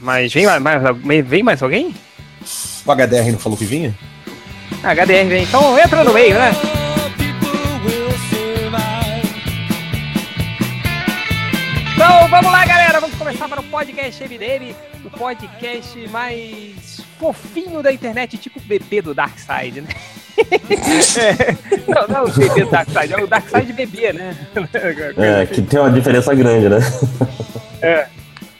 Mas 0.00 0.32
vem 0.32 0.46
mais, 0.60 1.26
vem 1.26 1.42
mais 1.42 1.62
alguém? 1.62 1.94
O 2.84 2.92
HDR 2.92 3.32
não 3.32 3.38
falou 3.38 3.56
que 3.56 3.64
vinha? 3.64 3.94
HDR 4.82 5.28
vem. 5.28 5.42
Então 5.44 5.78
entra 5.78 6.04
no 6.04 6.12
meio, 6.12 6.34
né? 6.34 6.52
Então 11.94 12.28
vamos 12.28 12.52
lá, 12.52 12.66
galera. 12.66 13.00
Vamos 13.00 13.16
começar 13.16 13.48
para 13.48 13.60
o 13.60 13.64
podcast 13.64 14.22
MDM, 14.24 14.74
o 15.04 15.10
podcast 15.10 16.08
mais 16.08 17.00
fofinho 17.18 17.82
da 17.82 17.92
internet, 17.92 18.36
tipo 18.36 18.58
o 18.58 18.62
bebê 18.62 19.00
do 19.00 19.14
Darkseid, 19.14 19.80
né? 19.80 19.88
é, 20.36 21.52
não, 21.86 22.08
não 22.08 22.16
é 22.16 22.22
o 22.22 22.32
bebê 22.32 22.64
do 22.64 22.70
Darkseid, 22.70 23.12
é 23.12 23.22
o 23.22 23.26
Darkseid 23.26 23.72
bebê, 23.72 24.12
né? 24.12 24.36
É, 25.16 25.46
que 25.46 25.62
tem 25.62 25.78
uma 25.80 25.90
diferença 25.90 26.34
grande, 26.34 26.68
né? 26.68 26.78
É. 27.80 28.08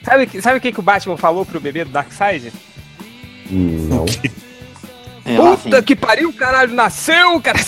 Sabe, 0.05 0.43
sabe 0.43 0.59
o 0.59 0.61
que, 0.61 0.73
que 0.73 0.81
o 0.81 0.83
Batman 0.83 1.17
falou 1.17 1.47
pro 1.47 1.61
bebê 1.61 1.85
do 1.85 1.91
Darkseid? 1.91 2.53
Não. 3.51 4.05
É, 5.27 5.37
Puta 5.37 5.83
que 5.83 5.97
pariu, 5.97 6.31
caralho, 6.35 6.75
nasceu, 6.75 7.41
cara. 7.41 7.59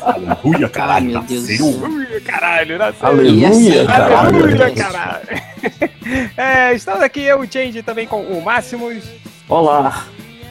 Aleluia, 0.00 0.68
caralho, 0.70 1.12
nasceu. 1.12 1.66
Aleluia, 1.66 2.20
caralho, 2.22 2.78
nasceu. 2.78 3.06
Aleluia, 3.06 3.86
caralho. 3.86 4.16
Aleluia, 4.16 4.74
caralho. 4.74 5.46
É, 6.36 6.72
estamos 6.72 7.02
aqui, 7.02 7.22
eu, 7.22 7.40
o 7.40 7.52
Change, 7.52 7.82
também 7.82 8.06
com 8.06 8.22
o 8.22 8.40
Máximos. 8.40 9.02
Olá. 9.48 10.06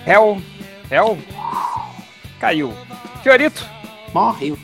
Hel. 0.05 0.41
Hel. 0.91 1.17
Caiu. 2.41 2.73
Fiorito. 3.23 3.65
Morreu. 4.13 4.57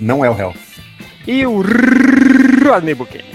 Não 0.00 0.24
é 0.24 0.30
o 0.30 0.32
réu. 0.32 0.54
E 1.26 1.44
o 1.44 1.62
Rodney 2.64 2.94
Bukele. 2.94 3.29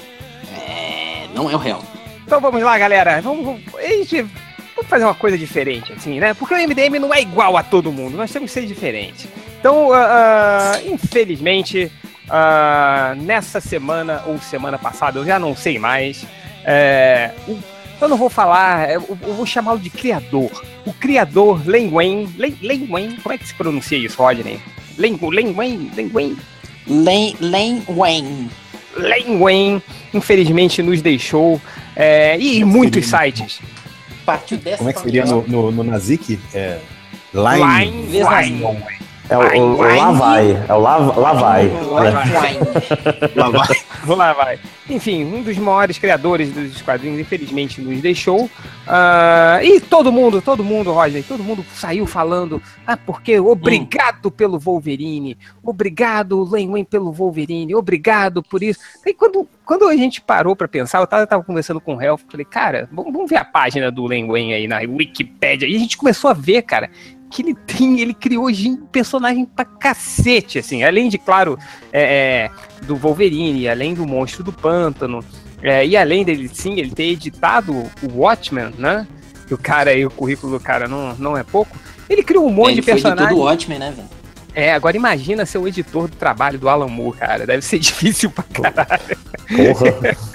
Não 1.36 1.52
é 1.52 1.54
o 1.54 1.58
réu. 1.58 1.84
Então 2.26 2.40
vamos 2.40 2.64
lá, 2.64 2.78
galera. 2.78 3.22
Vamos, 3.22 3.46
vamos, 3.46 3.62
a 3.76 3.82
gente, 3.82 4.22
vamos 4.22 4.90
fazer 4.90 5.04
uma 5.04 5.14
coisa 5.14 5.38
diferente, 5.38 5.92
assim, 5.92 6.20
né? 6.20 6.34
Porque 6.34 6.54
o 6.56 6.58
MDM 6.58 6.98
não 6.98 7.14
é 7.14 7.22
igual 7.22 7.58
a 7.58 7.62
todo 7.62 7.92
mundo. 7.92 8.16
Nós 8.16 8.32
temos 8.32 8.52
que 8.52 8.60
ser 8.60 8.66
diferentes. 8.66 9.28
Então, 9.60 9.90
uh, 9.90 9.92
uh, 9.92 10.94
infelizmente, 10.94 11.92
uh, 12.28 13.22
nessa 13.22 13.60
semana 13.60 14.24
ou 14.26 14.40
semana 14.40 14.80
passada, 14.80 15.20
eu 15.20 15.26
já 15.26 15.38
não 15.38 15.56
sei 15.56 15.78
mais. 15.78 16.26
É, 16.64 17.32
o, 17.48 17.60
eu 18.02 18.08
não 18.08 18.18
vou 18.18 18.30
falar, 18.30 18.90
eu, 18.92 19.18
eu 19.22 19.34
vou 19.34 19.46
chamá-lo 19.46 19.80
de 19.80 19.90
criador. 19.90 20.64
O 20.86 20.94
criador 20.94 21.62
Len 21.68 21.90
Wayne. 21.90 22.34
Len, 22.38 22.58
Len 22.62 22.88
Wayne, 22.88 23.18
como 23.18 23.36
é 23.36 23.38
que 23.38 23.48
se 23.48 23.54
pronuncia 23.54 23.98
isso, 23.98 24.22
Rodney? 24.22 24.60
Len, 24.98 25.20
Len 25.22 25.54
Wayne? 25.54 25.92
Len 25.96 26.12
Wayne? 26.14 26.38
Len, 26.88 27.36
Len 27.40 27.84
Wayne. 27.88 28.50
Len 28.96 29.40
Wayne, 29.40 29.82
infelizmente, 30.14 30.82
nos 30.82 31.02
deixou. 31.02 31.62
É, 31.96 32.38
e 32.40 32.64
muitos 32.64 33.06
sites. 33.06 33.60
Partiu 34.26 34.58
dessa 34.58 34.78
Como 34.78 34.90
é 34.90 34.94
que 34.94 35.02
seria 35.02 35.26
no, 35.26 35.48
no, 35.48 35.72
no 35.72 35.84
Nazik? 35.84 36.40
É. 36.54 36.80
Line, 37.34 38.08
Line. 38.12 38.64
Line. 38.64 39.05
É 39.30 39.38
o, 39.38 39.42
o, 39.42 39.76
o 39.78 39.82
Lá 39.82 40.12
vai. 40.12 40.66
É 40.68 40.74
o 40.74 40.80
Lá, 40.80 40.98
lá 40.98 41.34
vai. 41.34 41.66
né? 41.68 41.82
Lá 43.36 43.50
vai. 43.50 43.68
Vou 44.06 44.16
lá, 44.16 44.34
vai. 44.34 44.60
Enfim, 44.88 45.26
um 45.26 45.42
dos 45.42 45.58
maiores 45.58 45.98
criadores 45.98 46.52
dos 46.52 46.82
quadrinhos, 46.84 47.20
infelizmente, 47.20 47.82
nos 47.82 48.00
deixou. 48.02 48.48
Ah, 48.88 49.60
e 49.64 49.80
todo 49.80 50.12
mundo, 50.12 50.44
todo 50.44 50.64
mundo, 50.64 50.92
Roger, 50.92 51.24
todo 51.24 51.44
mundo 51.44 51.66
saiu 51.74 52.06
falando. 52.06 52.62
Ah, 52.86 52.96
porque 52.96 53.40
obrigado 53.40 54.30
pelo 54.30 54.60
Wolverine. 54.60 55.36
Obrigado, 55.64 56.48
Len 56.48 56.70
Wayne, 56.70 56.86
pelo 56.86 57.12
Wolverine. 57.12 57.74
Obrigado 57.74 58.44
por 58.44 58.62
isso. 58.62 58.80
E 59.04 59.12
quando, 59.12 59.48
quando 59.66 59.88
a 59.88 59.96
gente 59.96 60.22
parou 60.22 60.56
pra 60.56 60.68
pensar, 60.68 61.00
eu 61.00 61.08
tava, 61.08 61.24
eu 61.24 61.28
tava 61.28 61.44
conversando 61.44 61.82
com 61.82 61.96
o 61.96 62.02
Helf, 62.02 62.22
falei, 62.30 62.46
cara, 62.46 62.88
vamos, 62.92 63.12
vamos 63.12 63.30
ver 63.30 63.38
a 63.38 63.46
página 63.46 63.92
do 63.92 64.06
Len 64.06 64.28
Wayne 64.28 64.54
aí 64.54 64.68
na 64.68 64.78
Wikipédia. 64.82 65.66
E 65.68 65.76
a 65.76 65.80
gente 65.80 65.98
começou 65.98 66.30
a 66.30 66.34
ver, 66.34 66.62
cara, 66.62 66.92
que 67.32 67.42
ele 67.42 67.56
tem, 67.56 68.00
ele 68.00 68.14
criou 68.14 68.52
gente- 68.52 68.82
personagem 68.92 69.46
pra 69.46 69.66
cacete, 69.66 70.60
assim, 70.60 70.84
além 70.84 71.10
de, 71.10 71.18
claro, 71.18 71.58
é, 71.92 72.50
é, 72.82 72.86
do 72.86 72.96
Wolverine, 72.96 73.68
além 73.68 73.94
do 73.94 74.06
Monstro 74.06 74.44
do 74.44 74.54
Pântano, 74.54 75.24
é, 75.62 75.86
e 75.86 75.98
além 75.98 76.24
dele, 76.24 76.50
sim, 76.54 76.80
ele 76.80 76.92
ter 76.92 77.06
editado 77.06 77.74
o 77.74 78.20
Watchmen, 78.20 78.74
né, 78.78 79.08
que 79.48 79.54
o 79.54 79.58
cara 79.58 79.92
aí, 79.92 80.06
o 80.06 80.12
currículo 80.12 80.58
do 80.58 80.64
cara 80.64 80.88
não, 80.88 81.16
não 81.16 81.38
é 81.38 81.44
pouco, 81.44 81.76
ele 82.10 82.24
criou 82.24 82.48
um 82.48 82.52
monte 82.54 82.72
Ele 82.74 82.76
de 82.76 82.82
foi 82.84 82.94
de 82.96 83.02
personagens. 83.02 83.30
todo 83.30 83.46
Watchmen, 83.46 83.80
né, 83.80 83.92
velho? 83.96 84.08
É, 84.54 84.72
agora 84.74 84.96
imagina 84.96 85.46
ser 85.46 85.58
o 85.58 85.68
editor 85.68 86.08
do 86.08 86.16
trabalho 86.16 86.58
do 86.58 86.70
Alan 86.70 86.88
Moore, 86.88 87.18
cara, 87.18 87.46
deve 87.46 87.62
ser 87.64 87.78
difícil 87.80 88.30
pra 88.32 88.44
caralho. 88.44 89.18
Porra. 89.50 90.35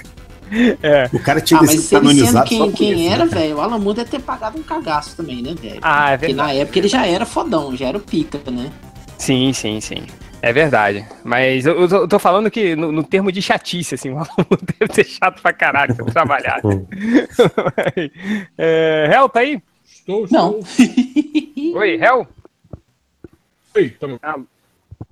O 1.13 1.19
cara 1.19 1.39
tinha 1.39 1.59
Ah, 1.59 1.63
mas 1.63 1.79
sendo 1.79 2.01
canonizado 2.01 2.37
só 2.37 2.43
quem, 2.45 2.59
por 2.59 2.73
quem 2.77 3.05
isso, 3.05 3.13
era, 3.13 3.25
né? 3.25 3.31
velho, 3.31 3.55
o 3.57 3.61
Alan 3.61 3.79
Moore 3.79 3.97
deve 3.97 4.09
ter 4.11 4.21
pagado 4.21 4.59
um 4.59 4.63
cagaço 4.63 5.15
também, 5.15 5.41
né, 5.41 5.55
velho? 5.59 5.79
Ah, 5.81 6.11
é 6.11 6.17
Porque 6.17 6.33
verdade. 6.33 6.53
na 6.55 6.61
época 6.61 6.79
ele 6.79 6.87
já 6.87 7.05
era 7.05 7.25
fodão, 7.25 7.75
já 7.75 7.87
era 7.87 7.97
o 7.97 8.01
pica, 8.01 8.39
né? 8.51 8.69
Sim, 9.17 9.53
sim, 9.53 9.79
sim. 9.79 10.03
É 10.41 10.51
verdade. 10.51 11.05
Mas 11.23 11.65
eu, 11.65 11.87
eu 11.87 12.07
tô, 12.07 12.17
falando 12.17 12.49
que 12.49 12.75
no, 12.75 12.91
no 12.91 13.03
termo 13.03 13.31
de 13.31 13.41
chatice, 13.41 13.95
assim, 13.95 14.09
o 14.09 14.17
Alan 14.17 14.27
Moore 14.37 14.61
deve 14.79 14.93
ser 14.93 15.05
chato 15.05 15.41
pra 15.41 15.53
caralho 15.53 15.95
pra 15.95 16.05
trabalhar. 16.05 16.59
é, 18.57 19.09
Hel, 19.13 19.29
tá 19.29 19.41
aí? 19.41 19.61
Estou, 19.85 20.27
Não. 20.31 20.59
estou. 20.59 21.77
Oi, 21.79 21.95
Hel? 22.01 22.27
Oi, 23.75 23.89
tamo... 23.99 24.19
Ah, 24.23 24.35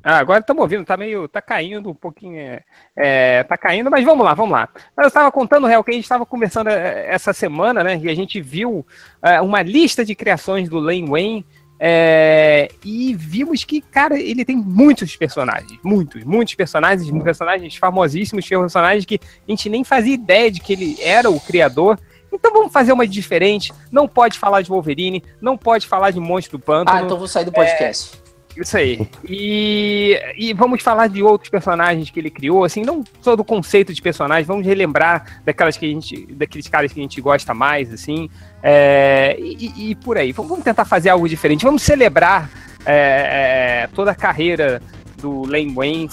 agora 0.04 0.40
estamos 0.40 0.62
ouvindo, 0.62 0.86
tá 0.86 0.96
meio. 0.96 1.28
tá 1.28 1.42
caindo 1.42 1.90
um 1.90 1.94
pouquinho. 1.94 2.38
É, 2.38 2.64
é, 2.96 3.44
tá 3.44 3.58
caindo, 3.58 3.92
mas 3.92 4.04
vamos 4.06 4.24
lá, 4.24 4.34
vamos 4.34 4.52
lá. 4.52 4.70
Eu 4.98 5.08
estava 5.08 5.32
contando, 5.32 5.68
Real, 5.68 5.84
que 5.84 5.92
a 5.92 5.94
gente 5.94 6.04
estava 6.04 6.26
conversando 6.26 6.70
é, 6.70 7.08
essa 7.10 7.34
semana, 7.34 7.84
né? 7.84 8.00
E 8.02 8.10
a 8.10 8.16
gente 8.16 8.42
viu 8.42 8.86
é, 9.22 9.42
uma 9.42 9.62
lista 9.62 10.06
de 10.06 10.16
criações 10.16 10.70
do 10.70 10.80
Len 10.80 11.06
Wayne. 11.06 11.46
é, 11.82 12.70
e 12.84 13.14
vimos 13.16 13.64
que, 13.64 13.82
cara, 13.82 14.20
ele 14.20 14.44
tem 14.46 14.56
muitos 14.56 15.16
personagens. 15.16 15.80
Muitos, 15.84 16.24
muitos 16.24 16.56
personagens, 16.56 17.10
personagens 17.24 17.76
famosíssimos, 17.76 18.48
personagens 18.48 19.06
que 19.06 19.20
a 19.24 19.52
gente 19.52 19.70
nem 19.70 19.84
fazia 19.84 20.14
ideia 20.14 20.52
de 20.52 20.60
que 20.62 20.74
ele 20.74 20.98
era 21.02 21.30
o 21.30 21.40
criador. 21.40 22.00
Então 22.32 22.54
vamos 22.54 22.72
fazer 22.72 22.94
uma 22.94 23.08
diferente. 23.08 23.74
Não 23.92 24.08
pode 24.08 24.38
falar 24.38 24.62
de 24.62 24.70
Wolverine, 24.70 25.24
não 25.42 25.58
pode 25.58 25.88
falar 25.88 26.12
de 26.12 26.20
Monstro 26.20 26.58
do 26.58 26.64
Pântano. 26.64 26.98
Ah, 26.98 27.02
então 27.04 27.18
vou 27.18 27.28
sair 27.28 27.46
do 27.46 27.52
podcast. 27.52 28.29
Isso 28.60 28.76
aí. 28.78 29.08
E, 29.28 30.20
e 30.38 30.54
vamos 30.54 30.82
falar 30.84 31.08
de 31.08 31.24
outros 31.24 31.50
personagens 31.50 32.10
que 32.10 32.20
ele 32.20 32.30
criou, 32.30 32.64
assim, 32.66 32.82
não 32.82 33.04
só 33.22 33.36
do 33.36 33.44
conceito 33.44 33.94
de 33.94 34.02
personagem, 34.02 34.44
vamos 34.44 34.66
relembrar 34.66 35.42
daquelas 35.46 35.78
que 35.78 35.86
a 35.86 35.90
gente, 35.90 36.26
daqueles 36.34 36.68
caras 36.68 36.92
que 36.92 37.00
a 37.00 37.04
gente 37.04 37.22
gosta 37.22 37.54
mais, 37.54 37.94
assim, 37.94 38.30
é, 38.62 39.38
e, 39.40 39.92
e- 39.92 39.96
por 39.96 40.18
aí. 40.18 40.32
Vamos 40.34 40.50
vamos 40.50 40.66
tentar 40.66 40.84
fazer 40.84 41.10
algo 41.10 41.30
diferente. 41.30 41.64
Vamos 41.64 41.82
celebrar 41.84 42.50
é, 42.86 43.84
é, 43.84 43.90
toda 43.96 44.12
a 44.12 44.16
carreira 44.16 44.82
do 45.22 45.46
Len 45.46 45.74
Wayne, 45.74 46.10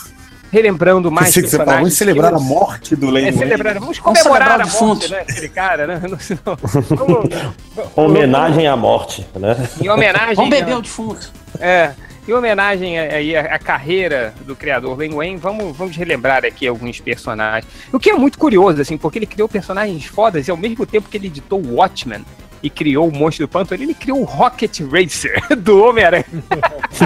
relembrando 0.53 1.11
mais 1.11 1.29
que 1.35 1.41
você 1.41 1.41
personagens. 1.43 1.77
vamos 1.79 1.95
celebrar 1.95 2.33
a 2.35 2.39
morte 2.39 2.95
do 2.95 3.11
Len 3.11 3.25
é, 3.27 3.33
Wayne. 3.33 3.39
celebrar, 3.39 3.75
vamos 3.81 3.99
Vamos 3.99 4.21
comemorar 4.21 4.49
celebrar 4.65 4.83
a 4.83 4.87
morte, 4.87 5.11
né, 5.11 5.21
aquele 5.21 5.49
cara, 5.49 5.87
né? 5.87 6.01
Não, 6.07 6.19
não, 6.45 6.97
vamos- 6.97 7.31
Homenagem 7.97 8.67
à 8.69 8.77
morte, 8.77 9.27
né? 9.35 9.57
em 9.83 9.89
homenagem 9.89 10.35
Vamos 10.37 10.53
a- 10.53 10.57
beber 10.61 10.77
o 10.77 10.83
defunto. 10.83 11.33
é, 11.59 11.93
em 12.29 12.33
homenagem 12.33 12.99
a- 12.99 13.15
aí 13.15 13.37
à, 13.37 13.59
carreira 13.59 14.35
do 14.45 14.57
criador 14.57 14.97
Len 14.99 15.13
Wayne, 15.15 15.37
vamos, 15.37 15.77
vamos 15.77 15.97
relembrar 15.97 16.45
aqui 16.45 16.67
alguns 16.67 17.01
personagens. 17.01 17.71
O 17.93 17.99
que 17.99 18.11
é 18.11 18.15
muito 18.15 18.39
curioso, 18.39 18.81
assim, 18.81 18.97
porque 18.99 19.19
ele 19.19 19.27
criou 19.27 19.49
personagens 19.49 20.05
fodas 20.07 20.49
e 20.49 20.51
ao 20.51 20.57
mesmo 20.57 20.85
tempo 20.87 21.09
que 21.09 21.17
ele 21.17 21.29
editou 21.29 21.61
o 21.65 21.75
Watchmen 21.77 22.25
e 22.63 22.71
criou 22.71 23.09
o 23.09 23.13
Monstro 23.17 23.47
do 23.47 23.51
Pântano, 23.51 23.83
ele 23.83 23.95
criou 23.95 24.21
o 24.21 24.25
Rocket 24.25 24.81
Racer 24.91 25.41
do 25.59 25.85
Homem-Aranha. 25.85 26.25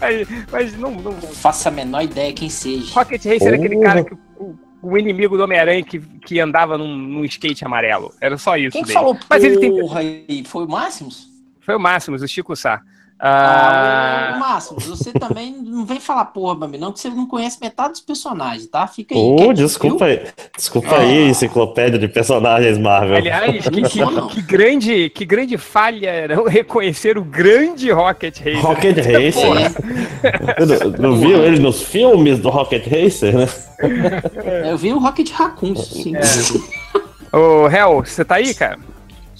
mas 0.00 0.28
mas 0.50 0.78
não, 0.78 0.90
não, 0.92 1.12
faço 1.12 1.68
a 1.68 1.70
menor 1.70 2.02
ideia 2.02 2.32
quem 2.32 2.48
seja. 2.48 2.92
Rocket 2.94 3.24
Racer 3.24 3.52
é 3.52 3.56
aquele 3.56 3.74
Porra. 3.76 3.86
cara 3.86 4.04
que 4.04 4.14
o, 4.38 4.54
o 4.82 4.98
inimigo 4.98 5.36
do 5.36 5.44
Homem-Aranha 5.44 5.82
que, 5.84 5.98
que 6.00 6.40
andava 6.40 6.76
num, 6.78 6.96
num 6.96 7.24
skate 7.24 7.64
amarelo. 7.64 8.12
Era 8.20 8.36
só 8.38 8.56
isso 8.56 8.72
Quem 8.72 8.82
que 8.82 8.88
dele. 8.88 8.98
falou 8.98 9.16
Mas 9.28 9.44
ele 9.44 9.58
tem. 9.58 9.70
porra 9.78 10.00
aí? 10.00 10.42
Foi 10.46 10.64
o 10.64 10.68
Máximos? 10.68 11.28
Foi 11.60 11.74
o 11.76 11.80
Máximos, 11.80 12.22
o 12.22 12.28
Chico 12.28 12.56
Sá. 12.56 12.80
Ah, 13.22 14.30
Ah, 14.32 14.36
o 14.36 14.40
Máximos, 14.40 14.86
você 14.86 15.12
também 15.12 15.52
não 15.62 15.84
vem 15.84 16.00
falar 16.00 16.24
porra 16.26 16.56
pra 16.56 16.66
mim, 16.68 16.78
não, 16.78 16.90
que 16.90 17.00
você 17.00 17.10
não 17.10 17.26
conhece 17.26 17.58
metade 17.60 17.90
dos 17.92 18.00
personagens, 18.00 18.66
tá? 18.66 18.86
Fica 18.86 19.14
aí. 19.14 19.36
Quieto, 19.36 19.54
desculpa 19.54 20.06
viu? 20.06 20.14
aí. 20.20 20.26
Desculpa 20.56 20.96
aí, 20.96 21.28
enciclopédia 21.28 21.98
de 21.98 22.08
personagens 22.08 22.78
Marvel. 22.78 23.16
Aliás, 23.18 23.68
que, 23.68 23.82
que- 23.82 24.28
que 24.30 24.42
grande, 24.42 25.10
que 25.10 25.24
grande 25.26 25.58
falha 25.58 26.28
não 26.34 26.44
reconhecer 26.44 27.18
o 27.18 27.22
grande 27.24 27.90
Rocket 27.90 28.38
Racer. 28.38 28.60
Rocket 28.66 28.96
Racer. 29.04 29.74
Não, 30.98 31.10
não 31.10 31.16
viu 31.18 31.44
ele 31.44 31.58
nos 31.58 31.82
filmes 31.82 32.38
do 32.38 32.48
Rocket 32.48 32.84
Racer, 32.86 33.36
né? 33.36 33.48
Eu 34.70 34.78
vi 34.78 34.92
o 34.92 34.98
Rocket 34.98 35.30
Raccoon, 35.30 35.76
sim. 35.76 36.14
Ô, 37.32 37.68
Hel, 37.68 38.02
você 38.04 38.24
tá 38.24 38.36
aí, 38.36 38.54
cara? 38.54 38.78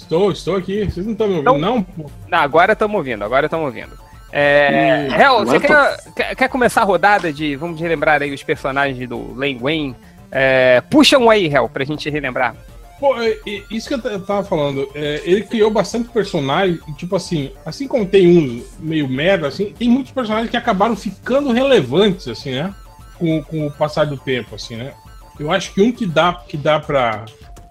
Estou, 0.02 0.31
estou 0.32 0.56
aqui. 0.56 0.85
Vocês 0.85 1.05
não 1.06 1.12
estão 1.12 1.29
me 1.29 1.35
ouvindo, 1.37 1.52
Não. 1.52 1.58
não? 1.58 1.82
pô? 1.82 2.11
Não, 2.29 2.38
agora 2.38 2.73
estamos 2.73 2.97
ouvindo, 2.97 3.25
agora 3.25 3.47
estamos 3.47 3.67
ouvindo. 3.67 3.93
É, 4.32 5.08
Hum, 5.11 5.14
Hel, 5.20 5.44
você 5.44 5.61
tô- 5.61 6.12
quer, 6.14 6.37
quer, 6.37 6.49
começar 6.49 6.82
a 6.82 6.85
rodada 6.85 7.32
de. 7.32 7.56
Vamos 7.56 7.81
relembrar 7.81 8.23
aí 8.23 8.32
os 8.32 8.43
personagens 8.43 9.08
do 9.08 9.35
Len 9.37 9.58
Wayne 9.58 9.97
É, 10.32 10.81
puxa 10.88 11.19
um 11.19 11.29
aí, 11.29 11.47
Hel, 11.52 11.69
pra 11.69 11.85
gente 11.85 12.08
relembrar. 12.08 12.55
Pô, 13.00 13.20
é, 13.20 13.31
é, 13.31 13.62
isso 13.70 13.88
que 13.88 13.94
eu 13.94 14.20
tava 14.20 14.44
falando, 14.44 14.88
é, 14.94 15.23
ele 15.25 15.43
criou 15.43 15.70
bastante 15.73 16.08
personagens, 16.11 16.79
e, 16.87 16.93
tipo 16.93 17.17
assim, 17.17 17.50
assim 17.67 17.88
como 17.88 18.06
tem 18.06 18.29
uns 18.29 18.79
meio 18.79 19.08
merda, 19.08 19.49
assim, 19.49 19.75
tem 19.76 19.88
muitos 19.88 20.12
personagens 20.12 20.49
que 20.50 20.56
acabaram 20.56 20.94
ficando 20.94 21.50
relevantes, 21.50 22.29
assim, 22.29 22.52
né? 22.52 22.73
Com, 23.19 23.43
com 23.43 23.67
o 23.67 23.73
passar 23.73 24.05
do 24.06 24.17
tempo, 24.17 24.55
assim, 24.55 24.76
né? 24.76 24.93
Eu 25.41 25.50
acho 25.50 25.73
que 25.75 25.81
um 25.82 25.91
que 25.91 26.06
dá, 26.06 26.35
que 26.47 26.56
dá 26.56 26.79
pra, 26.79 27.25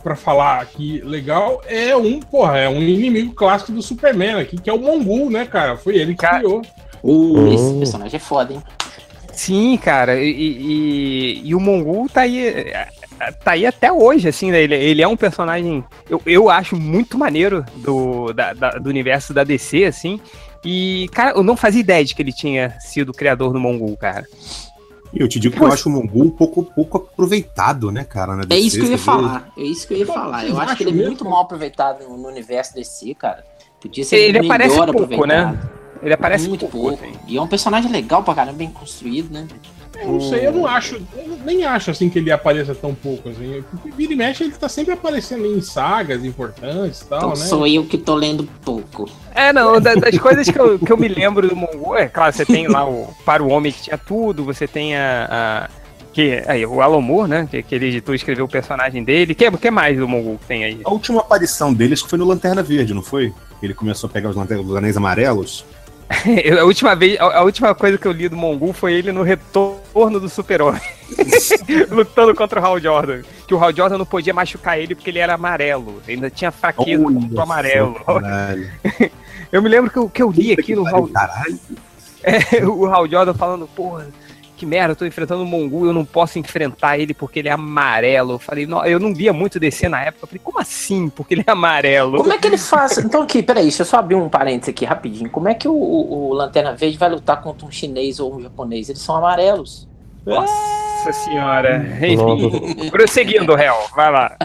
pra 0.03 0.15
falar 0.15 0.61
aqui 0.61 1.01
legal 1.03 1.61
é 1.67 1.95
um, 1.95 2.19
porra, 2.19 2.57
é 2.57 2.69
um 2.69 2.81
inimigo 2.81 3.33
clássico 3.33 3.71
do 3.71 3.81
Superman 3.81 4.35
aqui, 4.39 4.57
que 4.57 4.69
é 4.69 4.73
o 4.73 4.79
Mongul, 4.79 5.29
né, 5.29 5.45
cara? 5.45 5.75
Foi 5.77 5.95
ele 5.97 6.13
que 6.13 6.19
Cara- 6.21 6.39
criou. 6.39 6.61
Uh, 7.03 7.53
esse 7.53 7.73
personagem 7.77 8.15
é 8.17 8.19
foda, 8.19 8.53
hein? 8.53 8.63
Sim, 9.33 9.77
cara, 9.77 10.19
e, 10.21 10.29
e- 10.29 11.41
e 11.45 11.55
o 11.55 11.59
Mongul 11.61 12.09
tá 12.09 12.21
aí, 12.21 12.73
tá 13.43 13.51
aí 13.51 13.65
até 13.65 13.89
hoje, 13.91 14.27
assim, 14.27 14.51
né? 14.51 14.61
Ele, 14.61 14.75
ele 14.75 15.01
é 15.01 15.07
um 15.07 15.15
personagem, 15.15 15.83
eu, 16.09 16.21
eu 16.25 16.49
acho 16.49 16.75
muito 16.75 17.17
maneiro 17.17 17.63
do, 17.77 18.33
da- 18.33 18.53
da- 18.53 18.71
do 18.71 18.89
universo 18.89 19.33
da 19.33 19.43
DC, 19.45 19.85
assim. 19.85 20.19
E, 20.65 21.07
cara, 21.13 21.31
eu 21.37 21.43
não 21.43 21.55
fazia 21.55 21.79
ideia 21.79 22.03
de 22.03 22.13
que 22.13 22.21
ele 22.21 22.33
tinha 22.33 22.75
sido 22.81 23.09
o 23.09 23.13
criador 23.13 23.53
do 23.53 23.59
Mongul, 23.61 23.95
cara. 23.95 24.25
E 25.13 25.21
eu 25.21 25.27
te 25.27 25.39
digo 25.39 25.55
que 25.55 25.61
eu 25.61 25.67
acho 25.67 25.89
o 25.89 25.91
Mongul 25.91 26.25
um 26.25 26.29
pouco, 26.29 26.63
pouco 26.63 26.97
aproveitado, 26.97 27.91
né, 27.91 28.03
cara? 28.03 28.35
na 28.35 28.43
É 28.49 28.57
isso 28.57 28.79
que 28.79 28.85
eu 28.85 28.91
ia 28.91 28.97
falar. 28.97 29.51
É 29.57 29.61
isso 29.61 29.87
que 29.87 29.93
eu 29.93 29.97
ia 29.97 30.05
falar. 30.05 30.47
Eu 30.47 30.59
acho 30.59 30.75
que 30.75 30.83
ele 30.83 31.01
é 31.01 31.05
muito 31.07 31.25
mal 31.25 31.41
aproveitado 31.41 32.07
no, 32.07 32.27
universo 32.27 32.75
DC, 32.75 33.15
cara. 33.15 33.43
Podia 33.81 34.03
ser 34.03 34.17
Ele 34.17 34.39
melhor 34.39 34.45
aparece 34.45 34.75
pouco, 34.75 34.91
aproveitado. 34.91 35.27
né? 35.27 35.59
Ele 36.01 36.13
aparece 36.13 36.47
muito 36.47 36.67
pouco, 36.67 36.89
pouco. 36.89 37.03
assim. 37.03 37.13
E 37.27 37.37
é 37.37 37.41
um 37.41 37.47
personagem 37.47 37.91
legal 37.91 38.23
pra 38.23 38.35
caramba, 38.35 38.57
bem 38.57 38.69
construído, 38.69 39.31
né? 39.31 39.47
Eu 40.01 40.11
não 40.13 40.21
sei, 40.21 40.47
eu 40.47 40.51
não 40.53 40.65
acho, 40.65 40.95
eu 40.95 41.37
nem 41.45 41.65
acho 41.65 41.91
assim 41.91 42.09
que 42.09 42.19
ele 42.19 42.31
apareça 42.31 42.73
tão 42.73 42.93
pouco, 42.95 43.29
assim. 43.29 43.63
Porque 43.69 43.91
vira 43.91 44.13
e 44.13 44.15
mexe, 44.15 44.43
ele 44.43 44.53
tá 44.53 44.69
sempre 44.69 44.93
aparecendo 44.93 45.45
em 45.45 45.61
sagas 45.61 46.23
importantes 46.23 47.01
e 47.01 47.05
tal, 47.05 47.17
Então 47.19 47.29
né? 47.31 47.35
sou 47.35 47.67
eu 47.67 47.85
que 47.85 47.97
tô 47.97 48.15
lendo 48.15 48.47
pouco. 48.63 49.09
É, 49.35 49.51
não, 49.51 49.79
da- 49.81 49.95
das 49.95 50.17
coisas 50.17 50.49
que 50.49 50.59
eu, 50.59 50.79
que 50.79 50.91
eu 50.91 50.97
me 50.97 51.07
lembro 51.07 51.47
do 51.47 51.55
Mongol, 51.55 51.97
é 51.97 52.07
claro, 52.07 52.31
você 52.33 52.45
tem 52.45 52.67
lá 52.67 52.87
o 52.87 53.13
Para 53.25 53.43
o 53.43 53.49
Homem 53.49 53.71
que 53.71 53.83
tinha 53.83 53.97
tudo, 53.97 54.43
você 54.43 54.67
tem 54.67 54.95
a. 54.95 55.27
a- 55.29 55.79
que, 56.11 56.41
aí, 56.47 56.65
o 56.65 56.81
Alan 56.81 57.01
Moore, 57.01 57.29
né? 57.29 57.47
Que, 57.49 57.61
que 57.61 57.75
ele 57.75 57.85
editou 57.85 58.15
e 58.15 58.17
escreveu 58.17 58.45
o 58.45 58.49
personagem 58.49 59.03
dele. 59.03 59.33
O 59.33 59.35
que, 59.35 59.49
que 59.51 59.69
mais 59.71 59.95
do 59.97 60.07
Mongol 60.07 60.39
que 60.39 60.45
tem 60.47 60.63
aí? 60.65 60.81
A 60.83 60.89
última 60.91 61.21
aparição 61.21 61.71
deles 61.71 62.01
foi 62.01 62.17
no 62.17 62.25
Lanterna 62.25 62.63
Verde, 62.63 62.95
não 62.95 63.03
foi? 63.03 63.31
Ele 63.61 63.75
começou 63.75 64.09
a 64.09 64.11
pegar 64.11 64.29
os 64.29 64.35
lanternas- 64.35 64.65
os 64.65 64.75
anéis 64.75 64.97
amarelos. 64.97 65.63
a, 66.59 66.63
última 66.63 66.95
vez, 66.95 67.19
a, 67.19 67.43
última 67.43 67.73
coisa 67.75 67.97
que 67.97 68.07
eu 68.07 68.11
li 68.11 68.27
do 68.27 68.35
Mongol 68.35 68.73
foi 68.73 68.93
ele 68.93 69.11
no 69.11 69.21
retorno 69.21 70.19
do 70.19 70.27
Super-Homem. 70.27 70.81
lutando 71.89 72.33
contra 72.33 72.59
o 72.59 72.65
Hal 72.65 72.79
Jordan. 72.79 73.21
Que 73.47 73.53
o 73.53 73.63
Hal 73.63 73.73
Jordan 73.73 73.99
não 73.99 74.05
podia 74.05 74.33
machucar 74.33 74.79
ele 74.79 74.95
porque 74.95 75.09
ele 75.09 75.19
era 75.19 75.35
amarelo. 75.35 76.01
Ainda 76.07 76.29
tinha 76.29 76.51
fraqueza 76.51 77.03
Olha 77.03 77.15
contra 77.15 77.37
o 77.37 77.41
amarelo. 77.41 77.95
Eu 79.51 79.63
me 79.63 79.69
lembro 79.69 79.89
que 79.89 79.97
eu, 79.97 80.07
que 80.07 80.21
eu 80.21 80.29
li 80.29 80.49
Puta 80.49 80.55
que 80.57 80.61
aquilo, 80.61 80.81
o 80.81 80.85
pariu, 80.85 80.99
Hal, 80.99 81.07
Caralho. 81.07 81.59
É, 82.21 82.63
o 82.63 82.85
Hal 82.85 83.09
Jordan 83.09 83.33
falando, 83.33 83.67
porra, 83.67 84.07
que 84.59 84.65
merda, 84.65 84.91
eu 84.91 84.95
tô 84.95 85.05
enfrentando 85.05 85.41
o 85.43 85.45
Mongul, 85.45 85.85
eu 85.87 85.93
não 85.93 86.03
posso 86.03 86.37
enfrentar 86.37 86.97
ele 86.99 87.13
porque 87.13 87.39
ele 87.39 87.47
é 87.47 87.51
amarelo. 87.51 88.33
Eu 88.33 88.39
falei, 88.39 88.65
não, 88.67 88.85
eu 88.85 88.99
não 88.99 89.13
via 89.13 89.31
muito 89.31 89.59
descer 89.59 89.89
na 89.89 90.01
época. 90.01 90.23
Eu 90.23 90.27
falei, 90.27 90.41
como 90.43 90.59
assim? 90.59 91.09
Porque 91.09 91.33
ele 91.33 91.43
é 91.47 91.51
amarelo. 91.51 92.17
Como 92.17 92.33
é 92.33 92.37
que 92.37 92.45
ele 92.47 92.57
faz? 92.57 92.97
Então, 92.97 93.21
aqui, 93.23 93.41
peraí, 93.41 93.63
deixa 93.63 93.81
eu 93.81 93.85
só 93.85 93.97
abrir 93.97 94.15
um 94.15 94.27
parênteses 94.29 94.69
aqui 94.69 94.83
rapidinho. 94.85 95.29
Como 95.29 95.47
é 95.47 95.53
que 95.53 95.67
o, 95.67 95.73
o- 95.73 96.29
o 96.29 96.33
Lanterna 96.33 96.73
Verde 96.75 96.97
vai 96.97 97.09
lutar 97.09 97.41
contra 97.41 97.65
um 97.65 97.71
chinês 97.71 98.19
ou 98.19 98.35
um 98.35 98.41
japonês? 98.41 98.89
Eles 98.89 99.01
são 99.01 99.15
amarelos. 99.15 99.87
Nossa 100.25 101.11
senhora. 101.13 101.77
Enfim, 102.05 102.89
prosseguindo, 102.89 103.55
réu, 103.55 103.73
vai 103.95 104.11
lá. 104.11 104.35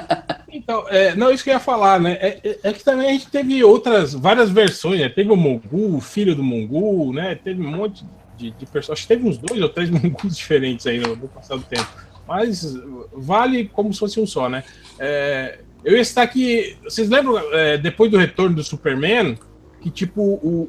Então, 0.52 0.84
é, 0.88 1.14
não, 1.16 1.30
isso 1.32 1.42
que 1.42 1.50
eu 1.50 1.54
ia 1.54 1.60
falar, 1.60 1.98
né? 2.00 2.12
É, 2.20 2.38
é- 2.44 2.58
é 2.62 2.72
que 2.72 2.84
também 2.84 3.08
a 3.08 3.12
gente 3.12 3.26
teve 3.26 3.62
outras, 3.64 4.14
várias 4.14 4.50
versões, 4.50 5.00
né? 5.00 5.08
Teve 5.08 5.30
o 5.32 5.36
Mongul, 5.36 5.96
o 5.96 6.00
filho 6.00 6.34
do 6.34 6.42
Mongul, 6.44 7.12
né? 7.12 7.34
Teve 7.42 7.60
um 7.60 7.70
monte 7.76 8.04
de, 8.04 8.10
de 8.50 8.66
pessoas. 8.66 8.98
Acho 8.98 9.02
que 9.06 9.14
teve 9.14 9.28
uns 9.28 9.38
dois 9.38 9.60
ou 9.60 9.68
três 9.68 9.88
Monguls 9.90 10.36
diferentes 10.36 10.86
aí 10.86 10.98
no, 10.98 11.14
no 11.16 11.28
passado 11.28 11.62
tempo. 11.68 11.86
Mas 12.26 12.76
vale 13.12 13.68
como 13.72 13.92
se 13.92 13.98
fosse 14.00 14.18
um 14.20 14.26
só, 14.26 14.48
né? 14.48 14.64
É, 14.98 15.58
eu 15.84 15.94
ia 15.94 16.00
aqui. 16.22 16.76
Vocês 16.82 17.08
lembram, 17.10 17.38
é, 17.52 17.76
depois 17.76 18.10
do 18.10 18.16
retorno 18.16 18.56
do 18.56 18.64
Superman, 18.64 19.36
que 19.82 19.90
tipo, 19.90 20.22
o, 20.22 20.66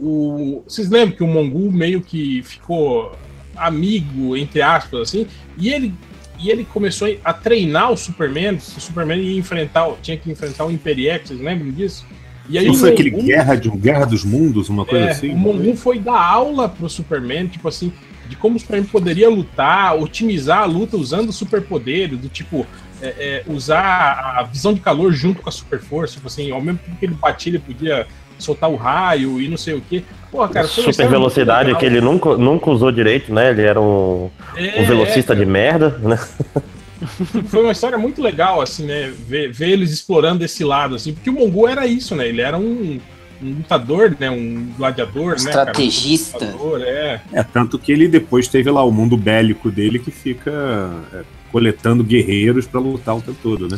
o- 0.59 0.63
Vocês 0.67 0.89
lembram 0.89 1.15
que 1.15 1.23
o 1.23 1.27
Mongul 1.27 1.71
meio 1.71 2.01
que 2.01 2.43
ficou 2.43 3.15
amigo, 3.55 4.35
entre 4.35 4.61
aspas, 4.61 4.99
assim, 5.01 5.27
e 5.57 5.69
ele 5.69 5.93
e 6.37 6.49
ele 6.49 6.65
começou 6.65 7.07
a 7.23 7.31
treinar 7.31 7.93
o 7.93 7.97
Superman, 7.97 8.55
o 8.55 8.59
Superman 8.59 9.17
ia 9.21 9.39
enfrentar, 9.39 9.89
tinha 10.01 10.17
que 10.17 10.29
enfrentar 10.29 10.65
o 10.65 10.71
Imperiex, 10.71 11.29
vocês 11.29 11.39
lembram 11.39 11.71
disso? 11.71 12.05
E 12.49 12.61
Não 12.61 12.73
o 12.73 12.77
foi 12.77 12.91
aquele 12.91 13.09
Guerra, 13.09 13.55
de, 13.55 13.69
Guerra 13.69 14.05
dos 14.05 14.23
Mundos, 14.23 14.69
uma 14.69 14.85
coisa 14.85 15.05
é, 15.05 15.11
assim? 15.11 15.29
o 15.29 15.37
Mongul 15.37 15.75
foi 15.75 15.99
dar 15.99 16.19
aula 16.19 16.69
pro 16.69 16.87
Superman, 16.87 17.47
tipo 17.47 17.67
assim, 17.67 17.91
de 18.27 18.35
como 18.35 18.55
o 18.55 18.59
Superman 18.59 18.85
poderia 18.85 19.29
lutar, 19.29 19.97
otimizar 19.97 20.59
a 20.59 20.65
luta 20.65 20.97
usando 20.97 21.31
superpoderes, 21.31 22.19
do 22.19 22.29
tipo, 22.29 22.65
é, 23.01 23.07
é, 23.07 23.43
usar 23.47 24.35
a 24.37 24.43
visão 24.43 24.73
de 24.73 24.79
calor 24.79 25.11
junto 25.11 25.41
com 25.41 25.49
a 25.49 25.51
super 25.51 25.79
força, 25.79 26.15
tipo 26.15 26.27
assim, 26.27 26.51
ao 26.51 26.61
mesmo 26.61 26.79
tempo 26.79 26.97
que 26.97 27.05
ele 27.05 27.15
batia, 27.15 27.51
ele 27.51 27.59
podia 27.59 28.07
soltar 28.37 28.69
o 28.69 28.75
raio 28.75 29.41
e 29.41 29.47
não 29.47 29.57
sei 29.57 29.73
o 29.75 29.81
que. 29.81 30.03
Porra, 30.31 30.49
cara, 30.49 30.67
Super 30.67 31.07
velocidade 31.07 31.73
que 31.75 31.85
ele 31.85 32.01
nunca, 32.01 32.35
nunca 32.35 32.69
usou 32.69 32.91
direito, 32.91 33.33
né? 33.33 33.51
Ele 33.51 33.61
era 33.61 33.79
um, 33.79 34.29
É, 34.55 34.81
um 34.81 34.85
velocista 34.85 35.33
é, 35.33 35.35
de 35.35 35.45
merda, 35.45 35.97
né? 35.99 36.19
foi 37.47 37.61
uma 37.63 37.71
história 37.71 37.97
muito 37.97 38.21
legal, 38.21 38.61
assim, 38.61 38.85
né? 38.85 39.13
Ver, 39.27 39.51
ver 39.51 39.69
eles 39.69 39.91
explorando 39.91 40.43
esse 40.43 40.63
lado, 40.63 40.95
assim, 40.95 41.13
porque 41.13 41.29
o 41.29 41.33
Mongol 41.33 41.67
era 41.67 41.85
isso, 41.87 42.15
né? 42.15 42.27
Ele 42.27 42.41
era 42.41 42.57
um, 42.57 42.99
um 43.41 43.49
lutador, 43.57 44.15
né? 44.19 44.29
Um 44.29 44.67
gladiador, 44.77 45.31
né? 45.31 45.51
cara? 45.51 45.71
Estrategista. 45.71 46.43
Um 46.45 46.51
lutador, 46.51 46.81
é. 46.81 47.21
É, 47.33 47.43
tanto 47.43 47.77
que 47.77 47.91
ele 47.91 48.07
depois 48.07 48.47
teve 48.47 48.69
lá 48.71 48.83
o 48.83 48.91
mundo 48.91 49.17
bélico 49.17 49.69
dele 49.69 49.99
que 49.99 50.11
fica 50.11 50.51
é, 51.13 51.23
coletando 51.51 52.03
guerreiros 52.03 52.65
pra 52.65 52.79
lutar 52.79 53.15
o 53.17 53.21
tempo 53.21 53.37
todo, 53.43 53.67
né? 53.67 53.77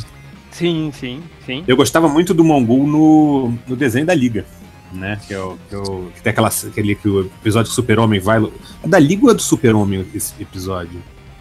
Sim, 0.51 0.91
sim, 0.93 1.21
sim. 1.45 1.63
Eu 1.67 1.75
gostava 1.77 2.07
muito 2.09 2.33
do 2.33 2.43
Mongul 2.43 2.87
no, 2.87 3.53
no 3.67 3.75
desenho 3.75 4.05
da 4.07 4.13
Liga, 4.15 4.43
né? 4.91 5.19
Que, 5.27 5.33
é 5.33 5.39
o, 5.39 5.57
que, 5.69 5.75
é 5.75 5.77
o- 5.77 6.09
que 6.15 6.21
tem 6.21 6.31
aquela, 6.31 6.47
aquele 6.47 6.95
que 6.95 7.07
o 7.07 7.21
episódio 7.41 7.67
que 7.67 7.73
o 7.73 7.75
Super-Homem 7.75 8.19
vai. 8.19 8.43
É 8.83 8.87
da 8.87 8.97
Liga 8.97 9.25
ou 9.25 9.31
é 9.31 9.35
do 9.35 9.41
Super-Homem 9.41 10.03
esse 10.15 10.33
episódio? 10.39 10.99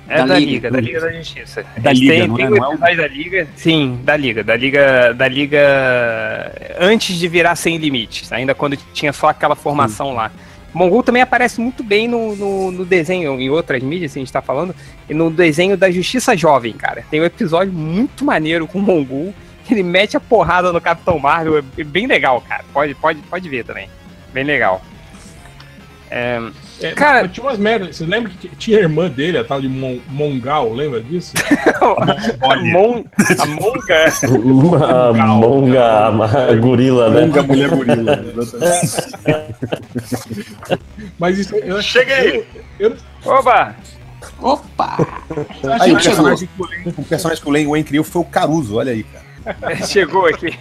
É 0.08 0.18
Da 0.18 0.26
da, 0.26 0.38
Liga. 0.38 0.50
Liga, 0.50 0.70
da 0.70 0.80
Liga 0.80 1.00
da 1.00 1.12
Justiça. 1.12 1.64
Da 1.78 1.90
Eles 1.90 2.00
Liga, 2.00 2.12
têm- 2.14 2.28
não 2.28 2.34
é? 2.34 2.38
tem 2.38 2.50
Não 2.80 2.86
é 2.86 2.94
da 2.96 3.06
Liga. 3.08 3.48
Sim, 3.56 4.00
da 4.04 4.16
Liga. 4.16 4.44
Da 4.44 4.56
Liga. 4.56 5.14
Da 5.14 5.28
Liga. 5.28 5.58
Antes 6.78 7.16
de 7.18 7.28
virar 7.28 7.56
sem 7.56 7.76
limites, 7.76 8.32
ainda 8.32 8.54
quando 8.54 8.76
tinha 8.92 9.12
só 9.12 9.28
aquela 9.28 9.56
formação 9.56 10.14
lá. 10.14 10.30
Mongol 10.72 11.02
também 11.02 11.22
aparece 11.22 11.58
muito 11.60 11.82
bem 11.82 12.06
no, 12.06 12.36
no, 12.36 12.70
no 12.70 12.84
desenho, 12.84 13.40
em 13.40 13.48
outras 13.48 13.82
mídias, 13.82 14.14
a 14.14 14.18
gente 14.18 14.30
tá 14.30 14.42
falando, 14.42 14.74
e 15.08 15.14
no 15.14 15.30
desenho 15.30 15.74
da 15.74 15.90
Justiça 15.90 16.36
Jovem, 16.36 16.74
cara. 16.74 17.02
Tem 17.10 17.18
um 17.20 17.24
episódio 17.24 17.72
muito 17.72 18.24
maneiro 18.26 18.66
com 18.66 18.78
o 18.78 18.82
Mongol, 18.82 19.32
que 19.64 19.72
ele 19.72 19.82
mete 19.82 20.18
a 20.18 20.20
porrada 20.20 20.72
no 20.74 20.80
Capitão 20.80 21.18
Marvel, 21.18 21.64
é 21.78 21.82
bem 21.84 22.06
legal, 22.06 22.42
cara. 22.46 22.62
Pode, 22.74 22.94
pode, 22.94 23.20
pode 23.22 23.48
ver 23.48 23.64
também. 23.64 23.88
Bem 24.34 24.44
legal. 24.44 24.82
É, 26.10 26.40
É, 26.80 26.90
Cara- 26.92 27.26
tinha 27.26 27.44
umas 27.46 27.58
merdas. 27.58 27.96
Você 27.96 28.04
lembra 28.04 28.30
que 28.38 28.48
tinha 28.56 28.76
a 28.78 28.82
irmã 28.82 29.08
dele, 29.08 29.38
a 29.38 29.44
tal 29.44 29.60
de 29.62 29.68
Mon 29.68 29.98
Mongal, 30.08 30.72
lembra 30.74 31.00
disso? 31.00 31.32
a, 32.42 32.56
Mon, 32.60 33.02
a 33.38 33.46
Monga. 33.46 34.06
Uma 34.46 35.26
monga, 35.26 36.10
uma 36.10 36.26
gorila, 36.56 37.08
né? 37.10 37.20
Longa 37.22 37.42
mulher 37.42 37.68
gorila. 37.70 38.24
Mas 41.18 41.38
isso 41.38 41.54
eu 41.56 41.76
acho 41.78 41.88
Cheguei! 41.88 42.46
Eu, 42.78 42.90
eu, 42.90 42.96
Oba! 43.24 43.74
Opa! 44.40 44.96
eu 45.62 45.72
Aí, 45.80 45.92
o 45.92 45.96
personagem, 45.96 46.48
que 46.54 46.62
o 46.62 46.66
Len- 46.66 46.94
o 46.96 47.02
personagem 47.04 47.42
que 47.42 47.48
o 47.48 47.52
Len 47.52 47.66
Wayne 47.68 47.84
criou 47.84 48.04
foi 48.04 48.22
o 48.22 48.24
Caruso, 48.24 48.76
olha 48.76 48.92
aí, 48.92 49.04
cara. 49.04 49.76
Chegou 49.86 50.26
aqui. 50.26 50.58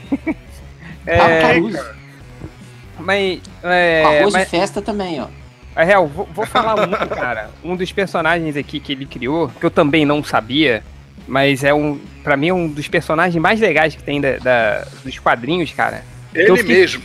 Ah, 1.07 1.29
É, 1.29 1.41
Caruso. 1.41 1.83
mas. 2.99 3.41
É, 3.63 4.03
Arroz 4.19 4.33
mas 4.33 4.43
de 4.45 4.49
festa 4.49 4.81
também, 4.81 5.19
ó. 5.21 5.27
É 5.75 5.83
real, 5.83 6.07
vou, 6.07 6.27
vou 6.33 6.45
falar 6.45 6.87
um, 6.87 6.91
cara. 7.07 7.49
Um 7.63 7.75
dos 7.75 7.91
personagens 7.91 8.55
aqui 8.55 8.79
que 8.79 8.93
ele 8.93 9.05
criou, 9.05 9.49
que 9.49 9.65
eu 9.65 9.71
também 9.71 10.05
não 10.05 10.23
sabia, 10.23 10.83
mas 11.27 11.63
é 11.63 11.73
um. 11.73 11.99
Pra 12.23 12.37
mim, 12.37 12.47
é 12.49 12.53
um 12.53 12.67
dos 12.67 12.87
personagens 12.87 13.41
mais 13.41 13.59
legais 13.59 13.93
que 13.95 14.01
tem 14.03 14.21
da, 14.21 14.37
da- 14.37 14.85
dos 15.03 15.19
quadrinhos, 15.19 15.71
cara. 15.71 16.03
Ele 16.33 16.55
fiquei- 16.57 16.75
mesmo. 16.77 17.03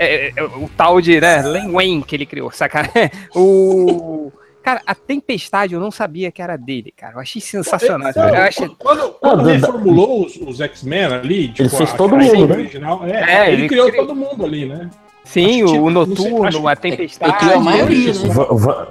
É, 0.00 0.32
é, 0.36 0.42
o 0.44 0.70
tal 0.76 1.00
de, 1.00 1.20
né, 1.20 1.42
Len 1.42 1.72
Wayne 1.72 2.02
que 2.04 2.14
ele 2.14 2.24
criou, 2.26 2.50
saca? 2.52 2.82
O. 3.34 4.32
Cara, 4.62 4.82
a 4.86 4.94
Tempestade 4.94 5.72
eu 5.74 5.80
não 5.80 5.90
sabia 5.90 6.30
que 6.30 6.42
era 6.42 6.56
dele, 6.56 6.92
cara. 6.94 7.14
Eu 7.14 7.20
achei 7.20 7.40
sensacional. 7.40 8.10
Então, 8.10 8.28
eu 8.28 8.42
achei... 8.42 8.68
Quando, 8.78 9.12
quando 9.12 9.40
Ah, 9.40 9.44
da- 9.44 9.52
reformulou 9.52 10.26
os, 10.26 10.36
os 10.36 10.60
X-Men 10.60 11.04
ali, 11.06 11.48
tipo, 11.48 11.62
Ele 11.62 11.68
fez 11.70 11.94
a- 11.94 11.96
todo 11.96 12.16
mundo, 12.18 12.48
né? 12.48 12.54
original, 12.54 13.00
é, 13.06 13.12
É, 13.46 13.46
ele, 13.52 13.62
ele 13.62 13.68
criou 13.68 13.88
criou- 13.88 14.06
todo 14.06 14.14
mundo 14.16 14.44
ali, 14.44 14.66
né? 14.66 14.90
Sim, 15.28 15.62
Acho 15.62 15.72
que- 15.74 15.78
o 15.78 15.90
não 15.90 16.06
sei, 16.06 16.14
Noturno, 16.24 16.44
acho- 16.48 16.68
a 16.68 16.76
Tempestade. 16.76 17.52
A 17.52 17.60
maioria, 17.60 18.12
né? 18.14 18.20
Va- 18.50 18.86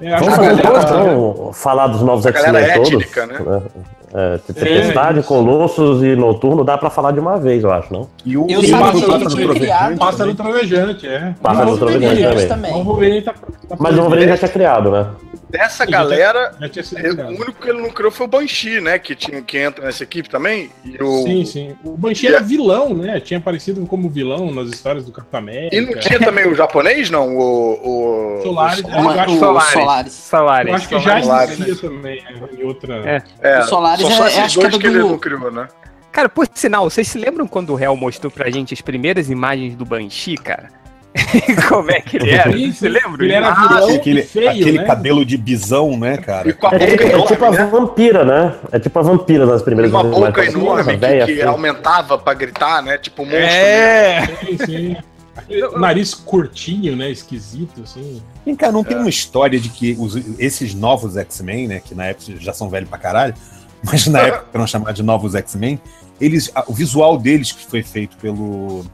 É, 0.00 0.12
acho 0.14 0.24
Vamos 0.24 0.38
que 0.38 0.44
a 0.44 0.56
falar, 0.56 0.84
galera- 0.84 1.12
então, 1.12 1.50
falar 1.52 1.86
dos 1.86 2.02
novos 2.02 2.26
A 2.26 2.30
galera 2.30 2.58
X-Men 2.60 2.70
é 2.70 2.74
todos? 2.74 3.02
étnica, 3.02 3.26
né? 3.26 3.62
É. 3.68 3.92
É, 4.14 4.38
Tempestade, 4.52 5.22
Colossus 5.22 6.02
e 6.02 6.14
Noturno 6.14 6.62
dá 6.64 6.76
pra 6.76 6.90
falar 6.90 7.12
de 7.12 7.20
uma 7.20 7.38
vez, 7.38 7.64
eu 7.64 7.72
acho, 7.72 7.90
não? 7.90 8.08
E 8.26 8.36
o, 8.36 8.46
Eu 8.46 8.62
e 8.62 8.66
o 8.70 8.78
Pássaro 8.78 9.00
Trovejante. 9.30 9.98
Pássaro 9.98 10.34
trovejante, 10.34 11.06
é. 11.06 11.34
Pássaro 11.40 11.78
Trovejante 11.78 12.46
também. 12.46 12.74
O 12.74 12.84
Wolverine 12.84 13.22
tá, 13.22 13.32
tá 13.32 13.76
Mas 13.78 13.96
o 13.96 14.00
Wolverine 14.02 14.28
já 14.32 14.36
tinha 14.36 14.48
criado, 14.50 14.90
né? 14.90 15.06
Dessa 15.52 15.84
galera, 15.84 16.52
já 16.58 16.68
tinha 16.68 16.82
sido 16.82 17.20
é, 17.20 17.24
o 17.26 17.28
único 17.28 17.52
que 17.52 17.68
ele 17.68 17.80
não 17.82 17.90
criou 17.90 18.10
foi 18.10 18.26
o 18.26 18.28
Banshee, 18.28 18.80
né? 18.80 18.98
Que, 18.98 19.14
tinha, 19.14 19.42
que 19.42 19.58
entra 19.58 19.84
nessa 19.84 20.02
equipe 20.02 20.28
também. 20.28 20.70
E, 20.84 20.96
o, 21.02 21.22
Sim, 21.24 21.44
sim. 21.44 21.76
O 21.84 21.96
Banshee 21.96 22.26
era 22.28 22.40
vilão, 22.40 22.94
né? 22.94 23.20
Tinha 23.20 23.38
aparecido 23.38 23.84
como 23.86 24.08
vilão 24.08 24.50
nas 24.50 24.68
histórias 24.70 25.04
do 25.04 25.12
Capitão 25.12 25.40
América. 25.40 25.76
e 25.76 25.80
não 25.82 25.92
tinha 26.00 26.18
também 26.18 26.48
o 26.48 26.54
japonês, 26.54 27.10
não? 27.10 27.36
O. 27.36 28.38
o 28.38 28.42
Solaris, 28.42 28.82
o- 28.82 28.88
é, 28.88 29.20
acho- 29.20 29.34
o 29.34 29.38
Solaris. 29.38 29.72
Solaris. 29.72 30.12
Solaris. 30.12 30.68
Eu 30.68 30.74
acho 30.74 30.88
que 30.88 30.98
já 31.00 31.22
Solaris. 31.22 31.60
existia 31.60 31.88
também, 31.90 32.22
né, 32.22 32.48
em 32.58 32.64
outra. 32.64 32.94
É. 33.08 33.22
É, 33.42 33.60
O 33.60 33.64
Solaris 33.64 34.06
é- 34.06 34.10
só 34.10 34.26
é- 34.28 34.40
acho 34.40 34.58
que 34.58 34.66
é 34.66 34.68
do- 34.70 34.78
que 34.78 34.86
ele 34.86 34.98
não 35.00 35.18
criou, 35.18 35.50
né? 35.52 35.68
Cara, 36.10 36.28
por 36.28 36.46
sinal, 36.54 36.88
vocês 36.90 37.08
se 37.08 37.18
lembram 37.18 37.46
quando 37.46 37.74
o 37.74 37.78
Hell 37.78 37.96
mostrou 37.96 38.30
pra 38.30 38.50
gente 38.50 38.74
as 38.74 38.80
primeiras 38.80 39.30
imagens 39.30 39.74
do 39.74 39.84
Banshee, 39.84 40.36
cara? 40.36 40.68
Como 41.68 41.90
é 41.90 42.00
que 42.00 42.16
ele 42.16 42.30
era? 42.30 42.52
Sim, 42.52 42.72
Você 42.72 42.88
lembra? 42.88 43.22
Ele 43.24 43.32
era 43.34 43.48
Ah, 43.50 43.54
vilão 43.68 43.94
aquele, 43.96 44.22
feio, 44.22 44.48
aquele 44.50 44.78
né? 44.78 44.84
cabelo 44.84 45.24
de 45.24 45.36
bisão, 45.36 45.96
né, 45.98 46.16
cara? 46.16 46.48
E 46.48 46.52
com 46.54 46.66
a 46.66 46.70
É, 46.74 46.78
boca 46.78 46.86
tipo- 46.90 47.02
é 47.02 47.06
enorme, 47.12 47.26
tipo 47.28 47.44
a 47.44 47.50
né? 47.50 47.64
vampira, 47.66 48.24
né? 48.24 48.54
É 48.72 48.78
tipo 48.78 48.98
a 48.98 49.02
vampira 49.02 49.44
nas 49.46 49.62
primeiras 49.62 49.92
Uma 49.92 50.00
imagens, 50.00 50.24
boca 50.26 50.44
enorme 50.46 50.68
Nossa, 50.78 50.90
que, 50.90 50.96
véia, 50.96 51.26
que 51.26 51.32
assim. 51.32 51.42
aumentava 51.42 52.18
pra 52.18 52.32
gritar, 52.34 52.82
né? 52.82 52.96
Tipo 52.98 53.22
um 53.22 53.26
monstro. 53.26 53.40
É, 53.44 54.26
sim, 54.40 54.58
sim. 54.64 54.96
Aquele 55.36 55.68
nariz 55.78 56.14
curtinho, 56.14 56.96
né? 56.96 57.10
Esquisito, 57.10 57.82
assim. 57.82 58.22
Vem 58.44 58.54
cá, 58.56 58.70
não 58.72 58.82
tem 58.84 58.96
uma 58.96 59.08
história 59.08 59.58
de 59.60 59.68
que 59.68 59.96
os- 59.98 60.16
esses 60.38 60.74
novos 60.74 61.16
X-Men, 61.16 61.68
né, 61.68 61.80
que 61.84 61.94
na 61.94 62.06
época 62.06 62.32
já 62.38 62.52
são 62.52 62.68
velhos 62.68 62.88
pra 62.88 62.98
caralho, 62.98 63.34
mas 63.84 64.06
na 64.06 64.20
época 64.20 64.46
eram 64.54 64.66
chamados 64.66 64.94
de 64.96 65.02
novos 65.02 65.34
X-Men, 65.34 65.78
eles, 66.20 66.50
a- 66.54 66.64
o 66.66 66.72
visual 66.72 67.18
deles 67.18 67.52
que 67.52 67.66
foi 67.66 67.82
feito 67.82 68.16
pelo... 68.18 68.84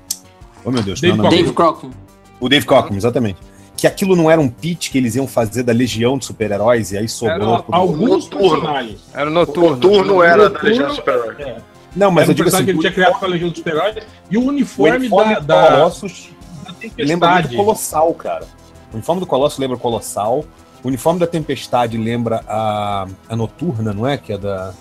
Oh, 0.64 0.70
meu 0.70 0.82
Deus, 0.82 1.00
Dave 1.00 1.16
não, 1.16 1.24
não, 1.24 1.30
Dave 1.30 1.52
Crockett. 1.52 1.92
O 2.40 2.48
Dave 2.48 2.64
Cockrum, 2.66 2.96
exatamente. 2.96 3.38
Que 3.76 3.86
aquilo 3.86 4.16
não 4.16 4.28
era 4.30 4.40
um 4.40 4.48
pitch 4.48 4.90
que 4.90 4.98
eles 4.98 5.14
iam 5.14 5.26
fazer 5.28 5.62
da 5.62 5.72
Legião 5.72 6.18
de 6.18 6.24
Super-Heróis 6.24 6.90
e 6.92 6.98
aí 6.98 7.08
sobrou... 7.08 7.62
Pro- 7.62 7.74
alguns 7.74 8.24
Noturno. 8.28 8.50
personagens. 8.50 9.00
Era 9.14 9.24
o 9.26 9.30
O 9.30 9.34
noturno. 9.34 9.70
Noturno 9.70 10.22
era 10.22 10.36
da 10.36 10.42
Noturno- 10.48 10.68
Legião 10.68 10.90
Super-Herói. 10.94 11.34
É. 11.42 11.56
Não, 11.96 12.10
mas 12.10 12.22
Era 12.24 12.30
eu 12.30 12.32
um 12.32 12.36
digo 12.36 12.48
assim, 12.48 12.64
que 12.64 12.70
ele 12.70 12.78
tinha 12.80 12.92
criado 12.92 13.18
pra 13.18 13.28
Legião 13.28 13.48
dos 13.50 13.58
Super-Heróis. 13.58 13.96
E 14.30 14.36
o 14.36 14.40
o 14.42 14.48
uniforme, 14.48 14.96
uniforme 14.96 15.40
da, 15.40 15.68
Colossus 15.72 16.30
da 16.64 17.04
lembra 17.04 17.30
muito 17.34 17.56
Colossal, 17.56 18.14
cara. 18.14 18.46
O 18.92 18.96
uniforme 18.96 19.20
do 19.20 19.26
Colosso 19.26 19.60
lembra 19.60 19.76
o 19.76 19.80
Colossal. 19.80 20.44
O 20.82 20.88
uniforme 20.88 21.20
da 21.20 21.26
Tempestade 21.26 21.96
lembra 21.96 22.42
a, 22.48 23.06
a 23.28 23.36
Noturna, 23.36 23.92
não 23.92 24.06
é? 24.06 24.16
Que 24.16 24.32
é 24.32 24.38
da, 24.38 24.72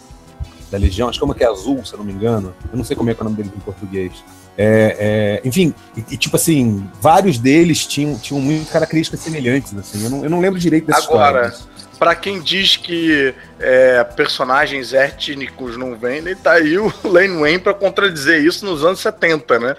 da 0.71 0.77
Legião. 0.77 1.07
Acho 1.09 1.19
que 1.19 1.23
é 1.23 1.25
uma 1.25 1.35
que 1.35 1.43
é 1.43 1.47
azul, 1.47 1.83
se 1.85 1.93
eu 1.93 1.97
não 1.99 2.05
me 2.05 2.13
engano. 2.13 2.53
Eu 2.71 2.77
não 2.77 2.83
sei 2.83 2.95
como 2.95 3.09
é 3.09 3.13
que 3.13 3.19
é 3.19 3.21
o 3.21 3.25
nome 3.25 3.37
dele 3.37 3.51
em 3.55 3.59
português. 3.59 4.11
É, 4.57 5.39
é, 5.43 5.47
enfim, 5.47 5.71
e, 5.95 6.13
e, 6.13 6.17
tipo 6.17 6.35
assim, 6.35 6.89
vários 6.99 7.37
deles 7.37 7.85
tinham, 7.85 8.17
tinham 8.17 8.41
muitas 8.41 8.71
características 8.71 9.19
semelhantes, 9.19 9.77
assim. 9.77 10.03
Eu 10.03 10.09
não, 10.09 10.23
eu 10.23 10.29
não 10.29 10.39
lembro 10.39 10.59
direito 10.59 10.87
dessa 10.87 11.07
Agora, 11.07 11.49
história. 11.49 11.77
Pra 11.99 12.15
quem 12.15 12.41
diz 12.41 12.75
que 12.75 13.33
é, 13.59 14.03
personagens 14.03 14.93
étnicos 14.93 15.77
não 15.77 15.95
vendem, 15.95 16.35
tá 16.35 16.53
aí 16.53 16.77
o 16.77 16.91
Lane 17.05 17.39
Wayne 17.39 17.59
pra 17.59 17.73
contradizer 17.73 18.43
isso 18.43 18.65
nos 18.65 18.83
anos 18.83 18.99
70, 18.99 19.59
né? 19.59 19.75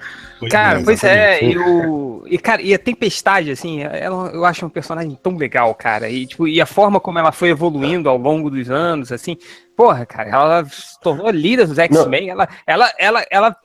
Cara, 0.49 0.81
pois 0.85 1.03
é, 1.03 1.43
e 1.43 1.59
o. 1.59 2.23
E, 2.27 2.39
cara, 2.39 2.63
e 2.63 2.73
a 2.73 2.79
Tempestade, 2.79 3.51
assim, 3.51 3.83
ela, 3.83 4.31
eu 4.33 4.45
acho 4.45 4.65
um 4.65 4.69
personagem 4.69 5.19
tão 5.21 5.37
legal, 5.37 5.75
cara. 5.75 6.09
E, 6.09 6.27
tipo, 6.27 6.47
e 6.47 6.61
a 6.61 6.67
forma 6.67 7.01
como 7.01 7.19
ela 7.19 7.33
foi 7.33 7.49
evoluindo 7.49 8.09
ao 8.09 8.17
longo 8.17 8.49
dos 8.49 8.71
anos, 8.71 9.11
assim, 9.11 9.37
porra, 9.77 10.07
cara, 10.07 10.31
ela 10.31 10.65
se 10.67 11.01
tornou 11.01 11.29
líder 11.31 11.67
dos 11.67 11.79
X-Men, 11.79 12.31
ela, 12.31 12.49
ela, 12.67 12.93
ela, 12.99 13.27
ela 13.31 13.57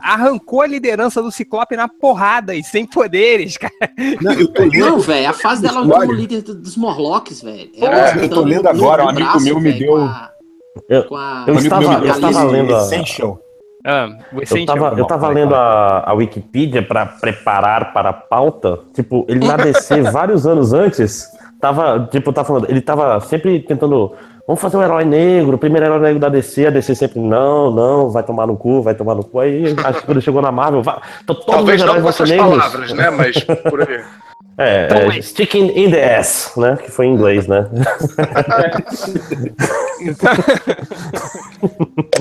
arrancou 0.00 0.62
a 0.62 0.66
liderança 0.66 1.22
do 1.22 1.30
Ciclope 1.32 1.76
na 1.76 1.88
porrada 1.88 2.54
e 2.54 2.62
sem 2.62 2.86
poderes, 2.86 3.56
cara. 3.56 3.72
Não, 4.20 4.32
eu 4.32 4.48
tô 4.48 4.62
lendo, 4.62 4.98
velho, 5.00 5.30
a 5.30 5.32
fase 5.32 5.62
dela 5.62 5.80
como 5.86 6.12
líder 6.12 6.42
do- 6.42 6.54
dos 6.54 6.76
Morlocks, 6.76 7.42
velho. 7.42 7.70
É, 7.76 8.24
eu 8.24 8.28
tô 8.28 8.40
lendo 8.42 8.68
agora, 8.68 9.04
um 9.04 9.08
amigo 9.08 9.40
meu 9.40 9.60
me 9.60 9.72
deu- 9.72 10.08
Eu- 10.88 11.04
Com 11.04 11.16
a, 11.16 11.44
eu 11.46 11.54
estava- 11.56 12.04
eu 12.04 12.10
estava 12.12 12.44
lendo 12.44 12.74
a- 12.74 12.78
Essential. 12.78 13.38
Ah, 13.84 14.08
Eu 14.32 14.64
tava, 14.64 14.94
eu 14.96 15.04
tava 15.04 15.28
lendo 15.28 15.54
a, 15.56 16.04
a 16.08 16.12
Wikipedia 16.14 16.82
pra 16.86 17.04
preparar 17.04 17.92
para 17.92 18.10
a 18.10 18.12
pauta. 18.12 18.78
Tipo, 18.94 19.26
ele 19.28 19.44
na 19.46 19.56
DC, 19.56 20.00
vários 20.12 20.46
anos 20.46 20.72
antes, 20.72 21.26
tava, 21.60 22.08
tipo, 22.10 22.32
tá 22.32 22.44
falando, 22.44 22.70
ele 22.70 22.80
tava 22.80 23.18
sempre 23.20 23.58
tentando. 23.60 24.12
Vamos 24.46 24.60
fazer 24.60 24.76
um 24.76 24.82
herói 24.82 25.04
negro, 25.04 25.54
o 25.54 25.58
primeiro 25.58 25.86
herói 25.86 26.00
negro 26.00 26.18
da 26.18 26.28
DC, 26.28 26.66
a 26.66 26.70
DC 26.70 26.96
sempre, 26.96 27.20
não, 27.20 27.70
não, 27.70 28.10
vai 28.10 28.22
tomar 28.24 28.46
no 28.46 28.56
cu, 28.56 28.82
vai 28.82 28.94
tomar 28.94 29.14
no 29.14 29.22
cu. 29.22 29.38
Aí 29.38 29.74
acho 29.84 30.00
que 30.00 30.06
quando 30.06 30.20
chegou 30.20 30.42
na 30.42 30.50
Marvel, 30.50 30.82
vai, 30.82 30.96
to- 31.26 31.34
todos 31.34 31.44
Talvez 31.46 31.80
os 31.80 31.86
não 31.86 31.94
heróis 31.96 32.02
com 32.02 32.02
vão 32.02 32.12
ser 32.12 32.22
essas 32.24 32.30
negros. 32.36 32.58
palavras, 32.58 32.92
né? 32.92 33.10
Mas 33.10 33.38
por 33.70 33.80
aí. 33.88 34.02
É, 34.58 34.84
Então, 34.84 35.10
é, 35.10 35.22
sticking 35.22 35.72
in 35.74 35.90
the 35.90 36.16
ass, 36.16 36.52
né? 36.56 36.76
Que 36.76 36.90
foi 36.90 37.06
em 37.06 37.14
inglês, 37.14 37.46
né? 37.46 37.66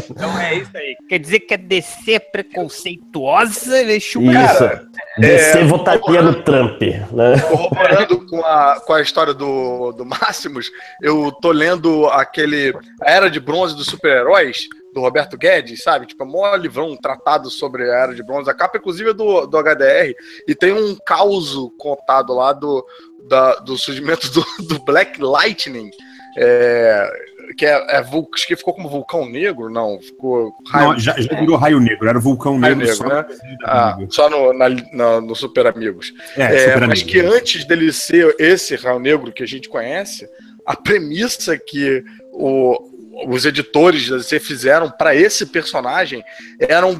Então 0.09 0.39
é 0.39 0.55
isso 0.55 0.71
aí. 0.75 0.95
Quer 1.09 1.19
dizer 1.19 1.39
que 1.41 1.53
a 1.53 1.57
DC 1.57 2.13
é 2.13 2.19
preconceituosa, 2.19 3.79
ele 3.79 3.99
chupa. 3.99 4.31
Isso. 4.31 4.59
Cara, 4.59 4.85
DC 5.17 5.59
é, 5.59 5.63
votaria 5.65 6.21
no 6.21 6.41
Trump, 6.43 6.81
né? 6.81 7.39
Corroborando 7.49 8.25
com 8.27 8.39
a, 8.45 8.79
com 8.85 8.93
a 8.93 9.01
história 9.01 9.33
do, 9.33 9.91
do 9.91 10.05
Máximos, 10.05 10.71
eu 11.01 11.31
tô 11.31 11.51
lendo 11.51 12.07
aquele 12.07 12.73
A 13.01 13.11
Era 13.11 13.29
de 13.29 13.39
Bronze 13.39 13.75
dos 13.75 13.87
Super-Heróis, 13.87 14.67
do 14.93 15.01
Roberto 15.01 15.37
Guedes, 15.37 15.83
sabe? 15.83 16.05
Tipo, 16.05 16.23
é 16.23 16.27
mó 16.27 16.55
livrão, 16.55 16.91
um 16.91 16.97
tratado 16.97 17.49
sobre 17.49 17.89
a 17.89 17.95
Era 17.95 18.15
de 18.15 18.23
Bronze. 18.23 18.49
A 18.49 18.53
capa, 18.53 18.77
inclusive, 18.77 19.11
é 19.11 19.13
do, 19.13 19.45
do 19.45 19.57
HDR. 19.57 20.13
E 20.47 20.53
tem 20.55 20.73
um 20.73 20.95
caos 21.05 21.55
contado 21.77 22.33
lá 22.33 22.51
do, 22.53 22.85
da- 23.27 23.55
do 23.55 23.77
surgimento 23.77 24.29
do, 24.31 24.45
do 24.67 24.83
Black 24.83 25.21
Lightning. 25.21 25.89
é, 26.37 27.09
que 27.57 27.65
é, 27.65 27.71
é 27.71 27.97
acho 27.97 28.47
que 28.47 28.55
ficou 28.55 28.73
como 28.73 28.87
vulcão 28.89 29.27
negro, 29.27 29.69
não, 29.69 29.99
ficou 29.99 30.53
raio, 30.69 30.89
Não, 30.91 30.99
já, 30.99 31.13
já 31.19 31.37
virou 31.37 31.57
Raio 31.57 31.79
Negro, 31.81 32.07
era 32.07 32.17
Vulcão 32.19 32.57
Raio 32.57 32.77
Negro, 32.77 32.91
Negro, 32.93 33.09
só 33.09 33.13
né? 33.13 33.25
no 33.27 33.57
ah, 33.65 33.97
só 34.09 34.29
no, 34.29 34.53
na, 34.53 34.69
na- 34.93 35.19
no 35.21 35.35
Super 35.35 35.67
Amigos. 35.67 36.13
É, 36.37 36.43
É, 36.43 36.59
Super 36.73 36.87
mas 36.87 37.01
Amigo. 37.01 37.09
que 37.09 37.19
antes 37.19 37.65
dele 37.65 37.91
ser 37.91 38.33
esse 38.39 38.75
Raio 38.77 38.99
Negro 38.99 39.33
que 39.33 39.43
a 39.43 39.47
gente 39.47 39.67
conhece, 39.67 40.25
a 40.65 40.75
premissa 40.77 41.57
que 41.57 42.01
o- 42.31 42.89
os 43.27 43.45
editores 43.45 44.09
da 44.09 44.17
DC 44.17 44.39
fizeram 44.39 44.89
para 44.89 45.15
esse 45.15 45.45
personagem 45.45 46.23
era 46.59 46.85
um, 46.85 46.99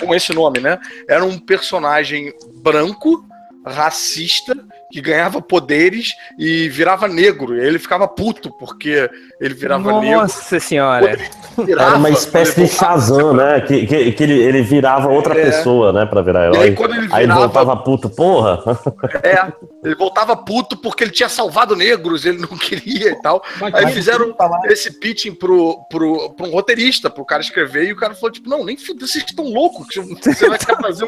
com 0.00 0.14
esse 0.14 0.32
nome, 0.32 0.60
né? 0.60 0.78
Era 1.08 1.24
um 1.24 1.38
personagem 1.38 2.32
branco, 2.54 3.24
racista, 3.64 4.54
que 4.90 5.00
ganhava 5.00 5.40
poderes 5.40 6.12
e 6.38 6.68
virava 6.68 7.08
negro. 7.08 7.56
E 7.56 7.60
ele 7.66 7.78
ficava 7.78 8.06
puto 8.08 8.50
porque 8.58 9.08
ele 9.40 9.54
virava 9.54 10.00
negro. 10.00 10.20
Nossa 10.20 10.58
senhora. 10.60 11.18
Virava, 11.56 11.90
Era 11.90 11.96
uma 11.98 12.10
espécie 12.10 12.54
de 12.54 12.60
ele 12.62 12.68
voltava- 12.68 12.92
Shazam, 13.00 13.34
né? 13.34 13.60
Que, 13.60 13.86
que, 13.86 14.12
que 14.12 14.22
ele, 14.22 14.38
ele 14.40 14.62
virava 14.62 15.08
outra 15.08 15.38
É. 15.38 15.44
pessoa, 15.46 15.92
né? 15.92 16.04
Pra 16.06 16.22
virar 16.22 16.40
E 16.40 16.44
herói. 16.46 16.58
aí, 16.68 16.74
quando 16.74 16.94
ele 16.94 17.08
Aí 17.12 17.24
ele 17.24 17.32
virava 17.32 17.40
voltava 17.40 17.76
puto, 17.76 18.10
porra. 18.10 18.58
É, 19.22 19.52
ele 19.84 19.94
voltava 19.94 20.36
puto 20.36 20.76
porque 20.76 21.04
ele 21.04 21.10
tinha 21.10 21.28
salvado 21.28 21.76
negros, 21.76 22.24
ele 22.26 22.38
não 22.38 22.56
queria 22.56 23.10
e 23.10 23.22
tal. 23.22 23.42
Mas, 23.60 23.74
Aí 23.74 23.92
fizeram 23.92 24.34
esse 24.66 24.98
pitching 24.98 25.34
pro, 25.34 25.78
pro, 25.90 26.30
pro 26.34 26.46
um 26.46 26.50
roteirista, 26.50 27.08
pro 27.10 27.24
cara 27.24 27.42
escrever, 27.42 27.88
e 27.88 27.92
o 27.92 27.96
cara 27.96 28.14
falou, 28.14 28.30
tipo, 28.30 28.48
não, 28.48 28.64
nem 28.64 28.76
fudeu, 28.76 29.06
vocês 29.06 29.24
estão 29.24 29.44
loucos, 29.44 29.86
que 29.88 30.00
você 30.00 30.48
vai 30.48 30.58
querer 30.58 30.80
fazer 30.80 31.06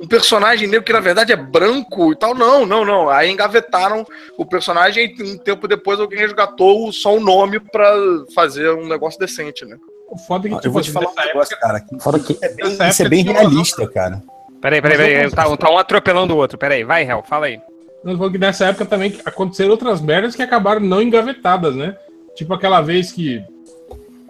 um, 0.00 0.04
um 0.04 0.08
personagem 0.08 0.66
negro 0.68 0.84
que 0.84 0.92
na 0.92 1.00
verdade 1.00 1.32
é 1.32 1.36
branco 1.36 2.12
e 2.12 2.16
tal. 2.16 2.34
Não, 2.34 2.64
não, 2.66 2.84
não. 2.84 3.08
Aí 3.08 3.30
engavetaram 3.30 4.06
o 4.36 4.46
personagem 4.46 5.14
e 5.18 5.22
um 5.22 5.38
tempo 5.38 5.68
depois 5.68 6.00
alguém 6.00 6.18
resgatou 6.18 6.92
só 6.92 7.14
o 7.16 7.20
nome 7.20 7.60
pra 7.60 7.92
fazer 8.34 8.70
um 8.70 8.86
negócio 8.88 9.18
decente, 9.18 9.64
né? 9.64 9.76
o 10.10 10.18
foda 10.18 10.48
é 10.48 10.50
que, 10.50 10.56
Eu 10.56 10.60
tipo, 10.60 10.72
vou 10.72 10.82
te 10.82 10.90
falar 10.90 11.08
um 11.10 11.26
negócio, 11.26 11.56
cara. 11.60 11.80
que 11.80 11.98
Fora 12.00 12.18
que. 12.18 12.36
é 12.42 12.48
bem- 12.48 12.66
isso 12.72 12.82
é 12.82 12.88
época 12.88 13.08
bem 13.08 13.22
realista, 13.22 13.86
cara. 13.88 14.20
Peraí, 14.60 14.82
peraí, 14.82 14.98
peraí. 14.98 15.30
Tá, 15.30 15.56
tá 15.56 15.70
um 15.70 15.78
atropelando 15.78 16.34
o 16.34 16.36
outro. 16.36 16.58
Peraí, 16.58 16.82
vai, 16.82 17.08
Hel, 17.08 17.22
fala 17.22 17.46
aí. 17.46 17.60
Nós 18.02 18.16
falamos 18.16 18.32
que 18.32 18.38
nessa 18.38 18.66
época 18.66 18.86
também 18.86 19.16
aconteceram 19.24 19.70
outras 19.70 20.00
merdas 20.00 20.34
que 20.34 20.42
acabaram 20.42 20.80
não 20.80 21.00
engavetadas, 21.00 21.76
né? 21.76 21.96
Tipo 22.34 22.54
aquela 22.54 22.80
vez 22.80 23.12
que 23.12 23.42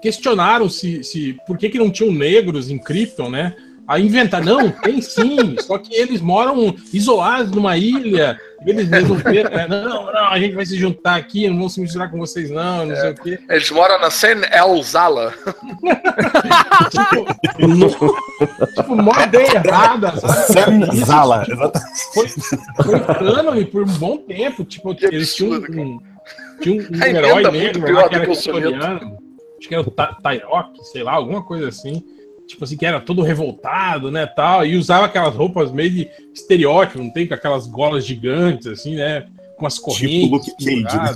questionaram 0.03 0.69
se, 0.69 1.03
se 1.03 1.37
por 1.47 1.57
que, 1.57 1.69
que 1.71 1.79
não 1.79 1.91
tinham 1.91 2.13
negros 2.13 2.71
em 2.71 2.79
Krypton, 2.79 3.31
né? 3.31 3.55
Aí 3.91 4.07
inventaram, 4.07 4.45
não, 4.45 4.71
tem 4.71 5.03
sim, 5.03 5.57
só 5.59 5.77
que 5.77 5.93
eles 5.93 6.21
moram 6.21 6.73
isolados 6.93 7.51
numa 7.51 7.77
ilha, 7.77 8.39
eles 8.65 8.89
resolveram, 8.89 9.51
né? 9.51 9.67
não, 9.67 10.07
não, 10.13 10.27
a 10.29 10.39
gente 10.39 10.55
vai 10.55 10.65
se 10.65 10.79
juntar 10.79 11.17
aqui, 11.17 11.49
não 11.49 11.57
vamos 11.57 11.75
se 11.75 11.81
misturar 11.81 12.09
com 12.09 12.17
vocês 12.17 12.51
não, 12.51 12.87
não 12.87 12.95
sei 12.95 13.11
o 13.11 13.15
quê. 13.17 13.41
Eles 13.49 13.69
moram 13.73 13.99
na 14.01 14.09
Sen 14.09 14.37
El 14.53 14.81
Zala. 14.85 15.35
Tipo, 16.91 17.67
no- 17.67 17.89
tipo 18.77 18.95
uma 18.95 19.25
ideia 19.25 19.57
errada, 19.57 20.13
sabe? 20.21 20.85
Isso, 20.95 21.07
Zala. 21.07 21.45
tipo, 21.45 21.73
foi, 22.15 22.29
foi 22.29 23.01
cânone 23.01 23.65
por 23.65 23.83
um 23.83 23.93
bom 23.99 24.19
tempo. 24.19 24.65
Tipo, 24.65 24.95
Que 24.95 25.07
eles 25.07 25.35
tinham 25.35 25.55
absurdo, 25.55 25.81
um, 25.83 25.99
tinham 26.61 26.85
um 26.93 27.03
A 27.03 27.09
herói 27.09 27.51
negro 27.51 27.93
lá 27.93 28.09
que 28.09 28.15
era 28.15 28.31
acho 28.31 29.69
que 29.69 29.75
era 29.75 29.83
o 29.83 29.91
Ta- 29.91 30.17
Tyrok, 30.23 30.85
sei 30.93 31.03
lá, 31.03 31.15
alguma 31.15 31.43
coisa 31.43 31.69
assim. 31.69 32.05
Tipo 32.51 32.65
assim, 32.65 32.77
que 32.77 32.85
era 32.85 33.01
todo 33.01 33.23
revoltado, 33.23 34.11
né, 34.11 34.27
tal, 34.27 34.67
e 34.67 34.77
usava 34.77 35.07
aquelas 35.07 35.35
roupas 35.35 35.71
meio 35.71 35.91
de 35.91 36.11
estereótipo, 36.35 36.99
não 37.03 37.11
tem? 37.13 37.27
Com 37.27 37.35
aquelas 37.35 37.67
golas 37.67 38.05
gigantes, 38.05 38.67
assim, 38.67 38.97
né, 38.97 39.27
com 39.57 39.67
as 39.67 39.79
correntes. 39.79 40.21
Tipo 40.21 40.35
Luke 40.37 40.51
Cage, 40.85 40.97
né? 40.97 41.15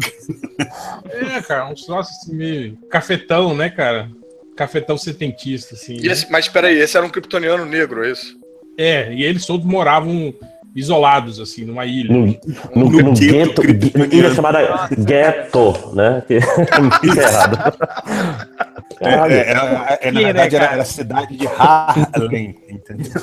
É, 1.36 1.40
cara, 1.42 1.66
uns 1.70 1.84
troços 1.84 2.14
assim 2.16 2.34
meio 2.36 2.76
cafetão, 2.90 3.54
né, 3.54 3.68
cara? 3.70 4.08
Cafetão 4.56 4.96
setentista, 4.96 5.74
assim. 5.74 5.96
E 5.96 6.06
né? 6.06 6.12
esse- 6.12 6.30
mas 6.30 6.46
peraí, 6.48 6.78
esse 6.78 6.96
era 6.96 7.04
um 7.04 7.10
kryptoniano 7.10 7.64
negro, 7.66 8.04
é 8.04 8.12
isso? 8.12 8.36
É, 8.78 9.12
e 9.12 9.22
eles 9.24 9.44
todos 9.46 9.66
moravam 9.66 10.32
isolados, 10.74 11.38
assim, 11.40 11.64
numa 11.64 11.86
ilha. 11.86 12.12
No, 12.12 12.26
no, 12.74 12.90
No 12.90 13.02
no 13.02 13.12
gueto 13.14 13.62
gueto, 13.62 14.14
ilha 14.14 14.32
chamada 14.34 14.88
Ghetto, 14.98 15.94
né? 15.94 16.22
Que 16.26 16.34
é 16.38 16.80
muito 16.80 17.18
errado. 17.18 17.58
É, 19.00 19.10
Caralho. 19.10 19.34
é, 19.34 19.38
é, 19.38 19.98
é, 20.08 20.12
na 20.12 20.20
Que, 20.20 20.26
né, 20.26 20.32
verdade, 20.32 20.56
era, 20.56 20.64
era 20.66 20.82
a 20.82 20.84
cidade 20.84 21.36
de 21.36 21.46
Harlem, 21.46 22.56
entendeu? 22.68 23.12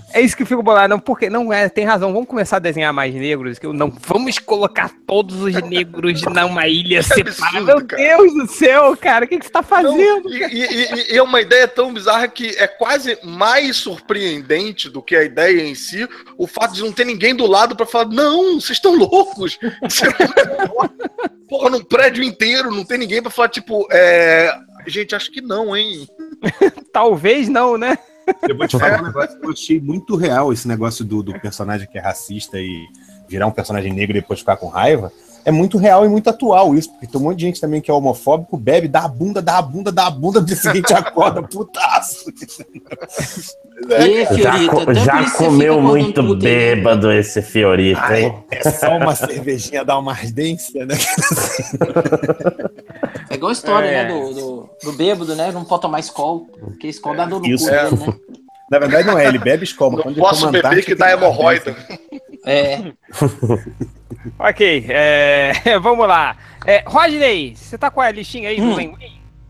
É 0.12 0.20
isso 0.20 0.36
que 0.36 0.42
eu 0.42 0.46
fico 0.46 0.62
bolado. 0.62 0.88
Não, 0.88 0.98
porque 0.98 1.30
não 1.30 1.52
é, 1.52 1.68
tem 1.68 1.84
razão. 1.84 2.12
Vamos 2.12 2.28
começar 2.28 2.56
a 2.56 2.60
desenhar 2.60 2.92
mais 2.92 3.14
negros. 3.14 3.58
Que 3.58 3.66
eu 3.66 3.72
não 3.72 3.90
vamos 4.06 4.38
colocar 4.38 4.90
todos 5.06 5.40
os 5.40 5.54
negros 5.62 6.22
numa 6.22 6.66
ilha 6.66 7.00
separada. 7.04 7.60
Meu 7.60 7.86
cara. 7.86 8.02
Deus 8.02 8.34
do 8.34 8.46
céu, 8.48 8.96
cara, 8.96 9.24
o 9.24 9.28
que, 9.28 9.38
que 9.38 9.44
você 9.46 9.50
tá 9.52 9.60
Não, 9.60 9.68
fazendo? 9.68 10.28
e, 10.32 10.42
e- 10.42 10.84
e- 10.84 11.12
e 11.14 11.16
é 11.16 11.22
uma 11.22 11.40
ideia 11.40 11.68
tão 11.68 11.92
bizarra 11.92 12.26
que 12.28 12.48
é 12.58 12.66
quase 12.66 13.18
mais 13.22 13.76
surpreendente 13.76 14.88
do 14.90 15.00
que 15.02 15.14
a 15.14 15.22
ideia 15.22 15.62
em 15.62 15.74
si, 15.74 16.08
o 16.36 16.46
fato 16.46 16.74
de 16.74 16.82
não 16.82 16.92
ter 16.92 17.04
ninguém 17.04 17.34
do 17.34 17.46
lado 17.46 17.76
pra 17.76 17.86
falar, 17.86 18.06
não, 18.06 18.54
vocês 18.60 18.78
estão 18.78 18.94
loucos. 18.96 19.58
Porra, 21.48 21.70
num 21.70 21.82
prédio 21.82 22.22
inteiro, 22.22 22.70
não 22.70 22.84
tem 22.84 22.98
ninguém 22.98 23.20
pra 23.20 23.30
falar, 23.30 23.48
tipo, 23.48 23.86
é... 23.90 24.52
Gente, 24.86 25.14
acho 25.14 25.30
que 25.30 25.40
não, 25.40 25.76
hein? 25.76 26.08
Talvez 26.92 27.48
não, 27.48 27.76
né? 27.76 27.98
Eu 28.48 28.56
vou 28.56 28.66
te 28.66 28.78
falar 28.78 29.00
um 29.00 29.06
negócio 29.06 29.38
que 29.38 29.46
eu 29.46 29.50
achei 29.50 29.80
muito 29.80 30.16
real 30.16 30.52
esse 30.52 30.66
negócio 30.66 31.04
do, 31.04 31.22
do 31.22 31.38
personagem 31.40 31.88
que 31.88 31.98
é 31.98 32.00
racista 32.00 32.58
e 32.58 32.86
virar 33.28 33.46
um 33.46 33.52
personagem 33.52 33.92
negro 33.92 34.16
e 34.16 34.20
depois 34.20 34.40
ficar 34.40 34.56
com 34.56 34.68
raiva. 34.68 35.12
É 35.44 35.50
muito 35.50 35.78
real 35.78 36.04
e 36.04 36.08
muito 36.08 36.28
atual 36.28 36.74
isso, 36.74 36.90
porque 36.90 37.06
tem 37.06 37.20
um 37.20 37.24
monte 37.24 37.38
de 37.38 37.46
gente 37.46 37.60
também 37.60 37.80
que 37.80 37.90
é 37.90 37.94
homofóbico, 37.94 38.56
bebe, 38.56 38.88
dá 38.88 39.04
a 39.04 39.08
bunda, 39.08 39.40
dá 39.40 39.58
a 39.58 39.62
bunda, 39.62 39.90
dá 39.90 40.06
a 40.06 40.10
bunda, 40.10 40.40
no 40.40 40.46
dia 40.46 40.56
seguinte 40.56 40.92
acorda, 40.92 41.42
putaço. 41.42 42.26
Já, 43.88 44.26
Fiorito, 44.26 44.94
já 44.94 45.22
você 45.26 45.44
comeu 45.46 45.80
muito 45.80 46.36
bêbado 46.36 47.10
esse 47.10 47.40
Fiorito, 47.40 47.98
Ai, 48.02 48.24
hein? 48.24 48.44
é 48.50 48.70
só 48.70 48.94
uma 48.98 49.14
cervejinha 49.14 49.82
dar 49.82 49.98
uma 49.98 50.12
ardência, 50.12 50.84
né? 50.84 50.94
É 53.30 53.34
igual 53.36 53.48
a 53.48 53.52
história, 53.52 53.86
É. 53.86 54.04
né, 54.04 54.12
do, 54.12 54.34
do, 54.34 54.70
do 54.82 54.92
bêbado, 54.92 55.34
né? 55.34 55.50
Não 55.50 55.64
pode 55.64 55.80
tomar 55.80 55.98
escol, 56.00 56.40
porque 56.60 56.88
escol 56.88 57.16
dá 57.16 57.24
dor 57.24 57.40
no 57.40 57.46
Isso. 57.46 57.68
cu 57.68 57.74
É. 57.74 57.90
né? 57.90 58.14
Na 58.70 58.78
verdade 58.78 59.06
não 59.08 59.18
é, 59.18 59.26
ele 59.26 59.38
bebe 59.38 59.64
escola. 59.64 59.96
Não 59.96 60.02
quando 60.02 60.14
ele 60.16 60.20
posso 60.20 60.50
beber 60.50 60.84
que 60.84 60.94
dá 60.94 61.10
hemorroida. 61.12 61.74
É. 62.46 62.92
Ok, 64.38 64.86
é, 64.88 65.52
vamos 65.80 66.06
lá. 66.06 66.36
É, 66.66 66.82
Rodney, 66.86 67.54
você 67.56 67.78
tá 67.78 67.90
com 67.90 68.00
a 68.00 68.10
listinha 68.10 68.48
aí 68.48 68.56
do 68.60 68.66
Hum. 68.66 68.74
Wei? 68.76 68.92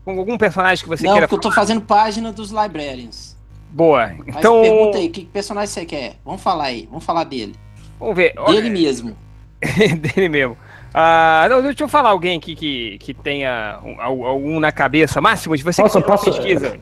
Com 0.05 0.17
algum 0.17 0.37
personagem 0.37 0.83
que 0.83 0.89
você 0.89 1.05
Não, 1.05 1.13
queira 1.13 1.27
porque 1.27 1.45
eu 1.47 1.51
tô 1.51 1.55
fazendo 1.55 1.81
página 1.81 2.31
dos 2.31 2.51
Librarians. 2.51 3.37
Boa. 3.69 4.11
Mas 4.25 4.35
Então, 4.37 4.61
pergunta 4.61 4.97
aí, 4.97 5.09
que 5.09 5.25
personagem 5.25 5.67
você 5.67 5.85
quer? 5.85 6.13
Vamos 6.25 6.41
falar 6.41 6.65
aí, 6.65 6.87
vamos 6.89 7.05
falar 7.05 7.23
dele. 7.23 7.55
vamos 7.99 8.15
ver. 8.15 8.33
Dele 8.47 8.69
mesmo. 8.69 9.15
dele 9.61 10.29
mesmo. 10.29 10.57
Ah, 10.93 11.47
não, 11.49 11.61
deixa 11.61 11.83
eu 11.83 11.87
falar 11.87 12.09
alguém 12.09 12.37
aqui 12.37 12.55
que, 12.55 12.97
que 12.97 13.13
tenha 13.13 13.79
um- 13.83 14.01
al- 14.01 14.25
algum 14.25 14.59
na 14.59 14.71
cabeça. 14.71 15.21
Máximos, 15.21 15.61
você 15.61 15.81
Posso- 15.81 16.01
que 16.01 16.07
posso- 16.07 16.25
pesquisa. 16.25 16.77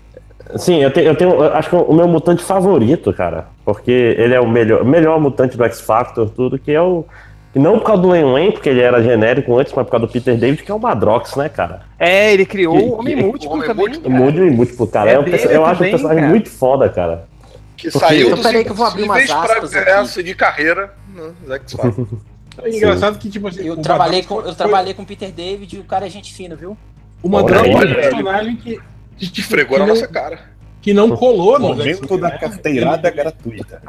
Sim, 0.57 0.81
eu, 0.81 0.91
te- 0.91 1.01
eu 1.01 1.15
tenho. 1.15 1.31
eu 1.31 1.53
acho 1.53 1.69
que 1.69 1.75
o 1.75 1.93
meu 1.93 2.07
mutante 2.07 2.41
favorito, 2.43 3.13
cara. 3.13 3.49
Porque 3.63 3.91
ele 4.17 4.33
é 4.33 4.39
o 4.39 4.47
melhor, 4.49 4.83
melhor 4.83 5.19
mutante 5.19 5.55
do 5.55 5.63
X-Factor, 5.65 6.29
tudo, 6.31 6.57
que 6.57 6.71
é 6.71 6.81
o. 6.81 7.05
que 7.53 7.59
Não 7.59 7.79
por 7.79 7.85
causa 7.85 8.01
do 8.01 8.09
Len 8.09 8.51
porque 8.51 8.69
ele 8.69 8.81
era 8.81 9.01
genérico 9.01 9.57
antes, 9.57 9.73
mas 9.73 9.85
por 9.85 9.91
causa 9.91 10.05
do 10.07 10.11
Peter 10.11 10.37
David, 10.37 10.63
que 10.63 10.71
é 10.71 10.73
o 10.75 10.79
Madrox, 10.79 11.35
né, 11.35 11.49
cara? 11.49 11.81
É, 11.97 12.31
ele 12.33 12.45
criou 12.45 12.77
Que- 12.77 12.83
o 12.83 12.99
Homem 12.99 13.15
que- 13.17 13.23
Múltiplo 13.23 13.49
o 13.49 13.53
Homem 13.55 13.67
também. 13.67 13.85
Múltiplo. 13.85 14.09
cara. 14.11 14.23
Múltiplo 14.23 14.47
e 14.47 14.51
múltiplo, 14.51 14.87
cara. 14.87 15.09
É 15.09 15.13
É 15.13 15.19
um 15.19 15.23
eu 15.25 15.65
acho 15.65 15.83
um 15.83 15.89
personagem 15.89 16.19
cara. 16.21 16.29
muito 16.29 16.49
foda, 16.49 16.89
cara. 16.89 17.27
Que 17.75 17.89
Porque- 17.91 18.05
saiu 18.05 18.27
Então, 18.27 18.43
peraí 18.43 18.63
que 18.63 18.71
eu 18.71 18.75
vou 18.75 18.85
abrir 18.85 19.03
umas 19.03 19.29
aspas 19.29 19.73
aqui. 19.73 19.89
é, 19.89 20.05
seguir 20.05 20.35
carreira 20.35 20.93
no 21.15 21.53
X-Factor. 21.55 22.07
É 22.61 22.69
engraçado 22.75 23.17
que, 23.17 23.29
tipo 23.29 23.47
assim, 23.47 23.65
Eu 23.65 23.77
trabalhei, 23.77 24.21
com, 24.21 24.35
eu 24.39 24.43
foi- 24.43 24.53
trabalhei 24.55 24.93
com 24.93 25.01
o 25.03 25.05
Peter 25.05 25.31
David 25.31 25.77
e 25.77 25.79
o 25.79 25.83
cara 25.85 26.07
é 26.07 26.09
gente 26.09 26.33
fina, 26.33 26.57
viu? 26.57 26.75
O 27.23 27.29
Madrox 27.29 27.61
foi 27.61 27.69
um 27.87 27.93
personagem 27.95 28.55
que, 28.57 28.79
Te 29.17 29.39
esfregou 29.39 29.79
na 29.79 29.85
que 29.85 29.89
não- 29.91 29.95
nossa 29.95 30.07
cara. 30.11 30.39
que 30.81 30.93
não 30.93 31.09
colou 31.15 31.57
no 31.57 31.69
Momento 31.69 32.17
da 32.17 32.31
carteirada 32.31 33.09
gratuita. 33.09 33.81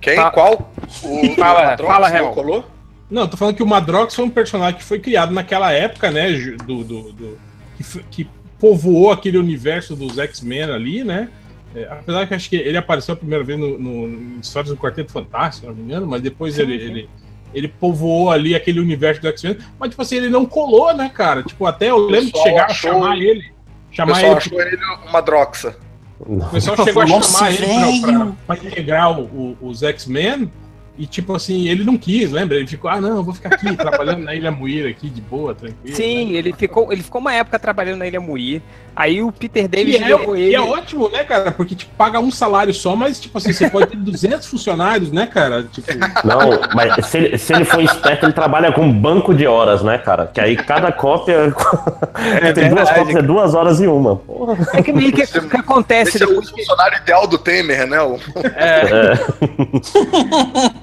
Quem? 0.00 0.14
Fa- 0.14 0.30
Qual? 0.30 0.72
O 1.02 1.34
Fala, 1.34 1.64
Madrox 1.64 1.92
fala, 1.92 2.10
não 2.10 2.32
colou? 2.32 2.64
Não, 3.12 3.28
tô 3.28 3.36
falando 3.36 3.54
que 3.54 3.62
o 3.62 3.66
Madrox 3.66 4.14
foi 4.14 4.24
um 4.24 4.30
personagem 4.30 4.78
que 4.78 4.84
foi 4.84 4.98
criado 4.98 5.32
naquela 5.34 5.70
época, 5.72 6.10
né? 6.10 6.30
Do, 6.66 6.82
do, 6.82 7.12
do- 7.12 7.38
que, 7.76 8.02
que 8.10 8.30
povoou 8.58 9.12
aquele 9.12 9.36
universo 9.38 9.94
dos 9.94 10.18
X-Men 10.18 10.62
ali, 10.64 11.04
né? 11.04 11.28
É, 11.74 11.84
apesar 11.90 12.26
que 12.26 12.34
acho 12.34 12.48
que 12.50 12.56
ele 12.56 12.76
apareceu 12.76 13.12
a 13.14 13.16
primeira 13.16 13.42
vez 13.44 13.58
no, 13.58 13.78
no, 13.78 14.06
em 14.08 14.38
Histórias 14.40 14.72
do 14.74 14.78
Quarteto 14.80 15.10
Fantástico, 15.12 15.66
se 15.66 15.66
não 15.66 15.74
me 15.74 15.82
engano, 15.82 16.06
mas 16.06 16.20
depois 16.22 16.58
ele, 16.58 16.74
ele, 16.74 17.08
ele 17.54 17.68
povoou 17.68 18.30
ali 18.30 18.54
aquele 18.54 18.78
universo 18.80 19.20
do 19.22 19.28
X-Men. 19.28 19.58
Mas, 19.78 19.90
tipo 19.90 20.00
assim, 20.02 20.16
ele 20.16 20.28
não 20.30 20.44
colou, 20.46 20.94
né, 20.94 21.10
cara? 21.14 21.42
Tipo, 21.42 21.66
até 21.66 21.90
eu 21.90 21.98
lembro 21.98 22.32
de 22.32 22.38
chegar 22.42 22.66
a 22.66 22.68
chamar 22.74 23.16
ele. 23.18 23.52
O 23.90 23.94
Chamar 23.94 24.14
pessoal 24.14 24.30
ele. 24.32 24.38
achou 24.38 24.60
ele 24.62 24.78
uma 25.08 25.20
droxa. 25.20 25.76
O 26.20 26.38
pessoal 26.50 26.76
chegou 26.84 27.02
a 27.02 27.06
Nossa, 27.06 27.38
chamar 27.38 27.52
ele 27.52 28.00
pra, 28.00 28.12
pra, 28.46 28.56
pra 28.56 28.56
integrar 28.68 29.20
o- 29.20 29.24
o- 29.24 29.56
os 29.60 29.82
X-Men. 29.82 30.50
E, 30.98 31.06
tipo 31.06 31.34
assim, 31.34 31.68
ele 31.68 31.84
não 31.84 31.96
quis, 31.96 32.30
lembra? 32.30 32.56
Ele 32.58 32.66
ficou, 32.66 32.90
ah, 32.90 33.00
não, 33.00 33.16
eu 33.16 33.24
vou 33.24 33.32
ficar 33.32 33.54
aqui, 33.54 33.74
trabalhando 33.74 34.24
na 34.24 34.34
Ilha 34.34 34.50
Muir 34.50 34.86
aqui, 34.86 35.08
de 35.08 35.22
boa, 35.22 35.54
tranquilo. 35.54 35.96
Sim, 35.96 36.32
né? 36.32 36.38
ele 36.38 36.52
ficou, 36.52 36.92
ele 36.92 37.02
ficou 37.02 37.18
uma 37.20 37.32
época 37.34 37.58
trabalhando 37.58 37.98
na 38.00 38.06
Ilha 38.06 38.20
Muir. 38.20 38.60
Aí 38.94 39.22
o 39.22 39.32
Peter 39.32 39.62
Que 39.62 39.68
David 39.68 40.02
é, 40.04 40.06
levou 40.06 40.36
ele. 40.36 40.54
é 40.54 40.60
ótimo, 40.60 41.08
né, 41.08 41.24
cara? 41.24 41.50
Porque, 41.50 41.74
tipo, 41.74 41.94
paga 41.96 42.20
um 42.20 42.30
salário 42.30 42.74
só, 42.74 42.94
mas, 42.94 43.18
tipo 43.18 43.38
assim, 43.38 43.50
você 43.54 43.70
pode 43.70 43.86
ter 43.86 43.96
200 43.96 44.46
funcionários, 44.46 45.10
né, 45.10 45.26
cara? 45.26 45.62
Tipo, 45.62 45.88
Não, 46.24 46.60
mas 46.74 47.06
se 47.06 47.16
ele, 47.16 47.38
se 47.38 47.54
ele 47.54 47.64
for 47.64 47.82
esperto, 47.82 48.26
ele 48.26 48.34
trabalha 48.34 48.70
com 48.70 48.82
um 48.82 48.92
banco 48.92 49.32
de 49.34 49.46
horas, 49.46 49.82
né, 49.82 49.96
cara? 49.96 50.26
Que 50.26 50.42
aí 50.42 50.56
cada 50.56 50.92
cópia. 50.92 51.54
tem 52.54 52.68
duas 52.68 52.90
verdade. 52.90 52.94
cópias, 52.98 53.16
é 53.16 53.22
duas 53.22 53.54
horas 53.54 53.80
e 53.80 53.86
uma. 53.86 54.16
Porra. 54.16 54.58
É 54.74 54.82
que 54.82 54.92
meio 54.92 55.10
que, 55.10 55.22
o 55.22 55.48
que 55.48 55.56
acontece 55.56 56.18
Esse 56.18 56.24
é 56.24 56.26
o 56.26 56.42
funcionário 56.42 56.98
ideal 56.98 57.26
do 57.26 57.38
Temer, 57.38 57.86
né? 57.86 58.02
O- 58.02 58.18
É. 58.54 59.12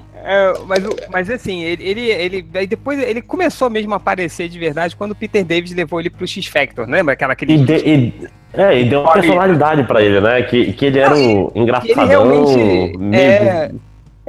É, 0.24 0.52
mas, 0.66 0.84
mas 1.10 1.30
assim, 1.30 1.62
ele, 1.62 1.82
ele, 1.84 2.00
ele. 2.10 2.46
Aí 2.54 2.66
depois 2.66 2.98
ele 2.98 3.22
começou 3.22 3.70
mesmo 3.70 3.92
a 3.94 3.96
aparecer 3.96 4.48
de 4.48 4.58
verdade 4.58 4.94
quando 4.96 5.12
o 5.12 5.14
Peter 5.14 5.44
David 5.44 5.74
levou 5.74 5.98
ele 6.00 6.10
pro 6.10 6.26
X-Factor, 6.26 6.88
lembra? 6.88 7.14
Aquela 7.14 7.32
aquele. 7.32 7.54
E, 7.54 7.58
de- 7.58 7.72
e- 7.88 8.14
é, 8.52 8.80
e 8.80 8.88
deu 8.88 9.00
uma 9.02 9.12
personalidade 9.12 9.84
pra 9.84 10.02
ele, 10.02 10.20
né? 10.20 10.42
Que, 10.42 10.72
que 10.72 10.86
ele 10.86 10.98
era 10.98 11.14
um 11.14 11.50
ele 11.54 11.60
engraçadão. 11.62 12.06
realmente. 12.06 12.98
meio- 12.98 13.14
É, 13.22 13.70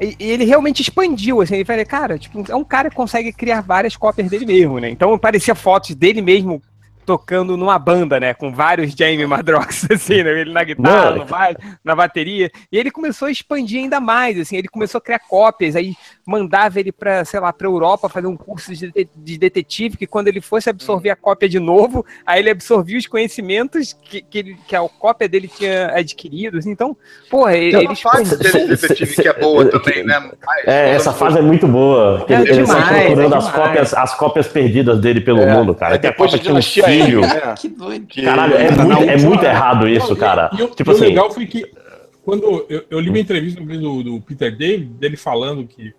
e 0.01 0.15
ele 0.19 0.45
realmente 0.45 0.81
expandiu, 0.81 1.41
assim, 1.41 1.55
ele 1.55 1.65
falou, 1.65 1.85
cara, 1.85 2.17
tipo, 2.17 2.43
é 2.49 2.55
um 2.55 2.63
cara 2.63 2.89
que 2.89 2.95
consegue 2.95 3.31
criar 3.31 3.61
várias 3.61 3.95
cópias 3.95 4.29
dele 4.29 4.45
mesmo, 4.45 4.79
né? 4.79 4.89
Então 4.89 5.15
parecia 5.17 5.53
fotos 5.53 5.93
dele 5.95 6.21
mesmo 6.21 6.61
tocando 7.11 7.57
numa 7.57 7.77
banda, 7.77 8.19
né? 8.21 8.33
Com 8.33 8.53
vários 8.53 8.93
Jamie 8.93 9.25
Madrox, 9.25 9.85
assim, 9.91 10.23
né? 10.23 10.39
Ele 10.41 10.53
na 10.53 10.63
guitarra, 10.63 11.11
no 11.15 11.25
na 11.83 11.93
bateria. 11.93 12.49
E 12.71 12.77
ele 12.77 12.89
começou 12.89 13.27
a 13.27 13.31
expandir 13.31 13.79
ainda 13.81 13.99
mais, 13.99 14.39
assim, 14.39 14.55
ele 14.55 14.69
começou 14.69 14.99
a 14.99 15.01
criar 15.01 15.19
cópias, 15.19 15.75
aí 15.75 15.93
mandava 16.25 16.79
ele 16.79 16.91
pra, 16.91 17.25
sei 17.25 17.39
lá, 17.41 17.51
pra 17.51 17.67
Europa 17.67 18.07
fazer 18.07 18.27
um 18.27 18.37
curso 18.37 18.73
de, 18.73 18.89
de- 18.91 19.09
de 19.13 19.37
detetive, 19.37 19.97
que 19.97 20.07
quando 20.07 20.29
ele 20.29 20.39
fosse 20.39 20.69
absorver 20.69 21.09
a 21.09 21.15
cópia 21.15 21.49
de 21.49 21.59
novo, 21.59 22.05
aí 22.25 22.39
ele 22.39 22.49
absorvia 22.49 22.97
os 22.97 23.07
conhecimentos 23.07 23.91
que, 23.93 24.21
que, 24.21 24.37
ele- 24.39 24.57
que 24.65 24.75
a 24.75 24.87
cópia 24.87 25.27
dele 25.27 25.49
tinha 25.49 25.87
adquirido, 25.93 26.59
assim. 26.59 26.71
Então, 26.71 26.95
porra, 27.29 27.57
ele, 27.57 27.75
Tem 27.77 27.85
ele 27.87 27.95
fase 27.95 28.37
dele 28.37 28.67
detetive 28.67 29.15
que 29.21 29.27
é 29.27 29.33
boa 29.33 29.65
também, 29.65 30.05
né? 30.05 30.31
Mas- 30.45 30.65
É, 30.65 30.91
essa 30.91 31.11
fase 31.11 31.39
é 31.39 31.41
muito 31.41 31.67
boa. 31.67 32.23
que 32.25 32.33
É 32.33 32.39
ele, 32.41 32.51
ele 32.51 32.65
sai 32.65 32.81
demais, 32.81 33.05
procurando 33.07 33.33
é 33.33 33.37
as, 33.37 33.45
demais. 33.47 33.65
cópias, 33.67 33.93
as 33.93 34.15
cópias 34.15 34.47
perdidas 34.47 34.99
dele 35.01 35.19
pelo 35.19 35.41
É, 35.41 35.53
mundo, 35.53 35.75
cara. 35.75 35.95
é 35.95 35.97
que 35.97 36.07
a 36.07 36.11
depois 36.11 36.31
cópia 36.31 36.39
de 36.39 36.43
tinha 36.45 36.55
um 36.55 36.61
filho. 37.05 37.21
né? 37.21 37.55
Que 37.59 37.67
doido. 37.69 38.05
Que- 38.07 38.21
Caralho, 38.23 38.55
é 38.55 38.71
muito, 38.71 38.81
é 38.91 39.11
última- 39.13 39.29
muito 39.29 39.43
errado 39.43 39.87
isso, 39.87 40.15
cara. 40.15 40.49
E, 40.57 40.63
o- 40.63 40.69
Tipo 40.69 40.91
e 40.91 40.93
o 40.93 40.95
assim, 40.95 41.05
legal 41.05 41.31
foi 41.31 41.45
que 41.45 41.71
quando 42.23 42.65
eu, 42.69 42.85
eu 42.89 42.99
li 42.99 43.09
uma 43.09 43.19
entrevista 43.19 43.59
do, 43.61 44.03
do 44.03 44.21
Peter 44.21 44.55
David, 44.55 44.85
dele 44.93 45.17
falando 45.17 45.65
que 45.65 45.93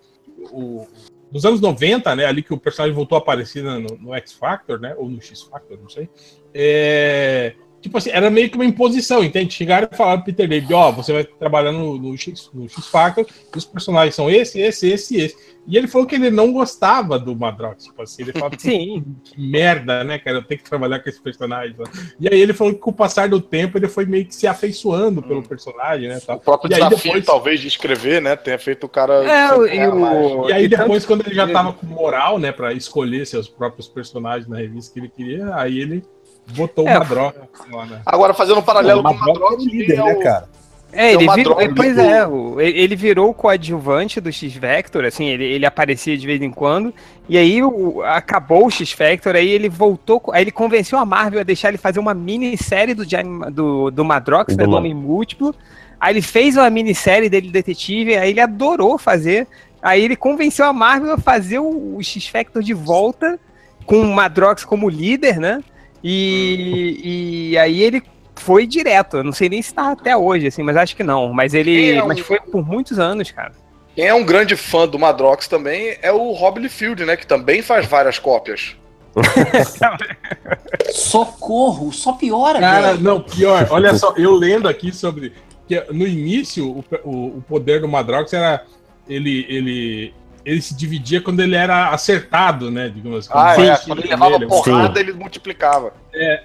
o, 0.51 0.87
nos 1.31 1.45
anos 1.45 1.59
90, 1.59 2.15
né, 2.15 2.25
ali 2.25 2.41
que 2.41 2.53
o 2.53 2.57
personagem 2.57 2.95
voltou 2.95 3.17
a 3.17 3.19
aparecer 3.19 3.63
no, 3.63 3.79
no 3.79 4.13
X 4.15 4.33
Factor, 4.33 4.79
né, 4.79 4.93
ou 4.97 5.09
no 5.09 5.21
X 5.21 5.41
Factor, 5.41 5.77
não 5.81 5.89
sei, 5.89 6.07
é, 6.53 7.53
tipo 7.83 7.97
assim, 7.97 8.09
era 8.09 8.29
meio 8.29 8.49
que 8.49 8.55
uma 8.55 8.65
imposição, 8.65 9.23
entende? 9.23 9.53
Chegaram 9.53 9.87
e 9.91 9.95
falaram 9.95 10.21
pro 10.21 10.27
Peter 10.33 10.47
David, 10.47 10.73
ó, 10.73 10.91
você 10.91 11.11
vai 11.13 11.23
trabalhar 11.25 11.71
no, 11.73 11.97
no, 11.97 12.17
X, 12.17 12.49
no 12.53 12.67
X-Factor, 12.67 13.25
e 13.53 13.57
os 13.57 13.65
personagens 13.65 14.15
são 14.15 14.29
esse, 14.29 14.59
esse, 14.59 14.89
esse 14.89 15.15
e 15.17 15.21
esse. 15.21 15.53
E 15.65 15.77
ele 15.77 15.87
falou 15.87 16.05
que 16.05 16.15
ele 16.15 16.29
não 16.29 16.51
gostava 16.51 17.17
do 17.17 17.33
Madrox, 17.33 17.85
tipo 17.85 18.01
assim, 18.01 18.23
ele 18.23 18.33
falava 18.33 18.55
Sim. 18.59 19.05
que 19.23 19.39
merda, 19.39 20.03
né, 20.03 20.19
cara, 20.19 20.37
eu 20.39 20.43
tenho 20.43 20.59
que 20.61 20.69
trabalhar 20.69 20.99
com 20.99 21.07
esse 21.09 21.21
personagem. 21.21 21.73
né? 21.77 21.85
E 22.19 22.27
aí 22.27 22.39
ele 22.41 22.51
falou 22.53 22.73
que 22.73 22.79
com 22.79 22.89
o 22.89 22.93
passar 22.93 23.29
do 23.29 23.39
tempo 23.39 23.77
ele 23.77 23.87
foi 23.87 24.05
meio 24.05 24.25
que 24.25 24.35
se 24.35 24.45
afeiçoando 24.45 25.21
pelo 25.21 25.41
personagem, 25.43 26.09
né, 26.09 26.17
O 26.17 26.21
tal. 26.21 26.39
próprio 26.39 26.69
E 26.71 26.75
aí 26.75 26.81
desafio, 26.81 27.03
depois- 27.11 27.25
talvez, 27.25 27.59
de 27.61 27.67
escrever, 27.67 28.21
né? 28.21 28.35
Tenha 28.35 28.59
feito 28.59 28.85
o 28.85 28.89
cara. 28.89 29.13
É, 29.23 29.75
e 29.75 29.87
o- 29.87 30.49
E 30.49 30.53
aí 30.53 30.67
depois, 30.67 31.05
quando 31.05 31.25
ele 31.25 31.35
já 31.35 31.47
tava 31.47 31.71
com 31.73 31.85
moral, 31.85 32.37
né, 32.39 32.51
pra 32.51 32.73
escolher 32.73 33.25
seus 33.25 33.47
próprios 33.47 33.87
personagens 33.87 34.47
na 34.49 34.57
revista 34.57 34.93
que 34.93 34.99
ele 34.99 35.09
queria, 35.09 35.55
aí 35.55 35.79
ele 35.79 36.03
botou 36.51 36.87
É, 36.87 36.95
uma 36.97 37.05
droga 37.05 37.49
lá, 37.71 37.85
né? 37.85 38.01
Agora, 38.05 38.33
fazendo 38.33 38.59
um 38.59 38.63
paralelo 38.63 39.01
com 39.03 39.09
o 39.09 39.13
Madrox 39.19 39.37
é 39.37 39.39
o 39.39 39.43
Madrox, 39.49 39.63
líder, 39.65 39.93
é 39.93 40.03
né, 40.03 40.13
o- 40.13 40.19
cara? 40.19 40.53
É, 40.95 41.07
É 41.07 41.13
ele 41.15 41.23
uma 41.23 41.33
virou, 41.35 41.55
droga 41.55 41.73
pois 41.75 41.97
é, 41.97 42.27
o- 42.27 42.61
ele 42.61 42.95
virou 42.95 43.29
o 43.31 43.33
coadjuvante 43.33 44.21
do 44.21 44.31
X-Vector, 44.31 45.05
assim, 45.05 45.25
ele, 45.25 45.43
ele 45.43 45.65
aparecia 45.65 46.15
de 46.15 46.27
vez 46.27 46.39
em 46.39 46.51
quando, 46.51 46.93
e 47.27 47.35
aí 47.35 47.63
o- 47.63 48.03
acabou 48.03 48.67
o 48.67 48.69
X-Vector, 48.69 49.35
aí 49.35 49.49
ele 49.49 49.69
voltou, 49.69 50.21
aí 50.31 50.43
ele 50.43 50.51
convenceu 50.51 50.99
a 50.99 51.05
Marvel 51.05 51.39
a 51.39 51.43
deixar 51.43 51.69
ele 51.69 51.79
fazer 51.79 51.99
uma 51.99 52.13
minissérie 52.13 52.93
do, 52.93 53.03
do, 53.51 53.89
do 53.89 54.05
Madrox, 54.05 54.55
Do 54.55 54.59
né, 54.61 54.67
do 54.69 54.75
Homem 54.75 54.93
Múltiplo, 54.93 55.55
aí 55.99 56.13
ele 56.13 56.21
fez 56.21 56.57
uma 56.57 56.69
minissérie 56.69 57.27
dele 57.27 57.49
detetive, 57.49 58.15
aí 58.15 58.29
ele 58.29 58.39
adorou 58.41 58.99
fazer, 58.99 59.47
aí 59.81 60.03
ele 60.03 60.15
convenceu 60.15 60.65
a 60.67 60.73
Marvel 60.73 61.13
a 61.13 61.17
fazer 61.17 61.57
o, 61.57 61.95
o 61.97 62.03
X-Vector 62.03 62.61
de 62.61 62.75
volta, 62.75 63.39
com 63.87 63.99
o 63.99 64.13
Madrox 64.13 64.63
como 64.63 64.87
líder, 64.89 65.39
né, 65.39 65.63
e, 66.03 67.49
e 67.51 67.57
aí 67.57 67.81
ele 67.81 68.03
foi 68.35 68.65
direto. 68.67 69.17
Eu 69.17 69.23
não 69.23 69.31
sei 69.31 69.47
nem 69.49 69.61
se 69.61 69.73
tá 69.73 69.91
até 69.91 70.15
hoje, 70.17 70.47
assim, 70.47 70.63
mas 70.63 70.75
acho 70.77 70.95
que 70.95 71.03
não. 71.03 71.31
Mas 71.33 71.53
ele. 71.53 71.91
É 71.95 72.03
um- 72.03 72.07
Mas 72.07 72.19
foi 72.19 72.39
por 72.39 72.65
muitos 72.65 72.99
anos, 72.99 73.31
cara. 73.31 73.51
Quem 73.95 74.05
é 74.05 74.13
um 74.13 74.25
grande 74.25 74.55
fã 74.55 74.87
do 74.87 74.97
Madrox 74.97 75.47
também 75.47 75.97
é 76.01 76.11
o 76.11 76.31
Rob 76.31 76.59
Liefeld, 76.59 77.05
né? 77.05 77.15
Que 77.15 77.27
também 77.27 77.61
faz 77.61 77.85
várias 77.85 78.17
cópias. 78.17 78.75
Socorro, 80.91 81.91
só 81.91 82.13
piora, 82.13 82.59
Cara, 82.59 82.91
velho. 82.93 83.03
não, 83.03 83.21
pior, 83.21 83.67
olha 83.69 83.93
só, 83.95 84.13
eu 84.17 84.33
lendo 84.33 84.67
aqui 84.67 84.91
sobre. 84.91 85.33
que 85.67 85.79
no 85.91 86.07
início, 86.07 86.67
o, 86.67 86.83
o, 87.03 87.25
o 87.37 87.43
poder 87.47 87.81
do 87.81 87.87
Madrox 87.87 88.33
era. 88.33 88.63
Ele, 89.07 89.45
ele, 89.49 90.13
ele 90.45 90.61
se 90.61 90.75
dividia 90.75 91.21
quando 91.21 91.39
ele 91.39 91.55
era 91.55 91.89
acertado, 91.89 92.69
né? 92.69 92.89
Digamos 92.89 93.19
assim. 93.19 93.29
Ah, 93.31 93.55
Quando 93.55 93.69
é. 93.69 93.77
Quando 93.77 93.99
ele 93.99 94.09
levava 94.09 94.39
né? 94.39 94.45
porrada, 94.47 94.99
ele 94.99 95.13
multiplicava. 95.13 95.93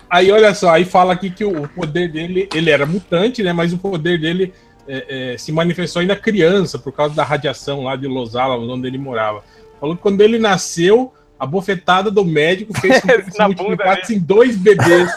Aí 0.09 0.31
olha 0.31 0.55
só, 0.55 0.71
aí 0.71 0.85
fala 0.85 1.13
aqui 1.13 1.31
que 1.31 1.45
o, 1.45 1.69
poder 1.69 2.11
dele, 2.11 2.49
ele 2.55 2.71
era 2.71 2.87
mutante, 2.87 3.43
né? 3.43 3.53
Mas 3.53 3.73
o 3.73 3.79
poder 3.79 4.21
dele 4.21 4.53
é, 4.87 5.33
é, 5.35 5.39
se 5.39 5.53
manifestou 5.53 6.01
ainda 6.01 6.17
criança, 6.17 6.79
por 6.79 6.93
causa 6.93 7.15
da 7.15 7.25
radiação 7.25 7.85
lá 7.85 7.97
de 7.97 8.07
Los 8.07 8.37
Alamos, 8.37 8.69
onde 8.69 8.87
ele 8.87 8.99
morava. 8.99 9.43
Falou 9.81 9.97
que 9.97 10.03
quando 10.03 10.21
ele 10.21 10.39
nasceu, 10.39 11.13
a 11.39 11.47
bofetada 11.47 12.11
do 12.11 12.25
médico 12.25 12.79
fez 12.81 13.01
com 13.01 13.07
que 13.09 13.13
ele 13.13 13.31
se 13.31 13.43
multiplicasse 13.43 14.15
em 14.15 14.19
dois 14.19 14.57
bebês. 14.57 15.11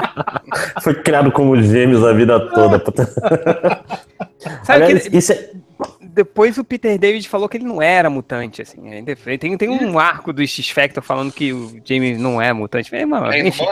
Foi 0.82 0.94
criado 0.94 1.30
como 1.30 1.60
gêmeos 1.60 2.04
a 2.04 2.12
vida 2.12 2.40
toda. 2.50 2.82
Sabe 4.62 4.84
Aliás, 4.84 5.08
que 5.08 5.16
isso 5.16 5.32
é- 5.32 5.50
depois 6.18 6.58
o 6.58 6.64
Peter 6.64 6.98
David 6.98 7.28
falou 7.28 7.48
que 7.48 7.56
ele 7.56 7.64
não 7.64 7.80
era 7.80 8.10
mutante, 8.10 8.60
assim. 8.60 8.80
Tem, 9.38 9.56
tem 9.56 9.68
um 9.70 9.98
arco 9.98 10.32
do 10.32 10.44
X-Factor 10.44 11.02
falando 11.02 11.30
que 11.32 11.52
o 11.52 11.80
James 11.84 12.18
não 12.18 12.42
é 12.42 12.52
mutante. 12.52 12.94
É, 12.94 13.06
mano, 13.06 13.32
enfim. 13.32 13.64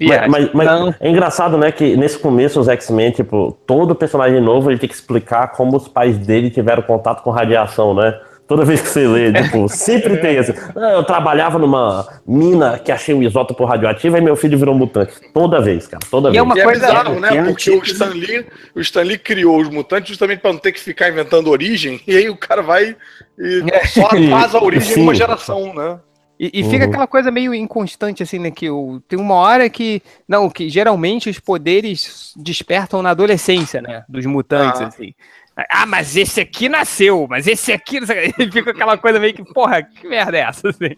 Mas, 0.00 0.28
mas- 0.28 0.52
mas 0.52 0.66
Não. 0.66 0.94
é 0.98 1.08
engraçado, 1.08 1.56
né, 1.56 1.70
que 1.70 1.96
nesse 1.96 2.18
começo 2.18 2.58
os 2.58 2.66
X-Men, 2.68 3.12
tipo, 3.12 3.56
todo 3.64 3.94
personagem 3.94 4.40
novo 4.40 4.70
ele 4.70 4.78
tem 4.80 4.88
que 4.88 4.94
explicar 4.94 5.48
como 5.52 5.76
os 5.76 5.86
pais 5.86 6.18
dele 6.18 6.50
tiveram 6.50 6.82
contato 6.82 7.22
com 7.22 7.30
radiação, 7.30 7.94
né? 7.94 8.18
Toda 8.46 8.64
vez 8.64 8.82
que 8.82 8.88
você 8.88 9.08
lê, 9.08 9.32
tipo, 9.32 9.66
sempre 9.70 10.18
tem 10.18 10.36
assim. 10.38 10.52
"Ah, 10.76 10.92
eu 10.92 11.04
trabalhava 11.04 11.58
numa 11.58 12.06
mina 12.26 12.78
que 12.78 12.92
achei 12.92 13.14
um 13.14 13.22
isótopo 13.22 13.64
radioativo 13.64 14.18
e 14.18 14.20
meu 14.20 14.36
filho 14.36 14.58
virou 14.58 14.74
mutante. 14.74 15.14
Toda 15.32 15.62
vez, 15.62 15.86
cara, 15.86 16.04
toda 16.10 16.28
E 16.28 16.32
vez. 16.32 16.38
é 16.38 16.42
uma 16.42 16.54
E 16.56 16.60
é 16.60 16.64
coisa- 16.64 16.86
bizarro, 16.86 17.20
né? 17.20 17.36
é 17.36 17.42
Porque 17.42 17.70
o. 17.70 17.82
Stan, 17.82 18.10
Lee, 18.10 18.46
o 18.74 18.80
Stan 18.80 19.02
Lee 19.02 19.18
criou 19.18 19.58
os 19.60 19.68
mutantes 19.70 20.10
justamente 20.10 20.40
para 20.40 20.52
não 20.52 20.58
ter 20.60 20.72
que 20.72 20.80
ficar 20.80 21.08
inventando 21.08 21.48
origem, 21.48 22.00
e 22.06 22.14
aí 22.16 22.28
o 22.28 22.36
cara 22.36 22.60
vai 22.60 22.94
e 23.38 23.64
É. 23.72 23.86
só 23.86 24.08
faz 24.10 24.54
a 24.54 24.60
origem 24.62 24.98
em 24.98 25.02
uma 25.02 25.12
Sim. 25.14 25.18
geração, 25.20 25.74
né? 25.74 25.98
E, 26.38 26.50
e 26.52 26.64
fica 26.64 26.84
Uhum. 26.84 26.90
aquela 26.90 27.06
coisa 27.06 27.30
meio 27.30 27.54
inconstante, 27.54 28.22
assim, 28.22 28.40
né? 28.40 28.50
Que 28.50 28.68
o, 28.68 29.00
tem 29.08 29.18
uma 29.18 29.36
hora 29.36 29.70
que. 29.70 30.02
Não, 30.28 30.50
que 30.50 30.68
geralmente 30.68 31.30
os 31.30 31.38
poderes 31.38 32.32
despertam 32.36 33.00
na 33.00 33.10
adolescência, 33.10 33.80
né? 33.80 34.02
Dos 34.08 34.26
mutantes, 34.26 34.80
Ah. 34.80 34.88
assim. 34.88 35.14
Ah, 35.56 35.86
mas 35.86 36.16
esse 36.16 36.40
aqui 36.40 36.68
nasceu, 36.68 37.26
mas 37.28 37.46
esse 37.46 37.72
aqui. 37.72 38.00
não 38.00 38.06
sei 38.06 38.30
o 38.30 38.34
quê. 38.34 38.42
E 38.44 38.50
fica 38.50 38.70
aquela 38.72 38.98
coisa 38.98 39.20
meio 39.20 39.34
que, 39.34 39.44
porra, 39.44 39.82
que 39.82 40.06
merda 40.06 40.36
é 40.36 40.40
essa? 40.40 40.68
Assim. 40.68 40.96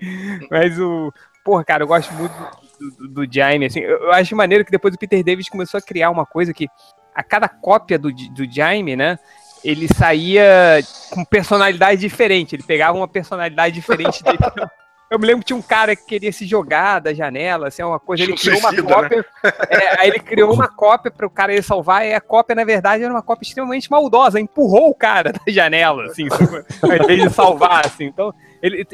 Mas 0.50 0.78
o. 0.78 1.12
Porra, 1.44 1.64
cara, 1.64 1.82
eu 1.84 1.86
gosto 1.86 2.12
muito 2.14 2.34
do, 2.80 2.90
do, 2.90 3.26
do 3.26 3.32
Jaime, 3.32 3.66
assim. 3.66 3.80
Eu, 3.80 4.12
acho 4.12 4.34
maneiro 4.34 4.64
que 4.64 4.70
depois 4.70 4.94
o 4.94 4.98
Peter 4.98 5.22
David 5.22 5.48
começou 5.50 5.78
a 5.78 5.82
criar 5.82 6.10
uma 6.10 6.24
coisa 6.24 6.54
que 6.54 6.66
a 7.14 7.22
cada 7.22 7.48
cópia 7.48 7.98
do, 7.98 8.10
do 8.10 8.50
Jaime, 8.50 8.96
né? 8.96 9.18
Ele 9.62 9.88
saía 9.88 10.80
com 11.10 11.24
personalidade 11.24 12.00
diferente. 12.00 12.54
Ele 12.56 12.62
pegava 12.62 12.96
uma 12.96 13.08
personalidade 13.08 13.74
diferente 13.74 14.22
dele. 14.22 14.38
Eu 15.08 15.18
me 15.20 15.26
lembro 15.26 15.40
que 15.40 15.46
tinha 15.46 15.56
um 15.56 15.62
cara 15.62 15.94
que 15.94 16.04
queria 16.04 16.32
se 16.32 16.44
jogar 16.44 16.98
da 17.00 17.14
janela, 17.14 17.68
assim, 17.68 17.80
uma 17.82 18.00
coisa. 18.00 18.24
Ele 18.24 18.32
criou 18.34 18.58
uma 18.58 18.72
cópia. 18.82 19.24
é, 19.70 20.00
aí 20.00 20.08
ele 20.08 20.18
criou 20.18 20.52
uma 20.52 20.66
cópia 20.66 21.10
para 21.12 21.26
o 21.26 21.30
cara 21.30 21.54
ir 21.54 21.62
salvar, 21.62 22.04
e 22.04 22.12
a 22.12 22.20
cópia, 22.20 22.56
na 22.56 22.64
verdade, 22.64 23.04
era 23.04 23.12
uma 23.12 23.22
cópia 23.22 23.46
extremamente 23.46 23.88
maldosa, 23.90 24.40
empurrou 24.40 24.90
o 24.90 24.94
cara 24.94 25.30
da 25.46 25.52
janela, 25.52 26.06
assim, 26.06 26.26
ao 26.82 26.92
invés 26.92 27.22
de 27.22 27.30
salvar, 27.30 27.86
assim. 27.86 28.06
Então, 28.06 28.34
ele, 28.60 28.84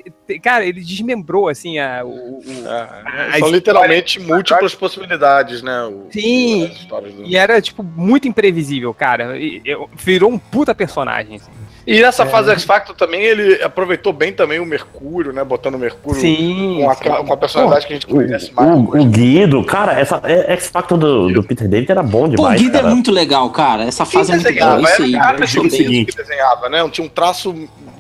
cara, 0.43 0.67
ele 0.67 0.83
desmembrou, 0.83 1.49
assim, 1.49 1.79
a, 1.79 2.03
o, 2.05 2.41
o- 2.41 2.43
a 2.69 3.39
São 3.39 3.49
literalmente 3.49 4.21
múltiplas 4.21 4.75
possibilidades, 4.75 5.63
né? 5.63 5.83
o- 5.85 6.09
Sim. 6.11 6.71
do- 6.91 7.23
E 7.25 7.37
era, 7.39 7.59
tipo, 7.63 7.83
muito 7.83 8.29
imprevisível, 8.29 8.93
cara. 8.93 9.39
E, 9.39 9.63
eu- 9.65 9.89
virou 9.95 10.31
um 10.31 10.39
puta 10.39 10.75
personagem, 10.75 11.37
assim. 11.37 11.51
E 11.87 12.01
nessa 12.01 12.25
fase 12.25 12.51
X 12.53 12.65
Factor 12.65 12.95
também 12.95 13.23
ele 13.23 13.61
aproveitou 13.63 14.13
bem 14.13 14.33
também 14.33 14.61
o 14.61 14.67
Mercúrio, 14.67 15.33
né? 15.33 15.43
Botando 15.43 15.75
o 15.75 15.79
Mercúrio 15.79 16.21
Sim. 16.21 16.79
com, 16.81 16.91
a, 16.91 16.95
sim. 16.95 17.25
com 17.27 17.33
a 17.33 17.37
personalidade 17.37 17.87
que 17.87 17.93
a 17.93 17.97
gente 17.97 18.07
conhece 18.07 18.53
mais. 18.53 18.69
o, 18.71 18.81
o 18.97 19.05
Guido, 19.07 19.65
cara, 19.65 19.99
essa 19.99 20.21
é, 20.25 20.53
X-Factor 20.55 20.97
do, 20.97 21.33
do 21.33 21.43
Peter 21.43 21.69
David 21.69 21.91
era 21.91 22.03
bom 22.03 22.21
Pô, 22.21 22.27
o 22.27 22.29
demais, 22.37 22.61
Guido 22.61 22.77
é 22.77 22.81
cara. 22.81 22.95
muito 22.95 23.11
legal, 23.11 23.51
cara. 23.51 23.83
Essa 23.85 24.05
Quem 24.07 24.13
fase 24.13 24.33
é 24.33 24.37
muito 24.37 24.59
boa. 24.59 24.81
Isso 24.83 24.93
Era 24.93 25.05
aí. 25.05 25.15
o 25.15 25.19
cara 25.19 25.39
fechou 25.39 25.63
digo 25.65 25.75
o 25.75 25.77
seguinte. 25.77 26.13
que 26.13 26.17
desenhava, 26.23 26.69
né? 26.69 26.89
Tinha 26.91 27.05
um 27.05 27.11
traço 27.11 27.53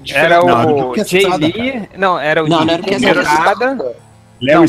diferente. 0.03 0.33
Era 0.33 0.45
o 0.45 0.93
que 0.93 1.05
Jay 1.05 1.27
Lee. 1.39 1.89
Não, 1.97 2.19
era 2.19 2.45
o 2.45 2.49
Não, 2.49 2.59
Jay 2.59 2.67
não 2.67 3.09
era 3.09 3.21
o. 3.21 3.25
Larry 3.25 3.95
Não, 4.41 4.69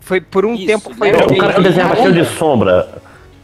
foi- 0.00 0.20
por 0.20 0.44
um 0.44 0.54
Isso, 0.54 0.66
tempo 0.66 0.94
foi 0.94 1.12
né? 1.12 1.18
É 1.20 1.24
o 1.24 1.36
cara 1.38 1.52
que 1.54 1.60
Lee. 1.60 1.68
desenhava 1.68 1.96
cheio 1.96 2.12
de 2.12 2.24
sombra. 2.24 2.88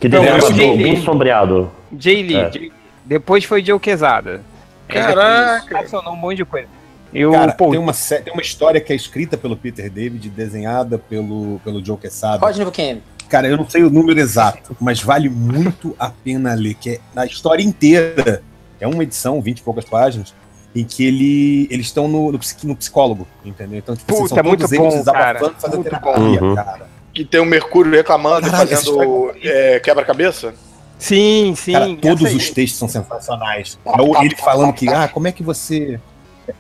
Que 0.01 0.09
desenhava 0.09 0.47
é 0.49 0.77
bem 0.77 1.03
sombreado. 1.03 1.71
É. 1.93 1.97
Jay 1.99 2.23
Lee. 2.23 2.73
Depois 3.05 3.45
foi 3.45 3.65
Joe 3.65 3.79
Quesada. 3.79 4.43
Aí 4.89 4.95
Caraca. 4.95 5.79
Adicionou 5.79 6.13
um 6.13 6.17
monte 6.17 6.39
de 6.39 6.45
coisa. 6.45 6.69
E 7.13 7.25
o, 7.25 7.33
Cara, 7.33 7.53
pô, 7.53 7.71
tem, 7.71 7.79
uma, 7.79 7.93
tem 7.93 8.33
uma 8.33 8.43
história 8.43 8.81
que 8.81 8.93
é 8.93 8.97
escrita 8.97 9.37
pelo 9.37 9.57
Peter 9.57 9.91
David, 9.91 10.29
desenhada 10.29 10.99
pelo, 10.99 11.61
pelo 11.65 11.85
Joe 11.85 11.97
Quesada. 11.97 12.45
Rodney 12.45 12.65
Buchanan. 12.65 13.01
Cara, 13.29 13.49
eu 13.49 13.57
não 13.57 13.69
sei 13.69 13.83
o 13.83 13.91
número 13.91 14.21
exato, 14.21 14.77
mas 14.81 15.03
vale 15.03 15.29
muito 15.29 15.97
a 15.99 16.11
pena 16.11 16.55
ler, 16.55 16.75
que 16.75 16.91
é 16.91 17.01
a 17.15 17.27
história 17.27 17.63
inteira. 17.63 18.43
É 18.79 18.87
uma 18.87 19.03
edição, 19.03 19.41
20 19.41 19.59
e 19.59 19.63
poucas 19.63 19.85
páginas, 19.85 20.35
em 20.75 20.85
que 20.85 21.05
ele, 21.05 21.67
eles 21.71 21.87
estão 21.87 22.07
no, 22.07 22.31
no, 22.31 22.39
no 22.65 22.77
psicólogo, 22.77 23.27
entendeu? 23.45 23.79
Então, 23.79 23.97
tipo, 23.97 24.15
Puta, 24.15 24.29
são 24.29 24.39
é 24.39 24.43
muito 24.43 24.61
todos 24.61 24.73
eles 24.73 24.85
bom, 24.85 24.99
desabafando, 24.99 25.39
cara. 25.39 25.55
fazendo 25.59 25.77
Muito 25.77 25.89
terapia, 25.89 26.41
bom. 26.41 26.55
cara. 26.55 26.87
Que 27.15 27.25
tem 27.25 27.41
o 27.41 27.47
Mercúrio 27.47 27.93
reclamando 27.93 28.47
e 28.47 28.51
fazendo 28.51 29.33
é, 29.43 29.81
quebra-cabeça. 29.81 30.55
Sim, 30.99 31.55
sim. 31.57 31.73
Cara, 31.73 31.97
todos 31.97 32.35
os 32.35 32.51
textos 32.51 32.79
são 32.79 32.89
sensacionais. 32.89 33.79
É 33.85 34.25
ele 34.25 34.37
falando 34.37 34.73
que, 34.73 34.89
ah, 34.89 35.09
como 35.09 35.29
é 35.29 35.33
que 35.33 35.43
você. 35.43 36.01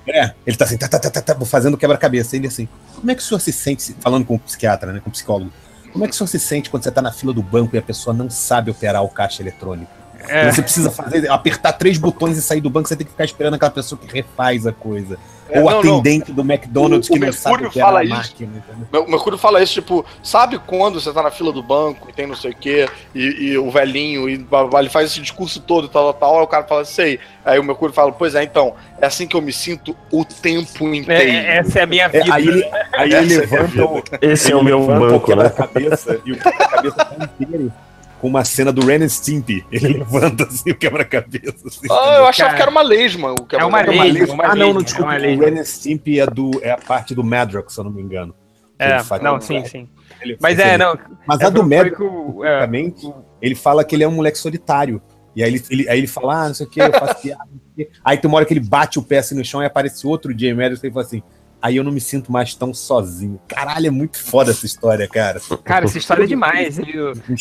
É, 0.08 0.32
ele 0.44 0.56
tá 0.56 0.64
assim, 0.64 0.76
tá, 0.76 0.88
tá, 0.88 0.98
tá, 0.98 1.10
tá, 1.10 1.22
tá, 1.22 1.46
fazendo 1.46 1.76
quebra-cabeça. 1.76 2.36
Ele 2.36 2.48
assim, 2.48 2.68
como 2.96 3.10
é 3.10 3.14
que 3.14 3.22
o 3.22 3.24
senhor 3.24 3.40
se 3.40 3.52
sente, 3.52 3.94
falando 4.00 4.24
com 4.24 4.34
o 4.34 4.38
psiquiatra, 4.38 4.92
né, 4.92 5.00
com 5.00 5.08
o 5.08 5.12
psicólogo, 5.12 5.52
como 5.92 6.04
é 6.04 6.08
que 6.08 6.14
o 6.14 6.16
senhor 6.16 6.28
se 6.28 6.38
sente 6.38 6.68
quando 6.68 6.82
você 6.82 6.90
tá 6.90 7.00
na 7.00 7.12
fila 7.12 7.32
do 7.32 7.42
banco 7.42 7.74
e 7.74 7.78
a 7.78 7.82
pessoa 7.82 8.12
não 8.12 8.28
sabe 8.28 8.70
operar 8.70 9.02
o 9.02 9.08
caixa 9.08 9.42
eletrônico? 9.42 9.90
É. 10.28 10.50
Você 10.50 10.62
precisa 10.62 10.90
fazer, 10.90 11.30
apertar 11.30 11.72
três 11.72 11.98
botões 11.98 12.36
e 12.36 12.42
sair 12.42 12.60
do 12.60 12.70
banco, 12.70 12.88
você 12.88 12.96
tem 12.96 13.04
que 13.06 13.12
ficar 13.12 13.24
esperando 13.24 13.54
aquela 13.54 13.70
pessoa 13.70 13.98
que 13.98 14.12
refaz 14.12 14.66
a 14.66 14.72
coisa. 14.72 15.18
É, 15.48 15.60
Ou 15.60 15.70
não, 15.70 15.80
não. 15.80 15.98
atendente 16.00 16.32
do 16.32 16.42
McDonald's 16.42 17.08
O- 17.08 17.12
que 17.12 17.18
o 17.20 17.24
não 17.26 17.32
sabe 17.32 17.66
o 17.66 17.70
que 17.70 17.78
era 17.78 17.86
fala 17.86 18.00
a 18.00 18.04
isso. 18.04 18.14
máquina. 18.14 18.52
entendeu? 18.56 18.86
Meu- 18.92 19.04
O 19.04 19.10
Mercúrio 19.12 19.38
fala 19.38 19.62
isso, 19.62 19.74
tipo, 19.74 20.04
sabe 20.20 20.58
quando 20.58 21.00
você 21.00 21.12
tá 21.12 21.22
na 21.22 21.30
fila 21.30 21.52
do 21.52 21.62
banco 21.62 22.10
e 22.10 22.12
tem 22.12 22.26
não 22.26 22.34
sei 22.34 22.50
o 22.50 22.56
quê, 22.56 22.88
e, 23.14 23.50
e 23.52 23.58
o 23.58 23.70
velhinho, 23.70 24.28
e 24.28 24.44
ele 24.76 24.88
faz 24.90 25.12
esse 25.12 25.20
discurso 25.20 25.60
todo, 25.60 25.86
tal, 25.88 26.12
tal, 26.12 26.14
tal, 26.14 26.38
aí 26.38 26.44
o 26.44 26.48
cara 26.48 26.64
fala, 26.64 26.84
sei. 26.84 27.20
Aí 27.44 27.60
o 27.60 27.62
Mercúrio 27.64 27.94
fala, 27.94 28.10
pois 28.10 28.34
é, 28.34 28.42
então, 28.42 28.74
é 29.00 29.06
assim 29.06 29.24
que 29.28 29.36
eu 29.36 29.40
me 29.40 29.52
sinto 29.52 29.96
o 30.10 30.24
tempo 30.24 30.84
É, 30.88 30.96
inteiro. 30.96 31.30
é- 31.30 31.56
essa 31.58 31.78
é 31.78 31.82
a 31.82 31.86
minha 31.86 32.04
É, 32.06 32.08
vida. 32.08 32.34
aí 32.34 32.48
ele, 32.48 32.64
aí 32.92 33.12
ele 33.14 33.34
é 33.34 33.38
levanta 33.38 33.84
o, 33.84 34.02
Esse 34.20 34.50
é 34.50 34.56
o 34.56 34.64
meu 34.64 34.84
banco, 34.84 35.30
né? 35.36 35.44
quebra-cabeça 35.48 36.20
e 36.26 36.32
o 36.32 36.36
quebra-cabeça 36.38 36.96
tá 36.96 37.16
inteiro 37.40 37.72
com 38.20 38.28
uma 38.28 38.44
cena 38.44 38.72
do 38.72 38.84
Ren 38.86 39.04
and 39.04 39.08
Stimpy. 39.08 39.64
Ele 39.70 39.98
levanta 39.98 40.44
assim 40.44 40.70
o 40.70 40.74
quebra-cabeça. 40.74 41.66
Assim, 41.66 41.86
Ah, 41.90 42.16
eu 42.18 42.26
achava 42.26 42.54
que 42.54 42.62
era 42.62 42.70
uma 42.70 42.82
lesma. 42.82 43.32
O 43.32 43.46
É 43.52 43.64
uma 43.64 43.80
É 43.80 43.90
uma 43.90 44.04
lesma, 44.04 44.04
lesma. 44.20 44.34
uma 44.34 44.44
ah, 44.44 44.54
não, 44.54 44.72
não, 44.72 44.80
é 44.80 44.84
desculpa. 44.84 45.10
uma 45.10 45.18
o. 45.18 45.40
Ren 45.40 45.60
and 45.60 45.64
Stimpy 45.64 46.20
é, 46.20 46.26
do, 46.26 46.50
é 46.62 46.70
a 46.70 46.78
parte 46.78 47.14
do 47.14 47.22
Madrox, 47.24 47.74
se 47.74 47.80
eu 47.80 47.84
não 47.84 47.90
me 47.90 48.00
engano. 48.02 48.34
É, 48.78 48.98
não, 49.22 49.40
sim, 49.40 49.64
sim. 49.64 49.88
Ele- 50.20 50.36
Mas 50.40 50.58
ele- 50.58 50.68
é, 50.68 50.78
não. 50.78 50.98
Mas 51.26 51.40
é 51.40 51.46
a 51.46 51.50
do 51.50 51.60
foi 51.60 51.76
Madrox, 51.76 51.96
que 51.96 52.02
o- 52.02 52.44
é, 52.44 52.52
basicamente, 52.66 53.14
ele 53.40 53.54
fala 53.54 53.84
que 53.84 53.94
ele 53.94 54.04
é 54.04 54.08
um 54.08 54.12
moleque 54.12 54.38
solitário. 54.38 55.00
E 55.34 55.42
aí 55.42 55.50
ele, 55.50 55.64
ele- 55.70 55.88
aí 55.88 55.98
ele 55.98 56.06
fala, 56.06 56.44
ah, 56.44 56.48
não 56.48 56.54
sei 56.54 56.66
o 56.66 56.70
que, 56.70 56.80
eu 56.80 56.92
faço 56.92 57.20
piada. 57.22 57.44
não 57.50 57.60
sei 57.76 57.84
o 57.84 57.88
quê. 57.88 57.98
Aí 58.04 58.16
tem 58.18 58.28
uma 58.28 58.36
hora 58.38 58.46
que 58.46 58.52
ele 58.54 58.60
bate 58.60 58.98
o 58.98 59.02
pé 59.02 59.18
assim 59.18 59.34
no 59.34 59.44
chão 59.44 59.62
e 59.62 59.66
aparece 59.66 60.06
outro 60.06 60.38
Jay 60.38 60.52
Madrox 60.54 60.82
e 60.82 60.86
ele 60.86 60.92
fala 60.94 61.04
assim, 61.06 61.22
aí 61.60 61.76
eu 61.76 61.84
não 61.84 61.90
me 61.92 62.00
sinto 62.00 62.30
mais 62.30 62.54
tão 62.54 62.72
sozinho. 62.74 63.40
Caralho, 63.48 63.86
é 63.86 63.90
muito 63.90 64.22
foda 64.22 64.50
essa 64.50 64.64
história, 64.66 65.08
cara. 65.08 65.40
Cara, 65.64 65.84
essa 65.84 65.98
história 65.98 66.24
é 66.24 66.26
demais. 66.26 66.76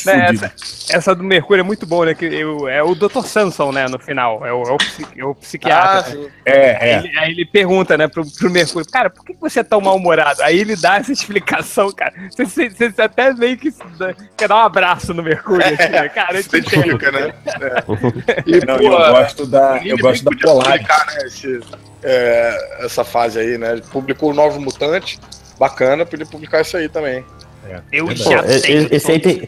Né, 0.06 0.28
essa, 0.30 0.54
essa 0.90 1.16
do 1.16 1.24
Mercúrio 1.24 1.62
é 1.62 1.64
muito 1.64 1.86
boa, 1.86 2.06
né? 2.08 2.14
Que 2.14 2.26
eu- 2.26 2.68
é 2.68 2.82
o 2.84 2.94
Dr. 2.96 3.22
Samson, 3.26 3.72
né? 3.72 3.88
No 3.88 4.00
final. 4.00 4.46
É 4.46 4.52
o, 4.54 4.64
é 4.64 4.72
o, 4.72 4.78
psi- 4.78 5.06
é 5.18 5.24
o 5.26 5.32
Ah, 5.32 5.36
psiquiatra. 5.36 6.12
sim. 6.12 6.28
É, 6.46 6.90
é. 6.92 6.98
Ele- 7.00 7.18
aí 7.20 7.32
ele 7.32 7.46
pergunta, 7.46 7.98
né, 7.98 8.08
pro, 8.08 8.26
pro 8.30 8.50
Mercúrio, 8.50 8.88
cara, 8.90 9.10
por 9.10 9.24
que 9.26 9.34
você 9.40 9.60
é 9.60 9.64
tão 9.64 9.80
mal-humorado? 9.82 10.42
Aí 10.44 10.60
ele 10.60 10.76
dá 10.76 10.98
essa 10.98 11.12
explicação, 11.14 11.92
cara. 11.92 12.14
Você, 12.32 12.46
você- 12.46 12.70
você 12.92 13.02
até 13.02 13.34
meio 13.34 13.58
que 13.58 13.72
dá- 13.98 14.14
quer 14.36 14.48
dar 14.48 14.56
um 14.56 14.66
abraço 14.66 15.14
no 15.14 15.24
Mercúrio, 15.24 15.66
assim, 15.66 15.90
né? 15.92 16.10
Cara, 16.10 16.40
entendo. 16.40 16.56
Identifica, 16.68 17.12
né? 17.12 17.34
É. 17.46 18.44
E, 18.46 18.66
Não, 18.66 18.78
pô, 18.78 18.84
eu 18.84 19.12
gosto 19.14 19.46
da, 19.46 19.82
eu 19.86 19.98
gosto 19.98 20.24
da 20.26 20.32
Polaris. 20.38 20.72
publicar, 20.82 21.06
né, 21.08 21.26
esse, 21.28 21.60
é, 22.06 22.86
essa 22.86 23.04
fase 23.04 23.40
aí, 23.40 23.58
né? 23.58 23.74
Ele 23.74 23.82
publicou 23.82 24.30
o 24.32 24.34
Novo 24.34 24.60
Mutante, 24.62 25.20
bacana, 25.60 26.06
podia 26.06 26.26
publicar 26.26 26.62
isso 26.62 26.78
aí 26.78 26.88
também. 26.88 27.24
Eu 27.92 28.06
Verdade. 28.06 28.30
já 28.30 28.60
sei. 28.60 28.88
esse 28.92 29.12
aí 29.12 29.20
tem- 29.20 29.42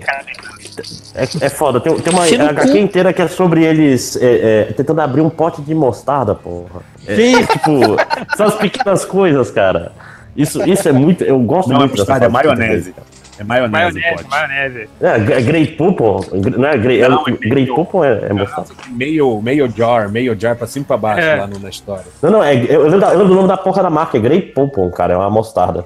É, 1.13 1.45
é 1.45 1.49
foda, 1.49 1.79
tem, 1.79 1.93
tem 1.99 2.13
uma 2.13 2.23
HQ 2.25 2.71
cu. 2.71 2.77
inteira 2.77 3.13
que 3.13 3.21
é 3.21 3.27
sobre 3.27 3.63
eles 3.63 4.15
é, 4.15 4.61
é, 4.69 4.73
tentando 4.73 5.01
abrir 5.01 5.21
um 5.21 5.29
pote 5.29 5.61
de 5.61 5.73
mostarda, 5.75 6.33
porra. 6.33 6.81
É, 7.07 7.15
tipo, 7.45 7.95
são 8.35 8.47
as 8.47 8.55
pequenas 8.55 9.05
coisas, 9.05 9.51
cara. 9.51 9.91
Isso, 10.35 10.63
isso 10.67 10.87
é 10.87 10.91
muito. 10.91 11.23
Eu 11.23 11.39
gosto 11.39 11.69
Não, 11.69 11.77
é 11.77 11.79
muito 11.79 11.91
dessa 11.91 12.11
mostarda, 12.11 12.25
é 12.25 12.29
maionese. 12.29 12.93
É 13.39 13.43
maionese, 13.43 13.71
Maionese, 13.71 14.15
pode. 14.15 14.29
maionese. 14.29 14.89
É, 15.01 15.07
é 15.37 15.41
Grey 15.41 15.67
Poupon. 15.67 16.21
Não 16.57 16.67
é 16.69 16.77
Grey, 16.77 17.01
Não, 17.07 17.19
é, 17.27 17.31
é 17.31 17.33
Grey 17.35 17.63
meio- 17.63 17.75
Poupon 17.75 18.03
é, 18.03 18.25
é 18.29 18.33
mostarda. 18.33 18.73
Meio, 18.89 19.41
meio 19.41 19.69
jar, 19.69 20.09
meio 20.09 20.39
jar 20.39 20.55
pra 20.55 20.65
cima 20.67 20.83
e 20.83 20.87
pra 20.87 20.97
baixo 20.97 21.21
É. 21.27 21.35
lá 21.35 21.47
no- 21.47 21.59
na 21.59 21.69
história. 21.69 22.05
Não, 22.21 22.31
não, 22.31 22.43
é, 22.43 22.55
eu, 22.55 22.83
lembro 22.83 22.99
da- 22.99 23.07
eu 23.13 23.17
lembro 23.19 23.27
do 23.29 23.35
nome 23.35 23.47
da 23.47 23.57
porra 23.57 23.83
da 23.83 23.89
marca, 23.89 24.17
é 24.17 24.21
Grey 24.21 24.41
Poupon, 24.41 24.89
cara, 24.91 25.13
é 25.13 25.17
uma 25.17 25.29
mostarda. 25.29 25.85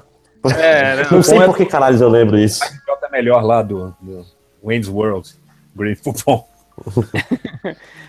É, 0.58 1.04
não. 1.04 1.12
Não 1.18 1.24
sei 1.24 1.38
é- 1.40 1.46
por 1.46 1.56
que 1.58 1.66
caralho 1.66 1.98
eu 2.02 2.10
lembro 2.10 2.38
isso. 2.38 2.62
Jota 2.88 3.10
melhor 3.12 3.44
lá 3.44 3.62
do, 3.62 3.96
do 4.02 4.26
Wayne's 4.64 4.88
World. 4.88 5.30
Great 5.76 6.02
Poupon. 6.02 6.46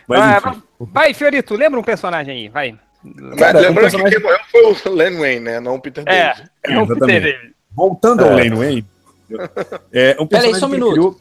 Mas 0.08 0.20
Ah, 0.20 0.54
vai, 0.80 1.14
Fiorito, 1.14 1.54
lembra 1.54 1.78
um 1.78 1.82
personagem 1.82 2.34
aí, 2.34 2.48
vai. 2.48 2.74
Cara, 3.38 3.58
lembrando 3.60 3.78
um 3.78 3.80
personagem- 3.82 4.04
que 4.18 4.20
quem 4.20 4.22
morreu 4.22 4.74
foi 4.76 4.92
o 4.92 4.94
Len 4.94 5.18
Wayne, 5.18 5.40
né? 5.40 5.60
Não 5.60 5.74
o 5.74 5.80
Peter 5.80 6.04
É, 6.06 6.28
David. 6.34 6.50
não 6.68 6.82
exatamente. 6.84 7.20
Peter 7.26 7.52
Voltando 7.74 8.22
ao 8.24 8.30
É. 8.32 8.34
Lane 8.44 8.50
Wayne. 8.56 8.86
É, 9.92 10.16
um 10.20 10.26
Peraí, 10.26 10.54
só 10.54 10.66
um 10.66 10.68
ele 10.70 10.74
minuto. 10.76 10.92
criou- 10.92 11.18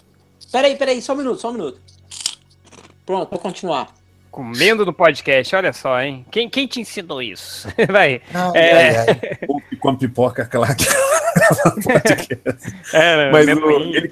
Peraí, 0.51 0.75
peraí, 0.75 1.01
só 1.01 1.13
um 1.13 1.17
minuto, 1.17 1.39
só 1.39 1.49
um 1.49 1.53
minuto. 1.53 1.79
Pronto, 3.05 3.29
vou 3.29 3.39
continuar. 3.39 3.87
Comendo 4.29 4.85
no 4.85 4.93
podcast, 4.93 5.55
olha 5.55 5.73
só, 5.73 6.01
hein? 6.01 6.25
Quem, 6.31 6.49
quem 6.49 6.65
te 6.67 6.79
ensinou 6.81 7.21
isso? 7.21 7.67
Vai. 7.91 8.21
Ai, 8.33 8.51
É. 8.55 8.97
ai, 8.97 9.05
ai. 9.07 9.47
Com 9.79 9.95
pipoca, 9.95 10.43
aquela. 10.43 10.67
É, 12.93 13.17
né, 13.17 13.31
Mas 13.31 13.47
o- 13.47 13.69
ele- 13.71 14.11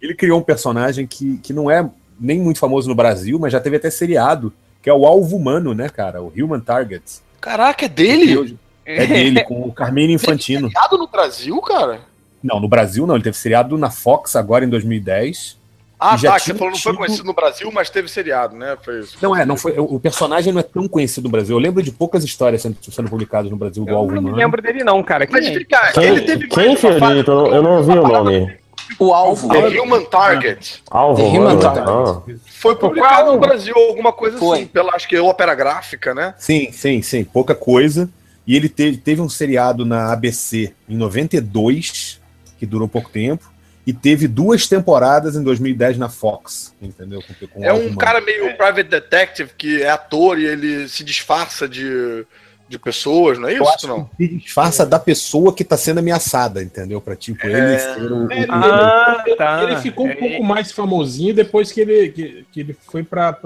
ele 0.00 0.14
criou 0.14 0.38
um 0.40 0.42
personagem 0.42 1.06
que, 1.06 1.38
que 1.38 1.52
não 1.52 1.70
é 1.70 1.88
nem 2.18 2.38
muito 2.40 2.58
famoso 2.58 2.88
no 2.88 2.94
Brasil, 2.94 3.38
mas 3.38 3.52
já 3.52 3.60
teve 3.60 3.76
até 3.76 3.90
seriado, 3.90 4.52
que 4.82 4.88
é 4.90 4.94
o 4.94 5.06
alvo 5.06 5.36
humano, 5.36 5.74
né, 5.74 5.88
cara? 5.88 6.22
O 6.22 6.28
Human 6.36 6.60
Target. 6.60 7.02
Caraca, 7.40 7.86
é 7.86 7.88
dele? 7.88 8.58
É 8.86 9.06
dele, 9.06 9.42
com 9.44 9.62
o 9.62 9.72
Carmine 9.72 10.12
Infantino. 10.12 10.68
Criado 10.70 10.98
no 10.98 11.06
Brasil, 11.06 11.58
cara? 11.62 12.00
Não, 12.44 12.60
no 12.60 12.68
Brasil 12.68 13.06
não, 13.06 13.14
ele 13.14 13.24
teve 13.24 13.38
seriado 13.38 13.78
na 13.78 13.90
Fox 13.90 14.36
agora 14.36 14.66
em 14.66 14.68
2010. 14.68 15.58
Ah, 15.98 16.16
já 16.18 16.32
tá, 16.32 16.36
que 16.36 16.44
tinha 16.44 16.54
você 16.54 16.58
falou 16.58 16.72
não 16.72 16.78
foi 16.78 16.94
conhecido 16.94 17.24
no 17.24 17.32
Brasil, 17.32 17.70
mas 17.72 17.88
teve 17.88 18.08
seriado, 18.08 18.54
né? 18.54 18.76
Foi 18.84 19.00
isso. 19.00 19.16
Não 19.22 19.34
é, 19.34 19.46
não 19.46 19.56
foi. 19.56 19.74
O 19.78 19.98
personagem 19.98 20.52
não 20.52 20.60
é 20.60 20.62
tão 20.62 20.86
conhecido 20.86 21.24
no 21.24 21.30
Brasil. 21.30 21.56
Eu 21.56 21.60
lembro 21.60 21.82
de 21.82 21.90
poucas 21.90 22.22
histórias 22.22 22.60
sendo, 22.60 22.76
sendo 22.90 23.08
publicadas 23.08 23.50
no 23.50 23.56
Brasil 23.56 23.82
do 23.84 23.90
Eu 23.90 23.96
Alvo 23.96 24.14
não 24.14 24.20
me 24.20 24.32
lembro 24.32 24.60
dele, 24.60 24.84
não, 24.84 25.02
cara. 25.02 25.26
Quem 25.26 25.32
Mas 25.34 25.46
é? 25.46 25.54
fica, 25.54 25.92
Quem, 25.94 26.04
ele 26.04 26.20
teve 26.20 26.46
quem? 26.48 26.74
Eu 26.74 27.24
não- 27.24 27.54
eu 27.54 27.64
ouvi 27.78 27.92
o 27.92 28.02
nome. 28.06 28.58
O 28.98 29.14
alvo. 29.14 29.48
The 29.48 29.80
Human 29.80 30.04
Target. 30.04 30.82
Alvo, 30.90 31.22
The 31.22 31.38
Human. 31.38 31.58
Target. 31.58 31.88
Ah. 31.88 32.20
Foi 32.60 32.76
publicado 32.76 33.32
no 33.32 33.38
Brasil, 33.38 33.74
alguma 33.74 34.12
coisa 34.12 34.36
Foi. 34.36 34.58
assim, 34.58 34.66
pela, 34.66 34.94
acho 34.94 35.08
que 35.08 35.18
ópera 35.18 35.54
gráfica, 35.54 36.14
né? 36.14 36.34
Sim, 36.38 36.70
sim, 36.70 37.00
sim, 37.00 37.24
pouca 37.24 37.54
coisa. 37.54 38.10
E 38.46 38.54
ele 38.54 38.68
teve, 38.68 38.98
teve 38.98 39.22
um 39.22 39.28
seriado 39.28 39.86
na 39.86 40.12
ABC 40.12 40.74
em 40.86 40.96
92, 40.98 42.20
que 42.64 42.70
durou 42.70 42.88
pouco 42.88 43.10
tempo, 43.10 43.52
e 43.86 43.92
teve 43.92 44.26
duas 44.26 44.66
temporadas 44.66 45.36
em 45.36 45.42
2010 45.42 45.98
na 45.98 46.08
Fox, 46.08 46.74
entendeu? 46.80 47.20
Com, 47.22 47.46
com 47.46 47.64
É 47.64 47.72
um 47.72 47.80
Humano. 47.80 47.96
cara 47.98 48.20
meio 48.22 48.56
private 48.56 48.84
detective 48.88 49.50
que 49.56 49.82
é 49.82 49.90
ator 49.90 50.38
e 50.40 50.46
ele 50.46 50.88
se 50.88 51.04
disfarça 51.04 51.68
de, 51.68 52.24
de 52.66 52.78
pessoas, 52.78 53.38
não 53.38 53.46
é 53.46 53.52
Eu 53.58 53.62
isso? 53.62 53.72
acho 53.74 53.86
Não. 53.88 54.04
que 54.16 54.24
ele 54.24 54.36
disfarça 54.38 54.86
da 54.86 54.98
pessoa 54.98 55.52
que 55.54 55.62
tá 55.62 55.76
sendo 55.76 55.98
ameaçada, 55.98 56.62
entendeu? 56.62 56.98
Pra 56.98 57.14
tipo, 57.14 57.46
ele 57.46 57.78
ser 57.78 58.10
o. 58.10 58.32
É, 58.32 58.38
ele- 58.38 58.46
Ah, 58.48 59.22
tá. 59.36 59.64
Ele 59.64 59.76
ficou 59.76 60.06
um 60.06 60.10
É, 60.10 60.14
pouco 60.14 60.42
mais 60.42 60.72
famosinho 60.72 61.34
depois 61.34 61.70
que 61.70 61.82
ele, 61.82 62.08
que, 62.08 62.46
que 62.50 62.60
ele 62.60 62.74
foi 62.90 63.02
pra 63.02 63.36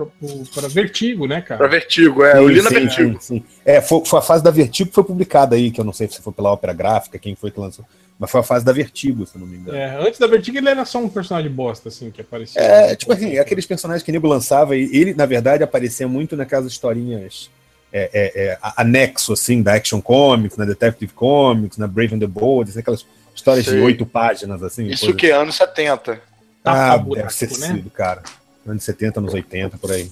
Vertigo, 0.71 1.27
né, 1.27 1.41
cara? 1.41 1.67
Vertigo, 1.67 2.25
é. 2.25 2.39
eu 2.39 2.49
li 2.49 2.63
na 2.63 2.69
sim, 2.71 2.75
Vertigo. 2.77 3.13
sim, 3.21 3.39
sim. 3.39 3.45
É, 3.65 3.81
foi, 3.81 4.05
foi 4.05 4.21
a 4.21 4.23
fase 4.23 4.45
da 4.45 4.53
Vertigo 4.53 4.89
que 4.89 4.95
foi 4.95 5.03
publicada 5.03 5.57
aí, 5.57 5.73
que 5.73 5.81
eu 5.81 5.85
não 5.85 5.93
sei 5.93 6.07
se 6.09 6.23
foi 6.23 6.33
pela 6.33 6.53
ópera 6.53 6.73
gráfica, 6.73 7.19
quem 7.19 7.35
foi 7.35 7.51
que 7.51 7.59
lançou. 7.59 7.85
Mas 8.19 8.31
foi 8.31 8.41
a 8.41 8.43
fase 8.45 8.65
da 8.65 8.73
Vertigo, 8.73 9.25
se 9.27 9.37
eu 9.37 9.41
não 9.41 9.47
me 9.47 9.57
engano. 9.59 9.79
É, 9.79 9.97
antes 10.05 10.19
da 10.19 10.27
Vertigo 10.27 10.59
ele 10.59 10.69
era 10.69 10.85
só 10.85 10.99
um 10.99 11.09
personagem 11.09 11.51
bosta, 11.51 11.89
assim, 11.89 12.11
que 12.11 12.21
aparecia. 12.21 12.61
É, 12.61 12.97
tipo 12.97 13.13
assim, 13.13 13.39
aqueles 13.39 13.65
personagens 13.65 14.03
que 14.03 14.11
o 14.11 14.13
nego 14.13 14.27
lançava, 14.27 14.77
e 14.77 14.91
ele, 14.93 15.15
na 15.15 15.25
verdade, 15.25 15.63
aparecia 15.63 16.09
muito 16.09 16.37
naquelas 16.37 16.67
historinhas 16.67 17.49
é, 17.93 18.11
é, 18.13 18.45
é, 18.45 18.59
anexo, 18.77 19.33
assim, 19.33 19.63
da 19.63 19.75
Action 19.75 20.01
Comics, 20.01 20.57
na 20.57 20.65
Detective 20.65 21.13
Comics, 21.13 21.79
na 21.79 21.87
Brave 21.87 22.17
and 22.17 22.19
the 22.19 22.27
Bold, 22.27 22.69
assim, 22.71 22.81
aquelas 22.81 23.07
histórias 23.35 23.65
de 23.65 23.71
Sei. 23.71 23.81
oito 23.83 24.05
páginas, 24.05 24.63
assim. 24.65 24.87
Isso 24.87 25.15
que 25.15 25.29
é 25.29 25.33
anos 25.33 25.55
70. 25.55 26.21
Ah, 26.65 26.75
Tapa 26.75 26.99
buraco, 26.99 27.15
deve 27.15 27.33
ser 27.33 27.51
né? 27.61 27.77
sido, 27.77 27.91
cara. 27.91 28.23
Anos 28.67 28.83
70, 28.83 29.21
anos 29.21 29.33
80, 29.33 29.79
por 29.79 29.93
aí. 29.93 30.11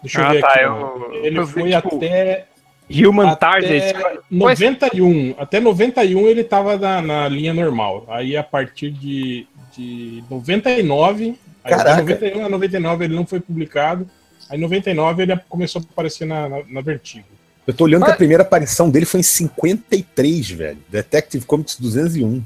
Deixa 0.00 0.20
eu 0.20 0.24
Ah, 0.24 0.32
ver 0.32 0.40
tá, 0.40 0.48
aqui. 0.48 0.64
eu-. 0.64 1.10
Ele 1.24 1.38
eu 1.38 1.44
vi, 1.46 1.52
foi 1.52 1.70
tipo, 1.70 1.96
até, 1.96 2.46
Human 2.90 3.28
até 3.30 3.46
Target. 3.46 3.94
91. 4.30 5.34
Até 5.38 5.60
91 5.60 6.26
ele 6.26 6.42
tava 6.44 6.76
na, 6.76 7.00
na 7.00 7.28
linha 7.28 7.54
normal. 7.54 8.04
Aí 8.08 8.36
a 8.36 8.42
partir 8.42 8.90
de, 8.90 9.46
de 9.76 10.24
99. 10.28 11.38
Aí 11.62 11.70
Caraca. 11.70 12.02
de 12.02 12.12
91 12.12 12.44
a 12.44 12.48
99 12.48 13.04
ele 13.04 13.14
não 13.14 13.26
foi 13.26 13.40
publicado. 13.40 14.08
Aí 14.48 14.58
em 14.58 14.60
99 14.60 15.22
ele 15.22 15.36
começou 15.48 15.80
a 15.80 15.84
aparecer 15.92 16.24
na, 16.26 16.48
na, 16.48 16.58
na 16.68 16.80
Vertigo. 16.80 17.26
Eu 17.66 17.74
tô 17.74 17.84
olhando 17.84 18.02
que 18.02 18.08
Mas- 18.08 18.14
a 18.14 18.18
primeira 18.18 18.42
aparição 18.42 18.90
dele 18.90 19.06
foi 19.06 19.20
em 19.20 19.22
53, 19.22 20.50
velho. 20.50 20.78
Detective 20.88 21.44
Comics 21.44 21.76
201. 21.78 22.42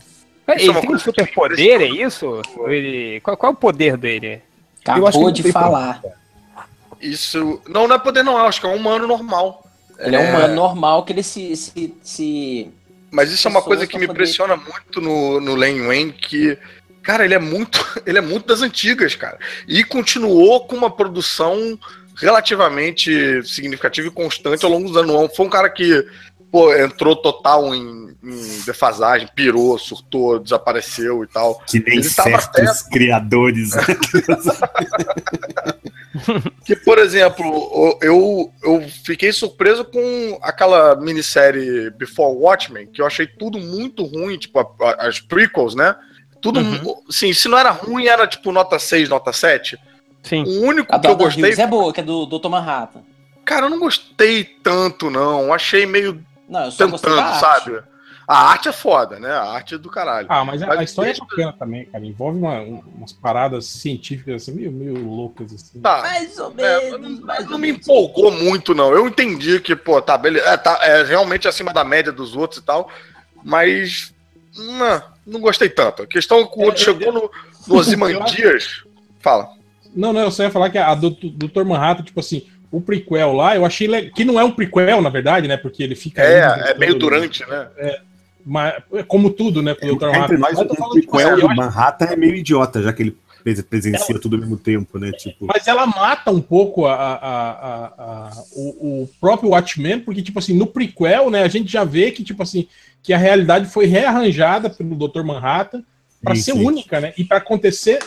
Ele 0.47 0.61
Isso 0.61 0.67
é 0.69 0.71
uma 0.71 0.81
tem 0.81 0.91
um 0.91 0.93
que 0.93 1.03
superpoder, 1.03 1.81
é 1.81 1.87
isso? 1.87 2.43
Ele... 2.67 3.21
Qual, 3.21 3.35
qual 3.37 3.53
é 3.53 3.55
o 3.55 3.59
poder 3.59 3.97
dele? 3.97 4.43
Eu 4.87 5.07
acho 5.07 5.19
que 5.19 5.25
Acabou 5.25 5.31
de 5.31 5.51
falar. 5.51 6.03
Isso. 7.01 7.63
Não, 7.67 7.89
não 7.89 7.97
é 7.97 7.99
poder, 7.99 8.23
não. 8.23 8.37
Acho 8.37 8.61
que 8.61 8.67
é 8.67 8.71
um 8.71 8.77
humano 8.77 9.07
normal. 9.07 9.65
Ele 9.99 10.17
é 10.17 10.19
um 10.19 10.29
humano 10.29 10.55
normal 10.55 11.05
que 11.05 11.13
ele 11.13 11.23
se. 11.23 11.57
se, 11.57 11.95
se... 12.03 12.69
Mas 13.11 13.31
isso 13.31 13.47
é 13.47 13.51
uma 13.51 13.63
coisa 13.63 13.87
que 13.87 13.99
me 13.99 14.07
poder- 14.07 14.13
impressiona 14.13 14.57
muito 14.57 15.01
no, 15.01 15.41
no 15.41 15.55
Len 15.55 15.87
Wayne, 15.87 16.13
que, 16.13 16.59
cara, 17.03 17.25
ele 17.25 17.35
é 17.35 17.39
muito. 17.39 17.85
Ele 18.05 18.19
é 18.19 18.21
muito 18.21 18.47
das 18.47 18.61
antigas, 18.61 19.15
cara. 19.15 19.39
E 19.67 19.83
continuou 19.85 20.67
com 20.67 20.77
uma 20.77 20.91
produção 20.91 21.79
relativamente 22.17 23.43
significativa 23.45 24.09
e 24.09 24.11
constante 24.11 24.65
ao 24.65 24.71
longo 24.71 24.89
dos 24.89 24.97
anos. 24.97 25.35
Foi 25.35 25.47
um 25.47 25.51
cara 25.51 25.71
que 25.71 26.07
pô, 26.51 26.75
entrou 26.75 27.17
total 27.17 27.75
em, 27.75 28.15
em 28.23 28.61
defasagem, 28.67 29.29
pirou, 29.35 29.79
surtou, 29.79 30.39
desapareceu 30.39 31.25
e 31.25 31.27
tal. 31.27 31.61
Que 31.67 31.81
nem 31.81 31.99
Ele 31.99 32.05
certos 32.05 32.83
criadores. 32.83 33.71
Que, 36.65 36.77
por 36.77 36.99
exemplo, 36.99 37.99
eu, 38.01 38.53
eu 38.63 38.81
fiquei 39.05 39.33
surpreso 39.33 39.85
com 39.85 40.39
aquela 40.43 40.95
minissérie 40.97 41.91
Before 41.91 42.37
Watchmen, 42.37 42.87
que 42.87 43.01
eu 43.03 43.07
achei 43.07 43.27
tudo 43.27 43.59
muito 43.59 44.05
ruim, 44.05 44.39
tipo, 44.39 44.59
a- 44.61 44.67
a- 44.81 45.09
as 45.09 45.21
prequels, 45.21 45.75
né? 45.75 45.95
Tudo, 46.41 46.61
Uhum. 46.61 46.97
sim, 47.11 47.33
se 47.33 47.49
não 47.49 47.59
era 47.59 47.71
ruim, 47.71 48.07
era 48.07 48.27
tipo 48.27 48.53
nota 48.53 48.79
6, 48.79 49.09
nota 49.09 49.33
7. 49.33 49.79
Sim. 50.23 50.45
O 50.45 50.63
único 50.63 50.95
A 50.95 50.99
que 50.99 51.07
eu 51.07 51.17
gostei, 51.17 51.43
Hughes 51.45 51.59
é 51.59 51.67
boa, 51.67 51.93
que 51.93 52.01
é 52.01 52.03
do 52.03 52.27
Dr. 52.27 52.49
Manhattan. 52.49 53.01
cara, 53.45 53.67
eu 53.67 53.71
não 53.71 53.79
gostei 53.79 54.45
tanto, 54.45 55.11
não. 55.11 55.53
Achei 55.53 55.85
meio 55.87 56.25
Não, 56.49 56.65
eu 56.67 56.71
só 56.71 56.87
gostei 56.87 57.11
da 57.11 57.17
tentando, 57.17 57.45
arte. 57.45 57.65
sabe? 57.65 57.83
A 58.27 58.51
arte 58.51 58.69
é 58.69 58.73
foda, 58.73 59.19
né? 59.21 59.31
A 59.31 59.43
arte 59.53 59.75
é 59.75 59.79
do 59.79 59.91
caralho. 59.91 60.27
Ah, 60.31 60.45
mas 60.45 60.63
a, 60.63 60.67
Mas 60.69 60.79
a 60.79 60.83
história 60.85 61.13
deixa- 61.13 61.25
é 61.25 61.27
bacana 61.29 61.53
também, 61.59 61.85
cara. 61.85 62.05
Envolve 62.05 62.39
uma- 62.39 62.61
um- 62.61 62.83
umas 62.97 63.13
paradas 63.13 63.67
científicas 63.67 64.43
assim, 64.43 64.53
meio, 64.53 64.73
meio 64.73 64.95
loucas 65.05 65.53
assim. 65.53 65.81
Tá. 65.81 66.01
Mais 66.01 66.39
ou 66.39 66.51
É, 66.59 66.91
menos, 66.91 67.01
não, 67.21 67.27
mais 67.27 67.45
não 67.45 67.53
ou 67.53 67.59
me 67.59 67.67
menos. 67.73 67.83
empolgou 67.87 68.31
muito, 68.33 68.75
não. 68.75 68.93
Eu 68.93 69.07
entendi 69.07 69.61
que, 69.61 69.77
pô, 69.77 70.01
tá, 70.01 70.17
beleza. 70.17 70.47
É, 70.49 70.57
tá, 70.57 70.79
é 70.83 71.03
realmente 71.03 71.47
acima 71.47 71.73
da 71.73 71.85
média 71.85 72.11
dos 72.13 72.35
outros 72.35 72.61
e 72.61 72.65
tal, 72.65 72.89
mas. 73.43 74.15
Não, 74.57 75.03
não 75.27 75.41
gostei 75.41 75.69
tanto. 75.69 76.03
A 76.03 76.07
questão 76.07 76.39
é 76.39 76.45
que 76.45 76.51
quando 76.55 76.73
É, 76.75 76.77
chegou 76.77 77.13
no, 77.13 77.31
no 77.67 77.75
Ozymandias. 77.77 78.85
Fala. 79.21 79.49
Não, 79.95 80.13
não, 80.13 80.21
eu 80.23 80.31
só 80.31 80.43
ia 80.45 80.51
falar 80.51 80.71
que 80.71 80.79
a 80.79 80.95
do 80.95 81.11
Dr. 81.11 81.65
Manhattan, 81.65 82.03
tipo 82.05 82.21
assim, 82.21 82.47
o 82.71 82.81
prequel 82.81 83.33
lá, 83.33 83.55
eu 83.57 83.65
achei 83.65 83.87
le- 83.87 84.11
que 84.11 84.25
não 84.25 84.39
é 84.41 84.45
um 84.45 84.51
prequel, 84.51 85.01
na 85.01 85.09
verdade, 85.11 85.47
né? 85.49 85.57
Porque 85.57 85.83
ele 85.83 85.95
fica. 85.95 86.23
É, 86.23 86.39
indo 86.47 86.65
é 86.69 86.75
meio 86.79 86.95
durante, 86.99 87.45
né? 87.49 87.69
Mas, 88.45 88.75
é 88.93 89.03
como 89.03 89.31
tudo, 89.31 89.63
né? 89.63 89.75
Pro 89.75 89.97
Dr. 89.97 90.15
Entre 90.17 90.37
nós, 90.37 90.59
o 90.59 90.67
prequel 90.67 91.41
do 91.41 91.55
Manhattan 91.57 92.05
é 92.07 92.17
meio 92.17 92.35
idiota, 92.35 92.83
já 92.83 92.93
que 92.93 93.03
ele 93.03 93.17
pres- 93.43 93.63
presencia 93.63 94.19
tudo 94.21 94.37
ao 94.37 94.41
mesmo 94.41 94.57
tempo, 94.57 94.99
né? 94.99 95.11
Tipo, 95.13 95.47
Mas 95.47 95.67
ela 95.67 95.87
mata 95.87 96.31
um 96.31 96.41
pouco 96.41 96.87
a, 96.87 96.95
a- 96.95 97.17
a- 97.17 97.93
a- 97.99 98.43
o, 98.55 99.03
o 99.05 99.11
próprio 99.21 99.51
Watchmen, 99.51 100.01
porque, 100.01 100.23
tipo 100.23 100.39
assim, 100.39 100.55
no 100.55 100.67
prequel, 100.67 101.31
né, 101.31 101.43
a 101.43 101.49
gente 101.49 101.71
já 101.73 101.85
vê 101.85 102.11
que, 102.11 102.23
tipo 102.23 102.43
assim, 102.43 102.67
que 103.03 103.13
a 103.13 103.19
realidade 103.19 103.67
foi 103.67 103.87
rearranjada 103.87 104.69
pelo 104.71 104.95
Dr. 104.97 105.23
Manhattan 105.23 105.83
para 106.23 106.35
ser 106.35 106.53
única, 106.53 107.01
né? 107.01 107.13
E 107.19 107.25
para 107.25 107.37
acontecer 107.39 107.99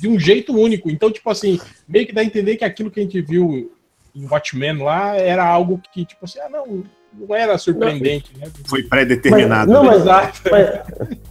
de 0.00 0.08
um 0.08 0.18
jeito 0.18 0.52
único. 0.56 0.90
Então, 0.90 1.10
tipo 1.10 1.28
assim, 1.30 1.60
meio 1.88 2.06
que 2.06 2.12
dá 2.12 2.20
a 2.20 2.24
entender 2.24 2.56
que 2.56 2.64
aquilo 2.64 2.90
que 2.90 3.00
a 3.00 3.02
gente 3.02 3.20
viu 3.20 3.72
em 4.14 4.26
Watchmen 4.26 4.78
lá 4.78 5.16
era 5.16 5.44
algo 5.44 5.80
que, 5.92 6.04
tipo 6.04 6.24
assim, 6.24 6.38
ah, 6.40 6.48
não, 6.48 6.84
não 7.18 7.34
era 7.36 7.56
surpreendente, 7.58 8.32
né? 8.38 8.46
foi 8.66 8.82
pré-determinado. 8.82 9.70
Não, 9.70 9.82
né? 9.82 9.88
mas, 9.90 10.00
Exato. 10.02 10.40
mas, 10.50 10.68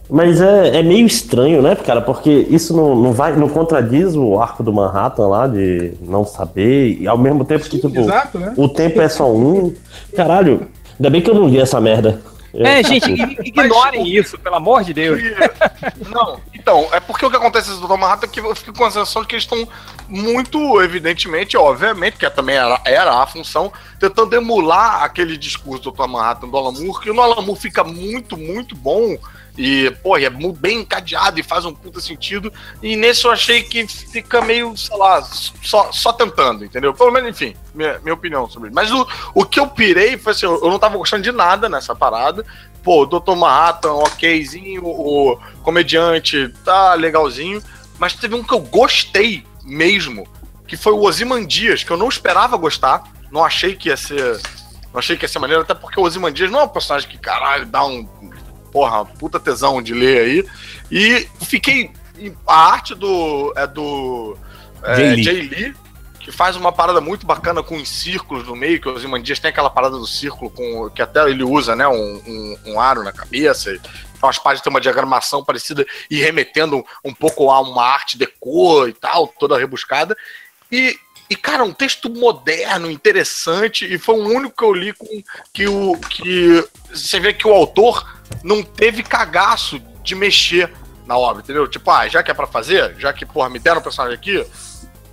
mas 0.08 0.40
é, 0.40 0.78
é 0.78 0.82
meio 0.82 1.06
estranho, 1.06 1.60
né, 1.62 1.74
cara? 1.76 2.00
Porque 2.00 2.30
isso 2.48 2.74
não, 2.76 2.94
não 2.94 3.12
vai, 3.12 3.34
não 3.36 3.48
contradiz 3.48 4.14
o 4.14 4.38
arco 4.40 4.62
do 4.62 4.72
Manhattan 4.72 5.26
lá 5.28 5.46
de 5.46 5.92
não 6.00 6.24
saber, 6.24 6.98
e 7.00 7.06
ao 7.08 7.18
mesmo 7.18 7.44
tempo 7.44 7.64
que, 7.68 7.78
tipo, 7.78 7.98
Exato, 7.98 8.38
né? 8.38 8.52
o 8.56 8.68
tempo 8.68 9.00
é 9.00 9.08
só 9.08 9.30
um. 9.32 9.74
Caralho, 10.14 10.68
ainda 10.98 11.10
bem 11.10 11.20
que 11.20 11.30
eu 11.30 11.34
não 11.34 11.48
vi 11.48 11.58
essa 11.58 11.80
merda. 11.80 12.20
Eu- 12.54 12.66
É, 12.66 12.82
gente, 12.84 13.10
ig- 13.10 13.38
ignorem 13.48 14.06
isso, 14.14 14.38
pelo 14.38 14.56
amor 14.56 14.84
de 14.84 14.92
Deus. 14.92 15.18
E- 15.20 15.34
não, 16.12 16.38
então, 16.62 16.88
é 16.92 17.00
porque 17.00 17.26
o 17.26 17.30
que 17.30 17.36
acontece 17.36 17.70
no 17.70 17.88
Dr. 17.88 17.96
Manhattan 17.96 18.26
é 18.26 18.30
que 18.30 18.38
eu 18.38 18.54
fico 18.54 18.78
com 18.78 18.84
a 18.84 18.90
sensação 18.90 19.22
de 19.22 19.28
que 19.28 19.34
eles 19.34 19.42
estão 19.42 19.68
muito, 20.08 20.80
evidentemente, 20.80 21.56
obviamente, 21.56 22.16
que 22.16 22.30
também 22.30 22.54
era, 22.54 22.80
era 22.84 23.20
a 23.20 23.26
função, 23.26 23.72
tentando 23.98 24.32
emular 24.36 25.02
aquele 25.02 25.36
discurso 25.36 25.82
do 25.82 25.90
Dr. 25.90 26.06
Manhattan 26.06 26.48
do 26.48 26.56
Alan 26.56 26.70
Moore, 26.70 27.00
que 27.00 27.10
o 27.10 27.20
Alan 27.20 27.42
Moore 27.42 27.60
fica 27.60 27.82
muito, 27.82 28.36
muito 28.36 28.76
bom. 28.76 29.18
E, 29.58 29.90
pô, 30.02 30.16
é 30.16 30.30
bem 30.30 30.78
encadeado 30.78 31.38
e 31.38 31.42
faz 31.42 31.64
um 31.64 31.74
puta 31.74 32.00
sentido. 32.00 32.50
E 32.80 32.96
nesse 32.96 33.24
eu 33.24 33.32
achei 33.32 33.62
que 33.62 33.86
fica 33.86 34.40
meio, 34.40 34.74
sei 34.76 34.96
lá, 34.96 35.20
só, 35.20 35.90
só 35.92 36.12
tentando, 36.12 36.64
entendeu? 36.64 36.94
Pelo 36.94 37.10
menos, 37.10 37.28
enfim, 37.30 37.54
minha, 37.74 37.98
minha 37.98 38.14
opinião 38.14 38.48
sobre 38.48 38.68
isso. 38.68 38.74
Mas 38.74 38.90
o, 38.92 39.06
o 39.34 39.44
que 39.44 39.60
eu 39.60 39.66
pirei 39.66 40.16
foi 40.16 40.32
assim, 40.32 40.46
eu 40.46 40.70
não 40.70 40.78
tava 40.78 40.96
gostando 40.96 41.22
de 41.22 41.32
nada 41.32 41.68
nessa 41.68 41.94
parada. 41.94 42.46
Pô, 42.82 43.02
o 43.02 43.06
Dr. 43.06 43.36
Manhattan, 43.36 43.92
okzinho, 43.92 44.84
o 44.84 45.38
comediante 45.62 46.52
tá 46.64 46.94
legalzinho. 46.94 47.62
Mas 47.98 48.14
teve 48.14 48.34
um 48.34 48.42
que 48.42 48.52
eu 48.52 48.60
gostei 48.60 49.44
mesmo, 49.64 50.26
que 50.66 50.76
foi 50.76 50.92
o 50.92 51.02
Ozymandias, 51.02 51.84
que 51.84 51.90
eu 51.90 51.96
não 51.96 52.08
esperava 52.08 52.56
gostar. 52.56 53.04
Não 53.30 53.44
achei 53.44 53.76
que 53.76 53.88
ia 53.88 53.96
ser. 53.96 54.40
Não 54.92 54.98
achei 54.98 55.16
que 55.16 55.24
ia 55.24 55.28
ser 55.28 55.38
maneiro, 55.38 55.62
até 55.62 55.74
porque 55.74 56.00
o 56.00 56.02
Ozymandias 56.02 56.50
não 56.50 56.60
é 56.60 56.64
um 56.64 56.68
personagem 56.68 57.08
que, 57.08 57.16
caralho, 57.18 57.66
dá 57.66 57.84
um. 57.84 58.04
Porra, 58.72 59.04
puta 59.04 59.38
tesão 59.38 59.80
de 59.80 59.94
ler 59.94 60.18
aí. 60.18 60.46
E 60.90 61.28
fiquei. 61.44 61.92
A 62.46 62.72
arte 62.72 62.94
do. 62.94 63.52
É 63.56 63.66
do. 63.66 64.36
É, 64.82 64.96
Jay 64.96 65.14
Lee. 65.14 65.24
Jay 65.24 65.42
Lee, 65.42 65.74
que 66.22 66.30
faz 66.30 66.54
uma 66.54 66.72
parada 66.72 67.00
muito 67.00 67.26
bacana 67.26 67.62
com 67.62 67.76
os 67.76 67.88
círculos 67.88 68.46
no 68.46 68.54
meio, 68.54 68.80
que 68.80 68.88
o 68.88 68.94
Ozymandias 68.94 69.40
tem 69.40 69.50
aquela 69.50 69.68
parada 69.68 69.98
do 69.98 70.06
círculo 70.06 70.50
com 70.50 70.88
que 70.90 71.02
até 71.02 71.28
ele 71.28 71.42
usa, 71.42 71.74
né, 71.74 71.86
um, 71.88 72.22
um, 72.26 72.58
um 72.66 72.80
aro 72.80 73.02
na 73.02 73.12
cabeça. 73.12 73.76
Então 74.16 74.30
as 74.30 74.38
páginas 74.38 74.62
têm 74.62 74.70
uma 74.70 74.80
diagramação 74.80 75.44
parecida 75.44 75.84
e 76.08 76.20
remetendo 76.20 76.76
um, 76.76 76.84
um 77.04 77.12
pouco 77.12 77.50
a 77.50 77.60
uma 77.60 77.84
arte 77.84 78.16
decor 78.16 78.88
e 78.88 78.92
tal, 78.92 79.26
toda 79.26 79.58
rebuscada. 79.58 80.16
E, 80.70 80.96
e, 81.28 81.34
cara, 81.34 81.64
um 81.64 81.72
texto 81.72 82.08
moderno, 82.08 82.88
interessante, 82.88 83.92
e 83.92 83.98
foi 83.98 84.14
o 84.14 84.28
único 84.28 84.56
que 84.56 84.64
eu 84.64 84.72
li 84.72 84.92
com 84.92 85.22
que 85.52 85.66
o 85.66 85.96
que 85.96 86.64
você 86.88 87.18
vê 87.18 87.32
que 87.32 87.48
o 87.48 87.52
autor 87.52 88.06
não 88.44 88.62
teve 88.62 89.02
cagaço 89.02 89.80
de 90.04 90.14
mexer 90.14 90.72
na 91.04 91.18
obra, 91.18 91.42
entendeu? 91.42 91.66
Tipo, 91.66 91.90
ah, 91.90 92.06
já 92.06 92.22
que 92.22 92.30
é 92.30 92.34
pra 92.34 92.46
fazer, 92.46 92.94
já 92.96 93.12
que, 93.12 93.26
porra, 93.26 93.50
me 93.50 93.58
deram 93.58 93.80
um 93.80 93.82
personagem 93.82 94.16
aqui, 94.16 94.46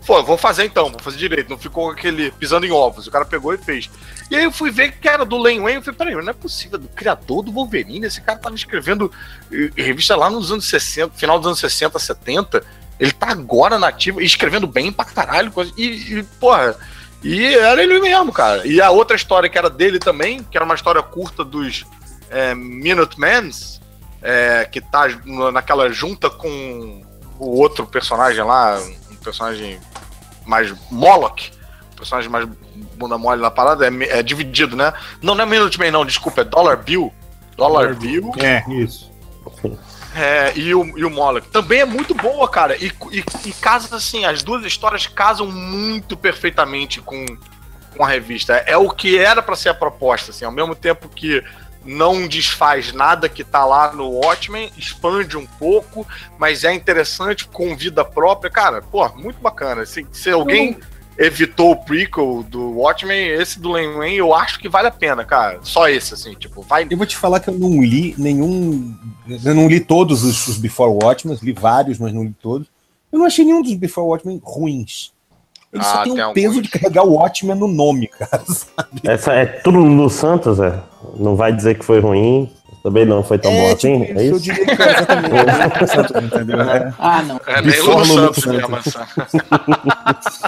pô, 0.10 0.24
vou 0.24 0.40
fazer 0.40 0.66
então, 0.66 0.90
vou 0.90 1.00
fazer 1.00 1.18
direito. 1.18 1.52
Não 1.52 1.58
ficou 1.58 1.92
aquele 1.92 2.32
pisando 2.32 2.66
em 2.66 2.72
ovos. 2.72 3.06
O 3.06 3.12
cara 3.12 3.26
pegou 3.26 3.54
e 3.54 3.60
fez. 3.60 3.92
E 4.32 4.36
aí 4.36 4.44
eu 4.44 4.52
fui 4.52 4.72
ver 4.72 4.94
que 4.94 5.08
era 5.08 5.24
do 5.24 5.38
Len 5.38 5.62
Wayne. 5.62 5.76
Eu 5.76 5.84
falei, 5.84 5.98
peraí, 6.00 6.16
não 6.16 6.32
é 6.32 6.34
possível, 6.34 6.80
do 6.80 6.88
criador 6.88 7.44
do 7.44 7.52
Wolverine. 7.52 8.08
Esse 8.08 8.20
cara 8.20 8.40
tava 8.40 8.56
escrevendo 8.56 9.12
eh, 9.52 9.70
revista 9.76 10.16
lá 10.16 10.28
nos 10.28 10.52
anos 10.52 10.68
60, 10.68 11.16
final 11.16 11.38
dos 11.38 11.46
anos 11.46 11.60
60, 11.60 12.00
70. 12.00 12.64
Ele 13.00 13.12
tá 13.12 13.30
agora 13.30 13.78
nativo 13.78 14.20
escrevendo 14.20 14.66
bem 14.66 14.92
pra 14.92 15.06
caralho. 15.06 15.54
E, 15.78 16.18
e 16.18 16.24
porra. 16.40 16.76
E 17.24 17.46
era 17.54 17.84
ele 17.84 18.00
mesmo, 18.00 18.34
cara. 18.34 18.66
E 18.66 18.82
a 18.82 18.90
outra 18.90 19.16
história 19.16 19.48
que 19.48 19.60
era 19.60 19.70
dele 19.70 20.00
também, 20.00 20.42
que 20.42 20.58
era 20.58 20.66
uma 20.66 20.74
história 20.74 21.04
curta 21.04 21.46
dos 21.46 21.86
é, 22.32 22.56
Minutemans, 22.56 23.80
é, 24.24 24.68
que 24.72 24.82
tá 24.82 25.08
naquela 25.54 25.92
junta 25.92 26.32
com 26.32 27.04
o 27.38 27.60
outro 27.60 27.86
personagem 27.86 28.44
lá, 28.44 28.80
um 29.12 29.16
personagem 29.18 29.80
mais 30.50 30.74
Moloch, 30.90 31.52
um 31.94 31.96
personagem 31.96 32.30
mais 32.30 32.48
bunda 32.98 33.18
mole 33.18 33.42
na 33.42 33.52
parada, 33.52 33.88
é, 33.88 34.20
é 34.20 34.24
dividido, 34.24 34.76
né? 34.76 34.92
Não, 35.22 35.36
não 35.36 35.44
é 35.44 35.48
Minuteman, 35.48 35.92
não, 35.92 36.06
desculpa, 36.06 36.42
é 36.42 36.44
Dollar 36.44 36.78
Bill. 36.78 37.14
Dollar 37.56 37.94
Bill 37.94 38.32
É, 38.38 38.64
isso. 38.74 39.12
é, 40.16 40.58
e, 40.58 40.74
o, 40.74 40.98
e 40.98 41.06
o 41.06 41.10
Moloch. 41.10 41.48
Também 41.50 41.82
é 41.82 41.86
muito 41.86 42.16
boa, 42.16 42.50
cara. 42.50 42.76
E, 42.78 42.92
e, 43.12 43.24
e 43.46 43.54
casa, 43.54 43.96
assim, 43.96 44.26
as 44.26 44.42
duas 44.42 44.66
histórias 44.66 45.06
casam 45.06 45.48
muito 45.48 46.18
perfeitamente 46.18 47.00
com, 47.02 47.26
com 47.96 48.04
a 48.04 48.08
revista. 48.08 48.54
É 48.54 48.76
o 48.76 48.90
que 48.90 49.18
era 49.18 49.42
pra 49.42 49.56
ser 49.56 49.70
a 49.70 49.74
proposta, 49.74 50.32
assim, 50.32 50.46
ao 50.46 50.52
mesmo 50.52 50.74
tempo 50.74 51.10
que 51.10 51.44
não 51.86 52.28
desfaz 52.28 52.94
nada 52.94 53.30
que 53.30 53.44
tá 53.44 53.66
lá 53.66 53.94
no 53.94 54.10
Watchmen, 54.10 54.72
expande 54.78 55.38
um 55.38 55.46
pouco, 55.46 56.06
mas 56.38 56.64
é 56.64 56.74
interessante 56.74 57.48
com 57.48 57.76
vida 57.76 58.04
própria. 58.04 58.52
Cara, 58.52 58.82
pô, 58.82 59.08
muito 59.16 59.40
bacana. 59.42 59.82
Assim, 59.82 60.06
se 60.12 60.30
alguém 60.30 60.78
evitou 61.18 61.72
o 61.72 61.76
prequel 61.76 62.44
do 62.44 62.78
Watchmen, 62.78 63.28
esse 63.28 63.60
do 63.60 63.72
Len 63.72 63.94
Wayne, 63.94 64.18
eu 64.18 64.34
acho 64.34 64.58
que 64.60 64.70
vale 64.70 64.88
a 64.88 64.92
pena, 64.92 65.26
cara. 65.26 65.60
Só 65.64 65.90
esse, 65.90 66.14
assim, 66.14 66.34
tipo, 66.34 66.62
vai. 66.62 66.88
Eu 66.90 66.98
vou 66.98 67.06
te 67.06 67.18
falar 67.18 67.40
que 67.40 67.50
eu 67.50 67.58
não 67.58 67.82
li 67.82 68.16
nenhum. 68.18 68.96
Eu 69.44 69.54
não 69.54 69.68
li 69.68 69.80
todos 69.80 70.24
os, 70.24 70.48
os 70.48 70.58
Before 70.58 70.98
Watchmen, 71.04 71.38
li 71.42 71.52
vários, 71.52 72.00
mas 72.00 72.14
não 72.14 72.24
li 72.24 72.36
todos. 72.42 72.68
Eu 73.12 73.20
não 73.20 73.26
achei 73.26 73.44
nenhum 73.44 73.62
dos 73.62 73.74
Before 73.74 74.08
Watchmen 74.08 74.40
ruins. 74.44 75.12
Ele 75.72 75.84
Ah, 75.84 75.86
só 75.86 76.04
tem 76.04 76.14
tem 76.14 76.22
o 76.24 76.26
alguns. 76.28 76.34
peso 76.42 76.62
de 76.62 76.70
carregar 76.70 77.04
o 77.06 77.14
Watchmen 77.14 77.56
no 77.56 77.68
nome, 77.68 78.08
cara. 78.08 78.42
Essa 79.06 79.34
é 79.34 79.46
tudo 79.46 79.80
no 79.80 80.10
Santos, 80.10 80.60
é. 80.60 80.80
Não 81.16 81.36
vai 81.36 81.54
dizer 81.54 81.78
que 81.78 81.86
foi 81.86 82.00
ruim. 82.00 82.52
Também 82.82 83.04
não 83.06 83.22
foi 83.22 83.38
tão 83.38 83.52
bom 83.52 83.72
assim. 83.74 84.06
tipo 84.06 84.20
É 84.20 84.24
Eu 84.30 84.38
isso? 84.38 84.40
diria 84.40 84.66
que 84.66 84.72
é 84.82 85.84
exatamente. 85.84 86.36
entendeu? 86.36 86.62
É. 86.62 86.94
Ah, 86.98 87.22
não. 87.24 87.40
É 87.46 87.60
Lulu 87.60 87.92
Lulu 88.06 88.34
Santos 88.34 88.44
Santos. 88.94 90.42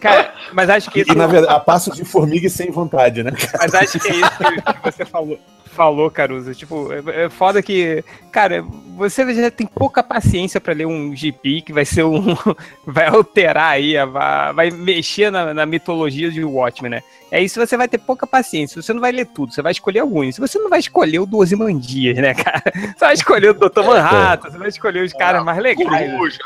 Cara, 0.00 0.32
mas 0.52 0.70
acho 0.70 0.90
que 0.90 1.00
isso. 1.00 1.12
E 1.12 1.14
na 1.14 1.26
verdade, 1.26 1.54
a 1.54 1.60
passos 1.60 1.94
de 1.94 2.04
formiga 2.04 2.46
e 2.46 2.50
sem 2.50 2.70
vontade, 2.70 3.22
né? 3.22 3.32
Mas 3.58 3.74
acho 3.74 3.98
que 4.00 4.08
é 4.08 4.16
isso 4.16 4.30
que, 4.38 4.62
que 4.62 4.90
você 4.90 5.04
falou, 5.04 5.38
falou, 5.80 6.10
Caruso. 6.10 6.54
Tipo, 6.54 6.92
é, 6.92 7.24
é 7.24 7.30
foda 7.30 7.62
que, 7.62 8.04
cara, 8.30 8.62
você 8.98 9.34
já 9.34 9.50
tem 9.50 9.66
pouca 9.66 10.02
paciência 10.02 10.60
pra 10.60 10.74
ler 10.74 10.86
um 10.86 11.16
GP 11.16 11.62
que 11.62 11.72
vai 11.72 11.86
ser 11.86 12.04
um. 12.04 12.36
vai 12.84 13.06
alterar 13.06 13.70
aí, 13.70 13.94
vai, 14.04 14.52
vai 14.52 14.70
mexer 14.70 15.30
na, 15.30 15.54
na 15.54 15.64
mitologia 15.64 16.30
de 16.30 16.44
Watchmen, 16.44 16.90
né? 16.90 17.02
É 17.30 17.42
isso, 17.42 17.58
você 17.58 17.78
vai 17.78 17.88
ter 17.88 17.96
pouca 17.96 18.26
paciência. 18.26 18.82
Você 18.82 18.92
não 18.92 19.00
vai 19.00 19.10
ler 19.10 19.24
tudo, 19.24 19.54
você 19.54 19.62
vai 19.62 19.72
escolher 19.72 20.00
alguns. 20.00 20.36
Você 20.36 20.58
não 20.58 20.68
vai 20.68 20.80
escolher 20.80 21.20
o 21.20 21.26
do 21.26 21.38
Ozymandias, 21.38 22.18
né, 22.18 22.34
cara? 22.44 22.62
Você 22.74 23.04
vai 23.06 23.14
escolher 23.14 23.50
o 23.50 23.54
Dr. 23.54 23.82
Manhattan, 23.82 24.50
você 24.50 24.58
vai 24.58 24.68
escolher 24.68 25.02
os 25.02 25.14
caras 25.14 25.42
mais 25.42 25.58
legais. 25.62 26.12
Coruja. 26.12 26.38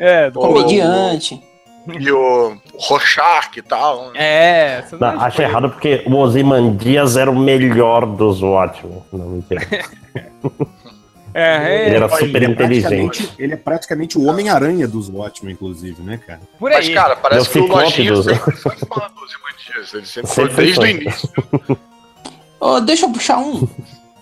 É, 0.00 0.30
do 0.30 0.40
Comediante. 0.40 1.40
E 1.98 2.10
o 2.10 2.56
Rorschach 2.78 3.56
e 3.58 3.62
tal. 3.62 4.10
É, 4.14 4.82
você 4.82 4.96
Não, 4.96 5.20
acho 5.20 5.42
errado 5.42 5.70
porque 5.70 6.02
o 6.06 6.14
Ozymandias 6.16 7.16
era 7.16 7.30
o 7.30 7.38
melhor 7.38 8.06
dos 8.06 8.42
Watchmen. 8.42 9.02
Não, 9.12 9.26
mentira. 9.28 9.60
É, 11.36 11.86
Ele 11.86 11.94
é, 11.94 11.96
era 11.96 12.06
Ele 12.06 12.16
super 12.26 12.42
é 12.44 12.46
inteligente. 12.46 13.28
Ele 13.36 13.54
é 13.54 13.56
praticamente 13.56 14.16
o 14.16 14.24
Homem-Aranha 14.26 14.86
dos 14.86 15.08
Watchmen, 15.08 15.52
inclusive, 15.54 16.00
né, 16.00 16.16
cara? 16.16 16.40
por 16.60 16.70
Mas, 16.70 16.86
aí. 16.86 16.94
cara, 16.94 17.16
parece 17.16 17.50
que 17.50 17.58
o 17.58 17.66
Lojinha 17.66 18.12
dos- 18.12 18.24
sempre 18.24 18.52
foi 18.52 18.76
fã 18.76 19.10
dos 19.16 19.34
Imandias. 19.34 19.94
Ele 19.94 20.06
sempre, 20.06 20.30
Sempre 20.30 20.54
foi 20.54 20.64
desde 20.64 20.74
foi. 20.76 20.84
o 20.84 20.90
início. 21.02 21.28
Ô, 22.60 22.78
deixa 22.80 23.06
eu 23.06 23.10
puxar 23.10 23.38
um. 23.38 23.66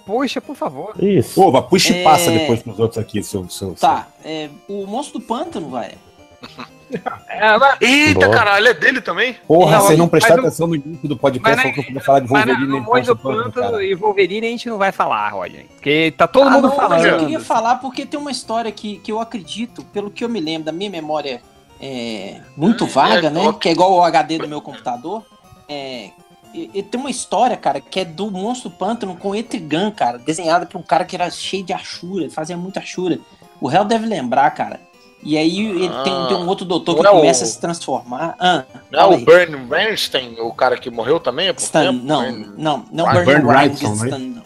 Poxa, 0.06 0.40
por 0.40 0.56
favor. 0.56 0.94
Isso. 0.98 1.34
Pô, 1.34 1.52
mas 1.52 1.66
puxa 1.66 1.92
e 1.92 2.00
É. 2.00 2.02
passa 2.02 2.30
depois 2.30 2.62
pros 2.62 2.78
outros 2.78 2.96
aqui, 2.98 3.22
seu. 3.22 3.46
seu 3.50 3.74
Tá, 3.74 4.06
é, 4.24 4.48
o 4.66 4.86
Monstro 4.86 5.18
do 5.20 5.26
Pântano, 5.26 5.68
vai. 5.68 5.92
É, 7.28 7.58
mas- 7.58 7.76
Eita, 7.80 8.26
Boa. 8.26 8.30
caralho, 8.36 8.68
é 8.68 8.74
dele 8.74 9.00
também? 9.00 9.34
Porra, 9.46 9.76
Não, 9.78 9.80
você 9.86 9.96
não 9.96 10.08
prestar 10.08 10.36
mas 10.36 10.38
atenção 10.44 10.66
no 10.66 10.74
início 10.76 11.08
do 11.08 11.14
mas 11.14 11.20
podcast, 11.20 11.56
na- 11.56 11.62
falou 11.72 11.84
que 11.86 11.96
eu 11.96 12.00
falar 12.02 12.20
de 12.20 12.30
mas 12.30 12.44
Wolverine 12.44 12.66
no 12.70 12.76
e 12.76 12.80
Monstro 12.80 13.14
do 13.14 13.20
Pântano, 13.20 13.82
e 13.82 13.94
Wolverine 13.94 14.46
a 14.46 14.50
gente 14.50 14.68
não 14.68 14.78
vai 14.78 14.92
falar, 14.92 15.28
Rodney. 15.30 15.64
Porque 15.74 16.12
tá 16.16 16.26
todo 16.26 16.48
Ah, 16.48 16.50
mundo 16.50 16.68
não, 16.68 16.76
falando. 16.76 16.90
mas 16.90 17.04
eu 17.04 17.18
queria 17.18 17.40
falar 17.40 17.76
porque 17.76 18.04
tem 18.06 18.18
uma 18.20 18.30
história 18.30 18.70
que, 18.72 18.98
que 18.98 19.10
eu 19.10 19.20
acredito, 19.20 19.84
pelo 19.86 20.10
que 20.10 20.24
eu 20.24 20.28
me 20.28 20.40
lembro, 20.40 20.64
da 20.66 20.72
minha 20.72 20.90
memória 20.90 21.40
é, 21.80 22.40
muito 22.56 22.84
Ah, 22.84 22.88
vaga, 22.88 23.26
é, 23.26 23.30
né? 23.30 23.52
Que 23.60 23.68
é 23.68 23.72
igual 23.72 23.92
o 23.92 24.02
HD 24.02 24.38
do 24.38 24.46
meu 24.48 24.60
computador. 24.60 25.24
É, 25.68 26.10
e, 26.54 26.70
e 26.74 26.82
tem 26.82 27.00
uma 27.00 27.10
história, 27.10 27.56
cara, 27.56 27.80
que 27.80 27.98
é 28.00 28.04
do 28.04 28.30
Monstro 28.30 28.70
Pântano 28.70 29.16
com 29.16 29.34
Etrigan, 29.34 29.90
cara, 29.90 30.18
desenhada 30.18 30.66
por 30.66 30.78
um 30.78 30.82
cara 30.82 31.04
que 31.04 31.16
era 31.16 31.28
cheio 31.30 31.64
de 31.64 31.72
achura, 31.72 32.30
fazia 32.30 32.56
muita 32.56 32.78
achura. 32.80 33.18
O 33.60 33.66
réu 33.68 33.84
deve 33.84 34.06
lembrar, 34.06 34.50
cara. 34.50 34.78
E 35.22 35.38
aí 35.38 35.58
ele 35.68 35.88
tem, 36.02 36.12
Ah. 36.12 36.26
tem 36.28 36.36
um 36.36 36.46
outro 36.48 36.64
doutor 36.64 36.98
que 36.98 37.06
é 37.06 37.10
o- 37.10 37.16
começa 37.18 37.44
a 37.44 37.46
se 37.46 37.60
transformar. 37.60 38.34
Ah, 38.40 38.64
Não 38.90 39.00
é 39.00 39.06
o 39.06 39.10
aí. 39.14 39.24
Bernie 39.24 39.64
Weinstein, 39.68 40.36
o 40.40 40.52
cara 40.52 40.76
que 40.76 40.90
morreu 40.90 41.20
também? 41.20 41.46
pouco 41.46 41.62
Stan, 41.62 41.92
tempo? 41.92 42.04
não, 42.04 42.22
Bernie- 42.22 42.50
não, 42.56 42.84
não 42.92 43.06
Ah, 43.06 43.12
Bernie 43.12 43.26
Bernie 43.26 43.46
Wrightson, 43.48 43.94
não. 43.94 44.42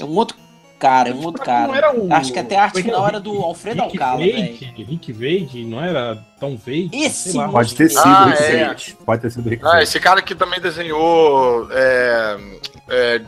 É 0.00 0.04
um 0.04 0.16
outro 0.16 0.36
cara, 0.78 1.10
é 1.10 1.12
um 1.14 1.22
outro 1.24 1.42
cara. 1.42 1.94
O- 1.94 2.12
Acho 2.12 2.32
que 2.32 2.38
até 2.38 2.56
a 2.56 2.62
arte 2.64 2.78
é 2.78 2.82
que 2.82 2.88
é? 2.88 2.92
final 2.92 3.06
era 3.06 3.20
do 3.20 3.30
Alfredo 3.42 3.82
Rick 3.82 3.98
Alcala. 4.02 4.20
Vade, 4.20 4.74
Rick 4.88 5.12
Vade, 5.12 5.64
não 5.66 5.82
era 5.82 6.16
Tom 6.40 6.56
Vade? 6.56 6.90
Esse. 6.94 7.32
Pode 7.34 7.74
ter 7.74 7.88
sido 7.90 8.00
Ah, 8.06 8.24
Rick 8.30 8.42
é. 8.42 8.66
Vade. 8.68 8.96
Pode 9.04 9.22
ter 9.22 9.30
sido 9.30 9.48
Rick 9.50 9.62
Ah, 9.66 9.68
Vade. 9.72 9.82
esse 9.82 10.00
cara 10.00 10.22
que 10.22 10.34
também 10.34 10.60
desenhou 10.60 11.68
é, 11.70 12.38
é, 12.88 13.20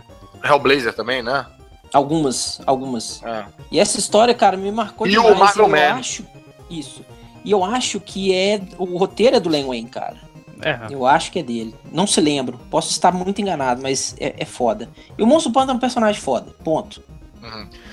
Hellblazer 0.42 0.94
também, 0.94 1.22
né? 1.22 1.44
Algumas, 1.92 2.60
algumas. 2.66 3.22
É. 3.22 3.44
E 3.70 3.78
essa 3.80 3.98
história, 3.98 4.34
cara, 4.34 4.56
me 4.56 4.70
marcou 4.72 5.06
E 5.06 5.18
o 5.18 5.22
demais. 5.22 5.38
Marvel 5.38 5.64
eu 5.64 5.70
Man. 5.70 5.98
acho 5.98 6.24
isso. 6.70 7.04
E 7.44 7.50
eu 7.50 7.64
acho 7.64 8.00
que 8.00 8.34
é 8.34 8.60
o 8.78 8.96
roteiro 8.98 9.36
é 9.36 9.40
do 9.40 9.48
Len 9.48 9.64
Wayne, 9.66 9.88
cara. 9.88 10.16
É. 10.60 10.76
Eu 10.90 11.06
acho 11.06 11.30
que 11.30 11.38
é 11.38 11.42
dele. 11.42 11.74
Não 11.92 12.06
se 12.06 12.20
lembro. 12.20 12.58
Posso 12.70 12.90
estar 12.90 13.12
muito 13.12 13.40
enganado, 13.40 13.80
mas 13.80 14.16
é, 14.18 14.34
é 14.38 14.44
foda. 14.44 14.88
E 15.16 15.22
o 15.22 15.26
Monstro 15.26 15.52
Panda 15.52 15.72
é 15.72 15.74
um 15.74 15.78
personagem 15.78 16.20
foda. 16.20 16.52
Ponto. 16.64 17.00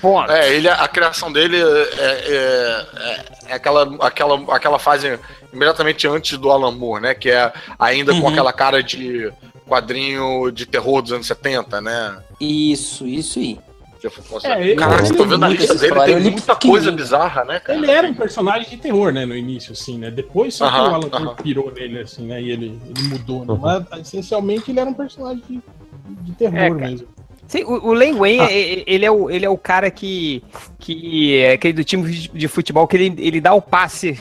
Ponto. 0.00 0.30
É, 0.32 0.52
ele, 0.52 0.68
a 0.68 0.88
criação 0.88 1.32
dele 1.32 1.56
é, 1.56 1.62
é- 1.62 2.24
é- 2.28 3.24
é 3.48 3.54
aquela, 3.54 3.96
aquela, 4.04 4.54
aquela 4.54 4.78
fase 4.78 5.18
imediatamente 5.52 6.06
antes 6.08 6.36
do 6.36 6.50
Alan 6.50 6.72
Moore, 6.72 7.02
né? 7.02 7.14
Que 7.14 7.30
é 7.30 7.52
ainda 7.78 8.12
com 8.12 8.20
Uhum. 8.22 8.28
aquela 8.28 8.52
cara 8.52 8.82
de 8.82 9.32
quadrinho 9.68 10.50
de 10.50 10.66
terror 10.66 11.00
dos 11.02 11.12
anos 11.12 11.26
70, 11.28 11.80
né? 11.80 12.18
Isso, 12.40 13.06
isso 13.06 13.38
aí. 13.38 13.58
Eu- 14.06 14.50
É, 14.50 14.62
ele- 14.62 14.76
Caraca, 14.76 14.98
ele- 15.00 15.06
você 15.08 15.14
tá 15.14 15.24
vendo 15.24 15.34
a 15.44 15.48
muita 15.48 15.60
lista 15.62 15.74
dele? 15.74 15.86
história, 15.92 16.14
Tem 16.14 16.30
muita 16.30 16.56
coisa 16.56 16.92
bizarra, 16.92 17.44
né, 17.44 17.60
cara? 17.60 17.78
Ele 17.78 17.90
era 17.90 18.06
um 18.08 18.14
personagem 18.14 18.68
de 18.70 18.76
terror, 18.76 19.12
né, 19.12 19.26
no 19.26 19.36
início, 19.36 19.72
assim, 19.72 19.98
né? 19.98 20.10
Depois 20.10 20.54
só 20.54 20.68
que 20.70 20.76
Aham, 20.76 20.82
o 20.90 20.94
Alan 20.94 21.08
Moore 21.08 21.24
aham. 21.24 21.34
pirou 21.42 21.72
nele, 21.72 22.00
assim, 22.00 22.26
né? 22.26 22.40
E 22.40 22.50
ele, 22.50 22.78
ele 22.88 23.08
mudou, 23.08 23.44
né? 23.44 23.52
Uhum. 23.52 23.58
Mas 23.90 24.00
essencialmente 24.00 24.70
ele 24.70 24.80
era 24.80 24.88
um 24.88 24.94
personagem 24.94 25.42
de, 25.48 25.60
de 26.22 26.32
terror 26.32 26.56
É, 26.58 26.70
mesmo. 26.70 27.08
Sim, 27.48 27.62
o, 27.64 27.88
o 27.88 27.92
Len 27.92 28.12
Wayne, 28.14 28.40
é- 28.42 28.84
ele, 28.86 29.04
é 29.04 29.10
o, 29.10 29.30
ele 29.30 29.46
é 29.46 29.50
o 29.50 29.56
cara 29.58 29.90
que, 29.90 30.42
que 30.78 31.36
é 31.38 31.52
aquele 31.52 31.74
do 31.74 31.84
time 31.84 32.10
de, 32.10 32.48
futebol 32.48 32.86
que 32.88 32.96
ele, 32.96 33.14
ele 33.18 33.40
dá 33.40 33.54
o 33.54 33.62
passe 33.62 34.18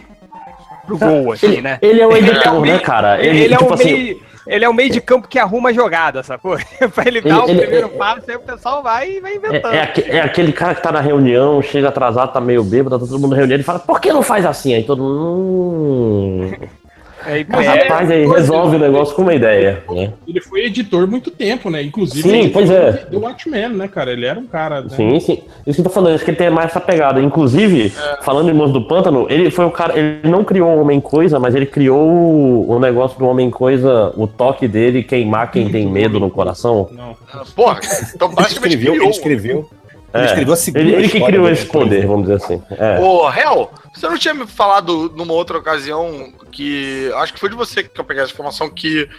pro 0.86 0.98
gol, 0.98 1.32
assim, 1.32 1.60
né? 1.62 1.80
Ele 1.82 2.02
é 2.02 2.08
o 2.08 2.16
Ele 2.16 2.28
é 2.30 2.32
editor, 2.32 2.54
o 2.60 2.62
né, 2.66 2.78
cara? 2.80 3.20
Ele, 3.26 3.40
Ele, 3.46 3.54
é 3.56 3.58
tipo 3.58 3.70
o 3.70 3.74
assim, 3.74 3.94
meio, 3.94 4.22
ele 4.48 4.64
é 4.66 4.70
o 4.70 4.74
meio 4.74 4.90
de 4.92 5.02
campo 5.02 5.28
que 5.28 5.40
arruma 5.40 5.70
a 5.70 5.74
jogada, 5.74 6.22
sacou? 6.24 6.58
pra 6.94 7.06
ele, 7.08 7.20
Ele- 7.20 7.30
dar 7.30 7.46
o 7.46 7.50
ele- 7.50 7.62
primeiro 7.62 7.88
ele- 7.88 7.98
passe, 7.98 8.30
aí 8.32 8.38
o 8.38 8.42
pessoal 8.42 8.84
vai 8.84 9.10
e 9.12 9.20
vai 9.20 9.36
inventando. 9.36 9.74
É, 9.74 9.94
é 9.98 10.16
é 10.18 10.22
aquele 10.22 10.52
cara 10.54 10.76
que 10.76 10.82
tá 10.82 10.92
na 10.92 11.02
reunião, 11.02 11.62
chega 11.62 11.90
atrasado, 11.90 12.32
tá 12.34 12.42
meio 12.42 12.64
bêbado, 12.64 13.00
tá 13.00 13.06
todo 13.06 13.20
mundo 13.20 13.36
reunido 13.36 13.60
e 13.62 13.64
fala, 13.64 13.80
por 13.80 14.00
que 14.00 14.12
não 14.14 14.22
faz 14.22 14.46
assim? 14.46 14.74
Aí 14.74 14.84
todo 14.84 15.02
mundo. 15.04 15.16
Hum... 15.16 16.85
Aí, 17.26 17.46
Mas, 17.50 17.66
é, 17.66 17.70
rapaz, 17.84 18.12
aí 18.12 18.28
resolve 18.28 18.76
o 18.76 18.80
negócio 18.80 19.16
com 19.16 19.24
uma 19.24 19.34
ideia, 19.34 19.84
né? 19.90 20.14
Ele 20.28 20.40
foi 20.42 20.66
editor 20.66 21.08
muito 21.08 21.32
tempo, 21.32 21.70
né? 21.70 21.82
Inclusive, 21.82 22.30
Sim, 22.30 22.50
pois 22.50 22.70
é. 22.70 23.06
do 23.10 23.20
Watchmen, 23.20 23.70
né, 23.70 23.88
cara? 23.88 24.12
Ele 24.12 24.26
era 24.26 24.40
um 24.40 24.46
cara. 24.46 24.82
né? 24.82 24.90
Sim, 24.90 25.20
sim. 25.20 25.40
Isso 25.66 25.76
que 25.76 25.82
eu 25.82 25.86
tô 25.86 25.90
falando, 25.90 26.16
acho 26.16 26.24
que 26.24 26.32
ele 26.32 26.38
tem 26.38 26.50
mais 26.50 26.68
essa 26.68 26.80
pegada. 26.80 27.20
Inclusive, 27.22 27.92
falando 28.22 28.50
em 28.50 28.54
Monstro 28.54 28.80
do 28.80 28.88
Pântano, 28.88 29.26
ele 29.30 29.50
foi 29.50 29.66
o 29.66 29.72
cara. 29.72 29.98
Ele 29.98 30.20
não 30.30 30.44
criou 30.44 30.70
o 30.70 30.82
Homem 30.82 31.02
Coisa, 31.02 31.40
mas 31.40 31.56
ele 31.56 31.66
criou 31.66 32.08
o, 32.08 32.72
o 32.72 32.80
negócio 32.80 33.18
do 33.18 33.26
Homem 33.26 33.50
Coisa, 33.50 34.14
o 34.16 34.28
toque 34.28 34.68
dele 34.68 35.04
queimar 35.04 35.52
quem 35.52 35.70
tem 35.70 35.88
medo 35.88 36.20
no 36.20 36.30
coração. 36.30 36.90
Não. 36.92 37.16
Porra, 37.56 37.80
então 38.14 38.28
Ele 38.28 38.36
basicamente 38.36 38.74
escreveu, 38.76 38.92
ele 38.94 39.00
criou. 39.00 39.10
escreveu. 39.12 39.70
É, 40.14 40.18
Ele 40.20 40.26
escreveu 40.28 40.54
a 40.54 40.58
segunda 40.58 40.84
Ele, 40.86 40.96
ele 40.96 41.10
que 41.10 41.22
criou 41.22 41.50
esse 41.50 41.66
poder, 41.66 42.08
vamos 42.08 42.22
dizer 42.28 42.36
assim. 42.36 42.62
É. 42.78 43.00
Ô, 43.02 43.30
Hel, 43.30 43.70
você 44.06 44.10
não 44.10 44.18
tinha 44.18 44.34
me 44.34 44.48
falado 44.48 45.12
numa 45.16 45.34
outra 45.34 45.58
ocasião 45.58 46.32
que. 46.52 47.12
Acho 47.16 47.34
que 47.34 47.40
foi 47.40 47.50
de 47.50 47.56
você 47.56 47.84
que 47.84 48.00
eu 48.00 48.06
peguei 48.06 48.24
essa 48.24 48.34
informação 48.34 48.70
que 48.70 49.10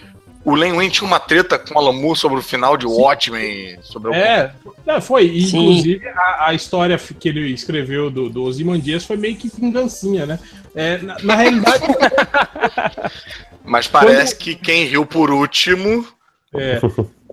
o 0.44 0.54
Len 0.54 0.74
Wayne 0.74 0.92
tinha 0.92 1.06
uma 1.06 1.18
treta 1.18 1.58
com 1.58 1.78
o 1.78 1.92
Moore 1.92 2.18
sobre 2.18 2.38
o 2.38 2.42
final 2.42 2.76
de 2.76 2.86
Watchmen. 2.86 3.78
Sobre 3.82 4.10
o... 4.10 4.14
É, 4.14 4.54
é, 4.86 5.00
foi. 5.00 5.24
E, 5.24 5.46
Sim. 5.46 5.58
Inclusive, 5.58 6.08
a, 6.08 6.48
a 6.48 6.54
história 6.54 6.96
que 6.96 7.28
ele 7.28 7.52
escreveu 7.52 8.10
do, 8.10 8.30
do 8.30 8.44
Ozymandias 8.44 9.04
foi 9.04 9.16
meio 9.16 9.36
que 9.36 9.48
vingancinha, 9.48 10.24
né? 10.24 10.38
É, 10.74 10.98
na, 10.98 11.16
na 11.22 11.34
realidade, 11.34 11.82
Mas 13.66 13.88
parece 13.88 14.36
que 14.36 14.54
quem 14.54 14.84
riu 14.84 15.04
por 15.04 15.30
último. 15.30 16.06
é, 16.54 16.80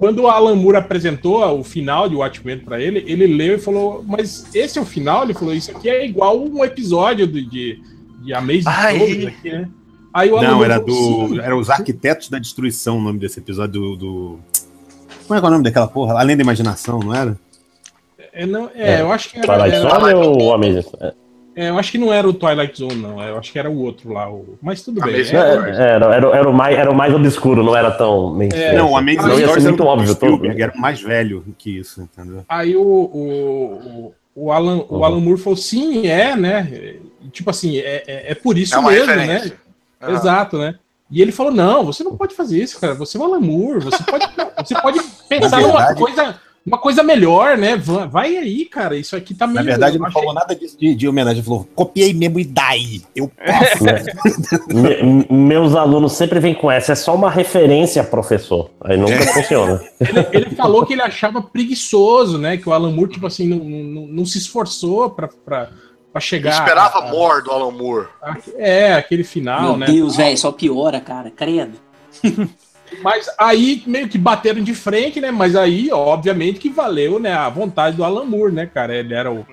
quando 0.04 0.20
o 0.24 0.28
Alan 0.28 0.54
Moore 0.58 0.76
apresentou 0.76 1.42
o 1.58 1.64
final 1.64 2.10
de 2.10 2.16
Watchmen 2.18 2.60
pra 2.60 2.78
ele, 2.78 3.06
ele 3.08 3.26
leu 3.26 3.56
e 3.56 3.58
falou: 3.58 4.04
Mas 4.06 4.54
esse 4.54 4.78
é 4.78 4.82
o 4.82 4.86
final? 4.86 5.24
Ele 5.24 5.34
falou: 5.34 5.54
Isso 5.54 5.72
aqui 5.72 5.90
é 5.90 6.06
igual 6.06 6.38
um 6.44 6.62
episódio 6.62 7.26
de, 7.26 7.42
de, 7.50 7.82
de 8.22 8.34
Amazing 8.34 8.64
Ai. 8.66 8.96
Stories 9.00 9.26
aqui, 9.28 9.50
né? 9.50 9.70
Aí 10.14 10.30
o 10.30 10.36
Alan 10.36 10.48
Não, 10.48 10.56
Moore 10.58 10.72
era 10.72 10.82
falou, 10.82 11.28
do. 11.30 11.36
"Sim." 11.36 11.40
Era 11.40 11.56
os 11.56 11.70
Arquitetos 11.70 12.28
da 12.28 12.38
Destruição 12.38 12.98
o 12.98 13.02
nome 13.02 13.18
desse 13.18 13.40
episódio 13.40 13.72
do. 13.80 13.96
do... 13.96 14.40
Como 15.26 15.38
é 15.38 15.40
que 15.40 15.46
é 15.46 15.48
o 15.48 15.52
nome 15.52 15.64
daquela 15.64 15.88
porra? 15.88 16.20
Além 16.20 16.36
da 16.36 16.44
imaginação, 16.44 17.00
não 17.00 17.16
era? 17.16 17.40
É, 18.34 18.46
não, 18.46 18.70
é, 18.76 18.96
É. 18.96 19.02
eu 19.04 19.10
acho 19.10 19.30
que 19.30 19.38
era, 19.38 19.48
Twilight 19.48 19.76
era- 19.78 19.90
Zone 20.00 20.14
ou 20.16 20.54
Amazing? 20.54 20.84
É, 21.56 21.66
é, 21.66 21.70
eu 21.70 21.78
acho 21.78 21.92
que 21.92 21.98
não 21.98 22.12
era 22.12 22.28
o 22.28 22.34
Twilight 22.34 22.78
Zone, 22.78 22.96
não. 22.96 23.22
Eu 23.22 23.38
acho 23.38 23.52
que 23.52 23.60
era 23.60 23.70
o 23.70 23.78
outro 23.80 24.12
lá. 24.14 24.30
O... 24.32 24.58
Mas 24.62 24.82
tudo 24.84 25.02
bem. 25.02 25.16
Amazing 25.16 25.36
é, 25.36 25.52
Stories. 25.52 25.78
era, 25.80 26.06
era, 26.16 26.28
era, 26.38 26.50
o 26.50 26.54
mais, 26.54 26.78
era 26.78 26.92
o 26.92 26.96
mais 26.96 27.14
obscuro, 27.14 27.64
não 27.64 27.76
era 27.76 27.92
tão. 27.92 28.34
mainstream. 28.34 28.76
não, 28.76 28.92
o 28.92 28.98
Amazing 28.98 29.18
Não 29.18 29.40
ia 29.40 29.48
ser 29.48 29.60
muito 29.62 29.84
óbvio, 29.84 30.16
todo. 30.16 30.36
Spielberg, 30.36 30.62
era 30.62 30.74
mais 30.76 31.02
velho 31.02 31.44
que 31.58 31.80
isso, 31.80 32.02
entendeu? 32.02 32.44
Aí 32.50 32.76
o, 32.76 32.82
o, 32.82 34.14
o, 34.36 34.44
o 34.46 34.52
Alan, 34.52 34.84
o 34.90 34.98
Uhum. 34.98 35.04
Alan 35.06 35.20
Moore 35.20 35.40
falou, 35.40 35.58
sim, 35.58 36.08
é, 36.08 36.36
né? 36.36 36.96
Tipo 37.32 37.50
assim, 37.50 37.78
é, 37.78 38.04
é, 38.08 38.32
é 38.32 38.36
por 38.36 38.58
isso 38.58 38.76
É 38.76 38.82
mesmo, 38.82 39.06
referência. 39.06 39.50
né? 39.50 39.52
Ah. 40.02 40.12
Exato, 40.12 40.58
né? 40.58 40.76
E 41.12 41.22
ele 41.22 41.32
falou, 41.32 41.52
não, 41.52 41.86
você 41.86 42.04
não 42.04 42.18
pode 42.18 42.34
fazer 42.34 42.62
isso, 42.62 42.80
cara. 42.80 42.96
Você 42.96 43.18
é 43.18 43.20
o 43.20 43.24
Alan 43.24 43.40
Moore, 43.40 43.82
você 43.84 44.04
pode, 44.04 44.26
você 44.66 44.82
pode 44.82 45.00
pensar 45.30 45.62
numa 45.62 45.94
coisa, 45.94 46.36
uma 46.66 46.78
coisa 46.78 47.04
melhor, 47.04 47.58
né? 47.58 47.76
Va- 47.76 48.06
Vai 48.06 48.38
aí, 48.38 48.64
cara. 48.66 48.96
Isso 48.98 49.16
aqui 49.16 49.34
tá 49.34 49.46
meio. 49.46 49.58
Na 49.58 49.64
verdade, 49.64 49.96
eu 49.98 50.00
não 50.00 50.08
achei- 50.08 50.22
falou 50.22 50.34
nada 50.34 50.56
disso 50.56 50.78
de, 50.80 50.96
de 50.96 51.08
homenagem. 51.08 51.40
Ele 51.40 51.46
falou, 51.46 51.68
copiei 51.76 52.14
mesmo 52.14 52.40
e 52.40 52.46
daí? 52.46 53.02
Eu 53.16 53.28
posso. 53.30 53.84
Né? 53.84 54.04
Me- 54.74 55.28
meus 55.30 55.76
alunos 55.76 56.14
sempre 56.14 56.40
vêm 56.40 56.54
com 56.56 56.72
essa, 56.72 56.94
é 56.94 56.96
só 56.96 57.14
uma 57.14 57.30
referência, 57.30 58.04
professor. 58.04 58.70
Aí 58.82 58.96
nunca 58.98 59.20
funciona. 59.34 59.82
Ele, 60.00 60.28
ele 60.32 60.56
falou 60.56 60.86
que 60.86 60.94
ele 60.94 61.02
achava 61.02 61.42
preguiçoso, 61.42 62.38
né? 62.38 62.56
Que 62.58 62.70
o 62.70 62.74
Alan 62.74 62.92
Moore, 62.92 63.12
tipo 63.12 63.28
assim, 63.28 63.48
não, 63.48 63.58
não, 63.58 64.08
não 64.08 64.26
se 64.26 64.38
esforçou 64.38 65.10
pra, 65.10 65.28
pra, 65.28 65.66
pra 65.66 65.72
Eu 66.16 66.22
chegar. 66.22 66.52
esperava 66.52 67.00
a- 67.00 67.12
more 67.12 67.44
do 67.44 67.52
Alan 67.52 67.72
Moore. 67.72 68.08
a- 68.22 68.38
É, 68.58 68.94
aquele 68.94 69.24
final, 69.26 69.62
Meu 69.64 69.78
né? 69.78 69.86
Deus, 69.88 70.16
velho, 70.16 70.38
só 70.38 70.52
piora, 70.52 71.02
cara. 71.02 71.30
Credo. 71.30 71.74
Mas 73.02 73.28
aí 73.38 73.82
meio 73.88 74.08
que 74.08 74.18
bateram 74.18 74.62
de 74.62 74.74
frente, 74.74 75.20
né? 75.22 75.32
Mas 75.32 75.56
aí, 75.56 75.90
obviamente, 75.92 76.60
que 76.60 76.70
valeu, 76.70 77.20
né? 77.20 77.34
A 77.34 77.50
vontade 77.50 77.96
do 77.96 78.04
Alan 78.04 78.26
Moore, 78.26 78.54
né, 78.54 78.66
cara? 78.66 78.96
Ele 78.96 79.14
era 79.14 79.32
o, 79.32 79.40
o 79.40 79.46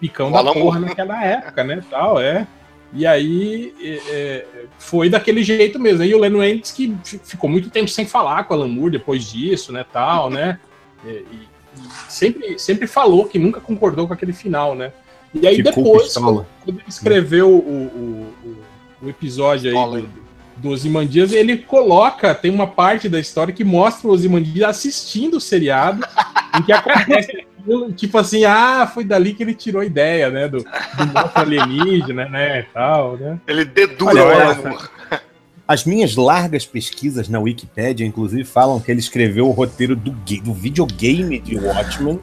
picão 0.00 0.28
O 0.28 0.32
da 0.32 0.38
Alan 0.38 0.52
porra 0.52 0.78
Moore. 0.78 0.90
naquela 0.90 1.24
época, 1.24 1.64
né? 1.64 1.82
Tal, 1.90 2.20
é. 2.20 2.46
E 2.94 3.06
aí 3.06 3.74
é, 3.80 4.00
é, 4.10 4.46
foi 4.78 5.08
daquele 5.08 5.42
jeito 5.42 5.78
mesmo. 5.78 6.02
Aí 6.02 6.14
o 6.14 6.18
Len 6.18 6.32
Wayne 6.36 6.60
disse 6.60 6.74
que 6.74 6.94
fi- 7.02 7.20
ficou 7.24 7.48
muito 7.48 7.70
tempo 7.70 7.88
sem 7.88 8.04
falar 8.06 8.44
com 8.44 8.52
o 8.52 8.56
Alan 8.58 8.68
Moore 8.68 8.92
depois 8.92 9.24
disso, 9.30 9.72
né? 9.72 9.84
Tal, 9.90 10.28
né? 10.28 10.58
E, 11.04 11.08
e- 11.08 11.48
e 11.78 11.88
sempre, 12.12 12.58
sempre 12.58 12.86
falou 12.86 13.24
que 13.24 13.38
nunca 13.38 13.60
concordou 13.60 14.06
com 14.06 14.12
aquele 14.12 14.34
final, 14.34 14.74
né? 14.74 14.92
E 15.32 15.46
aí 15.46 15.56
Ficou 15.56 15.72
depois, 15.84 16.02
pistola. 16.02 16.46
quando 16.62 16.76
ele 16.80 16.84
escreveu 16.88 17.48
o, 17.48 17.56
o, 17.58 18.34
o, 18.44 19.06
o 19.06 19.08
episódio 19.08 19.70
aí 19.70 20.02
do? 20.02 20.21
Do 20.56 20.70
Ozymandias, 20.70 21.32
ele 21.32 21.56
coloca, 21.56 22.34
tem 22.34 22.50
uma 22.50 22.66
parte 22.66 23.08
da 23.08 23.18
história 23.18 23.52
que 23.52 23.64
mostra 23.64 24.08
o 24.08 24.12
Ozymandias 24.12 24.68
assistindo 24.68 25.36
o 25.36 25.40
seriado, 25.40 26.06
em 26.58 26.62
que 26.62 26.72
acontece 26.72 27.46
aquilo, 27.58 27.92
tipo 27.92 28.18
assim, 28.18 28.44
ah, 28.44 28.90
foi 28.92 29.04
dali 29.04 29.34
que 29.34 29.42
ele 29.42 29.54
tirou 29.54 29.82
a 29.82 29.84
ideia, 29.84 30.30
né, 30.30 30.48
do, 30.48 30.58
do 30.58 31.06
monstro 31.06 31.40
alienígena, 31.40 32.28
né, 32.28 32.66
tal, 32.72 33.16
né. 33.16 33.40
Ele 33.46 33.64
dedura 33.64 34.24
Olha. 34.24 34.78
As 35.66 35.84
minhas 35.84 36.16
largas 36.16 36.66
pesquisas 36.66 37.28
na 37.28 37.38
Wikipédia, 37.38 38.04
inclusive, 38.04 38.44
falam 38.44 38.80
que 38.80 38.90
ele 38.90 39.00
escreveu 39.00 39.48
o 39.48 39.52
roteiro 39.52 39.96
do, 39.96 40.10
do 40.10 40.52
videogame 40.52 41.38
de 41.38 41.56
Watchmen, 41.56 42.20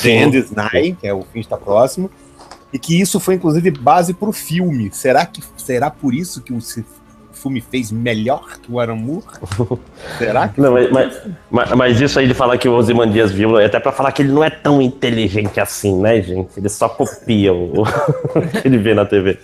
The 0.00 0.10
End 0.10 0.36
is 0.36 0.50
Nigh, 0.50 0.96
que 1.00 1.06
é 1.06 1.14
o 1.14 1.22
fim 1.22 1.40
está 1.40 1.56
próximo, 1.56 2.10
e 2.72 2.78
que 2.78 3.00
isso 3.00 3.18
foi, 3.18 3.34
inclusive, 3.34 3.70
base 3.70 4.12
para 4.12 4.28
o 4.28 4.32
filme. 4.32 4.90
Será 4.92 5.24
que 5.24 5.42
será 5.56 5.90
por 5.90 6.14
isso 6.14 6.42
que 6.42 6.52
o 6.52 6.60
o 7.38 7.42
filme 7.42 7.60
fez 7.60 7.92
melhor 7.92 8.58
que 8.58 8.70
o 8.70 8.96
Moore? 8.96 9.24
Será 10.18 10.48
que 10.48 10.60
Não, 10.60 10.72
mas, 10.72 10.90
mas, 10.90 11.22
mas- 11.50 11.70
mas 11.72 12.00
isso 12.00 12.18
aí 12.18 12.26
de 12.26 12.34
falar 12.34 12.58
que 12.58 12.68
o 12.68 12.72
Ozymandias 12.74 13.30
viu, 13.30 13.58
é 13.58 13.66
até 13.66 13.78
pra 13.78 13.92
falar 13.92 14.12
que 14.12 14.22
ele 14.22 14.32
não 14.32 14.42
é 14.42 14.50
tão 14.50 14.82
inteligente 14.82 15.60
assim, 15.60 15.98
né, 16.00 16.20
gente? 16.20 16.50
Ele 16.56 16.68
só 16.68 16.88
copia 16.88 17.52
o, 17.54 17.82
o 17.82 17.84
que 18.60 18.66
ele 18.66 18.78
vê 18.78 18.92
na 18.94 19.04
TV. 19.06 19.38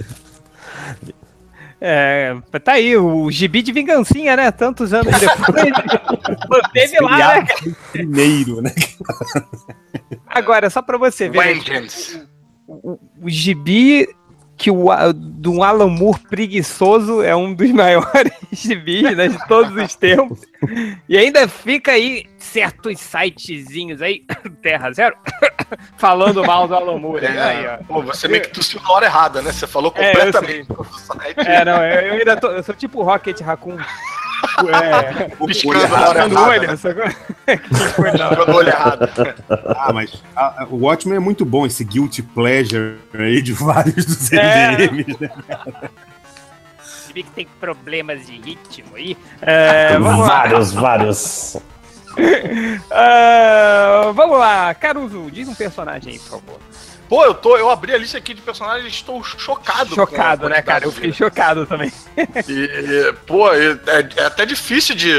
É, 1.81 2.35
tá 2.63 2.73
aí, 2.73 2.97
o 2.97 3.31
gibi 3.31 3.61
de 3.61 3.71
vingancinha, 3.71 4.35
né? 4.37 4.51
Tantos 4.51 4.95
anos 4.95 5.13
depois. 5.19 5.71
Manteve 6.49 6.99
lá, 7.01 7.43
né? 7.43 7.47
Primeiro, 7.93 8.63
né? 8.63 8.73
Agora, 10.27 10.71
só 10.71 10.81
pra 10.81 10.97
você 10.97 11.29
ver. 11.29 11.55
Vengeance. 11.55 12.23
o, 12.67 12.99
o 13.23 13.29
gibi 13.29 14.09
que 14.57 14.71
o 14.71 14.89
do 15.13 15.63
Alan 15.63 15.89
Moore 15.89 16.21
preguiçoso 16.29 17.23
é 17.23 17.35
um 17.35 17.53
dos 17.53 17.71
maiores 17.73 18.33
gibis 18.53 19.17
né, 19.17 19.29
de 19.29 19.47
todos 19.49 19.75
os 19.77 19.95
tempos. 19.95 20.41
E 21.09 21.19
ainda 21.19 21.47
fica 21.49 21.93
aí 21.93 22.27
certos 22.39 23.01
sitezinhos 23.01 24.01
aí, 24.01 24.25
Terra 24.63 24.93
Zero, 24.93 25.17
falando 25.99 26.45
mal 26.45 26.69
do 26.69 26.75
Alan 26.75 26.99
Moore. 26.99 27.27
Aí, 27.27 27.65
É, 27.65 27.79
ó. 27.81 27.85
pô, 27.85 28.03
você 28.03 28.29
meio 28.29 28.43
que 28.43 28.51
tossiu 28.51 28.81
na 28.81 28.91
hora 28.91 29.07
errada, 29.07 29.43
né? 29.43 29.53
Você 29.53 29.67
falou 29.67 29.93
É, 29.97 30.11
eu 30.11 30.15
completamente 30.15 30.69
do 30.69 30.85
site. 30.85 31.41
É, 31.41 31.65
não, 31.65 31.85
eu, 31.85 32.01
eu 32.01 32.13
ainda 32.15 32.37
tô, 32.37 32.49
eu 32.49 32.63
sou 32.63 32.75
tipo 32.75 33.03
Rocket 33.03 33.41
Raccoon. 33.41 33.77
É, 34.75 35.29
Piscando 35.47 35.79
hora 35.95 36.29
passando 36.29 36.37
o 36.39 36.43
olho. 36.45 36.69
Piscando 36.69 38.53
o 38.53 38.55
olho 38.57 38.69
errado. 38.69 39.09
Ah, 39.77 39.93
mas 39.93 40.23
a- 40.37 40.63
a- 40.63 40.67
o 40.71 40.77
Watchmen 40.85 41.17
é 41.17 41.21
muito 41.21 41.45
bom, 41.45 41.67
esse 41.67 41.83
guilty 41.85 42.23
pleasure 42.23 42.97
aí 43.15 43.43
de 43.43 43.53
vários 43.53 44.05
dos 44.07 44.33
É. 44.33 44.73
MDMs, 44.73 45.17
né? 45.21 45.31
gibi 47.07 47.23
que 47.23 47.31
tem 47.31 47.47
problemas 47.61 48.27
de 48.27 48.33
ritmo 48.41 48.97
aí. 48.97 49.17
É, 49.43 49.97
vamos 49.99 50.21
lá. 50.21 50.27
vários, 50.27 50.73
vários. 50.73 51.57
Ah, 52.91 54.11
vamos 54.15 54.39
lá, 54.39 54.75
Caruso, 54.75 55.29
diz 55.33 55.49
um 55.49 55.55
personagem 55.55 56.13
aí, 56.15 56.19
por 56.19 56.41
favor. 56.41 56.59
Pô, 57.15 57.25
eu, 57.25 57.33
tô, 57.35 57.57
eu 57.57 57.71
abri 57.71 57.95
a 57.95 57.99
lista 57.99 58.19
aqui 58.19 58.35
de 58.35 58.43
personagens 58.43 58.87
e 58.93 58.97
estou 58.97 59.23
chocado. 59.23 59.95
Chocado, 59.95 60.49
né, 60.49 60.61
cara? 60.61 60.85
Eu 60.85 60.91
fiquei 60.91 61.13
chocado 61.13 61.65
também. 61.65 61.93
E, 62.17 62.53
e, 62.53 63.13
pô, 63.25 63.53
é, 63.53 63.79
é 64.17 64.25
até 64.25 64.45
difícil 64.45 64.97
de, 64.97 65.13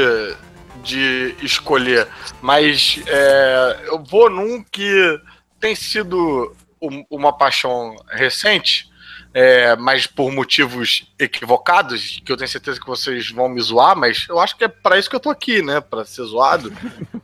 de 0.82 1.34
escolher, 1.40 2.06
mas 2.42 3.00
é, 3.06 3.78
eu 3.86 4.04
vou 4.04 4.28
num 4.28 4.62
que 4.62 5.18
tem 5.58 5.74
sido 5.74 6.54
um- 6.82 7.02
uma 7.10 7.32
paixão 7.32 7.96
recente, 8.10 8.90
é, 9.32 9.74
mas 9.76 10.06
por 10.06 10.30
motivos 10.30 11.10
equivocados, 11.18 12.20
que 12.24 12.30
eu 12.30 12.36
tenho 12.36 12.48
certeza 12.48 12.78
que 12.78 12.86
vocês 12.86 13.30
vão 13.30 13.48
me 13.48 13.60
zoar, 13.62 13.96
mas 13.96 14.26
eu 14.28 14.38
acho 14.38 14.54
que 14.54 14.64
é 14.64 14.68
para 14.68 14.98
isso 14.98 15.08
que 15.08 15.16
eu 15.16 15.20
tô 15.20 15.30
aqui, 15.30 15.62
né? 15.62 15.80
Pra 15.80 16.04
ser 16.04 16.24
zoado. 16.24 16.70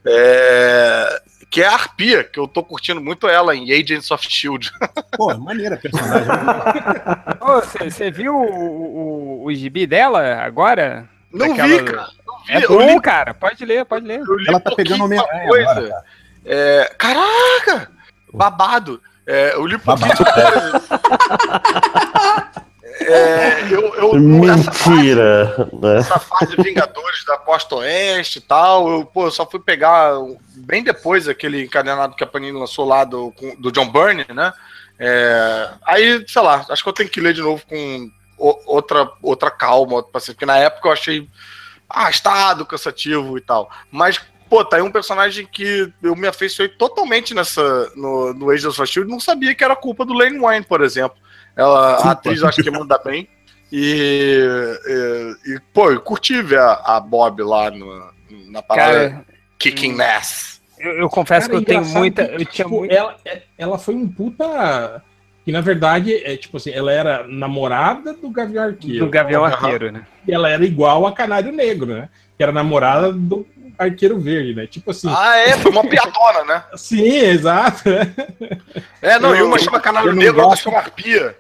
É, 0.05 1.23
que 1.53 1.62
é 1.62 1.66
a 1.66 1.72
Arpia, 1.74 2.24
que 2.24 2.40
eu 2.40 2.48
tô 2.48 2.64
curtindo 2.64 2.98
muito 2.98 3.28
ela 3.28 3.55
em 3.55 3.70
Agents 3.70 4.11
of 4.11 4.26
Shield. 4.26 4.72
Pô, 5.14 5.36
maneira 5.36 5.74
a 5.74 5.78
personagem. 5.78 6.26
Você 7.90 8.11
viu 8.11 8.34
o, 8.34 9.42
o, 9.42 9.44
o 9.44 9.55
gibi 9.55 9.86
dela 9.86 10.42
agora? 10.42 11.07
Não 11.30 11.48
Daquela- 11.48 11.68
vi, 11.68 11.84
cara. 11.84 12.09
Não 12.26 12.38
vi. 12.46 12.53
É 12.55 12.66
bom, 12.66 12.86
li 12.94 13.00
cara. 13.03 13.34
Pode 13.34 13.64
ler, 13.66 13.84
pode 13.84 14.07
ler. 14.07 14.22
Ela 14.48 14.61
tá 14.61 14.74
pegando 14.74 15.05
Homem-Aranha 15.05 15.48
coisa. 15.48 15.70
agora, 15.70 15.88
cara. 15.90 16.05
É, 16.46 16.94
caraca! 16.98 17.90
Babado. 18.32 19.03
É, 19.26 19.55
eu 19.55 19.66
li 19.66 19.76
pouquinho 19.78 20.09
Babado. 20.09 20.82
coisa. 23.05 23.20
É, 23.20 23.62
eu, 23.70 23.94
eu, 23.94 24.44
essa, 24.50 24.72
fase, 24.72 24.98
Mentira! 24.98 25.70
né? 25.72 25.98
essa 25.98 26.18
fase 26.18 26.57
Vingadores 26.57 27.24
da 27.24 27.38
Costa 27.38 27.76
Oeste 27.76 28.38
e 28.38 28.42
tal, 28.42 28.90
eu, 28.90 29.05
pô, 29.05 29.26
eu 29.26 29.30
só 29.30 29.46
fui 29.46 29.61
pegar 29.61 30.12
bem 30.55 30.82
depois 30.82 31.28
aquele 31.28 31.64
encadenado 31.64 32.14
que 32.14 32.24
a 32.24 32.26
Panini 32.26 32.59
lançou 32.59 32.86
lá 32.86 33.05
do, 33.05 33.34
do 33.59 33.72
John 33.72 33.90
Byrne, 33.90 34.26
né? 34.32 34.53
É, 34.98 35.70
aí, 35.84 36.24
sei 36.28 36.42
lá, 36.42 36.64
acho 36.68 36.82
que 36.82 36.88
eu 36.88 36.92
tenho 36.92 37.09
que 37.09 37.20
ler 37.20 37.34
de 37.34 37.42
novo 37.42 37.64
com 37.66 38.11
outra, 38.38 39.11
outra 39.22 39.50
calma, 39.50 39.94
outra 39.94 40.12
paciência, 40.12 40.34
porque 40.34 40.46
na 40.46 40.59
época 40.59 40.88
eu 40.88 40.92
achei 40.92 41.28
arrastado, 41.88 42.66
cansativo 42.66 43.36
e 43.36 43.40
tal. 43.40 43.70
Mas, 43.90 44.20
pô, 44.48 44.64
tá 44.64 44.76
aí 44.76 44.82
um 44.82 44.90
personagem 44.90 45.46
que 45.46 45.92
eu 46.03 46.16
me 46.16 46.26
afeiçoei 46.26 46.68
totalmente 46.68 47.34
nessa, 47.34 47.90
no, 47.94 48.32
no 48.34 48.50
Age 48.50 48.66
of 48.66 48.86
Shield, 48.86 49.11
não 49.11 49.20
sabia 49.20 49.55
que 49.55 49.62
era 49.62 49.76
culpa 49.76 50.05
do 50.05 50.14
Lane 50.14 50.38
Wine, 50.38 50.64
por 50.64 50.82
exemplo. 50.82 51.18
Ela, 51.57 51.96
a 51.96 52.11
atriz 52.12 52.40
eu 52.40 52.48
acho 52.48 52.62
que 52.62 52.70
manda 52.70 52.98
bem. 52.98 53.28
E, 53.70 54.46
e, 54.86 55.53
e, 55.55 55.61
pô, 55.72 55.90
eu 55.90 56.00
curti 56.00 56.40
ver 56.42 56.59
a, 56.59 56.72
a 56.84 57.00
Bob 57.00 57.42
lá 57.42 57.70
no- 57.70 58.11
na 58.50 58.61
parada 58.62 59.11
Cara, 59.11 59.24
Kicking 59.59 60.00
Ass. 60.00 60.61
eu, 60.78 60.92
eu 60.92 61.09
confesso 61.09 61.48
Cara, 61.48 61.62
que 61.62 61.70
eu 61.72 61.80
tenho 61.82 61.84
muita. 61.94 62.26
que, 62.26 62.34
Eu 62.34 62.38
tinha 62.46 62.64
tipo, 62.66 62.70
muita. 62.80 62.94
ela, 62.94 63.16
é- 63.24 63.42
ela 63.57 63.78
foi 63.78 63.94
um 63.94 64.07
puta. 64.09 65.03
Que 65.44 65.50
na 65.50 65.61
verdade, 65.61 66.14
é 66.24 66.36
tipo 66.36 66.57
assim, 66.59 66.70
ela 66.70 66.92
era 66.92 67.26
namorada 67.26 68.12
do 68.12 68.30
Gavião 68.30 68.62
Arqueiro. 68.64 69.05
Do 69.07 69.11
Gavião. 69.11 69.44
Arqueiro, 69.44 69.90
né? 69.90 70.07
E 70.28 70.32
ela 70.32 70.48
era 70.48 70.64
igual 70.64 71.05
a 71.07 71.12
Canário 71.12 71.50
Negro, 71.50 71.86
né? 71.94 72.09
Que 72.36 72.42
era 72.44 72.53
namorada 72.53 73.12
do 73.12 73.44
Arqueiro 73.76 74.20
Verde, 74.20 74.55
né? 74.55 74.66
Tipo 74.68 74.92
assim. 74.92 75.09
Ah, 75.11 75.36
é, 75.38 75.57
foi 75.59 75.72
uma 75.72 75.82
piadona, 75.82 76.44
né? 76.44 76.62
Sim, 76.76 77.03
exato. 77.16 77.82
É, 79.00 79.18
não, 79.18 79.30
Eu- 79.30 79.36
e 79.36 79.42
uma 79.48 79.59
chama 79.59 79.80
Canário 79.80 80.12
Negro, 80.12 80.34
outra 80.42 80.44
gosto. 80.50 80.62
chama 80.64 80.78
Arpia. 80.78 81.36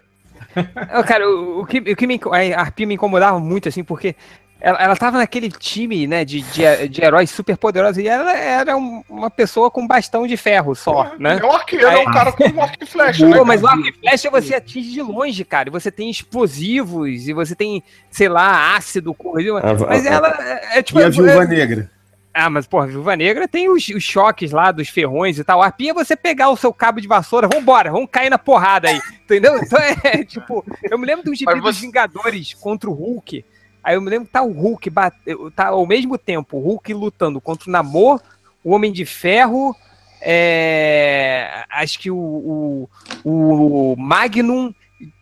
Ah, 0.76 1.02
Cara, 1.02 1.28
o, 1.28 1.60
o 1.60 1.66
que, 1.66 1.78
o 1.78 1.96
que 1.96 2.06
me, 2.06 2.20
a 2.54 2.60
Arpia 2.60 2.86
me 2.86 2.94
incomodava 2.94 3.38
muito, 3.38 3.68
assim, 3.68 3.82
porque 3.84 4.14
ela, 4.60 4.78
ela 4.80 4.96
tava 4.96 5.18
naquele 5.18 5.50
time, 5.50 6.06
né, 6.06 6.24
de, 6.24 6.40
de, 6.42 6.62
de 6.88 7.02
heróis 7.04 7.30
super 7.30 7.56
poderosos 7.56 7.98
e 7.98 8.06
ela 8.06 8.32
era 8.36 8.76
um- 8.76 9.02
uma 9.08 9.28
pessoa 9.30 9.70
com 9.70 9.86
bastão 9.86 10.24
de 10.26 10.36
ferro 10.36 10.74
só, 10.74 11.12
né? 11.18 11.38
É 11.42 11.44
um 11.44 11.52
arqueiro, 11.52 11.86
é 11.86 11.98
um 11.98 12.04
cara 12.12 12.30
com 12.32 12.44
um 12.48 12.62
arco 12.62 12.76
e 12.80 12.86
flecha, 12.86 13.26
né? 13.28 13.40
Mas 13.44 13.62
o 13.62 13.66
arco 13.66 13.86
e 13.86 13.92
flecha 13.92 14.30
você 14.30 14.54
atinge 14.54 14.92
de 14.92 15.02
longe, 15.02 15.44
cara. 15.44 15.68
E 15.68 15.72
você 15.72 15.90
tem 15.90 16.08
explosivos, 16.10 17.26
e 17.28 17.32
você 17.32 17.54
tem, 17.54 17.82
sei 18.10 18.28
lá, 18.28 18.76
ácido, 18.76 19.12
corrido. 19.14 19.54
Mas 19.88 20.06
a- 20.06 20.10
ela 20.10 20.28
é, 20.40 20.78
é 20.78 20.82
tipo. 20.82 21.00
E 21.00 21.02
a 21.02 21.06
é- 21.06 21.10
Viúva 21.10 21.44
Negra? 21.44 21.90
Ah, 22.34 22.48
mas, 22.48 22.66
porra, 22.66 22.86
Viúva 22.86 23.14
Negra 23.14 23.46
tem 23.46 23.68
os, 23.68 23.86
os 23.88 24.02
choques 24.02 24.52
lá 24.52 24.72
dos 24.72 24.88
ferrões 24.88 25.38
e 25.38 25.44
tal. 25.44 25.60
A 25.60 25.66
arpia 25.66 25.90
é 25.90 25.94
você 25.94 26.16
pegar 26.16 26.48
o 26.48 26.56
seu 26.56 26.72
cabo 26.72 27.00
de 27.00 27.06
vassoura, 27.06 27.46
vambora, 27.46 27.92
vamos 27.92 28.08
cair 28.10 28.30
na 28.30 28.38
porrada 28.38 28.88
aí. 28.88 29.00
Entendeu? 29.24 29.56
Então 29.58 29.78
é 30.02 30.24
tipo. 30.24 30.64
Eu 30.82 30.98
me 30.98 31.06
lembro 31.06 31.24
de 31.24 31.30
um 31.30 31.34
gibi 31.34 31.52
Mas 31.52 31.62
dos 31.62 31.76
você- 31.76 31.86
Vingadores 31.86 32.54
contra 32.54 32.88
o 32.88 32.94
Hulk. 32.94 33.44
Aí 33.84 33.96
eu 33.96 34.00
me 34.00 34.08
lembro 34.08 34.26
que 34.26 34.32
tá 34.32 34.42
o 34.42 34.52
Hulk, 34.52 34.88
bate, 34.90 35.16
tá 35.56 35.66
ao 35.68 35.84
mesmo 35.86 36.16
tempo, 36.16 36.56
o 36.56 36.60
Hulk 36.60 36.94
lutando 36.94 37.40
contra 37.40 37.68
o 37.68 37.72
Namor, 37.72 38.20
o 38.62 38.72
Homem 38.72 38.92
de 38.92 39.04
Ferro, 39.04 39.74
é, 40.20 41.64
acho 41.68 41.98
que 41.98 42.08
o, 42.08 42.88
o, 43.24 43.92
o 43.92 43.96
Magnum, 43.98 44.72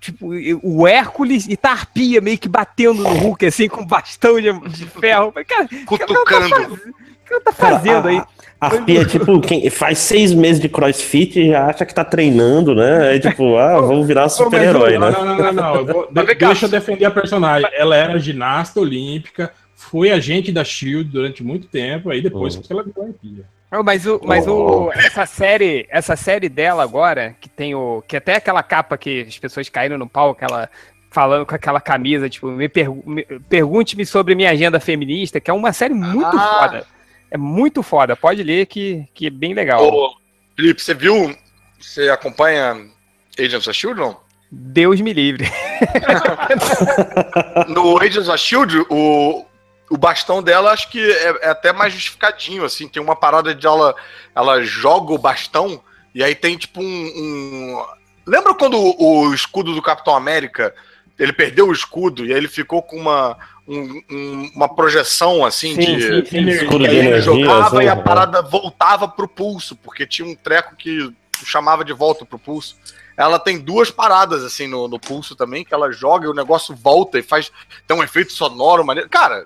tipo, 0.01 0.31
o 0.63 0.87
Hércules 0.87 1.47
e 1.49 1.57
tá 1.57 1.71
a 1.71 1.73
arpia 1.73 2.21
meio 2.21 2.39
que 2.39 2.49
batendo 2.49 3.03
no 3.03 3.09
Hulk, 3.11 3.47
assim, 3.47 3.69
com 3.69 3.85
bastão 3.87 4.41
de, 4.41 4.53
de 4.71 4.87
ferro. 4.87 5.33
Cara, 5.47 5.65
o 5.65 5.69
que 5.69 5.75
ela 5.77 5.99
tá 5.99 6.07
Cutucando. 6.07 6.49
fazendo? 6.49 6.75
O 6.75 7.27
que 7.27 7.33
ela 7.35 7.41
tá 7.43 7.53
fazendo 7.53 8.09
aí? 8.09 8.23
A 8.61 8.67
Arpia 8.67 9.01
é 9.01 9.05
tipo 9.07 9.41
quem 9.41 9.71
faz 9.71 9.99
seis 9.99 10.35
meses 10.35 10.61
de 10.61 10.69
crossfit 10.69 11.41
e 11.41 11.49
já 11.49 11.65
acha 11.67 11.87
que 11.87 11.95
tá 11.95 12.05
treinando, 12.05 12.75
né? 12.75 13.17
É 13.17 13.19
tipo, 13.19 13.57
ah, 13.57 13.81
vamos 13.81 14.07
virar 14.07 14.29
super-herói, 14.29 14.99
não, 14.99 15.11
né? 15.11 15.17
não, 15.17 15.25
não, 15.25 15.53
não, 15.53 15.85
não. 16.13 16.25
Deixa 16.39 16.67
eu 16.67 16.69
defender 16.69 17.07
a 17.07 17.11
personagem. 17.11 17.71
Ela 17.73 17.97
era 17.97 18.19
ginasta 18.19 18.79
olímpica, 18.79 19.51
foi 19.75 20.11
agente 20.11 20.53
da 20.53 20.63
Shield 20.63 21.05
durante 21.11 21.43
muito 21.43 21.69
tempo, 21.69 22.11
aí 22.11 22.21
depois 22.21 22.55
Uhum. 22.57 22.61
que 22.63 22.71
ela 22.73 22.83
virou 22.83 23.07
arpia. 23.07 23.45
Não, 23.71 23.85
Mas, 23.85 24.05
o, 24.05 24.21
mas 24.25 24.49
o, 24.49 24.91
essa 24.95 25.25
série, 25.27 25.87
essa 25.91 26.17
série 26.17 26.49
dela 26.49 26.83
agora, 26.83 27.37
que 27.41 27.49
tem 27.49 27.73
o. 27.75 28.03
Que 28.09 28.17
até 28.17 28.35
aquela 28.37 28.63
capa 28.65 28.99
que 28.99 29.21
as 29.29 29.39
pessoas 29.39 29.69
caíram 29.69 29.97
no 29.99 30.09
pau, 30.09 30.31
aquela. 30.31 30.69
Falando 31.13 31.45
com 31.45 31.55
aquela 31.57 31.81
camisa, 31.81 32.29
tipo, 32.31 32.47
me, 32.49 32.69
pergu- 32.69 33.03
me- 33.05 33.25
pergunte-me 33.49 34.07
sobre 34.07 34.35
minha 34.37 34.51
agenda 34.51 34.79
feminista, 34.79 35.41
que 35.41 35.51
é 35.51 35.55
uma 35.55 35.73
série 35.73 35.93
muito 35.95 36.37
Ah. 36.37 36.59
foda. 36.61 36.87
É 37.31 37.37
muito 37.37 37.83
foda. 37.83 38.15
Pode 38.17 38.43
ler 38.45 38.67
que, 38.67 39.05
que 39.13 39.27
é 39.27 39.31
bem 39.31 39.53
legal. 39.55 39.83
Ô, 39.85 40.15
Felipe, 40.57 40.81
você 40.81 40.95
viu? 40.95 41.35
Você 41.81 42.09
acompanha 42.11 42.77
Agents 43.39 43.67
of 43.67 43.77
Shield, 43.77 43.99
não? 44.01 44.19
Deus 44.53 45.01
me 45.01 45.13
livre. 45.13 45.49
no 47.69 47.99
Agents 48.01 48.29
of 48.29 48.39
Shield, 48.39 48.85
o, 48.91 49.45
o 49.91 49.97
bastão 49.99 50.41
dela 50.43 50.71
acho 50.71 50.89
que 50.89 51.01
é, 51.01 51.39
é 51.43 51.51
até 51.51 51.73
mais 51.73 51.93
justificadinho, 51.93 52.65
assim. 52.65 52.87
Tem 52.89 53.03
uma 53.03 53.17
parada 53.17 53.55
de 53.55 53.67
ela, 53.67 53.95
ela 54.35 54.63
joga 54.63 55.13
o 55.13 55.19
bastão 55.19 55.83
e 56.15 56.23
aí 56.23 56.35
tem 56.35 56.57
tipo 56.57 56.81
um. 56.81 56.85
um... 56.87 57.85
Lembra 58.27 58.55
quando 58.55 58.79
o, 58.79 59.27
o 59.27 59.35
escudo 59.35 59.75
do 59.75 59.83
Capitão 59.83 60.15
América 60.15 60.73
ele 61.19 61.33
perdeu 61.33 61.69
o 61.69 61.73
escudo 61.73 62.25
e 62.25 62.33
aí 62.33 62.39
ele 62.39 62.49
ficou 62.49 62.83
com 62.83 62.97
uma, 62.97 63.37
um- 63.69 64.03
um- 64.11 64.51
uma 64.55 64.69
projeção 64.75 65.45
assim 65.45 65.75
Sim, 65.75 65.97
de. 65.99 66.03
sim, 66.03 66.25
sim. 66.45 66.49
Escudo 66.49 66.85
E 66.87 66.89
de 66.89 66.97
energia, 66.97 67.21
jogava 67.21 67.79
assim, 67.79 67.87
e 67.87 67.89
a 67.89 67.95
né? 67.97 68.03
parada 68.03 68.41
voltava 68.43 69.09
pro 69.09 69.29
pulso, 69.29 69.75
porque 69.77 70.07
tinha 70.07 70.27
um 70.27 70.35
treco 70.37 70.77
que 70.77 71.13
chamava 71.45 71.85
de 71.85 71.93
volta 71.93 72.25
pro 72.25 72.39
pulso. 72.39 72.77
Ela 73.17 73.39
tem 73.39 73.59
duas 73.59 73.91
paradas 73.91 74.43
assim 74.45 74.67
no, 74.67 74.89
no 74.89 74.99
pulso 74.99 75.37
também, 75.37 75.63
que 75.65 75.75
ela 75.75 75.93
joga 75.93 76.25
e 76.25 76.29
o 76.29 76.35
negócio 76.35 76.75
volta 76.75 77.19
e 77.19 77.23
faz. 77.23 77.51
Tem 77.87 77.95
um 77.97 78.03
efeito 78.03 78.33
sonoro 78.33 78.83
maneiro. 78.85 79.11
Cara, 79.11 79.45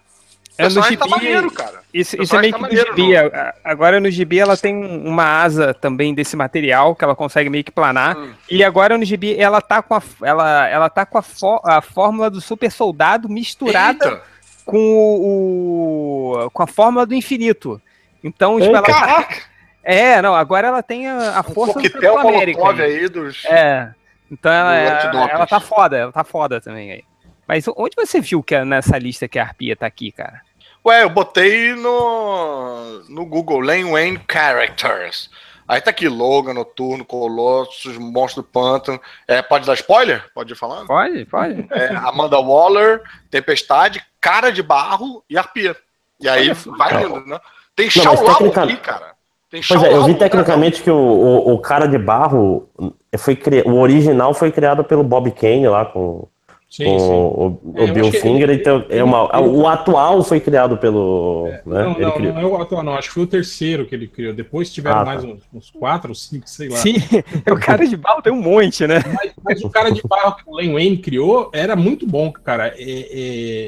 É, 0.56 0.68
no 0.68 0.74
tá 0.82 0.88
gibi- 0.88 1.08
maneiro, 1.08 1.50
cara. 1.50 1.80
Isso, 1.92 2.20
isso 2.22 2.36
é 2.36 2.40
meio 2.40 2.54
que 2.54 2.60
tá 2.60 2.68
gibi. 2.68 3.02
maneiro, 3.02 3.30
A- 3.34 3.54
Agora 3.64 3.98
no 3.98 4.10
gibi 4.10 4.38
ela 4.38 4.56
tem 4.56 4.74
uma 5.06 5.42
asa 5.42 5.74
também 5.74 6.14
desse 6.14 6.36
material 6.36 6.94
que 6.94 7.02
ela 7.04 7.16
consegue 7.16 7.50
meio 7.50 7.64
que 7.64 7.72
planar. 7.72 8.16
Hum. 8.16 8.32
E 8.50 8.62
agora 8.62 8.96
no 8.96 9.04
gibi 9.04 9.36
ela 9.38 9.60
tá 9.60 9.82
com 9.82 9.94
a, 9.94 10.02
ela, 10.22 10.68
ela 10.68 10.88
tá 10.90 11.04
com 11.04 11.18
a, 11.18 11.22
fó- 11.22 11.60
a 11.64 11.80
fórmula 11.80 12.30
do 12.30 12.40
super 12.40 12.70
soldado 12.70 13.28
misturada 13.28 14.04
Eita, 14.06 14.22
com 14.64 14.78
o, 14.78 16.44
o- 16.46 16.50
com 16.50 16.62
a 16.62 16.66
fórmula 16.66 17.04
do 17.06 17.14
infinito. 17.14 17.80
Então, 18.22 18.58
tipo, 18.60 18.70
ela 18.74 18.82
tá- 18.82 18.92
caraca, 18.92 19.36
é, 19.82 20.22
não, 20.22 20.34
agora 20.34 20.68
ela 20.68 20.82
tem 20.82 21.08
a, 21.08 21.36
a 21.36 21.40
um 21.40 21.54
força 21.54 21.78
do 21.80 21.82
Capitão 21.90 22.18
América. 22.18 22.68
Aí. 22.82 23.08
dos. 23.08 23.44
É. 23.44 23.90
Então 24.30 24.50
ela, 24.52 24.94
Do 25.10 25.18
ela, 25.18 25.30
ela 25.30 25.46
tá 25.46 25.60
foda, 25.60 25.96
ela 25.96 26.12
tá 26.12 26.24
foda 26.24 26.60
também 26.60 26.90
aí. 26.92 27.04
Mas 27.46 27.66
onde 27.76 27.94
você 27.94 28.20
viu 28.20 28.42
que 28.42 28.54
é 28.54 28.64
nessa 28.64 28.96
lista 28.96 29.28
que 29.28 29.38
a 29.38 29.42
Arpia 29.42 29.76
tá 29.76 29.84
aqui, 29.86 30.10
cara? 30.10 30.40
Ué, 30.86 31.02
eu 31.02 31.08
botei 31.08 31.74
no, 31.74 33.00
no 33.08 33.24
Google 33.24 33.60
Lane 33.60 33.90
Wayne 33.90 34.20
Characters. 34.30 35.30
Aí 35.66 35.80
tá 35.80 35.90
aqui, 35.90 36.08
Logan, 36.08 36.52
Noturno, 36.52 37.06
Colossus, 37.06 37.96
Monstro 37.96 38.42
do 38.42 38.48
Pântano. 38.48 39.00
É, 39.26 39.40
pode 39.40 39.66
dar 39.66 39.74
spoiler? 39.74 40.22
Pode 40.34 40.52
ir 40.52 40.56
falando? 40.56 40.86
Pode, 40.86 41.24
pode. 41.24 41.66
É, 41.70 41.86
Amanda 41.96 42.38
Waller, 42.38 43.02
Tempestade, 43.30 44.04
Cara 44.20 44.50
de 44.52 44.62
Barro 44.62 45.24
e 45.28 45.38
Arpia. 45.38 45.74
E 46.20 46.28
aí 46.28 46.52
vai 46.52 47.04
indo, 47.04 47.26
né? 47.26 47.38
Tem 47.74 47.88
Shao 47.88 48.14
Lao 48.22 48.36
tecnica- 48.36 48.64
aqui, 48.64 48.76
cara. 48.76 49.14
Tem 49.50 49.62
Pois 49.66 49.82
é, 49.82 49.92
eu 49.92 50.04
vi 50.04 50.14
tecnicamente 50.14 50.82
que 50.82 50.90
o, 50.90 50.96
o, 50.96 51.54
o 51.54 51.58
cara 51.60 51.86
de 51.86 51.96
barro 51.96 52.68
foi 53.16 53.36
cri... 53.36 53.62
o 53.64 53.78
original 53.78 54.34
foi 54.34 54.50
criado 54.50 54.82
pelo 54.84 55.04
Bob 55.04 55.30
Kane 55.30 55.68
lá 55.68 55.84
com, 55.84 56.28
Sim, 56.76 56.84
com 56.86 56.98
sim. 56.98 57.06
o, 57.06 57.60
o 57.62 57.82
É, 57.82 57.92
Bill 57.92 58.02
acho 58.04 58.10
que 58.12 58.20
Finger. 58.20 58.50
ele- 58.50 58.60
então, 58.60 58.84
é 58.88 59.04
uma, 59.04 59.30
ele- 59.32 59.48
o 59.48 59.66
atual 59.68 60.24
foi 60.24 60.40
criado 60.40 60.76
pelo. 60.76 61.46
né, 61.48 61.62
Não, 61.64 61.92
ele 61.92 62.00
não, 62.04 62.12
criou. 62.12 62.34
não 62.34 62.40
é 62.40 62.46
o 62.46 62.56
atual, 62.60 62.82
não. 62.82 62.94
Acho 62.94 63.08
que 63.08 63.14
foi 63.14 63.22
o 63.22 63.26
terceiro 63.28 63.86
que 63.86 63.94
ele 63.94 64.08
criou. 64.08 64.34
Depois 64.34 64.72
tiveram 64.72 64.96
Ah, 64.96 65.00
tá. 65.00 65.06
mais 65.06 65.22
uns, 65.22 65.42
uns 65.52 65.70
quatro 65.70 66.08
ou 66.08 66.14
cinco, 66.16 66.48
sei 66.50 66.68
lá. 66.68 66.76
Sim, 66.78 66.94
o 67.48 67.56
cara 67.60 67.86
de 67.86 67.96
barro 67.96 68.22
tem 68.22 68.32
um 68.32 68.42
monte, 68.42 68.86
né? 68.88 68.96
Mas 69.44 69.62
o 69.62 69.70
cara 69.70 69.90
de 69.92 70.02
barro 70.02 70.34
que 70.34 70.42
o 70.46 70.56
Len 70.56 70.72
Wayne 70.72 70.98
criou 70.98 71.48
era 71.54 71.76
muito 71.76 72.06
bom, 72.08 72.32
cara. 72.32 72.74
É, 72.76 72.84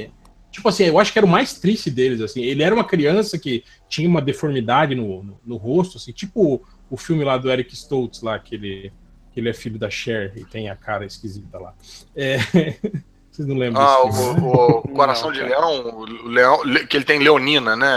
é- 0.03 0.09
Tipo 0.51 0.69
assim, 0.69 0.85
eu 0.85 0.97
acho 0.99 1.13
que 1.13 1.19
era 1.19 1.25
o 1.25 1.29
mais 1.29 1.53
triste 1.59 1.91
deles, 1.91 2.19
assim. 2.19 2.41
Ele 2.43 2.63
era 2.63 2.73
uma 2.73 2.83
criança 2.83 3.37
que 3.37 3.63
tinha 3.87 4.09
uma 4.09 4.21
deformidade 4.21 4.95
no, 4.95 5.21
no, 5.23 5.39
no 5.45 5.55
rosto, 5.55 5.97
assim, 5.97 6.11
tipo 6.11 6.61
o 6.89 6.97
filme 6.97 7.23
lá 7.23 7.37
do 7.37 7.49
Eric 7.51 7.73
Stoltz, 7.75 8.21
lá, 8.23 8.39
que 8.39 8.55
ele, 8.55 8.91
ele 9.39 9.49
é 9.49 9.53
filho 9.53 9.77
da 9.79 9.89
Cher 9.89 10.33
e 10.35 10.43
tem 10.45 10.69
a 10.69 10.75
cara 10.75 11.05
esquisita 11.05 11.57
lá. 11.59 11.73
É, 12.15 12.37
Vocês 13.31 13.47
não 13.47 13.55
lembram 13.55 13.81
Ah, 13.83 14.03
desse 14.05 14.17
filme? 14.23 14.41
o, 14.41 14.77
o 14.79 14.81
Coração 14.89 15.31
de 15.31 15.39
Leão, 15.41 15.89
o 15.95 16.05
Leão, 16.27 16.63
le- 16.63 16.87
que 16.87 16.97
ele 16.97 17.05
tem 17.05 17.19
Leonina, 17.19 17.75
né? 17.75 17.95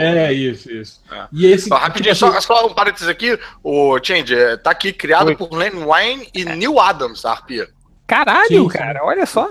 É, 0.00 0.32
isso, 0.32 0.72
isso. 0.72 1.02
É. 1.12 1.26
E 1.30 1.44
esse. 1.46 1.68
Rapidinho, 1.68 2.14
tipo 2.14 2.32
só, 2.32 2.40
só 2.40 2.66
um 2.66 2.72
parênteses 2.72 3.06
aqui. 3.06 3.38
O 3.62 3.98
Change, 4.02 4.34
é, 4.34 4.56
tá 4.56 4.70
aqui 4.70 4.90
criado 4.92 5.26
Oi. 5.28 5.36
por 5.36 5.52
Len 5.52 5.72
Wayne 5.84 6.28
e 6.34 6.42
Neil 6.46 6.80
Adams, 6.80 7.22
a 7.26 7.32
Arpia. 7.32 7.68
Caralho, 8.06 8.48
Sim, 8.48 8.70
sim. 8.70 8.78
cara, 8.78 9.04
olha 9.04 9.26
só. 9.26 9.50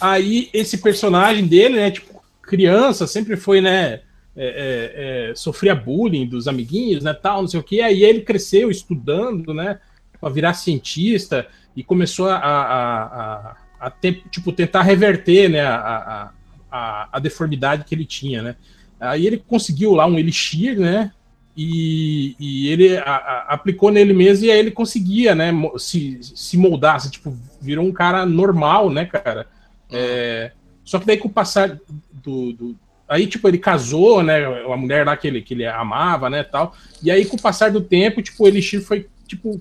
Aí 0.00 0.48
esse 0.52 0.78
personagem 0.78 1.46
dele, 1.48 1.76
né, 1.76 1.90
tipo, 1.90 2.22
criança, 2.42 3.08
sempre 3.08 3.36
foi, 3.36 3.60
né, 3.60 3.94
é, 3.94 4.02
é, 4.36 5.30
é, 5.30 5.34
sofria 5.34 5.74
bullying 5.74 6.28
dos 6.28 6.46
amiguinhos, 6.46 7.02
né, 7.02 7.12
tal, 7.12 7.40
não 7.40 7.48
sei 7.48 7.58
o 7.58 7.62
que. 7.64 7.80
Aí 7.80 8.04
ele 8.04 8.20
cresceu 8.20 8.70
estudando, 8.70 9.52
né, 9.52 9.80
para 10.20 10.32
virar 10.32 10.54
cientista 10.54 11.46
e 11.76 11.82
começou 11.82 12.28
a, 12.28 12.36
a, 12.36 13.02
a, 13.80 13.86
a 13.86 13.92
tipo, 14.30 14.52
tentar 14.52 14.82
reverter, 14.82 15.48
né, 15.48 15.60
a, 15.60 16.30
a, 16.70 17.08
a, 17.12 17.18
deformidade 17.18 17.84
que 17.84 17.94
ele 17.94 18.04
tinha, 18.04 18.42
né. 18.42 18.56
Aí 18.98 19.26
ele 19.26 19.36
conseguiu 19.36 19.92
lá 19.92 20.06
um 20.06 20.18
elixir, 20.18 20.78
né, 20.78 21.12
e, 21.56 22.34
e 22.38 22.68
ele 22.68 22.98
aplicou 23.46 23.90
nele 23.90 24.12
mesmo 24.12 24.46
e 24.46 24.50
aí 24.50 24.58
ele 24.58 24.70
conseguia, 24.70 25.34
né, 25.34 25.52
se, 25.78 26.18
se 26.22 26.56
moldar, 26.56 26.96
assim, 26.96 27.10
tipo, 27.10 27.36
virou 27.60 27.84
um 27.84 27.92
cara 27.92 28.26
normal, 28.26 28.90
né, 28.90 29.04
cara. 29.04 29.46
É, 29.90 30.52
só 30.84 30.98
que 30.98 31.06
daí 31.06 31.16
com 31.16 31.28
o 31.28 31.32
passar 31.32 31.78
do, 32.12 32.52
do- 32.52 32.76
Aí, 33.08 33.26
tipo, 33.26 33.46
ele 33.46 33.58
casou, 33.58 34.22
né? 34.22 34.44
A 34.44 34.76
mulher 34.76 35.06
lá 35.06 35.16
que 35.16 35.28
ele, 35.28 35.40
que 35.40 35.54
ele 35.54 35.64
amava, 35.64 36.28
né? 36.28 36.42
Tal. 36.42 36.74
E 37.02 37.10
aí, 37.10 37.24
com 37.24 37.36
o 37.36 37.40
passar 37.40 37.70
do 37.70 37.80
tempo, 37.80 38.20
tipo, 38.20 38.42
o 38.42 38.48
Elixir 38.48 38.82
foi, 38.82 39.06
tipo, 39.28 39.60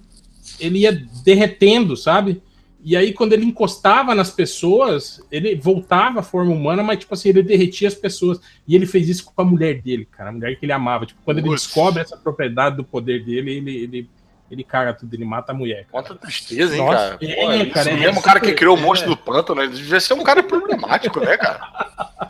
ele 0.59 0.79
ia 0.79 0.91
derretendo, 1.23 1.95
sabe? 1.95 2.41
E 2.87 2.95
aí, 2.95 3.13
quando 3.13 3.33
ele 3.33 3.45
encostava 3.45 4.13
nas 4.13 4.29
pessoas, 4.29 5.19
ele 5.31 5.55
voltava 5.55 6.19
à 6.19 6.23
forma 6.23 6.53
humana, 6.53 6.83
mas, 6.83 6.99
tipo 6.99 7.15
assim, 7.15 7.29
ele 7.29 7.41
derretia 7.41 7.87
as 7.87 7.95
pessoas. 7.95 8.39
E 8.67 8.75
ele 8.75 8.85
fez 8.85 9.09
isso 9.09 9.25
com 9.25 9.41
a 9.41 9.43
mulher 9.43 9.81
dele, 9.81 10.05
cara, 10.05 10.29
a 10.29 10.31
mulher 10.31 10.55
que 10.55 10.65
ele 10.67 10.71
amava. 10.71 11.07
Tipo, 11.07 11.19
quando 11.25 11.39
ele 11.39 11.49
descobre 11.49 12.03
essa 12.03 12.15
propriedade 12.15 12.77
do 12.77 12.83
poder 12.83 13.25
dele, 13.25 13.55
ele, 13.57 13.75
ele, 13.75 14.09
ele 14.49 14.63
caga 14.63 14.93
tudo, 14.93 15.13
ele 15.13 15.25
mata 15.25 15.51
a 15.51 15.55
mulher. 15.55 15.85
cara. 15.85 15.87
Quanta 15.91 16.15
tristeza, 16.15 16.75
hein, 16.75 16.85
Nossa, 16.85 16.95
cara? 16.95 17.17
é, 17.21 17.35
Pô, 17.35 17.51
isso 17.51 17.71
cara, 17.71 17.89
é 17.89 17.95
mesmo 17.95 18.19
o 18.19 18.23
cara 18.23 18.39
que 18.39 18.53
criou 18.53 18.75
o 18.75 18.79
é. 18.79 18.81
monstro 18.81 19.09
do 19.09 19.17
pântano, 19.17 19.61
ele 19.61 19.73
devia 19.73 19.99
ser 19.99 20.13
um 20.13 20.23
cara 20.23 20.43
problemático, 20.43 21.19
né, 21.19 21.37
cara? 21.37 21.59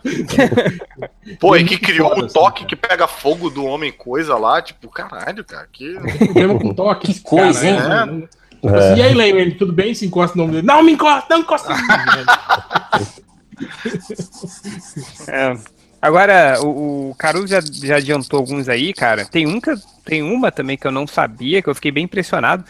Pô, 1.39 1.55
e 1.55 1.65
que 1.65 1.77
criou 1.77 2.09
foda, 2.09 2.21
o 2.21 2.25
assim, 2.25 2.33
toque 2.33 2.57
cara. 2.59 2.69
que 2.69 2.75
pega 2.75 3.07
fogo 3.07 3.49
do 3.49 3.65
homem 3.65 3.91
coisa 3.91 4.37
lá, 4.37 4.61
tipo, 4.61 4.89
caralho, 4.89 5.43
cara, 5.43 5.67
que... 5.71 5.93
problema 6.19 6.59
com 6.59 6.73
toque. 6.73 7.13
Que 7.13 7.19
coisa, 7.21 7.61
cara, 7.61 7.73
hein? 7.73 7.89
né? 7.89 8.05
Não- 8.05 8.45
Tipo 8.65 8.77
assim, 8.77 8.99
E 8.99 9.01
aí, 9.03 9.13
Lane, 9.13 9.51
tudo 9.51 9.71
bem? 9.71 9.93
Se 9.93 10.07
encosta 10.07 10.35
no 10.35 10.43
nome 10.43 10.55
dele. 10.55 10.67
Não 10.67 10.81
me 10.81 10.93
encosta, 10.93 11.27
não 11.29 11.41
encosta 11.41 11.69
né? 11.69 11.77
É. 15.27 15.53
Agora, 16.01 16.59
o, 16.61 17.09
o 17.11 17.15
Caruso 17.15 17.47
já, 17.47 17.59
já 17.61 17.97
adiantou 17.97 18.39
alguns 18.39 18.69
aí, 18.69 18.93
cara. 18.93 19.25
Tem, 19.25 19.47
um 19.47 19.59
que, 19.59 19.73
tem 20.05 20.21
uma 20.21 20.51
também 20.51 20.77
que 20.77 20.85
eu 20.85 20.91
não 20.91 21.07
sabia, 21.07 21.61
que 21.61 21.69
eu 21.69 21.75
fiquei 21.75 21.91
bem 21.91 22.03
impressionado, 22.03 22.63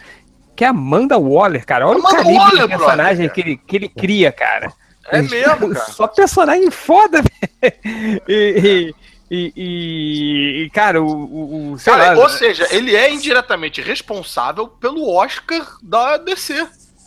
que 0.54 0.64
é 0.64 0.68
a 0.68 0.70
Amanda 0.70 1.18
Waller, 1.18 1.64
cara. 1.66 1.86
Olha 1.86 1.98
Amanda 1.98 2.14
o 2.14 2.16
calibre 2.16 2.38
Waller, 2.38 2.62
de 2.62 2.68
personagem 2.68 3.26
brother. 3.26 3.32
que 3.32 3.40
ele, 3.40 3.56
que 3.58 3.76
ele 3.76 3.88
cria, 3.88 4.32
cara. 4.32 4.72
É 5.08 5.20
mesmo, 5.22 5.68
cara. 5.74 5.86
Só 5.92 6.06
personagem 6.06 6.70
foda, 6.70 7.22
velho. 7.60 8.22
E, 8.26 8.94
e, 9.30 9.52
e- 9.56 10.62
e, 10.64 10.70
cara, 10.70 11.02
o, 11.02 11.72
o, 11.72 11.76
Cara, 11.84 12.12
lá, 12.12 12.22
ou 12.22 12.28
seja, 12.28 12.66
ele 12.70 12.94
é 12.96 13.12
indiretamente 13.12 13.82
responsável 13.82 14.66
pelo 14.68 15.12
Oscar 15.12 15.76
da 15.82 16.16
DC. 16.16 16.66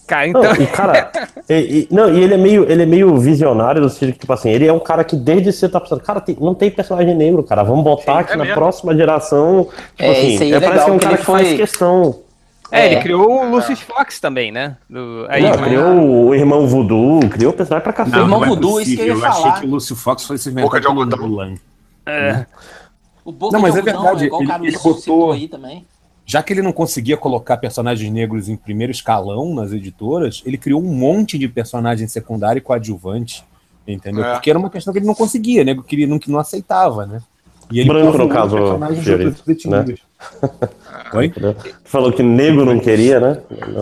Cara, 0.10 0.28
Não, 0.28 0.43
então, 0.43 0.64
e 0.64 0.68
cara, 0.68 1.12
e, 1.47 1.53
e- 1.53 1.88
não, 1.91 2.14
e 2.14 2.22
ele 2.24 2.34
é 2.34 2.38
meio, 2.38 2.70
ele 2.70 2.84
é 2.84 2.86
meio 2.86 3.16
visionário 3.18 3.82
no 3.82 3.89
sentido 3.89 4.14
que, 4.14 4.20
tipo 4.20 4.34
assim, 4.34 4.49
ele 4.49 4.66
é 4.68 4.74
um 4.74 4.80
cara 4.80 5.03
que 5.03 5.16
desde 5.16 5.51
cedo 5.53 5.72
tá 5.72 5.80
pensando, 5.80 6.01
cara, 6.01 6.20
tem- 6.20 6.36
não 6.39 6.53
tem 6.55 6.70
personagem 6.72 7.16
negro, 7.16 7.43
cara, 7.43 7.64
vamos 7.64 7.84
botar 7.84 8.14
Sim, 8.16 8.20
aqui 8.20 8.34
é 8.34 8.36
na 8.36 8.43
mesmo. 8.43 8.57
próxima 8.60 8.95
geração. 8.95 9.68
Tipo 9.95 10.03
É, 10.03 10.12
assim, 10.12 10.28
isso 10.34 10.43
aí 10.43 10.53
é 10.53 10.60
parece 10.60 10.72
legal, 10.72 10.86
que 10.86 10.91
é 10.91 10.93
um 10.95 10.99
cara 10.99 11.12
ele 11.14 11.18
que 11.20 11.26
faz 11.26 11.47
foi- 11.47 11.57
questão. 11.57 12.16
é, 12.72 12.86
ele 12.88 12.95
É. 12.95 13.01
criou 13.01 13.41
o 13.45 13.49
Lucius 13.51 13.80
Fox 13.82 14.20
também, 14.20 14.51
né? 14.51 14.76
Do, 14.89 15.26
aí, 15.30 15.41
Não, 15.43 15.51
criou 15.57 16.28
o 16.28 16.36
irmão 16.36 16.68
Voodoo, 16.68 17.20
criou 17.30 17.51
o 17.51 17.55
personagem 17.55 17.84
pra 17.84 17.93
cacete. 17.93 18.16
Não, 18.16 18.24
Irmão 18.26 18.39
não 18.39 18.45
é 18.45 18.49
Voodoo, 18.49 18.82
isso 18.82 18.95
que 18.95 19.01
eu 19.01 19.05
ia 19.07 19.14
possível. 19.14 19.26
Eu 19.28 19.32
achei 19.32 19.43
falar. 19.43 19.60
que 19.62 19.66
o 19.66 19.70
Lúcio 19.70 19.95
Fox 19.95 20.24
fosse 20.26 20.49
Boca 20.51 20.78
inventado 20.78 20.82
de 20.82 20.88
algodão. 20.88 21.55
É, 22.05 22.45
O 23.26 23.32
Boca 23.32 23.53
Não, 23.53 23.62
mas 23.62 23.74
de 23.74 23.80
é 23.80 23.82
Algodão, 23.82 24.01
verdade, 24.03 24.26
igual 24.26 24.39
o 24.39 24.43
ele- 24.43 24.51
Caruso 24.51 24.68
ele 24.70 24.78
botou- 24.95 25.32
aí 25.32 25.47
também. 25.47 25.86
Já 26.30 26.44
que 26.44 26.54
ele 26.54 26.62
não 26.62 26.72
conseguia 26.72 27.18
colocar 27.18 27.58
personagens 27.58 28.12
negros 28.14 28.48
em 28.50 28.56
primeiro 28.56 28.92
escalão 28.92 29.52
nas 29.56 29.72
editoras, 29.72 30.44
ele 30.46 30.60
criou 30.60 30.80
um 30.80 30.94
monte 30.94 31.40
de 31.40 31.48
personagem 31.48 32.08
secundário 32.08 32.60
e 32.60 32.62
coadjuvante, 32.62 33.44
entendeu? 33.88 34.24
É. 34.24 34.34
Porque 34.34 34.48
era 34.48 34.60
uma 34.60 34.70
questão 34.70 34.94
que 34.94 35.00
ele 35.00 35.08
não 35.08 35.16
conseguia, 35.16 35.64
nego 35.64 35.82
queria, 35.82 36.06
não, 36.06 36.20
que 36.20 36.30
não 36.30 36.38
aceitava, 36.38 37.08
né? 37.08 37.20
E 37.72 37.84
Branco, 37.84 38.16
no 38.16 38.30
caso, 38.30 38.56
personagens 38.56 39.04
detinidos. 39.44 40.02
Oi? 41.16 41.34
Né? 41.36 41.56
Falou 41.84 42.14
que 42.14 42.22
negro 42.22 42.64
não 42.64 42.80
queria, 42.80 43.20
né? 43.20 43.42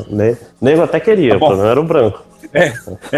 Ne- 0.10 0.38
Negro 0.62 0.84
até 0.84 1.02
queria, 1.02 1.38
Tá 1.38 1.50
não 1.50 1.66
era 1.66 1.82
o 1.82 1.84
branco. 1.84 2.24
É, 2.54 2.72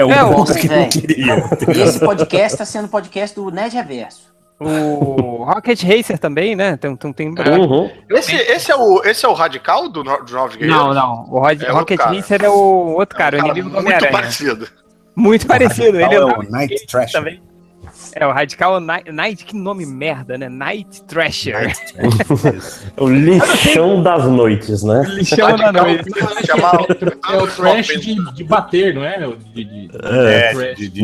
o 0.04 0.12
É, 0.12 0.24
branco 0.24 0.42
o- 0.42 0.56
que 0.56 0.68
não 0.68 0.90
queria. 0.90 1.36
E 1.78 1.82
esse 1.82 2.00
podcast 2.00 2.58
tá 2.58 2.66
sendo 2.66 2.88
podcast 2.88 3.36
do 3.36 3.52
Nerd 3.52 3.76
Reverso. 3.76 4.28
O 4.60 5.44
Rocket 5.46 5.82
Racer 5.84 6.18
também, 6.20 6.56
né? 6.56 6.76
Tem, 6.78 6.96
tem, 6.96 7.14
tem... 7.14 7.28
Uhum. 7.30 7.90
Esse, 8.10 8.36
esse, 8.36 8.72
é, 8.72 8.76
o, 8.76 9.02
esse 9.04 9.26
é 9.26 9.30
o 9.30 9.34
radical 9.34 9.88
do, 9.90 10.04
no- 10.04 10.22
dos 10.24 10.32
Novos 10.32 10.56
Guerreiros? 10.56 10.84
Não, 10.86 10.94
não. 10.94 11.26
O 11.30 11.40
Rod- 11.40 11.64
É 11.64 11.72
Rocket 11.72 11.98
cara. 11.98 12.16
Racer 12.16 12.44
é 12.44 12.50
o 12.50 12.54
outro 12.98 13.18
cara, 13.18 13.38
o 13.38 13.40
É 13.40 13.44
um 13.44 13.46
inimigo 13.48 13.70
do 13.70 13.82
muito 13.82 14.10
parecido. 14.10 14.68
Muito 15.16 15.48
parecido. 15.48 16.00
Ele 16.00 16.14
é 16.14 16.18
andava 16.18 16.40
o 16.40 16.52
Night 16.52 16.86
Thrasher. 16.88 17.12
também. 17.12 17.42
É, 18.16 18.26
o 18.26 18.32
Radical 18.32 18.76
é 18.76 18.78
o 18.78 18.80
Night, 18.80 19.12
Night, 19.12 19.46
que 19.46 19.56
nome 19.56 19.86
merda, 19.86 20.38
né? 20.38 20.50
Night 20.50 21.04
Thrasher. 21.04 21.54
Night 21.68 21.86
Thrasher. 22.26 22.56
Isso. 22.56 22.92
O 22.98 23.08
lixão 23.10 24.02
das 24.04 24.26
noites, 24.26 24.84
né? 24.84 25.04
Lixão 25.16 25.56
da 25.56 25.72
noite. 25.72 26.10
É 27.30 27.38
o 27.38 27.48
trash 27.48 27.88
de, 28.00 28.16
de 28.34 28.44
bater, 28.44 28.94
não 28.96 29.04
é? 29.04 29.20
De, 29.54 29.64
de- 29.64 29.90
É, 30.04 30.74
de. 30.76 31.02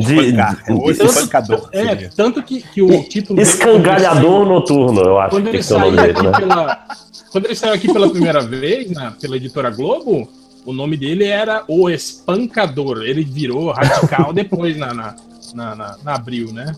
É 0.68 0.92
espancador. 0.92 1.70
É, 1.72 1.96
tanto 2.16 2.42
que, 2.42 2.62
que 2.62 2.82
o 2.82 3.04
título. 3.04 3.38
dele, 3.38 3.48
Escangalhador 3.50 4.46
noturno, 4.46 5.02
eu 5.02 5.20
acho 5.20 5.30
Quando 5.32 5.44
que 5.44 5.50
ele 5.50 5.58
tem 5.58 5.62
que 5.62 5.66
ser 5.68 5.74
o 5.76 5.80
saiu 5.80 5.92
nome 5.92 6.00
aqui 6.10 6.14
dele, 6.14 6.28
né? 6.32 6.40
pela. 6.40 6.86
Quando 7.32 7.46
ele 7.46 7.56
saiu 7.56 7.74
aqui 7.74 7.92
pela 7.94 8.10
primeira 8.10 8.42
vez, 8.42 8.92
na, 8.92 9.12
pela 9.12 9.36
editora 9.38 9.70
Globo, 9.70 10.28
o 10.66 10.74
nome 10.74 10.98
dele 10.98 11.26
era 11.26 11.64
O 11.68 11.90
Espancador. 11.90 13.04
Ele 13.04 13.24
virou 13.24 13.72
radical 13.72 14.34
depois 14.34 14.78
na, 14.78 14.94
na, 14.94 15.16
na, 15.54 15.76
na- 15.76 15.98
na 16.04 16.16
Abril, 16.16 16.52
né? 16.54 16.74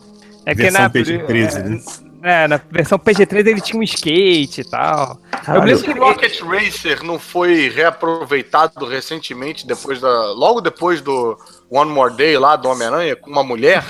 É 0.50 0.56
que 0.56 0.62
Versão 0.62 0.82
na, 0.84 0.89
PG-13, 0.89 1.64
né? 1.64 1.80
É, 2.24 2.48
na 2.48 2.60
versão 2.72 2.98
PG-13 2.98 3.48
ele 3.48 3.62
tinha 3.62 3.80
um 3.80 3.84
skate 3.84 4.62
e 4.62 4.64
tal. 4.64 5.18
Eu 5.32 5.39
Caralho, 5.41 5.66
lembro 5.66 5.84
que 5.84 6.00
Rocket 6.00 6.41
Racer 6.41 7.04
não 7.04 7.20
foi 7.20 7.70
reaproveitado 7.70 8.86
recentemente, 8.86 9.68
depois 9.68 10.00
da. 10.00 10.32
Logo 10.34 10.62
depois 10.62 11.02
do 11.02 11.38
One 11.70 11.91
More 11.91 12.16
Day 12.16 12.38
lá 12.38 12.56
do 12.56 12.70
Homem-Aranha, 12.70 13.16
com 13.16 13.30
uma 13.30 13.43
mulher? 13.43 13.84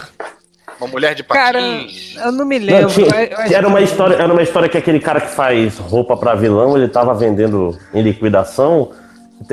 Uma 0.80 0.88
mulher 0.90 1.16
de 1.16 1.24
Cara, 1.24 1.60
patins. 1.60 2.16
eu 2.18 2.32
não 2.32 2.46
me 2.46 2.60
Não, 2.60 2.66
lembro. 2.66 2.90
tinha- 2.94 3.08
eu- 3.08 3.28
eu 3.32 3.38
acho 3.38 3.54
era 3.54 3.68
uma 3.68 3.82
história, 3.82 4.16
era 4.16 4.32
uma 4.34 4.44
história 4.44 4.68
que 4.70 4.78
aquele 4.78 5.00
cara 5.00 5.22
que 5.22 5.30
faz 5.34 5.78
roupa 5.78 6.18
pra 6.18 6.36
vilão, 6.36 6.76
ele 6.78 6.88
tava 6.88 7.14
vendendo 7.14 7.78
em 7.94 8.02
liquidação. 8.02 8.92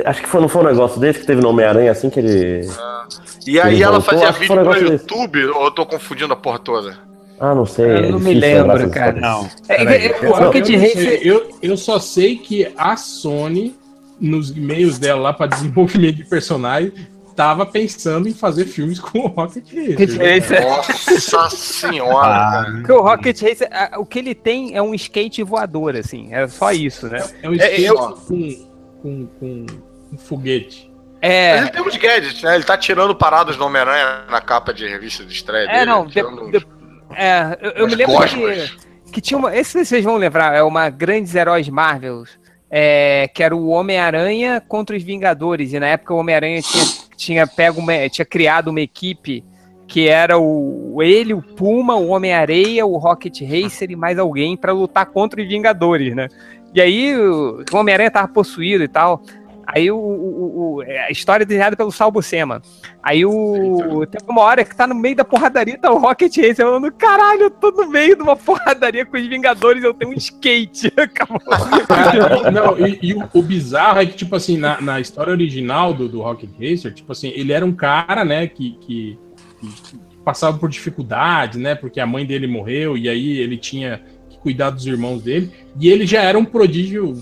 Acho 0.05 0.21
que 0.21 0.27
foi, 0.27 0.41
não 0.41 0.47
foi 0.49 0.61
um 0.63 0.65
negócio 0.65 0.99
desse 0.99 1.19
que 1.19 1.25
teve 1.27 1.41
no 1.41 1.49
Homem-Aranha 1.49 1.91
assim 1.91 2.09
que 2.09 2.19
ele. 2.19 2.67
E 3.45 3.59
aí 3.59 3.75
ele 3.75 3.83
ela 3.83 3.99
voltou, 3.99 4.13
fazia 4.13 4.29
acho 4.29 4.39
vídeo 4.39 4.53
um 4.53 4.55
no 4.55 4.61
negócio 4.63 4.89
desse. 4.89 5.03
YouTube, 5.03 5.45
ou 5.47 5.65
eu 5.65 5.71
tô 5.71 5.85
confundindo 5.85 6.33
a 6.33 6.35
porra 6.35 6.59
toda? 6.59 6.97
Ah, 7.39 7.53
não 7.53 7.65
sei. 7.65 7.85
Eu 7.85 7.95
é 7.97 8.11
não 8.11 8.19
me 8.19 8.33
lembro, 8.33 8.89
cara. 8.89 9.19
Não. 9.19 9.47
É, 9.67 9.77
peraí. 9.77 10.05
é, 10.07 10.19
Eu, 10.25 10.29
o 10.31 10.33
Rocket 10.33 10.69
eu 10.69 10.79
não 10.79 10.87
sei, 10.87 11.19
eu, 11.23 11.49
eu 11.61 11.77
só 11.77 11.99
sei 11.99 12.37
que 12.37 12.71
a 12.77 12.95
Sony, 12.97 13.75
nos 14.19 14.49
e-mails 14.51 14.97
dela 14.97 15.21
lá 15.21 15.33
para 15.33 15.47
desenvolvimento 15.47 16.15
de 16.15 16.23
personagem, 16.25 16.91
tava 17.35 17.65
pensando 17.65 18.27
em 18.29 18.33
fazer 18.33 18.65
filmes 18.65 18.99
com 18.99 19.19
o 19.19 19.27
Rocket 19.27 19.65
Racer. 19.65 20.17
né? 20.17 20.39
Racer. 20.39 20.65
Nossa 21.33 21.49
senhora, 21.57 22.27
Ah, 22.35 22.51
cara. 22.63 22.71
Porque 22.77 22.91
o 22.93 23.01
Rocket 23.01 23.41
Racer, 23.41 23.69
o 23.99 24.05
que 24.05 24.19
ele 24.19 24.33
tem 24.33 24.75
é 24.75 24.81
um 24.81 24.95
skate 24.95 25.43
voador, 25.43 25.95
assim. 25.97 26.33
É 26.33 26.47
só 26.47 26.71
isso, 26.71 27.07
né? 27.07 27.21
É 27.43 27.49
um 27.49 27.53
É, 27.53 27.57
skate 27.57 27.83
eu- 27.83 27.95
com, 27.97 28.74
com, 29.05 29.27
com 29.39 29.65
um 30.13 30.17
foguete. 30.17 30.91
Mas 31.21 31.31
É. 31.31 31.57
ele 31.59 31.69
tem 31.69 31.81
uns 31.81 31.95
gadgets, 31.97 32.41
né? 32.41 32.55
Ele 32.55 32.63
tá 32.63 32.75
tirando 32.77 33.15
paradas 33.15 33.55
do 33.55 33.63
Homem-Aranha 33.65 34.25
na 34.29 34.41
capa 34.41 34.73
de 34.73 34.87
revista 34.87 35.23
de 35.23 35.33
estreia 35.33 35.65
É, 35.69 35.73
dele. 35.79 35.85
não. 35.85 36.05
de- 36.07 36.23
uns- 36.23 36.51
de- 36.51 36.67
é, 37.15 37.57
eu, 37.61 37.71
eu 37.71 37.87
me 37.87 37.95
lembro 37.95 38.15
que, 38.27 39.11
que 39.11 39.21
tinha 39.21 39.37
uma. 39.37 39.55
Esse 39.55 39.83
vocês 39.85 40.03
vão 40.03 40.17
lembrar, 40.17 40.55
é 40.55 40.63
uma 40.63 40.89
Grandes 40.89 41.35
Heróis 41.35 41.69
Marvels. 41.69 42.29
É, 42.77 43.29
que 43.33 43.43
era 43.43 43.55
o 43.55 43.67
Homem-Aranha 43.67 44.59
contra 44.59 44.97
os 44.97 45.03
Vingadores. 45.03 45.71
E 45.71 45.79
na 45.79 45.87
época 45.87 46.13
o 46.13 46.17
Homem-Aranha 46.17 46.61
tinha, 46.61 46.83
tinha 47.15 47.47
pego 47.47 47.79
uma, 47.79 48.09
tinha 48.09 48.25
criado 48.25 48.69
uma 48.69 48.81
equipe 48.81 49.43
que 49.87 50.07
era 50.09 50.37
o 50.39 50.97
ele, 51.01 51.33
o 51.33 51.41
Puma, 51.43 51.95
o 51.95 52.07
Homem-Areia, 52.07 52.83
o 52.85 52.97
Rocket 52.97 53.39
Racer 53.43 53.91
e 53.91 53.95
mais 53.95 54.17
alguém 54.17 54.57
pra 54.57 54.73
lutar 54.73 55.05
contra 55.05 55.39
os 55.41 55.47
Vingadores, 55.47 56.13
né? 56.15 56.27
E 56.75 56.81
aí 56.81 57.15
o 57.17 57.63
Homem-Aranha 57.73 58.11
tava 58.11 58.27
possuído 58.27 58.83
e 58.83 58.87
tal. 58.87 59.23
Aí 59.67 59.89
o, 59.89 59.97
o- 59.97 60.75
o- 60.77 60.81
a 60.81 61.09
história 61.09 61.43
é 61.43 61.45
desenhada 61.45 61.75
pelo 61.75 61.91
Sal 61.91 62.11
Buscema. 62.11 62.61
Aí 63.01 63.25
o. 63.25 64.05
Tem 64.05 64.21
uma 64.27 64.41
hora 64.41 64.63
que 64.63 64.75
tá 64.75 64.85
no 64.85 64.93
meio 64.93 65.15
da 65.15 65.25
porradaria, 65.25 65.75
tá 65.77 65.91
o 65.91 65.97
Rocket 65.97 66.35
Racer 66.37 66.57
falando: 66.57 66.91
caralho, 66.91 67.43
eu 67.43 67.49
tô 67.49 67.71
no 67.71 67.89
meio 67.89 68.15
de 68.15 68.21
uma 68.21 68.35
porradaria 68.35 69.05
com 69.05 69.17
os 69.17 69.25
Vingadores, 69.25 69.83
eu 69.83 69.91
tenho 69.93 70.11
um 70.11 70.15
skate. 70.15 70.93
Acabou. 70.99 71.41
Não, 72.51 72.85
e, 72.87 72.99
e 73.01 73.13
o, 73.15 73.27
o 73.33 73.41
bizarro 73.41 73.99
é 74.01 74.05
que, 74.05 74.13
tipo 74.15 74.35
assim, 74.35 74.57
na, 74.57 74.79
na 74.79 74.99
história 74.99 75.31
original 75.31 75.93
do, 75.93 76.07
do 76.07 76.21
Rocket 76.21 76.49
Racer, 76.59 76.93
tipo 76.93 77.11
assim, 77.11 77.31
ele 77.35 77.51
era 77.51 77.65
um 77.65 77.73
cara, 77.73 78.23
né, 78.23 78.45
que, 78.47 78.77
que, 78.81 79.17
que 79.61 79.97
passava 80.23 80.57
por 80.57 80.69
dificuldades, 80.69 81.59
né, 81.59 81.73
porque 81.75 81.99
a 81.99 82.05
mãe 82.05 82.25
dele 82.25 82.45
morreu 82.47 82.95
e 82.97 83.09
aí 83.09 83.37
ele 83.37 83.57
tinha 83.57 84.01
cuidar 84.45 84.69
dos 84.69 84.85
irmãos 84.85 85.23
dele, 85.23 85.49
e 85.79 85.89
ele 85.89 86.05
já 86.05 86.21
era 86.21 86.37
um 86.37 86.45
prodígio 86.45 87.17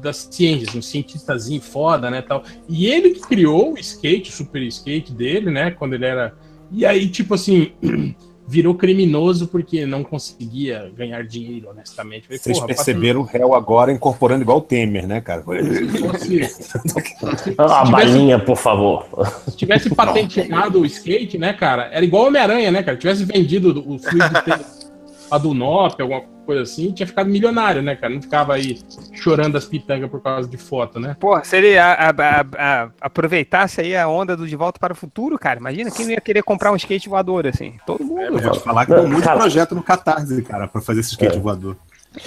das 0.00 0.28
ciências, 0.30 0.72
um 0.76 0.80
cientistazinho 0.80 1.60
foda, 1.60 2.08
né, 2.08 2.22
tal. 2.22 2.44
E 2.68 2.86
ele 2.86 3.10
que 3.10 3.20
criou 3.20 3.72
o 3.74 3.78
skate, 3.78 4.30
o 4.30 4.32
super 4.32 4.62
skate 4.62 5.12
dele, 5.12 5.50
né, 5.50 5.72
quando 5.72 5.94
ele 5.94 6.04
era... 6.06 6.34
E 6.70 6.86
aí, 6.86 7.08
tipo 7.08 7.34
assim... 7.34 7.72
Virou 8.50 8.74
criminoso 8.74 9.46
porque 9.46 9.84
não 9.84 10.02
conseguia 10.02 10.90
ganhar 10.96 11.22
dinheiro, 11.22 11.68
honestamente. 11.68 12.22
Falei, 12.28 12.38
Vocês 12.38 12.56
"Porra, 12.56 12.68
perceberam 12.68 13.20
o 13.20 13.22
réu 13.22 13.52
agora 13.54 13.92
incorporando 13.92 14.40
igual 14.40 14.56
o 14.56 14.60
Temer, 14.62 15.06
né, 15.06 15.20
cara? 15.20 15.42
se 16.18 16.40
fosse- 16.62 17.54
Ah, 17.58 17.82
a 17.82 17.84
tivesse- 17.84 17.90
balinha, 17.90 18.38
por 18.38 18.56
favor. 18.56 19.04
se 19.48 19.54
tivesse 19.54 19.94
patenteado 19.94 20.80
o 20.80 20.86
skate, 20.86 21.36
né, 21.36 21.52
cara? 21.52 21.90
Era 21.92 22.02
igual 22.02 22.28
Homem-Aranha, 22.28 22.70
né, 22.70 22.82
cara? 22.82 22.96
Tivesse 22.96 23.22
vendido 23.26 23.68
o 23.86 23.98
fluido 23.98 24.24
a 25.30 25.36
do 25.36 25.52
NOP, 25.52 26.00
alguma 26.00 26.20
coisa 26.22 26.37
assim, 26.56 26.92
tinha 26.92 27.06
ficado 27.06 27.28
milionário, 27.28 27.82
né, 27.82 27.96
cara? 27.96 28.14
Não 28.14 28.22
ficava 28.22 28.54
aí 28.54 28.80
chorando 29.14 29.56
as 29.58 29.64
pitangas 29.64 30.08
por 30.10 30.22
causa 30.22 30.48
de 30.48 30.56
foto, 30.56 30.98
né? 31.00 31.16
Porra, 31.18 31.44
se 31.44 31.56
ele 31.56 31.76
a- 31.76 31.92
a- 31.92 32.10
a- 32.10 32.46
a- 32.84 32.88
aproveitasse 33.00 33.80
aí 33.80 33.96
a 33.96 34.08
onda 34.08 34.36
do 34.36 34.46
De 34.46 34.56
Volta 34.56 34.78
para 34.78 34.92
o 34.92 34.96
Futuro, 34.96 35.38
cara, 35.38 35.58
imagina 35.60 35.90
quem 35.90 36.06
não 36.06 36.12
ia 36.12 36.20
querer 36.20 36.42
comprar 36.42 36.72
um 36.72 36.76
skate 36.76 37.08
voador 37.08 37.46
assim. 37.46 37.74
Todo 37.86 38.02
mundo. 38.04 38.22
Eu 38.22 38.38
vou 38.38 38.52
te 38.52 38.60
falar 38.60 38.86
que 38.86 38.92
tem 38.94 39.00
um 39.04 39.08
monte 39.08 39.18
de 39.18 39.24
Cara- 39.24 39.38
projeto 39.40 39.74
no 39.74 39.82
Catarse, 39.82 40.42
cara, 40.42 40.66
pra 40.68 40.80
fazer 40.80 41.00
esse 41.00 41.10
skate 41.10 41.38
voador. 41.38 41.76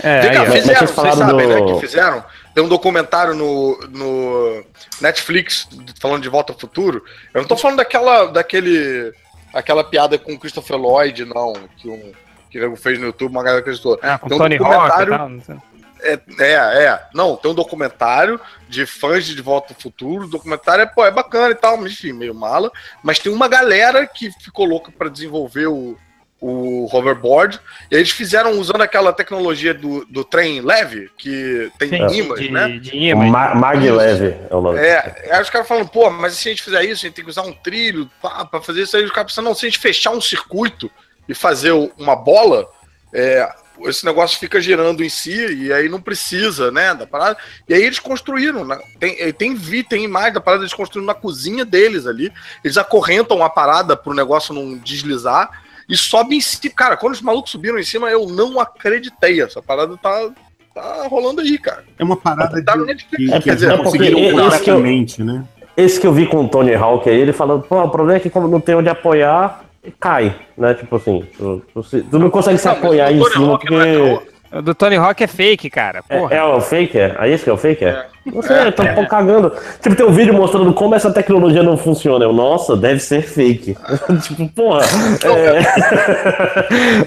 É, 0.04 0.30
cá, 0.30 0.42
aí, 0.44 0.52
fizeram, 0.52 0.88
vocês 0.88 0.92
sabem, 1.16 1.28
do- 1.28 1.66
né, 1.66 1.74
que 1.74 1.80
fizeram? 1.82 2.24
Tem 2.54 2.64
um 2.64 2.70
documentário 2.70 3.34
no, 3.34 3.78
no 3.90 4.64
Netflix 5.02 5.68
falando 6.00 6.22
de 6.22 6.30
Volta 6.30 6.54
ao 6.54 6.60
Futuro. 6.60 7.04
Eu 7.34 7.42
não 7.42 7.48
tô 7.48 7.58
falando 7.58 7.78
daquela, 7.78 8.26
daquele, 8.28 9.12
aquela 9.54 9.84
piada 9.84 10.18
com 10.18 10.34
o 10.34 10.40
Christopher 10.40 10.78
Lloyd, 10.78 11.26
não, 11.26 11.54
que 11.78 11.90
um 11.90 12.12
que 12.52 12.58
o 12.60 12.62
nego 12.62 12.76
fez 12.76 13.00
no 13.00 13.06
YouTube, 13.08 13.32
uma 13.32 13.42
galera 13.44 13.62
acreditou. 13.62 13.98
Ah, 14.04 14.18
com 14.20 14.28
um 14.28 14.38
Tony 14.38 14.58
Hawk 14.58 14.66
e 14.66 14.70
documentário- 14.70 15.18
tal. 15.18 15.30
não 15.30 15.42
sei. 15.42 15.56
É, 16.04 16.20
é, 16.40 16.54
é. 16.86 17.00
Não, 17.14 17.36
tem 17.36 17.52
um 17.52 17.56
documentário 17.56 18.40
de 18.68 18.86
fãs 18.88 19.24
de 19.26 19.36
De 19.36 19.42
Volta 19.42 19.74
ao 19.74 19.80
Futuro. 19.80 20.26
O 20.26 20.30
documentário 20.30 20.82
é, 20.82 20.86
pô, 20.88 21.06
é 21.06 21.12
bacana 21.12 21.52
e 21.52 21.56
tal, 21.56 21.78
mas 21.78 21.92
enfim, 21.94 22.12
meio 22.12 22.34
mala. 22.34 22.72
Mas 23.04 23.20
tem 23.20 23.32
uma 23.32 23.48
galera 23.48 24.06
que 24.08 24.32
ficou 24.42 24.66
louca 24.66 24.92
pra 24.92 25.10
desenvolver 25.10 25.68
o, 25.68 25.96
o 26.40 26.88
hoverboard. 26.92 27.60
E 27.92 27.96
eles 27.96 28.10
fizeram 28.10 28.60
usando 28.60 28.82
aquela 28.82 29.14
tecnologia 29.14 29.76
do, 29.76 30.04
do 30.06 30.24
trem 30.24 30.60
leve, 30.62 31.08
que 31.20 31.72
tem 31.78 31.90
Sim, 32.10 32.18
imãs, 32.22 32.40
de, 32.40 32.50
né? 32.52 32.68
de 32.80 32.98
imãs. 32.98 33.30
Ma 33.30 33.54
Mag 33.54 33.88
Leve 33.92 34.36
é 34.50 34.56
o 34.56 34.60
nome. 34.60 34.80
É, 34.80 35.30
aí 35.32 35.40
os 35.44 35.52
caras 35.52 35.68
falam, 35.68 35.86
pô, 35.86 36.10
mas 36.10 36.34
se 36.34 36.50
a 36.50 36.52
gente 36.52 36.64
fizer 36.64 36.84
isso, 36.84 37.06
a 37.06 37.08
gente 37.08 37.14
tem 37.14 37.24
que 37.24 37.30
usar 37.30 37.44
um 37.44 37.54
trilho 37.54 38.10
pá, 38.20 38.44
pra 38.44 38.60
fazer 38.60 38.82
isso. 38.82 38.98
Aí 38.98 39.04
os 39.06 39.12
caras 39.12 39.32
pensam, 39.32 39.44
não, 39.44 39.54
se 39.54 39.68
a 39.68 39.70
gente 39.70 39.78
fechar 39.80 40.10
um 40.10 40.20
circuito 40.20 40.90
e 41.28 41.34
fazer 41.34 41.72
uma 41.98 42.16
bola, 42.16 42.68
é, 43.14 43.48
esse 43.86 44.06
negócio 44.06 44.38
fica 44.40 44.60
girando 44.62 45.04
em 45.04 45.10
si 45.10 45.34
e 45.34 45.74
aí 45.74 45.90
não 45.90 46.00
precisa, 46.02 46.72
né, 46.72 46.94
da 46.94 47.08
parada. 47.08 47.38
E 47.68 47.74
aí 47.74 47.82
eles 47.84 48.00
construíram, 48.00 48.64
né, 48.66 48.80
tem, 49.00 49.16
eh, 49.20 49.32
tem 49.32 49.56
vi, 49.56 49.84
tem 49.84 50.04
imagem 50.04 50.34
da 50.34 50.42
parada, 50.42 50.64
eles 50.64 50.74
construíram 50.74 51.08
na 51.08 51.14
cozinha 51.16 51.66
deles 51.66 52.06
ali. 52.06 52.32
Eles 52.64 52.78
acorrentam 52.78 53.44
a 53.44 53.50
parada 53.50 53.96
pro 53.98 54.14
negócio 54.14 54.54
não 54.54 54.78
deslizar 54.78 55.50
e 55.90 55.98
sobe 55.98 56.36
em 56.36 56.42
cima. 56.42 56.74
Cara, 56.76 56.96
quando 56.98 57.14
os 57.14 57.22
malucos 57.22 57.52
subiram 57.52 57.80
em 57.80 57.84
cima, 57.84 58.10
eu 58.12 58.28
não 58.28 58.60
acreditei. 58.60 59.42
Essa 59.42 59.62
parada 59.64 59.98
tá, 59.98 60.30
tá 60.76 61.08
rolando 61.10 61.42
aí, 61.42 61.58
cara. 61.58 61.84
É 61.98 62.04
uma 62.04 62.18
parada 62.18 62.64
Tá 62.64 62.76
no 62.76 62.86
de, 62.86 62.94
Netflix. 62.94 63.30
que, 63.30 63.34
É, 63.36 63.42
que 63.42 63.50
eles 63.50 63.64
é 63.64 63.78
conseguiram 63.78 64.20
esse 64.20 64.30
que 64.30 64.40
eu- 64.40 64.44
completamente, 64.44 65.24
né? 65.24 65.44
Esse 65.76 66.00
que 66.00 66.06
eu 66.06 66.14
vi 66.14 66.28
com 66.28 66.46
o 66.46 66.48
Tony 66.50 66.76
Hawk 66.76 67.10
aí, 67.10 67.16
ele 67.20 67.34
falando, 67.34 67.64
pô, 67.64 67.82
o 67.82 67.90
problema 67.90 68.18
é 68.18 68.20
que 68.20 68.30
como 68.30 68.48
não 68.48 68.60
tem 68.60 68.76
onde 68.76 68.90
apoiar, 68.90 69.64
cai, 70.00 70.36
né? 70.58 70.74
Tipo 70.74 70.96
assim, 70.96 71.24
tu, 71.38 71.62
tu 71.74 71.84
se- 71.84 72.02
tu 72.04 72.20
não 72.20 72.30
consegue 72.30 72.58
se 72.58 72.68
apoiar 72.68 73.10
o 73.12 73.14
em 73.16 73.24
cima 73.26 73.54
é 73.56 73.58
porque. 73.58 74.32
O 74.54 74.62
do 74.62 74.76
Tony 74.76 74.98
Hawk 74.98 75.24
é 75.24 75.28
fake, 75.28 75.70
cara. 75.70 76.04
É, 76.10 76.20
Porra. 76.20 76.36
é 76.36 76.44
o 76.44 76.60
fake? 76.60 76.98
É? 77.00 77.16
Aí 77.18 77.32
esse 77.32 77.46
que 77.46 77.50
é 77.50 77.54
o 77.54 77.58
fake? 77.58 77.86
É? 77.86 77.88
É. 77.88 78.06
Não 78.26 78.42
sei, 78.42 78.68
eu 78.68 78.72
tô 78.74 78.84
tô 78.84 79.08
cagando. 79.08 79.54
Tipo, 79.82 79.96
tem 79.96 80.06
um 80.06 80.12
vídeo 80.12 80.34
mostrando 80.34 80.74
como 80.74 80.94
essa 80.94 81.10
tecnologia 81.10 81.64
não 81.64 81.78
funciona. 81.78 82.26
Eu, 82.26 82.34
nossa, 82.34 82.76
deve 82.76 83.00
ser 83.00 83.22
fake. 83.22 83.78
tipo, 84.28 84.50
porra. 84.50 84.82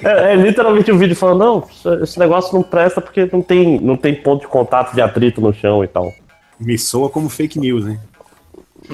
É, 0.03 0.09
é, 0.31 0.33
é 0.33 0.37
literalmente 0.37 0.91
um 0.91 0.97
vídeo 0.97 1.15
falando, 1.15 1.39
não, 1.85 2.03
esse 2.03 2.19
negócio 2.19 2.55
não 2.55 2.63
presta 2.63 3.01
porque 3.03 3.29
não 3.31 3.43
tem, 3.43 3.79
não 3.79 3.97
tem 3.97 4.15
ponto 4.15 4.41
de 4.41 4.49
contato 4.49 4.95
de 4.95 5.03
atrito 5.03 5.41
no 5.43 5.53
chão 5.53 5.85
e 5.85 5.87
tal. 5.87 6.11
Me 6.59 6.79
soa 6.79 7.11
como 7.11 7.29
fake 7.29 7.59
news, 7.59 7.87
hein? 7.87 7.99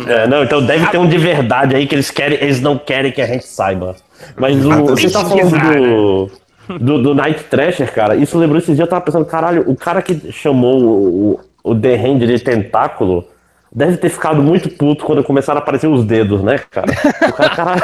É, 0.06 0.26
não, 0.26 0.44
então 0.44 0.64
deve 0.64 0.86
ter 0.86 0.98
um 0.98 1.08
de 1.08 1.18
verdade 1.18 1.74
aí 1.74 1.86
que 1.86 1.94
eles 1.94 2.10
querem, 2.10 2.38
eles 2.40 2.60
não 2.60 2.78
querem 2.78 3.10
que 3.10 3.20
a 3.20 3.26
gente 3.26 3.46
saiba. 3.46 3.96
Mas 4.36 4.64
o, 4.64 4.86
você 4.86 5.10
tá 5.10 5.24
falando 5.24 6.30
do, 6.68 6.78
do, 6.78 7.02
do 7.02 7.14
Night 7.14 7.44
Thrasher, 7.44 7.92
cara, 7.92 8.14
isso 8.14 8.38
lembrou 8.38 8.58
esses 8.58 8.76
dias, 8.76 8.80
eu 8.80 8.86
tava 8.86 9.04
pensando, 9.04 9.24
caralho, 9.24 9.64
o 9.68 9.74
cara 9.74 10.00
que 10.00 10.30
chamou 10.30 10.80
o, 10.82 11.40
o 11.64 11.74
The 11.74 11.94
Hand 11.96 12.18
de 12.18 12.38
tentáculo, 12.38 13.26
deve 13.72 13.96
ter 13.96 14.10
ficado 14.10 14.42
muito 14.42 14.68
puto 14.68 15.04
quando 15.04 15.24
começaram 15.24 15.58
a 15.58 15.62
aparecer 15.62 15.88
os 15.88 16.04
dedos, 16.04 16.42
né, 16.42 16.58
cara? 16.70 16.92
O 17.28 17.32
cara, 17.32 17.50
caralho... 17.50 17.82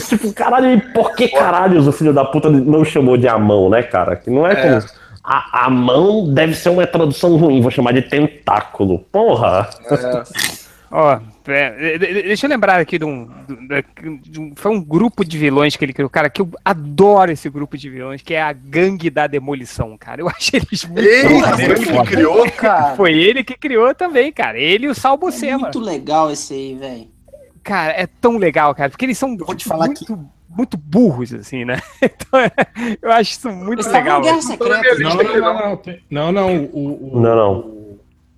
tipo, 0.08 0.32
caralho, 0.32 0.72
e 0.72 0.80
por 0.92 1.14
que 1.14 1.28
caralhos 1.28 1.86
o 1.86 1.92
filho 1.92 2.12
da 2.12 2.24
puta 2.24 2.50
não 2.50 2.84
chamou 2.84 3.16
de 3.16 3.28
a 3.28 3.38
mão, 3.38 3.68
né, 3.68 3.82
cara? 3.82 4.16
Que 4.16 4.30
não 4.30 4.46
é, 4.46 4.54
como. 4.54 5.06
A, 5.22 5.66
a 5.66 5.70
mão 5.70 6.32
deve 6.32 6.54
ser 6.54 6.68
uma 6.68 6.86
tradução 6.86 7.36
ruim, 7.36 7.60
vou 7.60 7.70
chamar 7.70 7.92
de 7.92 8.02
tentáculo. 8.02 9.00
Porra! 9.10 9.68
Ó, 10.90 11.18
é, 11.48 11.98
de- 11.98 12.06
de- 12.06 12.22
deixa 12.22 12.46
eu 12.46 12.50
lembrar 12.50 12.78
aqui 12.80 12.98
de 12.98 13.04
um, 13.04 13.28
de 14.22 14.40
um- 14.40 14.52
Foi 14.54 14.70
um 14.70 14.80
grupo 14.82 15.24
de 15.24 15.36
vilões 15.36 15.74
que 15.76 15.84
ele 15.84 15.92
criou, 15.92 16.08
cara, 16.08 16.30
que 16.30 16.40
eu 16.40 16.48
adoro 16.64 17.32
esse 17.32 17.50
grupo 17.50 17.76
de 17.76 17.90
vilões, 17.90 18.22
que 18.22 18.34
é 18.34 18.42
a 18.42 18.52
Gangue 18.52 19.10
da 19.10 19.26
Demolição, 19.26 19.96
cara. 19.98 20.20
Eu 20.20 20.28
acho 20.28 20.54
eles 20.56 20.84
muito. 20.84 21.00
Eita, 21.02 21.56
foi 21.56 21.64
ele 21.64 21.74
que 21.74 22.02
criou. 22.04 22.50
Cara, 22.52 22.94
Foi 22.96 23.12
ele 23.12 23.44
que 23.44 23.54
criou 23.56 23.94
também, 23.94 24.32
cara. 24.32 24.58
Ele 24.58 24.86
e 24.86 24.88
o 24.88 24.94
Sal 24.94 25.18
é 25.22 25.56
muito 25.58 25.80
legal 25.80 26.30
esse 26.30 26.54
aí, 26.54 26.74
velho. 26.76 27.08
Cara, 27.62 27.92
é 27.92 28.06
tão 28.06 28.36
legal, 28.38 28.72
cara, 28.74 28.88
porque 28.90 29.04
eles 29.04 29.18
são 29.18 29.36
vou 29.36 29.54
te 29.56 29.64
falar 29.64 29.86
muito, 29.86 30.24
muito 30.48 30.76
burros, 30.76 31.34
assim, 31.34 31.64
né? 31.64 31.80
Então, 32.00 32.40
eu 33.02 33.10
acho 33.10 33.32
isso 33.32 33.50
muito 33.50 33.80
legal. 33.98 34.20
assim. 34.38 34.56
Não, 35.02 35.16
não, 35.16 36.32
não, 36.32 36.32
não, 36.32 36.64
o, 36.72 37.16
o, 37.16 37.20
Não, 37.20 37.36
não. 37.36 37.75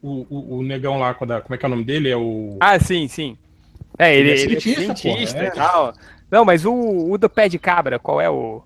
O, 0.02 0.26
o, 0.30 0.58
o 0.58 0.62
negão 0.62 0.98
lá, 0.98 1.12
como 1.14 1.32
é 1.32 1.58
que 1.58 1.64
é 1.64 1.66
o 1.66 1.70
nome 1.70 1.84
dele? 1.84 2.08
É 2.08 2.16
o. 2.16 2.56
Ah, 2.60 2.78
sim, 2.78 3.08
sim. 3.08 3.36
É, 3.98 4.14
ele, 4.14 4.30
Ele 4.30 4.40
é 4.40 4.42
ele 4.44 4.56
é 4.56 4.60
cientista, 4.60 4.96
cientista 4.96 5.38
é. 5.38 5.46
e 5.48 5.50
tal. 5.50 5.92
Não, 6.30 6.44
mas 6.44 6.64
o, 6.64 6.72
o 7.10 7.18
do 7.18 7.28
pé 7.28 7.48
de 7.48 7.58
cabra, 7.58 7.98
qual 7.98 8.20
é 8.20 8.30
o. 8.30 8.62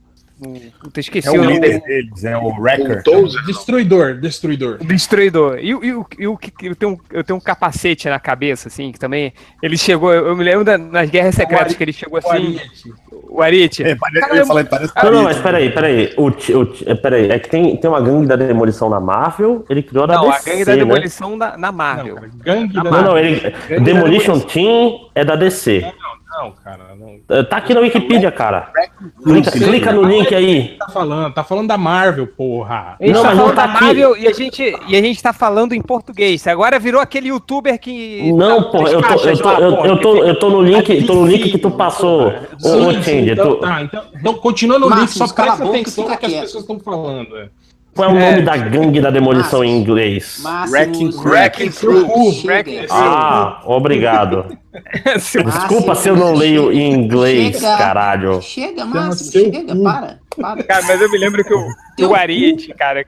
o 0.49 0.73
puta, 0.85 1.01
esqueci 1.01 1.29
É 1.29 1.31
o 1.31 1.35
o 1.35 1.37
nome 1.39 1.55
líder 1.55 1.81
dele. 1.81 2.03
deles, 2.05 2.25
é 2.25 2.37
o 2.37 2.49
Wrecker. 2.61 3.03
Bulldozer. 3.05 3.45
Destruidor, 3.45 4.15
destruidor. 4.21 4.79
O 4.81 4.85
Destruidor. 4.85 5.59
E, 5.61 5.75
o- 5.75 5.85
e, 5.85 5.93
o- 5.93 6.07
e 6.19 6.27
o 6.27 6.37
que 6.37 6.53
eu 6.67 6.75
tenho, 6.77 6.93
um- 6.93 6.99
eu 7.11 7.23
tenho 7.25 7.37
um 7.37 7.41
capacete 7.41 8.09
na 8.09 8.19
cabeça, 8.21 8.69
assim, 8.69 8.93
que 8.93 8.99
também. 8.99 9.33
Ele 9.63 9.77
chegou. 9.77 10.13
Eu, 10.13 10.35
me 10.37 10.45
lembro 10.45 10.65
da- 10.65 10.77
nas 10.79 11.09
guerras 11.11 11.35
secretas 11.35 11.75
que 11.75 11.83
ele 11.83 11.93
chegou 11.93 12.19
assim. 12.19 12.59
O 13.29 13.41
Arite. 13.41 13.83
É, 13.83 13.95
parece, 13.95 14.31
eu 14.31 14.37
ia 14.37 14.47
falar, 14.47 14.65
parece 14.65 14.93
Não, 15.03 15.11
não, 15.11 15.23
mas 15.25 15.39
peraí, 15.39 15.71
peraí. 15.71 16.13
O, 16.19 16.29
o, 16.29 16.75
é, 16.87 16.95
peraí, 16.95 17.31
é 17.31 17.39
que 17.39 17.49
tem, 17.49 17.77
tem 17.77 17.89
uma 17.91 18.01
gangue 18.01 18.27
da 18.27 18.37
demolição 18.37 18.91
na 18.91 19.01
Marvel, 19.01 19.65
ele 19.71 19.83
criou 19.83 20.07
da 20.07 20.15
Não, 20.17 20.31
a 20.31 20.37
DC, 20.37 20.51
gangue 20.51 20.65
da 20.67 20.73
né? 20.73 20.79
demolição 20.79 21.37
na, 21.37 21.57
na 21.57 21.71
Não, 21.71 21.73
Marvel. 21.73 22.15
cara, 22.17 22.31
gangue 22.45 22.75
da. 22.75 22.83
Não, 22.85 23.03
não, 23.03 23.19
ele. 23.19 23.41
da 23.71 23.79
Demolition 23.79 24.39
Team 24.41 25.09
é 25.15 25.25
da 25.25 25.35
DC. 25.37 25.81
Não, 25.81 25.93
cara, 26.65 26.95
não. 26.99 27.17
Eh, 27.29 27.43
Tá 27.45 27.59
aqui 27.59 27.75
na 27.75 27.81
Wikipedia, 27.81 28.33
cara. 28.33 28.71
Clica, 29.23 29.51
Sim. 29.51 29.59
clica 29.61 29.93
no 29.93 30.03
link 30.03 30.35
aí. 30.35 30.77
Tá 30.79 30.89
falando, 30.89 31.33
tá 31.35 31.45
falando 31.45 31.69
da 31.69 31.77
Marvel, 31.79 32.27
porra. 32.27 32.97
A 33.01 33.05
gente 33.05 33.15
Não, 33.15 33.23
tá 33.23 33.29
mas 33.29 33.39
não 33.39 33.49
tá 33.55 33.67
da 33.67 33.73
aqui. 33.75 33.85
Marvel 33.85 34.17
e 34.17 34.27
a, 34.27 34.33
gente, 34.33 34.63
e 34.89 34.97
a 34.97 35.01
gente 35.03 35.23
tá 35.23 35.33
falando 35.33 35.73
em 35.75 35.83
português. 35.83 36.47
Agora 36.47 36.79
virou 36.79 37.01
aquele 37.01 37.29
youtuber 37.29 37.79
que. 37.79 38.33
Não, 38.33 38.71
tá- 38.71 38.79
das 38.79 38.93
eu 38.93 39.03
tô, 39.03 39.15
eu 39.29 39.39
tô, 39.39 39.49
lá, 39.49 39.61
eu, 39.61 39.85
eu 39.87 40.01
tô, 40.01 40.17
eu 40.25 40.39
tô 40.39 40.51
no 40.51 40.63
link, 40.63 41.05
tô 41.07 41.15
no 41.15 41.27
link 41.27 41.51
que 41.51 41.59
tu 41.59 41.71
passou. 41.71 42.29
Ô, 42.29 42.69
ô, 42.89 42.93
Change, 42.95 43.31
então, 43.33 43.51
tu- 43.55 43.61
tá, 43.61 43.83
então, 43.83 44.05
então 44.15 44.35
continua 44.35 44.79
no 44.79 44.89
link, 44.89 44.99
Máximo, 45.01 45.29
só 45.29 45.35
presta 45.35 45.65
atenção 45.65 46.09
no 46.09 46.17
que 46.17 46.27
as 46.27 46.33
pessoas 46.33 46.63
estão 46.65 46.81
falando. 46.81 47.37
é. 47.37 47.49
Qual 47.95 48.11
é 48.11 48.13
o 48.13 48.17
É. 48.19 48.31
nome 48.31 48.43
da 48.43 48.57
gangue 48.57 49.01
da 49.01 49.11
demolição 49.11 49.63
em 49.65 49.79
inglês? 49.81 50.43
Wrecking 50.71 51.71
Crew. 51.71 52.07
Ah, 52.91 53.61
obrigado. 53.65 54.47
Desculpa 55.45 55.95
se 55.95 56.09
eu 56.09 56.17
não 56.17 56.35
leio 56.35 56.73
em 56.73 56.93
inglês, 56.93 57.57
Chega. 57.59 57.77
caralho. 57.77 58.41
Chega, 58.41 58.85
Máximo, 58.85 59.31
chega, 59.53 59.77
para, 59.77 60.19
para. 60.35 60.63
Cara, 60.65 60.85
mas 60.87 61.01
eu 61.01 61.11
me 61.11 61.19
lembro 61.19 61.45
que 61.45 61.53
o, 61.55 61.67
o 62.11 62.15
Ariete, 62.15 62.73
cara, 62.75 63.05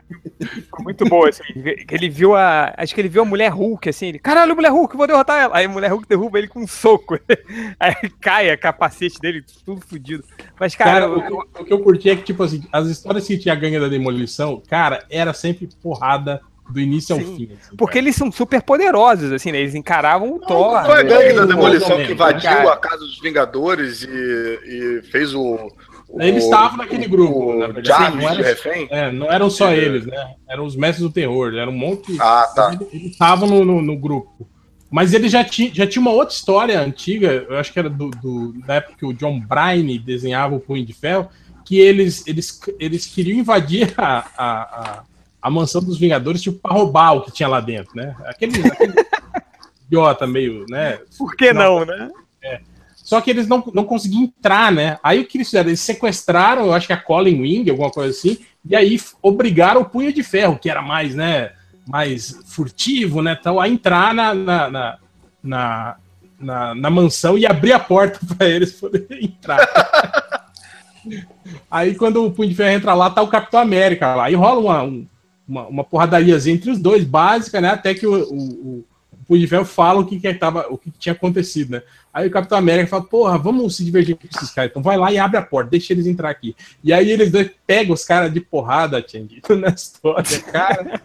foi 0.70 0.84
muito 0.84 1.04
boa, 1.04 1.28
assim. 1.28 1.42
que 1.44 1.94
Ele 1.94 2.08
viu 2.08 2.34
a. 2.34 2.72
Acho 2.76 2.94
que 2.94 3.00
ele 3.00 3.08
viu 3.08 3.22
a 3.22 3.24
mulher 3.24 3.48
Hulk, 3.50 3.88
assim. 3.88 4.06
Ele, 4.08 4.18
Caralho, 4.18 4.54
mulher 4.54 4.70
Hulk, 4.70 4.96
vou 4.96 5.06
derrotar 5.06 5.40
ela. 5.42 5.56
Aí 5.56 5.66
a 5.66 5.68
mulher 5.68 5.90
Hulk 5.90 6.06
derruba 6.08 6.38
ele 6.38 6.48
com 6.48 6.60
um 6.60 6.66
soco. 6.66 7.18
Aí 7.78 7.94
cai 8.20 8.50
a 8.50 8.56
capacete 8.56 9.18
dele, 9.20 9.44
tudo 9.64 9.80
fodido. 9.80 10.24
Mas, 10.58 10.74
cara, 10.74 11.08
Cara, 11.08 11.10
o, 11.10 11.22
que 11.22 11.32
eu- 11.32 11.62
o 11.62 11.64
que 11.64 11.72
eu 11.72 11.80
curti 11.80 12.10
é 12.10 12.16
que, 12.16 12.22
tipo 12.22 12.42
assim, 12.42 12.62
as 12.72 12.86
histórias 12.88 13.26
que 13.26 13.38
tinha 13.38 13.54
gangue 13.54 13.78
da 13.80 13.88
demolição, 13.88 14.62
cara, 14.68 15.04
era 15.10 15.32
sempre 15.32 15.68
porrada 15.82 16.40
do 16.70 16.80
início 16.80 17.14
ao 17.14 17.20
Sim, 17.20 17.36
fim. 17.36 17.52
assim, 17.60 17.76
porque 17.76 17.94
cara. 17.98 18.06
eles 18.06 18.16
são 18.16 18.32
super 18.32 18.62
poderosos, 18.62 19.30
assim, 19.32 19.52
né? 19.52 19.58
Eles 19.58 19.74
encaravam 19.74 20.34
o 20.34 20.40
Thor. 20.40 20.82
Foi 20.86 21.00
a 21.00 21.02
né? 21.02 21.10
gangue 21.10 21.32
da 21.34 21.40
mais 21.40 21.48
demolição 21.48 21.96
que 22.04 22.12
invadiu 22.12 22.50
cara. 22.50 22.72
a 22.72 22.76
casa 22.78 22.98
dos 23.00 23.20
Vingadores 23.20 24.02
e, 24.02 24.08
e 24.08 25.02
fez 25.10 25.34
o. 25.34 25.70
Eles 26.18 26.44
estavam 26.44 26.76
naquele 26.78 27.06
grupo, 27.08 27.52
o 27.52 27.58
na 27.58 27.66
verdade. 27.66 27.88
Jarvis 27.88 28.22
Não 28.22 28.28
era- 28.30 28.42
refém? 28.42 28.88
É, 28.90 29.10
não 29.12 29.30
eram 29.32 29.50
só 29.50 29.68
É. 29.70 29.76
eles, 29.78 30.06
né? 30.06 30.34
Eram 30.48 30.64
os 30.64 30.76
mestres 30.76 31.02
do 31.06 31.12
terror, 31.12 31.54
era 31.54 31.68
um 31.70 31.74
monte. 31.76 32.16
Ah, 32.20 32.46
tá. 32.54 32.78
Eles 32.92 33.12
estavam 33.12 33.48
no, 33.48 33.64
no, 33.64 33.82
no 33.82 33.96
grupo. 33.96 34.46
Mas 34.90 35.12
ele 35.12 35.28
já 35.28 35.42
tinha, 35.42 35.74
já 35.74 35.86
tinha 35.86 36.00
uma 36.00 36.12
outra 36.12 36.34
história 36.34 36.80
antiga, 36.80 37.44
eu 37.48 37.56
acho 37.58 37.72
que 37.72 37.78
era 37.80 37.90
do, 37.90 38.10
do- 38.10 38.52
da 38.64 38.74
época 38.74 38.94
que 38.98 39.04
o 39.06 39.12
John 39.12 39.40
Bryan 39.40 39.98
desenhava 40.04 40.54
o 40.54 40.60
Punho 40.60 40.84
de 40.86 40.92
Ferro, 40.92 41.28
que 41.64 41.80
eles, 41.80 42.24
eles, 42.28 42.60
eles 42.78 43.06
queriam 43.06 43.38
invadir 43.38 43.92
a, 43.96 44.18
a, 44.36 44.52
a, 45.00 45.02
a 45.42 45.50
mansão 45.50 45.82
dos 45.82 45.98
Vingadores, 45.98 46.40
tipo, 46.42 46.58
para 46.60 46.74
roubar 46.74 47.14
o 47.16 47.22
que 47.22 47.32
tinha 47.32 47.48
lá 47.48 47.58
dentro, 47.60 47.96
né? 47.96 48.14
Aquele, 48.26 48.64
aquele 48.68 48.92
idiota 49.88 50.26
meio, 50.28 50.64
né? 50.68 51.00
Por 51.18 51.34
que 51.34 51.52
não, 51.52 51.84
né? 51.84 52.10
Só 53.04 53.20
que 53.20 53.30
eles 53.30 53.46
não, 53.46 53.62
não 53.74 53.84
conseguiam 53.84 54.22
entrar, 54.24 54.72
né? 54.72 54.98
Aí 55.02 55.20
o 55.20 55.26
que 55.26 55.36
eles 55.36 55.48
fizeram? 55.48 55.68
Eles 55.68 55.80
sequestraram, 55.80 56.64
eu 56.64 56.72
acho 56.72 56.86
que 56.86 56.92
a 56.94 56.96
Colin 56.96 57.38
Wing, 57.42 57.68
alguma 57.70 57.90
coisa 57.90 58.10
assim, 58.10 58.38
e 58.68 58.74
aí 58.74 58.98
obrigaram 59.20 59.82
o 59.82 59.84
Punho 59.84 60.10
de 60.10 60.22
Ferro, 60.22 60.58
que 60.58 60.70
era 60.70 60.80
mais, 60.80 61.14
né? 61.14 61.52
Mais 61.86 62.40
furtivo, 62.46 63.20
né? 63.20 63.36
Então, 63.38 63.60
a 63.60 63.68
entrar 63.68 64.14
na, 64.14 64.32
na, 64.32 64.70
na, 64.70 64.98
na, 65.42 65.96
na- 66.40 66.74
na 66.74 66.90
mansão 66.90 67.36
e 67.36 67.44
abrir 67.46 67.74
a 67.74 67.78
porta 67.78 68.18
para 68.36 68.48
eles 68.48 68.72
poderem 68.72 69.26
entrar. 69.26 69.58
aí 71.70 71.94
quando 71.94 72.24
o 72.24 72.30
Punho 72.30 72.48
de 72.48 72.54
Ferro 72.54 72.74
entra 72.74 72.94
lá, 72.94 73.10
tá 73.10 73.20
o 73.20 73.28
Capitão 73.28 73.60
América 73.60 74.14
lá. 74.14 74.24
Aí 74.24 74.34
rola 74.34 74.60
uma, 74.60 74.82
um- 74.82 75.06
uma, 75.46 75.66
uma 75.66 75.84
porradariazinha 75.84 76.54
entre 76.56 76.70
os 76.70 76.78
dois, 76.78 77.04
básica, 77.04 77.60
né? 77.60 77.68
Até 77.68 77.92
que 77.94 78.06
o, 78.06 78.14
o 78.32 78.84
Ferro 79.48 79.64
fala 79.64 80.00
o 80.00 80.06
que, 80.06 80.20
que, 80.20 80.34
tava, 80.34 80.66
o 80.70 80.76
que 80.76 80.90
tinha 80.90 81.12
acontecido, 81.12 81.72
né? 81.72 81.82
Aí 82.12 82.28
o 82.28 82.30
Capitão 82.30 82.58
América 82.58 82.88
fala, 82.88 83.04
porra, 83.04 83.38
vamos 83.38 83.76
se 83.76 83.84
divertir 83.84 84.14
com 84.14 84.26
esses 84.26 84.50
caras. 84.50 84.70
Então 84.70 84.82
vai 84.82 84.96
lá 84.96 85.12
e 85.12 85.18
abre 85.18 85.36
a 85.36 85.42
porta, 85.42 85.70
deixa 85.70 85.92
eles 85.92 86.06
entrar 86.06 86.30
aqui. 86.30 86.54
E 86.82 86.92
aí 86.92 87.10
eles 87.10 87.30
dois 87.30 87.50
pegam 87.66 87.94
os 87.94 88.04
caras 88.04 88.32
de 88.32 88.40
porrada, 88.40 89.04
Change, 89.06 89.40
na 89.58 89.68
história, 89.68 90.40
cara. 90.40 91.00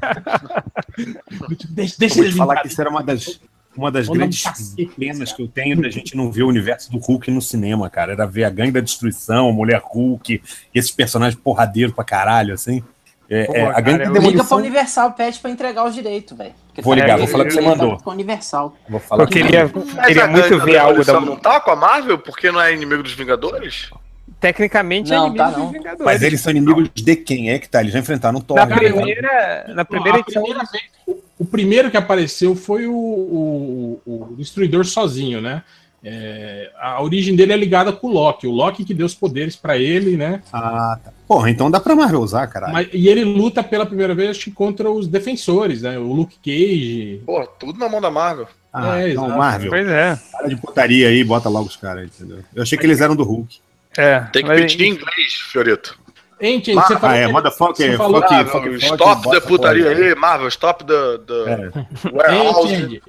Tipo, 1.57 1.73
deixa, 1.73 1.95
deixa 1.97 2.15
vou 2.15 2.23
eles 2.23 2.35
falar 2.35 2.53
entrar. 2.53 2.61
que 2.61 2.67
isso 2.67 2.81
era 2.81 2.89
uma 2.89 3.01
das, 3.01 3.39
uma 3.75 3.91
das 3.91 4.07
grandes 4.07 4.43
cacete, 4.43 4.91
penas 4.97 5.31
que 5.31 5.41
eu 5.41 5.47
tenho 5.47 5.81
da 5.81 5.89
gente 5.89 6.15
não 6.15 6.31
ver 6.31 6.43
o 6.43 6.47
universo 6.47 6.91
do 6.91 6.97
Hulk 6.97 7.31
no 7.31 7.41
cinema, 7.41 7.89
cara. 7.89 8.11
Era 8.11 8.25
ver 8.25 8.43
a 8.43 8.49
gangue 8.49 8.71
da 8.71 8.81
destruição, 8.81 9.49
a 9.49 9.53
mulher 9.53 9.81
Hulk, 9.83 10.41
esses 10.75 10.91
personagens 10.91 11.39
porradeiros 11.41 11.95
pra 11.95 12.03
caralho, 12.03 12.53
assim. 12.53 12.83
É, 13.29 13.45
Pô, 13.45 13.53
é, 13.55 13.61
a 13.63 13.73
cara, 13.73 13.81
da 13.83 13.91
eu- 13.91 13.95
Liga 13.97 14.11
pra 14.11 14.19
demolição. 14.21 14.57
Universal, 14.57 15.11
pede 15.11 15.39
pra 15.39 15.51
entregar 15.51 15.85
os 15.85 15.93
direitos, 15.93 16.35
velho. 16.37 16.51
Vou 16.81 16.95
tá- 16.95 17.01
ligar, 17.01 17.17
vou 17.17 17.27
falar 17.27 17.45
que 17.45 17.51
você 17.51 17.61
mandou. 17.61 17.97
tá 17.97 18.03
Com 18.03 18.09
a 18.09 18.13
Universal. 18.13 18.75
Vou 18.89 18.99
falar 18.99 19.23
Eu 19.23 19.27
que- 19.27 19.43
queria, 19.43 19.71
Mas 19.95 20.05
queria 20.07 20.23
a 20.23 20.27
muito 20.27 20.49
gangue 20.49 20.65
ver 20.65 20.77
algo 20.77 20.97
da. 21.03 21.13
demolição 21.13 21.35
não 21.35 21.35
tá 21.39 21.59
com 21.59 21.69
a 21.71 21.75
Marvel 21.75 22.17
porque 22.17 22.51
não 22.51 22.59
é 22.59 22.73
inimigo 22.73 23.03
dos 23.03 23.13
Vingadores? 23.13 23.91
Tecnicamente 24.39 25.09
Não, 25.11 25.17
é 25.17 25.19
inimigo 25.27 25.37
tá, 25.43 25.49
dos 25.49 25.57
não. 25.59 25.71
Vingadores. 25.71 26.05
Mas 26.05 26.23
eles 26.23 26.39
são 26.41 26.51
inimigos 26.51 26.89
de 26.93 27.15
quem? 27.17 27.51
É 27.51 27.59
que 27.59 27.67
tá? 27.69 27.81
Eles 27.81 27.93
já 27.93 27.99
enfrentaram 27.99 28.39
o 28.39 28.41
Thor. 28.41 28.57
Na 28.57 28.65
né? 28.65 28.75
primeira, 28.75 29.65
na 29.75 29.85
primeira 29.85 30.17
Não, 30.17 30.17
a 30.17 30.21
edição. 30.25 30.43
primeira 30.43 30.65
vez- 30.71 30.83
o- 31.05 31.17
o 31.39 31.45
primeiro 31.45 31.91
que 31.91 31.97
apareceu 31.97 32.55
foi 32.55 32.87
o, 32.87 32.93
o, 32.95 34.01
o 34.05 34.35
Destruidor 34.37 34.85
sozinho, 34.85 35.41
né? 35.41 35.61
É, 36.03 36.71
a 36.79 37.01
origem 37.03 37.35
dele 37.35 37.51
é 37.51 37.57
ligada 37.57 37.91
com 37.91 38.07
o 38.07 38.11
Loki. 38.11 38.47
O 38.47 38.51
Loki 38.51 38.85
que 38.85 38.93
deu 38.93 39.05
os 39.05 39.13
poderes 39.13 39.55
pra 39.57 39.77
ele, 39.77 40.15
né? 40.15 40.41
Ah, 40.53 40.97
tá. 41.03 41.11
Porra, 41.29 41.49
então 41.51 41.69
dá 41.69 41.79
pra 41.79 41.95
Marvel 41.95 42.19
usar, 42.21 42.47
caralho. 42.47 42.73
Mas- 42.73 42.89
e 42.91 43.07
ele 43.07 43.23
luta 43.23 43.61
pela 43.63 43.85
primeira 43.85 44.15
vez 44.15 44.31
acho 44.31 44.45
que 44.45 44.51
contra 44.51 44.89
os 44.89 45.07
defensores, 45.07 45.83
né? 45.83 45.97
O 45.99 46.11
Luke 46.11 46.35
Cage. 46.43 47.21
Pô, 47.23 47.45
tudo 47.45 47.77
na 47.77 47.87
mão 47.87 48.01
da 48.01 48.09
Marvel. 48.09 48.47
Ah, 48.73 48.99
é, 48.99 49.11
então, 49.11 49.25
exato. 49.25 49.37
Marvel. 49.39 49.69
Pois 49.69 49.87
é. 49.87 50.19
Para 50.31 50.47
de 50.47 50.55
putaria 50.57 51.07
aí, 51.07 51.23
bota 51.23 51.47
logo 51.47 51.67
os 51.67 51.75
caras, 51.75 52.05
entendeu? 52.05 52.39
Eu 52.55 52.63
achei 52.63 52.77
que 52.79 52.85
eles 52.85 52.99
eram 52.99 53.15
do 53.15 53.23
Hulk. 53.23 53.59
é. 53.95 54.21
Tem 54.33 54.41
que 54.41 54.47
mas- 54.49 54.61
pedir 54.61 54.85
em 54.85 54.89
inglês, 54.93 55.33
Fiorito. 55.51 55.97
Gente, 56.41 56.73
Mar- 56.73 56.87
você 56.87 56.97
falou 56.97 57.15
Ah, 57.15 57.19
é, 57.19 57.25
que- 57.27 57.31
motherfucker, 57.33 57.97
fuck, 57.97 58.15
Ah, 58.25 58.45
fuck, 58.45 58.63
fuck, 58.63 58.75
stop 58.85 59.23
bota 59.23 59.39
da 59.39 59.45
putaria 59.45 59.83
porra. 59.91 60.05
aí, 60.05 60.15
Marvel, 60.15 60.47
stop 60.47 60.83
da, 60.83 61.17
da 61.17 61.35
É. 61.51 61.71
Warehouse. 62.11 63.01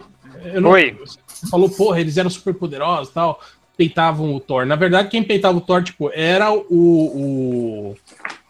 Oi. 0.64 0.98
Você 1.28 1.46
falou, 1.48 1.70
porra, 1.70 2.00
eles 2.00 2.16
eram 2.18 2.28
super 2.28 2.52
poderosos 2.52 3.08
e 3.08 3.14
tal. 3.14 3.40
Peitavam 3.80 4.34
o 4.34 4.38
Thor. 4.40 4.66
Na 4.66 4.76
verdade, 4.76 5.08
quem 5.08 5.22
peitava 5.22 5.56
o 5.56 5.60
Thor, 5.62 5.82
tipo, 5.82 6.10
era 6.12 6.52
o, 6.52 6.60
o, 6.70 7.96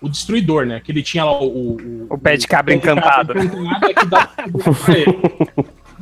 o 0.03 0.09
Destruidor, 0.09 0.67
né? 0.67 0.81
Que 0.85 0.91
ele 0.91 1.05
tinha 1.05 1.25
lá 1.25 1.41
o... 1.41 1.77
O, 1.77 2.07
O 2.11 2.19
pé 2.19 2.37
de 2.37 2.49
cabra 2.49 2.75
encantado. 2.75 3.33
encantado 3.39 3.87
é 3.87 3.95
dava 4.07 4.27
poder 4.51 4.75
pra 4.85 4.99
ele. 4.99 5.19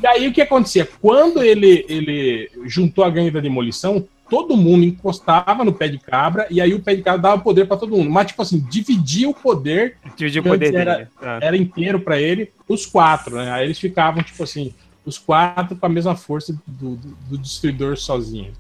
E 0.03 0.07
aí, 0.07 0.29
o 0.29 0.33
que 0.33 0.41
acontecia? 0.41 0.89
Quando 1.03 1.43
ele, 1.43 1.85
ele 1.91 2.51
juntou 2.65 3.05
a 3.05 3.11
gangue 3.11 3.31
da 3.31 3.41
demolição, 3.41 4.09
todo 4.31 4.57
mundo 4.57 4.85
encostava 4.87 5.63
no 5.63 5.75
pé 5.75 5.89
de 5.89 5.99
cabra 5.99 6.47
e 6.51 6.59
aí 6.59 6.73
o 6.73 6.81
pé 6.81 6.95
de 6.95 7.03
cabra 7.03 7.21
dava 7.21 7.43
poder 7.43 7.67
pra 7.67 7.77
todo 7.77 7.95
mundo. 7.95 8.09
Mas, 8.09 8.29
tipo 8.29 8.41
assim, 8.41 8.61
dividia 8.71 9.29
o 9.29 9.35
poder 9.35 9.97
Dividir 10.17 10.41
o 10.41 10.45
poder 10.45 10.75
era- 10.75 10.95
dele. 10.97 11.09
Ah. 11.21 11.39
era 11.43 11.57
inteiro 11.57 12.01
pra 12.01 12.19
ele, 12.19 12.51
os 12.67 12.87
quatro, 12.87 13.37
né? 13.37 13.53
Aí 13.53 13.67
eles 13.67 13.79
ficavam, 13.79 14.23
tipo 14.23 14.43
assim, 14.43 14.73
os 15.05 15.19
quatro 15.19 15.77
com 15.77 15.85
a 15.85 15.89
mesma 15.89 16.17
força 16.17 16.59
do, 16.67 16.97
do, 16.97 17.17
do 17.29 17.37
destruidor 17.39 17.99
sozinho. 17.99 18.53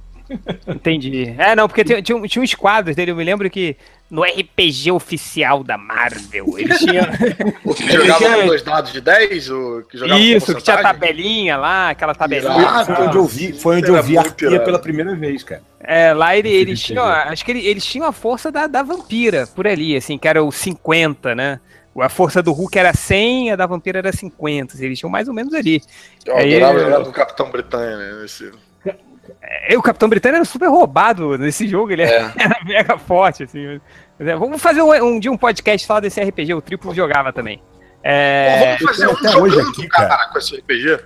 Entendi. 0.67 1.35
É, 1.39 1.55
não, 1.57 1.69
porque 1.69 1.85
tinha, 1.85 2.03
tinha, 2.03 2.21
tinha 2.29 2.43
uns 2.43 2.55
quadros 2.55 2.95
dele, 2.97 3.11
eu 3.11 3.17
me 3.17 3.25
lembro 3.25 3.49
que 3.51 3.77
no 4.11 4.23
RPG 4.23 4.91
oficial 4.91 5.63
da 5.63 5.77
Marvel, 5.77 6.59
eles 6.59 6.79
tinham. 6.79 7.05
O 7.65 7.75
que 7.75 7.91
jogava 7.91 8.37
com 8.41 8.47
dois 8.47 8.63
dados 8.63 8.93
de 8.93 9.01
10? 9.01 9.51
O 9.51 9.83
que 9.91 9.99
jogava 9.99 10.21
Isso, 10.21 10.55
que 10.55 10.63
tinha 10.63 10.79
tabelinha 10.83 11.57
lá, 11.57 11.91
aquela 11.91 12.15
tabelinha. 12.15 12.85
Foi 12.85 13.07
onde 13.07 13.17
eu 13.17 13.25
vi, 13.27 13.53
foi 13.53 13.77
onde 13.77 13.87
Era 13.91 13.99
eu 13.99 14.03
vi 14.03 14.15
muito 14.15 14.27
Arquia 14.29 14.49
irado. 14.49 14.65
pela 14.65 14.79
primeira 14.79 15.15
vez, 15.15 15.43
cara. 15.43 15.63
É, 15.81 16.13
lá 16.13 16.37
ele- 16.37 16.49
eles 16.51 16.81
tinham, 16.81 17.05
acho 17.05 17.45
que 17.45 17.51
ele- 17.53 17.67
eles 17.67 17.85
tinham 17.85 18.07
a 18.07 18.13
força 18.13 18.51
da, 18.51 18.67
da 18.67 18.83
vampira, 18.83 19.47
por 19.47 19.67
ali, 19.67 19.97
assim, 19.97 20.17
que 20.19 20.27
era 20.27 20.43
o 20.43 20.51
50, 20.51 21.35
né? 21.35 21.61
A 22.01 22.09
força 22.09 22.41
do 22.41 22.53
Hulk 22.53 22.79
era 22.79 22.93
100, 22.95 23.51
a 23.51 23.57
da 23.57 23.67
vampira 23.67 23.99
era 23.99 24.13
50, 24.13 24.77
eles 24.85 24.99
tinham 25.01 25.11
mais 25.11 25.27
ou 25.27 25.35
menos 25.35 25.53
ali. 25.53 25.83
Eu 26.25 26.37
Aí, 26.37 26.55
adorava 26.55 26.79
eu- 26.79 26.85
jogar 26.85 27.05
com 27.05 27.11
o 27.11 27.13
Capitão 27.13 27.51
Britânia, 27.51 27.97
né? 27.97 28.25
Esse... 28.25 28.53
É, 29.41 29.77
o 29.79 29.83
Capitão 29.83 30.09
Britânia 30.09 30.37
era 30.39 30.45
super 30.45 30.69
roubado 30.69 31.39
nesse 31.39 31.67
jogo, 31.69 31.93
ele 31.93 32.03
É. 32.03 32.33
era 32.39 32.59
mega 32.65 32.99
forte, 32.99 33.45
assim. 33.45 33.81
Mas 34.19 34.29
é, 34.29 34.37
Vamos 34.37 34.61
fazer 34.61 34.83
um, 34.83 34.93
um 35.05 35.19
dia 35.21 35.31
um 35.31 35.37
podcast 35.37 35.87
só 35.87 36.01
desse 36.01 36.21
RPG, 36.21 36.55
o 36.55 36.61
Triplo 36.61 36.95
jogava 36.95 37.33
também. 37.33 37.63
É, 38.03 38.77
Pô, 38.79 38.87
vamos 38.87 38.97
fazer 38.97 39.07
eu 39.07 39.11
um 39.11 39.15
tenho 39.17 39.29
até 39.31 39.39
hoje 39.41 39.61
aqui, 39.61 39.89
cara, 39.89 40.09
cara. 40.09 40.29
com 40.33 40.39
esse 40.39 40.57
RPG. 40.57 41.01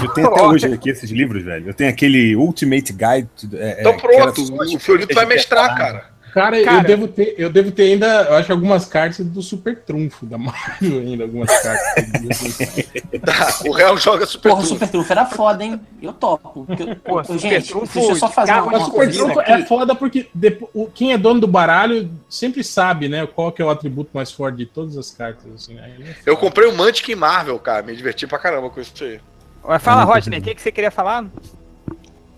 Eu 0.00 0.08
tenho 0.08 0.26
até 0.28 0.42
hoje 0.46 0.66
aqui 0.72 0.90
esses 0.90 1.10
livros, 1.10 1.42
velho. 1.44 1.68
Eu 1.68 1.74
tenho 1.74 1.90
aquele 1.90 2.34
Ultimate 2.36 2.92
Guide. 2.92 3.56
É, 3.56 3.80
Então 3.80 3.92
é, 3.92 3.96
pronto, 3.98 4.42
o 4.74 4.78
Fiorito 4.78 5.14
vai 5.14 5.26
mestrar, 5.26 5.70
separado. 5.70 5.98
cara. 6.00 6.11
Cara, 6.32 6.62
Cara. 6.64 6.78
eu, 6.78 6.84
devo 6.84 7.08
ter, 7.08 7.34
eu 7.36 7.50
devo 7.50 7.70
ter 7.70 7.82
ainda, 7.92 8.06
eu 8.22 8.34
acho, 8.36 8.50
algumas 8.52 8.86
cartas 8.86 9.18
do 9.26 9.42
Super 9.42 9.78
Trunfo 9.80 10.24
da 10.24 10.38
Marvel 10.38 10.98
ainda, 11.00 11.24
algumas 11.24 11.50
cartas. 11.60 12.04
Tá, 13.22 13.58
o 13.68 13.72
Real 13.72 13.96
joga 13.98 14.24
Super 14.26 14.48
Porra, 14.48 14.62
o 14.62 14.64
Trunfo. 14.66 14.74
Super 14.74 14.88
Trunfo 14.90 15.12
era 15.12 15.26
foda, 15.26 15.62
hein? 15.62 15.80
Eu 16.00 16.12
topo. 16.12 16.64
Porque 16.64 16.82
eu- 16.82 16.96
Pô, 16.96 17.20
eu- 17.20 17.24
Super 17.24 17.38
gente, 17.38 17.68
Trunfo 17.68 17.94
deixa 17.98 18.12
eu 18.12 18.16
só 18.16 18.28
fazer 18.30 18.52
ficava 18.52 18.68
uma, 18.68 18.80
Super 18.80 18.96
coisa 18.96 19.18
Trunfo 19.18 19.40
aqui. 19.40 19.52
é 19.52 19.64
foda 19.66 19.94
porque 19.94 20.28
depo- 20.34 20.70
o- 20.74 20.86
quem 20.86 21.12
é 21.12 21.18
dono 21.18 21.38
do 21.40 21.46
baralho 21.46 22.10
sempre 22.28 22.64
sabe, 22.64 23.08
né, 23.08 23.26
qual 23.26 23.52
que 23.52 23.60
é 23.60 23.64
o 23.64 23.70
atributo 23.70 24.10
mais 24.14 24.32
forte 24.32 24.56
de 24.56 24.66
todas 24.66 24.96
as 24.96 25.10
cartas. 25.10 25.44
Assim, 25.54 25.74
né? 25.74 25.92
É 26.00 26.30
Eu 26.30 26.36
comprei 26.36 26.66
o 26.68 26.74
Mantic 26.74 27.14
Marvel, 27.14 27.58
cara. 27.58 27.82
Me 27.82 27.94
diverti 27.94 28.26
pra 28.26 28.38
caramba 28.38 28.70
com 28.70 28.80
isso 28.80 28.92
aí. 29.04 29.20
Mas 29.62 29.82
Fala, 29.82 30.02
Rodney, 30.04 30.38
o 30.40 30.42
que, 30.42 30.54
que 30.54 30.62
você 30.62 30.72
queria 30.72 30.90
falar? 30.90 31.26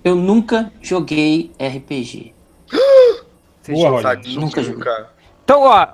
Eu 0.02 0.16
nunca 0.16 0.70
joguei 0.82 1.52
RPG. 1.58 2.34
Boa. 3.72 4.02
Tadinho, 4.02 4.40
Nunca 4.40 4.62
cara. 4.76 5.10
Então, 5.44 5.62
ó, 5.62 5.88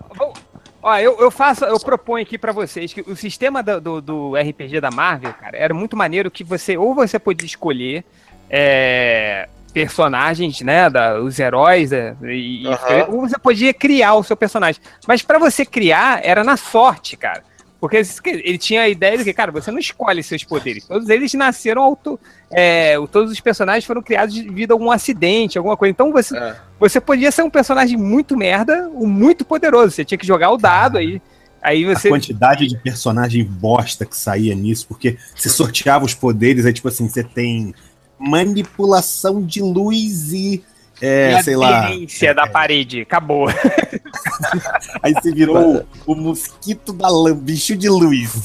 ó 0.83 0.99
eu, 0.99 1.19
eu 1.21 1.31
faço, 1.31 1.65
eu 1.65 1.79
proponho 1.81 2.23
aqui 2.23 2.39
pra 2.39 2.53
vocês 2.53 2.93
que 2.93 3.01
o 3.03 3.17
sistema 3.17 3.63
do, 3.63 3.81
do, 3.81 4.01
do 4.01 4.37
RPG 4.37 4.81
da 4.81 4.91
Marvel, 4.91 5.33
cara, 5.35 5.57
era 5.57 5.75
muito 5.75 5.97
maneiro 5.97 6.31
que 6.31 6.45
você, 6.45 6.77
ou 6.77 6.95
você 6.95 7.19
podia 7.19 7.47
escolher 7.47 8.05
é, 8.49 9.49
personagens, 9.73 10.61
né, 10.61 10.91
da, 10.91 11.21
os 11.21 11.39
heróis, 11.39 11.93
é, 11.93 12.15
e, 12.23 12.67
Aham. 12.67 13.07
ou 13.09 13.21
você 13.21 13.39
podia 13.39 13.73
criar 13.73 14.15
o 14.15 14.23
seu 14.23 14.37
personagem. 14.37 14.81
Mas 15.07 15.23
pra 15.23 15.39
você 15.39 15.65
criar, 15.65 16.21
era 16.25 16.45
na 16.45 16.57
sorte, 16.57 17.17
cara. 17.17 17.43
Porque 17.81 18.03
ele 18.27 18.59
tinha 18.59 18.83
a 18.83 18.89
ideia 18.89 19.17
de 19.17 19.25
que, 19.25 19.33
cara, 19.33 19.51
você 19.51 19.71
não 19.71 19.79
escolhe 19.79 20.23
seus 20.23 20.45
poderes. 20.45 20.87
Todos 20.87 21.09
eles 21.09 21.33
nasceram 21.33 21.83
auto. 21.83 22.21
É, 22.51 22.97
todos 23.13 23.31
os 23.31 23.41
personagens 23.41 23.85
foram 23.85 24.03
criados 24.03 24.35
devido 24.35 24.73
a 24.73 24.75
algum 24.75 24.91
acidente, 24.91 25.57
alguma 25.57 25.77
coisa. 25.77 25.91
Então 25.91 26.13
você, 26.13 26.37
É. 26.37 26.57
você 26.79 27.01
podia 27.01 27.31
ser 27.31 27.43
um 27.43 27.51
personagem 27.51 27.97
muito 27.97 28.37
merda, 28.37 28.91
um 28.95 29.07
muito 29.07 29.45
poderoso. 29.45 29.93
Você 29.93 30.05
tinha 30.05 30.19
que 30.19 30.27
jogar 30.27 30.51
o 30.51 30.57
dado 30.57 30.99
aí. 30.99 31.23
Aí 31.63 31.85
A 31.85 31.95
você. 31.95 32.09
quantidade 32.09 32.67
de 32.67 32.77
personagem 32.79 33.45
bosta 33.45 34.05
que 34.07 34.17
saía 34.17 34.55
nisso, 34.55 34.87
porque 34.89 35.17
você 35.37 35.49
sorteava 35.49 36.05
os 36.07 36.15
poderes, 36.15 36.65
aí 36.67 36.73
tipo 36.73 36.89
assim, 36.89 37.09
você 37.09 37.23
tem 37.23 37.75
manipulação 38.19 39.43
de 39.43 39.61
luz 39.63 40.33
e. 40.33 40.65
É, 41.03 41.39
e 41.39 41.43
sei 41.43 41.57
lá. 41.57 41.87
aderência 41.87 42.35
da 42.35 42.47
parede. 42.47 43.01
Acabou. 43.03 43.47
Aí 45.03 45.15
você 45.15 45.33
virou 45.33 45.87
o, 46.07 46.13
o 46.13 46.15
mosquito 46.15 46.93
da 46.93 47.09
lã, 47.09 47.35
bicho 47.35 47.75
de 47.75 47.89
luz. 47.89 48.33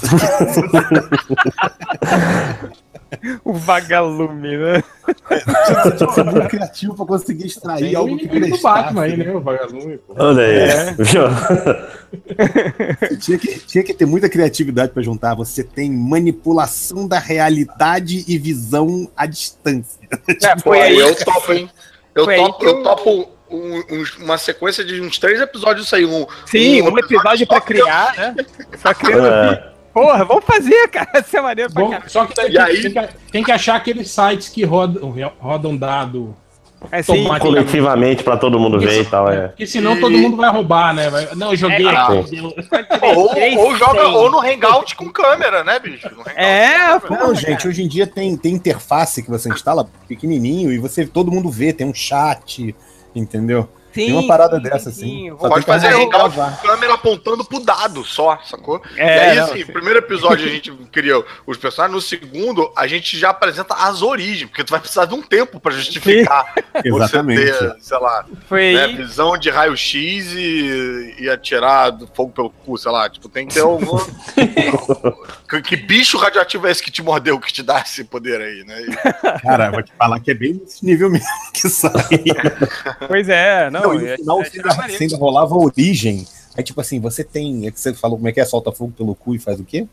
o 3.44 3.54
vagalume, 3.54 4.58
né? 4.58 4.84
Você 5.06 5.92
tinha 5.98 6.08
que 6.08 6.14
ser 6.14 6.24
muito 6.24 6.48
criativo 6.48 6.96
pra 6.96 7.06
conseguir 7.06 7.46
extrair 7.48 7.80
Tem 7.86 7.96
algo 7.96 8.18
que 8.18 8.28
do 8.28 8.32
prestasse. 8.40 8.64
Batman 8.64 9.02
aí, 9.04 9.18
né, 9.18 9.32
o 9.34 9.42
vagalume. 9.42 9.98
pô. 10.00 10.16
Olha 10.18 10.44
aí. 10.44 10.94
Viu? 10.98 11.24
Tinha 13.20 13.38
que, 13.38 13.60
tinha 13.60 13.84
que 13.84 13.94
ter 13.94 14.06
muita 14.06 14.30
criatividade 14.30 14.92
pra 14.92 15.02
juntar. 15.04 15.36
Você 15.36 15.64
tem 15.64 15.92
manipulação 15.92 17.08
da 17.08 17.20
realidade 17.20 18.24
e 18.28 18.38
visão 18.38 19.10
à 19.16 19.26
distância. 19.26 20.00
É, 20.44 20.56
Pô, 20.56 20.62
foi 20.64 20.82
aí 20.82 20.98
eu 20.98 21.16
topo, 21.16 21.54
hein? 21.54 21.70
Eu 22.14 22.24
Foi 22.26 22.36
topo, 22.38 22.66
eu 22.66 22.84
topo 22.84 23.30
um- 23.52 23.84
uns- 23.92 24.18
uma 24.18 24.38
sequência 24.38 24.84
de 24.86 25.02
uns 25.02 25.18
três 25.20 25.40
episódios 25.42 25.94
aí. 25.94 26.06
Um, 26.06 26.26
Sim, 26.46 26.82
um 26.82 26.98
episódio 26.98 27.46
pra 27.46 27.58
só 27.60 27.66
criar, 27.66 28.16
né? 28.16 28.36
Só 28.82 28.94
criando. 28.94 29.28
É. 29.28 29.75
Porra, 29.96 30.26
vamos 30.26 30.44
fazer, 30.44 30.90
cara. 30.90 31.10
Isso 31.26 31.38
é 31.38 31.42
maneiro 31.42 31.72
pra 31.74 31.84
Bom, 31.84 31.90
caralho. 31.90 32.10
só 32.12 32.26
que 32.26 32.36
daí 32.36 32.50
E 32.50 32.52
tem, 32.52 32.62
aí- 32.62 32.82
tem 32.82 32.92
que, 32.92 33.14
tem 33.32 33.44
que 33.46 33.52
achar 33.52 33.76
aqueles 33.78 34.12
sites 34.12 34.50
que 34.50 34.66
rodam, 34.66 35.14
rodam 35.40 35.76
dado. 35.78 36.36
É 36.92 37.02
sim. 37.02 37.24
tomate. 37.24 37.42
Coletivamente 37.42 38.22
pra 38.24 38.36
todo 38.38 38.60
mundo 38.60 38.78
ver 38.80 39.02
e 39.02 39.06
tal, 39.06 39.28
é. 39.32 39.48
Porque 39.48 39.66
senão 39.66 39.96
E- 39.96 40.02
todo 40.02 40.16
mundo 40.16 40.36
vai 40.38 40.52
roubar, 40.52 40.94
né? 40.94 41.10
Vai- 41.10 41.30
não, 41.34 41.52
eu 41.52 41.56
joguei 41.58 41.88
É, 41.88 41.90
aqui. 41.96 42.42
Ou, 43.02 43.60
ou 43.66 43.76
joga 43.78 44.08
ou 44.10 44.30
no 44.30 44.40
Hangout 44.40 44.96
com 44.96 45.10
câmera, 45.10 45.64
né, 45.64 45.80
bicho? 45.80 46.08
No 46.14 46.22
Hangout 46.22 46.34
É, 46.38 47.00
pô. 47.00 47.08
câmera. 47.08 47.28
Não, 47.28 47.34
gente, 47.34 47.68
hoje 47.68 47.82
em 47.82 47.88
dia 47.88 48.06
tem, 48.06 48.36
tem 48.38 48.54
interface 48.54 49.24
que 49.24 49.30
você 49.32 49.50
instala 49.50 49.88
pequenininho 50.08 50.72
e 50.72 50.78
você 50.78 51.08
todo 51.08 51.32
mundo 51.32 51.50
vê, 51.50 51.72
tem 51.74 51.88
um 51.88 51.94
chat, 51.94 52.76
entendeu? 53.16 53.68
Sim, 53.96 54.08
tem 54.08 54.14
uma 54.14 54.28
parada 54.28 54.58
sim, 54.58 54.64
dessa, 54.64 54.92
sim, 54.92 55.30
assim. 55.30 55.38
Só 55.40 55.48
Pode 55.48 55.66
fazer 55.66 55.94
com 55.94 56.10
câmera 56.62 56.96
apontando 56.96 57.46
pro 57.46 57.62
dado 57.62 58.04
só, 58.04 58.38
sacou? 58.44 58.82
É, 58.98 59.06
e 59.06 59.30
aí, 59.30 59.36
não, 59.38 59.46
assim, 59.46 59.66
primeiro 59.66 60.00
episódio 60.00 60.46
a 60.46 60.50
gente 60.52 60.70
cria 60.92 61.24
os 61.48 61.58
personagens, 61.58 61.96
no 61.96 62.02
segundo 62.02 62.70
a 62.76 62.86
gente 62.88 63.18
já 63.18 63.30
apresenta 63.30 63.74
as 63.74 64.02
origens, 64.02 64.50
porque 64.50 64.66
tu 64.66 64.72
vai 64.72 64.82
precisar 64.82 65.06
de 65.06 65.14
um 65.14 65.22
tempo 65.22 65.62
pra 65.62 65.72
justificar 65.72 66.54
você 66.86 67.24
ter, 67.24 67.76
sei 67.80 67.98
lá, 67.98 68.26
Foi 68.50 68.74
né, 68.74 68.88
visão 68.88 69.38
de 69.38 69.50
raio-x 69.50 70.34
e, 70.34 71.16
e 71.20 71.30
atirar 71.30 71.92
do 71.92 72.06
fogo 72.08 72.34
pelo 72.34 72.50
cu, 72.50 72.78
sei 72.78 72.92
lá, 72.92 73.10
tipo, 73.10 73.30
tem 73.30 73.48
que 73.48 73.54
ter 73.54 73.62
algum... 73.62 73.98
que, 75.50 75.62
que 75.62 75.76
bicho 75.78 76.18
radioativo 76.18 76.68
é 76.68 76.72
esse 76.72 76.84
que 76.84 76.92
te 76.92 77.02
mordeu, 77.02 77.40
que 77.40 77.54
te 77.54 77.64
dá 77.64 77.80
esse 77.80 78.04
poder 78.04 78.42
aí, 78.42 78.64
né? 78.66 78.82
E- 78.82 79.42
Cara, 79.42 79.72
vou 79.72 79.82
te 79.82 79.94
falar 79.98 80.20
que 80.20 80.32
é 80.32 80.34
bem 80.34 80.54
nesse 80.54 80.86
nível 80.86 81.10
mesmo 81.10 81.26
que 81.54 81.70
sai. 81.70 81.94
Pois 83.08 83.30
é, 83.30 83.70
não. 83.70 83.85
Não, 83.88 83.96
e 83.96 84.02
no 84.04 84.08
é- 84.08 84.18
final 84.18 84.42
é- 84.42 84.46
você 84.46 84.58
ainda, 84.60 84.88
você 84.90 85.04
ainda 85.04 85.18
rolava 85.18 85.56
a 85.56 85.58
origem. 85.58 86.26
Aí, 86.58 86.64
tipo 86.64 86.80
assim, 86.82 87.00
você 87.00 87.24
tem. 87.24 87.68
É 87.68 87.72
que 87.72 87.80
você 87.80 87.94
falou 87.94 88.18
como 88.18 88.28
é 88.30 88.32
que 88.32 88.40
é? 88.40 88.46
Solta 88.46 88.72
fogo 88.72 88.94
pelo 88.98 89.14
cu 89.16 89.36
e 89.36 89.40
faz 89.40 89.60
o 89.60 89.64
quê? 89.66 89.88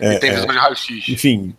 É, 0.00 0.14
e 0.14 0.18
tem 0.20 0.30
visão 0.32 0.46
de 0.46 0.56
raio-x. 0.56 1.08
Enfim. 1.08 1.54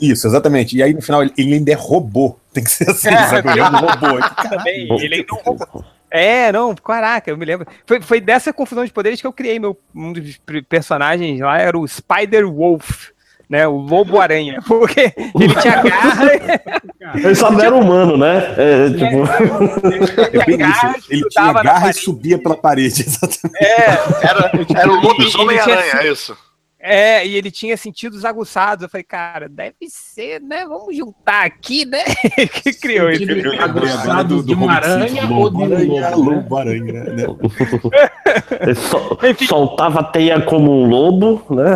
Isso, 0.00 0.26
exatamente. 0.26 0.76
E 0.76 0.82
aí 0.82 0.92
no 0.92 1.00
final 1.00 1.22
ele, 1.22 1.32
ele 1.38 1.54
ainda 1.54 1.70
é 1.70 1.74
robô. 1.74 2.36
Tem 2.52 2.64
que 2.64 2.70
ser 2.70 2.90
assim, 2.90 3.08
É. 3.08 3.26
sabe? 3.28 3.50
Ele 3.50 3.60
é 3.60 3.64
um 3.64 3.76
robô. 3.76 4.18
também. 4.48 4.88
Ele 5.00 5.14
ainda 5.14 5.26
não 5.30 5.38
roubou. 5.38 5.84
É, 6.10 6.50
não, 6.50 6.74
caraca, 6.74 7.30
eu 7.30 7.36
me 7.36 7.44
lembro. 7.44 7.66
Foi, 7.86 8.00
foi 8.00 8.20
dessa 8.20 8.52
confusão 8.52 8.84
de 8.84 8.92
poderes 8.92 9.20
que 9.20 9.26
eu 9.26 9.32
criei 9.32 9.58
meu 9.58 9.78
um 9.94 10.12
dos 10.12 10.40
personagens 10.68 11.38
lá, 11.40 11.58
era 11.58 11.78
o 11.78 11.86
Spider 11.86 12.50
Wolf, 12.50 13.10
né? 13.48 13.66
O 13.66 13.76
Lobo 13.76 14.20
Aranha. 14.20 14.60
Porque 14.66 15.12
ele 15.40 15.54
tinha 15.56 15.82
garra. 15.82 16.28
Ele 17.14 17.34
só 17.34 17.50
não 17.50 17.58
era 17.58 17.74
humano, 17.74 18.18
né? 18.18 18.54
É, 18.58 18.90
tipo, 18.90 19.24
É 20.36 20.44
bem 20.44 20.58
garra, 20.58 20.94
isso. 20.98 21.06
Ele 21.10 21.20
tinha 21.30 21.44
grudava 21.44 21.52
na 21.54 21.62
garra 21.62 21.90
e 21.90 21.94
subia 21.94 22.36
pela 22.38 22.54
parede. 22.54 23.00
Exatamente. 23.00 23.64
É, 23.64 23.98
Era, 24.20 24.50
era 24.76 24.92
o 24.92 24.96
Ele 24.98 25.06
lobisomem-aranha, 25.06 26.00
é 26.02 26.12
isso. 26.12 26.36
É, 26.80 27.26
e 27.26 27.34
ele 27.34 27.50
tinha 27.50 27.76
sentidos 27.76 28.24
aguçados. 28.24 28.82
Eu 28.84 28.88
falei, 28.88 29.02
cara, 29.04 29.48
deve 29.48 29.74
ser, 29.88 30.40
né? 30.40 30.64
Vamos 30.64 30.96
juntar 30.96 31.44
aqui, 31.44 31.84
né? 31.84 32.04
que 32.62 32.72
criou 32.74 33.08
lembrei 33.08 33.58
agora 33.58 33.64
aguçado 33.90 34.42
de 34.42 34.54
uma 34.54 34.72
aranha 34.74 35.22
ou 35.24 35.50
de 35.50 35.56
um 35.56 35.66
lobo, 35.66 35.66
né? 35.66 36.10
Lobo-aranha, 36.14 36.92
né? 37.04 37.24
ele 38.60 38.74
sol- 38.76 39.18
Enfim. 39.24 39.46
soltava 39.46 40.00
a 40.00 40.04
teia 40.04 40.40
como 40.40 40.70
um 40.84 40.86
lobo, 40.88 41.44
né? 41.50 41.74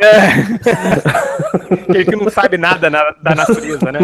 É. 0.00 0.74
Ele 1.94 2.04
que 2.04 2.16
não 2.16 2.28
sabe 2.28 2.58
nada 2.58 2.90
na- 2.90 3.14
da 3.22 3.34
natureza, 3.34 3.92
né? 3.92 4.00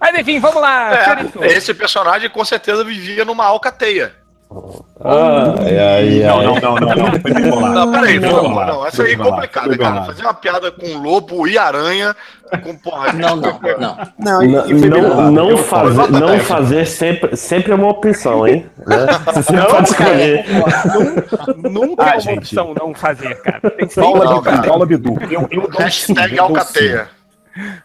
Mas 0.00 0.18
enfim, 0.18 0.40
vamos 0.40 0.60
lá. 0.62 1.30
É, 1.42 1.46
esse 1.48 1.74
personagem 1.74 2.30
com 2.30 2.44
certeza 2.44 2.82
vivia 2.84 3.24
numa 3.24 3.44
alcateia. 3.44 4.14
Ai, 5.04 5.78
ai, 5.78 6.20
Não, 6.20 6.38
ai. 6.38 6.46
não, 6.46 6.54
não, 6.54 6.74
não, 6.76 6.94
não. 6.96 7.10
Foi 7.10 7.18
bem 7.32 7.50
bolado. 7.50 7.74
Não, 7.74 7.92
peraí, 7.92 8.18
Foi 8.20 8.28
não, 8.30 8.48
não, 8.66 8.86
essa 8.86 9.02
aí 9.02 9.12
é 9.12 9.16
complicada, 9.16 9.76
cara. 9.78 10.04
Fazer 10.04 10.22
uma 10.22 10.34
piada 10.34 10.72
com 10.72 10.86
lobo 10.98 11.46
e 11.46 11.58
aranha, 11.58 12.16
com 12.62 12.74
porra. 12.76 13.12
Não, 13.12 13.36
não, 13.36 13.60
não. 13.78 13.96
Não, 14.18 14.42
Não, 14.42 15.30
não, 15.30 15.30
não 15.50 15.56
fazer, 15.58 16.10
não 16.10 16.28
10. 16.28 16.42
fazer 16.44 16.86
sempre, 16.86 17.36
sempre 17.36 17.72
é 17.72 17.74
uma 17.74 17.88
opção, 17.88 18.46
hein? 18.48 18.64
Né? 18.86 18.96
Você 19.34 19.52
Não, 19.52 19.66
pode 19.66 19.90
escolher. 19.90 20.44
nunca, 20.48 21.68
nunca 21.68 22.02
Ah, 22.04 22.08
é 22.08 22.12
uma 22.14 22.20
gente. 22.20 22.38
opção 22.38 22.74
não 22.74 22.94
fazer, 22.94 23.34
cara. 23.42 23.70
Tem 23.70 23.86
que 23.86 23.92
ser 23.92 24.00
Paula 24.00 24.24
Não, 24.24 24.86
Bidu, 24.86 25.14
Hashtag 25.78 26.38
alcateia. 26.38 27.08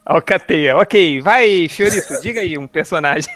Alcateia. 0.06 0.78
Ok, 0.78 1.22
vai, 1.22 1.68
Fiorito, 1.68 2.22
diga 2.22 2.40
aí 2.40 2.58
um 2.58 2.68
personagem. 2.68 3.34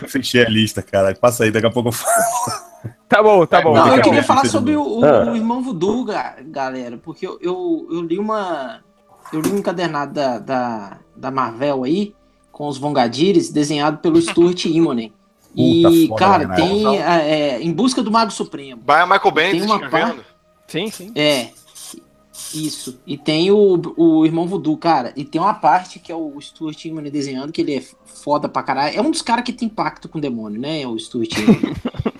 Eu 0.00 0.08
fechei 0.08 0.44
a 0.44 0.48
lista, 0.48 0.82
cara. 0.82 1.14
Passa 1.14 1.44
aí, 1.44 1.50
daqui 1.50 1.66
a 1.66 1.70
pouco 1.70 1.88
eu 1.88 1.92
falo. 1.92 2.60
Tá 3.08 3.22
bom, 3.22 3.44
tá 3.44 3.60
bom. 3.60 3.74
Não, 3.74 3.96
eu 3.96 4.02
queria 4.02 4.22
falar 4.22 4.46
sobre 4.46 4.76
o, 4.76 5.00
o- 5.00 5.04
Ah. 5.04 5.30
o 5.32 5.36
irmão 5.36 5.62
Voodoo, 5.62 6.04
ga- 6.04 6.36
galera, 6.46 6.96
porque 6.96 7.26
eu, 7.26 7.38
eu, 7.42 7.86
eu 7.90 8.02
li 8.02 8.18
uma. 8.18 8.80
Eu 9.32 9.40
li 9.40 9.50
um 9.50 9.58
encadernado 9.58 10.12
da, 10.14 10.38
da, 10.38 10.98
da 11.14 11.30
Marvel 11.30 11.84
aí, 11.84 12.14
com 12.50 12.66
os 12.68 12.78
Vongadires, 12.78 13.50
desenhado 13.50 13.98
pelo 13.98 14.20
Stuart 14.20 14.64
Immonen. 14.66 15.12
E, 15.56 16.06
foda, 16.06 16.18
cara, 16.24 16.46
né? 16.46 16.54
tem. 16.54 16.86
é, 17.02 17.02
é, 17.56 17.60
em 17.60 17.72
busca 17.72 18.04
do 18.04 18.10
Mago 18.10 18.30
Supremo. 18.30 18.80
Vai 18.86 19.00
a 19.00 19.06
Michael 19.06 19.30
Bendis 19.32 19.62
Tem 19.62 19.70
uma 19.70 19.84
escrevendo. 19.84 20.24
Sim, 20.68 20.90
sim. 20.92 21.12
É. 21.16 21.48
Isso. 22.54 23.00
E 23.06 23.16
tem 23.16 23.50
o, 23.50 23.80
o 23.96 24.24
irmão 24.26 24.46
Voodoo, 24.46 24.76
cara. 24.76 25.12
E 25.16 25.24
tem 25.24 25.40
uma 25.40 25.54
parte 25.54 25.98
que 25.98 26.10
é 26.10 26.14
o 26.14 26.40
Stuart 26.40 26.84
Immonen 26.84 27.10
desenhando, 27.10 27.52
que 27.52 27.60
ele 27.60 27.74
é 27.76 27.82
foda 28.04 28.48
pra 28.48 28.62
caralho. 28.62 28.96
É 28.98 29.00
um 29.02 29.10
dos 29.10 29.22
caras 29.22 29.44
que 29.44 29.52
tem 29.52 29.68
pacto 29.68 30.08
com 30.08 30.18
o 30.18 30.20
demônio, 30.20 30.60
né? 30.60 30.86
O 30.86 30.98
Stuart 30.98 31.30
Immonen. 31.38 31.74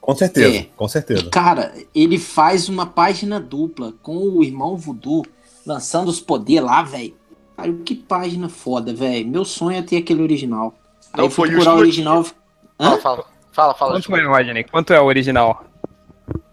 Com 0.00 0.14
certeza, 0.14 0.56
É. 0.56 0.66
com 0.74 0.88
certeza. 0.88 1.28
Cara, 1.28 1.74
ele 1.94 2.18
faz 2.18 2.66
uma 2.70 2.86
página 2.86 3.38
dupla 3.38 3.92
com 4.02 4.16
o 4.16 4.42
irmão 4.42 4.74
Voodoo 4.74 5.22
lançando 5.66 6.08
os 6.08 6.18
poderes 6.18 6.64
lá, 6.64 6.82
velho. 6.82 7.14
Cara, 7.54 7.70
que 7.84 7.94
página 7.94 8.48
foda, 8.48 8.94
velho. 8.94 9.28
Meu 9.28 9.44
sonho 9.44 9.76
é 9.76 9.82
ter 9.82 9.98
aquele 9.98 10.22
original. 10.22 10.74
Aí 11.12 11.18
Não, 11.18 11.24
eu 11.26 11.30
fui 11.30 11.48
foi 11.48 11.48
o 11.48 11.52
procurar 11.58 11.74
o 11.76 11.78
original. 11.80 12.24
Hã? 12.80 12.96
Fala, 12.96 12.98
fala. 13.00 13.24
Fala, 13.52 13.74
fala. 13.74 14.00
Quanto? 14.00 14.70
Quanto 14.70 14.92
é 14.94 15.00
o 15.00 15.04
original? 15.04 15.64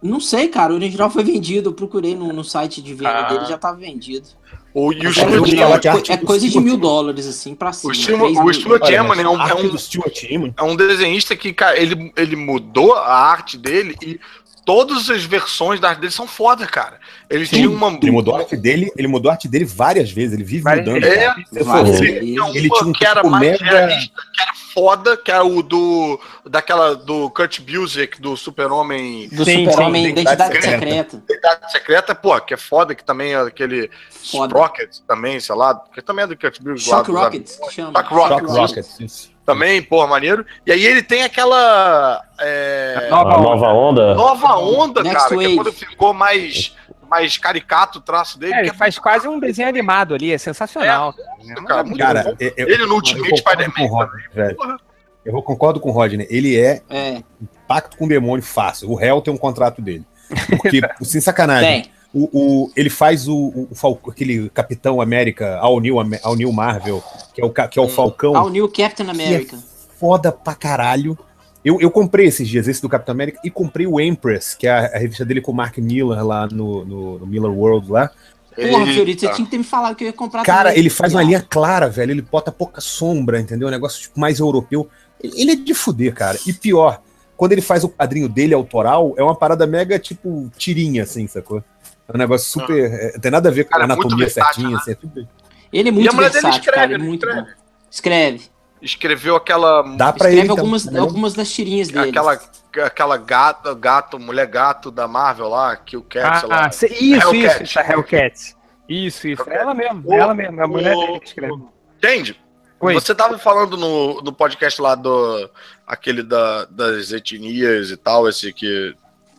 Não 0.05 0.19
sei, 0.19 0.47
cara. 0.47 0.71
O 0.73 0.75
original 0.75 1.09
foi 1.09 1.23
vendido. 1.23 1.69
Eu 1.69 1.73
procurei 1.73 2.15
no, 2.15 2.31
no 2.31 2.43
site 2.43 2.81
de 2.81 2.93
venda 2.93 3.09
Ah. 3.19 3.23
dele 3.23 3.45
já 3.45 3.57
tava 3.57 3.77
vendido. 3.77 4.27
O, 4.73 4.91
e 4.91 4.99
o 4.99 5.03
Mas 5.05 5.17
É, 5.17 5.21
Stuart 5.21 6.09
é, 6.09 6.13
é 6.13 6.17
coisa 6.17 6.49
de 6.49 6.59
mil 6.59 6.75
dólares, 6.77 7.25
assim, 7.27 7.55
pra 7.55 7.71
cima. 7.71 7.93
o 7.93 7.95
Stuart- 7.95 8.21
o 8.21 8.33
dólares. 8.33 8.89
Immonen 8.89 9.25
é 9.25 9.29
um, 9.29 9.41
é 9.41 9.55
um- 9.55 10.53
é 10.57 10.63
um 10.63 10.75
desenhista 10.75 11.33
que, 11.35 11.53
cara, 11.53 11.79
ele, 11.79 12.11
ele 12.17 12.35
mudou 12.35 12.93
a 12.93 13.15
arte 13.15 13.57
dele 13.57 13.95
e 14.05 14.19
todas 14.65 15.09
as 15.09 15.23
versões 15.23 15.79
da 15.79 15.89
arte 15.89 15.99
dele 16.01 16.11
são 16.11 16.27
foda, 16.27 16.65
cara. 16.65 16.99
Ele 17.29 17.45
Sim, 17.45 17.57
tinha 17.57 17.69
uma. 17.69 17.89
Ele 18.01 18.11
mudou 18.11 18.35
a 18.35 18.39
arte 18.39 18.57
dele, 18.57 18.91
ele 18.97 19.07
mudou 19.07 19.29
a 19.29 19.35
arte 19.35 19.47
dele 19.47 19.63
várias 19.65 20.11
vezes, 20.11 20.33
ele 20.33 20.43
vive 20.43 20.63
Várias 20.63 20.85
mudando. 20.85 21.01
vezes. 21.03 21.25
cara. 21.25 21.63
Várias. 21.63 21.99
Tinha 21.99 22.43
uma 22.43 22.57
Ele 22.57 22.69
tinha 22.69 22.83
um 22.87 22.91
que 22.91 23.05
era 23.05 23.21
tipo 23.21 23.29
mais 23.29 23.43
mega- 23.61 23.65
realista, 23.65 24.21
que 24.33 24.41
era 24.41 24.51
foda, 24.73 25.15
que 25.17 25.31
era 25.31 25.45
o 25.45 25.61
do. 25.63 26.19
daquela. 26.45 26.95
do 26.95 27.29
Kurt 27.29 27.61
Busiek, 27.61 28.19
do 28.19 28.35
Super-Homem 28.35 29.29
Do 29.29 29.45
Super-Homem 29.45 30.07
Identidade 30.07 30.41
Identidade 30.55 30.65
Secreta. 30.81 31.15
Identidade 31.17 31.71
Secreta, 31.71 32.15
pô, 32.15 32.41
que 32.41 32.53
é 32.53 32.57
foda, 32.57 32.95
que 32.95 33.03
também 33.03 33.33
é 33.33 33.37
aquele 33.37 33.89
Foda. 34.09 34.47
Sprocket 34.47 34.97
também, 35.07 35.39
sei 35.39 35.55
lá, 35.55 35.75
que 35.93 36.01
também 36.01 36.23
é 36.23 36.27
do 36.27 36.37
Kurt 36.37 36.59
Busiek. 36.61 36.89
Shock 36.89 37.11
Rocket, 37.11 37.49
chama. 37.71 37.91
Shock 38.01 38.13
Rocket. 38.13 38.39
Shock 38.39 38.59
Rockets. 38.59 38.99
isso. 38.99 39.34
Também, 39.45 39.81
porra, 39.81 40.07
maneiro. 40.07 40.45
E 40.65 40.71
aí 40.71 40.83
ele 40.85 41.03
tem 41.03 41.23
aquela. 41.23 42.21
é, 42.39 43.07
Nova 43.11 43.37
nova 43.37 43.67
onda. 43.67 44.15
nova 44.15 44.55
onda, 44.57 45.03
Next 45.03 45.29
cara, 45.29 45.37
que 45.37 45.45
é 45.45 45.55
quando 45.55 45.71
ficou 45.71 46.13
mais, 46.13 46.75
mais 47.07 47.37
caricato 47.37 47.99
o 47.99 48.01
traço 48.01 48.39
dele. 48.39 48.53
É, 48.53 48.61
que 48.63 48.69
ele 48.69 48.73
faz 48.77 48.97
quase 48.97 49.27
um 49.27 49.39
desenho 49.39 49.69
animado 49.69 50.15
ali, 50.15 50.31
é 50.33 50.37
sensacional. 50.37 51.13
muito, 51.43 51.63
cara, 51.65 51.83
muito 51.83 51.97
Cara, 51.99 52.23
bom. 52.23 52.33
eu, 52.39 52.53
eu- 52.57 52.67
Ele 52.69 52.85
no 52.87 52.95
Ultimate 52.95 53.29
concordo 53.29 53.71
com 53.71 53.83
o 53.83 53.87
Spider-Man. 53.87 54.55
Porra. 54.55 54.77
Eu 55.23 55.41
concordo 55.41 55.79
com 55.79 55.89
o 55.89 55.91
Rodney. 55.91 56.27
Ele 56.29 56.59
é 56.59 56.81
É, 56.89 57.21
pacto 57.67 57.97
com 57.97 58.05
o 58.05 58.07
demônio 58.07 58.43
fácil. 58.43 58.89
O 58.91 58.95
réu 58.95 59.21
tem 59.21 59.33
um 59.33 59.37
contrato 59.37 59.81
dele. 59.81 60.05
Porque, 60.49 60.81
sem 61.05 61.21
sacanagem, 61.21 61.83
tem. 61.83 61.91
O, 62.17 62.29
o- 62.65 62.71
ele 62.75 62.89
faz 62.89 63.27
o, 63.27 63.35
o, 63.35 63.99
aquele 64.09 64.49
Capitão 64.49 65.01
América, 65.01 65.57
All 65.59 65.79
New, 65.81 65.97
All 66.23 66.35
New 66.35 66.51
Marvel, 66.53 67.03
que 67.33 67.41
é 67.41 67.45
o, 67.45 67.49
que 67.51 67.77
é 67.77 67.81
o 67.81 67.85
Hum. 67.85 67.89
Falcão. 67.89 68.35
Ao 68.37 68.49
New 68.49 68.67
Captain 68.69 69.09
America. 69.09 69.57
foda 69.99 70.31
pra 70.31 70.55
caralho. 70.55 71.17
Eu, 71.63 71.81
eu 71.81 71.89
comprei 71.91 72.27
esses 72.27 72.47
dias, 72.47 72.67
esse 72.67 72.81
do 72.81 72.87
Capitão 72.87 73.11
América, 73.13 73.39
e 73.43 73.49
comprei 73.49 73.87
o 73.87 73.99
Empress, 73.99 74.53
que 74.53 74.67
é 74.67 74.71
a, 74.71 74.85
a 74.95 74.97
revista 74.99 75.25
dele 75.25 75.41
com 75.41 75.51
o 75.51 75.55
Mark 75.55 75.77
Miller 75.79 76.23
lá 76.25 76.47
no, 76.47 76.85
no, 76.85 77.19
no 77.19 77.25
Miller 77.27 77.51
World 77.51 77.91
lá. 77.91 78.09
Porra. 78.55 78.85
Fiorito, 78.85 79.21
você 79.21 79.33
tinha 79.33 79.45
que 79.45 79.51
ter 79.51 79.57
me 79.57 79.63
falado 79.65 79.95
que 79.95 80.03
eu 80.03 80.07
ia 80.07 80.13
comprar 80.13 80.43
Cara, 80.43 80.69
também. 80.69 80.79
ele 80.79 80.89
faz 80.89 81.13
uma 81.13 81.21
linha 81.23 81.41
clara, 81.41 81.89
velho. 81.89 82.11
Ele 82.11 82.21
bota 82.21 82.51
pouca 82.53 82.79
sombra, 82.79 83.39
entendeu? 83.41 83.67
Um 83.67 83.71
negócio 83.71 83.99
tipo, 84.03 84.17
mais 84.19 84.39
europeu. 84.39 84.87
Ele, 85.21 85.41
ele 85.41 85.51
é 85.51 85.55
de 85.55 85.73
fuder, 85.73 86.13
cara. 86.13 86.37
E 86.47 86.53
pior, 86.53 87.01
quando 87.35 87.51
ele 87.51 87.61
faz 87.61 87.83
o 87.83 87.89
quadrinho 87.89 88.29
dele 88.29 88.53
autoral, 88.53 89.13
é 89.17 89.23
uma 89.23 89.35
parada 89.35 89.65
mega, 89.67 89.99
tipo, 89.99 90.49
tirinha, 90.57 91.03
assim, 91.03 91.27
sacou? 91.27 91.61
É 92.07 92.15
um 92.15 92.17
negócio 92.19 92.49
super. 92.49 92.91
é, 92.91 93.13
não 93.13 93.19
tem 93.19 93.31
nada 93.31 93.49
a 93.49 93.51
ver 93.51 93.63
com 93.65 93.71
Cara, 93.71 93.83
a 93.83 93.85
anatomia 93.85 94.29
certinha, 94.29 94.77
assim, 94.77 94.91
é 94.91 94.95
tudo. 94.95 95.27
Ele 95.73 95.89
é 95.89 95.91
E 95.91 95.95
muito 95.95 96.09
a 96.09 96.13
mulher 96.13 96.29
dele 96.29 96.41
versátil, 96.43 96.59
escreve, 96.59 96.75
cara. 96.75 96.85
Ele 96.85 96.93
é 96.93 96.97
não 96.97 97.05
muito 97.05 97.25
escreve? 97.27 97.47
bom. 97.47 97.61
Escreve. 97.89 98.49
Escreveu 98.81 99.35
aquela. 99.35 99.81
Dá 99.95 100.13
pra 100.13 100.29
Escreve 100.29 100.35
ele. 100.35 100.41
então, 100.43 100.57
algumas, 100.57 100.85
né? 100.85 100.99
algumas 100.99 101.33
das 101.33 101.51
tirinhas 101.51 101.87
dele. 101.87 102.09
aquela 102.09 102.39
aquela 102.83 103.15
gata, 103.17 103.73
gato, 103.73 104.19
mulher 104.19 104.45
gato 104.47 104.91
da 104.91 105.07
Marvel 105.07 105.47
lá, 105.47 105.75
que 105.77 105.95
o 105.95 106.01
Cat, 106.03 106.41
sei 106.41 106.49
lá. 106.49 106.65
Ah, 106.65 106.67
isso, 106.69 106.85
Hellcat. 106.85 107.63
isso, 107.63 107.79
essa 107.79 107.91
Hellcat. 107.93 108.55
Isso, 108.87 109.27
isso. 109.29 109.41
Hellcat. 109.41 109.57
Ela 109.57 109.73
mesmo, 109.73 110.03
O- 110.05 110.13
ela 110.13 110.33
mesmo, 110.33 110.61
a 110.61 110.67
mulher 110.67 110.93
o- 110.95 110.99
dele 111.07 111.19
que 111.21 111.27
escreve. 111.27 111.53
Entende? 111.97 112.39
Oi. 112.81 112.93
Você 112.93 113.15
tava 113.15 113.39
falando 113.39 113.77
no, 113.77 114.21
no 114.21 114.33
podcast 114.33 114.79
lá 114.81 114.93
do 114.93 115.49
aquele 115.87 116.21
da, 116.21 116.65
das 116.65 117.11
etnias 117.13 117.89
e 117.89 117.97
tal, 117.97 118.27
esse 118.27 118.51
que 118.53 118.93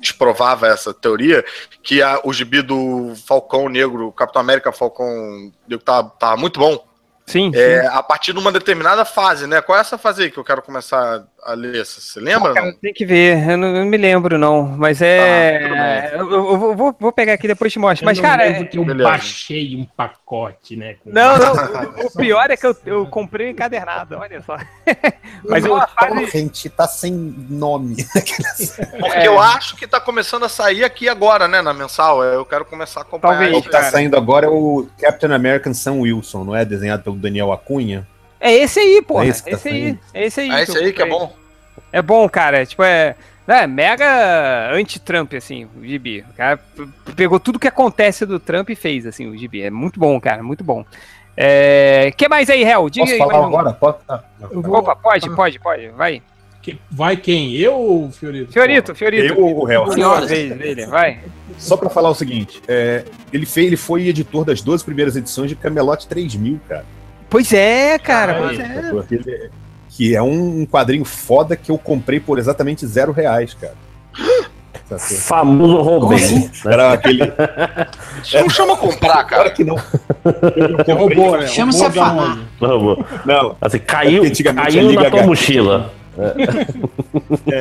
desprovava 0.06 0.66
essa 0.66 0.94
teoria, 0.94 1.44
que 1.82 2.02
a, 2.02 2.20
o 2.24 2.32
gibi 2.32 2.62
do 2.62 3.14
Falcão 3.26 3.68
Negro, 3.68 4.12
Capitão 4.12 4.40
América 4.40 4.72
Falcão 4.72 5.52
Negro, 5.68 5.84
tava, 5.84 6.10
tava 6.18 6.36
muito 6.36 6.60
bom. 6.60 6.84
Sim, 7.26 7.50
É, 7.54 7.86
a 7.88 8.02
partir 8.02 8.32
de 8.32 8.38
uma 8.38 8.52
determinada 8.52 9.04
fase, 9.04 9.48
né? 9.48 9.60
Qual 9.60 9.76
é 9.76 9.80
essa 9.80 9.98
fase 9.98 10.22
aí 10.22 10.30
que 10.30 10.38
eu 10.38 10.44
quero 10.44 10.62
começar 10.62 11.26
a 11.46 11.54
ler? 11.54 11.84
Você 11.86 12.20
lembra? 12.20 12.52
Cara, 12.54 12.66
não? 12.66 12.72
tem 12.74 12.92
que 12.92 13.06
ver, 13.06 13.48
eu 13.50 13.56
não, 13.56 13.68
eu 13.68 13.74
não 13.80 13.86
me 13.86 13.96
lembro, 13.96 14.36
não. 14.38 14.62
Mas 14.66 15.00
é. 15.00 15.64
Ah, 15.64 16.16
eu, 16.16 16.30
eu 16.32 16.76
vou- 16.76 16.94
vou, 16.98 17.12
pegar 17.12 17.34
aqui 17.34 17.46
depois 17.46 17.72
te 17.72 17.78
mostro. 17.78 18.04
Eu 18.04 18.06
Mas, 18.06 18.18
não 18.18 18.24
cara. 18.24 18.44
lembro 18.44 18.68
que 18.68 18.78
eu 18.78 18.84
beleza. 18.84 19.08
baixei 19.08 19.76
um 19.76 19.84
pacote, 19.96 20.76
né? 20.76 20.94
com- 21.02 21.10
Não, 21.10 21.38
não. 21.38 21.52
o- 21.54 22.06
O 22.06 22.10
pior 22.16 22.50
é 22.50 22.56
que 22.56 22.66
eu, 22.66 22.76
eu 22.84 23.06
comprei 23.06 23.50
encadernado, 23.50 24.16
olha 24.18 24.42
só. 24.42 24.56
Mas 25.48 25.64
eu, 25.64 25.76
a 25.76 25.86
fase, 25.86 26.08
Torrent 26.26 26.66
tá 26.76 26.86
sem 26.88 27.12
nome. 27.12 27.96
Porque 28.98 29.18
É. 29.18 29.26
eu 29.26 29.38
acho 29.40 29.76
que 29.76 29.86
tá 29.86 30.00
começando 30.00 30.44
a 30.44 30.48
sair 30.48 30.84
aqui 30.84 31.08
agora, 31.08 31.46
né? 31.46 31.62
Na 31.62 31.72
mensal. 31.72 32.22
Eu 32.24 32.44
quero 32.44 32.64
começar 32.64 33.00
a 33.00 33.02
acompanhar. 33.02 33.34
Talvez, 33.38 33.56
o 33.56 33.62
que 33.62 33.70
tá 33.70 33.78
cara. 33.80 33.90
saindo 33.92 34.16
agora 34.16 34.46
é 34.46 34.48
o 34.48 34.86
Captain 35.00 35.32
American 35.32 35.74
Sam 35.74 36.00
Wilson, 36.00 36.44
não 36.44 36.56
é? 36.56 36.64
Desenhado 36.64 37.02
pelo 37.02 37.16
Daniel 37.16 37.52
Acunha. 37.52 38.06
É 38.48 38.52
esse 38.54 38.78
aí, 38.80 39.02
porra. 39.02 39.24
É 39.24 39.26
É 39.26 39.30
esse 39.30 39.40
esse, 39.40 39.50
tá 39.50 39.56
aí. 39.56 39.60
saindo. 39.82 39.98
É 40.14 40.26
esse 40.26 40.40
aí. 40.40 40.50
É 40.50 40.62
esse 40.62 40.78
aí 40.78 40.92
que 40.92 41.02
é 41.02 41.06
bom. 41.08 41.34
É 41.92 42.02
bom, 42.02 42.28
cara. 42.28 42.64
Tipo, 42.66 42.82
é. 42.82 43.14
É, 43.48 43.64
mega 43.64 44.72
anti-Trump, 44.72 45.34
assim, 45.34 45.68
o 45.80 45.84
gibi. 45.84 46.24
O 46.28 46.34
cara 46.36 46.58
pegou 47.14 47.38
tudo 47.38 47.60
que 47.60 47.68
acontece 47.68 48.26
do 48.26 48.40
Trump 48.40 48.70
e 48.70 48.74
fez, 48.74 49.06
assim, 49.06 49.28
o 49.28 49.36
gibi. 49.38 49.62
É 49.62 49.70
muito 49.70 50.00
bom, 50.00 50.20
cara, 50.20 50.42
muito 50.42 50.64
bom. 50.64 50.84
É... 51.36 52.12
que 52.16 52.28
mais 52.28 52.50
aí, 52.50 52.64
Hel? 52.64 52.88
Diga 52.90 53.04
Posso 53.06 53.12
aí. 53.12 53.18
falar 53.18 53.40
um. 53.40 53.44
agora? 53.46 53.72
Pode? 53.72 53.98
Ah, 54.08 54.20
Eu 54.50 54.62
vou- 54.62 54.78
Opa, 54.78 54.96
pode, 54.96 55.30
pode, 55.36 55.60
pode. 55.60 55.88
Vai. 55.90 56.22
Que- 56.62 56.76
Vai 56.90 57.16
quem? 57.16 57.54
Eu 57.54 57.74
ou 57.74 58.06
o 58.06 58.10
Fiorito? 58.10 58.52
Fiorito, 58.52 58.94
Fiorito. 58.94 59.34
Eu 59.34 59.38
ou 59.40 59.62
o 59.62 60.26
dele, 60.26 60.86
vai. 60.86 61.20
Só 61.58 61.76
pra 61.76 61.88
falar 61.88 62.10
o 62.10 62.14
seguinte, 62.14 62.60
é, 62.66 63.04
ele, 63.32 63.46
fez, 63.46 63.68
ele 63.68 63.76
foi 63.76 64.08
editor 64.08 64.44
das 64.44 64.60
12 64.60 64.84
primeiras 64.84 65.14
edições 65.14 65.48
de 65.48 65.54
Camelot 65.54 66.08
3000, 66.08 66.58
cara. 66.68 66.84
Pois 67.28 67.52
é, 67.52 67.98
cara, 67.98 68.32
Ah, 68.38 68.42
pois 68.42 68.58
é. 68.58 69.44
é. 69.44 69.48
Que 69.90 70.14
é 70.14 70.22
um 70.22 70.66
quadrinho 70.66 71.04
foda 71.04 71.56
que 71.56 71.70
eu 71.70 71.78
comprei 71.78 72.20
por 72.20 72.38
exatamente 72.38 72.86
zero 72.86 73.12
reais, 73.12 73.54
cara. 73.54 73.74
Famoso 74.98 75.78
roubei. 75.82 76.16
assim? 76.18 76.50
né? 76.64 76.72
Era 76.72 76.92
aquele. 76.92 77.22
Isso 78.22 78.38
não 78.38 78.48
chama 78.50 78.76
comprar, 78.76 79.24
Claro 79.24 79.28
cara. 79.28 79.50
que 79.50 79.64
não. 79.64 79.74
Você 79.76 80.92
roubou, 80.92 81.36
né? 81.38 81.46
Afanar. 82.04 82.32
onde? 82.32 82.46
Não. 82.60 83.04
Não. 83.24 83.56
Assim, 83.60 83.78
caiu, 83.78 84.22
caiu 84.54 84.92
na 84.92 85.10
tua 85.10 85.22
mochila. 85.24 85.92
É, 87.46 87.60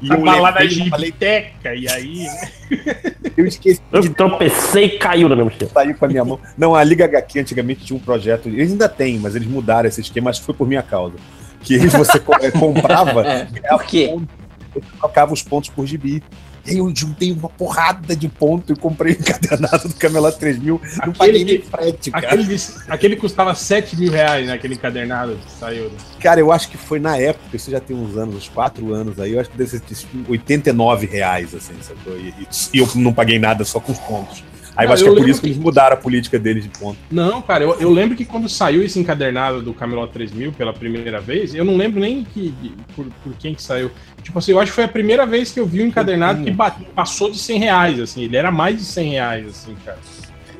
e 0.00 0.08
eu, 0.08 0.24
lá 0.24 0.50
na 0.50 0.52
falei, 0.52 0.68
biblioteca, 0.68 1.74
e 1.74 1.88
aí... 1.88 2.24
né? 2.24 2.48
eu 3.36 3.46
esqueci 3.46 3.80
Eu 3.92 4.00
de 4.00 4.10
tropecei 4.10 4.84
e 4.84 4.98
caiu 4.98 5.28
na 5.28 5.34
minha 5.34 5.44
mochila. 5.46 5.70
sair 5.70 5.94
com 5.94 6.04
a 6.04 6.08
minha 6.08 6.24
mão. 6.24 6.38
Não, 6.56 6.74
a 6.74 6.82
Liga 6.84 7.04
HQ 7.04 7.40
antigamente 7.40 7.84
tinha 7.84 7.96
um 7.96 8.00
projeto, 8.00 8.48
eles 8.48 8.70
ainda 8.72 8.88
têm, 8.88 9.18
mas 9.18 9.34
eles 9.34 9.48
mudaram 9.48 9.88
esse 9.88 10.00
esquema, 10.00 10.30
acho 10.30 10.40
que 10.40 10.46
foi 10.46 10.54
por 10.54 10.66
minha 10.68 10.82
causa. 10.82 11.16
Que 11.60 11.78
você 11.78 12.18
co- 12.20 12.34
comprava, 12.58 13.26
É, 13.26 13.44
por 13.70 13.84
quê? 13.84 14.08
pontos, 14.08 14.28
você 14.74 14.80
trocava 14.98 15.32
os 15.32 15.42
pontos 15.42 15.70
por 15.70 15.86
gibi. 15.86 16.22
E 16.66 16.70
aí 16.70 16.78
eu 16.78 16.90
juntei 16.94 17.30
uma 17.32 17.48
porrada 17.48 18.16
de 18.16 18.28
ponto 18.28 18.72
e 18.72 18.76
comprei 18.76 19.14
o 19.14 19.18
encadernado 19.20 19.88
do 19.88 19.94
Camelot 19.96 20.38
3000. 20.38 20.80
Não 20.80 20.98
Aquele 20.98 21.12
paguei 21.18 21.44
nem 21.44 21.60
frete, 21.62 22.10
cara. 22.10 22.26
Aquele, 22.28 22.56
aquele 22.88 23.16
custava 23.16 23.54
7 23.54 23.96
mil 23.96 24.10
reais, 24.10 24.46
né? 24.46 24.52
Aquele 24.54 24.74
encadernado 24.74 25.36
que 25.44 25.52
saiu. 25.52 25.84
né? 25.90 25.96
Cara, 26.20 26.40
eu 26.40 26.50
acho 26.52 26.68
que 26.70 26.76
foi 26.78 26.98
na 26.98 27.16
época, 27.18 27.54
isso 27.56 27.70
já 27.70 27.80
tem 27.80 27.94
uns 27.96 28.16
anos, 28.16 28.34
uns 28.36 28.48
quatro 28.48 28.94
anos 28.94 29.20
aí, 29.20 29.32
eu 29.32 29.40
acho 29.40 29.50
que 29.50 29.58
deve 29.58 29.70
ser 29.70 29.80
tipo, 29.80 30.30
89 30.30 31.06
reais, 31.06 31.54
assim, 31.54 31.74
sacou? 31.82 32.16
E- 32.18 32.32
e 32.72 32.78
eu 32.78 32.88
não 32.94 33.12
paguei 33.12 33.38
nada 33.38 33.64
só 33.64 33.78
com 33.80 33.92
os 33.92 33.98
pontos. 33.98 34.42
Aí 34.76 34.84
eu 34.84 34.88
Não, 34.88 34.94
acho 34.94 35.04
eu 35.04 35.12
que 35.14 35.18
é 35.18 35.22
por 35.22 35.28
isso 35.28 35.40
que 35.40 35.46
eles 35.46 35.58
mudaram 35.58 35.94
a 35.94 35.96
política 35.96 36.38
deles 36.38 36.64
de 36.64 36.68
ponto. 36.68 36.98
Não, 37.10 37.40
cara, 37.40 37.64
eu, 37.64 37.74
eu 37.80 37.90
lembro 37.90 38.16
que 38.16 38.24
quando 38.24 38.48
saiu 38.48 38.82
esse 38.82 38.98
encadernado 38.98 39.62
do 39.62 39.72
Camelot 39.72 40.12
3000 40.12 40.52
pela 40.52 40.72
primeira 40.72 41.20
vez, 41.20 41.54
eu 41.54 41.64
não 41.64 41.76
lembro 41.76 42.00
nem 42.00 42.24
que, 42.24 42.52
por, 42.94 43.06
por 43.22 43.32
quem 43.34 43.54
que 43.54 43.62
saiu. 43.62 43.90
Tipo 44.22 44.38
assim, 44.38 44.52
eu 44.52 44.58
acho 44.58 44.72
que 44.72 44.74
foi 44.74 44.84
a 44.84 44.88
primeira 44.88 45.24
vez 45.24 45.52
que 45.52 45.60
eu 45.60 45.66
vi 45.66 45.82
um 45.82 45.86
encadernado 45.86 46.42
que 46.44 46.52
passou 46.94 47.30
de 47.30 47.38
100 47.38 47.58
reais, 47.58 48.00
assim. 48.00 48.24
Ele 48.24 48.36
era 48.36 48.50
mais 48.50 48.76
de 48.76 48.84
100 48.84 49.10
reais, 49.10 49.46
assim, 49.46 49.76
cara. 49.84 49.98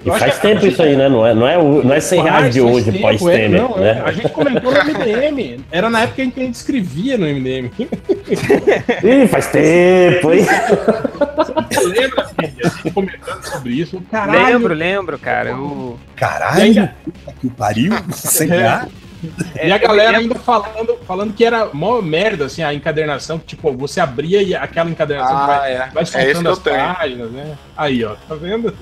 E 0.05 0.10
faz 0.18 0.35
que- 0.36 0.43
tempo 0.43 0.66
isso 0.66 0.82
aí, 0.82 0.97
né? 0.97 1.09
Não 1.09 1.26
é, 1.26 1.35
não 1.35 1.48
é, 1.48 1.56
não 1.56 1.93
é 1.94 2.01
100 2.01 2.22
reais 2.22 2.52
de 2.55 2.60
hoje, 2.60 2.93
pós-Temer, 2.98 3.44
é, 3.44 3.62
não, 3.62 3.76
é. 3.78 3.81
né? 3.81 4.02
A 4.05 4.12
gente 4.12 4.28
comentou 4.28 4.70
no 4.72 4.78
MDM. 4.85 5.60
Era 5.70 5.89
na 5.89 6.02
época 6.02 6.22
em 6.22 6.31
que 6.31 6.40
a 6.40 6.44
gente 6.44 6.55
escrevia 6.55 7.16
no 7.16 7.26
MDM. 7.26 7.70
Ih, 9.02 9.28
faz 9.28 9.47
tempo, 9.47 10.32
hein? 10.32 10.44
Você 11.70 11.86
lembra, 11.86 12.26
Cid, 12.26 12.55
a 12.64 12.68
gente 12.68 12.90
comentando 12.90 13.43
sobre 13.44 13.72
isso? 13.72 14.02
Caralho, 14.10 14.47
Lembro, 14.59 14.74
lembro, 14.74 15.18
cara. 15.18 15.51
Eu... 15.51 15.98
Caralho, 16.16 16.90
que 17.40 17.48
pariu, 17.51 17.93
sem 18.12 18.51
É. 18.52 18.82
graça. 19.29 19.67
E 19.67 19.73
a 19.73 19.79
galera 19.79 20.19
ainda 20.19 20.35
falando, 20.37 20.99
falando 21.07 21.33
que 21.33 21.45
era 21.45 21.67
mó 21.73 22.01
merda, 22.01 22.47
assim, 22.47 22.63
a 22.63 22.73
encadernação, 22.75 23.39
que, 23.39 23.47
tipo, 23.47 23.73
você 23.77 24.01
abria 24.01 24.43
e 24.43 24.55
aquela 24.55 24.91
encadernação 24.91 25.37
Ah, 25.37 25.47
vai, 25.47 25.73
é. 25.73 25.89
vai 25.93 26.03
É 26.03 26.07
soltando 26.07 26.47
eu 26.47 26.53
as 26.53 26.59
tenho. 26.59 26.95
páginas, 26.95 27.31
né? 27.31 27.59
Aí, 27.77 28.05
ó, 28.05 28.15
tá 28.29 28.35
vendo? 28.35 28.73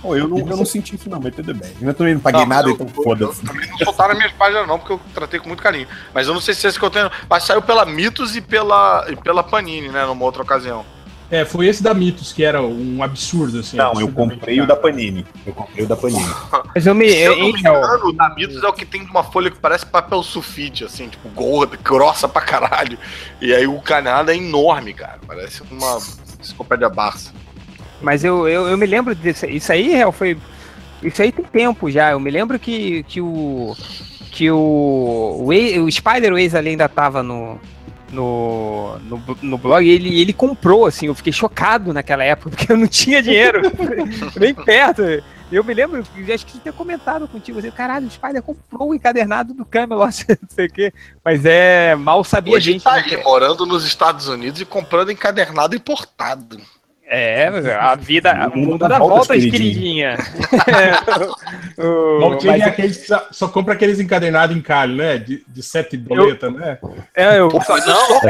Pô, 0.00 0.16
eu, 0.16 0.28
não, 0.28 0.38
eu 0.38 0.56
não 0.56 0.64
senti 0.66 0.94
isso 0.96 1.08
não, 1.08 1.20
mas 1.20 1.34
tudo 1.34 1.54
bem. 1.54 1.70
Eu 1.80 1.94
também 1.94 2.14
não 2.14 2.20
paguei 2.20 2.40
Não, 2.40 2.48
nada, 2.48 2.68
eu- 2.68 2.72
então 2.74 2.88
foda-se. 2.88 3.42
também 3.44 3.68
não 3.68 3.78
soltaram 3.78 4.14
minhas 4.16 4.32
páginas, 4.32 4.66
não, 4.66 4.78
porque 4.78 4.92
eu 4.94 5.00
tratei 5.14 5.40
com 5.40 5.48
muito 5.48 5.62
carinho. 5.62 5.86
Mas 6.14 6.26
eu 6.26 6.34
não 6.34 6.40
sei 6.40 6.54
se 6.54 6.66
é 6.66 6.70
esse 6.70 6.78
que 6.78 6.84
eu 6.84 6.90
tenho. 6.90 7.10
Mas 7.28 7.44
saiu 7.44 7.62
pela 7.62 7.84
Mitos 7.84 8.36
e 8.36 8.40
pela, 8.40 9.06
e 9.08 9.16
pela 9.16 9.42
Panini, 9.42 9.88
né? 9.88 10.04
Numa 10.06 10.24
outra 10.24 10.42
ocasião. 10.42 10.84
É, 11.32 11.46
foi 11.46 11.66
esse 11.66 11.82
da 11.82 11.94
Mitos, 11.94 12.30
que 12.30 12.44
era 12.44 12.60
um 12.60 13.02
absurdo, 13.02 13.60
assim. 13.60 13.78
Não, 13.78 13.98
eu 13.98 14.12
comprei 14.12 14.60
o 14.60 14.66
da 14.66 14.76
Panini. 14.76 15.24
Eu 15.46 15.54
comprei 15.54 15.82
o 15.82 15.88
da 15.88 15.96
Panini. 15.96 16.22
Mas 16.74 16.86
eu 16.86 16.94
me. 16.94 17.08
Se 17.08 17.22
eu 17.22 17.38
não 17.38 17.50
me 17.50 17.58
então, 17.58 17.74
engano, 17.74 18.08
o 18.08 18.12
da 18.12 18.34
Mitos 18.34 18.62
é 18.62 18.68
o 18.68 18.72
que 18.74 18.84
tem 18.84 19.00
uma 19.00 19.24
folha 19.24 19.50
que 19.50 19.56
parece 19.56 19.86
papel 19.86 20.22
sulfite, 20.22 20.84
assim, 20.84 21.08
tipo, 21.08 21.30
gorda, 21.30 21.78
grossa 21.82 22.28
pra 22.28 22.42
caralho. 22.42 22.98
E 23.40 23.54
aí 23.54 23.66
o 23.66 23.80
canado 23.80 24.30
é 24.30 24.36
enorme, 24.36 24.92
cara. 24.92 25.20
Parece 25.26 25.62
uma 25.70 25.96
enciclopédia 26.38 26.90
Barça. 26.90 27.32
Mas 28.02 28.22
eu, 28.22 28.46
eu, 28.46 28.68
eu 28.68 28.76
me 28.76 28.84
lembro 28.84 29.14
disso. 29.14 29.46
Isso 29.46 29.72
aí, 29.72 29.88
real, 29.88 30.12
foi. 30.12 30.36
Isso 31.02 31.22
aí 31.22 31.32
tem 31.32 31.46
tempo 31.46 31.90
já. 31.90 32.10
Eu 32.10 32.20
me 32.20 32.30
lembro 32.30 32.58
que, 32.58 33.04
que 33.04 33.22
o. 33.22 33.74
Que 34.30 34.50
o. 34.50 34.58
O, 34.58 35.84
o 35.84 35.90
Spider 35.90 36.34
Waze 36.34 36.58
ali 36.58 36.68
ainda 36.68 36.90
tava 36.90 37.22
no. 37.22 37.58
No, 38.12 38.98
no, 38.98 39.22
no 39.40 39.58
blog, 39.58 39.88
ele, 39.88 40.20
ele 40.20 40.34
comprou, 40.34 40.84
assim, 40.84 41.06
eu 41.06 41.14
fiquei 41.14 41.32
chocado 41.32 41.92
naquela 41.94 42.22
época, 42.22 42.50
porque 42.54 42.70
eu 42.70 42.76
não 42.76 42.86
tinha 42.86 43.22
dinheiro, 43.22 43.62
nem 44.38 44.54
perto. 44.54 45.02
Eu 45.50 45.64
me 45.64 45.74
lembro, 45.74 46.02
acho 46.32 46.46
que 46.46 46.58
ter 46.58 46.72
comentado 46.72 47.26
contigo, 47.26 47.58
assim, 47.58 47.70
caralho, 47.70 48.06
o 48.06 48.10
Spider 48.10 48.42
comprou 48.42 48.90
o 48.90 48.94
encadernado 48.94 49.52
do 49.52 49.64
Camelot, 49.64 50.24
não 50.28 50.48
sei 50.48 50.66
o 50.66 50.72
quê, 50.72 50.92
mas 51.24 51.44
é, 51.44 51.94
mal 51.94 52.22
sabia 52.22 52.54
a 52.54 52.56
Hoje 52.56 52.72
gente. 52.72 52.84
tá 52.84 52.94
aí, 52.94 53.22
morando 53.22 53.66
nos 53.66 53.84
Estados 53.84 54.28
Unidos 54.28 54.60
e 54.60 54.64
comprando 54.64 55.10
encadernado 55.10 55.74
importado. 55.74 56.60
É, 57.04 57.46
a 57.78 57.94
vida, 57.94 58.50
o 58.54 58.58
mundo 58.58 58.88
dá 58.88 58.98
voltas, 58.98 59.26
voltas, 59.28 59.44
queridinha. 59.44 60.16
É, 60.66 61.82
o- 61.82 62.30
mas 62.46 62.62
é 62.62 62.64
aquele 62.64 62.88
que 62.88 63.06
só, 63.06 63.26
só 63.30 63.48
compra 63.48 63.74
aqueles 63.74 64.00
encadernados 64.00 64.56
em 64.56 64.62
calho, 64.62 64.94
né? 64.96 65.18
De, 65.18 65.44
de 65.46 65.62
sete 65.62 65.96
boleta, 65.96 66.50
né? 66.50 66.78
é, 67.14 67.38
eu, 67.38 67.48
Pô, 67.48 67.58
eu 67.58 67.62
só 67.62 67.76
É 67.76 67.80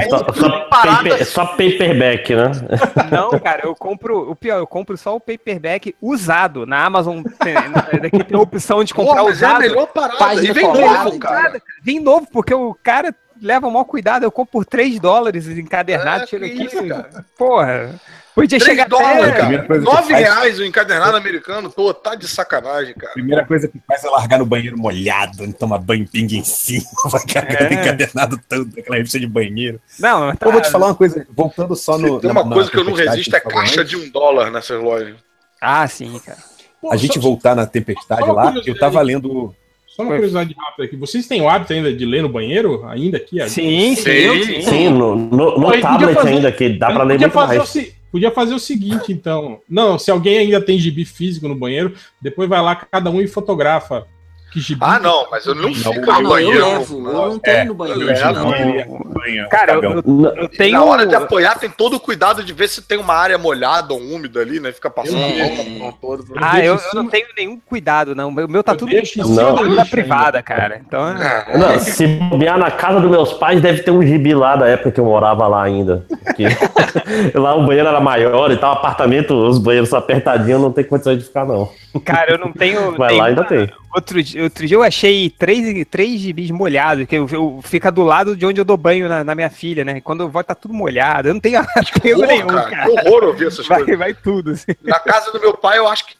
só, 0.08 0.32
só, 0.32 0.50
paper, 0.68 1.26
só 1.26 1.46
paperback, 1.46 2.34
né? 2.34 2.50
não, 3.10 3.38
cara, 3.38 3.60
eu 3.64 3.74
compro, 3.74 4.30
o 4.30 4.34
pior, 4.34 4.58
eu 4.58 4.66
compro 4.66 4.96
só 4.96 5.14
o 5.14 5.20
paperback 5.20 5.94
usado. 6.00 6.66
Na 6.66 6.84
Amazon 6.84 7.22
tem, 7.22 7.54
daqui 8.00 8.24
tem 8.24 8.36
a 8.36 8.40
opção 8.40 8.82
de 8.82 8.92
Pô, 8.94 9.04
comprar 9.04 9.22
mas 9.22 9.42
é 9.42 9.46
usado. 9.46 9.60
melhor 9.60 9.86
parada. 9.88 10.18
Página 10.18 10.54
vem 10.54 10.66
novo, 10.66 11.18
cara. 11.18 11.62
Vem 11.82 12.00
novo, 12.00 12.26
porque 12.32 12.54
o 12.54 12.74
cara 12.82 13.14
leva 13.42 13.66
o 13.66 13.70
maior 13.70 13.84
cuidado. 13.84 14.22
Eu 14.24 14.30
compro 14.32 14.52
por 14.52 14.64
3 14.64 14.98
dólares 15.00 15.46
encadernado, 15.48 16.24
É, 16.24 16.26
tiro 16.26 16.44
que 16.44 16.52
aqui. 16.52 16.64
isso, 16.64 16.86
cara. 16.88 17.24
Porra. 17.36 18.00
Podia 18.34 18.58
3 18.58 18.62
chegar 18.64 18.88
dólares, 18.88 19.24
até... 19.24 19.32
cara. 19.40 19.66
coisa 19.66 19.84
que 19.84 19.90
9 19.92 20.08
faz- 20.14 20.24
reais 20.24 20.58
o 20.58 20.64
encadernado 20.64 21.16
americano. 21.18 21.70
Pô, 21.70 21.92
tá 21.92 22.14
de 22.14 22.26
sacanagem, 22.26 22.94
cara. 22.94 23.12
Primeira 23.12 23.44
coisa 23.44 23.68
que 23.68 23.78
faz 23.86 24.02
é 24.04 24.08
largar 24.08 24.38
no 24.38 24.46
banheiro 24.46 24.78
molhado, 24.78 25.44
não 25.46 25.52
tomar 25.52 25.78
banho 25.78 26.08
pinga 26.08 26.34
em 26.36 26.42
cima, 26.44 26.86
vai 27.10 27.20
É. 27.34 27.74
encadernado 27.74 28.40
tanto, 28.48 28.78
aquela 28.80 28.96
revista 28.96 29.20
de 29.20 29.26
banheiro. 29.26 29.78
Não, 29.98 30.34
tá, 30.34 30.46
Eu 30.46 30.52
vou 30.52 30.60
te 30.62 30.70
falar 30.70 30.86
uma 30.86 30.94
coisa, 30.94 31.26
voltando 31.30 31.76
só 31.76 31.98
no. 31.98 32.20
Tem 32.20 32.32
na- 32.32 32.40
uma 32.40 32.48
na 32.48 32.54
coisa 32.56 32.70
que 32.70 32.78
eu 32.78 32.84
não 32.84 32.94
resisto, 32.94 33.36
é 33.36 33.40
caixa 33.40 33.84
de 33.84 33.96
um 33.96 34.08
dólar 34.08 34.50
nessas 34.50 34.82
lojas. 34.82 35.16
Ah, 35.60 35.86
sim, 35.86 36.18
cara. 36.24 36.38
Pô, 36.80 36.90
A 36.90 36.96
gente 36.96 37.14
só, 37.14 37.20
voltar 37.20 37.54
na 37.54 37.66
tempestade 37.66 38.28
lá, 38.30 38.54
eu 38.66 38.78
tava 38.78 39.00
lendo. 39.02 39.54
Só 39.94 40.02
uma 40.02 40.12
curiosidade 40.14 40.54
rápida 40.58 40.84
aqui. 40.84 40.96
Vocês 40.96 41.26
têm 41.26 41.40
o 41.42 41.48
hábito 41.48 41.72
ainda 41.72 41.92
de 41.92 42.04
ler 42.06 42.22
no 42.22 42.28
banheiro? 42.28 42.84
Ainda 42.86 43.18
aqui? 43.18 43.46
Sim, 43.48 43.94
sim, 43.94 44.02
Sim, 44.02 44.42
sim. 44.44 44.62
Sim, 44.62 44.88
no, 44.90 45.14
no, 45.14 45.58
no 45.58 45.80
tablet 45.80 46.14
fazer- 46.14 46.28
ainda, 46.30 46.50
que 46.52 46.68
dá 46.70 46.90
pra 46.90 47.02
ler 47.04 47.18
muito 47.18 47.32
fazer, 47.32 47.54
o, 47.54 47.58
mais. 47.58 47.68
se- 47.68 47.94
podia 48.10 48.30
fazer 48.30 48.54
o 48.54 48.58
seguinte, 48.58 49.12
então. 49.12 49.60
Não, 49.68 49.98
se 49.98 50.10
alguém 50.10 50.38
ainda 50.38 50.60
tem 50.60 50.78
gibi 50.78 51.04
físico 51.04 51.46
no 51.46 51.54
banheiro, 51.54 51.94
depois 52.20 52.48
vai 52.48 52.60
lá 52.62 52.74
cada 52.74 53.10
um 53.10 53.20
e 53.20 53.26
fotografa. 53.26 54.06
Que 54.52 54.60
gibi. 54.60 54.80
Ah, 54.84 54.98
não, 54.98 55.26
mas 55.30 55.46
eu 55.46 55.54
não, 55.54 55.72
fico 55.74 56.10
Ah, 56.10 56.18
no 56.20 56.24
eu 56.24 56.28
banheiro. 56.28 56.66
levo. 56.66 57.08
Eu 57.08 57.12
não 57.30 57.38
tenho 57.38 57.56
É, 57.56 57.64
no 57.64 57.70
eu 57.70 57.74
banheiro. 57.74 58.04
levo. 58.04 59.06
não. 59.14 59.48
Cara, 59.48 59.72
eu, 59.74 59.82
eu, 59.82 60.02
eu 60.36 60.48
tenho... 60.48 60.72
Na 60.78 60.84
hora 60.84 61.06
de 61.06 61.14
apoiar, 61.14 61.58
tem 61.58 61.70
todo 61.70 61.96
o 61.96 62.00
cuidado 62.00 62.42
de 62.44 62.52
ver 62.52 62.68
se 62.68 62.82
tem 62.82 62.98
uma 62.98 63.14
área 63.14 63.38
molhada 63.38 63.94
ou 63.94 64.00
úmida 64.00 64.40
ali, 64.40 64.60
né? 64.60 64.70
Fica 64.72 64.90
passando 64.90 65.16
É. 65.18 65.88
a 65.88 65.92
toda. 65.92 66.24
Ah, 66.36 66.60
eu, 66.60 66.74
em 66.74 66.78
eu 66.78 66.94
não 67.02 67.08
tenho 67.08 67.26
nenhum 67.36 67.58
cuidado, 67.58 68.14
não. 68.14 68.28
O 68.28 68.32
meu 68.48 68.62
tá 68.62 68.72
Eu 68.72 68.76
tudo 68.76 68.92
em 68.92 69.04
cima 69.04 69.74
da 69.76 69.84
privada, 69.86 70.42
cara. 70.42 70.82
Então, 70.86 71.08
é- 71.08 71.46
É. 71.48 71.56
Não, 71.58 71.78
se 71.78 72.06
bobear 72.06 72.58
na 72.58 72.70
casa 72.70 73.00
dos 73.00 73.10
meus 73.10 73.32
pais, 73.32 73.60
deve 73.62 73.82
ter 73.82 73.90
um 73.90 74.02
gibi 74.06 74.34
lá 74.34 74.54
da 74.56 74.66
época 74.68 74.90
que 74.92 75.00
eu 75.00 75.04
morava 75.06 75.46
lá 75.46 75.62
ainda. 75.62 76.06
Lá 77.34 77.54
o 77.54 77.66
banheiro 77.66 77.88
era 77.88 78.00
maior 78.00 78.50
e 78.50 78.56
tal, 78.56 78.72
apartamento, 78.72 79.34
os 79.34 79.58
banheiros 79.58 79.92
apertadinhos, 79.92 80.60
não 80.60 80.72
tem 80.72 80.84
condições 80.84 81.18
de 81.18 81.24
ficar, 81.24 81.44
não. 81.44 81.68
cara, 82.04 82.32
eu 82.32 82.38
não 82.38 82.52
tenho. 82.52 82.92
Vai 82.96 83.16
lá, 83.16 83.26
ainda 83.26 83.44
tem. 83.44 83.68
Outro, 83.94 84.22
dia- 84.22 84.41
outro 84.44 84.66
dia 84.66 84.76
eu 84.76 84.82
achei 84.82 85.28
três, 85.30 85.86
três 85.90 86.20
gibis 86.20 86.50
molhados, 86.50 87.06
que 87.06 87.16
eu, 87.16 87.28
eu- 87.30 87.60
fica 87.62 87.90
do 87.90 88.02
lado 88.02 88.36
de 88.36 88.44
onde 88.46 88.60
eu 88.60 88.64
dou 88.64 88.76
banho 88.76 89.08
na, 89.08 89.22
na 89.24 89.34
minha 89.34 89.50
filha, 89.50 89.84
né? 89.84 90.00
Quando 90.00 90.22
eu 90.22 90.28
vou, 90.28 90.42
tá 90.44 90.54
tudo 90.54 90.74
molhado. 90.74 91.28
Eu 91.28 91.34
não 91.34 91.40
tenho 91.40 91.58
apego 91.76 92.20
Horror, 92.22 92.26
nenhum, 92.26 92.46
cara. 92.46 92.70
cara. 92.70 92.84
Que 92.84 92.90
horror 93.08 93.24
ouvir 93.24 93.46
essas 93.48 93.66
Vai, 93.66 93.78
coisas. 93.80 93.98
vai 93.98 94.14
tudo. 94.14 94.50
assim. 94.52 94.72
Na 94.82 94.98
casa 94.98 95.30
do 95.32 95.40
meu 95.40 95.56
pai, 95.56 95.78
eu 95.78 95.86
acho 95.88 96.06
que 96.06 96.14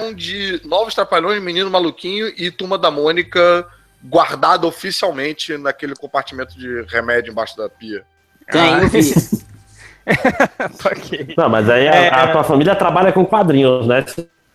um 0.00 0.14
de 0.14 0.60
Novos 0.64 0.94
Trapalhões, 0.94 1.42
Menino 1.42 1.70
Maluquinho 1.70 2.28
e 2.36 2.50
Turma 2.50 2.78
da 2.78 2.90
Mônica 2.90 3.66
guardado 4.04 4.66
oficialmente 4.66 5.58
naquele 5.58 5.94
compartimento 5.94 6.58
de 6.58 6.82
remédio 6.88 7.30
embaixo 7.32 7.56
da 7.56 7.68
pia. 7.68 8.02
Tem, 8.50 8.72
eu 8.80 8.88
vi. 8.88 9.00
ok. 10.84 11.34
Não, 11.36 11.48
mas 11.48 11.68
aí 11.68 11.88
a, 11.88 11.94
É. 11.94 12.08
a 12.08 12.32
tua 12.32 12.44
família 12.44 12.74
trabalha 12.74 13.12
com 13.12 13.24
quadrinhos, 13.24 13.86
né? 13.86 14.04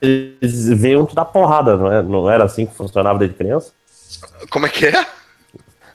Eles 0.02 0.68
veem 0.70 0.98
tudo 1.06 1.16
da 1.16 1.26
porrada, 1.26 1.78
não, 1.78 1.92
é? 1.92 2.02
não 2.02 2.30
era 2.30 2.44
assim 2.44 2.66
que 2.66 2.76
funcionava 2.76 3.18
desde 3.20 3.36
criança? 3.38 3.72
Como 4.50 4.66
é 4.66 4.70
que 4.70 4.86
é? 4.88 5.06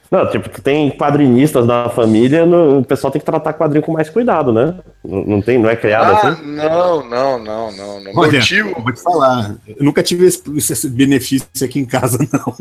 Não, 0.09 0.29
tipo, 0.29 0.49
tu 0.49 0.61
tem 0.61 0.91
quadrinistas 0.91 1.65
na 1.65 1.87
família, 1.87 2.45
no- 2.45 2.79
o 2.79 2.83
pessoal 2.83 3.09
tem 3.11 3.21
que 3.21 3.25
tratar 3.25 3.53
quadrinho 3.53 3.81
com 3.81 3.93
mais 3.93 4.09
cuidado, 4.09 4.51
né? 4.51 4.75
Não, 5.01 5.23
não 5.23 5.41
tem, 5.41 5.57
não 5.57 5.69
é 5.69 5.75
criado 5.77 6.11
Ah, 6.11 6.27
assim? 6.31 6.41
não, 6.47 7.07
não, 7.07 7.39
não, 7.39 7.71
não, 7.71 8.01
não. 8.01 8.11
Olha, 8.17 8.31
Meu 8.33 8.41
tio, 8.41 8.73
eu 8.75 8.83
vou 8.83 8.91
te 8.91 9.01
falar, 9.01 9.55
eu 9.65 9.77
nunca 9.85 10.03
tive 10.03 10.25
esse, 10.25 10.43
esse 10.57 10.89
benefício 10.89 11.47
aqui 11.63 11.79
em 11.79 11.85
casa, 11.85 12.17
não. 12.33 12.55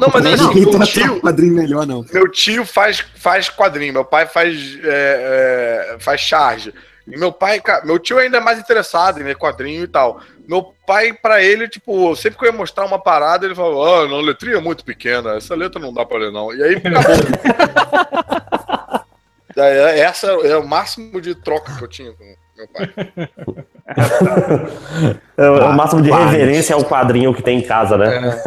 não, 0.00 0.08
mas 0.14 0.24
é 0.24 0.32
assim, 0.32 0.46
Ninguém 0.48 0.78
meu 0.78 0.86
tio, 0.86 1.12
um 1.16 1.20
quadrinho 1.20 1.52
melhor, 1.54 1.86
não. 1.86 2.06
meu 2.10 2.26
tio 2.30 2.64
faz, 2.64 3.04
faz 3.16 3.50
quadrinho, 3.50 3.92
meu 3.92 4.04
pai 4.06 4.26
faz, 4.26 4.78
é, 4.82 5.92
é, 5.92 5.96
faz 5.98 6.22
charge. 6.22 6.72
E 7.10 7.18
meu 7.18 7.32
pai, 7.32 7.60
cara, 7.60 7.84
meu 7.84 7.98
tio 7.98 8.18
ainda 8.18 8.38
é 8.38 8.40
mais 8.40 8.58
interessado 8.58 9.20
em 9.20 9.24
ler 9.24 9.36
quadrinho 9.36 9.84
e 9.84 9.88
tal. 9.88 10.20
Meu 10.46 10.74
pai, 10.86 11.12
pra 11.12 11.42
ele, 11.42 11.68
tipo, 11.68 12.14
sempre 12.16 12.38
que 12.38 12.44
eu 12.44 12.50
ia 12.50 12.56
mostrar 12.56 12.84
uma 12.84 12.98
parada, 12.98 13.46
ele 13.46 13.54
falava, 13.54 14.04
ah, 14.04 14.08
não, 14.08 14.18
a 14.18 14.22
letrinha 14.22 14.56
é 14.56 14.60
muito 14.60 14.84
pequena, 14.84 15.36
essa 15.36 15.54
letra 15.54 15.80
não 15.80 15.92
dá 15.92 16.04
pra 16.04 16.18
ler, 16.18 16.32
não. 16.32 16.54
E 16.54 16.62
aí 16.62 16.76
acabou. 16.76 17.02
Daí, 19.54 20.00
Essa 20.00 20.28
é 20.28 20.56
o 20.56 20.66
máximo 20.66 21.20
de 21.20 21.34
troca 21.34 21.76
que 21.76 21.84
eu 21.84 21.88
tinha 21.88 22.12
com 22.12 22.39
meu 22.60 22.68
pai. 22.68 23.20
É, 25.36 25.48
o- 25.50 25.70
o 25.70 25.72
máximo 25.72 26.02
de 26.02 26.10
reverência 26.10 26.74
ao 26.74 26.84
quadrinho 26.84 27.34
que 27.34 27.42
tem 27.42 27.58
em 27.58 27.62
casa, 27.62 27.96
né? 27.96 28.40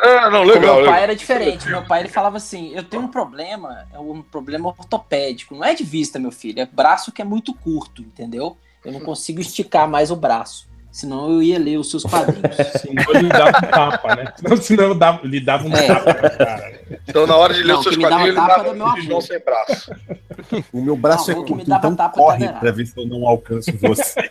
Ah, 0.00 0.28
não, 0.30 0.40
O 0.42 0.44
legal. 0.44 0.60
meu 0.60 0.74
legal. 0.76 0.92
pai 0.92 1.02
era 1.02 1.16
diferente. 1.16 1.66
Meu 1.68 1.82
pai 1.84 2.00
ele 2.00 2.08
falava 2.08 2.36
assim: 2.36 2.72
eu 2.74 2.82
tenho 2.82 3.02
um 3.04 3.08
problema, 3.08 3.86
é 3.92 3.98
um 3.98 4.22
problema 4.22 4.68
ortopédico. 4.68 5.54
Não 5.54 5.64
é 5.64 5.74
de 5.74 5.84
vista, 5.84 6.18
meu 6.18 6.30
filho, 6.32 6.60
é 6.60 6.66
braço 6.66 7.12
que 7.12 7.22
é 7.22 7.24
muito 7.24 7.54
curto, 7.54 8.02
entendeu? 8.02 8.56
Eu 8.84 8.92
não 8.92 9.00
consigo 9.00 9.40
esticar 9.40 9.88
mais 9.88 10.10
o 10.10 10.16
braço. 10.16 10.68
Senão 10.96 11.30
eu 11.30 11.42
ia 11.42 11.58
ler 11.58 11.76
os 11.76 11.90
seus 11.90 12.04
quadrinhos. 12.04 12.56
Senão 12.80 13.04
ele 13.14 13.28
dava 13.28 13.58
um 13.58 13.70
tapa, 13.70 14.16
né? 14.16 14.32
Senão, 14.34 14.56
senão 14.56 14.84
eu 14.84 14.94
dava, 14.94 15.20
ele 15.24 15.40
dava 15.40 15.68
um 15.68 15.72
É. 15.76 15.86
tapa 15.86 16.14
na 16.14 16.30
cara. 16.30 16.80
Então, 17.06 17.26
na 17.26 17.36
hora 17.36 17.52
de 17.52 17.62
ler 17.62 17.72
Não, 17.74 17.78
os 17.80 17.82
seus 17.84 17.96
quadrinhos, 17.98 18.28
ele 18.28 18.34
dava 18.34 18.70
um. 18.72 19.02
João 19.02 19.20
sem 19.20 19.38
braço. 19.38 19.90
O 20.72 20.80
meu 20.80 20.96
braço 20.96 21.30
Não, 21.30 21.42
é 21.42 21.46
curto, 21.46 21.66
dava 21.66 21.78
então 21.88 21.96
tapa 21.96 22.16
corre 22.16 22.48
pra 22.48 22.70
ver 22.70 22.86
se 22.86 22.98
eu 22.98 23.06
não 23.06 23.28
alcanço 23.28 23.70
você. 23.78 24.30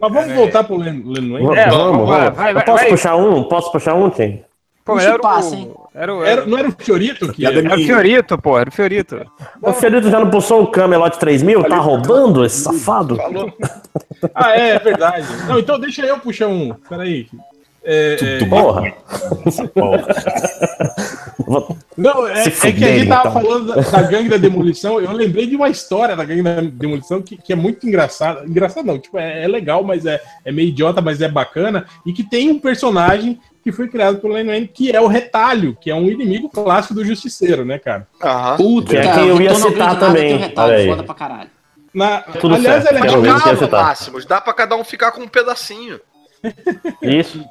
Mas 0.00 0.12
vamos 0.12 0.32
voltar 0.34 0.64
pro 0.64 0.76
Len 0.76 1.02
Len 1.06 1.30
Wayne. 1.30 1.46
Vamos, 1.46 1.56
É, 1.58 1.70
vamos, 1.70 1.92
vamos 1.92 2.08
vai, 2.08 2.30
vai, 2.32 2.52
Eu 2.52 2.64
posso 2.64 2.78
vai. 2.82 2.88
puxar 2.88 3.16
um? 3.16 3.44
Posso 3.44 3.70
puxar 3.72 3.94
um, 3.94 4.10
Tim? 4.10 4.42
Pô, 4.84 4.94
Puxa 4.94 5.06
era 5.06 5.16
o 5.16 5.20
passe, 5.20 5.54
hein? 5.54 5.72
Era 5.96 6.14
o. 6.14 6.22
Era, 6.22 6.44
não 6.44 6.58
era 6.58 6.68
o 6.68 6.72
Fiorito 6.72 7.32
que 7.32 7.46
era? 7.46 7.58
era 7.58 7.74
o 7.74 7.78
Fiorito, 7.82 8.36
pô, 8.36 8.58
era 8.58 8.68
o 8.68 8.72
Fiorito. 8.72 9.24
O 9.62 9.72
Fiorito 9.72 10.10
já 10.10 10.20
não 10.20 10.28
pulsou 10.28 10.62
o 10.62 10.66
Camelot 10.66 11.18
3000? 11.18 11.64
Tá 11.64 11.78
roubando 11.78 12.44
esse 12.44 12.62
safado? 12.62 13.16
Falou. 13.16 13.50
Ah, 14.34 14.58
é, 14.58 14.70
é 14.70 14.78
verdade. 14.78 15.26
Não, 15.46 15.58
então 15.58 15.78
deixa 15.78 16.02
eu 16.02 16.18
puxar 16.18 16.48
um. 16.48 16.72
Peraí. 16.88 17.28
É, 17.84 18.16
é, 18.20 18.44
Porra. 18.46 18.82
não, 21.96 22.26
é, 22.26 22.44
é 22.44 22.50
que 22.50 22.84
a 22.84 22.98
gente 22.98 23.08
tava 23.08 23.28
então. 23.28 23.42
falando 23.42 23.74
da, 23.74 23.80
da 23.82 24.02
gangue 24.02 24.28
da 24.30 24.38
demolição. 24.38 24.98
Eu 24.98 25.12
lembrei 25.12 25.46
de 25.46 25.54
uma 25.54 25.68
história 25.68 26.16
da 26.16 26.24
gangue 26.24 26.42
da 26.42 26.62
demolição 26.62 27.20
que, 27.20 27.36
que 27.36 27.52
é 27.52 27.56
muito 27.56 27.86
engraçada. 27.86 28.44
Engraçada 28.44 28.86
não, 28.86 28.98
tipo, 28.98 29.18
é, 29.18 29.44
é 29.44 29.48
legal, 29.48 29.84
mas 29.84 30.06
é, 30.06 30.20
é 30.44 30.50
meio 30.50 30.68
idiota, 30.68 31.02
mas 31.02 31.20
é 31.20 31.28
bacana. 31.28 31.86
E 32.04 32.12
que 32.12 32.24
tem 32.24 32.50
um 32.50 32.58
personagem 32.58 33.38
que 33.66 33.72
foi 33.72 33.88
criado 33.88 34.18
pelo 34.20 34.32
Len 34.32 34.46
Wayne, 34.46 34.68
que 34.68 34.92
é 34.94 35.00
o 35.00 35.08
Retalho, 35.08 35.76
que 35.80 35.90
é 35.90 35.94
um 35.96 36.08
inimigo 36.08 36.48
clássico 36.48 36.94
do 36.94 37.04
Justiceiro, 37.04 37.64
né, 37.64 37.80
cara? 37.80 38.06
Aham. 38.22 38.56
Puta, 38.58 38.90
Que 38.90 38.96
é 38.98 39.02
cara, 39.02 39.18
quem 39.22 39.28
eu 39.28 39.42
ia 39.42 39.54
citar 39.56 39.98
também. 39.98 40.36
retalho 40.36 40.68
Olha 40.68 40.76
aí. 40.78 40.86
foda 40.88 41.02
pra 41.02 41.14
caralho. 41.16 41.50
Na, 41.92 42.20
Tudo 42.20 42.54
aliás, 42.54 42.84
certo, 42.84 42.94
ele 42.96 43.04
é 43.04 43.10
calma, 43.10 43.56
citar. 43.56 43.82
Máximos. 43.86 44.24
Dá 44.24 44.40
pra 44.40 44.52
cada 44.52 44.76
um 44.76 44.84
ficar 44.84 45.10
com 45.10 45.22
um 45.22 45.26
pedacinho. 45.26 45.98
Isso. 47.02 47.44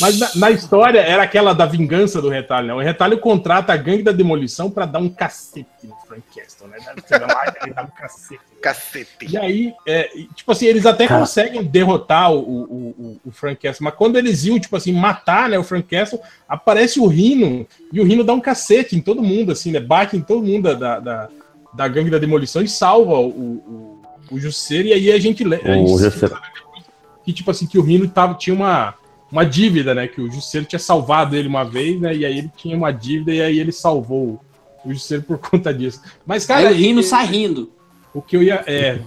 Mas 0.00 0.18
na, 0.18 0.30
na 0.34 0.50
história 0.50 0.98
era 1.00 1.22
aquela 1.22 1.52
da 1.54 1.64
vingança 1.64 2.20
do 2.20 2.28
retalho, 2.28 2.66
né? 2.66 2.74
O 2.74 2.80
retalho 2.80 3.18
contrata 3.18 3.72
a 3.72 3.76
gangue 3.76 4.02
da 4.02 4.10
demolição 4.12 4.70
pra 4.70 4.84
dar 4.84 4.98
um 4.98 5.08
cacete 5.08 5.68
no 5.84 5.94
Frank 6.06 6.22
Castle, 6.34 6.66
né? 6.68 6.76
Lá, 6.84 7.54
ele 7.62 7.72
dá 7.72 7.82
um 7.84 7.86
cacete. 7.86 8.40
Cacete. 8.60 9.26
E 9.30 9.36
aí, 9.38 9.72
é, 9.86 10.10
e, 10.18 10.24
tipo 10.34 10.50
assim, 10.50 10.66
eles 10.66 10.84
até 10.86 11.06
Cara. 11.06 11.20
conseguem 11.20 11.62
derrotar 11.62 12.32
o, 12.32 12.38
o, 12.38 12.64
o, 12.98 13.20
o 13.26 13.30
Frank 13.30 13.60
Castle, 13.62 13.84
mas 13.84 13.94
quando 13.94 14.16
eles 14.16 14.44
iam, 14.44 14.58
tipo 14.58 14.76
assim, 14.76 14.92
matar 14.92 15.48
né, 15.48 15.56
o 15.58 15.62
Frank 15.62 15.86
Castle, 15.88 16.20
aparece 16.48 16.98
o 16.98 17.06
Rino, 17.06 17.64
e 17.92 18.00
o 18.00 18.04
Rino 18.04 18.24
dá 18.24 18.32
um 18.32 18.40
cacete 18.40 18.96
em 18.96 19.00
todo 19.00 19.22
mundo, 19.22 19.52
assim, 19.52 19.70
né? 19.70 19.78
Bate 19.78 20.16
em 20.16 20.20
todo 20.20 20.42
mundo 20.44 20.74
da, 20.74 20.98
da, 20.98 21.28
da 21.72 21.88
gangue 21.88 22.10
da 22.10 22.18
demolição 22.18 22.60
e 22.60 22.68
salva 22.68 23.14
o, 23.20 23.28
o, 23.28 24.02
o 24.32 24.40
Jusceiro, 24.40 24.88
e 24.88 24.92
aí 24.92 25.12
a 25.12 25.18
gente 25.20 25.44
lê. 25.44 25.56
a 25.62 25.74
gente 25.74 25.90
O 25.92 25.96
se 25.96 26.04
Jusceiro. 26.04 26.34
sabe 26.34 26.46
depois 26.54 26.84
Que, 27.24 27.32
tipo 27.32 27.50
assim, 27.52 27.66
que 27.68 27.78
o 27.78 27.82
Rino 27.82 28.08
tava, 28.08 28.34
tinha 28.34 28.54
uma, 28.54 28.94
uma 29.36 29.44
dívida, 29.46 29.94
né? 29.94 30.06
Que 30.08 30.20
o 30.20 30.30
Jusceiro 30.30 30.66
tinha 30.66 30.78
salvado 30.78 31.36
ele 31.36 31.48
uma 31.48 31.64
vez, 31.64 32.00
né? 32.00 32.14
E 32.14 32.24
aí 32.24 32.38
ele 32.38 32.50
tinha 32.56 32.76
uma 32.76 32.90
dívida, 32.92 33.32
e 33.32 33.40
aí 33.42 33.58
ele 33.58 33.72
salvou 33.72 34.40
o 34.84 34.92
Jusceiro 34.92 35.22
por 35.24 35.38
conta 35.50 35.72
disso. 35.74 36.00
Mas, 36.24 36.46
cara, 36.46 36.68
Aí 36.68 36.74
o 36.74 36.76
Rino 36.76 37.00
e- 37.00 37.04
sai 37.04 37.26
rindo. 37.26 37.70
o 38.14 38.22
que 38.22 38.36
eu 38.36 38.42
ia. 38.42 38.62
É, 38.66 38.98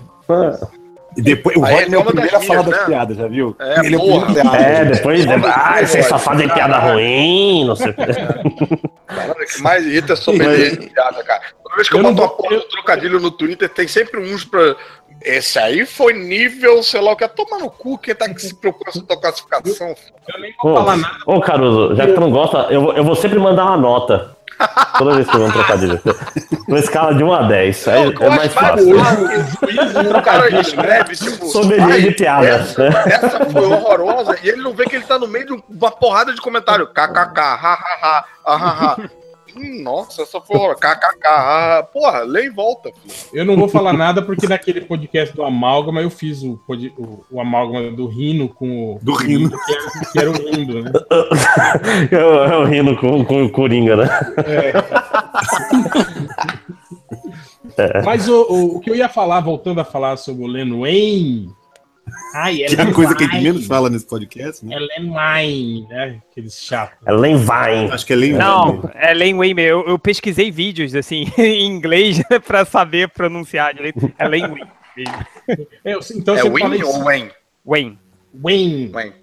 E 1.18 1.22
depois, 1.24 1.58
o 1.58 1.66
Aí 1.66 1.74
Rodney 1.74 1.94
é 1.94 1.96
é 1.96 2.00
o 2.00 2.06
primeiro 2.06 2.38
a 2.38 2.40
falar 2.40 2.62
das 2.62 2.80
né? 2.80 2.86
piadas, 2.86 3.18
já 3.18 3.28
viu? 3.28 3.56
É, 3.60 3.80
Ele 3.86 3.96
é 3.96 3.98
o 3.98 4.02
porra. 4.02 4.52
a 4.52 4.58
É, 4.62 4.86
depois. 4.86 5.26
Ai, 5.46 5.86
vocês 5.88 6.06
só 6.06 6.20
fazem 6.20 6.48
piada 6.48 6.78
ruim, 6.78 7.66
não 7.66 7.76
sei 7.76 7.90
o 7.90 7.94
quê. 7.96 8.04
Parada 9.08 9.46
que 9.46 9.62
mais 9.62 9.86
irrita 9.86 10.14
é 10.14 10.16
sobre 10.16 10.46
ele 10.46 10.78
de 10.78 10.90
piada, 10.92 11.24
cara. 11.24 11.42
Toda 11.64 11.76
vez 11.76 11.90
que 11.90 11.96
eu, 11.96 12.00
Eu 12.00 12.04
não 12.04 12.14
boto 12.14 12.34
uma 12.34 12.38
porra 12.38 12.54
eu- 12.56 12.70
trocadilho 12.70 13.20
no 13.20 13.32
Twitter, 13.32 13.68
tem 13.70 13.88
sempre 13.88 14.20
uns 14.20 14.46
pra. 14.46 14.76
Esse 15.24 15.60
aí 15.60 15.86
foi 15.86 16.14
nível, 16.14 16.82
sei 16.82 17.02
lá 17.02 17.12
o 17.12 17.16
que. 17.16 17.28
Toma 17.28 17.58
no 17.58 17.70
cu, 17.70 17.98
quem 17.98 18.16
tá 18.16 18.28
que 18.30 18.41
se 18.41 18.56
preocupa 18.56 18.91
com 18.91 19.14
a 19.14 19.18
classificação. 19.18 19.88
eu 20.34 20.40
nem 20.41 20.54
vou 20.64 20.72
Ô, 20.72 20.76
falar 20.78 20.98
nada. 20.98 21.16
ô, 21.26 21.40
Caruso, 21.41 21.96
já 21.96 22.06
que 22.06 22.14
tu 22.14 22.22
não 22.22 22.32
gosta, 22.32 22.68
eu, 22.70 22.82
vou- 22.82 22.94
eu 22.94 23.04
vou 23.04 23.16
sempre 23.16 23.38
mandar 23.40 23.66
uma 23.66 23.78
nota. 23.78 24.38
Toda 24.98 25.16
vez 25.16 25.30
que 25.30 25.36
eu 25.36 25.40
vou 25.40 25.48
um 25.48 25.52
trocadilho. 25.54 26.02
Uma 26.68 26.80
escala 26.80 27.16
de 27.16 27.24
1 27.24 27.34
a 27.34 27.44
10. 27.44 27.88
Aí 27.88 28.06
Não, 28.06 28.12
eu 28.12 28.32
é 28.34 28.36
mais 28.36 28.54
fácil. 28.54 28.98
O 29.00 30.22
cara 30.22 30.60
escreve, 30.60 31.16
tipo. 31.16 31.46
Sommelier 31.48 31.91
"Ai, 31.91 32.02
de 32.02 32.12
piadas, 32.12 32.50
Essa, 32.72 32.90
né? 32.90 33.04
essa 33.08 33.46
foi 33.46 33.66
horrorosa. 33.66 34.38
E 34.44 34.50
ele 34.50 34.62
não 34.62 34.74
vê 34.74 34.84
que 34.86 34.98
ele 34.98 35.06
tá 35.06 35.18
no 35.18 35.28
meio 35.28 35.46
de 35.46 35.64
uma 35.70 35.91
porrada 35.91 36.34
de 36.34 36.41
comentário. 36.41 36.88
KKK, 36.88 37.40
hahaha, 37.41 38.26
hahaha. 38.46 39.10
Hum, 39.56 39.84
Nossa, 39.84 40.24
essa 40.24 40.42
foi 40.42 40.56
horrorosa. 40.56 40.80
KKK, 40.80 41.28
hahaha. 41.28 41.84
Porra, 41.84 42.20
lê 42.22 42.46
e 42.46 42.50
volta, 42.50 42.92
filho. 42.92 43.14
Eu 43.34 43.46
não 43.46 43.56
vou 43.56 43.68
falar 43.68 43.94
nada 43.94 44.22
porque 44.22 44.48
naquele 44.48 44.82
podcast 44.82 45.36
do 45.36 45.44
Amálgama 45.44 46.02
eu 46.02 46.10
fiz 46.10 46.44
o, 46.44 46.60
o, 46.68 47.26
o 47.32 47.42
Amálgama 47.42 47.92
do 47.92 48.08
Rino 48.08 48.50
com 48.50 48.96
o. 48.96 49.00
Do 49.02 49.14
Rino. 49.14 49.50
Que 49.50 49.72
era, 49.72 50.12
que 50.12 50.20
era 50.20 50.32
o 50.32 50.34
Rindo, 50.34 50.84
né? 50.84 50.92
Eu, 52.12 52.20
eu 52.20 52.66
rindo 52.66 52.96
com, 52.98 53.24
com 53.26 53.46
o 53.46 53.52
Coringa, 53.52 53.96
né? 53.96 54.08
Mas 58.04 58.28
o, 58.28 58.42
o, 58.50 58.78
o 58.78 58.80
que 58.80 58.90
eu 58.90 58.96
ia 58.96 59.10
falar, 59.10 59.42
voltando 59.42 59.80
a 59.80 59.86
falar 59.86 60.18
sobre 60.18 60.44
o 60.44 60.48
Len 60.48 60.80
Wayne. 60.80 61.54
Ai, 62.36 62.64
é 62.64 62.68
Que 62.68 62.76
é 62.76 62.81
a 62.81 62.84
Len 62.86 62.94
coisa 62.94 63.15
que 63.15 63.23
a 63.23 63.27
gente 63.27 63.34
Wayne. 63.36 63.52
menos 63.52 63.68
fala 63.68 63.90
nesse 63.90 64.06
podcast, 64.06 64.65
né? 64.65 64.76
É 64.76 64.80
Len 64.80 65.10
Wayne, 65.11 65.88
né? 65.90 66.22
Aqueles 66.31 66.61
chatos. 66.61 66.98
É 67.06 67.11
Len 67.11 67.38
Vine. 67.38 67.91
Acho 67.91 68.06
que 68.06 68.14
é 68.14 68.15
Len 68.15 68.34
Não, 68.34 68.90
é 68.95 69.14
Lane 69.14 69.34
Wayne. 69.34 69.61
Eu, 69.61 69.86
eu 69.88 69.99
pesquisei 69.99 70.52
vídeos, 70.52 70.94
assim, 70.95 71.31
em 71.38 71.65
inglês 71.65 72.22
pra 72.48 72.65
saber 72.65 73.10
pronunciar 73.10 73.73
direito. 73.73 74.11
É 74.18 74.27
Lane 74.27 74.41
Wayne. 74.48 74.72
É, 75.86 75.94
eu- 75.94 75.99
então 76.15 76.36
É 76.36 76.40
fala 76.40 76.86
ou. 76.86 77.03
Wayne? 77.03 77.31
Wayne. 77.65 77.99
Wayne. 78.34 78.91
Wayne. 78.94 79.14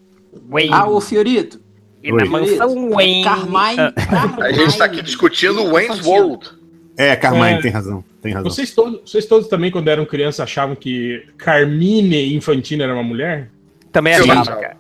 Wayne. 0.50 0.72
Ah, 0.72 0.86
ô 0.88 1.00
Fiorito. 1.00 1.60
E 2.02 2.12
na 2.12 2.24
mansão 2.26 2.90
Wayne. 2.90 3.24
Carmine. 3.24 3.92
Ah, 4.40 4.44
A 4.44 4.52
gente 4.52 4.78
tá 4.78 4.84
aqui 4.84 5.02
discutindo 5.02 5.62
o 5.64 5.72
Wayne's 5.72 6.04
World. 6.06 6.48
É, 6.97 7.14
Carmine, 7.16 7.55
É. 7.59 7.60
tem 7.60 7.70
razão. 7.70 8.02
Tem 8.23 8.32
razão. 8.32 8.51
Vocês 8.51 8.70
todos, 8.70 9.01
vocês 9.10 9.27
todos 9.27 9.48
também, 9.48 9.70
quando 9.70 9.89
eram 9.89 10.05
crianças, 10.06 10.40
achavam 10.40 10.74
que 10.74 11.23
Carmine 11.36 12.35
Infantino 12.35 12.82
era 12.82 12.93
uma 12.94 13.02
mulher? 13.02 13.51
Também 13.93 14.14
Sim. 14.14 14.31
achava, 14.31 14.56
cara. 14.56 14.77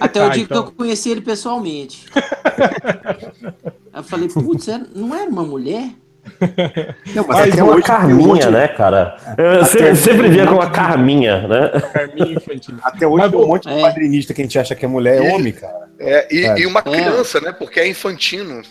Até 0.00 0.20
Ah, 0.20 0.26
o 0.26 0.30
dia 0.30 0.42
então. 0.44 0.62
que 0.62 0.68
eu 0.70 0.72
conheci 0.72 1.10
ele 1.10 1.20
pessoalmente. 1.20 2.06
eu 3.94 4.02
falei, 4.04 4.28
putz, 4.28 4.68
era- 4.68 4.86
não 4.94 5.14
era 5.14 5.28
uma 5.28 5.42
mulher? 5.44 5.90
Não, 7.16 7.26
Mas 7.26 7.48
até 7.50 7.58
É 7.58 7.64
uma 7.64 7.74
um 7.74 7.80
Carminha, 7.82 8.26
monte- 8.28 8.46
né, 8.48 8.68
cara? 8.68 9.16
Eu 9.36 9.64
sempre, 9.64 9.96
sempre 9.96 10.28
via 10.28 10.46
com 10.46 10.54
uma 10.54 10.70
Carminha, 10.70 11.48
né? 11.48 11.68
Carmine 11.92 12.34
Infantino. 12.36 12.78
Até 12.80 13.04
hoje 13.08 13.22
Mas 13.22 13.30
tem 13.32 13.40
um 13.40 13.46
monte 13.48 13.62
de 13.68 13.74
é. 13.74 13.80
quadrinista 13.80 14.32
que 14.32 14.40
a 14.40 14.44
gente 14.44 14.56
acha 14.56 14.74
que 14.76 14.84
é 14.84 14.88
mulher, 14.88 15.16
é 15.24 15.34
homem, 15.34 15.52
cara. 15.52 15.88
É, 15.98 16.28
e, 16.32 16.44
É. 16.44 16.60
e 16.60 16.66
uma 16.66 16.78
É. 16.78 16.82
criança, 16.84 17.40
né? 17.40 17.50
Porque 17.50 17.80
é 17.80 17.88
infantino. 17.88 18.62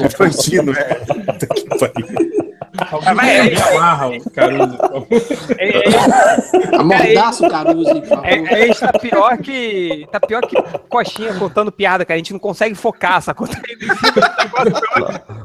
É 0.00 0.06
infantino, 0.06 0.72
né? 0.72 0.82
Puta 0.84 1.46
que 1.46 1.64
pariu. 1.78 2.30
Alguém 2.92 3.14
mas- 3.14 3.50
me 3.50 3.62
amarra 3.62 4.08
o 4.08 4.30
Caruso. 4.30 4.78
É, 5.58 5.68
é, 5.68 6.76
Amordaça 6.78 7.46
o 7.46 7.50
Caruso 7.50 7.90
aí, 7.90 8.00
por 8.00 8.08
favor. 8.08 8.26
é, 8.26 8.68
é, 8.68 8.74
tá 8.74 8.92
pior 8.98 9.38
que. 9.38 10.06
Tá 10.10 10.20
pior 10.20 10.42
que 10.46 10.56
coxinha 10.88 11.34
contando 11.34 11.70
piada, 11.72 12.04
cara. 12.04 12.14
A 12.14 12.18
gente 12.18 12.32
não 12.32 12.38
consegue 12.40 12.74
focar, 12.74 13.20
sacou? 13.20 13.46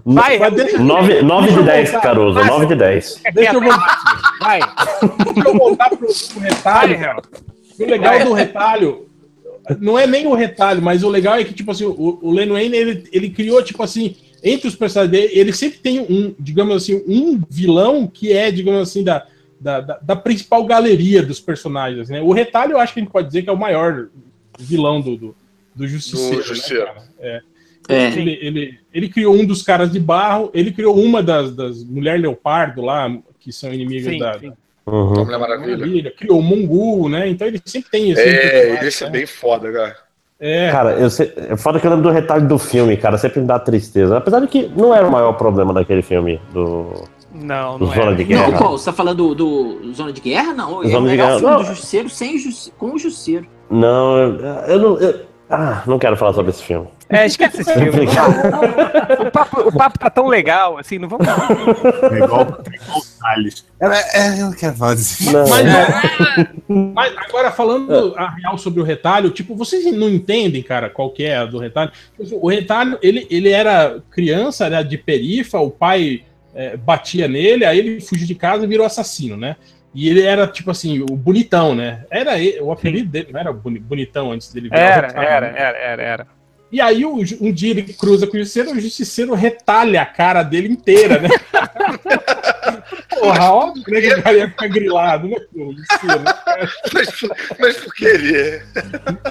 Vai, 0.05 0.37
Mas 0.37 0.53
deixa, 0.53 0.77
9, 0.77 1.21
9 1.23 1.47
de 1.47 1.53
Deixa 1.55 1.59
eu 1.59 1.65
10, 1.65 1.91
voltar. 1.91 2.07
Caruso, 2.07 2.43
9 2.45 2.65
de 2.67 2.75
10. 2.75 3.21
deixa 3.33 3.53
eu 3.53 3.61
voltar, 3.61 3.97
vai. 4.39 4.59
deixa 5.33 5.49
eu 5.49 5.57
voltar 5.57 5.89
pro, 5.89 5.97
pro 5.97 6.07
Vai, 6.07 6.49
retalho. 6.49 6.97
Real. 6.97 7.21
O 7.79 7.85
legal 7.85 8.19
do 8.19 8.33
retalho 8.33 9.05
não 9.79 9.97
é 9.97 10.05
nem 10.05 10.27
o 10.27 10.33
retalho, 10.33 10.81
mas 10.81 11.03
o 11.03 11.09
legal 11.09 11.35
é 11.35 11.43
que, 11.43 11.53
tipo 11.53 11.71
assim, 11.71 11.85
o, 11.85 12.19
o 12.21 12.31
Len 12.31 12.49
Wayne, 12.49 12.75
ele, 12.75 13.03
ele 13.11 13.29
criou, 13.29 13.63
tipo 13.63 13.81
assim, 13.81 14.15
entre 14.43 14.67
os 14.67 14.75
personagens 14.75 15.11
dele, 15.11 15.39
ele 15.39 15.53
sempre 15.53 15.79
tem 15.79 15.99
um, 15.99 16.35
digamos 16.39 16.75
assim, 16.75 17.03
um 17.07 17.41
vilão 17.49 18.07
que 18.07 18.31
é, 18.31 18.51
digamos 18.51 18.81
assim, 18.81 19.03
da, 19.03 19.25
da, 19.59 19.81
da, 19.81 19.97
da 19.97 20.15
principal 20.15 20.63
galeria 20.65 21.23
dos 21.23 21.39
personagens, 21.39 22.09
né? 22.09 22.21
O 22.21 22.31
retalho, 22.31 22.73
eu 22.73 22.79
acho 22.79 22.93
que 22.93 22.99
a 22.99 23.03
gente 23.03 23.11
pode 23.11 23.27
dizer 23.27 23.41
que 23.41 23.49
é 23.49 23.53
o 23.53 23.57
maior 23.57 24.09
vilão 24.59 25.01
do, 25.01 25.17
do, 25.17 25.35
do 25.75 25.87
Justiceiro, 25.87 26.37
Do 26.37 26.43
Justiceiro. 26.43 26.85
né? 26.85 27.01
É. 27.19 27.41
É. 27.87 28.07
Ele, 28.17 28.39
ele, 28.41 28.79
ele 28.91 29.09
criou 29.09 29.35
um 29.35 29.45
dos 29.45 29.61
caras 29.61 29.91
de 29.91 29.99
barro, 29.99 30.49
ele 30.53 30.71
criou 30.71 30.99
uma 30.99 31.21
das, 31.21 31.55
das 31.55 31.83
Mulher 31.83 32.19
Leopardo 32.19 32.81
lá, 32.81 33.15
que 33.39 33.51
são 33.51 33.71
inimigas 33.71 34.11
Sim, 34.11 34.19
da, 34.19 34.39
sim. 34.39 34.53
Uhum. 34.87 35.25
Mulher 35.25 35.39
Maravilha. 35.39 35.77
Maravilha, 35.77 36.11
criou 36.11 36.39
o 36.39 36.43
Mongu, 36.43 37.09
né? 37.09 37.27
Então 37.27 37.47
ele 37.47 37.61
sempre 37.65 37.89
tem 37.89 38.11
esse. 38.11 38.21
É, 38.21 38.85
esse 38.85 39.03
é 39.03 39.09
bem 39.09 39.25
foda, 39.25 39.71
cara. 39.71 39.95
É, 40.39 40.69
Cara, 40.69 40.91
eu 40.91 41.09
sei, 41.09 41.31
é 41.37 41.55
foda 41.55 41.79
que 41.79 41.87
eu 41.87 41.91
lembro 41.91 42.03
do 42.09 42.11
retalho 42.13 42.45
do 42.45 42.59
filme, 42.59 42.97
cara, 42.97 43.17
sempre 43.17 43.39
me 43.39 43.47
dá 43.47 43.57
tristeza. 43.57 44.17
Apesar 44.17 44.41
de 44.41 44.47
que 44.47 44.67
não 44.75 44.93
era 44.93 45.07
o 45.07 45.11
maior 45.11 45.31
problema 45.33 45.73
daquele 45.73 46.01
filme 46.01 46.41
do, 46.53 46.91
Não, 47.33 47.79
do 47.79 47.85
não 47.85 47.93
Zona 47.93 48.11
é. 48.11 48.15
de 48.15 48.23
Guerra. 48.25 48.47
Não, 48.49 48.57
qual? 48.57 48.77
Você 48.77 48.85
tá 48.85 48.93
falando 48.93 49.33
do, 49.33 49.79
do 49.79 49.93
Zona 49.93 50.11
de 50.11 50.19
Guerra? 50.19 50.53
Não. 50.53 50.83
é 50.83 50.87
Zona 50.89 50.99
o 50.99 51.01
de 51.03 51.07
melhor 51.11 51.27
Guerra, 51.27 51.39
filme 51.39 51.53
não. 51.53 51.61
do 51.61 51.67
Justiceiro 51.67 52.09
sem 52.09 52.35
com 52.77 52.93
o 52.93 52.97
Justiceiro. 52.99 53.47
Não, 53.71 54.17
eu, 54.17 54.35
eu 54.67 54.79
não. 54.79 54.99
eu- 54.99 55.19
ah, 55.49 55.83
não 55.85 55.99
quero 55.99 56.17
falar 56.17 56.33
sobre 56.33 56.51
esse 56.51 56.63
filme. 56.63 56.87
É, 57.07 57.25
esquece 57.25 57.61
esse 57.61 57.71
filme. 57.71 58.07
o, 59.19 59.31
papo, 59.31 59.61
o 59.61 59.71
papo 59.71 59.99
tá 59.99 60.09
tão 60.09 60.27
legal, 60.27 60.79
assim, 60.79 60.97
não 60.97 61.07
vamos. 61.07 61.27
É 61.27 62.23
igual, 62.23 62.41
é 62.71 62.75
igual 62.75 62.97
o 62.97 63.01
Salles. 63.01 63.65
É, 63.79 64.21
é, 64.21 64.41
eu 64.41 64.45
não 64.47 64.53
quero 64.53 64.75
falar 64.75 64.95
disso. 64.95 65.31
Não, 65.31 65.45
Mas, 65.47 65.65
mas 66.67 67.17
agora 67.17 67.51
falando 67.51 68.15
a 68.17 68.29
real 68.31 68.57
sobre 68.57 68.81
o 68.81 68.83
retalho, 68.83 69.29
tipo, 69.29 69.55
vocês 69.55 69.85
não 69.93 70.09
entendem, 70.09 70.63
cara, 70.63 70.89
qual 70.89 71.11
que 71.11 71.23
é 71.23 71.37
a 71.37 71.45
do 71.45 71.59
retalho? 71.59 71.91
O 72.41 72.49
retalho, 72.49 72.97
ele, 73.01 73.27
ele 73.29 73.49
era 73.49 74.01
criança, 74.09 74.65
era 74.65 74.81
de 74.81 74.97
perifa, 74.97 75.59
o 75.59 75.69
pai 75.69 76.23
é, 76.55 76.75
batia 76.75 77.27
nele, 77.27 77.65
aí 77.65 77.77
ele 77.77 78.01
fugiu 78.01 78.25
de 78.25 78.33
casa 78.33 78.63
e 78.63 78.67
virou 78.67 78.85
assassino, 78.85 79.37
né? 79.37 79.57
E 79.95 80.09
ele 80.09 80.21
era, 80.21 80.45
tipo 80.45 80.69
assim, 80.69 80.99
o 81.01 81.05
bonitão, 81.15 81.73
né? 81.73 82.03
Era 82.11 82.37
ele- 82.37 82.59
o 82.59 82.71
apelido 82.71 83.09
dele, 83.09 83.29
não 83.31 83.39
era 83.39 83.53
boni- 83.53 83.79
bonitão 83.79 84.31
antes 84.31 84.51
dele 84.53 84.67
virar 84.69 84.81
Era, 84.81 85.07
era, 85.07 85.51
né? 85.51 85.53
era, 85.57 85.77
era, 85.77 86.03
era. 86.03 86.27
E 86.71 86.81
aí 86.81 87.05
um, 87.05 87.23
um 87.39 87.51
dia 87.53 87.69
ele 87.71 87.83
cruza 87.93 88.27
com 88.27 88.35
o 88.35 88.39
Justiceiro, 88.39 88.71
o 88.71 88.79
Justiceiro 88.79 89.33
retalha 89.33 90.01
a 90.01 90.05
cara 90.05 90.43
dele 90.43 90.67
inteira, 90.67 91.19
né? 91.21 91.29
Porra, 93.19 93.51
óbvio 93.51 93.83
que 93.83 94.13
o 94.13 94.23
cara 94.23 94.37
ia 94.37 94.49
ficar 94.49 94.67
grilado, 94.67 95.27
né? 95.27 95.37
pô, 95.53 95.71
né? 95.71 95.83
Mas, 96.93 97.07
mas 97.59 97.77
por 97.77 97.93
que 97.93 98.05
ele. 98.05 98.61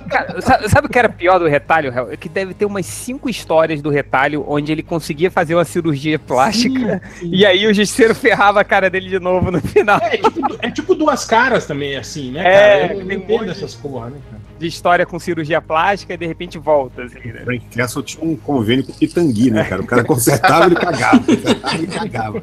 Cara, 0.09 0.41
sabe, 0.41 0.87
o 0.87 0.91
que 0.91 0.99
era 0.99 1.09
pior 1.09 1.39
do 1.39 1.47
retalho, 1.47 1.93
Hel? 1.93 2.13
É 2.13 2.17
que 2.17 2.29
deve 2.29 2.55
ter 2.55 2.65
umas 2.65 2.87
cinco 2.87 3.29
histórias 3.29 3.81
do 3.81 3.91
retalho 3.91 4.45
onde 4.47 4.73
ele 4.73 4.83
conseguia 4.83 5.31
fazer 5.31 5.55
uma 5.55 5.65
cirurgia 5.65 6.19
plástica 6.19 7.03
Sim, 7.15 7.21
sim. 7.21 7.31
e 7.33 7.47
aí 7.47 7.67
o 7.67 7.75
justiceiro 7.75 8.15
ferrava 8.15 8.61
a 8.61 8.65
cara 8.65 8.91
dele 8.91 9.09
de 9.09 9.19
novo 9.19 9.51
no 9.51 9.61
final. 9.61 10.01
É, 10.03 10.17
tipo, 10.17 10.59
é 10.61 10.71
tipo 10.71 10.95
duas 10.95 11.25
caras 11.25 11.67
também, 11.67 11.97
assim, 11.97 12.31
né, 12.33 12.41
É, 12.41 12.81
cara? 12.81 12.93
Eu 12.95 13.01
não 13.01 13.07
tem 13.07 13.19
um 13.19 13.21
entendo 13.21 13.39
monte 13.41 13.51
essas 13.51 13.75
porra, 13.75 14.11
né, 14.11 14.19
cara? 14.31 14.43
De 14.59 14.67
história 14.67 15.05
com 15.05 15.19
cirurgia 15.19 15.61
plástica 15.61 16.15
e 16.15 16.17
de 16.17 16.27
repente 16.27 16.59
volta, 16.59 17.03
assim, 17.03 17.33
né? 17.33 17.41
Frank 17.45 17.65
Castle 17.77 18.03
tinha 18.03 18.25
um 18.25 18.37
convênio 18.37 18.85
com 18.85 18.93
o 18.93 18.95
Pitangui, 18.95 19.51
né, 19.51 19.65
cara? 19.65 19.83
O 19.83 19.87
cara 19.87 20.05
consertava 20.05 20.67
ele 20.67 20.77
cagava. 20.77 21.19
Consertava 21.19 21.77
ele 21.77 21.87
cagava. 21.89 22.43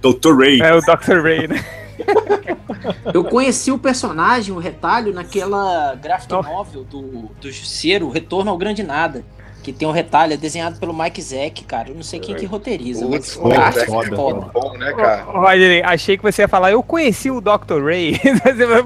Dr. 0.00 0.36
Ray. 0.38 0.60
É 0.60 0.74
o 0.74 0.80
Dr. 0.80 1.22
Ray, 1.22 1.48
né? 1.48 1.64
Eu 3.12 3.24
conheci 3.24 3.70
o 3.72 3.78
personagem, 3.78 4.54
o 4.54 4.58
retalho, 4.58 5.12
naquela 5.12 5.94
graphic 5.96 6.32
Oh. 6.32 6.42
novel 6.42 6.84
do, 6.84 7.02
do 7.40 7.50
Justiceiro, 7.50 8.08
Retorno 8.08 8.50
ao 8.50 8.56
Grande 8.58 8.82
Nada. 8.82 9.24
Que 9.62 9.72
tem 9.72 9.86
um 9.86 9.90
retalho, 9.90 10.32
é 10.32 10.36
desenhado 10.36 10.78
pelo 10.78 10.94
Mike 10.96 11.20
Zeck, 11.20 11.64
cara. 11.64 11.88
Eu 11.90 11.94
não 11.96 12.02
sei 12.02 12.20
quem 12.20 12.34
que 12.34 12.46
roteiriza, 12.46 13.04
Putz, 13.04 13.36
mas 13.42 13.58
arte 13.58 13.78
é 13.80 13.86
foda, 13.86 14.16
foda. 14.16 14.50
Bom, 14.54 14.78
né, 14.78 14.92
cara? 14.92 15.26
Ô, 15.28 15.40
Rodney, 15.40 15.82
achei 15.82 16.16
que 16.16 16.22
você 16.22 16.42
ia 16.42 16.48
falar, 16.48 16.70
eu 16.70 16.82
conheci 16.82 17.30
o 17.30 17.40
Dr. 17.40 17.82
Ray. 17.84 18.12
Você 18.22 18.64
vai- 18.66 18.82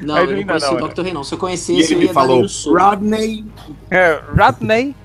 Não, 0.00 0.14
Mas 0.14 0.30
eu 0.30 0.36
não 0.36 0.44
conheci 0.44 0.66
não, 0.74 0.74
o 0.84 0.88
Dr. 0.88 1.02
Rei, 1.02 1.12
não. 1.12 1.24
Se 1.24 1.34
eu 1.34 1.38
conhecesse, 1.38 1.92
ele 1.92 1.94
eu 1.94 1.98
me 1.98 2.04
ia 2.06 2.12
falou. 2.12 2.44
Rodney. 2.66 3.44
é, 3.90 4.18
Rodney. 4.36 4.96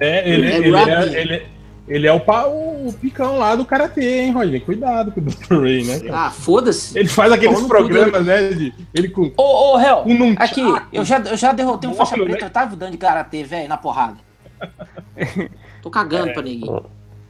É, 0.00 0.30
ele, 0.30 0.46
É 0.46 0.56
ele, 0.58 0.76
é, 0.76 1.20
ele, 1.20 1.46
ele 1.86 2.06
é 2.06 2.12
o, 2.12 2.20
pa- 2.20 2.46
o 2.46 2.92
picão 3.00 3.36
lá 3.38 3.54
do 3.54 3.64
Karatê, 3.64 4.22
hein, 4.22 4.32
Rodney? 4.32 4.60
Cuidado 4.60 5.12
com 5.12 5.20
o 5.20 5.24
Dr. 5.24 5.60
Ray, 5.62 5.84
né? 5.84 6.00
cara? 6.00 6.26
Ah, 6.26 6.30
foda-se. 6.30 6.98
Ele 6.98 7.08
faz 7.08 7.30
aqueles 7.32 7.60
cu 7.60 7.68
programas, 7.68 8.24
né? 8.24 8.48
De, 8.48 8.72
ele 8.94 9.08
com 9.08 9.30
Ô, 9.36 9.74
ô, 9.74 9.80
Hel, 9.80 10.02
um 10.06 10.16
num 10.18 10.34
aqui, 10.38 10.62
eu 10.92 11.04
já, 11.04 11.18
eu 11.18 11.36
já 11.36 11.52
derrotei 11.52 11.88
um 11.90 11.94
faixa 11.94 12.12
Móvel, 12.16 12.26
preta 12.26 12.40
né? 12.40 12.46
oitavo 12.46 12.76
dano 12.76 12.92
de 12.92 12.98
karatê, 12.98 13.42
velho, 13.44 13.68
na 13.68 13.76
porrada. 13.76 14.16
Tô 15.82 15.90
cagando 15.90 16.32
pra 16.32 16.42
ninguém. 16.42 16.70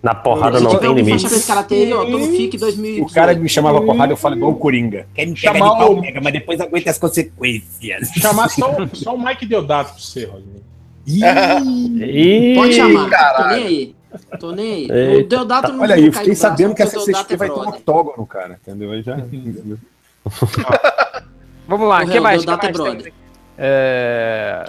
Na 0.02 0.14
porrada 0.14 0.58
Se 0.58 0.64
não 0.64 0.76
tem 0.76 0.94
limite. 0.94 1.24
preta 1.26 1.40
de 1.40 1.46
karatê 1.46 1.74
aí, 1.76 1.92
ó, 1.94 2.04
tô 2.04 2.18
no 2.18 2.26
FIC 2.26 2.56
O 2.56 2.60
2018. 2.60 3.14
cara 3.14 3.34
me 3.34 3.48
chamava 3.48 3.80
porrada, 3.80 4.12
eu 4.12 4.16
falo 4.18 4.36
igual 4.36 4.52
o 4.52 4.56
Coringa. 4.56 5.06
Quer 5.14 5.26
me 5.26 5.34
pegar 5.34 5.54
Chamar 5.54 5.70
de 5.70 5.78
pau, 5.78 5.92
o- 5.94 6.00
pega, 6.02 6.20
mas 6.20 6.32
depois 6.34 6.60
aguenta 6.60 6.90
as 6.90 6.98
consequências. 6.98 8.08
chamar 8.20 8.48
só, 8.50 8.70
o- 8.70 8.88
só 8.94 9.14
o 9.14 9.24
Mike 9.24 9.46
Deodato 9.46 9.92
pra 9.94 9.98
você, 9.98 10.26
Rodney. 10.26 10.62
Ih. 11.06 12.54
Pode 12.54 12.74
chamar, 12.74 13.04
tô 13.04 13.10
caralho. 13.10 13.56
nem 13.56 13.66
aí. 13.66 13.94
Tô 14.38 14.52
nem 14.52 14.72
aí. 14.72 14.90
Eita. 14.90 15.24
O 15.24 15.28
Deodato 15.28 15.72
não 15.72 15.82
Olha 15.82 15.94
aí, 15.94 16.06
eu 16.06 16.12
fiquei 16.12 16.26
braço, 16.28 16.40
sabendo 16.42 16.74
que 16.74 16.82
a 16.82 16.86
porque 16.86 16.98
o 16.98 17.04
Deodato 17.04 17.24
CCXP 17.28 17.34
é 17.34 17.36
vai 17.36 17.48
ter 17.48 17.52
um 17.54 17.56
brother. 17.60 17.74
octógono, 17.80 18.26
cara. 18.26 18.58
Entendeu? 18.62 18.90
Aí 18.92 19.02
já. 19.02 19.16
Vamos 21.66 21.88
lá, 21.88 22.02
O 22.02 22.08
que 22.08 22.20
mais? 22.20 22.44
Deodato 22.44 22.60
que 22.60 22.66
é 22.66 22.68
mais 22.70 22.76
brother. 22.76 22.92
temos 23.02 23.06
aqui? 23.06 23.14
É, 23.58 24.64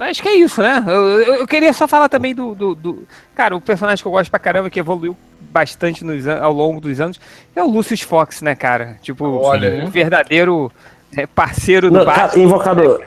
Acho 0.00 0.22
que 0.22 0.28
é 0.28 0.34
isso, 0.34 0.60
né? 0.60 0.82
Eu, 0.86 0.92
eu- 1.20 1.34
eu 1.36 1.46
queria 1.46 1.72
só 1.72 1.86
falar 1.86 2.08
também 2.08 2.34
do, 2.34 2.52
do, 2.54 2.74
do- 2.74 3.06
Cara, 3.34 3.54
o 3.54 3.60
personagem 3.60 4.02
que 4.02 4.08
eu 4.08 4.12
gosto 4.12 4.28
pra 4.30 4.40
caramba, 4.40 4.68
que 4.68 4.80
evoluiu 4.80 5.16
bastante 5.40 6.02
nos 6.04 6.26
ao 6.26 6.52
longo 6.52 6.80
dos 6.80 7.00
anos, 7.00 7.20
é 7.54 7.62
o 7.62 7.68
Lucius 7.70 8.00
Fox, 8.00 8.42
né, 8.42 8.56
cara? 8.56 8.96
Tipo, 9.02 9.24
Olha. 9.24 9.84
um 9.84 9.88
verdadeiro 9.90 10.72
é, 11.16 11.26
parceiro 11.28 11.90
do 11.90 11.98
Não, 11.98 12.04
Batman. 12.04 12.28
cara, 12.28 12.40
invocado. 12.40 13.00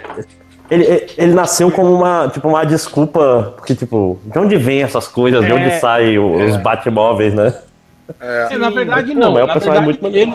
Ele, 0.69 0.83
ele- 0.85 1.07
ele 1.17 1.33
nasceu 1.33 1.71
como 1.71 1.93
uma, 1.93 2.29
tipo, 2.33 2.47
uma 2.47 2.63
desculpa, 2.65 3.53
porque, 3.55 3.73
tipo, 3.75 4.19
de 4.25 4.37
onde 4.37 4.57
vem 4.57 4.83
essas 4.83 5.07
coisas? 5.07 5.45
De 5.45 5.51
onde 5.53 5.65
É. 5.65 5.79
saem 5.79 6.17
o- 6.17 6.45
os 6.45 6.57
Batmóveis, 6.57 7.33
né? 7.33 7.53
É. 8.19 8.47
É, 8.51 8.57
na 8.57 8.69
verdade, 8.69 9.13
Não, 9.13 9.31
não. 9.31 9.39
é 9.39 9.43
um 9.43 9.47
na 9.47 9.53
personagem 9.53 9.85
verdade, 9.85 9.85
muito 9.85 10.03
maneiro. 10.03 10.31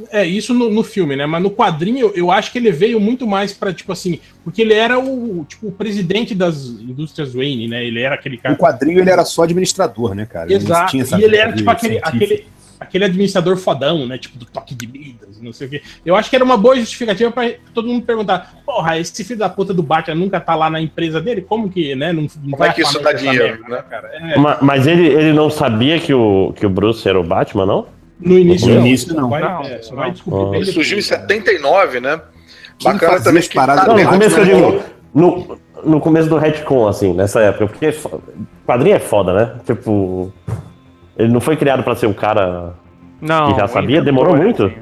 ele, 0.00 0.08
é 0.12 0.24
isso 0.24 0.54
no, 0.54 0.70
no 0.70 0.84
filme, 0.84 1.16
né? 1.16 1.26
Mas 1.26 1.42
no 1.42 1.50
quadrinho, 1.50 1.98
eu, 1.98 2.12
eu 2.14 2.30
acho 2.30 2.52
que 2.52 2.58
ele 2.58 2.70
veio 2.70 3.00
muito 3.00 3.26
mais 3.26 3.52
pra, 3.52 3.72
tipo 3.72 3.90
assim, 3.92 4.20
porque 4.44 4.62
ele 4.62 4.72
era 4.74 4.98
o, 4.98 5.44
tipo, 5.48 5.68
o 5.68 5.72
presidente 5.72 6.34
das 6.34 6.64
indústrias 6.66 7.34
Wayne, 7.34 7.66
né? 7.68 7.84
Ele 7.84 8.00
era 8.00 8.14
aquele 8.14 8.36
No 8.36 8.42
cara. 8.42 8.54
quadrinho 8.56 9.00
ele 9.00 9.10
era 9.10 9.24
só 9.24 9.42
administrador, 9.42 10.14
né, 10.14 10.26
cara? 10.26 10.46
Ele 10.46 10.54
Exato. 10.56 10.90
tinha 10.92 11.02
essa 11.02 11.18
E 11.18 11.24
ele 11.24 11.36
era 11.36 11.52
tipo 11.52 11.68
aquele, 11.70 11.98
aquele, 12.02 12.46
aquele 12.80 13.04
administrador 13.04 13.56
fodão, 13.56 14.06
né? 14.06 14.18
Tipo 14.18 14.38
do 14.38 14.44
toque 14.46 14.74
de 14.74 14.86
Midas, 14.86 15.40
não 15.40 15.52
sei 15.52 15.66
o 15.66 15.70
quê. 15.70 15.82
Eu 16.04 16.14
acho 16.16 16.28
que 16.30 16.36
era 16.36 16.44
uma 16.44 16.56
boa 16.56 16.76
justificativa 16.76 17.30
pra 17.30 17.50
todo 17.74 17.88
mundo 17.88 18.04
perguntar: 18.04 18.54
porra, 18.64 18.98
esse 18.98 19.24
filho 19.24 19.38
da 19.38 19.48
puta 19.48 19.72
do 19.74 19.82
Batman 19.82 20.14
nunca 20.16 20.38
tá 20.40 20.54
lá 20.54 20.68
na 20.70 20.80
empresa 20.80 21.20
dele? 21.20 21.40
Como 21.42 21.68
que, 21.68 21.94
né? 21.94 22.12
Não, 22.12 22.22
não 22.42 22.50
Como 22.52 22.64
é 22.64 22.72
que 22.72 22.82
isso 22.82 23.00
dá 23.00 23.12
dinheiro, 23.12 23.58
merda, 23.60 23.68
né? 23.76 23.82
cara? 23.88 24.08
É, 24.14 24.38
Ma- 24.38 24.58
Mas 24.62 24.86
ele, 24.86 25.06
ele 25.06 25.32
não 25.32 25.50
sabia 25.50 25.98
que 25.98 26.12
o, 26.14 26.52
que 26.56 26.64
o 26.66 26.70
Bruce 26.70 27.08
era 27.08 27.18
o 27.18 27.24
Batman, 27.24 27.66
não? 27.66 27.86
no 28.20 28.36
início, 28.36 28.68
No 28.68 28.74
não. 28.74 28.80
início, 28.86 29.14
não. 29.14 29.30
Vai, 29.30 29.40
Não, 29.42 29.62
é, 29.62 29.80
não. 29.92 30.02
Ah. 30.52 30.56
Ele 30.56 30.64
surgiu 30.66 30.98
em 30.98 31.02
depois, 31.02 31.10
né? 31.10 31.18
79, 31.18 32.00
né? 32.00 32.20
Quem 32.78 32.92
Bacana 32.92 33.20
também 33.22 33.42
que 33.42 33.48
tá 33.54 33.86
Não, 33.86 33.96
no 33.96 34.08
começo 34.08 34.38
eu 34.40 34.44
digo. 34.44 34.82
No, 35.14 35.58
no 35.84 36.00
começo 36.00 36.28
do 36.28 36.36
retcon, 36.36 36.86
assim, 36.88 37.12
nessa 37.12 37.40
época. 37.40 37.66
Porque 37.68 37.92
fo- 37.92 38.20
quadrinho 38.66 38.96
é 38.96 38.98
foda, 38.98 39.32
né? 39.32 39.52
Tipo. 39.64 40.32
Ele 41.18 41.32
não 41.32 41.40
foi 41.40 41.56
criado 41.56 41.82
pra 41.82 41.94
ser 41.96 42.06
um 42.06 42.12
cara. 42.14 42.74
Não. 43.20 43.52
que 43.52 43.60
já 43.60 43.66
sabia? 43.68 44.00
Demorou 44.00 44.36
muito? 44.36 44.64
assim. 44.66 44.76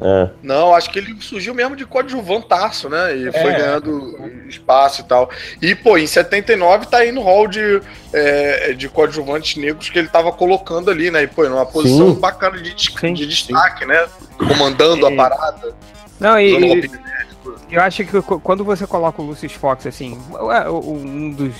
É. 0.00 0.30
Não, 0.42 0.74
acho 0.74 0.90
que 0.90 0.98
ele 0.98 1.14
surgiu 1.20 1.54
mesmo 1.54 1.76
de 1.76 1.86
coadjuvantaço, 1.86 2.88
né? 2.88 3.14
E 3.16 3.30
foi 3.30 3.52
É. 3.52 3.58
ganhando 3.58 4.18
espaço 4.48 5.02
e 5.02 5.04
tal. 5.04 5.30
E, 5.62 5.72
pô, 5.74 5.96
em 5.96 6.06
79 6.06 6.86
tá 6.86 6.98
aí 6.98 7.12
no 7.12 7.20
hall 7.22 7.46
de, 7.46 7.80
é, 8.12 8.72
de 8.72 8.88
coadjuvantes 8.88 9.56
negros 9.56 9.88
que 9.90 9.98
ele 9.98 10.08
tava 10.08 10.32
colocando 10.32 10.90
ali, 10.90 11.10
né? 11.12 11.22
E, 11.22 11.26
pô, 11.28 11.48
numa 11.48 11.64
posição 11.64 12.12
Sim. 12.12 12.20
bacana 12.20 12.56
de, 12.60 12.74
des- 12.74 12.92
Sim. 12.98 13.12
de 13.14 13.24
destaque, 13.26 13.84
né? 13.86 14.04
Comandando 14.36 15.06
a 15.06 15.12
parada. 15.14 15.74
Não, 16.18 16.40
e, 16.40 16.84
e- 16.84 16.90
eu 17.70 17.80
acho 17.82 18.04
que 18.04 18.22
quando 18.42 18.64
você 18.64 18.86
coloca 18.88 19.22
o 19.22 19.24
Lucius 19.26 19.52
Fox, 19.52 19.86
assim, 19.86 20.18
é, 20.64 20.68
um 20.70 21.30
dos, 21.30 21.54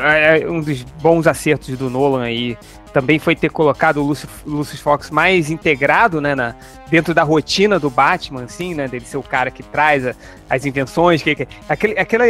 é, 0.00 0.46
um 0.48 0.60
dos 0.60 0.82
bons 1.02 1.26
acertos 1.26 1.76
do 1.76 1.90
Nolan 1.90 2.22
aí 2.22 2.56
também 2.94 3.18
foi 3.18 3.34
ter 3.34 3.50
colocado 3.50 3.98
o 3.98 4.06
Lucius, 4.06 4.30
Lucius 4.46 4.80
Fox 4.80 5.10
mais 5.10 5.50
integrado, 5.50 6.20
né, 6.20 6.34
na, 6.34 6.54
dentro 6.88 7.12
da 7.12 7.24
rotina 7.24 7.78
do 7.78 7.90
Batman, 7.90 8.44
assim, 8.44 8.72
né, 8.72 8.86
dele 8.88 9.04
ser 9.04 9.16
o 9.16 9.22
cara 9.22 9.50
que 9.50 9.62
traz 9.64 10.06
a- 10.06 10.14
as 10.48 10.64
invenções, 10.64 11.20
que, 11.20 11.34
que- 11.34 11.48
aquele, 11.68 11.98
aquela, 11.98 12.24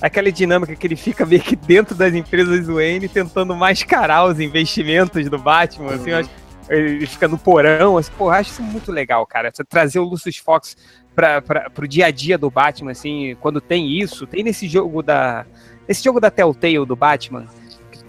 aquela 0.00 0.30
dinâmica 0.30 0.76
que 0.76 0.86
ele 0.86 0.94
fica 0.94 1.24
meio 1.26 1.40
que 1.40 1.56
dentro 1.56 1.94
das 1.94 2.14
empresas 2.14 2.66
do 2.66 2.74
Wayne 2.74 3.08
tentando 3.08 3.56
mascarar 3.56 4.26
os 4.26 4.38
investimentos 4.38 5.28
do 5.28 5.38
Batman, 5.38 5.94
assim, 5.94 6.10
eu 6.10 6.18
acho 6.18 6.30
ele 6.68 7.04
fica 7.04 7.26
no 7.26 7.36
porão, 7.36 7.96
assim, 7.98 8.12
pô, 8.16 8.30
acho 8.30 8.50
isso 8.50 8.62
muito 8.62 8.92
legal, 8.92 9.26
cara. 9.26 9.50
Trazer 9.68 9.98
o 9.98 10.04
Lucius 10.04 10.36
Fox 10.36 10.76
para 11.16 11.40
pro 11.42 11.88
dia 11.88 12.06
a 12.06 12.10
dia 12.12 12.38
do 12.38 12.48
Batman, 12.48 12.92
assim, 12.92 13.36
quando 13.40 13.60
tem 13.60 13.88
isso, 13.98 14.24
tem 14.24 14.44
nesse 14.44 14.68
jogo 14.68 15.02
da. 15.02 15.44
Nesse 15.88 16.04
jogo 16.04 16.20
da 16.20 16.30
Telltale 16.30 16.86
do 16.86 16.94
Batman, 16.94 17.46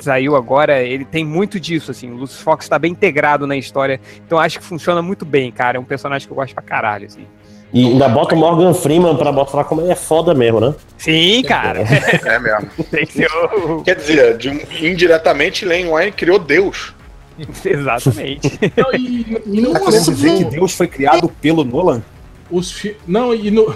saiu 0.03 0.36
agora, 0.36 0.82
ele 0.82 1.06
tem 1.06 1.26
muito 1.26 1.60
disso, 1.60 1.91
assim. 1.91 2.11
O 2.11 2.15
Lucius 2.15 2.41
Fox 2.41 2.68
tá 2.68 2.78
bem 2.80 2.91
integrado 2.91 3.45
na 3.48 3.56
história. 3.56 3.99
Então 4.26 4.38
eu 4.38 4.41
acho 4.44 4.60
que 4.60 4.65
funciona 4.65 5.02
muito 5.02 5.26
bem, 5.26 5.52
cara. 5.52 5.78
É 5.78 5.80
um 5.80 5.84
personagem 5.84 6.28
que 6.28 6.32
eu 6.32 6.36
gosto 6.36 6.53
pra 6.53 6.64
caralho, 6.64 7.06
assim. 7.06 7.26
E 7.73 7.86
ainda 7.86 8.10
bota 8.10 8.36
o 8.36 8.38
Morgan 8.38 8.73
Freeman 8.73 9.15
pra 9.15 9.32
mostrar 9.32 9.64
como 9.64 9.80
ele 9.82 9.91
é 9.91 9.95
foda 9.95 10.34
mesmo, 10.34 10.60
né? 10.60 10.76
Sim, 10.98 11.41
cara. 11.44 11.80
É 12.26 12.38
mesmo. 12.38 12.69
tem 12.91 13.06
que 13.06 13.14
ser 13.14 13.30
o... 13.32 13.82
Quer 13.82 13.95
dizer, 13.95 14.38
de 14.38 14.49
um- 14.49 14.60
indiretamente, 14.82 15.64
Len 15.64 15.88
Wayne 15.88 16.11
criou 16.11 16.38
Deus. 16.38 16.94
Exatamente. 17.64 18.60
Não, 18.76 18.94
e, 18.94 19.22
e 19.45 19.72
Tá 19.72 19.80
querendo 19.80 20.06
dizer 20.11 20.38
que 20.38 20.44
Deus 20.45 20.76
foi 20.76 20.88
criado 20.88 21.30
pelo 21.41 21.64
Nolan? 21.64 22.03
os 22.52 22.72
fi... 22.72 22.98
Não, 23.07 23.34
e 23.34 23.49
no. 23.49 23.73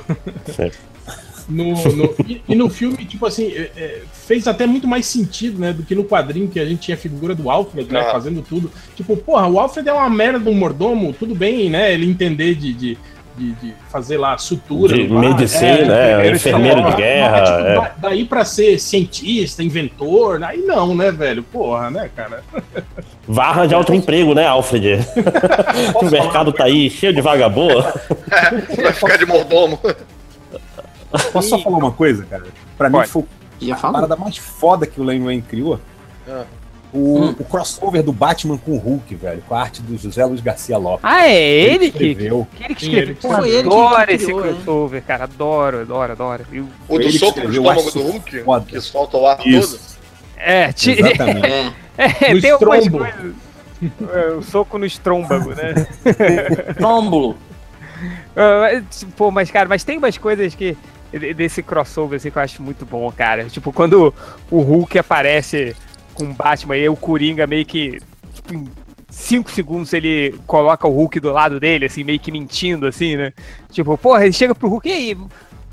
No, 1.47 1.73
no- 1.73 2.15
e, 2.27 2.41
e 2.49 2.55
no 2.55 2.69
filme, 2.69 3.05
tipo 3.05 3.25
assim, 3.25 3.51
é, 3.51 3.69
é, 3.77 4.01
fez 4.11 4.47
até 4.47 4.65
muito 4.65 4.87
mais 4.87 5.05
sentido, 5.05 5.59
né? 5.59 5.71
Do 5.73 5.83
que 5.83 5.93
no 5.93 6.03
quadrinho 6.03 6.47
que 6.47 6.59
a 6.59 6.65
gente 6.65 6.79
tinha 6.81 6.95
a 6.95 6.99
figura 6.99 7.35
do 7.35 7.49
Alfred, 7.51 7.91
né? 7.91 7.99
Ah. 8.01 8.11
Fazendo 8.11 8.41
tudo. 8.41 8.71
Tipo, 8.95 9.15
porra, 9.15 9.47
o 9.47 9.59
Alfred 9.59 9.87
é 9.87 9.93
uma 9.93 10.09
merda 10.09 10.39
de 10.39 10.49
um 10.49 10.53
mordomo, 10.55 11.13
tudo 11.13 11.35
bem, 11.35 11.69
né? 11.69 11.93
Ele 11.93 12.09
entender 12.09 12.55
de. 12.55 12.73
de 12.73 12.97
de, 13.37 13.51
de 13.55 13.73
fazer 13.91 14.15
lá 14.17 14.37
sutura. 14.37 14.95
De 14.95 15.03
bar, 15.07 15.19
medicina, 15.19 15.93
é, 15.93 16.31
enfermeiro 16.31 16.77
de 16.77 16.83
mas, 16.83 16.95
guerra, 16.95 17.41
tipo, 17.43 17.67
é. 17.67 17.75
da- 17.75 17.95
Daí 17.97 18.23
pra 18.23 18.45
ser 18.45 18.79
cientista, 18.79 19.61
inventor, 19.61 20.41
aí 20.41 20.59
não, 20.59 20.95
né, 20.95 21.11
velho? 21.11 21.43
Porra, 21.43 21.91
né, 21.91 22.09
cara? 22.15 22.41
Vai 23.27 23.47
arranjar 23.47 23.77
outro 23.77 23.93
emprego, 23.93 24.33
né, 24.33 24.47
Alfred? 24.47 24.99
o 26.01 26.05
mercado 26.09 26.53
tá 26.53 26.63
aí 26.63 26.89
cheio 26.89 27.13
de 27.13 27.19
vagabondo. 27.19 27.83
Vai 28.81 28.93
ficar 28.93 29.17
de 29.17 29.25
mordomo. 29.25 29.77
Posso 31.33 31.49
só 31.49 31.59
falar 31.59 31.77
uma 31.77 31.91
coisa, 31.91 32.25
cara? 32.25 32.43
Pra 32.77 32.89
mim 32.89 32.97
Pode. 32.97 33.09
foi 33.09 33.23
Já 33.61 33.75
a 33.75 33.91
parada 33.91 34.15
mais 34.15 34.37
foda 34.37 34.85
que 34.87 34.99
o 34.99 35.03
Lane 35.03 35.23
Wayne 35.23 35.41
criou. 35.41 35.79
Ah. 36.27 36.43
O, 36.93 37.19
Hum. 37.19 37.35
o 37.39 37.43
crossover 37.43 38.01
do 38.01 38.13
Batman 38.13 38.57
com 38.57 38.71
o 38.71 38.77
Hulk, 38.77 39.15
velho, 39.15 39.43
com 39.47 39.53
a 39.53 39.59
arte 39.61 39.81
do 39.81 39.97
José 39.97 40.23
Luiz 40.23 40.39
Garcia 40.39 40.77
Lopes. 40.77 41.01
Ah, 41.03 41.27
é 41.27 41.35
ele 41.43 41.91
que, 41.91 42.05
escreveu. 42.11 42.47
que 42.55 42.63
ele 42.63 42.75
que 42.75 42.85
ele 42.95 43.13
que 43.15 43.21
Pô, 43.21 43.27
escreveu. 43.27 43.41
Foi 43.41 43.49
ele 43.49 43.69
que- 43.69 43.75
adoro 43.75 44.05
que 44.07 44.13
esse 44.13 44.25
criou, 44.25 44.41
né? 44.41 44.53
crossover, 44.53 45.03
cara. 45.03 45.23
Adoro, 45.25 45.81
adoro, 45.81 46.11
adoro. 46.13 46.45
Eu- 46.53 46.67
O 46.87 46.97
do 46.97 47.03
Ele 47.03 47.19
soco 47.19 47.39
no 47.41 47.49
estômago 47.49 47.91
do 47.91 48.01
Hulk, 48.01 48.39
foda. 48.43 48.65
que 48.65 48.79
solta 48.79 49.17
o 49.17 49.27
ar 49.27 49.37
todo. 49.37 49.47
Isso, 49.47 49.97
É, 50.37 50.71
ti- 50.71 50.91
exatamente. 50.91 51.47
É. 51.97 52.05
é 52.31 52.39
tem 52.41 52.51
algumas 52.51 52.87
coisas. 52.87 53.33
É, 54.13 54.27
o 54.37 54.41
soco 54.41 54.77
no 54.77 54.85
estrômago, 54.85 55.49
né? 55.53 55.73
Trômbulo. 56.77 57.35
Mas, 58.35 59.03
Pô, 59.15 59.31
mas, 59.31 59.49
cara, 59.51 59.67
mas 59.67 59.83
tem 59.83 59.97
umas 59.97 60.17
coisas 60.17 60.55
que. 60.55 60.77
Desse 61.35 61.63
crossover 61.63 62.17
assim, 62.17 62.29
que 62.29 62.37
eu 62.37 62.41
acho 62.41 62.61
muito 62.61 62.85
bom, 62.85 63.09
cara. 63.11 63.45
Tipo, 63.45 63.71
quando 63.71 64.13
o 64.51 64.61
Hulk 64.61 64.99
aparece 64.99 65.75
com 66.13 66.25
o 66.25 66.33
Batman 66.33 66.77
e 66.77 66.89
o 66.89 66.95
Coringa 66.95 67.47
meio 67.47 67.65
que. 67.65 67.99
Tipo, 68.33 68.53
em 68.53 68.67
5 69.09 69.49
segundos 69.49 69.93
ele 69.93 70.37
coloca 70.45 70.85
o 70.87 70.91
Hulk 70.91 71.19
do 71.21 71.31
lado 71.31 71.57
dele, 71.59 71.85
assim, 71.85 72.03
meio 72.03 72.19
que 72.19 72.31
mentindo, 72.31 72.85
assim, 72.85 73.15
né? 73.15 73.31
Tipo, 73.71 73.97
porra, 73.97 74.25
ele 74.25 74.33
chega 74.33 74.53
pro 74.53 74.67
Hulk, 74.67 74.89
e 74.89 74.91
aí, 74.91 75.17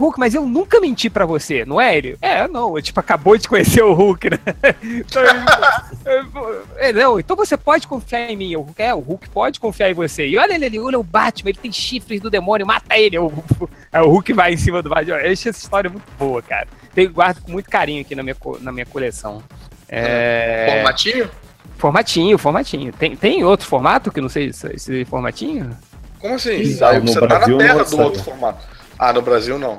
Hulk, 0.03 0.19
mas 0.19 0.35
eu 0.35 0.45
nunca 0.45 0.81
menti 0.81 1.09
pra 1.09 1.25
você, 1.25 1.65
não 1.65 1.81
é 1.81 1.97
ele? 1.97 2.17
É, 2.21 2.49
não, 2.49 2.77
eu, 2.77 2.83
tipo, 2.83 2.99
acabou 2.99 3.37
de 3.39 3.49
conhecer 3.49 3.83
o 3.83 3.93
Hulk, 3.93 4.31
né? 4.31 4.39
Então, 4.83 5.23
é, 6.77 6.93
não, 6.93 7.19
então 7.21 7.37
você 7.37 7.57
pode 7.57 7.87
confiar 7.87 8.31
em 8.31 8.37
mim. 8.37 8.57
O 8.57 8.63
Hulk, 8.63 8.83
é, 8.83 8.95
o 8.95 9.01
Hulk 9.01 9.31
pode 9.31 9.61
confiar 9.61 9.91
em 9.91 9.95
você. 9.95 10.27
E 10.27 10.37
olha 10.37 10.55
ele, 10.55 10.65
ali, 10.65 10.81
olha 10.81 10.99
o 10.99 11.05
Batman, 11.05 11.51
ele 11.51 11.59
tem 11.59 11.73
chifres 11.73 12.21
do 12.21 12.31
demônio, 12.31 12.67
mata 12.67 12.97
ele. 12.99 13.19
O, 13.19 13.33
aí 13.93 14.03
o 14.03 14.09
Hulk 14.09 14.33
vai 14.33 14.53
em 14.53 14.57
cima 14.57 14.83
do 14.83 14.91
Batman. 14.91 15.19
Eu 15.19 15.33
achei 15.33 15.51
essa 15.51 15.63
história 15.63 15.89
muito 15.89 16.05
boa, 16.19 16.43
cara. 16.43 16.67
Tenho, 16.95 17.13
guardo 17.13 17.41
com 17.41 17.53
muito 17.53 17.71
carinho 17.71 18.01
aqui 18.01 18.15
na 18.15 18.23
minha, 18.23 18.37
na 18.61 18.73
minha 18.73 18.87
coleção. 18.87 19.43
É... 19.89 20.67
Formatinho? 20.75 21.31
Formatinho, 21.79 22.39
formatinho. 22.39 22.93
Tem, 22.93 23.17
tem 23.17 23.45
outro 23.45 23.67
formato 23.67 24.11
que 24.11 24.21
não 24.21 24.29
sei 24.29 24.47
esse, 24.47 24.67
esse 24.75 25.05
formatinho? 25.05 25.77
Como 26.21 26.35
assim? 26.35 26.59
No 26.59 26.65
você 26.65 27.21
tá 27.21 27.27
na 27.27 27.39
Brasil 27.39 27.59
terra 27.59 27.85
do 27.85 28.01
outro 28.01 28.23
formato. 28.23 28.67
Ah, 28.99 29.13
no 29.13 29.23
Brasil 29.23 29.59
não. 29.59 29.79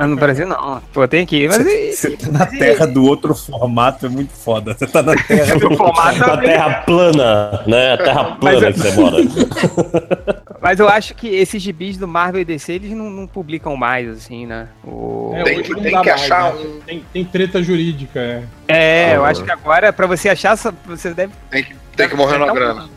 Ah, 0.00 0.06
no 0.06 0.14
Brasil 0.14 0.46
não. 0.46 0.80
Pô, 0.92 1.08
tem 1.08 1.24
aqui. 1.24 1.48
Mas 1.48 1.58
e- 1.66 1.92
Você 1.92 2.10
tá 2.16 2.30
na 2.30 2.46
terra 2.46 2.86
do 2.86 3.04
outro 3.04 3.34
formato, 3.34 4.06
é 4.06 4.08
muito 4.08 4.32
foda. 4.32 4.72
Você 4.72 4.86
tá 4.86 5.02
na 5.02 5.16
terra 5.26 5.56
do 5.58 5.76
formato 5.76 6.18
Na 6.20 6.36
terra 6.36 6.70
plana, 6.82 7.64
né? 7.66 7.94
A 7.94 7.98
terra 7.98 8.24
plana 8.36 8.60
Mas- 8.60 8.74
que 8.74 8.80
você 8.80 8.92
mora. 9.00 9.16
Mas 10.62 10.78
eu 10.80 10.88
acho 10.88 11.14
que 11.14 11.26
esses 11.28 11.60
gibis 11.60 11.96
do 11.96 12.06
Marvel 12.06 12.40
e 12.40 12.44
DC, 12.44 12.72
eles 12.74 12.90
não, 12.92 13.10
não 13.10 13.26
publicam 13.26 13.76
mais, 13.76 14.08
assim, 14.08 14.46
né? 14.46 14.68
O... 14.84 15.32
É, 15.34 15.42
Tem 15.44 15.54
hoje 15.58 15.68
que- 15.68 15.74
não 15.74 15.82
tem 15.82 15.92
dá 15.92 16.00
que 16.02 16.08
mais, 16.10 16.22
achar 16.22 16.54
né? 16.54 16.60
um- 16.60 16.80
Tem, 16.80 17.04
tem 17.12 17.24
treta 17.24 17.62
jurídica, 17.62 18.20
é. 18.20 18.42
É, 18.68 19.16
eu 19.16 19.24
Ah. 19.24 19.28
acho 19.30 19.42
que 19.44 19.50
agora, 19.50 19.92
pra 19.92 20.06
você 20.06 20.28
achar, 20.28 20.56
você 20.86 21.12
deve 21.14 21.32
Tem 21.50 21.64
que, 21.64 21.74
tem 21.96 22.08
que 22.08 22.14
morrer 22.16 22.38
na 22.38 22.46
tá 22.46 22.52
um- 22.52 22.54
grana. 22.54 22.88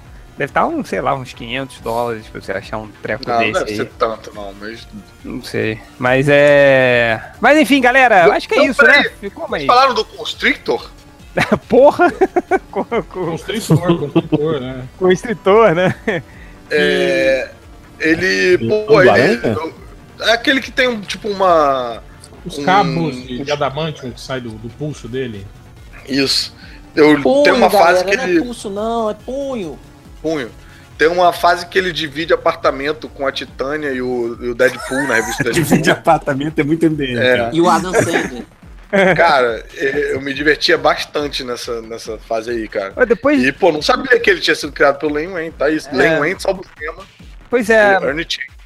Deve 0.41 0.49
estar, 0.49 0.65
um, 0.65 0.83
sei 0.83 0.99
lá, 1.01 1.13
uns 1.13 1.33
500 1.33 1.81
dólares 1.81 2.25
pra 2.25 2.41
você 2.41 2.51
achar 2.51 2.79
um 2.79 2.87
treco 2.87 3.23
Não, 3.27 3.35
não 3.35 3.41
desse 3.41 3.59
deve 3.59 3.69
aí. 3.69 3.77
ser 3.77 3.85
tanto, 3.99 4.33
não. 4.33 4.51
Mas 4.59 4.87
Não 5.23 5.43
sei. 5.43 5.79
Mas 5.99 6.25
é. 6.27 7.21
Mas 7.39 7.59
enfim, 7.59 7.79
galera, 7.79 8.25
eu 8.25 8.31
acho 8.33 8.47
que 8.49 8.55
é 8.55 8.57
Então, 8.57 8.71
isso, 8.71 8.81
né? 8.81 9.03
Ficou 9.21 9.47
Vocês 9.47 9.61
aí. 9.61 9.67
falaram 9.67 9.93
do 9.93 10.03
Constrictor? 10.03 10.89
Porra! 11.69 12.11
com, 12.71 12.83
com, 12.83 13.03
Constritor, 13.03 13.99
constritor, 13.99 14.59
né? 14.61 14.83
o 14.99 15.11
escritor, 15.11 15.75
né? 15.75 15.93
É, 16.71 17.51
ele. 17.99 18.57
Pô, 18.87 18.99
ele. 18.99 19.09
Aranha? 19.11 19.57
É 20.21 20.31
aquele 20.31 20.59
que 20.59 20.71
tem 20.71 20.87
um, 20.87 21.01
tipo 21.01 21.27
uma. 21.29 22.01
Os 22.43 22.57
Hum. 22.57 22.63
cabos 22.65 23.15
de, 23.15 23.43
de 23.43 23.51
adamantium 23.51 24.09
que 24.09 24.19
sai 24.19 24.41
do, 24.41 24.49
do 24.49 24.69
pulso 24.69 25.07
dele. 25.07 25.45
Isso. 26.09 26.51
Eu, 26.95 27.21
Punho, 27.21 27.43
tem 27.43 27.53
uma 27.53 27.69
fase 27.69 28.03
galera, 28.03 28.09
que 28.09 28.17
não 28.17 28.23
é 28.23 28.29
ele. 28.29 28.41
pulso, 28.41 28.69
não, 28.71 29.07
é 29.11 29.13
punho. 29.13 29.77
Punho. 30.21 30.49
Tem 30.97 31.07
uma 31.07 31.33
fase 31.33 31.65
que 31.65 31.77
ele 31.79 31.91
divide 31.91 32.31
apartamento 32.33 33.09
com 33.09 33.25
a 33.25 33.31
Titânia 33.31 33.89
e 33.89 34.01
o, 34.01 34.37
e 34.39 34.49
o 34.49 34.53
Deadpool 34.55 35.07
na 35.07 35.15
revista 35.15 35.45
Divide 35.51 35.81
Deadpool. 35.81 35.91
apartamento 35.93 36.59
é 36.59 36.63
muito 36.63 36.85
MDM. 36.85 37.17
É. 37.17 37.37
cara. 37.37 37.49
E 37.53 37.61
o 37.61 37.69
Adam 37.69 37.93
Sandler. 37.93 38.43
Cara, 39.15 39.65
eu 39.73 40.19
me 40.19 40.33
divertia 40.33 40.77
bastante 40.77 41.45
nessa, 41.45 41.81
nessa 41.81 42.17
fase 42.17 42.51
aí, 42.51 42.67
cara. 42.67 42.91
Mas 42.93 43.07
depois. 43.07 43.41
E, 43.41 43.49
pô, 43.53 43.71
não 43.71 43.81
sabia 43.81 44.19
que 44.19 44.29
ele 44.29 44.41
tinha 44.41 44.53
sido 44.53 44.73
criado 44.73 44.99
pelo 44.99 45.13
Len 45.13 45.29
Wayne, 45.29 45.51
tá 45.57 45.69
isso. 45.69 45.87
É. 45.91 45.93
Len 45.93 46.19
Wayne 46.19 46.39
salva 46.41 46.59
o 46.59 46.65
tema. 46.77 47.01
Pois 47.49 47.69
é. 47.69 47.97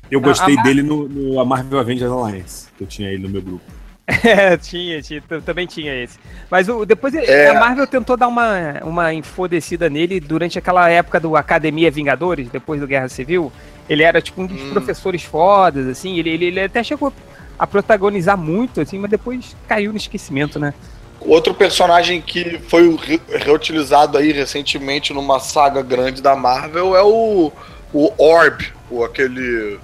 Eu 0.10 0.20
gostei 0.20 0.58
A- 0.58 0.60
a- 0.60 0.64
dele 0.64 0.82
no, 0.82 1.08
no 1.08 1.40
a 1.40 1.46
Marvel 1.46 1.78
Avengers 1.78 2.12
Alliance, 2.12 2.70
que 2.76 2.84
eu 2.84 2.88
tinha 2.88 3.08
ele 3.12 3.22
no 3.22 3.30
meu 3.30 3.42
grupo. 3.44 3.64
É, 4.24 4.56
tinha, 4.58 5.02
tinha, 5.02 5.22
também 5.44 5.66
tinha 5.66 5.94
esse. 6.04 6.20
Mas 6.50 6.70
o, 6.70 6.86
depois 6.86 7.14
É. 7.16 7.48
a 7.50 7.54
Marvel 7.56 7.88
tentou 7.88 8.16
dar 8.16 8.28
uma, 8.28 8.80
uma 8.84 9.14
infodecida 9.14 9.90
nele 9.90 10.20
durante 10.20 10.60
aquela 10.60 10.88
época 10.90 11.20
do 11.20 11.36
Academia 11.36 11.90
Vingadores, 11.90 12.50
depois 12.50 12.80
do 12.82 12.88
Guerra 12.88 13.10
Civil. 13.10 13.52
Ele 13.90 14.04
era 14.04 14.22
tipo 14.22 14.42
um 14.42 14.46
dos 14.46 14.62
Hum. 14.62 14.70
professores 14.72 15.24
fodas, 15.24 15.88
assim. 15.88 16.18
Ele, 16.20 16.30
ele, 16.30 16.46
ele 16.46 16.60
até 16.62 16.84
chegou 16.84 17.12
a 17.58 17.66
protagonizar 17.66 18.38
muito, 18.38 18.82
assim, 18.82 19.00
mas 19.00 19.10
depois 19.10 19.56
caiu 19.68 19.92
no 19.92 19.98
esquecimento, 19.98 20.60
né? 20.60 20.74
Outro 21.22 21.54
personagem 21.56 22.22
que 22.22 22.60
foi 22.68 22.96
re- 22.98 23.22
reutilizado 23.44 24.18
aí 24.18 24.32
recentemente 24.32 25.14
numa 25.14 25.40
saga 25.40 25.82
grande 25.82 26.22
da 26.22 26.36
Marvel 26.36 26.96
é 26.96 27.02
o, 27.02 27.52
o 27.94 28.14
Orb, 28.22 28.68
o 28.92 29.04
aquele 29.04 29.80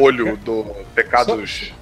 olho 0.00 0.36
do 0.36 0.64
Pecados. 0.94 1.72
Só 1.72 1.77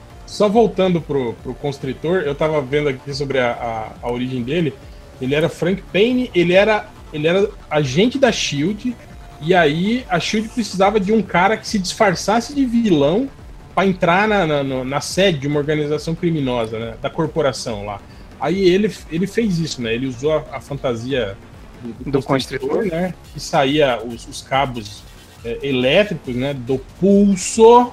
voltando 0.46 1.00
pro, 1.00 1.32
pro 1.42 1.54
Constritor, 1.54 2.18
eu 2.18 2.34
tava 2.34 2.60
vendo 2.60 2.88
aqui 2.88 3.14
sobre 3.14 3.38
a, 3.38 3.52
a, 3.52 4.06
a 4.06 4.10
origem 4.10 4.42
dele. 4.42 4.74
Ele 5.20 5.34
era 5.34 5.48
Frank 5.48 5.82
Payne, 5.92 6.30
ele 6.34 6.52
era, 6.52 6.86
ele 7.12 7.26
era 7.26 7.48
agente 7.70 8.18
da 8.18 8.30
Shield, 8.30 8.94
e 9.40 9.54
aí 9.54 10.04
a 10.08 10.20
Shield 10.20 10.48
precisava 10.50 11.00
de 11.00 11.12
um 11.12 11.22
cara 11.22 11.56
que 11.56 11.66
se 11.66 11.78
disfarçasse 11.78 12.54
de 12.54 12.66
vilão 12.66 13.30
para 13.74 13.86
entrar 13.86 14.28
na, 14.28 14.46
na, 14.46 14.84
na 14.84 15.00
sede 15.00 15.38
de 15.38 15.46
uma 15.46 15.58
organização 15.58 16.14
criminosa, 16.14 16.78
né, 16.78 16.94
da 17.00 17.08
corporação 17.08 17.84
lá. 17.84 18.00
Aí 18.40 18.68
ele, 18.68 18.92
ele 19.10 19.26
fez 19.26 19.58
isso, 19.58 19.80
né? 19.80 19.94
Ele 19.94 20.06
usou 20.06 20.32
a, 20.32 20.56
a 20.56 20.60
fantasia 20.60 21.36
do, 21.82 22.10
Do 22.10 22.22
Constritor. 22.22 22.84
né? 22.84 23.14
Que 23.32 23.40
saía 23.40 23.98
os, 24.02 24.26
os 24.28 24.42
cabos 24.42 25.02
é, 25.44 25.58
elétricos, 25.62 26.34
né? 26.34 26.52
Do 26.54 26.78
pulso. 27.00 27.92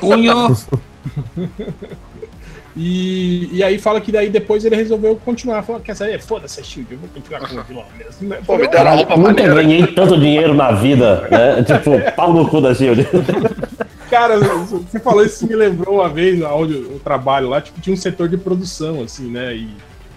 Punho. 0.00 0.56
E, 2.76 3.48
e 3.52 3.62
aí 3.64 3.78
fala 3.78 4.00
que 4.00 4.12
daí 4.12 4.30
depois 4.30 4.64
ele 4.64 4.76
resolveu 4.76 5.16
continuar. 5.16 5.62
Falou, 5.62 5.80
quer 5.80 5.96
saber? 5.96 6.20
Foda-se, 6.20 6.60
a 6.60 6.62
Shield, 6.62 6.92
eu 6.92 6.98
vou 6.98 7.08
continuar 7.08 7.40
com 7.40 7.56
o 7.56 7.62
vilão 7.64 7.84
mesmo. 7.98 8.28
né? 8.28 8.38
Pô, 8.46 8.56
me 8.56 8.68
deram 8.68 8.94
roupa 8.96 9.16
nunca 9.16 9.28
maneira. 9.28 9.54
ganhei 9.54 9.86
tanto 9.88 10.18
dinheiro 10.18 10.54
na 10.54 10.70
vida, 10.72 11.26
né? 11.30 11.62
Tipo, 11.66 12.12
pau 12.14 12.32
no 12.32 12.48
cu 12.48 12.60
da 12.60 12.72
Shield. 12.74 13.06
Cara, 14.08 14.38
você 14.38 14.98
falou 15.00 15.24
isso 15.24 15.46
me 15.46 15.54
lembrou 15.56 15.96
uma 15.96 16.08
vez 16.08 16.40
onde 16.42 16.74
eu 16.74 17.00
trabalho 17.02 17.48
lá, 17.48 17.60
tipo, 17.60 17.80
tinha 17.80 17.92
um 17.94 17.96
setor 17.96 18.28
de 18.28 18.36
produção, 18.36 19.02
assim, 19.02 19.28
né? 19.30 19.54
E, 19.56 19.68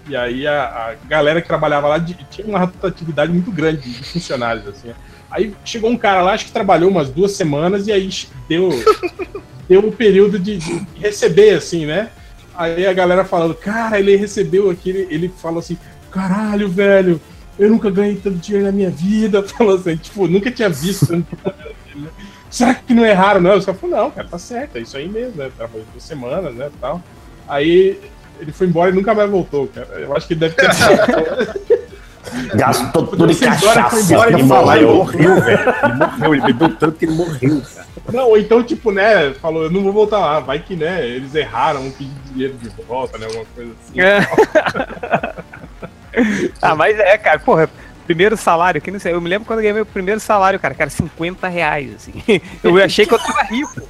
e 0.08 0.16
aí 0.16 0.46
a, 0.46 0.62
a 0.64 0.94
galera 1.08 1.40
que 1.42 1.48
trabalhava 1.48 1.88
lá 1.88 1.98
de- 1.98 2.14
tinha 2.30 2.46
uma 2.46 2.58
rotatividade 2.60 3.32
muito 3.32 3.50
grande 3.50 3.82
de 3.88 4.04
funcionários, 4.04 4.66
assim. 4.68 4.88
né? 4.88 4.94
Aí 5.34 5.52
chegou 5.64 5.90
um 5.90 5.96
cara 5.96 6.22
lá, 6.22 6.32
acho 6.32 6.46
que 6.46 6.52
trabalhou 6.52 6.88
umas 6.88 7.08
duas 7.08 7.32
semanas 7.32 7.88
e 7.88 7.92
aí 7.92 8.08
deu, 8.48 8.70
deu 9.68 9.80
um 9.80 9.90
período 9.90 10.38
de, 10.38 10.58
de 10.58 10.86
receber, 10.94 11.56
assim, 11.56 11.84
né? 11.84 12.10
Aí 12.54 12.86
a 12.86 12.92
galera 12.92 13.24
falando, 13.24 13.52
cara, 13.52 13.98
ele 13.98 14.14
recebeu 14.14 14.70
aquele. 14.70 15.08
Ele 15.10 15.28
falou 15.28 15.58
assim, 15.58 15.76
caralho, 16.08 16.68
velho, 16.68 17.20
eu 17.58 17.68
nunca 17.68 17.90
ganhei 17.90 18.14
tanto 18.14 18.36
dinheiro 18.36 18.66
na 18.66 18.70
minha 18.70 18.90
vida. 18.90 19.42
Falou 19.58 19.74
assim, 19.74 19.96
tipo, 19.96 20.28
nunca 20.28 20.52
tinha 20.52 20.68
visto. 20.68 21.26
Será 22.48 22.72
que 22.72 22.94
não 22.94 23.04
erraram, 23.04 23.40
não? 23.40 23.56
Os 23.56 23.66
caras 23.66 23.80
falaram, 23.80 24.04
não, 24.04 24.10
cara, 24.12 24.28
tá 24.28 24.38
certo, 24.38 24.78
é 24.78 24.82
isso 24.82 24.96
aí 24.96 25.08
mesmo, 25.08 25.36
né? 25.36 25.50
Trabalhou 25.56 25.84
duas 25.90 26.04
semanas, 26.04 26.54
né? 26.54 26.70
Tal. 26.80 27.02
Aí 27.48 27.98
ele 28.38 28.52
foi 28.52 28.68
embora 28.68 28.92
e 28.92 28.94
nunca 28.94 29.12
mais 29.12 29.28
voltou, 29.28 29.66
cara. 29.66 29.88
Eu 29.98 30.16
acho 30.16 30.28
que 30.28 30.34
ele 30.34 30.40
deve 30.40 30.54
ter. 30.54 30.70
Gastou 32.54 33.06
tudo 33.06 33.30
em 33.30 33.34
Vocês 33.34 33.62
agora 33.62 33.90
foi 33.90 34.00
cachaça 34.00 34.28
e 34.30 34.32
Ele 34.34 34.42
morreu. 34.42 34.94
morreu, 34.94 35.40
velho. 35.40 35.74
Ele 35.84 35.94
morreu, 35.94 36.34
ele 36.34 36.42
bebeu 36.42 36.76
tanto 36.76 36.98
que 36.98 37.04
ele 37.04 37.14
morreu, 37.14 37.62
cara. 37.74 37.86
não, 38.12 38.28
ou 38.28 38.38
então, 38.38 38.62
tipo, 38.62 38.90
né? 38.90 39.32
Falou, 39.34 39.64
eu 39.64 39.70
não 39.70 39.82
vou 39.82 39.92
voltar 39.92 40.18
lá. 40.18 40.40
Vai 40.40 40.58
que, 40.58 40.76
né? 40.76 41.06
Eles 41.06 41.34
erraram, 41.34 41.82
vão 41.82 41.90
pedir 41.90 42.10
dinheiro 42.32 42.54
de 42.54 42.68
volta, 42.86 43.18
né? 43.18 43.26
Alguma 43.26 43.44
coisa 43.54 43.72
assim. 43.72 44.00
É. 44.00 44.18
ah, 46.62 46.74
mas 46.74 46.98
é, 46.98 47.18
cara, 47.18 47.38
porra, 47.38 47.68
primeiro 48.06 48.36
salário, 48.36 48.80
que 48.80 48.90
não 48.90 48.98
sei, 48.98 49.12
eu 49.12 49.20
me 49.20 49.28
lembro 49.28 49.46
quando 49.46 49.60
eu 49.60 49.62
ganhei 49.62 49.74
meu 49.74 49.86
primeiro 49.86 50.20
salário, 50.20 50.58
cara, 50.60 50.74
cara, 50.74 50.90
50 50.90 51.48
reais, 51.48 51.94
assim. 51.94 52.40
Eu 52.62 52.82
achei 52.82 53.06
que 53.06 53.14
eu 53.14 53.18
tava 53.18 53.42
rico. 53.42 53.82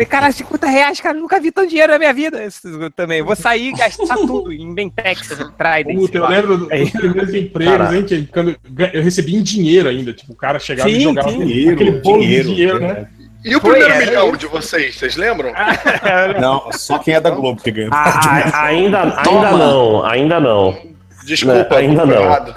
Falei, 0.00 0.06
cara, 0.06 0.32
50 0.32 0.66
reais, 0.66 1.00
cara, 1.00 1.18
nunca 1.18 1.38
vi 1.38 1.50
tanto 1.52 1.68
dinheiro 1.68 1.92
na 1.92 1.98
minha 1.98 2.12
vida. 2.14 2.42
Isso 2.44 2.66
eu 2.66 2.90
também. 2.90 3.18
Eu 3.18 3.24
vou 3.26 3.36
sair 3.36 3.68
e 3.68 3.72
gastar 3.72 4.16
tudo 4.26 4.50
em 4.52 4.72
Bentex, 4.74 5.28
Trident. 5.28 5.96
Puta, 5.98 6.18
eu 6.18 6.26
lembro 6.28 6.56
dos 6.58 6.70
Aí. 6.70 6.90
primeiros 6.90 7.34
empregos, 7.34 7.92
hein? 7.92 8.04
Que 8.04 8.26
quando 8.26 8.56
eu 8.92 9.02
recebi 9.02 9.36
em 9.36 9.42
dinheiro 9.42 9.88
ainda. 9.90 10.12
Tipo, 10.14 10.32
o 10.32 10.36
cara 10.36 10.58
chegava 10.58 10.88
e 10.88 10.94
Sim, 10.94 11.00
jogava 11.02 11.30
sim. 11.30 11.42
aquele- 11.42 11.70
aquele 11.70 11.90
bolo 12.00 12.20
de 12.22 12.42
dinheiro, 12.44 12.80
né? 12.80 13.06
E 13.44 13.56
o 13.56 13.60
Foi, 13.60 13.70
primeiro 13.72 13.94
é. 13.94 14.06
milhão 14.06 14.36
de 14.36 14.46
vocês, 14.46 14.96
vocês 14.96 15.16
lembram? 15.16 15.52
Não, 16.40 16.70
só 16.72 16.98
quem 16.98 17.14
é 17.14 17.20
da 17.20 17.30
Globo 17.30 17.60
que 17.62 17.70
ganha. 17.70 17.88
Ah, 17.92 18.52
ainda, 18.64 19.00
ainda 19.02 19.22
Toma. 19.22 19.50
não, 19.52 20.04
ainda 20.06 20.40
não. 20.40 20.90
Desculpa, 21.24 21.68
Não, 21.70 21.76
ainda 21.76 22.06
não. 22.06 22.14
errado. 22.22 22.54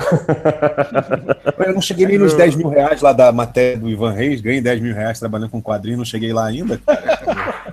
Eu 1.66 1.74
não 1.74 1.82
cheguei 1.82 2.08
nem 2.08 2.18
nos 2.18 2.34
10 2.34 2.56
mil 2.56 2.70
reais 2.70 3.02
lá 3.02 3.12
da 3.12 3.30
matéria 3.32 3.78
do 3.78 3.90
Ivan 3.90 4.12
Reis, 4.14 4.40
ganhei 4.42 4.62
10 4.62 4.82
mil 4.82 4.96
reais 4.96 5.20
trabalhando 5.20 5.50
com 5.50 5.62
quadrinho, 5.62 5.98
não 5.98 6.06
cheguei 6.06 6.32
lá 6.34 6.48
ainda. 6.48 6.80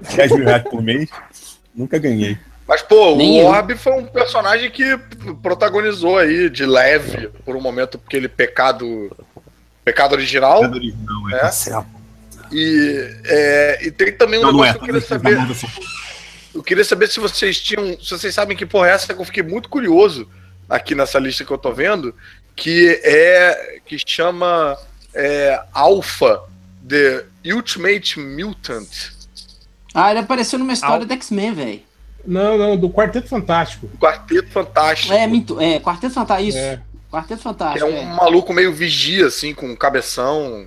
10 0.00 0.32
mil 0.32 0.44
reais 0.44 0.62
por 0.62 0.82
mês, 0.82 1.08
nunca 1.74 1.98
ganhei. 1.98 2.38
Mas, 2.66 2.82
pô, 2.82 3.16
Nem 3.16 3.40
o 3.40 3.42
eu. 3.42 3.46
Orb 3.46 3.76
foi 3.76 3.92
um 3.94 4.06
personagem 4.06 4.70
que 4.70 4.96
protagonizou 5.42 6.18
aí 6.18 6.48
de 6.48 6.64
leve 6.64 7.28
por 7.44 7.56
um 7.56 7.60
momento, 7.60 7.98
porque 7.98 8.16
ele 8.16 8.28
pecado. 8.28 9.10
Pecado 9.84 10.12
original. 10.12 10.62
Não, 10.62 10.78
não, 10.78 11.30
é, 11.30 11.34
É? 11.34 11.38
tá 11.40 11.50
certo. 11.50 11.88
E, 12.52 13.12
é, 13.24 13.78
e 13.86 13.90
tem 13.90 14.12
também 14.12 14.38
um 14.38 14.42
Não, 14.42 14.52
não 14.52 14.64
é. 14.64 14.72
negócio 14.72 14.78
que 14.86 14.90
eu 14.90 14.94
queria 14.94 15.08
saber. 15.08 15.38
Eu 16.54 16.62
queria 16.62 16.84
saber 16.84 17.08
se 17.08 17.18
vocês 17.18 17.60
tinham. 17.60 17.98
Se 18.00 18.10
vocês 18.10 18.34
sabem 18.34 18.56
que 18.56 18.66
porra 18.66 18.88
é 18.88 18.92
essa 18.92 19.14
que 19.14 19.20
eu 19.20 19.24
fiquei 19.24 19.42
muito 19.42 19.68
curioso 19.68 20.28
aqui 20.68 20.94
nessa 20.94 21.18
lista 21.18 21.44
que 21.44 21.50
eu 21.50 21.58
tô 21.58 21.72
vendo, 21.72 22.14
que 22.54 23.00
é. 23.02 23.78
que 23.84 23.96
chama 24.06 24.76
é, 25.14 25.60
Alpha, 25.72 26.40
The 26.88 27.24
Ultimate 27.52 28.18
Mutant. 28.20 28.88
Ah, 29.94 30.10
ele 30.10 30.20
apareceu 30.20 30.58
numa 30.58 30.72
história 30.72 31.04
do 31.04 31.12
X-Men, 31.12 31.52
velho. 31.52 31.80
Não, 32.26 32.58
não, 32.58 32.76
do 32.76 32.90
Quarteto 32.90 33.28
Fantástico. 33.28 33.88
Quarteto 33.98 34.50
Fantástico. 34.50 35.12
É, 35.12 35.26
minto, 35.26 35.60
é, 35.60 35.80
Quarteto 35.80 36.14
Fantástico. 36.14 36.48
Isso. 36.50 36.58
É. 36.58 36.80
Quarteto 37.10 37.42
Fantástico. 37.42 37.86
é 37.86 37.90
um 37.90 38.14
maluco 38.14 38.52
meio 38.52 38.72
vigia, 38.72 39.26
assim, 39.26 39.52
com 39.52 39.66
um 39.66 39.76
cabeção. 39.76 40.66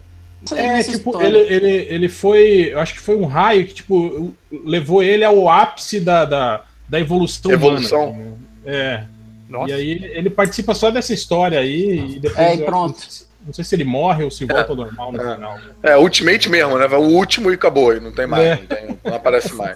É, 0.52 0.84
tipo, 0.84 1.12
história. 1.12 1.26
ele, 1.28 1.38
ele, 1.38 1.72
ele 1.90 2.10
foi. 2.10 2.74
Eu 2.74 2.80
acho 2.80 2.94
que 2.94 3.00
foi 3.00 3.16
um 3.16 3.26
raio 3.26 3.66
que, 3.66 3.76
tipo, 3.76 4.34
levou 4.52 5.02
ele 5.02 5.24
ao 5.24 5.48
ápice 5.48 6.02
da, 6.02 6.26
da, 6.26 6.64
da 6.90 7.00
evolução. 7.00 7.50
Evolução. 7.50 8.10
humana? 8.10 8.38
É. 8.66 9.04
Nossa. 9.48 9.70
E 9.70 9.74
aí 9.74 9.92
ele, 10.16 10.30
participa 10.30 10.74
só 10.74 10.90
dessa 10.92 11.14
história 11.14 11.60
aí 11.60 12.16
e 12.16 12.20
depois. 12.20 12.40
É, 12.40 12.56
e 12.56 12.60
eu- 12.60 12.66
pronto. 12.66 13.08
Não 13.46 13.54
sei 13.54 13.64
se 13.64 13.76
ele 13.76 13.84
morre 13.84 14.24
ou 14.24 14.32
se 14.32 14.46
volta 14.46 14.72
ao 14.72 14.76
normal 14.76 15.12
no 15.12 15.22
É. 15.22 15.36
final. 15.36 15.56
né? 15.56 15.62
É, 15.84 15.98
Ultimate 15.98 16.50
mesmo, 16.50 16.78
né? 16.78 16.86
O 16.88 17.00
último 17.02 17.52
e 17.52 17.56
acabou, 17.56 17.96
e 17.96 18.00
não 18.00 18.12
tem 18.12 18.26
mais, 18.26 18.44
É. 18.44 18.56
não, 18.56 18.66
tem- 18.66 18.98
não 19.04 19.16
aparece 19.16 19.54
mais. 19.56 19.76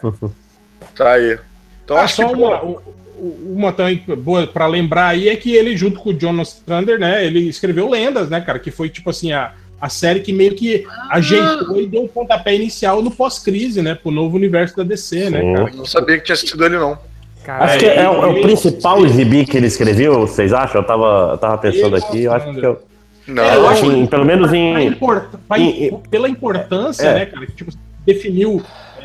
Tá 0.95 1.13
aí. 1.13 1.37
Então 1.83 1.97
Ah, 1.97 2.01
acho 2.01 2.15
só 2.17 2.27
que. 2.27 2.33
uma, 2.35 2.57
pô, 2.59 2.81
uma 3.19 3.71
também 3.73 4.01
boa 4.17 4.45
pra 4.47 4.67
lembrar 4.67 5.07
aí 5.07 5.27
é 5.29 5.35
que 5.35 5.53
ele, 5.55 5.75
junto 5.75 5.99
com 5.99 6.11
o 6.11 6.19
Jonas 6.19 6.53
Thunder, 6.65 6.99
né, 6.99 7.25
ele 7.25 7.39
escreveu 7.49 7.89
Lendas, 7.89 8.29
né, 8.29 8.39
cara, 8.41 8.59
que 8.59 8.71
foi 8.71 8.89
tipo 8.89 9.09
assim, 9.09 9.31
a, 9.31 9.53
a 9.81 9.89
série 9.89 10.19
que 10.21 10.31
meio 10.31 10.53
que 10.55 10.85
ajeitou 11.09 11.79
e 11.81 11.87
deu 11.87 12.03
o 12.03 12.07
pontapé 12.09 12.55
inicial 12.55 13.01
no 13.01 13.11
pós-crise, 13.11 13.81
né, 13.81 13.95
pro 13.95 14.11
novo 14.11 14.35
universo 14.37 14.77
da 14.77 14.83
DC, 14.83 15.29
né, 15.29 15.41
Sim. 15.41 15.53
cara. 15.55 15.69
eu 15.71 15.75
não 15.77 15.85
sabia 15.85 16.17
que 16.17 16.23
tinha 16.25 16.35
sido 16.35 16.63
ele, 16.65 16.77
não. 16.77 16.97
Cara, 17.43 17.63
Acho 17.65 17.79
que 17.79 17.85
é, 17.85 18.09
o- 18.09 18.13
é 18.23 18.27
o 18.27 18.31
ele- 18.33 18.41
principal 18.41 19.07
gibi 19.07 19.45
que 19.45 19.55
ele 19.55 19.67
escreveu, 19.67 20.19
vocês 20.27 20.51
acham? 20.51 20.81
Eu 20.81 20.85
tava, 20.85 21.29
eu 21.31 21.37
tava 21.37 21.57
pensando 21.57 21.95
aqui, 21.95 22.23
eu 22.23 22.33
acho 22.33 22.53
que 22.53 22.65
eu, 22.65 22.81
Não, 23.27 23.43
É, 23.43 23.55
eu 23.55 23.67
acho 23.67 23.85
assim, 23.85 24.05
pelo 24.05 24.25
menos 24.25 24.53
em. 24.53 24.87
import- 24.87 25.29
pela 26.09 26.29
importância, 26.29 27.07
É. 27.07 27.13
né, 27.13 27.25
cara, 27.25 27.45
que 27.45 27.51
tipo, 27.53 27.71
definiu 28.05 28.61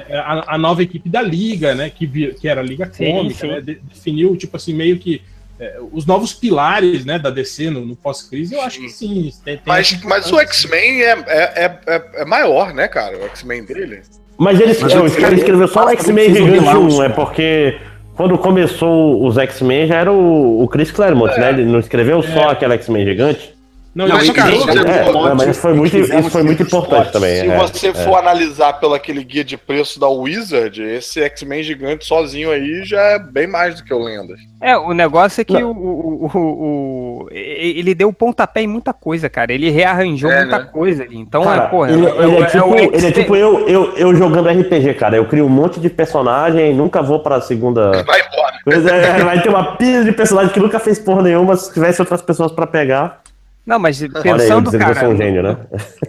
é, 0.09 0.17
a, 0.17 0.45
a 0.55 0.59
nova 0.59 0.83
equipe 0.83 1.09
da 1.09 1.21
Liga, 1.23 1.75
né, 1.75 1.91
que, 1.91 2.07
que 2.35 2.47
era 2.49 2.61
a 2.61 2.65
Liga 2.65 2.89
Sim, 2.93 3.13
Cômica, 3.13 3.41
sim. 3.41 3.49
né, 3.49 3.61
de- 3.61 3.81
definiu, 3.93 4.37
tipo 4.37 4.57
assim, 4.57 4.75
meio 4.75 4.99
que 4.99 5.23
é, 5.61 5.79
os 5.93 6.07
novos 6.07 6.33
pilares, 6.33 7.05
né, 7.05 7.19
da 7.19 7.31
DC 7.31 7.71
no, 7.71 7.85
no 7.85 7.95
pós-crise, 7.95 8.55
eu 8.55 8.63
acho 8.63 8.81
que 8.81 8.89
sim. 8.89 9.31
Tem, 9.45 9.55
tem 9.57 9.63
Mas, 9.67 10.01
mas 10.03 10.31
o. 10.33 10.39
X-Men 10.41 11.03
é, 11.03 11.11
é, 11.11 11.43
é, 11.65 11.79
é- 11.87 12.03
é 12.23 12.25
maior, 12.25 12.73
né, 12.75 12.89
cara? 12.89 13.17
O 13.19 13.25
X-Men 13.27 13.65
dele. 13.65 14.01
Mas 14.39 14.59
ele, 14.61 14.77
Mas 14.81 14.93
é, 14.93 15.35
escreveu 15.35 15.69
só 15.69 15.85
o 15.87 15.89
X-Men 15.91 16.31
um 16.31 16.35
Gigante 16.35 16.59
relaunch, 16.65 16.95
1, 16.97 17.03
é 17.05 17.09
porque 17.11 17.79
quando 18.17 18.37
começou 18.39 19.25
os 19.25 19.39
X-Men 19.39 19.87
já 19.87 19.97
era 19.99 20.11
o, 20.13 20.63
o 20.65 20.69
Chris 20.69 20.91
Claremont, 20.91 21.39
né? 21.39 21.51
Ele 21.51 21.65
não 21.65 21.79
escreveu 21.79 22.23
só 22.23 22.49
aquele 22.51 22.75
X-Men 22.75 23.05
gigante. 23.05 23.52
Não, 23.95 24.09
Mas, 24.09 24.27
eu- 24.27 24.33
cara, 24.35 24.51
É, 24.51 25.09
é, 25.31 25.35
mas 25.35 25.49
isso 25.49 25.61
foi 25.61 25.75
muito, 25.75 25.95
isso 25.99 26.31
foi 26.31 26.43
muito 26.43 26.63
importante 26.63 27.13
também. 27.13 27.43
Se 27.43 27.47
é, 27.51 27.59
você 27.59 27.89
é. 27.89 27.93
for 27.95 28.17
analisar 28.17 28.73
pelo 28.81 28.95
aquele 28.95 29.23
guia 29.23 29.45
de 29.45 29.59
preço 29.59 30.01
da 30.01 30.09
Wizard, 30.09 30.83
esse 30.83 31.21
X-Men 31.23 31.63
gigante 31.63 32.07
sozinho 32.07 32.51
aí 32.51 32.85
já 32.85 33.01
é 33.03 33.19
bem 33.19 33.47
mais 33.47 33.75
do 33.77 33.85
que 33.85 33.93
o 33.93 33.99
Lendas. 34.03 34.41
É, 34.63 34.79
o 34.79 34.95
negócio 34.95 35.43
é 35.43 35.45
que 35.45 35.63
o, 35.63 35.71
o, 35.71 36.27
o- 36.27 36.39
o- 36.39 37.29
ele 37.31 37.95
deu 37.95 38.11
pontapé 38.15 38.63
em 38.63 38.67
muita 38.67 38.93
coisa, 38.95 39.29
cara. 39.29 39.53
Ele 39.53 39.69
rearranjou 39.71 40.31
É, 40.31 40.41
muita 40.41 40.59
né? 40.61 40.69
coisa 40.73 41.03
ali. 41.03 41.19
Então, 41.19 41.43
Cara, 41.45 41.65
é, 41.65 41.67
porra, 41.69 41.91
ele, 41.93 42.07
é, 42.07 42.11
ele 42.11 42.37
é 42.37 42.45
tipo, 42.47 42.77
ele 42.77 43.07
é 43.07 43.13
tipo 43.13 43.37
eu, 43.37 43.69
eu, 43.69 43.93
eu 43.97 44.15
jogando 44.17 44.49
RPG, 44.49 44.95
cara. 44.95 45.17
Eu 45.17 45.27
crio 45.27 45.45
um 45.47 45.51
monte 45.51 45.79
de 45.81 45.91
personagem, 45.91 46.73
nunca 46.75 47.03
vou 47.03 47.21
pra 47.21 47.41
segunda. 47.41 47.91
Vai 48.05 48.21
embora. 48.21 48.53
Pois 48.65 48.87
é, 48.87 49.23
vai 49.25 49.43
ter 49.43 49.49
uma 49.49 49.77
pilha 49.77 50.05
de 50.05 50.13
personagem 50.13 50.53
que 50.53 50.61
nunca 50.61 50.79
fez 50.79 50.99
porra 50.99 51.23
nenhuma 51.23 51.57
se 51.57 51.73
tivesse 51.75 52.01
outras 52.01 52.23
pessoas 52.23 52.53
pra 52.53 52.67
pegar. 52.67 53.21
Não, 53.65 53.79
mas 53.79 54.03
Olha 54.03 54.11
aí, 54.17 54.23
pensando, 54.23 54.71
que 54.71 54.77
eu 54.77 54.81
cara. 54.81 54.95
sou 55.01 55.09
um 55.11 55.17
gênio, 55.17 55.41
né? 55.43 55.57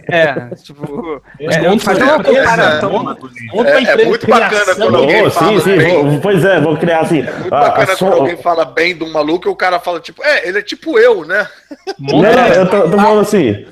É, 0.08 0.34
tipo. 0.56 1.22
É, 1.38 1.44
É, 1.46 1.78
fazer 1.78 2.02
uma 2.02 2.24
comparação. 2.24 3.16
Outra 3.52 3.80
É- 3.80 3.84
é 4.02 4.04
muito 4.06 4.26
bacana 4.28 4.74
quando 4.74 4.96
alguém 4.96 5.24
Oh, 5.26 5.30
fala 5.30 5.52
sim, 5.52 5.60
sim, 5.60 5.76
bem. 5.78 6.04
vou- 6.10 6.20
pois 6.20 6.44
é, 6.44 6.60
vou 6.60 6.76
criar 6.76 7.00
assim. 7.00 7.22
Muito 7.22 7.54
a- 7.54 7.58
a 7.58 7.60
bacana 7.68 7.96
som- 7.96 8.06
quando 8.08 8.20
alguém 8.20 8.36
fala 8.38 8.64
bem 8.64 8.96
de 8.96 9.04
um 9.04 9.12
maluco 9.12 9.46
e 9.46 9.50
o 9.50 9.54
cara 9.54 9.78
fala, 9.78 10.00
tipo, 10.00 10.20
é, 10.24 10.48
ele 10.48 10.58
é 10.58 10.62
tipo 10.62 10.98
eu, 10.98 11.24
né? 11.24 11.46
Né, 12.00 12.58
eu 12.58 12.68
tô, 12.68 12.82
tô 12.90 12.96
falando 12.98 13.20
assim. 13.20 13.64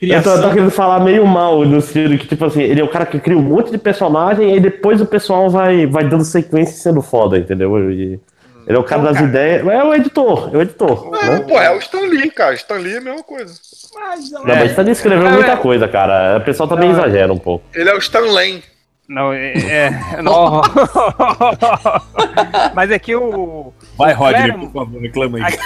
Eu 0.00 0.22
tô, 0.22 0.40
tô 0.40 0.48
querendo 0.50 0.70
falar 0.70 1.00
meio 1.00 1.26
mal 1.26 1.62
no 1.64 1.80
sentido 1.80 2.18
que, 2.18 2.26
tipo 2.26 2.44
assim, 2.44 2.62
ele 2.62 2.80
é 2.80 2.84
o 2.84 2.88
cara 2.88 3.04
que 3.06 3.18
cria 3.18 3.36
um 3.36 3.42
monte 3.42 3.70
de 3.70 3.76
personagem 3.78 4.48
e 4.50 4.52
aí 4.54 4.60
depois 4.60 5.00
o 5.00 5.06
pessoal 5.06 5.48
vai, 5.50 5.86
vai 5.86 6.04
dando 6.08 6.24
sequência 6.24 6.72
e 6.74 6.78
sendo 6.78 7.00
foda, 7.02 7.38
entendeu? 7.38 7.90
E 7.90 8.18
ele 8.66 8.76
é 8.76 8.80
o 8.80 8.84
cara 8.84 9.00
Então, 9.02 9.12
das 9.12 9.20
cara, 9.20 9.28
ideias. 9.28 9.66
É 9.66 9.84
o 9.84 9.94
editor, 9.94 10.50
é 10.52 10.56
o 10.58 10.62
editor. 10.62 11.10
É, 11.22 11.30
né? 11.30 11.40
pô, 11.40 11.60
é 11.60 11.70
o 11.74 11.78
Stan 11.78 12.00
Lee, 12.00 12.30
cara. 12.30 12.54
Stan 12.54 12.74
Lee 12.76 12.94
é 12.94 12.98
a 12.98 13.00
mesma 13.00 13.22
coisa. 13.22 13.54
Mas, 13.94 14.30
Não, 14.30 14.44
mas 14.44 14.78
ele 14.78 14.90
escreveu 14.90 15.26
É, 15.28 15.32
muita 15.32 15.52
é. 15.52 15.56
coisa, 15.56 15.88
cara. 15.88 16.38
O 16.38 16.44
pessoal 16.44 16.68
também 16.68 16.90
Não, 16.90 16.96
é. 16.96 17.00
exagera 17.06 17.32
um 17.32 17.38
pouco. 17.38 17.64
Ele 17.74 17.88
é 17.88 17.94
o 17.94 17.98
Stan 17.98 18.20
Lane. 18.20 18.62
Não, 19.08 19.32
é. 19.32 19.52
é 19.52 20.22
não. 20.22 20.62
Mas 22.74 22.90
aqui 22.90 23.14
o. 23.14 23.72
Vai, 23.96 24.12
Rodney, 24.12 24.52
por 24.52 24.72
favor, 24.72 25.00
reclama 25.00 25.38
aí. 25.46 25.58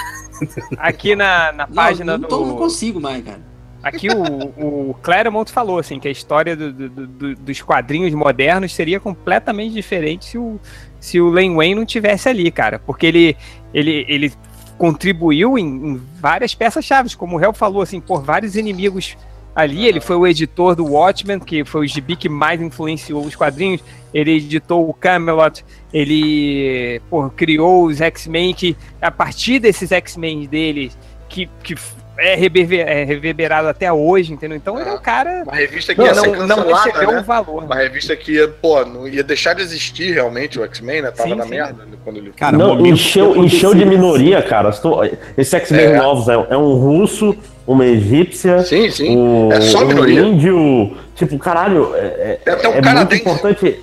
Aqui 0.77 1.15
na, 1.15 1.51
na 1.51 1.67
Não, 1.67 1.73
página 1.73 2.17
não, 2.17 2.27
tô- 2.27 2.39
não 2.45 2.49
do. 2.49 2.55
consigo 2.57 2.99
mais, 2.99 3.23
cara. 3.23 3.49
Aqui 3.81 4.09
o, 4.09 4.89
o 4.89 4.93
Claremont 5.01 5.49
falou 5.51 5.79
assim 5.79 5.99
que 6.01 6.07
a 6.07 6.11
história 6.11 6.53
do- 6.55 6.71
do- 6.73 6.89
do- 7.07 7.35
dos 7.35 7.61
quadrinhos 7.61 8.13
modernos 8.13 8.73
seria 8.75 8.99
completamente 8.99 9.73
diferente 9.73 10.25
se 10.25 10.37
o, 10.37 10.59
se 10.99 11.19
o 11.19 11.29
Len 11.29 11.55
Wayne 11.55 11.75
não 11.75 11.85
tivesse 11.85 12.29
ali, 12.29 12.51
cara. 12.51 12.79
Porque 12.79 13.05
ele, 13.05 13.37
ele, 13.73 14.05
ele 14.07 14.33
contribuiu 14.77 15.57
em, 15.57 15.65
em 15.65 16.01
várias 16.19 16.55
peças-chave, 16.55 17.15
como 17.15 17.37
o 17.37 17.43
Hel 17.43 17.53
falou, 17.53 17.81
assim, 17.81 17.99
por 17.99 18.23
vários 18.23 18.55
inimigos 18.55 19.17
ali. 19.55 19.85
Ele 19.85 19.99
foi 19.99 20.15
o 20.15 20.25
editor 20.25 20.75
do 20.75 20.85
Watchmen, 20.85 21.39
que 21.39 21.65
foi 21.65 21.85
o 21.85 21.87
gibi 21.87 22.15
que 22.15 22.29
mais 22.29 22.61
influenciou 22.61 23.23
os 23.25 23.35
quadrinhos. 23.35 23.83
Ele 24.13 24.31
editou 24.31 24.89
o 24.89 24.93
Camelot, 24.93 25.63
ele 25.93 27.01
pô, 27.09 27.29
criou 27.29 27.85
os 27.85 28.01
X-Men, 28.01 28.53
que 28.53 28.75
a 29.01 29.11
partir 29.11 29.59
desses 29.59 29.91
X-Men 29.91 30.47
dele, 30.47 30.91
que, 31.27 31.47
que 31.63 31.75
é, 32.19 32.35
reverber- 32.35 32.87
é 32.87 33.03
reverberado 33.03 33.67
até 33.67 33.91
hoje, 33.91 34.33
entendeu? 34.33 34.57
Então 34.57 34.79
ele 34.79 34.89
é 34.89 34.93
um 34.93 34.97
cara 34.99 35.43
Uma 35.43 35.55
revista 35.55 35.93
que 35.95 36.01
que 36.01 36.07
ia 36.07 36.13
não, 36.13 36.23
ser 36.23 36.37
não 36.37 36.47
cancelada, 36.57 36.83
recebeu 36.91 37.11
né? 37.13 37.19
o 37.19 37.23
valor. 37.23 37.63
Uma 37.63 37.75
revista 37.75 38.15
que 38.15 38.33
ia, 38.33 38.47
pô, 38.47 38.83
não 38.85 39.07
ia 39.07 39.23
deixar 39.23 39.53
de 39.53 39.61
existir 39.61 40.13
realmente 40.13 40.59
o 40.59 40.63
X-Men, 40.65 41.01
né? 41.03 41.11
Tava 41.11 41.29
Sim, 41.29 41.35
na 41.35 41.43
sim. 41.43 41.49
merda 41.49 41.75
quando 42.03 42.17
ele. 42.17 42.31
Cara, 42.31 42.57
não, 42.57 42.85
encheu, 42.85 43.35
encheu 43.43 43.73
de 43.73 43.85
minoria, 43.85 44.41
cara. 44.41 44.69
Estou- 44.69 45.03
Esse 45.37 45.55
X-Men 45.55 45.85
É. 45.85 45.97
novos 45.97 46.27
é, 46.27 46.33
é 46.49 46.57
um 46.57 46.73
russo, 46.73 47.35
uma 47.65 47.85
egípcia, 47.85 48.59
Sim, 48.63 48.89
sim. 48.89 49.17
um, 49.17 49.51
É 49.51 49.61
só 49.61 49.83
um 49.83 49.87
minoria. 49.87 50.21
índio. 50.21 50.95
Tipo, 51.15 51.37
caralho, 51.37 51.93
é, 51.95 52.39
Tem 52.43 52.53
até 52.53 52.67
um 52.67 52.71
é 52.71 52.73
muito 52.75 52.83
canadense. 52.85 53.21
importante. 53.21 53.79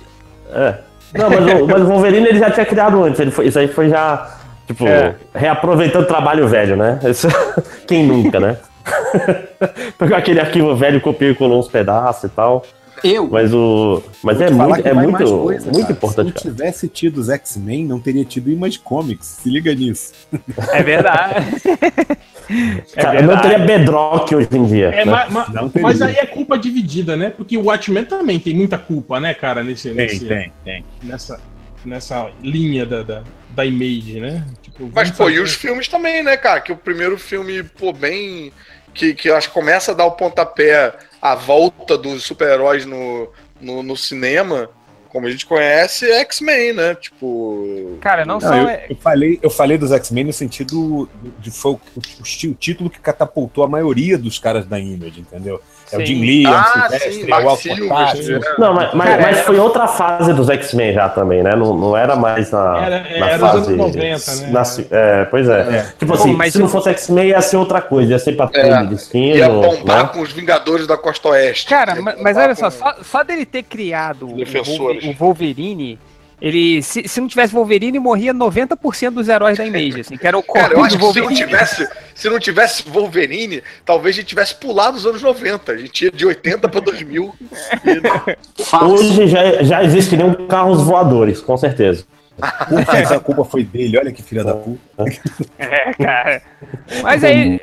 É. 0.53 0.73
Não, 1.13 1.29
mas 1.29 1.39
o, 1.61 1.67
mas 1.67 1.81
o 1.81 1.85
Wolverine 1.85 2.27
ele 2.27 2.39
já 2.39 2.49
tinha 2.51 2.65
criado 2.65 3.01
antes. 3.03 3.19
Ele 3.19 3.31
foi, 3.31 3.47
isso 3.47 3.57
aí 3.59 3.67
foi 3.67 3.89
já, 3.89 4.29
tipo, 4.67 4.85
É. 4.87 5.15
reaproveitando 5.33 6.03
o 6.03 6.07
trabalho 6.07 6.47
velho, 6.47 6.75
né? 6.75 6.99
Isso- 7.09 7.27
quem 7.87 8.05
nunca, 8.05 8.39
né? 8.39 8.57
Pegou 9.97 10.15
aquele 10.15 10.39
arquivo 10.39 10.75
velho, 10.75 11.01
copiou 11.01 11.31
e 11.31 11.35
colou 11.35 11.59
uns 11.59 11.67
pedaços 11.67 12.25
e 12.25 12.29
tal. 12.29 12.63
Eu? 13.03 13.27
Mas 13.27 13.53
o. 13.53 14.01
Mas 14.23 14.41
é 14.41 14.49
muito, 14.49 14.87
é 14.87 14.91
muito, 14.93 15.37
coisa, 15.39 15.71
muito 15.71 15.91
importante, 15.91 16.39
Se 16.41 16.47
não 16.47 16.55
tivesse 16.55 16.87
tido 16.87 17.19
os 17.19 17.29
X-Men, 17.29 17.85
não 17.85 17.99
teria 17.99 18.25
tido 18.25 18.49
Image 18.49 18.79
Comics. 18.79 19.27
Se 19.43 19.49
liga 19.51 19.73
nisso. 19.75 20.13
É 20.71 20.81
verdade. 20.83 21.45
É 22.49 23.01
Cara, 23.01 23.21
não 23.21 23.27
verdade. 23.35 23.41
teria 23.49 23.59
Bedrock 23.65 24.33
hoje 24.33 24.47
em 24.53 24.63
dia. 24.63 24.87
É, 24.87 25.03
né? 25.03 25.11
ma- 25.11 25.27
ma- 25.29 25.47
Não 25.53 25.67
tem 25.67 25.81
mas 25.83 26.01
aí 26.01 26.15
é 26.15 26.25
culpa 26.25 26.57
dividida, 26.57 27.17
né? 27.17 27.29
Porque 27.29 27.57
o 27.57 27.65
Watchmen 27.65 28.05
também 28.05 28.39
tem 28.39 28.55
muita 28.55 28.77
culpa, 28.77 29.19
né, 29.19 29.33
cara, 29.33 29.61
nesse, 29.61 29.89
nesse- 29.91 30.25
tem. 30.25 30.53
nessa, 31.03 31.41
nessa 31.83 32.29
linha 32.41 32.85
da, 32.85 33.03
da, 33.03 33.21
da 33.57 33.65
image, 33.65 34.19
né? 34.19 34.45
Tipo, 34.61 34.91
Mas, 34.93 35.09
pô, 35.09 35.29
e 35.31 35.39
os 35.39 35.55
filmes 35.55 35.87
também, 35.87 36.23
né, 36.23 36.37
cara? 36.37 36.61
Que 36.61 36.71
o 36.71 36.77
primeiro 36.77 37.17
filme, 37.17 37.63
pô, 37.63 37.91
bem. 37.91 38.53
Que, 38.93 39.13
que 39.13 39.29
eu 39.29 39.35
acho 39.35 39.49
que 39.49 39.53
começa 39.53 39.91
a 39.91 39.95
dar 39.95 40.05
o 40.05 40.11
pontapé 40.11 40.93
à 41.21 41.35
volta 41.35 41.97
dos 41.97 42.23
super-heróis 42.23 42.85
no, 42.85 43.29
no, 43.59 43.83
no 43.83 43.95
cinema, 43.95 44.69
como 45.09 45.27
a 45.27 45.31
gente 45.31 45.45
conhece, 45.45 46.09
é 46.09 46.19
X-Men, 46.21 46.73
né? 46.73 46.95
Tipo, 46.95 47.97
Cara, 48.01 48.25
não, 48.25 48.35
Não, 48.35 48.41
só 48.41 48.55
eu, 48.55 48.67
é. 48.67 48.87
eu 48.89 48.95
falei, 48.95 49.39
eu 49.41 49.49
falei 49.49 49.77
dos 49.77 49.91
X-Men 49.91 50.25
no 50.25 50.33
sentido 50.33 51.07
de 51.39 51.51
foi 51.51 51.73
o, 51.73 51.81
o, 51.95 51.99
o 51.99 52.55
título 52.55 52.89
que 52.89 52.99
catapultou 52.99 53.63
a 53.63 53.67
maioria 53.67 54.17
dos 54.17 54.39
caras 54.39 54.65
da 54.65 54.79
Image, 54.79 55.19
entendeu? 55.19 55.61
É 55.91 55.97
o. 55.97 56.05
Jim 56.05 56.19
Lee, 56.21 56.45
é 56.45 56.49
o 56.49 56.53
Ah, 56.53 56.63
Silvestre, 56.63 57.11
sim, 57.13 57.31
é 57.31 57.35
o 57.35 58.37
é. 58.37 58.55
Não, 58.59 58.73
mas, 58.73 58.93
mas, 58.93 59.09
Cara, 59.09 59.21
mas 59.21 59.39
foi 59.41 59.57
outra 59.59 59.87
fase 59.87 60.33
dos 60.33 60.49
X-Men 60.49 60.93
já 60.93 61.07
também, 61.09 61.41
né? 61.43 61.55
Não, 61.55 61.73
não 61.75 61.95
era 61.95 62.15
mais 62.15 62.51
na, 62.51 62.77
Era- 62.85 62.99
na 63.19 63.29
era 63.29 63.39
fase. 63.39 63.57
anos 63.57 63.69
90, 63.95 64.35
né? 64.35 64.51
na- 64.51 64.63
é, 64.97 65.25
pois 65.25 65.47
é. 65.47 65.59
É. 65.61 65.85
Tipo 65.97 66.13
assim, 66.13 66.31
Bom, 66.31 66.37
mas 66.37 66.53
se 66.53 66.59
não 66.59 66.67
fosse 66.67 66.89
X-Men, 66.89 67.29
ia 67.29 67.41
ser 67.41 67.57
outra 67.57 67.81
coisa, 67.81 68.11
ia 68.11 68.19
ser 68.19 68.33
patrulha 68.33 68.65
É. 68.75 68.81
de 68.83 68.87
destino. 68.87 69.35
Ia 69.37 69.49
bombar 69.49 70.03
né? 70.03 70.09
com 70.13 70.19
os 70.21 70.31
Vingadores 70.31 70.85
da 70.87 70.97
Costa 70.97 71.29
Oeste. 71.29 71.67
Cara, 71.69 71.95
mas 72.01 72.35
olha 72.37 72.55
só, 72.55 72.65
com- 72.65 72.71
só, 72.71 72.95
só 73.01 73.23
dele 73.23 73.45
ter 73.45 73.63
criado 73.63 74.27
o 74.27 74.37
o 74.37 75.13
Wolverine, 75.17 75.97
ele. 76.41 76.81
Se, 76.81 77.07
se 77.07 77.19
não 77.19 77.27
tivesse 77.27 77.53
Wolverine, 77.53 77.99
morria 77.99 78.33
90% 78.33 79.11
dos 79.11 79.27
heróis 79.27 79.57
da 79.57 79.65
Image, 79.65 80.01
assim, 80.01 80.17
que 80.17 80.27
era 80.27 80.37
o 80.37 80.43
Cara, 80.43 80.73
eu 80.73 80.83
acho 80.83 80.97
que 80.97 81.13
se 81.13 81.21
não 81.21 81.33
tivesse, 81.33 81.89
se 82.15 82.29
não 82.29 82.39
tivesse 82.39 82.83
Wolverine, 82.89 83.63
talvez 83.85 84.15
a 84.15 84.19
gente 84.19 84.29
tivesse 84.29 84.55
pulado 84.55 84.97
os 84.97 85.05
anos 85.05 85.21
90. 85.21 85.71
A 85.71 85.77
gente 85.77 86.05
ia 86.05 86.11
de 86.11 86.25
80 86.25 86.69
para 86.69 86.79
2000. 86.79 87.35
E-. 87.85 88.85
Hoje 88.85 89.27
já, 89.27 89.63
já 89.63 89.83
existiriam 89.83 90.47
carros 90.47 90.83
voadores, 90.83 91.41
com 91.41 91.57
certeza. 91.57 92.05
A 92.39 93.19
culpa 93.19 93.43
foi 93.43 93.63
dele, 93.63 93.97
olha 93.97 94.11
que 94.11 94.21
filha 94.21 94.43
da 94.43 94.53
puta. 94.53 94.79
É, 95.57 95.91
cara. 95.93 96.41
Mas 97.01 97.23
aí. 97.23 97.59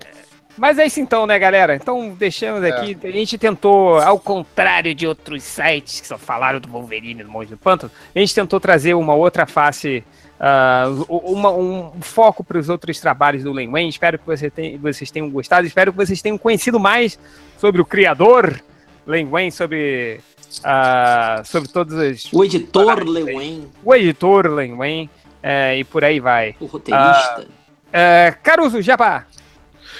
Mas 0.56 0.78
é 0.78 0.86
isso 0.86 1.00
então, 1.00 1.26
né, 1.26 1.38
galera? 1.38 1.74
Então 1.74 2.10
deixamos 2.10 2.62
aqui. 2.62 2.96
A 3.02 3.10
gente 3.10 3.36
tentou, 3.38 3.98
ao 3.98 4.18
contrário 4.18 4.94
de 4.94 5.06
outros 5.06 5.42
sites 5.42 6.00
que 6.00 6.06
só 6.06 6.16
falaram 6.16 6.60
do 6.60 6.68
Wolverine 6.68 7.22
no 7.24 7.30
Monte 7.30 7.48
do 7.48 7.56
Pântano, 7.56 7.90
a 8.14 8.18
gente 8.18 8.34
tentou 8.34 8.60
trazer 8.60 8.94
uma 8.94 9.14
outra 9.14 9.46
face, 9.46 10.04
ah, 10.38 10.86
uma- 11.08 11.50
um 11.50 11.92
foco 12.00 12.44
para 12.44 12.58
os 12.58 12.68
outros 12.68 13.00
trabalhos 13.00 13.42
do 13.42 13.52
Len 13.52 13.68
Wayne. 13.70 13.88
Espero 13.90 14.18
que 14.18 14.26
você 14.26 14.48
tenha- 14.48 14.78
vocês 14.78 15.10
tenham 15.10 15.28
gostado. 15.30 15.66
Espero 15.66 15.90
que 15.92 15.96
vocês 15.98 16.22
tenham 16.22 16.38
conhecido 16.38 16.78
mais 16.78 17.18
sobre 17.58 17.80
o 17.80 17.84
criador 17.84 18.60
Len 19.06 19.26
Wayne, 19.28 19.50
sobre, 19.52 20.20
ah, 20.62 21.42
sobre 21.44 21.68
todos 21.68 21.94
os. 21.94 22.32
O 22.32 22.44
editor 22.44 23.02
Lewen, 23.08 23.68
O 23.84 23.94
editor 23.94 24.46
Len 24.52 24.76
Wayne. 24.76 25.10
eh, 25.42 25.78
e 25.78 25.84
por 25.84 26.04
aí 26.04 26.20
vai. 26.20 26.54
o 26.60 26.66
roteirista. 26.66 27.46
Eh, 27.92 28.34
Caruso, 28.42 28.80
Jabá. 28.80 29.26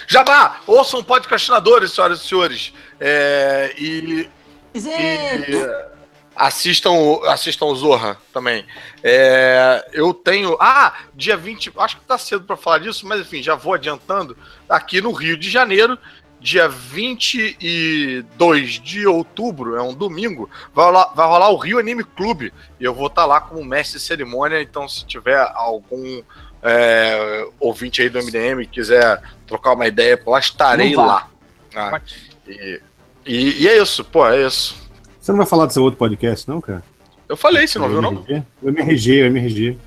Jabá, 0.06 0.60
ouçam 0.66 1.02
podcastinadores, 1.02 1.92
senhoras 1.92 2.20
e 2.20 2.26
senhores. 2.26 2.74
É, 3.00 3.74
e 3.78 4.28
é. 4.74 5.50
E 5.50 5.94
assistam, 6.34 7.20
assistam 7.26 7.66
o 7.66 7.76
Zorra 7.76 8.18
também. 8.32 8.66
É, 9.02 9.88
eu 9.92 10.12
tenho. 10.12 10.56
Ah, 10.60 10.94
dia 11.14 11.36
20. 11.36 11.72
Acho 11.78 11.98
que 11.98 12.04
tá 12.04 12.18
cedo 12.18 12.44
pra 12.44 12.56
falar 12.56 12.78
disso, 12.78 13.06
mas 13.06 13.20
enfim, 13.20 13.42
já 13.42 13.54
vou 13.54 13.74
adiantando. 13.74 14.36
Aqui 14.68 15.00
no 15.00 15.12
Rio 15.12 15.36
de 15.36 15.48
Janeiro, 15.48 15.96
dia 16.40 16.68
22 16.68 18.80
de 18.80 19.06
outubro, 19.06 19.76
é 19.76 19.82
um 19.82 19.94
domingo, 19.94 20.50
vai 20.74 20.84
rolar, 20.84 21.12
vai 21.14 21.26
rolar 21.26 21.50
o 21.50 21.56
Rio 21.56 21.78
Anime 21.78 22.04
Clube. 22.04 22.52
E 22.80 22.84
eu 22.84 22.94
vou 22.94 23.06
estar 23.06 23.24
lá 23.24 23.40
como 23.40 23.64
mestre 23.64 23.98
de 23.98 24.04
cerimônia. 24.04 24.60
Então, 24.60 24.88
se 24.88 25.06
tiver 25.06 25.40
algum. 25.54 26.22
É, 26.64 27.46
ouvinte 27.60 28.00
aí 28.02 28.08
do 28.08 28.18
MDM 28.18 28.64
quiser 28.66 29.20
trocar 29.46 29.74
uma 29.74 29.86
ideia, 29.86 30.16
pô, 30.16 30.36
estarei 30.38 30.96
lá. 30.96 31.28
Ah, 31.76 32.00
e, 32.48 32.80
e- 33.26 33.62
e 33.62 33.68
é 33.68 33.80
isso, 33.82 34.02
pô, 34.04 34.26
é 34.26 34.46
isso. 34.46 34.74
Você 35.20 35.30
não 35.32 35.38
vai 35.38 35.46
falar 35.46 35.66
do 35.66 35.72
seu 35.72 35.82
outro 35.82 35.98
podcast, 35.98 36.48
não, 36.48 36.60
cara? 36.60 36.82
Eu 37.28 37.36
falei, 37.36 37.66
você 37.66 37.78
não 37.78 37.88
viu, 37.88 38.00
não? 38.02 38.12
MRG? 38.12 38.42
O 38.62 38.68
MRG, 38.68 39.22
o 39.22 39.26
MRG. 39.26 39.78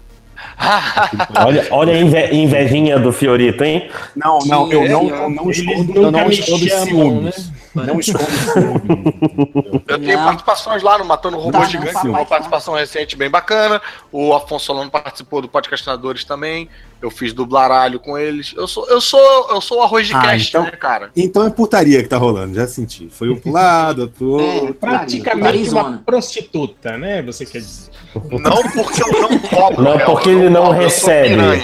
Olha, 1.45 1.67
olha 1.71 1.93
a 1.93 1.99
inve- 1.99 2.29
invejinha 2.33 2.99
do 2.99 3.11
Fiorito, 3.11 3.63
hein? 3.63 3.89
Não, 4.15 4.39
não, 4.39 4.71
eu 4.71 4.87
não, 4.89 5.01
é. 5.09 5.23
eu 5.23 5.29
não 5.29 5.45
Eles 5.45 5.57
escondo, 5.59 5.95
eu 5.95 6.11
não 6.11 6.29
escondo 6.29 6.67
chamam, 6.69 6.85
ciúmes. 6.85 7.51
Não 7.75 7.99
escondo 7.99 8.25
ciúmes. 8.31 9.83
Eu 9.87 9.99
tenho 9.99 10.17
Não. 10.17 10.25
participações 10.25 10.83
lá 10.83 10.97
no 10.97 11.05
Matando 11.05 11.37
Robô 11.37 11.59
não, 11.59 11.65
Gigante, 11.65 12.07
uma 12.07 12.19
tá. 12.19 12.25
participação 12.25 12.73
recente 12.73 13.15
bem 13.15 13.29
bacana. 13.29 13.81
O 14.11 14.33
Afonso 14.33 14.65
Solano 14.65 14.89
participou 14.91 15.41
do 15.41 15.47
Podcastinadores 15.47 16.23
também. 16.23 16.69
Eu 17.01 17.11
fiz 17.11 17.31
dublaralho 17.33 17.99
com 17.99 18.17
eles. 18.17 18.53
Eu 18.57 18.67
sou, 18.67 18.87
eu 18.89 18.99
sou, 18.99 19.47
eu 19.51 19.61
sou 19.61 19.79
o 19.79 19.81
arroz 19.83 20.07
de 20.07 20.15
Ah, 20.15 20.21
cast, 20.21 20.49
então- 20.49 20.63
né, 20.63 20.71
cara? 20.71 21.11
Então 21.15 21.45
é 21.45 21.49
putaria 21.49 22.01
que 22.01 22.09
tá 22.09 22.17
rolando, 22.17 22.55
já 22.55 22.67
senti. 22.67 23.07
Foi 23.09 23.29
um 23.29 23.35
pro 23.39 23.51
lado, 23.51 24.01
outro 24.01 24.15
pro 24.17 24.39
É, 24.39 24.53
outro. 24.61 24.73
Praticamente 24.73 25.69
uma 25.69 25.97
prostituta, 26.03 26.97
né? 26.97 27.21
Você 27.21 27.45
quer 27.45 27.59
dizer. 27.59 27.91
Não 28.31 28.63
porque 28.71 29.03
eu 29.03 29.21
não 29.21 29.39
cobro. 29.39 29.83
Não, 29.83 29.95
Léo, 29.95 30.05
porque 30.05 30.29
ele 30.29 30.49
não 30.49 30.65
cobro, 30.67 30.79
recebe. 30.81 31.35
é. 31.35 31.57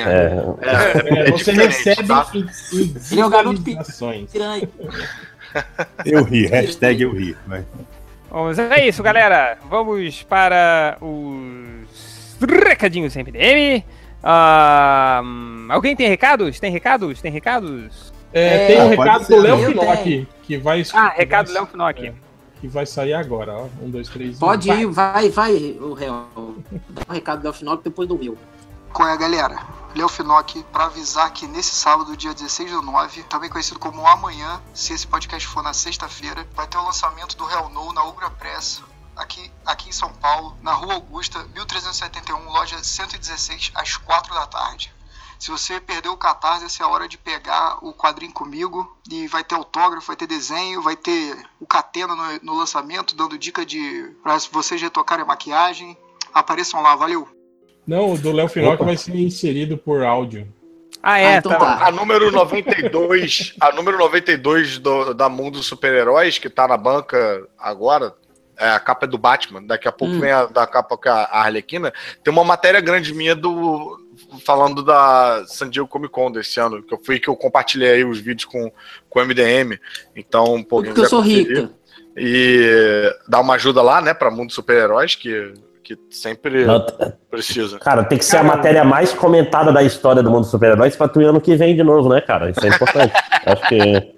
É, 0.61 1.19
É, 1.25 1.30
é 1.30 1.31
você 1.31 1.51
recebe 1.51 2.07
tá? 2.07 2.27
em, 2.34 2.39
em 2.73 2.95
Ele 3.11 3.21
é 3.21 3.25
o 3.25 3.30
garoto. 3.30 3.61
Piranha. 3.61 4.69
Eu 6.05 6.23
ri, 6.23 6.45
hashtag 6.47 7.01
eu 7.03 7.11
ri. 7.13 7.35
Vai. 7.47 7.63
Bom, 8.30 8.45
mas 8.45 8.57
é 8.59 8.88
isso, 8.88 9.03
galera. 9.03 9.57
Vamos 9.69 10.23
para 10.23 10.97
os 11.01 12.63
recadinhos 12.67 13.15
MDM. 13.15 13.84
Ah, 14.23 15.21
hum, 15.23 15.67
alguém 15.69 15.95
tem 15.95 16.07
recados? 16.07 16.59
Tem 16.59 16.71
recados? 16.71 17.21
Tem 17.21 17.31
recados? 17.31 18.11
É, 18.34 18.47
É, 18.63 18.67
tem 18.67 18.81
um 18.81 18.89
recado 18.89 19.27
do 19.27 19.39
Léo 19.39 19.57
Finocchi, 19.65 20.27
que 20.43 20.57
vai. 20.57 20.81
Ah, 20.93 21.11
que 21.11 21.17
recado 21.19 21.45
vai- 21.45 21.53
do 21.53 21.59
Léo 21.59 21.67
Finocchi. 21.67 22.07
é, 22.07 22.13
Que 22.64 22.68
vai 22.69 22.85
sair 22.85 23.14
agora, 23.14 23.57
ó. 23.57 23.65
Um, 23.81 23.91
dois, 23.91 24.07
três. 24.07 24.40
Pode 24.40 24.69
vai. 24.69 24.84
ir, 24.84 24.85
vai, 24.85 25.30
vai, 25.30 25.53
o 25.81 25.91
réu. 25.91 26.30
Dá 26.88 27.02
um 27.10 27.11
recado 27.11 27.44
do 27.44 27.52
final 27.52 27.76
depois 27.76 28.07
do 28.07 28.18
meu. 28.18 28.38
Qual 28.94 29.06
é, 29.06 29.18
galera? 29.18 29.68
Léo 29.94 30.07
Finocchi, 30.07 30.64
para 30.72 30.85
avisar 30.85 31.30
que 31.34 31.45
nesse 31.45 31.76
sábado, 31.76 32.15
dia 32.15 32.34
16 32.34 32.72
do 32.72 32.81
9, 32.81 33.23
também 33.23 33.49
conhecido 33.49 33.80
como 33.80 34.07
amanhã, 34.07 34.61
se 34.73 34.94
esse 34.94 35.06
podcast 35.06 35.45
for 35.45 35.61
na 35.61 35.73
sexta-feira, 35.73 36.48
vai 36.56 36.65
ter 36.65 36.77
o 36.77 36.85
lançamento 36.85 37.35
do 37.35 37.52
Hell 37.52 37.68
No 37.68 37.91
na 37.91 38.06
Ubra 38.06 38.30
Press, 38.30 38.81
aqui, 39.14 39.52
aqui 39.65 39.90
em 39.90 39.91
São 39.91 40.14
Paulo, 40.14 40.56
na 40.61 40.72
Rua 40.72 40.94
Augusta, 40.94 41.44
1371, 41.53 42.49
loja 42.49 42.81
116, 42.81 43.73
às 43.76 43.98
4 43.98 44.34
da 44.34 44.48
tarde. 44.48 44.92
Se 45.43 45.51
você 45.51 45.77
perdeu 45.77 46.13
o 46.13 46.17
Catarse, 46.17 46.63
essa 46.63 46.83
é 46.83 46.85
a 46.85 46.89
hora 46.89 47.05
de 47.05 47.17
pegar 47.17 47.77
o 47.85 47.91
quadrinho 47.93 48.31
comigo 48.31 48.95
e 49.11 49.27
vai 49.27 49.43
ter 49.43 49.55
autógrafo, 49.55 50.07
vai 50.07 50.15
ter 50.15 50.25
desenho, 50.25 50.81
vai 50.81 50.95
ter 50.95 51.35
o 51.59 51.67
Catena 51.67 52.15
no, 52.15 52.39
no 52.41 52.57
lançamento, 52.57 53.13
dando 53.13 53.37
dica 53.37 53.65
de 53.65 54.09
para 54.23 54.37
vocês 54.49 54.81
retocarem 54.81 55.21
a 55.25 55.27
maquiagem. 55.27 55.97
Apareçam 56.33 56.81
lá, 56.81 56.95
valeu! 56.95 57.27
Não, 57.85 58.13
o 58.13 58.17
do 58.17 58.31
Léo 58.31 58.47
Finocchi 58.47 58.75
Opa. 58.75 58.85
vai 58.85 58.95
ser 58.95 59.17
inserido 59.17 59.77
por 59.77 60.01
áudio. 60.01 60.47
Ah, 61.03 61.19
é, 61.19 61.35
Ah, 61.35 61.37
então 61.39 61.51
tá. 61.51 61.59
tá. 61.59 61.87
A 61.87 61.91
número 61.91 62.31
92, 62.31 63.53
a 63.59 63.73
número 63.73 63.97
92 63.97 64.79
do, 64.79 65.13
da 65.13 65.27
Mundo 65.27 65.57
dos 65.57 65.67
Super-Heróis, 65.67 66.37
que 66.39 66.49
tá 66.49 66.69
na 66.69 66.77
banca 66.77 67.45
agora, 67.59 68.15
é, 68.57 68.69
a 68.69 68.79
capa 68.79 69.05
é 69.05 69.09
do 69.09 69.17
Batman, 69.17 69.61
daqui 69.61 69.89
a 69.89 69.91
pouco 69.91 70.13
Hum. 70.13 70.21
vem 70.21 70.31
a 70.31 70.45
da 70.45 70.65
capa 70.65 70.95
com 70.95 71.09
a 71.09 71.27
Arlequina, 71.33 71.91
tem 72.23 72.31
uma 72.31 72.45
matéria 72.45 72.79
grande 72.79 73.13
minha 73.13 73.35
do 73.35 73.99
falando 74.39 74.84
da 74.84 75.43
San 75.47 75.69
Diego 75.69 75.88
Comic 75.88 76.11
Con 76.11 76.31
desse 76.31 76.60
ano, 76.60 76.81
que 76.81 76.93
eu 76.93 76.99
fui 77.03 77.19
que 77.19 77.27
eu 77.27 77.35
compartilhei 77.35 77.91
aí 77.91 78.05
os 78.05 78.19
vídeos 78.19 78.45
com, 78.45 78.72
com 79.10 79.19
o 79.19 79.26
MDM, 79.26 79.80
então, 80.15 80.64
pô, 80.64 80.81
quem 80.81 80.91
Porque 80.91 81.01
eu 81.01 81.10
sou 81.10 81.22
rica. 81.22 81.69
E 82.15 83.11
dar 83.27 83.41
uma 83.41 83.55
ajuda 83.55 83.81
lá, 83.81 83.99
né, 83.99 84.14
pra 84.14 84.30
Mundo 84.30 84.47
dos 84.47 84.55
Super-Heróis, 84.55 85.15
que, 85.15 85.53
que 85.84 85.97
sempre 86.11 86.65
Não, 86.65 86.85
precisa. 87.30 87.80
Cara, 87.80 88.03
tem 88.03 88.18
que 88.18 88.26
ser 88.26 88.38
a 88.38 88.43
matéria 88.43 88.84
mais 88.84 89.14
comentada 89.14 89.72
da 89.72 89.81
história 89.81 90.22
do 90.22 90.30
mundo 90.30 90.41
dos 90.41 90.51
super-heróis 90.51 90.95
pra 90.95 91.07
tu 91.07 91.22
ir 91.22 91.26
ano 91.26 91.41
que 91.41 91.55
vem 91.55 91.76
de 91.76 91.84
novo, 91.84 92.10
né, 92.10 92.22
cara? 92.22 92.51
Isso 92.51 92.64
é 92.64 92.69
importante. 92.69 93.14
Acho 93.45 93.68
que 93.68 94.14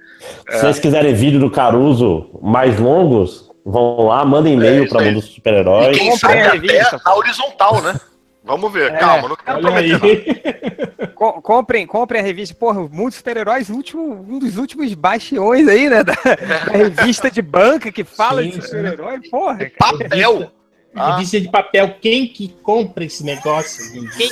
se 0.50 0.60
vocês 0.60 0.80
quiserem 0.80 1.14
vídeo 1.14 1.40
do 1.40 1.50
Caruso 1.50 2.30
mais 2.42 2.80
longos, 2.80 3.50
vão 3.66 4.08
lá, 4.08 4.24
mandem 4.26 4.54
É, 4.54 4.56
e-mail 4.56 4.90
pra 4.90 5.02
aí. 5.02 5.08
mundo 5.08 5.22
dos 5.22 5.30
super-heróis. 5.34 5.98
Quem 5.98 6.16
sabe 6.18 6.42
a 6.42 6.52
revista, 6.52 6.96
até 6.98 7.10
na 7.10 7.16
horizontal, 7.16 7.82
né? 7.82 8.00
Vamos 8.46 8.72
ver, 8.72 8.94
É. 8.94 8.98
calma, 8.98 9.28
não 9.30 9.36
quero 9.36 9.60
prometer 9.60 10.00
não. 11.00 11.08
Co- 11.16 11.42
comprem, 11.42 11.88
comprem 11.88 12.22
a 12.22 12.24
revista. 12.24 12.54
Porra, 12.56 12.80
o 12.82 12.90
Mundo 12.90 13.12
Super-Heróis, 13.14 13.70
um 13.70 13.80
dos 14.40 14.58
últimos 14.58 14.94
bastiões 14.94 15.68
aí, 15.68 15.90
né? 15.90 16.04
Da, 16.04 16.14
da 16.24 16.72
revista 16.72 17.32
de 17.32 17.42
banca 17.42 17.92
que 17.92 18.04
fala 18.04 18.44
Sim, 18.44 18.50
de 18.50 18.62
super-herói. 18.62 19.20
Porra, 19.30 19.58
cara. 19.58 19.72
Papel! 19.98 20.52
Ah. 20.98 21.16
Revista 21.16 21.42
de 21.42 21.50
papel, 21.50 21.96
quem 22.00 22.26
que 22.28 22.48
compra 22.64 23.04
esse 23.04 23.22
negócio? 23.26 23.84
Quem 24.16 24.30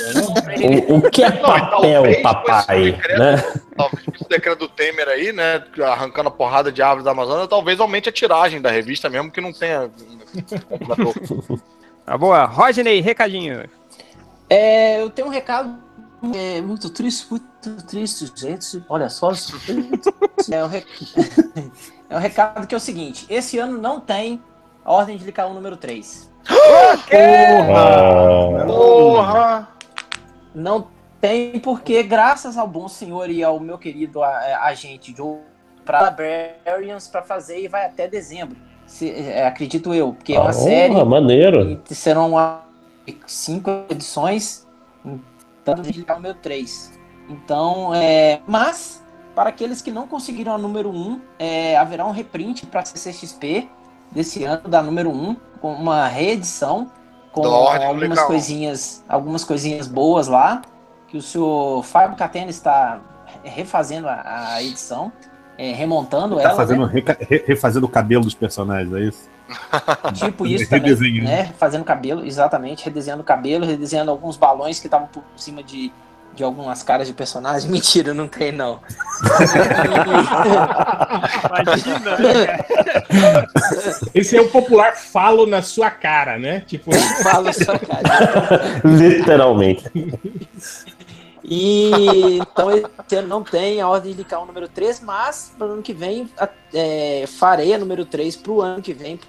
O, 0.88 0.96
o 0.96 1.10
que 1.10 1.22
é 1.22 1.28
Não, 1.28 1.42
papel, 1.42 1.92
talvez 1.92 2.22
papai? 2.22 2.82
decreto. 2.92 3.18
Né? 3.18 3.36
Talvez 3.76 4.04
com 4.06 4.12
esse 4.14 4.28
decreto 4.30 4.58
do 4.60 4.68
Temer 4.68 5.08
aí, 5.08 5.30
né? 5.32 5.62
Arrancando 5.82 6.28
a 6.28 6.32
porrada 6.32 6.72
de 6.72 6.80
árvores 6.80 7.04
da 7.04 7.10
Amazônia, 7.10 7.46
talvez 7.46 7.78
aumente 7.80 8.08
a 8.08 8.12
tiragem 8.12 8.62
da 8.62 8.70
revista, 8.70 9.10
mesmo 9.10 9.30
que 9.30 9.42
não 9.42 9.52
tenha. 9.52 9.90
comprador. 10.68 11.14
Tá 12.06 12.16
boa. 12.16 12.44
Rodney, 12.46 13.00
recadinho. 13.02 13.64
É, 14.48 15.00
eu 15.00 15.10
tenho 15.10 15.28
um 15.28 15.30
recado 15.30 15.78
é, 16.34 16.60
muito 16.60 16.90
triste, 16.90 17.26
muito 17.30 17.82
triste, 17.86 18.30
gente. 18.34 18.82
Olha 18.88 19.08
só. 19.08 19.32
é, 20.50 20.64
um 20.64 20.68
rec... 20.68 20.86
é 22.08 22.16
um 22.16 22.20
recado 22.20 22.66
que 22.66 22.74
é 22.74 22.78
o 22.78 22.80
seguinte: 22.80 23.26
esse 23.28 23.58
ano 23.58 23.78
não 23.78 24.00
tem 24.00 24.42
a 24.84 24.92
Ordem 24.92 25.16
de 25.16 25.24
Licaon 25.24 25.52
número 25.54 25.76
3. 25.76 26.30
Ah, 26.46 26.96
Porra! 28.66 29.68
Não 30.54 30.86
tem 31.20 31.58
porque, 31.58 32.02
graças 32.02 32.56
ao 32.56 32.68
bom 32.68 32.86
senhor 32.86 33.30
e 33.30 33.42
ao 33.42 33.58
meu 33.58 33.78
querido 33.78 34.22
é, 34.22 34.54
agente 34.54 35.14
Joe, 35.16 35.38
para 35.84 36.10
Barbarians 36.10 37.08
para 37.08 37.22
fazer 37.22 37.60
e 37.60 37.68
vai 37.68 37.86
até 37.86 38.06
dezembro. 38.06 38.56
Se- 38.86 39.10
é, 39.10 39.46
acredito 39.46 39.94
eu, 39.94 40.12
porque 40.12 40.34
é 40.34 40.38
uma 40.38 40.52
Porra, 40.52 40.64
série 40.64 41.04
maneiro. 41.04 41.82
e 41.90 41.94
serão 41.94 42.36
ah, 42.38 42.60
cinco 43.26 43.70
edições, 43.90 44.66
então 45.62 45.74
o 45.74 46.14
número 46.14 46.34
3. 46.40 46.92
Então, 47.28 47.94
é, 47.94 48.40
mas 48.46 49.02
para 49.34 49.48
aqueles 49.50 49.80
que 49.82 49.90
não 49.90 50.06
conseguiram 50.06 50.54
a 50.54 50.58
número 50.58 50.90
1, 50.90 51.20
é, 51.38 51.76
haverá 51.76 52.04
um 52.06 52.10
reprint 52.12 52.66
para 52.66 52.84
CCXP 52.84 53.68
desse 54.12 54.44
ano 54.44 54.68
da 54.68 54.82
número 54.82 55.10
1, 55.10 55.36
com 55.60 55.72
uma 55.72 56.06
reedição 56.06 56.90
com 57.32 57.40
Ordem 57.42 57.86
algumas 57.88 58.08
Legal. 58.10 58.26
coisinhas, 58.28 59.04
algumas 59.08 59.42
coisinhas 59.44 59.88
boas 59.88 60.28
lá, 60.28 60.62
que 61.08 61.16
o 61.16 61.22
senhor 61.22 61.82
Fábio 61.82 62.16
Catena 62.16 62.48
está 62.50 63.00
refazendo 63.42 64.08
a, 64.08 64.54
a 64.54 64.62
edição, 64.62 65.10
é, 65.58 65.72
remontando 65.72 66.36
Tá 66.36 66.42
ela, 66.42 66.54
fazendo, 66.54 66.86
né? 66.86 66.92
reca- 66.92 67.16
re- 67.20 67.42
refazendo 67.44 67.86
o 67.86 67.88
cabelo 67.88 68.22
dos 68.22 68.34
personagens, 68.34 68.94
é 68.94 69.00
isso? 69.00 69.28
Tipo 70.14 70.46
isso 70.46 70.68
também, 70.68 71.22
né? 71.22 71.52
Fazendo 71.58 71.84
cabelo, 71.84 72.24
exatamente, 72.24 72.84
redesenhando 72.84 73.22
o 73.22 73.26
cabelo, 73.26 73.64
redesenhando 73.64 74.10
alguns 74.10 74.36
balões 74.36 74.78
que 74.78 74.86
estavam 74.86 75.06
por 75.06 75.22
cima 75.36 75.62
de, 75.62 75.92
de 76.34 76.44
algumas 76.44 76.82
caras 76.82 77.06
de 77.06 77.12
personagens. 77.12 77.64
Mentira, 77.70 78.14
não 78.14 78.28
tem 78.28 78.52
não. 78.52 78.80
Imagina, 81.60 82.18
né? 82.18 83.46
Esse 84.14 84.36
é 84.36 84.40
o 84.40 84.48
popular 84.48 84.96
falo 84.96 85.46
na 85.46 85.62
sua 85.62 85.90
cara, 85.90 86.38
né? 86.38 86.60
Tipo, 86.60 86.92
Fala 87.22 87.52
sua 87.52 87.78
cara. 87.78 88.80
Literalmente. 88.84 89.84
E 91.46 92.38
então 92.38 92.70
esse 92.70 93.16
ano 93.16 93.28
não 93.28 93.42
tem 93.42 93.80
a 93.80 93.88
ordem 93.88 94.14
de 94.14 94.20
indicar 94.20 94.42
o 94.42 94.46
número 94.46 94.66
3, 94.66 95.00
mas 95.00 95.52
para 95.56 95.66
o 95.66 95.72
ano 95.72 95.82
que 95.82 95.92
vem 95.92 96.28
é, 96.72 97.26
farei 97.26 97.74
a 97.74 97.78
número 97.78 98.06
3 98.06 98.34
para 98.36 98.52
o 98.52 98.62
ano 98.62 98.80
que 98.80 98.94
vem 98.94 99.20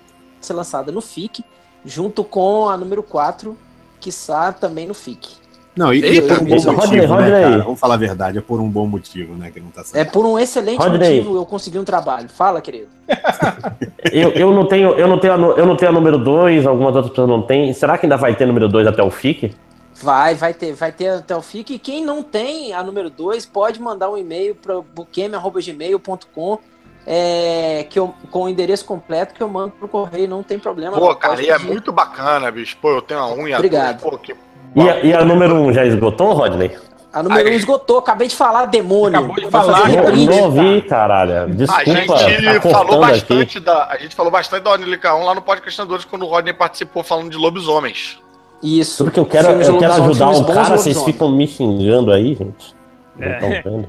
ser 0.45 0.53
lançada 0.53 0.91
no 0.91 1.01
FIC, 1.01 1.43
junto 1.85 2.23
com 2.23 2.69
a 2.69 2.77
número 2.77 3.03
4, 3.03 3.57
que 3.99 4.09
está 4.09 4.51
também 4.51 4.87
no 4.87 4.93
FIC. 4.93 5.29
Não, 5.75 5.93
e, 5.93 5.99
e 5.99 6.05
é 6.05 6.07
Eita, 6.07 6.35
por 6.35 6.43
um 6.43 6.45
bom 6.45 6.55
Rodney, 6.55 6.75
motivo, 6.75 6.95
né, 6.95 7.05
Rodney. 7.07 7.31
cara? 7.31 7.63
Vamos 7.63 7.79
falar 7.81 7.93
a 7.95 7.97
verdade, 7.97 8.37
é 8.37 8.41
por 8.41 8.61
um 8.61 8.69
bom 8.69 8.87
motivo, 8.87 9.35
né, 9.35 9.51
que 9.51 9.59
não 9.59 9.69
tá 9.71 9.83
É 9.93 10.05
por 10.05 10.25
um 10.25 10.39
excelente 10.39 10.77
Rodney. 10.77 11.17
motivo 11.19 11.35
eu 11.35 11.45
consegui 11.45 11.77
um 11.77 11.83
trabalho. 11.83 12.29
Fala, 12.29 12.61
querido. 12.61 12.87
Eu, 14.11 14.29
eu, 14.31 14.51
não 14.53 14.67
tenho, 14.67 14.91
eu, 14.91 15.07
não 15.07 15.19
tenho 15.19 15.33
a, 15.33 15.37
eu 15.57 15.65
não 15.65 15.75
tenho 15.75 15.89
a 15.89 15.93
número 15.93 16.17
2, 16.19 16.65
algumas 16.67 16.95
outras 16.95 17.09
pessoas 17.09 17.27
não 17.27 17.41
têm. 17.41 17.73
Será 17.73 17.97
que 17.97 18.05
ainda 18.05 18.15
vai 18.15 18.35
ter 18.35 18.45
número 18.45 18.69
2 18.69 18.85
até 18.87 19.01
o 19.01 19.09
FIC? 19.09 19.53
Vai, 20.01 20.35
vai 20.35 20.53
ter, 20.53 20.73
vai 20.73 20.91
ter 20.91 21.07
até 21.09 21.35
o 21.35 21.41
FIC. 21.41 21.73
E 21.73 21.79
quem 21.79 22.05
não 22.05 22.21
tem 22.21 22.71
a 22.71 22.83
número 22.83 23.09
2 23.09 23.45
pode 23.47 23.81
mandar 23.81 24.09
um 24.11 24.17
e-mail 24.17 24.53
para 24.55 24.79
buqueme.gmail.com 24.93 26.59
é, 27.05 27.85
que 27.89 27.99
eu, 27.99 28.13
com 28.31 28.43
o 28.43 28.49
endereço 28.49 28.85
completo 28.85 29.33
que 29.33 29.41
eu 29.43 29.47
mando 29.47 29.71
pro 29.71 29.87
correio, 29.87 30.27
não 30.27 30.41
tem 30.41 30.57
problema. 30.57 30.97
Pô, 30.97 31.09
não, 31.09 31.15
cara, 31.15 31.41
e 31.41 31.49
é 31.49 31.57
muito 31.57 31.91
bacana, 31.91 32.49
bicho. 32.51 32.77
Pô, 32.81 32.91
eu 32.91 33.01
tenho 33.01 33.19
uma 33.19 33.33
unha. 33.35 33.57
Obrigado. 33.57 34.01
Pô, 34.01 34.17
que... 34.17 34.35
E 34.75 34.89
a, 34.89 34.99
e 35.01 35.13
a 35.13 35.23
número 35.23 35.55
1 35.55 35.65
um 35.67 35.73
já 35.73 35.85
esgotou, 35.85 36.33
Rodney? 36.33 36.71
A 37.13 37.23
número 37.23 37.47
1 37.47 37.51
um 37.51 37.55
esgotou, 37.55 37.99
acabei 37.99 38.27
de 38.27 38.35
falar, 38.35 38.65
demônio. 38.65 39.19
Acabou 39.19 39.35
de 39.35 39.49
falar, 39.49 39.87
Não, 39.87 40.25
não 40.25 40.43
ouvi, 40.43 40.81
caralho. 40.81 41.43
A 41.43 41.45
Desculpa. 41.45 42.17
gente 42.17 42.59
tá 42.59 42.69
falou 42.69 42.99
bastante 42.99 43.59
da. 43.59 43.85
A 43.85 43.97
gente 43.97 44.15
falou 44.15 44.31
bastante 44.31 44.63
da 44.63 44.71
Ordem 44.71 44.89
Licaon 44.89 45.23
lá 45.23 45.35
no 45.35 45.41
Podcastadores 45.41 46.03
quando 46.03 46.23
o 46.23 46.27
Rodney 46.27 46.53
participou 46.53 47.03
falando 47.03 47.29
de 47.29 47.37
lobisomens. 47.37 48.19
Isso. 48.61 48.97
Tudo 48.97 49.11
que 49.11 49.19
eu 49.19 49.25
quero, 49.25 49.49
Filmes 49.49 49.67
eu 49.67 49.77
quero 49.77 49.93
ajudar 49.93 50.29
um 50.29 50.43
cara, 50.43 50.77
vocês 50.77 51.01
ficam 51.03 51.29
me 51.29 51.47
xingando 51.47 52.11
aí, 52.11 52.35
gente. 52.35 52.75
Não 53.15 53.27
É. 53.27 53.61
vendo? 53.61 53.87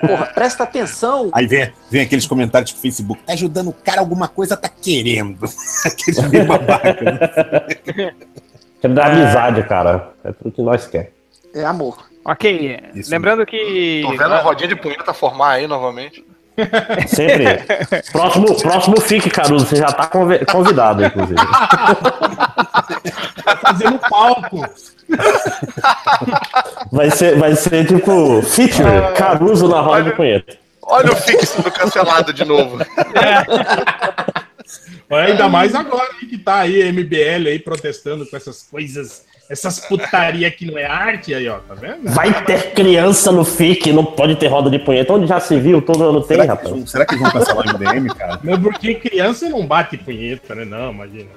Porra, 0.00 0.26
presta 0.26 0.64
atenção. 0.64 1.30
Aí 1.32 1.46
vem, 1.46 1.72
vem 1.90 2.02
aqueles 2.02 2.26
comentários 2.26 2.70
tipo 2.70 2.82
Facebook, 2.82 3.22
tá 3.22 3.32
ajudando 3.32 3.68
o 3.68 3.72
cara, 3.72 4.00
alguma 4.00 4.28
coisa 4.28 4.56
tá 4.56 4.68
querendo. 4.68 5.44
Aqueles 5.84 6.20
bem 6.28 6.44
babaca, 6.46 6.96
né? 7.02 8.14
Quero 8.80 8.94
dar 8.94 9.10
amizade, 9.10 9.62
cara. 9.64 10.12
É 10.24 10.32
tudo 10.32 10.52
que 10.52 10.62
nós 10.62 10.86
quer. 10.86 11.12
É 11.54 11.64
amor. 11.64 12.08
Ok, 12.24 12.80
Isso. 12.94 13.10
lembrando 13.10 13.44
que. 13.44 14.02
Tô 14.02 14.10
vendo 14.10 14.34
a 14.34 14.40
rodinha 14.40 14.68
de 14.68 14.76
punheta 14.76 15.12
formar 15.12 15.52
aí 15.52 15.66
novamente. 15.66 16.24
Sempre. 17.06 17.62
próximo, 18.12 18.60
próximo 18.60 19.00
FIC, 19.00 19.30
Caruso. 19.30 19.66
Você 19.66 19.76
já 19.76 19.86
tá 19.92 20.06
convi- 20.06 20.44
convidado, 20.44 21.04
inclusive. 21.04 21.36
tá 23.44 23.56
fazendo 23.62 23.98
palco. 23.98 24.64
Vai 26.92 27.10
ser, 27.10 27.38
vai 27.38 27.54
ser 27.54 27.86
tipo 27.86 28.42
feature, 28.42 29.12
Caruso 29.16 29.68
na 29.68 29.80
roda 29.80 30.04
do 30.04 30.12
punheta. 30.12 30.56
Olha 30.82 31.12
o 31.12 31.16
Fique 31.16 31.46
sendo 31.46 31.70
cancelado 31.70 32.32
de 32.32 32.44
novo. 32.44 32.78
Olha, 32.78 33.46
Ainda 35.10 35.48
mais 35.48 35.74
agora 35.74 36.08
hein, 36.22 36.28
que 36.28 36.38
tá 36.38 36.56
aí 36.60 36.82
a 36.82 36.92
MBL 36.92 37.48
aí 37.48 37.58
protestando 37.58 38.24
com 38.26 38.36
essas 38.36 38.62
coisas, 38.62 39.24
essas 39.50 39.80
putaria 39.80 40.48
que 40.50 40.64
não 40.64 40.78
é 40.78 40.84
arte 40.86 41.34
aí, 41.34 41.48
ó, 41.48 41.58
tá 41.58 41.74
vendo? 41.74 42.08
Vai 42.10 42.44
ter 42.44 42.72
criança 42.72 43.32
no 43.32 43.44
FIC, 43.44 43.92
não 43.92 44.04
pode 44.04 44.36
ter 44.36 44.46
roda 44.46 44.70
de 44.70 44.78
punheta. 44.78 45.12
Onde 45.12 45.26
já 45.26 45.40
se 45.40 45.58
viu, 45.58 45.82
todo 45.82 46.04
ano 46.04 46.20
tem, 46.22 46.36
Será, 46.36 46.42
que 46.42 46.48
rapaz. 46.48 46.70
vão, 46.70 46.86
será 46.86 47.06
que 47.06 47.16
vão 47.16 47.30
cancelar 47.30 47.66
o 47.66 47.70
MDM, 47.78 48.14
cara? 48.14 48.38
Não, 48.44 48.60
porque 48.62 48.94
criança 48.94 49.48
não 49.48 49.66
bate 49.66 49.96
punheta, 49.98 50.54
né? 50.54 50.64
Não, 50.64 50.92
imagina. 50.92 51.28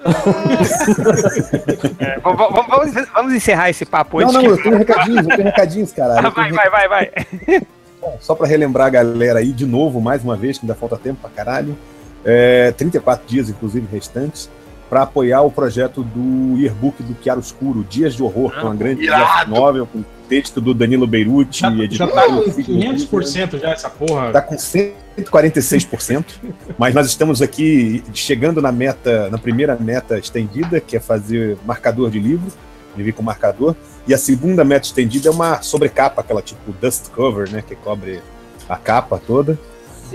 É, 2.00 2.20
vamos, 2.20 2.38
vamos- 2.38 2.68
vamos- 3.14 3.34
encerrar 3.34 3.70
esse 3.70 3.86
papo 3.86 4.22
Não, 4.22 4.32
não, 4.32 4.42
que- 4.42 4.48
eu 4.48 4.62
tenho 4.62 4.78
recadinhos, 4.78 5.18
eu 5.28 5.36
tenho 5.36 5.44
recadinhos, 5.44 5.92
caralho. 5.92 6.20
Ah, 6.20 6.30
Eu 6.30 6.32
tenho 6.32 6.54
vai, 6.56 6.70
vai, 6.70 6.88
vai, 6.88 7.10
vai. 7.10 7.62
Bom, 8.00 8.18
só 8.20 8.36
para 8.36 8.48
relembrar 8.48 8.88
a 8.88 8.90
galera 8.90 9.40
aí, 9.40 9.52
de 9.52 9.66
novo, 9.66 10.00
mais 10.02 10.24
uma 10.24 10.36
vez, 10.36 10.58
que 10.58 10.66
ainda 10.66 10.76
falta 10.76 10.98
tempo 10.98 11.20
pra 11.22 11.30
caralho, 11.30 11.78
é, 12.24 12.72
34 12.72 13.28
dias, 13.28 13.50
inclusive, 13.50 13.88
restantes, 13.92 14.50
para 14.90 15.04
apoiar 15.04 15.42
o 15.42 15.52
projeto 15.52 16.04
do 16.04 16.58
yearbook 16.60 17.02
do 17.02 17.16
Chiaroscuro, 17.22 17.84
Dias 17.90 18.16
de 18.16 18.22
Horror, 18.22 18.52
que 18.52 18.60
é 18.60 18.64
uma 18.64 18.76
grande 18.76 19.04
irado. 19.04 19.24
graphic 19.24 19.50
novel, 19.50 19.88
com 19.88 20.04
texto 20.30 20.62
do 20.62 20.74
Danilo 20.74 21.08
Beirute, 21.08 21.62
Já, 21.62 21.72
já 21.90 22.08
tá 22.08 22.28
com 22.28 22.42
Fico 22.52 22.72
500% 22.72 23.60
já 23.60 23.72
essa 23.72 23.90
porra. 23.90 24.28
Está 24.28 24.42
com 24.42 24.56
146%, 24.56 26.26
mas 26.78 26.94
nós 26.94 27.08
estamos 27.08 27.42
aqui 27.42 28.04
chegando 28.14 28.62
na 28.62 28.72
meta, 28.72 29.30
na 29.30 29.38
primeira 29.38 29.76
meta 29.76 30.18
estendida, 30.18 30.80
que 30.80 30.96
é 30.96 31.00
fazer 31.00 31.58
marcador 31.66 32.12
de 32.12 32.20
livro, 32.20 32.52
viver 32.96 33.14
com 33.14 33.24
marcador, 33.24 33.76
e 34.08 34.14
a 34.14 34.18
segunda 34.18 34.64
meta 34.64 34.86
estendida 34.86 35.30
é 35.30 35.32
uma 35.32 35.62
sobrecapa, 35.62 36.22
aquela 36.22 36.42
tipo 36.42 36.72
dust 36.80 37.10
cover, 37.10 37.50
né, 37.50 37.64
que 37.66 37.76
cobre 37.76 38.22
a 38.70 38.78
capa 38.78 39.20
toda. 39.26 39.58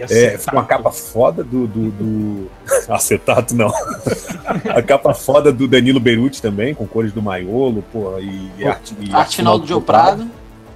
É, 0.03 0.39
ficou 0.39 0.59
uma 0.59 0.67
capa 0.67 0.91
foda 0.91 1.43
do. 1.43 1.67
do, 1.67 1.91
do... 1.91 2.51
Acetato, 2.89 3.55
não. 3.55 3.69
a 4.69 4.83
capa 4.83 5.15
foda 5.15 5.53
do 5.53 5.67
Danilo 5.69 6.01
Beirute 6.01 6.41
também, 6.41 6.75
com 6.75 6.87
cores 6.87 7.13
do 7.13 7.23
Maiolo, 7.23 7.83
pô, 7.93 8.19
e, 8.19 8.51
e 8.59 8.67
arte, 8.67 8.95
e 9.01 9.13
Arte 9.13 9.37
final 9.37 9.59
do 9.59 9.67
Joe 9.67 9.81
Prado. 9.81 10.27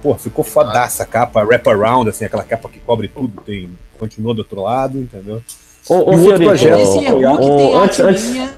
Pô, 0.01 0.15
ficou 0.15 0.43
fodaça 0.43 1.03
a 1.03 1.05
capa, 1.05 1.41
wraparound, 1.41 2.09
assim, 2.09 2.25
aquela 2.25 2.43
capa 2.43 2.67
que 2.67 2.79
cobre 2.79 3.07
tudo, 3.07 3.41
tem, 3.41 3.69
continua 3.97 4.33
do 4.33 4.39
outro 4.39 4.61
lado, 4.61 4.97
entendeu? 4.99 5.41
Ô, 5.87 5.95
ô 5.95 5.97
E 5.97 6.01
o 6.01 6.07
outro 6.07 6.19
Fiorito, 6.21 6.45
projeto? 6.45 7.01
Yearbook 7.01 7.43
ô, 7.43 7.57
tem 7.57 7.75
antes, 7.75 7.99
arte 7.99 8.01
antes, 8.01 8.29
minha, 8.29 8.53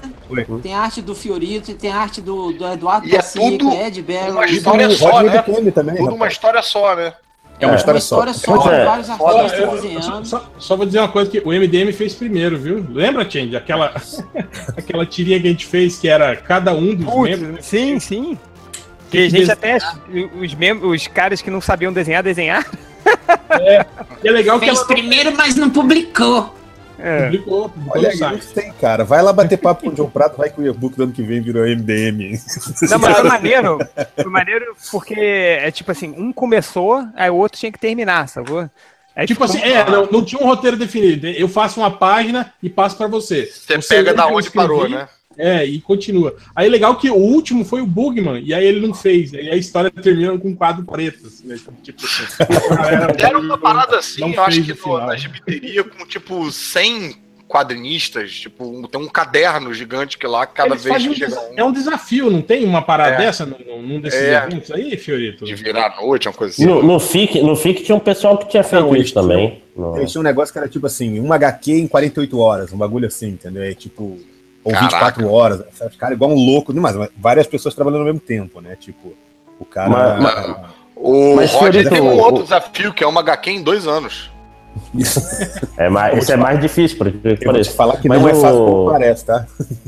tem 0.62 0.74
arte 0.74 1.02
do 1.02 1.14
Fiorito, 1.14 1.74
tem 1.74 1.92
arte 1.92 2.20
do, 2.20 2.52
do 2.52 2.66
Eduardo 2.66 3.06
E 3.06 3.10
é 3.10 3.14
Garcia, 3.14 3.40
tudo 3.40 3.70
que 3.70 3.76
é 3.76 3.86
Ed 3.86 4.02
Barrow. 4.02 4.32
uma 4.32 4.46
história 4.46 4.90
só, 4.90 5.10
Rodney 5.10 5.30
né? 5.30 5.42
BPM 5.42 5.72
também, 5.72 5.96
Tudo 5.96 6.14
uma 6.14 6.28
história 6.28 6.62
só, 6.62 6.96
né? 6.96 7.14
É 7.58 7.64
uma 7.66 7.72
uma 7.72 7.76
história 7.78 8.00
só. 8.00 8.16
história 8.16 8.34
só, 8.34 8.56
Pois 8.62 8.66
é. 8.74 8.84
vários 8.84 9.10
artistas 9.10 9.82
desenhando. 9.82 10.24
só, 10.26 10.38
só- 10.40 10.50
só 10.58 10.76
vou 10.76 10.84
dizer 10.86 10.98
uma 10.98 11.08
coisa 11.08 11.30
que 11.30 11.38
o 11.40 11.52
MDM 11.52 11.92
fez 11.92 12.14
primeiro, 12.14 12.58
viu? 12.58 12.84
Lembra, 12.90 13.28
Change? 13.28 13.56
Aquela, 13.56 13.94
aquela 14.76 15.06
tirinha 15.06 15.40
que 15.40 15.46
a 15.46 15.50
gente 15.50 15.66
fez 15.66 15.98
que 15.98 16.08
era 16.08 16.36
cada 16.36 16.72
um 16.72 16.94
dos 16.94 17.06
Putz, 17.06 17.30
membros. 17.30 17.54
né? 17.56 17.58
sim, 17.62 17.98
sim. 18.00 18.38
Que 19.10 19.18
a 19.18 19.30
gente 19.30 19.50
até. 19.50 19.78
Os, 20.40 20.52
mem- 20.54 20.84
os 20.84 21.06
caras 21.06 21.40
que 21.40 21.50
não 21.50 21.60
sabiam 21.60 21.92
desenhar, 21.92 22.22
desenhar. 22.22 22.66
E 24.22 24.28
é 24.28 24.30
legal 24.32 24.58
que 24.58 24.66
Fez 24.66 24.78
ela 24.78 24.86
primeiro, 24.88 25.34
mas 25.36 25.54
não 25.54 25.70
publicou. 25.70 26.54
É. 26.98 27.24
publicou, 27.24 27.68
publicou 27.68 27.92
Olha 27.98 28.02
no 28.08 28.12
aí, 28.12 28.16
site. 28.18 28.36
gostei, 28.36 28.72
cara. 28.80 29.04
Vai 29.04 29.22
lá 29.22 29.32
bater 29.32 29.58
papo 29.58 29.82
com 29.84 29.88
o 29.90 29.94
John 29.94 30.08
Prato, 30.08 30.36
vai 30.38 30.48
que 30.50 30.60
o 30.60 30.66
e-book 30.66 30.96
do 30.96 31.04
ano 31.04 31.12
que 31.12 31.22
vem 31.22 31.40
virou 31.40 31.64
MDM. 31.66 32.38
Não, 32.90 32.98
mas 32.98 33.16
foi 33.18 33.28
maneiro. 33.28 33.78
Foi 34.14 34.30
maneiro 34.30 34.76
porque 34.90 35.14
é 35.18 35.70
tipo 35.70 35.90
assim, 35.92 36.14
um 36.16 36.32
começou, 36.32 37.06
aí 37.14 37.28
o 37.30 37.36
outro 37.36 37.58
tinha 37.58 37.70
que 37.72 37.78
terminar, 37.78 38.28
sacou? 38.28 38.68
Aí 39.14 39.26
Tipo 39.26 39.46
ficou- 39.46 39.62
assim, 39.62 39.70
é, 39.72 39.88
não, 39.90 40.06
não 40.10 40.24
tinha 40.24 40.40
um 40.42 40.46
roteiro 40.46 40.76
definido. 40.76 41.26
Eu 41.26 41.48
faço 41.48 41.80
uma 41.80 41.90
página 41.90 42.52
e 42.62 42.68
passo 42.68 42.96
pra 42.98 43.06
você. 43.06 43.46
Você 43.46 43.76
Você 43.80 43.94
pega 43.96 44.12
da 44.12 44.26
onde 44.26 44.50
parou, 44.50 44.82
escrevi, 44.84 44.94
né? 45.02 45.08
É, 45.38 45.64
e 45.64 45.80
continua. 45.80 46.34
Aí 46.54 46.68
legal 46.68 46.96
que 46.96 47.10
o 47.10 47.14
último 47.16 47.64
foi 47.64 47.80
o 47.82 47.86
Bugman, 47.86 48.40
e 48.42 48.54
aí 48.54 48.64
ele 48.66 48.86
não 48.86 48.94
fez. 48.94 49.32
E 49.32 49.38
a 49.50 49.56
história 49.56 49.90
termina 49.90 50.36
com 50.38 50.48
um 50.48 50.54
quadro 50.54 50.84
preto. 50.84 51.26
Assim, 51.26 51.46
né? 51.46 51.56
Tipo 51.82 52.04
assim, 52.04 52.24
Era 53.22 53.38
uma 53.38 53.58
parada 53.58 53.98
assim, 53.98 54.20
Não 54.20 54.32
eu 54.32 54.42
acho 54.42 54.62
que 54.62 54.72
no, 54.86 54.98
na 54.98 55.16
gibiteria 55.16 55.84
com 55.84 56.06
tipo 56.06 56.50
100 56.50 57.26
quadrinistas, 57.48 58.32
tipo, 58.32 58.88
tem 58.88 59.00
um 59.00 59.06
caderno 59.08 59.72
gigante 59.72 60.18
que 60.18 60.26
lá, 60.26 60.44
cada 60.46 60.70
Eles 60.70 60.82
vez 60.82 61.02
que 61.02 61.08
um 61.10 61.14
chega 61.14 61.26
des- 61.28 61.36
um 61.38 61.54
É 61.56 61.64
um 61.64 61.72
desafio, 61.72 62.28
não 62.30 62.42
tem 62.42 62.64
uma 62.64 62.82
parada 62.82 63.14
É. 63.14 63.18
dessa 63.18 63.46
num, 63.46 63.82
num 63.82 64.00
desses 64.00 64.20
É. 64.20 64.44
eventos 64.44 64.70
aí, 64.72 64.96
Fiorito? 64.96 65.44
de 65.44 65.54
virar 65.54 65.86
à 65.96 66.02
noite, 66.02 66.26
uma 66.26 66.34
coisa 66.34 66.52
assim. 66.52 66.66
No, 66.66 66.82
no, 66.82 66.98
FIC, 66.98 67.40
no 67.42 67.54
FIC 67.54 67.84
tinha 67.84 67.94
um 67.94 68.00
pessoal 68.00 68.36
que 68.36 68.48
tinha 68.48 68.64
feito 68.64 68.84
Não, 68.86 68.96
isso 68.96 69.14
também. 69.14 69.62
Eles 69.96 70.10
tinham 70.10 70.22
um 70.22 70.24
negócio 70.24 70.52
que 70.52 70.58
era 70.58 70.68
tipo 70.68 70.86
assim, 70.86 71.20
uma 71.20 71.36
HQ 71.36 71.72
em 71.72 71.86
48 71.86 72.38
horas, 72.38 72.72
um 72.72 72.76
bagulho 72.78 73.06
assim, 73.06 73.28
entendeu? 73.28 73.62
É 73.62 73.74
tipo, 73.74 74.18
ou 74.66 74.72
Caraca. 74.72 74.88
24 74.96 75.30
horas, 75.30 75.62
sabe? 75.74 75.90
Os 75.92 75.96
caras 75.96 76.16
igual 76.16 76.30
um 76.30 76.34
louco, 76.34 76.72
não, 76.72 76.82
mas 76.82 76.96
várias 77.16 77.46
pessoas 77.46 77.74
trabalhando 77.74 78.00
ao 78.00 78.06
mesmo 78.06 78.20
tempo, 78.20 78.60
né? 78.60 78.76
Tipo, 78.78 79.14
o 79.60 79.64
cara. 79.64 79.88
Mas- 79.88 80.20
mas- 80.22 80.56
O 80.98 81.36
Mas, 81.36 81.52
Roger 81.52 81.72
Fiorito, 81.84 81.90
tem 81.90 82.00
um 82.00 82.18
outro 82.18 82.42
desafio, 82.42 82.92
que 82.92 83.04
é 83.04 83.06
uma 83.06 83.20
HQ 83.20 83.50
em 83.50 83.62
dois 83.62 83.86
anos. 83.86 84.30
Isso, 84.94 85.20
É 85.76 85.88
mais, 85.90 86.18
isso 86.22 86.32
é 86.32 86.36
mais 86.36 86.58
difícil, 86.58 86.96
por 86.98 87.06
exemplo. 87.06 87.38
eu 87.42 87.52
vou 87.52 87.60
te 87.62 87.70
falar 87.70 87.98
que 87.98 88.08
Mas 88.08 88.20
não 88.20 88.28
é 88.28 88.32
o- 88.32 88.40
fácil 88.40 88.58
como 88.66 88.90
parece, 88.90 89.24
tá? 89.26 89.46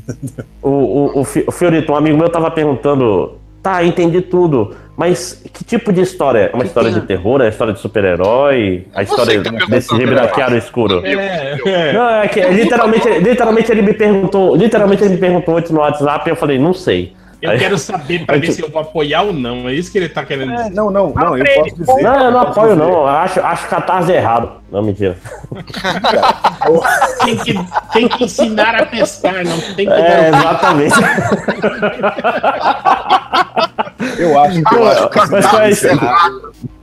O, 0.62 0.68
o, 0.68 1.20
o 1.22 1.24
Fiorito, 1.52 1.92
um 1.92 1.96
amigo 1.96 2.16
meu 2.18 2.28
tava 2.28 2.50
perguntando, 2.50 3.38
tá, 3.68 3.84
entendi 3.84 4.22
tudo, 4.22 4.74
mas 4.96 5.42
que 5.52 5.62
tipo 5.64 5.92
de 5.92 6.00
história? 6.00 6.48
É 6.50 6.54
uma 6.54 6.62
Que 6.62 6.68
história 6.68 6.90
tem? 6.90 7.00
de 7.00 7.06
terror? 7.06 7.40
É 7.40 7.44
uma 7.44 7.50
história 7.50 7.74
de 7.74 7.80
super-herói? 7.80 8.86
A 8.94 9.02
história 9.02 9.42
tá 9.42 9.50
desse 9.68 9.94
Gibraquiaro 9.94 10.56
escuro? 10.56 11.02
É, 11.04 11.58
é. 11.66 11.92
Não, 11.92 12.08
é 12.22 12.28
que 12.28 12.40
literalmente, 12.40 13.08
literalmente 13.18 13.70
ele 13.70 13.82
me 13.82 13.92
perguntou, 13.92 14.56
literalmente 14.56 15.04
ele 15.04 15.14
me 15.14 15.20
perguntou 15.20 15.58
antes 15.58 15.70
no 15.70 15.80
WhatsApp 15.80 16.28
e 16.28 16.32
eu 16.32 16.36
falei, 16.36 16.58
não 16.58 16.72
sei. 16.72 17.12
Eu 17.40 17.52
Aí- 17.52 17.58
quero 17.60 17.78
saber 17.78 18.26
pra 18.26 18.34
ver 18.34 18.40
tipo- 18.40 18.52
se 18.54 18.62
eu 18.62 18.68
vou 18.68 18.82
apoiar 18.82 19.22
ou 19.22 19.32
não. 19.32 19.68
É 19.68 19.72
isso 19.72 19.92
que 19.92 19.98
ele 19.98 20.08
tá 20.08 20.24
querendo 20.24 20.54
É, 20.54 20.56
dizer. 20.56 20.70
não, 20.70 20.90
não, 20.90 21.12
não, 21.14 21.38
eu 21.38 21.44
posso 21.54 21.76
dizer. 21.76 22.02
Não, 22.02 22.24
eu 22.24 22.30
não 22.32 22.40
apoio 22.40 22.74
não, 22.74 22.88
eu 22.90 23.06
acho, 23.06 23.38
acho 23.40 23.68
catarse 23.68 24.10
errado. 24.10 24.50
Não, 24.72 24.82
mentira. 24.82 25.16
Tem 27.24 27.36
que, 27.36 27.54
tem 27.92 28.08
que 28.08 28.24
ensinar 28.24 28.74
a 28.74 28.86
pescar, 28.86 29.44
não 29.44 29.56
tem 29.76 29.86
que 29.86 29.92
É, 29.92 30.30
dar 30.32 30.38
exatamente. 30.40 30.94
Eu 34.18 34.38
acho, 34.38 34.58
eu 34.74 34.86
acho 34.88 35.08
que 35.08 35.18
Mas 35.30 35.54
é 35.54 35.70
isso? 35.70 35.86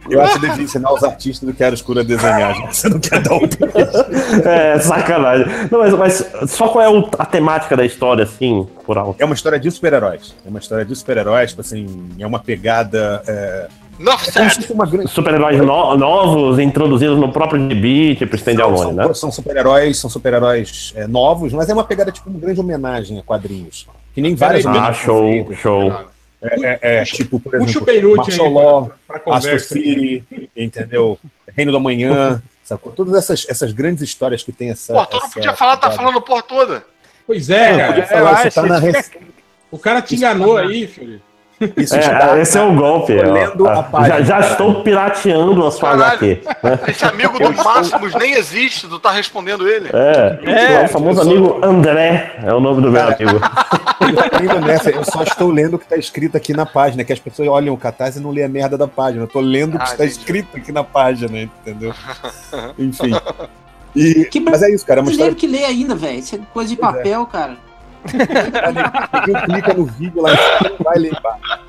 eu 0.10 0.22
acho 0.22 0.34
que 0.40 0.48
devia 0.48 0.64
ensinar 0.64 0.94
os 0.94 1.04
artistas 1.04 1.48
do 1.50 1.54
que 1.56 1.64
era 1.64 1.74
escuro 1.74 2.00
a 2.00 2.04
desenhar, 2.04 2.54
já 2.56 2.68
que 2.68 2.76
você 2.78 2.90
não 2.90 3.00
quer 3.00 3.22
dar 3.22 3.34
um 3.36 3.40
É, 4.46 4.80
sacanagem. 4.80 5.46
Não, 5.72 5.80
mas, 5.80 5.94
mas 5.94 6.32
só 6.52 6.68
qual 6.68 6.84
é 6.84 6.90
o- 6.90 7.10
a 7.18 7.26
temática 7.26 7.76
da 7.76 7.86
história, 7.86 8.24
assim, 8.24 8.68
por 8.86 8.98
alto? 8.98 9.16
É 9.20 9.26
uma 9.26 9.34
história 9.36 9.60
de 9.60 9.70
super-heróis. 9.72 10.36
É 10.46 10.50
uma 10.50 10.60
história 10.60 10.86
de 10.86 10.96
super-heróis, 10.96 11.50
tipo 11.52 11.62
assim, 11.62 11.88
é 12.20 12.26
uma 12.28 12.40
pegada. 12.40 13.22
É, 13.28 13.68
Não, 13.98 14.14
é 14.14 14.86
grande. 14.92 15.10
Super-heróis 15.10 15.58
no- 15.58 15.98
novos, 15.98 16.60
introduzidos 16.60 17.18
no 17.18 17.32
próprio 17.32 17.68
gibi, 17.70 18.16
tipo 18.16 18.36
Stand 18.36 18.56
São, 18.58 18.64
Alone, 18.66 18.94
né? 18.94 19.04
são, 19.06 19.14
são 19.16 19.32
super-heróis, 19.32 19.98
são 19.98 20.10
super-heróis 20.10 20.94
é, 20.96 21.08
novos, 21.08 21.52
mas 21.54 21.68
é 21.70 21.74
uma 21.74 21.84
pegada 21.84 22.12
tipo 22.12 22.30
uma 22.30 22.40
grande 22.40 22.60
homenagem 22.60 23.18
a 23.18 23.24
quadrinhos. 23.24 23.88
Que 24.14 24.22
nem 24.22 24.36
várias 24.36 24.66
Ah, 24.66 24.94
show, 24.94 25.52
show. 25.56 25.92
É, 26.46 26.80
é, 26.82 26.98
é, 26.98 27.04
tipo, 27.04 27.40
por 27.40 27.52
Puxa 27.52 27.62
o 27.62 27.66
exemplo, 27.70 27.86
Beirute 27.86 28.18
Martial 28.18 28.48
aí 28.48 28.54
Law, 28.54 28.92
pra 29.08 29.18
Astro 29.18 29.34
conversa. 29.34 29.74
City, 29.74 30.50
entendeu? 30.56 31.20
Reino 31.56 31.72
da 31.72 31.80
Manhã, 31.80 32.42
sacou? 32.64 32.92
Todas 32.92 33.16
essas, 33.16 33.46
essas 33.50 33.72
grandes 33.72 34.04
histórias 34.04 34.44
que 34.44 34.52
tem 34.52 34.70
essa. 34.70 34.94
Pô, 34.94 35.06
tu 35.06 35.18
não 35.18 35.30
podia 35.30 35.56
falar, 35.56 35.78
tá 35.78 35.92
falando 35.92 36.22
porra 36.22 36.44
toda. 36.44 36.86
Pois 37.26 37.50
é, 37.50 37.78
cara. 37.78 37.88
podia 37.88 38.08
falar, 38.08 38.32
acho 38.32 38.56
tá 38.56 38.64
na 38.64 38.80
O 39.72 39.80
cara 39.80 40.02
te 40.02 40.16
enganou 40.16 40.58
aí, 40.58 40.88
filho. 40.88 41.22
Isso 41.78 41.96
É, 41.96 42.00
está- 42.00 42.38
esse 42.40 42.58
é 42.58 42.62
o 42.62 42.74
golpe. 42.76 43.16
Tô 43.16 43.30
ó. 43.30 43.34
lendo 43.34 43.68
a 43.68 44.08
já, 44.08 44.22
já 44.22 44.40
estou 44.42 44.82
pirateando 44.84 45.66
a 45.66 45.72
sua 45.72 45.92
Caralho. 45.92 46.18
HQ. 46.18 46.42
né? 46.64 46.80
Esse 46.90 47.06
amigo 47.06 47.40
do 47.40 47.54
Máximos 47.64 48.14
nem 48.16 48.34
existe, 48.34 48.88
tu 48.88 49.00
tá 49.00 49.12
respondendo 49.12 49.68
ele. 49.68 49.90
É, 49.94 50.82
É, 50.82 50.86
o 50.86 50.88
famoso 50.90 51.22
eu 51.22 51.24
sou- 51.24 51.32
amigo 51.34 51.60
André 51.66 52.36
é 52.44 52.54
o 52.54 52.60
nome 52.60 52.82
do 52.82 52.92
meu 52.92 53.02
amigo. 53.02 53.40
Eu 54.54 54.62
nessa, 54.62 54.92
eu 54.92 55.04
só 55.04 55.24
estou 55.24 55.50
lendo 55.50 55.76
o 55.76 55.80
que 55.80 55.86
está 55.86 55.96
escrito 55.96 56.36
aqui 56.38 56.54
na 56.54 56.66
página, 56.66 57.04
que 57.04 57.14
as 57.14 57.18
pessoas 57.20 57.48
olham 57.48 57.74
o 57.74 57.78
catarse 57.78 58.20
e 58.20 58.22
não 58.22 58.30
lê 58.30 58.44
a 58.44 58.50
merda 58.50 58.78
da 58.78 58.88
página. 58.88 59.24
Eu 59.24 59.28
tô 59.28 59.40
lendo 59.40 59.76
o 59.76 59.78
que 59.80 59.84
Ah, 59.86 59.92
está 59.92 60.06
escrito 60.06 60.58
aqui 60.58 60.72
na 60.72 60.84
página, 60.84 61.40
entendeu? 61.42 61.94
Enfim. 62.78 63.12
E, 63.96 64.26
Que 64.26 64.40
mas 64.42 64.62
é 64.62 64.70
isso, 64.70 64.86
cara. 64.86 65.00
É 65.00 65.04
uma 65.04 65.12
história 65.12 65.34
que 65.34 65.48
lê 65.48 65.64
ainda, 65.64 65.96
velho. 65.96 66.20
Isso 66.20 66.36
é 66.36 66.40
coisa 66.54 66.70
de 66.70 66.76
Pois 66.76 66.94
é. 66.94 66.98
papel, 66.98 67.26
cara. 67.26 67.58
Que 68.06 69.26
quem 69.26 69.42
clica 69.46 69.74
no 69.74 69.86
vídeo 69.86 70.22
lá 70.22 70.32
em 70.34 70.38
cima 70.38 70.70
não 70.70 70.78
vai 70.84 70.98
embaixo. 70.98 71.66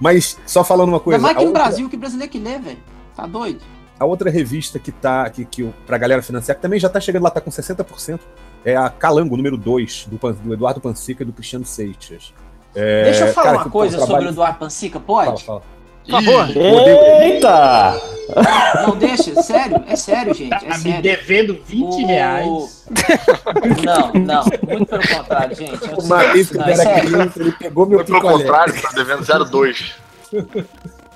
Mas 0.00 0.38
só 0.46 0.64
falando 0.64 0.88
uma 0.88 1.00
coisa, 1.00 1.20
mais 1.20 1.34
a 1.36 1.38
aqui 1.38 1.44
no 1.44 1.50
outra, 1.50 1.64
Brasil, 1.64 1.88
que 1.88 1.96
brasileiro 1.96 2.32
que 2.32 2.38
lê, 2.38 2.58
velho. 2.58 2.78
Tá 3.14 3.26
doido? 3.26 3.60
a 4.00 4.04
outra 4.04 4.28
revista 4.30 4.80
que 4.80 4.90
tá 4.90 5.30
que, 5.30 5.44
que 5.44 5.62
o- 5.62 5.72
pra 5.86 5.96
galera 5.96 6.20
financiar, 6.22 6.56
que 6.56 6.62
também 6.62 6.80
já 6.80 6.88
tá 6.88 6.98
chegando 6.98 7.22
lá, 7.22 7.30
tá 7.30 7.40
com 7.40 7.50
60%, 7.52 8.18
é 8.64 8.74
a 8.74 8.90
Calango, 8.90 9.36
número 9.36 9.56
2, 9.56 10.06
do, 10.10 10.18
do 10.32 10.54
Eduardo 10.54 10.80
Pansica 10.80 11.22
e 11.22 11.26
do 11.26 11.32
Cristiano 11.32 11.64
Seixas. 11.64 12.34
É, 12.74 13.04
Deixa 13.04 13.26
eu 13.28 13.32
falar 13.32 13.44
cara, 13.46 13.56
uma 13.58 13.64
que 13.64 13.70
coisa 13.70 13.96
o 13.96 14.00
sobre 14.00 14.06
trabalho- 14.12 14.28
o 14.30 14.32
Eduardo 14.34 14.58
Pansica, 14.58 14.98
Fala, 14.98 15.24
pode? 15.26 15.44
fala. 15.44 15.62
Por 16.04 16.22
favor. 16.22 16.48
Eita! 16.56 18.00
Não, 18.86 18.96
deixa. 18.96 19.42
Sério, 19.42 19.82
é 19.86 19.94
sério, 19.96 20.32
gente. 20.34 20.52
É 20.54 20.58
Tá 20.58 20.78
me 20.78 20.82
sério. 20.82 21.02
devendo 21.02 21.60
20 21.66 21.82
O- 22.02 22.06
reais. 22.06 22.86
Não, 23.84 24.12
não. 24.22 24.44
Muito 24.68 24.86
pelo 24.86 25.08
contrário, 25.16 25.54
gente. 25.56 25.72
É 25.84 25.94
o 25.94 26.32
vez 26.32 26.48
que 26.50 26.58
é 26.58 26.62
era 26.62 26.76
sério. 26.76 27.10
criança, 27.10 27.40
ele 27.40 27.52
pegou 27.52 27.86
meu 27.86 27.98
Foi 27.98 28.06
pelo 28.06 28.18
picolé. 28.20 28.38
contrário, 28.44 28.82
tá 28.82 28.90
devendo 28.94 29.22
0,2. 29.24 29.94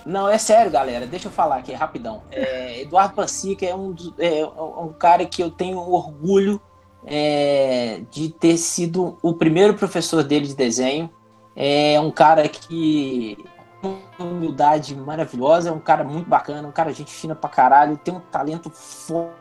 Não, 0.04 0.28
é 0.28 0.38
sério, 0.38 0.70
galera. 0.70 1.06
Deixa 1.06 1.28
eu 1.28 1.32
falar 1.32 1.56
aqui, 1.56 1.72
rapidão. 1.72 2.22
É, 2.30 2.82
Eduardo 2.82 3.14
Pansica 3.14 3.64
é 3.66 3.74
um, 3.74 3.92
dos- 3.92 4.12
é 4.18 4.44
um 4.46 4.92
cara 4.96 5.24
que 5.24 5.42
eu 5.42 5.50
tenho 5.50 5.78
orgulho 5.78 6.60
é, 7.06 8.00
de 8.10 8.28
ter 8.28 8.56
sido 8.56 9.16
o 9.22 9.32
primeiro 9.32 9.74
professor 9.74 10.22
dele 10.22 10.46
de 10.46 10.54
desenho. 10.54 11.08
É 11.56 11.98
um 12.00 12.10
cara 12.10 12.46
que 12.48 13.38
uma 13.86 14.30
humildade 14.30 14.94
maravilhosa, 14.94 15.70
é 15.70 15.72
um 15.72 15.80
cara 15.80 16.04
muito 16.04 16.28
bacana, 16.28 16.66
um 16.66 16.72
cara 16.72 16.92
gente 16.92 17.12
fina 17.12 17.34
pra 17.34 17.48
caralho, 17.48 17.96
tem 17.96 18.14
um 18.14 18.20
talento 18.20 18.70
foda. 18.70 19.34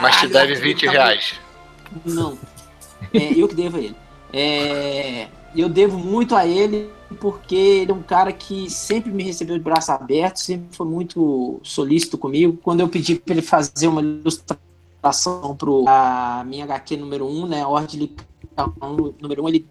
Mas 0.00 0.16
te 0.16 0.28
deve 0.28 0.54
Caralho, 0.54 0.60
20 0.60 0.82
ele 0.82 0.86
tá 0.86 0.92
reais. 0.92 1.40
não. 2.04 2.38
É, 3.12 3.32
eu 3.36 3.48
que 3.48 3.54
devo 3.54 3.76
a 3.76 3.80
ele. 3.80 3.96
É, 4.32 5.28
eu 5.54 5.68
devo 5.68 5.98
muito 5.98 6.34
a 6.34 6.46
ele 6.46 6.90
porque 7.20 7.54
ele 7.54 7.90
é 7.90 7.94
um 7.94 8.02
cara 8.02 8.32
que 8.32 8.70
sempre 8.70 9.10
me 9.10 9.22
recebeu 9.22 9.56
de 9.56 9.62
braço 9.62 9.92
aberto, 9.92 10.38
sempre 10.38 10.74
foi 10.74 10.86
muito 10.86 11.60
solícito 11.62 12.16
comigo. 12.16 12.58
Quando 12.62 12.80
eu 12.80 12.88
pedi 12.88 13.16
para 13.16 13.34
ele 13.34 13.42
fazer 13.42 13.88
uma 13.88 14.00
ilustração 14.00 15.56
para 15.56 16.40
a 16.40 16.44
minha 16.44 16.64
HQ 16.64 16.96
número 16.96 17.26
1, 17.26 17.46
né, 17.46 17.62
a 17.62 17.68
Ordem 17.68 18.14
número 19.20 19.44
1, 19.44 19.48
ele 19.48 19.66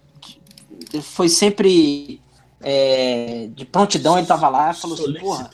foi 1.02 1.30
sempre 1.30 2.22
é, 2.64 3.50
de 3.54 3.66
prontidão, 3.66 4.14
ele 4.14 4.24
estava 4.24 4.48
lá 4.50 4.72
e 4.72 4.74
falou 4.74 4.96
assim, 4.96 5.14
porra, 5.14 5.50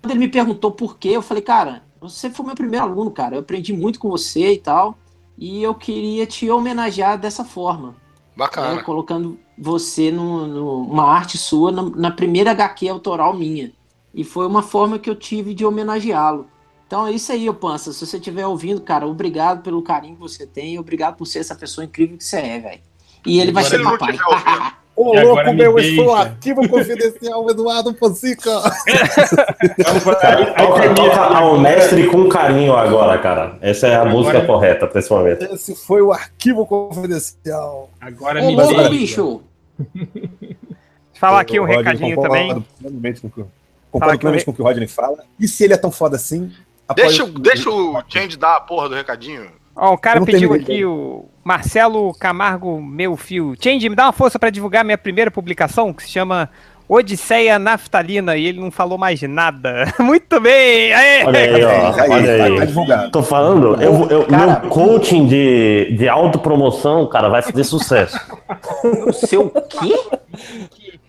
quando 0.00 0.10
ele 0.10 0.18
me 0.20 0.28
perguntou 0.28 0.70
por 0.70 0.98
quê, 0.98 1.10
eu 1.10 1.22
falei, 1.22 1.42
cara, 1.42 1.82
você 2.00 2.28
foi 2.30 2.44
meu 2.46 2.54
primeiro 2.54 2.84
aluno, 2.84 3.10
cara. 3.10 3.36
Eu 3.36 3.40
aprendi 3.40 3.72
muito 3.72 3.98
com 3.98 4.08
você 4.10 4.52
e 4.52 4.58
tal. 4.58 4.96
E 5.36 5.62
eu 5.62 5.74
queria 5.74 6.26
te 6.26 6.48
homenagear 6.50 7.18
dessa 7.18 7.44
forma. 7.44 7.88
né, 7.88 7.94
Bacana. 8.36 8.82
colocando 8.82 9.38
você 9.56 10.10
no- 10.10 10.46
no- 10.46 10.84
numa 10.86 11.04
arte 11.04 11.38
sua 11.38 11.70
na, 11.70 11.82
na 11.82 12.10
primeira 12.10 12.50
HQ 12.50 12.88
autoral 12.88 13.32
minha. 13.32 13.72
E 14.12 14.22
foi 14.24 14.46
uma 14.46 14.60
forma 14.62 14.98
que 14.98 15.08
eu 15.08 15.14
tive 15.14 15.54
de 15.54 15.64
homenageá-lo. 15.64 16.46
Então 16.86 17.06
é 17.06 17.12
isso 17.12 17.30
aí, 17.32 17.48
ô 17.48 17.54
Pança. 17.54 17.92
Se 17.92 18.04
você 18.06 18.16
estiver 18.18 18.46
ouvindo, 18.46 18.80
cara, 18.80 19.06
obrigado 19.06 19.62
pelo 19.62 19.80
carinho 19.82 20.14
que 20.16 20.20
você 20.20 20.46
tem. 20.46 20.78
Obrigado 20.78 21.16
por 21.16 21.26
ser 21.26 21.38
essa 21.40 21.54
pessoa 21.54 21.84
incrível 21.84 22.16
que 22.18 22.24
você 22.24 22.36
é, 22.38 22.58
velho. 22.60 22.80
E 23.24 23.40
ele 23.40 23.52
vai 23.52 23.62
Se 23.64 23.70
ser 23.70 23.76
ele 23.76 23.84
não 23.84 23.96
papai. 23.96 24.16
Ô, 24.96 25.16
E 25.16 25.22
louco, 25.24 25.42
me 25.46 25.52
meu, 25.54 25.76
esse 25.78 25.96
foi 25.96 26.04
o 26.04 26.12
arquivo 26.14 26.68
confidencial 26.68 27.50
Eduardo 27.50 27.92
Pansica. 27.94 28.50
Toca, 29.82 30.94
toca 30.94 31.20
ao 31.20 31.58
mestre 31.58 32.06
com 32.08 32.28
carinho 32.28 32.74
agora, 32.76 33.18
cara. 33.18 33.58
Essa 33.60 33.88
é 33.88 33.94
a 33.96 34.00
Agora- 34.02 34.10
música 34.14 34.44
correta 34.46 34.86
pra 34.86 35.00
esse 35.00 35.10
momento. 35.10 35.44
Esse 35.52 35.74
foi 35.74 36.00
o 36.00 36.12
arquivo 36.12 36.64
confidencial. 36.64 37.90
Agora 38.00 38.40
Ô, 38.42 38.46
me 38.46 38.54
louco, 38.56 38.72
deixa. 38.74 38.88
bicho! 38.90 39.42
Falar 41.14 41.40
aqui 41.40 41.58
um 41.58 41.64
recadinho 41.64 42.20
também. 42.20 42.64
Concordo 43.90 44.18
plenamente 44.18 44.42
o- 44.42 44.44
com 44.46 44.50
o 44.50 44.54
que 44.54 44.62
o 44.62 44.64
Rodney 44.64 44.86
fala. 44.88 45.18
E 45.38 45.46
se 45.48 45.64
ele 45.64 45.74
é 45.74 45.76
tão 45.76 45.90
foda 45.90 46.16
assim? 46.16 46.52
Deixa, 46.94 47.24
o- 47.24 47.28
deixa 47.38 47.70
o 47.70 48.02
Change 48.08 48.36
dar 48.36 48.56
a 48.56 48.60
porra 48.60 48.88
do 48.88 48.94
recadinho. 48.94 49.50
Ó, 49.74 49.94
o 49.94 49.98
cara 49.98 50.24
pediu 50.24 50.52
aqui, 50.52 50.84
o 50.84 51.24
Marcelo 51.44 52.12
Camargo 52.14 52.80
Meu 52.80 53.16
Fio. 53.16 53.54
Change, 53.62 53.88
me 53.88 53.94
dá 53.94 54.04
uma 54.06 54.12
força 54.12 54.38
pra 54.38 54.50
divulgar 54.50 54.84
minha 54.84 54.96
primeira 54.98 55.30
publicação, 55.30 55.92
que 55.92 56.02
se 56.02 56.08
chama 56.10 56.48
Odisseia 56.88 57.58
Naftalina, 57.58 58.36
e 58.36 58.46
ele 58.46 58.60
não 58.60 58.70
falou 58.70 58.96
mais 58.98 59.20
nada. 59.22 59.92
Muito 60.00 60.40
bem! 60.40 60.92
Aê! 60.92 61.24
Olha 61.24 61.38
aí, 61.40 61.64
ó. 61.64 61.68
Olha 61.68 61.94
tá- 61.94 62.04
tá 62.06 62.44
aí. 62.62 62.66
divulgado. 62.66 63.10
Tô 63.10 63.22
falando, 63.22 63.80
eu, 63.82 64.08
eu- 64.10 64.24
Cara- 64.26 64.60
meu 64.60 64.70
coaching 64.70 65.26
de, 65.26 65.94
de 65.98 66.08
autopromoção, 66.08 67.06
cara, 67.06 67.28
vai 67.28 67.42
fazer 67.42 67.64
sucesso. 67.64 68.18
O 69.06 69.12
seu 69.12 69.50
quê? 69.50 69.94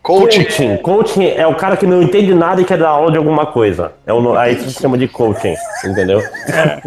Coaching. 0.05 0.43
Coaching. 0.43 0.77
Coaching 0.77 1.25
é 1.29 1.47
o 1.47 1.55
cara 1.55 1.75
que 1.75 1.87
não 1.87 2.01
entende 2.03 2.33
nada 2.33 2.61
e 2.61 2.65
quer 2.65 2.77
dar 2.77 2.89
aula 2.89 3.11
de 3.11 3.17
alguma 3.17 3.47
coisa. 3.47 3.91
É 4.05 4.13
o, 4.13 4.37
aí 4.37 4.55
se 4.59 4.79
chama 4.79 4.97
de 4.99 5.07
coaching, 5.07 5.55
entendeu? 5.83 6.19
É 6.19 6.79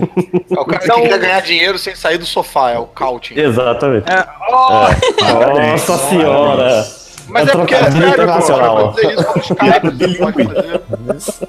o 0.60 0.64
cara 0.64 0.84
Então- 0.84 1.02
que 1.02 1.08
quer 1.08 1.18
ganhar 1.18 1.40
dinheiro 1.42 1.78
sem 1.78 1.94
sair 1.96 2.16
do 2.18 2.24
sofá, 2.24 2.70
é 2.70 2.78
o 2.78 2.86
coaching. 2.86 3.38
Exatamente. 3.38 4.10
É, 4.10 4.24
oh, 4.48 5.70
Nossa 5.72 5.98
senhora! 6.08 6.86
Mas 7.28 7.46
É 7.46 7.50
é 7.50 7.54
porque 7.56 7.74
é 7.74 7.90
sério, 7.90 8.26
pô. 8.26 8.88
dizer 8.92 9.12
isso 9.12 9.38
os 9.38 9.48
caras 9.48 9.82
fazer. 10.18 10.82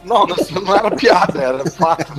Não, 0.04 0.26
não, 0.26 0.36
não 0.62 0.76
era 0.76 0.92
piada, 0.92 1.40
era 1.42 1.60
fato. 1.72 2.12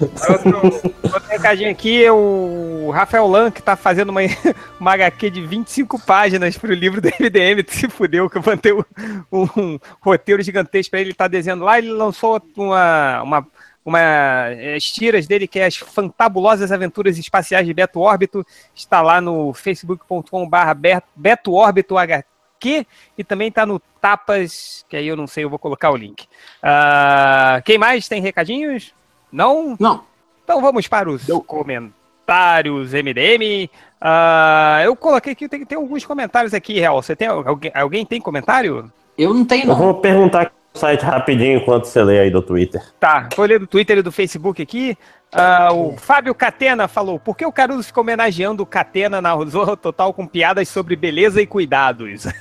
Outro, 0.00 0.92
outro 1.02 1.28
recadinho 1.28 1.70
aqui, 1.70 2.08
o 2.10 2.90
Rafael 2.90 3.26
Lan, 3.26 3.50
que 3.50 3.62
tá 3.62 3.76
fazendo 3.76 4.10
uma, 4.10 4.20
uma 4.78 4.92
HQ 4.92 5.30
de 5.30 5.46
25 5.46 5.98
páginas 6.00 6.56
pro 6.56 6.72
livro 6.72 7.00
do 7.00 7.08
MDM, 7.08 7.64
se 7.66 7.88
fudeu, 7.88 8.30
que 8.30 8.38
eu 8.38 8.42
mandei 8.44 8.72
um, 8.72 9.48
um 9.56 9.78
roteiro 10.00 10.42
gigantesco 10.42 10.90
pra 10.90 11.00
ele, 11.00 11.10
ele 11.10 11.14
tá 11.14 11.26
desenhando 11.26 11.64
lá, 11.64 11.78
ele 11.78 11.90
lançou 11.90 12.40
uma, 12.56 13.22
uma, 13.22 13.46
uma 13.84 14.00
eh, 14.00 14.74
as 14.76 14.84
tiras 14.84 15.26
dele, 15.26 15.48
que 15.48 15.58
é 15.58 15.66
as 15.66 15.76
fantabulosas 15.76 16.70
aventuras 16.70 17.18
espaciais 17.18 17.66
de 17.66 17.74
Beto 17.74 18.00
Órbito, 18.00 18.46
está 18.74 19.02
lá 19.02 19.20
no 19.20 19.52
facebook.com.br 19.52 21.00
Beto 21.16 21.52
Órbito 21.52 21.98
HQ, 21.98 22.86
e 23.16 23.24
também 23.24 23.50
tá 23.50 23.66
no 23.66 23.80
Tapas, 24.00 24.86
que 24.88 24.96
aí 24.96 25.08
eu 25.08 25.16
não 25.16 25.26
sei, 25.26 25.42
eu 25.42 25.50
vou 25.50 25.58
colocar 25.58 25.90
o 25.90 25.96
link. 25.96 26.26
Ah, 26.62 27.60
quem 27.64 27.76
mais 27.76 28.06
tem 28.06 28.22
recadinhos? 28.22 28.94
Não? 29.30 29.76
Não. 29.78 30.02
Então 30.44 30.60
vamos 30.60 30.88
para 30.88 31.10
os 31.10 31.26
comentários 31.46 32.92
MDM. 32.92 33.68
Ah, 34.00 34.80
eu 34.84 34.94
coloquei 34.96 35.32
aqui, 35.32 35.48
tem, 35.48 35.64
tem 35.64 35.76
alguns 35.76 36.04
comentários 36.04 36.54
aqui, 36.54 36.78
Real. 36.78 37.02
Você 37.02 37.14
tem 37.16 37.28
alguém, 37.28 37.70
alguém 37.74 38.06
tem 38.06 38.20
comentário? 38.20 38.90
Eu 39.16 39.34
não 39.34 39.44
tenho, 39.44 39.64
Eu 39.64 39.68
não. 39.68 39.76
vou 39.76 39.94
perguntar 39.94 40.42
aqui 40.42 40.52
no 40.74 40.80
site 40.80 41.02
rapidinho 41.02 41.58
enquanto 41.58 41.84
você 41.86 42.02
lê 42.02 42.20
aí 42.20 42.30
do 42.30 42.40
Twitter. 42.40 42.82
Tá, 43.00 43.28
vou 43.36 43.44
ler 43.44 43.58
do 43.58 43.66
Twitter 43.66 43.98
e 43.98 44.02
do 44.02 44.12
Facebook 44.12 44.62
aqui. 44.62 44.96
Ah, 45.30 45.70
o 45.72 45.94
Fábio 45.98 46.34
Catena 46.34 46.88
falou: 46.88 47.18
por 47.18 47.36
que 47.36 47.44
o 47.44 47.52
Caruso 47.52 47.82
ficou 47.82 48.02
homenageando 48.02 48.62
o 48.62 48.66
Catena 48.66 49.20
na 49.20 49.36
Zorra 49.44 49.76
Total 49.76 50.10
com 50.14 50.26
piadas 50.26 50.68
sobre 50.70 50.96
beleza 50.96 51.42
e 51.42 51.46
cuidados? 51.46 52.24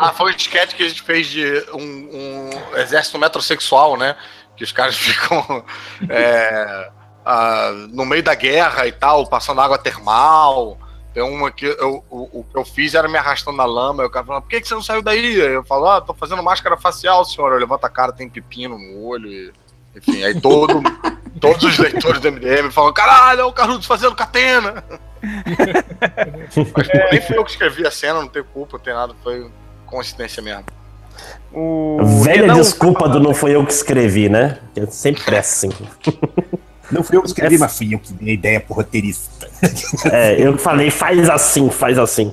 Ah, 0.00 0.12
foi 0.12 0.32
um 0.32 0.36
sketch 0.36 0.74
que 0.74 0.82
a 0.84 0.88
gente 0.88 1.02
fez 1.02 1.26
de 1.26 1.44
um, 1.72 1.80
um 1.82 2.78
exército 2.78 3.18
metrosexual, 3.18 3.96
né? 3.96 4.14
Que 4.58 4.64
os 4.64 4.72
caras 4.72 4.94
ficam 4.98 5.64
é, 6.10 6.90
ah, 7.24 7.70
no 7.90 8.04
meio 8.04 8.22
da 8.22 8.34
guerra 8.34 8.86
e 8.86 8.92
tal, 8.92 9.26
passando 9.26 9.60
água 9.60 9.78
termal. 9.78 10.76
Tem 11.14 11.22
uma 11.22 11.50
que 11.50 11.64
eu, 11.64 12.04
o, 12.10 12.40
o 12.40 12.44
que 12.44 12.56
eu 12.56 12.64
fiz 12.64 12.94
era 12.94 13.08
me 13.08 13.16
arrastando 13.16 13.56
na 13.56 13.64
lama. 13.64 14.02
E 14.02 14.06
o 14.06 14.10
cara 14.10 14.26
falou: 14.26 14.42
por 14.42 14.48
que, 14.48 14.60
que 14.60 14.68
você 14.68 14.74
não 14.74 14.82
saiu 14.82 15.00
daí? 15.00 15.40
Aí 15.40 15.52
eu 15.52 15.64
falo: 15.64 15.88
ah, 15.88 16.00
tô 16.00 16.12
fazendo 16.12 16.42
máscara 16.42 16.76
facial, 16.76 17.24
senhor. 17.24 17.52
Eu 17.52 17.58
levanto 17.58 17.84
a 17.84 17.88
cara, 17.88 18.12
tem 18.12 18.28
pepino 18.28 18.78
no 18.78 19.04
olho. 19.04 19.28
E, 19.28 19.52
enfim, 19.96 20.22
aí 20.22 20.38
todo, 20.40 20.82
todos 21.40 21.64
os 21.64 21.78
leitores 21.78 22.20
do 22.20 22.32
MDM 22.32 22.70
falam: 22.70 22.92
caralho, 22.92 23.40
é 23.40 23.44
o 23.44 23.52
Caruso 23.52 23.86
fazendo 23.86 24.14
catena. 24.14 24.84
Mas 26.76 26.88
pô, 26.88 26.98
nem 27.10 27.20
fui 27.20 27.36
eu 27.36 27.44
que 27.44 27.50
escrevi 27.50 27.86
a 27.86 27.90
cena, 27.90 28.20
não 28.20 28.28
tem 28.28 28.42
culpa, 28.42 28.76
não 28.76 28.84
tem 28.84 28.94
nada, 28.94 29.14
foi 29.22 29.50
coincidência 29.86 30.42
mesmo. 30.42 30.64
O 31.52 31.98
Velha 32.22 32.42
Renan- 32.42 32.54
desculpa 32.54 33.08
do 33.08 33.18
não 33.20 33.32
foi 33.34 33.54
eu 33.54 33.64
que 33.64 33.72
escrevi, 33.72 34.28
né? 34.28 34.58
Que 34.74 34.80
é 34.80 34.86
sempre 34.86 35.34
é 35.34 35.38
assim. 35.38 35.70
Não 36.90 37.02
fui 37.02 37.16
eu 37.16 37.22
que 37.22 37.28
escrevi, 37.28 37.56
mas 37.58 37.76
fui 37.76 37.94
eu 37.94 37.98
que 37.98 38.12
dei 38.12 38.30
a 38.30 38.34
ideia 38.34 38.60
pro 38.60 38.74
roteirista. 38.74 39.48
É, 40.12 40.40
eu 40.40 40.54
que 40.54 40.62
falei, 40.62 40.90
faz 40.90 41.28
assim, 41.28 41.68
faz 41.70 41.98
assim. 41.98 42.32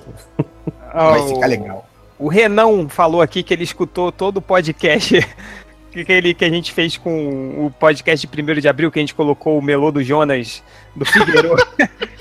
Vai 0.94 1.20
o- 1.20 1.28
ficar 1.30 1.48
legal. 1.48 1.86
O 2.20 2.28
Renan 2.30 2.88
falou 2.88 3.22
aqui 3.22 3.42
que 3.44 3.54
ele 3.54 3.64
escutou 3.64 4.12
todo 4.12 4.38
o 4.38 4.42
podcast 4.42 5.28
que, 6.04 6.34
que, 6.34 6.46
a 6.46 6.50
gente 6.50 6.74
fez 6.74 6.98
com 6.98 7.66
o 7.66 7.72
podcast 7.72 8.28
de 8.28 8.42
1 8.42 8.60
de 8.60 8.68
abril, 8.68 8.92
que 8.92 9.00
a 9.00 9.02
gente 9.02 9.16
colocou 9.16 9.58
o 9.58 9.62
Melô 9.62 9.92
do 9.92 10.04
Jonas 10.04 10.62
do 10.96 11.06
Figueiredo. 11.06 11.56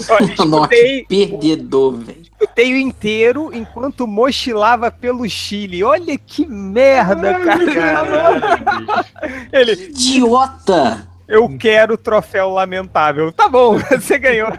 Escutei, 0.00 1.04
perdedor, 1.08 1.96
velho. 1.96 2.22
escutei 2.22 2.74
o 2.74 2.76
inteiro 2.76 3.50
enquanto 3.52 4.06
mochilava 4.06 4.88
pelo 4.90 5.28
Chile. 5.28 5.82
Olha 5.82 6.16
que 6.16 6.46
merda, 6.46 7.40
cara. 7.40 9.04
Ele, 9.52 9.72
Idiota! 9.72 11.11
Eu 11.32 11.56
quero 11.58 11.94
o 11.94 11.98
troféu 11.98 12.50
lamentável. 12.50 13.32
Tá 13.32 13.48
bom, 13.48 13.78
você 13.90 14.18
ganhou. 14.18 14.52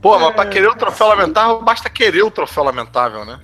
Pô, 0.00 0.18
mas 0.18 0.34
pra 0.34 0.46
querer 0.46 0.68
o 0.68 0.74
troféu 0.74 1.08
lamentável, 1.08 1.60
basta 1.62 1.90
querer 1.90 2.22
o 2.22 2.30
troféu 2.30 2.64
lamentável, 2.64 3.24
né? 3.24 3.40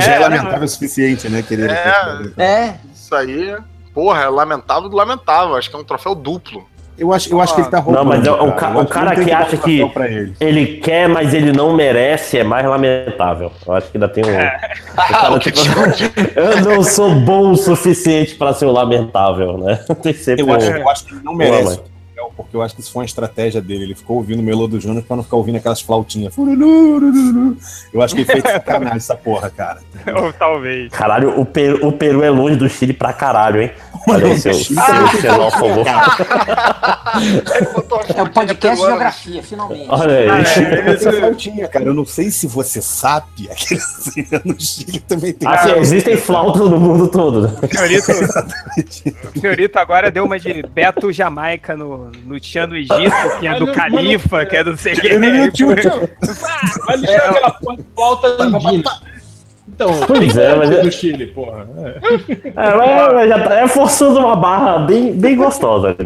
Já 0.00 0.12
é, 0.12 0.16
É, 0.16 0.18
lamentável 0.18 0.64
o 0.64 0.68
suficiente, 0.68 1.28
né, 1.28 1.42
querido? 1.42 1.72
É. 1.72 2.32
É, 2.36 2.74
Isso 2.92 3.14
aí, 3.14 3.56
porra, 3.94 4.22
é 4.22 4.28
lamentável 4.28 4.88
do 4.88 4.96
lamentável. 4.96 5.54
Acho 5.56 5.70
que 5.70 5.76
é 5.76 5.78
um 5.78 5.84
troféu 5.84 6.14
duplo. 6.14 6.66
Eu 6.98 7.12
acho, 7.12 7.32
eu 7.32 7.40
acho 7.40 7.54
que 7.54 7.60
ele 7.62 7.68
tá 7.70 7.78
Não, 7.78 7.84
roubando. 7.84 8.06
mas 8.08 8.26
é 8.26 8.30
o 8.30 8.52
ca- 8.52 8.70
Eu 8.70 8.76
o 8.76 8.80
acho 8.80 8.88
cara 8.88 9.14
não 9.16 9.24
que 9.24 9.30
um 9.30 9.36
acha 9.36 9.56
que- 9.56 9.80
ele. 9.80 10.34
Ele 10.40 10.66
quer, 10.76 11.08
mas 11.08 11.32
ele 11.34 11.50
não 11.52 11.74
merece, 11.74 12.38
é 12.38 12.44
mais 12.44 12.64
lamentável. 12.66 13.50
Eu 13.66 13.74
acho 13.74 13.90
que 13.90 13.96
ainda 13.96 14.08
tem 14.08 14.22
um. 14.24 14.28
Cara, 14.96 15.38
que 15.38 15.50
tipo, 15.50 15.74
eu 16.38 16.60
não 16.60 16.82
sou 16.82 17.14
bom 17.14 17.50
o 17.52 17.56
suficiente 17.56 18.34
pra 18.34 18.52
ser 18.52 18.66
o 18.66 18.72
lamentável, 18.72 19.56
né? 19.58 19.80
Tem 20.02 20.12
sempre 20.12 20.42
Eu 20.42 20.52
acho, 20.54 20.70
um- 20.70 20.76
eu 20.76 20.88
acho 20.90 21.04
que 21.06 21.14
ele 21.14 21.22
não 21.24 21.34
merece. 21.34 21.80
O 22.32 22.42
Porque 22.42 22.56
eu 22.56 22.62
acho 22.62 22.74
que 22.74 22.80
isso 22.80 22.92
foi 22.92 23.00
uma 23.00 23.06
estratégia 23.06 23.60
dele. 23.60 23.84
Ele 23.84 23.94
ficou 23.94 24.16
ouvindo 24.16 24.40
o 24.40 24.42
Melô 24.42 24.66
do 24.66 24.80
Júnior 24.80 25.02
pra 25.02 25.16
não 25.16 25.22
ficar 25.22 25.36
ouvindo 25.36 25.56
aquelas 25.56 25.80
flautinhas. 25.80 26.34
Eu 27.92 28.02
acho 28.02 28.14
que 28.14 28.22
ele 28.22 28.30
fez 28.30 28.42
sacanagem 28.42 28.96
essa 28.96 29.16
porra, 29.16 29.50
cara. 29.50 29.80
Ou 30.22 30.32
talvez. 30.32 30.90
Caralho, 30.92 31.38
o 31.38 31.44
Peru, 31.44 31.86
o 31.86 31.92
Peru 31.92 32.22
é 32.22 32.30
longe 32.30 32.56
do 32.56 32.68
Chile 32.68 32.92
pra 32.92 33.12
caralho, 33.12 33.62
hein? 33.62 33.70
Olha 34.08 34.26
aí, 34.26 34.38
seu, 34.38 34.54
seu 34.54 34.76
xenófobo. 35.20 35.82
Uma 35.82 36.02
é 38.16 38.22
o 38.22 38.30
podcast 38.30 38.80
de 38.80 38.86
geografia, 38.88 39.42
finalmente. 39.42 39.86
Olha 39.88 40.18
aí. 40.18 40.28
Ah, 40.28 40.38
é, 40.38 40.92
essa 40.92 41.12
flautinha, 41.12 41.68
cara. 41.68 41.84
Eu 41.84 41.94
não 41.94 42.04
sei 42.04 42.30
se 42.30 42.46
você 42.46 42.80
sabe. 42.82 43.48
Aqui 43.50 43.76
no 44.44 44.60
Chile 44.60 45.00
também 45.00 45.32
tem. 45.32 45.48
Assim, 45.48 45.72
existem 45.78 46.16
flautas 46.16 46.68
no 46.68 46.80
mundo 46.80 47.08
todo. 47.08 47.42
né? 47.42 47.54
O 47.62 47.66
senhorito, 47.68 48.12
o 49.36 49.40
senhorito 49.40 49.78
agora 49.78 50.10
deu 50.10 50.24
uma 50.24 50.38
de 50.38 50.62
Beto 50.62 51.12
Jamaica 51.12 51.76
no, 51.76 52.10
no 52.24 52.38
Tchan 52.40 52.68
do 52.68 52.76
Egito, 52.76 52.94
que 53.40 53.46
é 53.46 53.54
do 53.58 53.66
Mas 53.72 53.76
não- 53.76 53.82
Califa, 53.84 54.46
que 54.46 54.56
é 54.56 54.64
do 54.64 54.76
sei 54.76 54.94
Vai 56.86 56.98
deixar 56.98 57.30
aquela 57.30 57.50
porra 57.52 57.76
de 57.76 57.84
volta 57.94 58.26
andina. 58.42 59.12
Então, 59.68 59.88
Pois 60.06 60.36
é, 60.36 60.54
mas 60.54 60.70
é- 60.70 60.82
do 60.82 60.92
Chile, 60.92 61.26
porra. 61.28 61.66
É. 61.78 61.98
É, 62.46 62.74
mas- 63.14 63.28
já 63.28 63.38
tá- 63.48 63.54
é 63.60 63.66
forçando 63.68 64.18
uma 64.18 64.36
barra 64.36 64.80
bem, 64.80 65.12
bem 65.14 65.34
gostosa. 65.36 65.96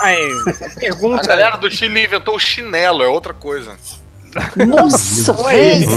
Aí, 0.00 0.28
A 0.76 0.80
pergunta. 0.80 1.26
galera 1.26 1.56
do 1.56 1.68
Chile 1.70 2.04
inventou 2.04 2.36
o 2.36 2.38
chinelo, 2.38 3.02
é 3.02 3.08
outra 3.08 3.34
coisa. 3.34 3.72
Nossa, 4.66 5.32
Oi. 5.42 5.54
velho. 5.54 5.90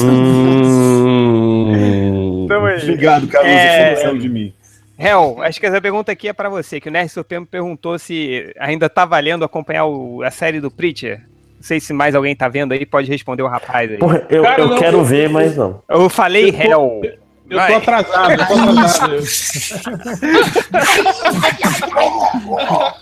Hum... 1.15 2.43
Então, 2.45 2.65
aí. 2.65 2.77
Obrigado, 2.81 3.27
Caruso. 3.27 3.49
É. 3.51 3.95
Você 3.95 4.03
não 4.03 4.09
saiu 4.09 4.19
de 4.21 4.29
mim. 4.29 4.53
Hel, 4.97 5.37
acho 5.41 5.59
que 5.59 5.65
essa 5.65 5.81
pergunta 5.81 6.11
aqui 6.11 6.27
é 6.29 6.33
pra 6.33 6.47
você, 6.49 6.79
que 6.79 6.87
o 6.87 6.91
Nerd 6.91 7.09
Supremo 7.11 7.45
perguntou 7.45 7.99
se 7.99 8.53
ainda 8.59 8.89
tá 8.89 9.03
valendo 9.05 9.43
acompanhar 9.43 9.85
o- 9.85 10.23
a 10.23 10.31
série 10.31 10.59
do 10.61 10.71
Preacher. 10.71 11.19
Não 11.55 11.63
sei 11.63 11.79
se 11.79 11.91
mais 11.93 12.15
alguém 12.15 12.35
tá 12.35 12.47
vendo 12.47 12.71
aí, 12.73 12.85
pode 12.85 13.09
responder 13.09 13.43
o 13.43 13.47
rapaz 13.47 13.91
aí. 13.91 13.97
Porra, 13.97 14.25
eu, 14.29 14.43
Cara, 14.43 14.61
eu 14.61 14.67
não, 14.69 14.77
quero 14.79 14.97
eu- 14.99 15.03
ver, 15.05 15.29
mas 15.29 15.57
não. 15.57 15.81
Eu 15.89 16.09
falei 16.09 16.49
Eu 16.49 16.53
Hel. 16.61 17.01
Eu 17.47 17.57
Vai. 17.57 17.71
tô 17.73 17.77
atrasado, 17.77 18.31
eu 18.31 18.37
tô 18.47 18.53
atrasado. 18.71 19.23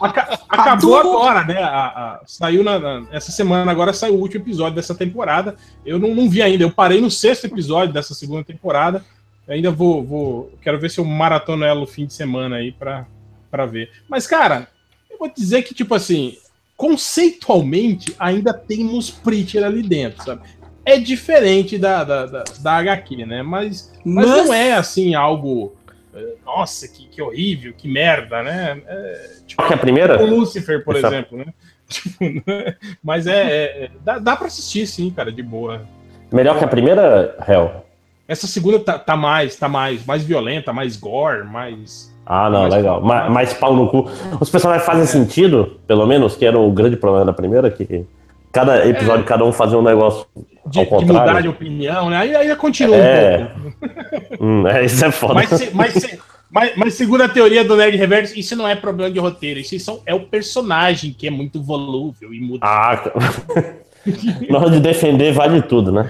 Aca- 0.02 0.40
Acabou 0.50 0.98
agora, 0.98 1.44
né? 1.46 1.62
A- 1.64 1.70
a- 1.70 2.20
saiu 2.26 2.64
na, 2.64 2.78
na- 2.80 3.04
essa 3.12 3.32
semana, 3.32 3.72
agora 3.72 3.94
saiu 3.94 4.16
o 4.16 4.20
último 4.20 4.44
episódio 4.44 4.76
dessa 4.76 4.94
temporada. 4.94 5.56
Eu 5.86 5.98
não, 6.00 6.14
não 6.14 6.30
vi 6.30 6.42
ainda, 6.42 6.64
eu 6.64 6.72
parei 6.72 7.00
no 7.02 7.10
sexto 7.10 7.46
episódio 7.46 7.94
dessa 7.94 8.14
segunda 8.14 8.44
temporada. 8.44 9.04
Ainda 9.48 9.72
vou, 9.72 10.04
vou. 10.04 10.52
Quero 10.62 10.80
ver 10.80 10.90
se 10.90 11.00
eu 11.00 11.06
maratono 11.06 11.66
ela 11.66 11.80
no 11.80 11.88
fim 11.88 12.06
de 12.06 12.14
semana 12.14 12.58
aí 12.58 12.72
pra, 12.72 13.06
pra 13.52 13.66
ver. 13.66 13.92
Mas, 14.10 14.26
cara, 14.26 14.68
eu 15.10 15.18
vou 15.18 15.30
dizer 15.34 15.64
que, 15.64 15.74
tipo 15.74 15.94
assim, 15.94 16.38
conceitualmente 16.78 18.16
ainda 18.18 18.54
temos 18.54 19.10
Preacher 19.12 19.64
ali 19.64 19.82
dentro, 19.84 20.24
sabe? 20.24 20.42
É 20.86 20.98
diferente 21.00 21.78
da, 21.78 22.04
da, 22.04 22.26
da, 22.26 22.44
da 22.60 22.74
HQ, 22.78 23.26
né? 23.26 23.42
Mas, 23.42 23.94
mas 24.06 24.28
Mas- 24.30 24.46
não 24.48 24.54
é 24.54 24.74
assim 24.74 25.16
algo. 25.16 25.76
eh, 26.14 26.34
Nossa, 26.46 26.88
que, 26.88 27.08
que 27.08 27.22
horrível, 27.22 27.74
que 27.78 27.88
merda, 27.88 28.44
né? 28.44 28.82
É, 28.86 29.30
tipo, 29.48 29.66
que 29.66 29.74
é 29.74 29.76
a 29.76 29.80
primeira? 29.80 30.22
o 30.22 30.26
Lucifer, 30.26 30.84
por 30.84 30.96
Essa- 30.96 31.08
exemplo, 31.08 31.38
né? 31.38 31.46
Tipo, 31.88 32.24
né? 32.48 32.76
mas 33.04 33.28
é, 33.28 33.42
é- 33.44 33.84
é- 33.86 33.92
dá, 34.04 34.18
dá 34.18 34.36
pra 34.36 34.48
assistir, 34.48 34.88
sim, 34.88 35.10
cara, 35.12 35.32
de 35.32 35.44
boa. 35.44 35.86
Melhor 36.32 36.58
que 36.58 36.64
a 36.66 36.68
primeira, 36.68 37.38
Hell? 37.48 37.83
Essa 38.28 38.48
segunda 38.48 38.80
tá, 38.80 38.98
tá 38.98 39.16
mais, 39.18 39.56
tá 39.56 39.68
mais, 39.68 40.06
mais 40.06 40.24
violenta, 40.24 40.72
mais 40.72 40.96
gore, 40.96 41.44
mais. 41.46 42.12
Ah, 42.26 42.50
não, 42.50 42.62
Mais 42.62 42.74
legal. 42.74 43.00
pau. 43.00 43.08
Ma- 43.08 43.30
Mais 43.30 43.54
pau 43.54 43.76
no 43.76 43.90
cu. 43.90 44.10
Os 44.40 44.50
personagens 44.50 44.86
fazem 44.86 45.06
sentido, 45.06 45.78
pelo 45.86 46.06
menos, 46.08 46.36
que 46.36 46.46
era 46.46 46.58
o 46.58 46.72
grande 46.72 46.96
problema 46.96 47.26
da 47.26 47.34
primeira, 47.34 47.70
que 47.70 48.06
cada 48.52 48.88
episódio, 48.88 49.26
cada 49.26 49.44
um 49.44 49.52
fazer 49.52 49.76
um 49.76 49.82
negócio 49.82 50.26
De, 50.66 50.80
ao 50.80 50.86
de 50.86 50.92
mudar 51.06 51.20
contrário. 51.20 51.42
de 51.42 51.48
opinião, 51.50 52.10
né? 52.10 52.18
Aí 52.18 52.34
ainda 52.36 52.56
continua 52.56 52.96
É. 52.96 53.44
um 53.58 53.72
pouco. 53.72 54.44
Hum, 54.44 54.68
é, 54.68 54.86
isso 54.86 55.04
é 55.04 55.12
foda. 55.12 55.34
Mas, 55.34 55.50
se- 55.50 55.70
mas, 55.74 55.94
se- 55.94 56.20
mas, 56.50 56.72
mas 56.78 56.94
segundo 56.94 57.24
a 57.24 57.28
teoria 57.28 57.66
do 57.66 57.76
Nerd 57.76 57.98
Reverso, 57.98 58.40
isso 58.40 58.56
não 58.56 58.66
é 58.66 58.74
problema 58.76 59.12
de 59.12 59.20
roteiro, 59.20 59.60
isso 59.60 59.78
são, 59.80 60.00
é 60.06 60.16
o 60.16 60.22
personagem 60.22 61.12
que 61.12 61.28
é 61.28 61.32
muito 61.32 61.62
volúvel 61.62 62.34
e 62.34 62.40
muda. 62.40 62.60
Ah, 62.66 62.96
cara. 62.96 63.14
Na 64.50 64.60
hora 64.60 64.70
de 64.72 64.80
defender, 64.80 65.32
vale 65.34 65.62
tudo, 65.62 65.92
né? 65.92 66.10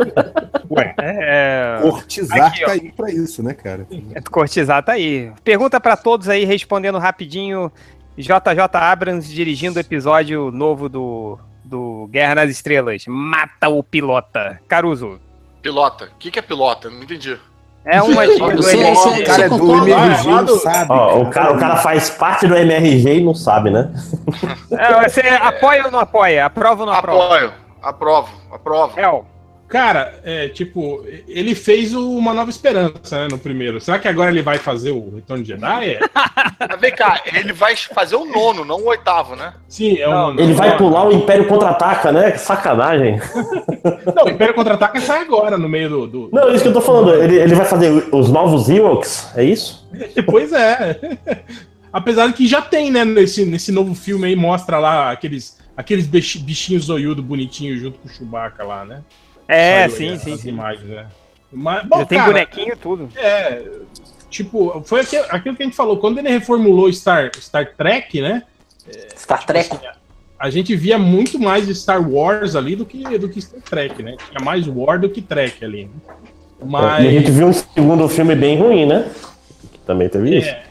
Ué, 0.70 0.94
É, 0.98 1.78
cortizar 1.82 2.46
Aqui, 2.46 2.62
ó. 2.62 2.66
tá 2.66 2.72
aí 2.72 2.92
pra 2.92 3.10
isso, 3.10 3.42
né, 3.42 3.52
cara? 3.54 3.86
é, 4.14 4.20
cortizar 4.20 4.82
tá 4.84 4.92
aí. 4.92 5.32
Pergunta 5.42 5.80
pra 5.80 5.96
todos 5.96 6.28
aí, 6.28 6.44
respondendo 6.44 6.98
rapidinho. 6.98 7.72
JJ 8.16 8.60
Abrams 8.74 9.32
dirigindo 9.32 9.78
o 9.78 9.80
episódio 9.80 10.50
novo 10.52 10.88
do, 10.88 11.38
do 11.64 12.08
Guerra 12.12 12.36
nas 12.36 12.50
Estrelas. 12.50 13.04
Mata 13.08 13.68
o 13.68 13.82
pilota. 13.82 14.60
Caruso. 14.68 15.18
Pilota. 15.62 16.04
O 16.06 16.18
que, 16.18 16.30
que 16.30 16.38
é 16.38 16.42
pilota? 16.42 16.88
Não 16.90 17.02
entendi. 17.02 17.36
É 17.84 18.02
uma 18.02 18.26
dica 18.26 18.56
do 18.56 18.68
MRG. 18.68 18.94
você- 18.94 19.08
O 19.22 19.24
cara 19.24 19.42
é 19.44 19.48
do? 19.48 19.72
MRG, 19.76 20.28
Lá 20.28 20.36
não 20.36 20.44
do- 20.44 20.58
sabe. 20.58 20.86
Ó, 20.92 21.20
o, 21.22 21.30
cara, 21.30 21.52
o 21.54 21.58
cara 21.58 21.76
faz 21.76 22.10
parte 22.10 22.46
do 22.46 22.54
MRG 22.54 23.14
e 23.18 23.24
não 23.24 23.34
sabe, 23.34 23.70
né? 23.70 23.90
É, 24.70 25.08
Você 25.08 25.20
apoia 25.22 25.86
ou 25.86 25.90
não 25.90 25.98
apoia? 26.00 26.44
Aprova 26.46 26.80
ou 26.82 26.86
não 26.86 26.92
aprova? 26.92 27.24
Apoio. 27.24 27.52
Aprovo. 27.82 28.28
Aprovo. 28.52 29.00
El. 29.00 29.24
Cara, 29.70 30.18
é 30.24 30.48
tipo, 30.48 31.06
ele 31.28 31.54
fez 31.54 31.94
o 31.94 32.10
Uma 32.18 32.34
Nova 32.34 32.50
Esperança, 32.50 33.20
né, 33.20 33.28
no 33.30 33.38
primeiro. 33.38 33.80
Será 33.80 34.00
que 34.00 34.08
agora 34.08 34.28
ele 34.32 34.42
vai 34.42 34.58
fazer 34.58 34.90
o 34.90 35.14
Retorno 35.14 35.44
de 35.44 35.50
Jedi? 35.50 35.90
É? 35.90 36.76
Vem 36.76 36.92
cá, 36.92 37.22
ele 37.24 37.52
vai 37.52 37.76
fazer 37.76 38.16
o 38.16 38.24
nono, 38.24 38.64
não 38.64 38.78
o 38.80 38.88
oitavo, 38.88 39.36
né? 39.36 39.54
Sim, 39.68 39.96
é 39.98 40.08
Não, 40.08 40.34
o. 40.34 40.40
Ele 40.40 40.54
vai 40.54 40.76
pular 40.76 41.06
o 41.06 41.12
Império 41.12 41.46
Contra-Ataca, 41.46 42.10
né? 42.10 42.32
Que 42.32 42.38
sacanagem. 42.38 43.20
Não, 44.14 44.24
o 44.24 44.28
Império 44.30 44.54
Contra-Ataca 44.54 45.00
sai 45.00 45.22
agora, 45.22 45.56
no 45.56 45.68
meio 45.68 45.88
do. 45.88 46.06
do- 46.08 46.30
Não, 46.32 46.52
isso 46.52 46.62
que 46.64 46.68
eu 46.68 46.74
tô 46.74 46.80
falando. 46.80 47.14
Ele, 47.14 47.36
ele 47.36 47.54
vai 47.54 47.64
fazer 47.64 48.08
os 48.12 48.28
novos 48.28 48.68
Ewoks, 48.68 49.28
é 49.36 49.44
isso? 49.44 49.88
Pois 50.26 50.52
é. 50.52 50.98
Apesar 51.92 52.26
de 52.26 52.32
que 52.32 52.46
já 52.46 52.60
tem, 52.60 52.90
né, 52.90 53.04
nesse, 53.04 53.44
nesse 53.44 53.70
novo 53.70 53.94
filme 53.94 54.26
aí, 54.26 54.34
mostra 54.36 54.78
lá 54.80 55.10
aqueles, 55.12 55.58
aqueles 55.76 56.06
bich- 56.06 56.38
bichinhos 56.40 56.84
zoiudo 56.86 57.22
bonitinho 57.22 57.76
junto 57.78 57.98
com 58.00 58.08
o 58.08 58.10
Chewbacca 58.10 58.64
lá, 58.64 58.84
né? 58.84 59.02
É, 59.50 59.88
Saiu 59.88 59.92
aí 59.92 59.96
sim, 59.96 60.14
as 60.14 60.22
sim, 60.22 60.36
sim. 60.36 60.48
imagens, 60.50 60.88
né? 60.88 61.06
Mas, 61.52 61.84
bom, 61.86 61.98
Já 61.98 62.06
tem 62.06 62.18
cara, 62.18 62.32
bonequinho 62.32 62.72
e 62.72 62.76
tudo. 62.76 63.08
É, 63.16 63.62
tipo, 64.28 64.80
foi 64.86 65.00
aquilo, 65.00 65.24
aquilo 65.28 65.56
que 65.56 65.62
a 65.62 65.66
gente 65.66 65.76
falou, 65.76 65.98
quando 65.98 66.18
ele 66.18 66.28
reformulou 66.28 66.92
Star, 66.92 67.30
Star 67.36 67.74
Trek, 67.76 68.20
né? 68.20 68.44
Star 69.16 69.44
Trek. 69.44 69.74
assim, 69.74 69.86
a 70.38 70.48
gente 70.48 70.74
via 70.76 70.98
muito 70.98 71.38
mais 71.38 71.66
Star 71.76 72.00
Wars 72.08 72.54
ali 72.54 72.76
do 72.76 72.86
que, 72.86 73.18
do 73.18 73.28
que 73.28 73.42
Star 73.42 73.60
Trek, 73.60 74.02
né? 74.02 74.16
Tinha 74.30 74.44
mais 74.44 74.68
War 74.68 75.00
do 75.00 75.10
que 75.10 75.20
Trek 75.20 75.64
ali. 75.64 75.84
né? 75.84 75.90
Mas. 76.64 77.04
E 77.04 77.08
a 77.08 77.10
gente 77.10 77.30
viu 77.30 77.48
um 77.48 77.52
segundo 77.52 78.08
filme 78.08 78.36
bem 78.36 78.58
ruim, 78.58 78.86
né? 78.86 79.10
Que 79.72 79.78
também 79.80 80.08
teve 80.08 80.38
isso. 80.38 80.48
É, 80.48 80.64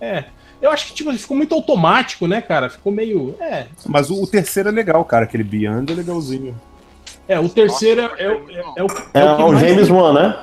é, 0.00 0.06
é. 0.06 0.24
Eu 0.60 0.70
acho 0.70 0.88
que 0.88 0.94
tipo, 0.94 1.12
ficou 1.12 1.36
muito 1.36 1.54
automático, 1.54 2.26
né, 2.26 2.40
cara? 2.40 2.68
Ficou 2.68 2.90
meio. 2.90 3.36
É, 3.38 3.66
Mas 3.86 4.10
o, 4.10 4.22
o 4.22 4.26
terceiro 4.26 4.70
é 4.70 4.72
legal, 4.72 5.04
cara. 5.04 5.24
Aquele 5.24 5.44
Beyond 5.44 5.92
é 5.92 5.96
legalzinho. 5.96 6.60
É 7.28 7.38
o 7.38 7.48
terceiro 7.48 8.00
é, 8.00 8.24
é, 8.24 8.28
o- 8.30 8.50
é, 8.50 8.64
é 8.76 8.82
o, 8.82 8.86
É, 9.14 9.20
é 9.20 9.24
o 9.44 9.46
o 9.48 9.56
James 9.56 9.90
Wan, 9.90 10.12
né? 10.14 10.36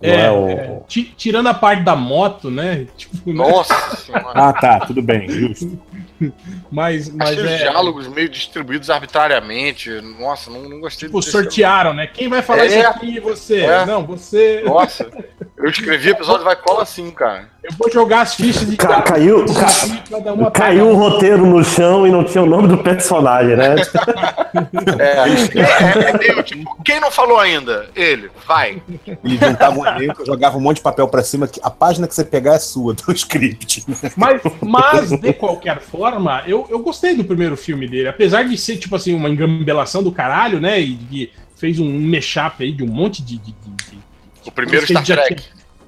É, 0.00 0.20
é 0.26 0.30
o- 0.30 0.48
é. 0.48 0.80
Ti- 0.86 1.12
tirando 1.16 1.48
a 1.48 1.54
parte 1.54 1.82
da 1.82 1.96
moto, 1.96 2.50
né? 2.50 2.86
Tipo, 2.96 3.32
né? 3.32 3.36
Nossa 3.50 3.96
senhora. 3.96 4.30
Ah, 4.34 4.52
tá, 4.52 4.80
tudo 4.80 5.02
bem, 5.02 5.28
justo. 5.28 5.78
Mas, 6.70 7.08
mas 7.14 7.30
Achei 7.30 7.44
os 7.44 7.50
é. 7.50 7.56
diálogos 7.58 8.08
meio 8.08 8.28
distribuídos 8.28 8.90
arbitrariamente. 8.90 9.90
Nossa, 10.18 10.50
não, 10.50 10.62
não 10.68 10.80
gostei 10.80 11.08
Tipo, 11.08 11.22
sortearam, 11.22 11.92
né? 11.94 12.06
Quem 12.06 12.28
vai 12.28 12.42
falar 12.42 12.64
É. 12.64 12.66
isso 12.66 12.86
aqui 12.88 13.16
e 13.16 13.20
você? 13.20 13.60
É. 13.60 13.84
Não, 13.86 14.04
você. 14.06 14.62
Nossa, 14.64 15.08
eu 15.56 15.68
escrevi 15.70 16.10
episódio 16.10 16.44
vai 16.44 16.56
cola 16.56 16.82
assim, 16.82 17.10
cara. 17.10 17.48
Eu 17.62 17.74
vou 17.76 17.90
jogar 17.90 18.22
as 18.22 18.34
fichas 18.34 18.68
de 18.70 18.76
Ca- 18.76 19.02
caiu, 19.02 19.44
ca- 19.44 20.00
cada 20.08 20.32
uma 20.32 20.50
caiu 20.50 20.88
o 20.88 20.94
roteiro 20.94 21.44
no 21.44 21.62
chão 21.62 22.06
e 22.06 22.10
não 22.10 22.24
tinha 22.24 22.42
o 22.42 22.46
nome 22.46 22.68
do 22.68 22.78
personagem, 22.78 23.56
né? 23.56 23.74
É, 24.98 25.18
é, 25.18 26.10
é 26.10 26.18
meio 26.18 26.42
tipo, 26.42 26.82
quem 26.82 27.00
não 27.00 27.10
falou 27.10 27.38
ainda? 27.38 27.86
Ele, 27.94 28.30
vai. 28.46 28.82
Eles 29.24 29.38
juntavam 29.40 29.80
um 29.80 29.86
elenco, 29.86 30.24
jogavam 30.24 30.58
um 30.58 30.62
monte 30.62 30.76
de 30.76 30.82
papel 30.82 31.06
pra 31.08 31.22
cima. 31.22 31.46
que 31.46 31.60
A 31.62 31.70
página 31.70 32.08
que 32.08 32.14
você 32.14 32.24
pegar 32.24 32.54
é 32.54 32.58
sua, 32.58 32.94
do 32.94 33.12
script. 33.12 33.84
Mas, 34.16 34.40
mas, 34.62 35.10
de 35.20 35.32
qualquer 35.34 35.80
forma, 35.80 36.07
eu, 36.46 36.66
eu 36.70 36.78
gostei 36.80 37.14
do 37.14 37.24
primeiro 37.24 37.56
filme 37.56 37.86
dele. 37.88 38.08
Apesar 38.08 38.44
de 38.44 38.56
ser, 38.56 38.76
tipo 38.76 38.94
assim, 38.96 39.14
uma 39.14 39.28
engambelação 39.28 40.02
do 40.02 40.10
caralho, 40.12 40.60
né? 40.60 40.80
E 40.80 40.94
que 40.96 41.32
fez 41.56 41.78
um 41.78 42.00
mashup 42.00 42.62
aí 42.62 42.72
de 42.72 42.82
um 42.82 42.86
monte 42.88 43.22
de. 43.22 43.38
de, 43.38 43.52
de- 43.52 43.90
de- 43.90 43.98
O 44.46 44.50
primeiro 44.52 44.86
Star 44.86 45.04
Trek. 45.04 45.42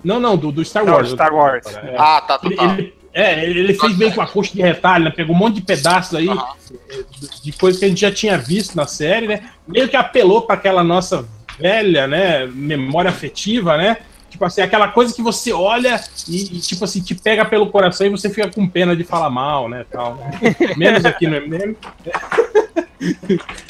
Não, 0.04 0.18
não, 0.18 0.36
do, 0.36 0.50
do 0.50 0.64
Star 0.64 0.84
Não, 0.84 0.94
Wars. 0.94 1.10
Star 1.10 1.32
Wars. 1.34 1.66
É. 1.66 1.94
Ah, 1.98 2.20
tá, 2.26 2.40
Ele, 2.42 2.56
total. 2.56 2.74
ele- 2.78 2.94
é, 3.12 3.44
ele 3.44 3.60
ele 3.60 3.74
fez 3.74 3.96
meio 3.98 4.14
com 4.14 4.20
a 4.22 4.26
coxa 4.26 4.52
de 4.54 4.62
retalho, 4.62 5.04
né? 5.04 5.10
Pegou 5.10 5.34
um 5.34 5.38
monte 5.38 5.56
de 5.56 5.62
pedaços 5.62 6.14
aí 6.14 6.28
eh, 6.28 7.04
de 7.42 7.52
coisas 7.52 7.78
que 7.80 7.84
a 7.84 7.88
gente 7.88 8.00
já 8.00 8.12
tinha 8.12 8.38
visto 8.38 8.76
na 8.76 8.86
série, 8.86 9.26
né? 9.26 9.42
Meio 9.66 9.88
que 9.88 9.96
apelou 9.96 10.42
para 10.42 10.54
aquela 10.54 10.84
nossa 10.84 11.26
velha, 11.58 12.06
né? 12.06 12.46
Memória 12.46 13.10
afetiva, 13.10 13.76
né? 13.76 13.96
Tipo 14.30 14.44
assim, 14.44 14.62
aquela 14.62 14.88
coisa 14.88 15.12
que 15.14 15.20
você 15.20 15.52
olha 15.52 16.00
e, 16.28 16.56
e, 16.56 16.60
tipo 16.60 16.84
assim, 16.84 17.02
te 17.02 17.14
pega 17.14 17.44
pelo 17.44 17.68
coração 17.70 18.06
e 18.06 18.10
você 18.10 18.30
fica 18.30 18.48
com 18.48 18.66
pena 18.66 18.94
de 18.96 19.04
falar 19.04 19.28
mal, 19.28 19.68
né? 19.68 19.84
Tal, 19.90 20.14
né? 20.14 20.30
Menos 20.78 21.04
aqui 21.04 21.26
no 21.26 21.36
MM. 21.36 21.76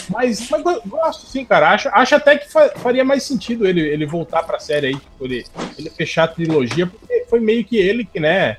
Mas, 0.09 0.51
mas 0.51 0.63
gosto, 0.87 1.27
sim, 1.27 1.45
cara. 1.45 1.71
Acho, 1.71 1.89
acho 1.93 2.15
até 2.17 2.37
que 2.37 2.51
fa- 2.51 2.71
faria 2.77 3.05
mais 3.05 3.23
sentido 3.23 3.65
ele, 3.67 3.81
ele 3.81 4.05
voltar 4.05 4.43
pra 4.43 4.59
série 4.59 4.89
aí, 4.89 4.95
tipo, 4.97 5.25
ele, 5.25 5.47
ele 5.79 5.89
fechar 5.91 6.25
a 6.25 6.29
trilogia, 6.29 6.87
porque 6.87 7.27
foi 7.29 7.39
meio 7.39 7.65
que 7.65 7.77
ele 7.77 8.05
que, 8.05 8.19
né, 8.19 8.57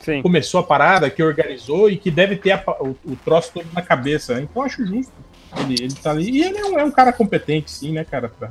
Sim. 0.00 0.22
começou 0.22 0.60
a 0.60 0.62
parada, 0.62 1.10
que 1.10 1.22
organizou 1.22 1.90
e 1.90 1.98
que 1.98 2.10
deve 2.10 2.36
ter 2.36 2.52
a 2.52 2.64
o, 2.80 2.96
o 3.04 3.16
troço 3.22 3.52
todo 3.52 3.66
na 3.74 3.82
cabeça. 3.82 4.34
né? 4.34 4.46
Então 4.50 4.62
acho 4.62 4.84
justo. 4.86 5.12
Ele, 5.58 5.74
ele 5.82 5.94
tá 5.94 6.10
ali. 6.10 6.30
E 6.30 6.42
ele 6.42 6.58
é 6.58 6.64
um, 6.64 6.78
é 6.78 6.84
um 6.84 6.90
cara 6.90 7.12
competente, 7.12 7.70
sim, 7.70 7.92
né, 7.92 8.04
cara? 8.04 8.28
Pra, 8.30 8.50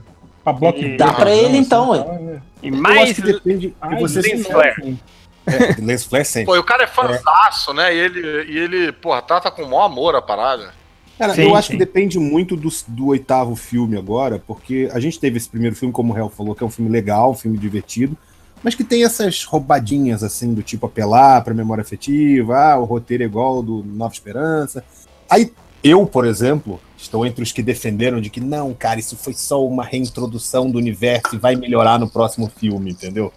pra 0.54 0.72
Dá 0.98 1.14
pra 1.14 1.32
ele, 1.32 1.48
assim, 1.48 1.58
então, 1.58 1.90
ué. 1.92 2.04
tal, 2.04 2.20
né? 2.22 2.42
E 2.62 2.68
Eu 2.68 2.74
acho 2.74 2.84
mais 2.84 3.14
que 3.14 3.22
depende 3.22 3.68
de 3.68 3.96
você 4.00 4.22
Lens 4.22 4.48
Flare. 4.48 4.98
É, 5.46 5.82
Lens 5.82 6.04
Flare 6.04 6.26
sempre. 6.26 6.46
Pô, 6.48 6.56
e 6.56 6.60
o 6.60 6.64
cara 6.64 6.84
é 6.84 6.88
fãzaço, 6.88 7.74
né? 7.74 7.94
E 7.96 7.98
ele, 7.98 8.52
e 8.52 8.58
ele, 8.58 8.92
porra, 8.92 9.22
trata 9.22 9.50
com 9.50 9.64
o 9.64 9.70
maior 9.70 9.86
amor 9.86 10.16
a 10.16 10.22
parada. 10.22 10.74
Cara, 11.18 11.34
Sim, 11.34 11.44
eu 11.44 11.56
acho 11.56 11.68
sim. 11.68 11.74
que 11.74 11.80
depende 11.80 12.20
muito 12.20 12.56
do, 12.56 12.70
do 12.88 13.08
oitavo 13.08 13.56
filme 13.56 13.98
agora, 13.98 14.42
porque 14.46 14.88
a 14.94 15.00
gente 15.00 15.20
teve 15.20 15.38
esse 15.38 15.50
primeiro 15.50 15.76
filme, 15.76 15.92
como 15.92 16.14
o 16.14 16.18
Hell 16.18 16.30
falou, 16.30 16.54
que 16.54 16.64
é 16.64 16.68
um 16.68 16.70
filme 16.70 16.92
legal, 16.92 17.32
um 17.32 17.36
filme 17.36 17.58
divertido, 17.58 18.16
mas 18.62 18.76
que 18.76 18.84
tem 18.84 19.04
essas 19.04 19.44
roubadinhas, 19.44 20.24
assim, 20.24 20.54
do 20.54 20.62
tipo 20.62 20.86
apelar 20.86 21.44
pra 21.44 21.56
memória 21.56 21.82
afetiva, 21.82 22.58
ah, 22.58 22.78
o 22.78 22.86
roteiro 22.86 23.24
é 23.24 23.26
igual 23.26 23.56
ao 23.58 23.64
do 23.64 23.84
Nova 23.84 24.14
Esperança. 24.14 24.84
Aí, 25.28 25.52
eu, 25.84 26.06
por 26.06 26.26
exemplo, 26.26 26.80
estou 26.98 27.26
entre 27.26 27.44
os 27.44 27.52
que 27.52 27.62
defenderam 27.62 28.20
de 28.20 28.30
que 28.30 28.40
não, 28.40 28.74
cara, 28.74 29.00
isso 29.00 29.16
foi 29.16 29.34
só 29.34 29.66
uma 29.66 29.84
reintrodução 29.84 30.70
do 30.70 30.78
universo 30.78 31.36
e 31.36 31.38
vai 31.38 31.56
melhorar 31.56 32.00
no 32.00 32.10
próximo 32.10 32.52
filme, 32.58 32.92
entendeu? 32.92 33.32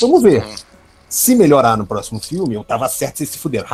Vamos 0.00 0.22
ver. 0.22 0.44
Se 1.16 1.32
melhorar 1.36 1.76
no 1.76 1.86
próximo 1.86 2.18
filme, 2.18 2.56
eu 2.56 2.64
tava 2.64 2.88
certo, 2.88 3.18
vocês 3.18 3.28
se 3.30 3.38
fuderam. 3.38 3.68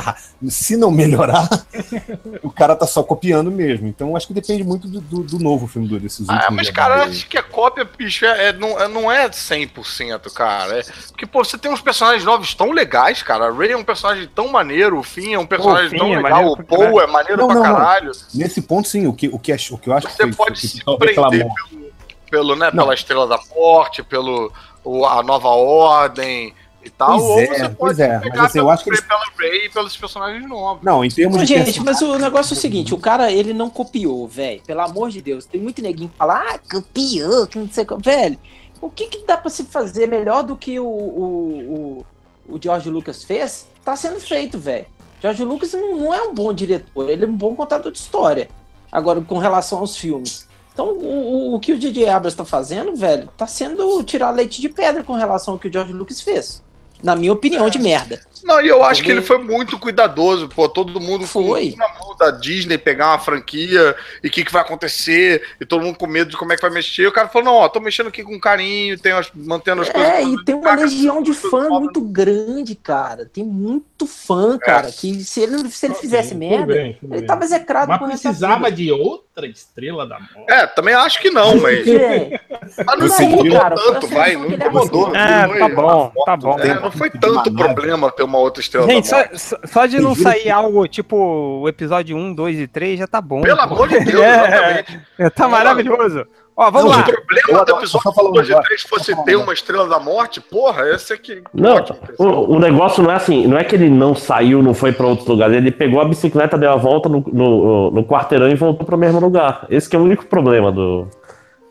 se 0.51 0.77
não 0.77 0.91
melhorar, 0.91 1.49
o 2.45 2.51
cara 2.51 2.77
tá 2.77 2.87
só 2.87 3.03
copiando 3.03 3.51
mesmo. 3.51 3.87
Então 3.87 4.15
acho 4.15 4.27
que 4.27 4.35
depende 4.35 4.63
muito 4.63 4.87
do, 4.87 5.01
do- 5.01 5.23
do 5.23 5.39
novo 5.39 5.67
filme 5.67 5.89
do, 5.89 5.99
desses 5.99 6.21
últimos. 6.21 6.45
Ah, 6.45 6.51
mas, 6.51 6.69
cara, 6.69 7.05
acho 7.05 7.27
que 7.27 7.39
a 7.39 7.43
cópia, 7.43 7.89
bicho, 7.97 8.27
é, 8.27 8.49
é- 8.49 8.53
não, 8.53 8.79
é, 8.79 8.87
não 8.89 9.11
é 9.11 9.27
100%, 9.31 10.31
cara. 10.35 10.81
É, 10.81 10.83
porque, 11.09 11.25
pô, 11.25 11.43
você 11.43 11.57
tem 11.57 11.73
uns 11.73 11.81
personagens 11.81 12.27
novos 12.27 12.53
tão 12.55 12.73
legais, 12.73 13.23
cara. 13.23 13.47
A 13.47 13.51
Ray 13.51 13.73
é 13.73 13.77
um 13.79 13.85
personagem 13.85 14.29
tão 14.35 14.49
maneiro, 14.49 14.99
o 14.99 15.03
Finn 15.03 15.33
é 15.33 15.39
um 15.39 15.47
personagem 15.47 15.89
Finn 15.89 15.99
tão 15.99 16.13
é 16.13 16.17
legal, 16.17 16.43
maneiro 16.43 16.61
o 16.61 16.67
caralho. 16.67 17.01
é 17.01 17.07
maneiro 17.07 17.39
Não, 17.41 17.47
pra 17.47 17.55
não, 17.57 17.63
não. 17.65 17.73
caralho. 17.75 18.13
Nesse 18.35 18.61
ponto, 18.61 18.87
sim, 18.87 19.07
o 19.07 19.15
que, 19.15 19.29
o 19.29 19.39
que, 19.39 19.51
acho- 19.51 19.75
o 19.77 19.79
que 19.79 19.89
eu 19.89 19.95
acho 19.95 20.09
Você 20.11 20.27
que 20.29 20.37
pode 20.37 20.61
que 20.61 20.67
o 20.67 20.69
se 20.69 20.85
prender 20.99 21.47
pelo, 21.47 21.91
pelo, 22.31 22.55
né, 22.57 22.67
Não. 22.71 22.83
pela 22.85 22.93
Estrela 22.93 23.27
da 23.27 23.41
Morte, 23.57 24.03
pelo 24.03 24.53
o- 24.85 25.07
a 25.07 25.23
Nova 25.23 25.49
Ordem 25.49 26.55
e 26.85 26.91
tal, 26.91 27.19
Pois 27.19 27.23
ou 27.23 27.39
é, 27.41 27.47
você 27.47 27.59
pois 27.61 27.77
pode 27.77 28.03
é, 28.03 28.19
pegar 28.19 28.37
mas 28.39 28.47
assim, 28.47 28.59
eu 28.59 28.71
acho 28.71 28.85
que 28.85 28.91
eles- 28.91 29.01
pela 29.01 29.21
Ray 29.39 29.67
e 29.67 29.69
pelos 29.71 29.97
personagens 29.97 30.49
novos. 30.49 30.83
Não, 30.83 31.05
em 31.05 31.09
termos 31.11 31.39
de. 31.41 31.47
gente, 31.47 31.81
mas 31.83 32.01
o 32.01 32.19
negócio 32.19 32.55
é 32.55 32.57
o 32.57 32.61
seguinte, 32.61 32.95
o 32.95 32.99
cara, 32.99 33.31
ele 33.31 33.53
não 33.53 33.69
copiou, 33.69 34.27
velho. 34.27 34.63
Pelo 34.67 34.81
amor 34.81 35.11
de 35.11 35.21
Deus. 35.21 35.45
Tem 35.45 35.61
muito 35.61 35.83
neguinho 35.83 36.09
que 36.09 36.17
fala, 36.17 36.43
ah, 36.55 36.59
copiou, 36.71 37.47
que 37.47 37.59
não 37.59 37.69
sei 37.69 37.85
o 37.85 37.87
que. 37.87 38.03
Velho, 38.03 38.39
o 38.81 38.89
que, 38.91 39.07
que 39.09 39.27
dá 39.27 39.37
pra 39.37 39.51
se 39.51 39.65
fazer 39.65 40.07
melhor 40.09 40.43
do 40.43 40.57
que 40.57 40.81
o, 40.81 40.87
o, 40.87 42.05
o, 42.49 42.55
o 42.55 42.59
George 42.63 42.89
Lucas 42.89 43.25
fez? 43.25 43.69
Tá 43.85 43.95
sendo 43.97 44.19
feito, 44.21 44.59
velho. 44.59 44.87
George 45.21 45.45
Lucas 45.45 45.73
não, 45.75 45.97
não 45.97 46.15
é 46.15 46.23
um 46.23 46.35
bom 46.35 46.53
diretor, 46.53 47.11
ele 47.11 47.25
é 47.25 47.29
um 47.29 47.37
bom 47.37 47.55
contador 47.55 47.93
de 47.93 47.99
história. 47.99 48.49
Agora, 48.91 49.21
com 49.21 49.37
relação 49.39 49.79
aos 49.81 49.97
filmes. 49.97 50.49
Então, 50.73 50.89
o, 50.89 51.51
o, 51.51 51.55
o 51.57 51.61
que 51.61 51.73
o 51.73 51.79
DJ 51.79 52.09
Abrams 52.09 52.35
tá 52.37 52.45
fazendo, 52.45 52.97
velho, 52.97 53.29
tá 53.37 53.47
sendo 53.47 54.03
tirar 54.03 54.31
leite 54.31 54.61
de 54.61 54.69
pedra 54.69 55.05
com 55.05 55.13
relação 55.13 55.55
ao 55.55 55.61
que 55.61 55.69
o 55.69 55.73
George 55.73 55.93
Lucas 55.93 56.21
fez. 56.21 56.63
Na 57.03 57.17
minha 57.17 57.33
opinião, 57.33 57.69
de 57.69 57.79
merda. 57.79 58.21
Não, 58.45 58.61
e 58.61 58.69
eu 58.69 58.83
acho 58.83 59.03
que 59.03 59.11
ele 59.11 59.23
foi 59.23 59.39
muito 59.39 59.79
cuidadoso, 59.79 60.49
pô, 60.49 60.69
todo 60.69 61.01
mundo 61.01 61.27
Foi. 61.27 61.75
na 61.77 61.89
mão 61.99 62.17
da 62.17 62.31
Disney 62.31 62.79
pegar 62.79 63.09
uma 63.09 63.19
franquia 63.19 63.95
e 64.23 64.29
o 64.29 64.31
que, 64.31 64.45
que 64.45 64.53
vai 64.53 64.63
acontecer, 64.63 65.43
e 65.61 65.65
todo 65.67 65.83
mundo 65.85 65.97
com 65.99 66.07
medo 66.07 66.31
de 66.31 66.37
como 66.37 66.53
é 66.53 66.57
que 66.57 66.63
vai 66.63 66.71
mexer. 66.71 67.03
E 67.03 67.07
o 67.07 67.13
cara 67.13 67.29
falou: 67.29 67.45
não, 67.47 67.55
ó, 67.55 67.69
tô 67.69 67.81
mexendo 67.81 68.09
aqui 68.09 68.23
com 68.23 68.39
carinho, 68.41 68.99
tenho 68.99 69.17
as- 69.19 69.31
mantendo 69.35 69.83
as 69.83 69.89
coisas. 69.89 70.11
É, 70.11 70.23
e 70.23 70.45
tem 70.45 70.55
uma 70.55 70.75
legião 70.75 71.23
de 71.23 71.33
fã 71.33 71.69
muito 71.69 72.01
grande, 72.01 72.75
cara. 72.75 73.25
Tem 73.27 73.45
muito 73.45 74.07
fã, 74.07 74.59
cara. 74.59 74.91
Que 74.91 75.23
se 75.25 75.41
ele, 75.41 75.71
se 75.71 75.87
ele 75.87 75.95
fizesse 75.95 76.31
Tudo 76.31 76.39
merda, 76.39 76.67
bem, 76.75 76.99
ele 77.03 77.19
bem. 77.19 77.27
tava 77.27 77.45
execrado 77.45 77.89
Mas 77.89 77.99
precisava 78.01 78.71
de 78.71 78.91
outra 78.93 79.47
estrela 79.47 80.07
da 80.07 80.19
morte. 80.19 80.45
É, 80.51 80.67
também 80.67 80.95
acho 80.95 81.21
que 81.21 81.31
não, 81.31 81.57
mas. 81.61 81.87
É, 82.71 82.85
Mas 82.85 82.99
não 82.99 83.51
cara, 83.53 83.77
foi 83.77 83.89
a 83.89 83.93
tanto, 83.93 84.07
vai. 84.09 84.31
seleção 84.31 84.49
Não 84.49 84.55
incomodou. 84.55 85.07
não 85.07 85.13
tá 85.13 85.49
foi- 85.49 85.75
bom, 85.75 86.13
tá 86.25 86.37
bom. 86.37 86.59
É, 86.61 86.81
não 86.81 86.91
foi 86.93 87.11
tanto 87.11 87.53
problema 87.53 88.11
ter 88.13 88.23
uma 88.31 88.39
outra 88.39 88.61
estrela 88.63 88.87
Gente, 88.87 89.05
da 89.05 89.11
só, 89.11 89.17
morte. 89.17 89.39
só- 89.39 89.57
só 89.67 89.87
de 89.87 90.01
não 90.01 90.15
sair 90.15 90.51
algo 90.51 90.87
tipo 90.89 91.17
o 91.63 91.69
episódio 91.69 92.17
1, 92.17 92.33
2 92.35 92.59
e 92.59 92.67
3 92.67 92.99
já 93.01 93.07
tá 93.07 93.21
bom. 93.21 93.43
Pelo 93.43 93.61
amor 93.61 93.89
de 93.89 94.01
Deus, 94.01 94.21
É. 94.25 94.35
exatamente. 94.49 95.01
É, 95.19 95.31
tá 95.31 95.49
maravilhoso. 95.49 96.25
Ó, 96.57 96.71
vamos 96.71 96.91
Não, 96.91 96.99
lá. 96.99 97.05
Se 97.07 97.11
o 97.11 97.15
problema 97.15 97.65
do 97.65 97.77
episódio 97.79 98.13
falando 98.13 98.33
2 98.35 98.49
e 98.49 98.53
agora. 98.53 98.67
3 98.67 98.83
fosse 98.83 99.25
ter 99.25 99.37
uma 99.37 99.53
estrela 99.53 99.89
da 99.89 99.99
morte, 99.99 100.41
porra, 100.43 100.89
esse 100.91 101.13
é 101.13 101.17
que. 101.17 101.43
Não, 101.55 101.77
o, 102.19 102.57
o 102.57 102.59
negócio 102.59 103.03
não 103.03 103.11
é 103.11 103.15
assim, 103.15 103.47
não 103.47 103.57
é 103.57 103.65
que 103.65 103.75
ele 103.75 103.89
não 103.89 104.15
saiu, 104.15 104.63
não 104.63 104.75
foi 104.75 104.93
pra 104.93 105.07
outros 105.07 105.27
lugares, 105.27 105.57
ele 105.57 105.71
pegou 105.71 106.01
a 106.01 106.05
bicicleta, 106.05 106.59
deu 106.59 106.71
a 106.71 106.77
volta 106.77 107.09
no, 107.09 107.25
no, 107.33 107.91
no 107.91 108.05
quarteirão 108.05 108.49
e 108.49 108.55
voltou 108.55 108.85
pro 108.87 108.99
mesmo 108.99 109.19
lugar. 109.21 109.67
Esse 109.71 109.89
que 109.89 109.97
é 109.97 109.99
o 109.99 110.03
único 110.03 110.27
problema 110.27 110.71
do. 110.71 111.07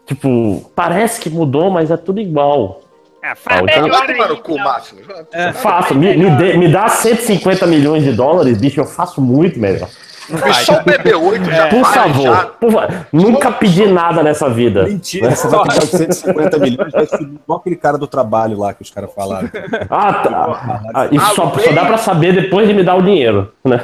Tipo, 0.07 0.71
parece 0.75 1.21
que 1.21 1.29
mudou, 1.29 1.69
mas 1.69 1.91
é 1.91 1.97
tudo 1.97 2.19
igual. 2.19 2.81
É, 3.21 3.31
Ah, 3.31 3.35
faz 3.35 3.61
então- 3.61 3.83
melhor 3.83 3.97
Vai 3.97 4.07
tomar 4.07 4.27
no 4.29 4.33
aí, 4.35 4.41
cu, 4.41 4.51
então. 4.57 5.27
É. 5.33 5.53
Faço, 5.53 5.93
me, 5.95 6.15
me, 6.15 6.29
dê- 6.37 6.57
me 6.57 6.71
dá 6.71 6.87
150 6.87 7.67
milhões 7.67 8.03
de 8.03 8.11
dólares, 8.13 8.57
bicho, 8.57 8.79
eu 8.79 8.85
faço 8.85 9.21
muito 9.21 9.59
melhor. 9.59 9.89
Mas 10.31 10.57
só 10.57 10.73
o 10.73 10.83
BB-8 10.83 11.43
já 11.51 11.67
Por 11.67 11.81
vale, 11.81 11.93
favor, 11.95 12.23
já. 12.23 12.45
por 12.45 12.71
fa- 12.71 13.05
nunca 13.11 13.51
pedi 13.51 13.85
nada 13.87 14.21
nessa 14.23 14.49
vida. 14.49 14.83
Mentira, 14.83 15.31
você 15.35 15.47
vai 15.47 15.63
pegar 15.67 15.83
os 15.83 15.89
150 15.89 16.57
milhões, 16.59 16.91
vai 16.91 17.05
subir 17.07 17.35
igual 17.43 17.59
aquele 17.59 17.75
cara 17.75 17.97
do 17.97 18.07
trabalho 18.07 18.57
lá 18.59 18.73
que 18.73 18.81
os 18.81 18.89
caras 18.89 19.11
falaram. 19.13 19.49
Ah, 19.89 20.13
tá. 20.13 20.81
Ah, 20.93 21.07
isso 21.11 21.35
só, 21.35 21.51
só 21.57 21.71
dá 21.71 21.85
pra 21.85 21.97
saber 21.97 22.33
depois 22.33 22.67
de 22.67 22.73
me 22.73 22.83
dar 22.83 22.95
o 22.95 23.01
dinheiro, 23.01 23.51
né? 23.63 23.77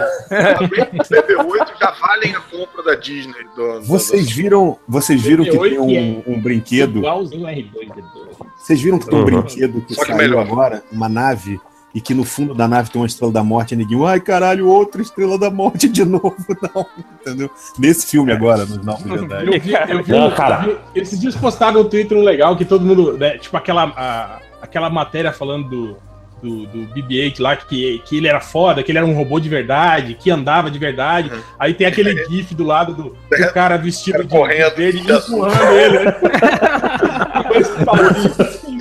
Os 1.00 1.08
BB-8 1.10 1.68
já 1.80 1.92
valem 2.00 2.36
a 2.36 2.40
compra 2.42 2.84
da 2.84 2.96
Disney. 2.96 3.34
Do, 3.56 3.80
do- 3.80 3.86
Vocês 3.86 4.30
viram, 4.32 4.78
vocês 4.88 5.22
viram 5.22 5.44
que 5.44 5.58
tem 5.58 5.80
um, 5.80 6.24
um 6.28 6.42
brinquedo. 6.42 7.00
Igualzinho 7.00 7.48
R2D2. 7.48 8.46
Vocês 8.58 8.82
viram 8.82 9.00
que 9.00 9.06
tem 9.08 9.16
um 9.16 9.20
Uhum. 9.20 9.26
brinquedo 9.26 9.82
que 9.82 9.94
Só 9.94 10.02
que 10.02 10.08
saiu 10.08 10.18
melhor. 10.18 10.42
agora, 10.46 10.84
uma 10.92 11.08
nave, 11.10 11.60
e 11.96 12.02
que 12.02 12.14
no 12.14 12.26
fundo 12.26 12.54
da 12.54 12.68
nave 12.68 12.92
tem 12.92 13.02
uma 13.02 13.08
estrela 13.08 13.32
da 13.32 13.42
morte, 13.44 13.74
e 13.74 13.78
ninguém, 13.78 14.06
ai 14.06 14.20
caralho, 14.20 14.68
outra 14.68 15.02
estrela 15.02 15.40
da 15.40 15.50
morte 15.50 15.88
de 15.88 16.04
novo, 16.06 16.36
não, 16.76 16.86
entendeu? 17.22 17.50
Nesse 17.80 18.06
filme 18.06 18.32
agora, 18.34 18.66
nos 18.66 18.86
Novos 18.86 19.10
Jedi. 19.10 19.46
Eu 19.48 19.62
vi, 19.62 19.74
eu 19.74 20.04
vi, 20.04 20.12
Não, 20.12 20.30
cara. 20.32 20.66
eu 20.68 20.78
vi- 20.94 21.00
esses 21.02 21.18
dias 21.20 21.36
postaram 21.36 21.82
no 21.82 21.86
Twitter 21.90 22.18
um 22.18 22.24
legal 22.24 22.56
que 22.58 22.66
todo 22.66 22.86
mundo, 22.86 23.18
né, 23.18 23.38
tipo 23.38 23.56
aquela, 23.56 23.84
a- 23.86 24.40
aquela 24.62 24.90
matéria 24.90 25.32
falando 25.32 25.70
do, 25.70 25.98
do, 26.44 26.66
do 26.68 26.94
BB-8 26.94 27.40
lá, 27.40 27.56
que, 27.56 28.00
que 28.06 28.18
ele 28.18 28.28
era 28.28 28.42
foda, 28.42 28.84
que 28.84 28.92
ele 28.92 28.98
era 28.98 29.08
um 29.08 29.16
robô 29.16 29.40
de 29.40 29.48
verdade, 29.48 30.16
que 30.16 30.30
andava 30.30 30.70
de 30.70 30.78
verdade. 30.78 31.32
Uhum. 31.34 31.40
Aí 31.58 31.74
tem 31.74 31.88
aquele 31.88 32.26
gif 32.28 32.54
do 32.54 32.66
lado 32.66 32.94
do, 32.94 33.04
do 33.30 33.54
cara 33.54 33.78
vestido 33.78 34.18
Cara 34.18 34.24
de, 34.26 34.30
correndo. 34.30 34.70
de 34.72 34.76
verde 34.76 34.98
e 35.00 35.12
empurrando 35.12 35.72
ele. 35.74 36.00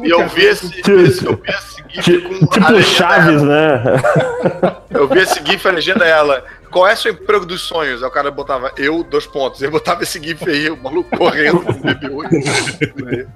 E 0.04 0.10
eu 0.10 0.28
vi 0.28 0.42
esse, 0.42 0.66
esse- 0.66 1.24
eu 1.24 1.36
vi 1.36 1.48
esse 1.48 1.73
Tipo 2.02 2.28
legenda 2.30 2.82
Chaves, 2.82 3.42
né? 3.42 3.82
Eu 4.90 5.08
vi 5.08 5.20
esse 5.20 5.40
GIF, 5.44 5.66
a 5.66 5.72
legenda 5.72 6.04
é 6.04 6.10
ela. 6.10 6.44
Qual 6.70 6.86
é 6.86 6.96
seu 6.96 7.12
emprego 7.12 7.46
dos 7.46 7.62
sonhos? 7.62 8.02
Aí 8.02 8.08
o 8.08 8.12
cara 8.12 8.30
botava 8.30 8.72
eu, 8.76 9.04
dois 9.04 9.26
pontos. 9.26 9.62
Ele 9.62 9.70
botava 9.70 10.02
esse 10.02 10.22
GIF 10.22 10.48
aí, 10.48 10.70
o 10.70 10.76
maluco 10.76 11.16
correndo 11.16 11.60
com 11.60 11.70
o 11.70 11.74
BB-8. 11.74 13.26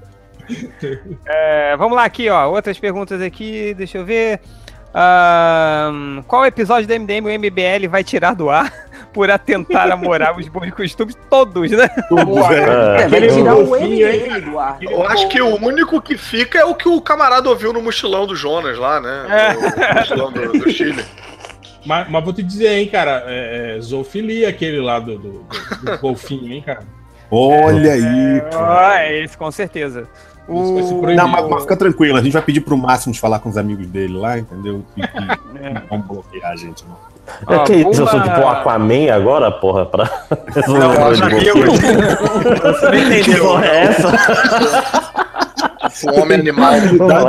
É, 1.27 1.77
vamos 1.77 1.97
lá 1.97 2.05
aqui, 2.05 2.29
ó. 2.31 2.49
Outras 2.51 2.79
perguntas 2.79 3.21
aqui, 3.21 3.75
deixa 3.75 3.99
eu 3.99 4.05
ver. 4.05 4.41
Qual 6.27 6.47
episódio 6.47 6.89
do 6.89 6.95
MDM 6.95 7.27
o 7.27 7.39
MBL 7.39 7.89
vai 7.89 8.03
tirar 8.03 8.35
do 8.35 8.51
ar 8.51 8.73
por 9.13 9.31
atentar 9.31 9.91
a 9.91 9.97
moral 9.97 10.37
os 10.37 10.49
bons 10.49 10.71
costumes? 10.71 11.17
Todos, 11.31 11.71
né? 11.71 11.89
É, 11.89 12.55
É, 12.55 12.67
vai 12.67 13.05
Aquele 13.05 13.29
tirar 13.29 13.55
o 13.57 13.67
golfinho, 13.67 14.09
hein, 14.09 14.21
MDM 14.29 14.51
do 14.51 14.59
ar. 14.59 14.79
Eu 14.81 15.07
acho 15.07 15.29
que 15.29 15.41
o 15.41 15.57
único 15.65 16.01
que 16.01 16.17
fica 16.17 16.59
é 16.59 16.65
o 16.65 16.75
que 16.75 16.89
o 16.89 17.01
camarada 17.01 17.49
ouviu 17.49 17.73
no 17.73 17.81
mochilão 17.83 18.27
do 18.27 18.35
Jonas 18.37 18.79
lá, 18.79 19.01
né? 19.01 19.27
O 19.95 19.99
mochilão 19.99 20.33
do, 20.33 20.53
do 20.53 20.71
Chile. 20.71 21.05
Mas, 21.87 22.09
mas 22.11 22.25
vou 22.25 22.33
te 22.33 22.43
dizer, 22.43 22.69
hein, 22.79 22.89
cara, 22.89 23.25
é, 23.27 23.77
é 23.77 23.81
zoofilia 23.81 24.49
aquele 24.49 24.81
lá 24.81 24.99
do, 24.99 25.17
do, 25.19 25.31
do- 25.31 25.91
do 25.93 25.99
golfinho, 25.99 26.53
hein, 26.53 26.63
cara. 26.65 26.83
Olha 27.31 27.93
aí. 27.93 28.43
Ah, 28.55 28.97
é 29.05 29.23
esse, 29.23 29.37
com 29.37 29.51
certeza. 29.51 30.09
O... 30.47 31.03
Não, 31.15 31.29
mas, 31.29 31.47
mas 31.49 31.63
fica 31.63 31.77
tranquilo, 31.77 32.17
a 32.17 32.23
gente 32.23 32.33
vai 32.33 32.41
pedir 32.43 32.63
pro 32.63 32.77
Máximo 32.77 33.15
falar 33.15 33.39
com 33.39 33.51
os 33.51 33.57
amigos 33.59 33.87
dele 33.87 34.15
lá, 34.17 34.39
entendeu? 34.39 34.83
E, 34.97 35.01
e 35.03 35.05
não 35.75 35.83
vão 35.89 36.01
bloquear 36.01 36.53
a 36.53 36.57
gente, 36.57 36.85
não. 36.87 36.97
É 37.49 37.57
Ó, 37.57 37.65
que 37.65 37.73
isso, 37.75 38.03
eu 38.03 38.07
sou 38.09 38.21
tipo 38.23 38.41
um 38.41 38.49
Aquaman 38.49 39.13
agora, 39.13 39.51
porra, 39.51 39.87
pra 39.87 40.05
resolver 40.55 40.99
Não, 40.99 41.09
o 41.09 41.15
de 41.15 41.21
golfinho. 41.53 42.01
Você 42.63 42.85
não 42.85 42.91
Que 42.91 43.21
entendeu. 43.21 43.45
porra 43.45 43.67
é 43.67 43.85
essa? 43.85 44.09
O 46.11 46.21
homem 46.21 46.39
animal. 46.41 46.73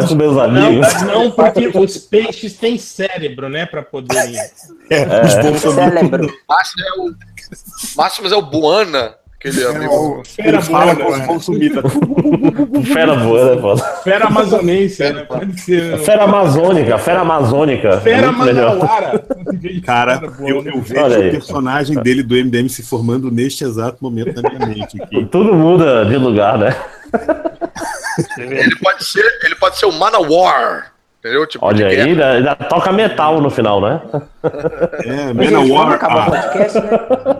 Com 0.07 0.15
meus 0.15 0.37
amigos. 0.37 0.93
Não, 1.03 1.23
não, 1.25 1.31
porque 1.31 1.71
os 1.73 1.97
peixes 1.97 2.53
têm 2.53 2.77
cérebro, 2.77 3.49
né, 3.49 3.65
pra 3.65 3.81
poderem... 3.81 4.35
É, 4.89 5.03
os 5.23 5.35
bolsonaristas 5.35 5.99
Cérebro. 6.09 6.33
Máximo 6.47 6.83
é 6.85 6.91
o. 6.99 7.15
Máximo 7.95 8.27
é 8.27 8.35
o 8.35 8.41
Buana, 8.41 9.15
aquele 9.39 9.65
amigo. 9.65 10.21
Fera 10.25 10.61
falam 10.61 10.95
boa, 10.95 11.17
né? 11.17 11.27
Fera 12.83 13.13
voando, 13.15 13.53
é 13.53 13.61
foda. 13.61 13.83
Fera 14.03 14.25
amazonense, 14.27 15.13
né? 15.13 15.23
Pode 15.23 15.59
ser. 15.61 15.97
Fera 15.99 16.23
amazônica, 16.25 16.97
fera 16.97 17.21
amazônica. 17.21 18.01
Fera 18.01 18.31
manauara. 18.31 19.23
Cara, 19.85 20.19
Fera 20.19 20.31
boa, 20.31 20.49
eu, 20.49 20.61
né? 20.61 20.71
eu 20.75 20.81
vejo 20.81 21.01
Olha 21.01 21.19
o 21.19 21.21
aí. 21.21 21.31
personagem 21.31 21.97
dele 22.01 22.21
do 22.21 22.35
MDM 22.35 22.67
se 22.67 22.83
formando 22.83 23.31
neste 23.31 23.63
exato 23.63 23.97
momento 24.01 24.41
na 24.41 24.49
minha 24.49 24.65
mente 24.67 25.01
aqui. 25.01 25.25
Tudo 25.31 25.53
muda 25.53 26.05
de 26.05 26.17
lugar, 26.17 26.57
né? 26.57 26.75
Ele 28.37 28.75
pode 28.75 29.03
ser, 29.05 29.23
ele 29.43 29.55
pode 29.55 29.77
ser 29.77 29.85
o 29.85 29.91
Manowar. 29.93 30.91
Entendeu? 31.19 31.45
Tipo, 31.45 31.65
Olha 31.65 31.87
aí, 31.87 31.99
ainda, 31.99 32.31
ainda 32.31 32.55
toca 32.55 32.93
metal 32.93 33.41
no 33.41 33.49
final, 33.49 33.81
né? 33.81 34.01
É, 35.03 35.33
Manowar. 35.33 35.99
podcast, 35.99 36.79
né? 36.79 36.89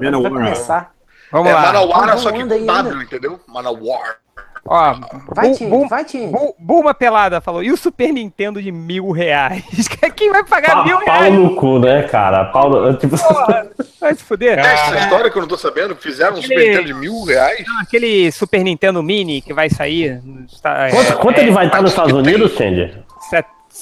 Manowar. 0.01 0.89
Vamos 1.31 1.49
É 1.49 1.53
lá. 1.53 1.61
Manowar, 1.61 2.18
só 2.18 2.31
que 2.31 2.43
W, 2.43 2.72
ainda. 2.72 3.03
entendeu? 3.03 3.39
Manowar. 3.47 4.18
Ó, 4.65 4.93
Vai, 5.34 5.49
Bu- 5.49 5.56
Tim, 5.57 5.69
Bu- 5.69 5.88
vai, 5.88 6.03
Tim. 6.03 6.30
Bu- 6.31 6.53
Bulma 6.60 6.93
Pelada 6.93 7.39
falou, 7.39 7.64
e 7.64 7.72
o 7.72 7.77
Super 7.77 8.11
Nintendo 8.11 8.61
de 8.61 8.72
mil 8.72 9.10
reais? 9.10 9.64
Quem 10.15 10.31
vai 10.31 10.43
pagar 10.43 10.76
Pa, 10.76 10.84
mil 10.84 10.97
pau 10.99 11.06
reais? 11.06 11.34
no 11.34 11.56
cu, 11.56 11.80
né, 11.80 12.03
cara? 12.03 12.45
Pau 12.45 12.69
no, 12.69 12.93
tipo, 12.97 13.18
Porra, 13.18 13.68
vai 14.01 14.14
se 14.14 14.23
fuder. 14.23 14.60
É 14.60 14.73
essa 14.73 14.97
história 14.99 15.31
que 15.31 15.38
eu 15.38 15.41
não 15.41 15.47
tô 15.47 15.57
sabendo, 15.57 15.95
fizeram 15.95 16.38
um 16.38 16.41
Super 16.41 16.57
Nintendo 16.57 16.85
de 16.85 16.93
mil 16.93 17.23
reais. 17.23 17.65
Aquele 17.81 18.31
Super 18.31 18.61
Nintendo 18.64 19.01
Mini 19.01 19.41
que 19.41 19.53
vai 19.53 19.69
sair. 19.69 20.22
Está, 20.51 20.89
quanto, 20.89 21.14
é, 21.14 21.15
quanto 21.15 21.38
ele 21.39 21.51
vai 21.51 21.65
estar 21.68 21.81
nos 21.81 21.91
Estados 21.91 22.14
Unidos, 22.14 22.53
Sandy? 22.56 22.93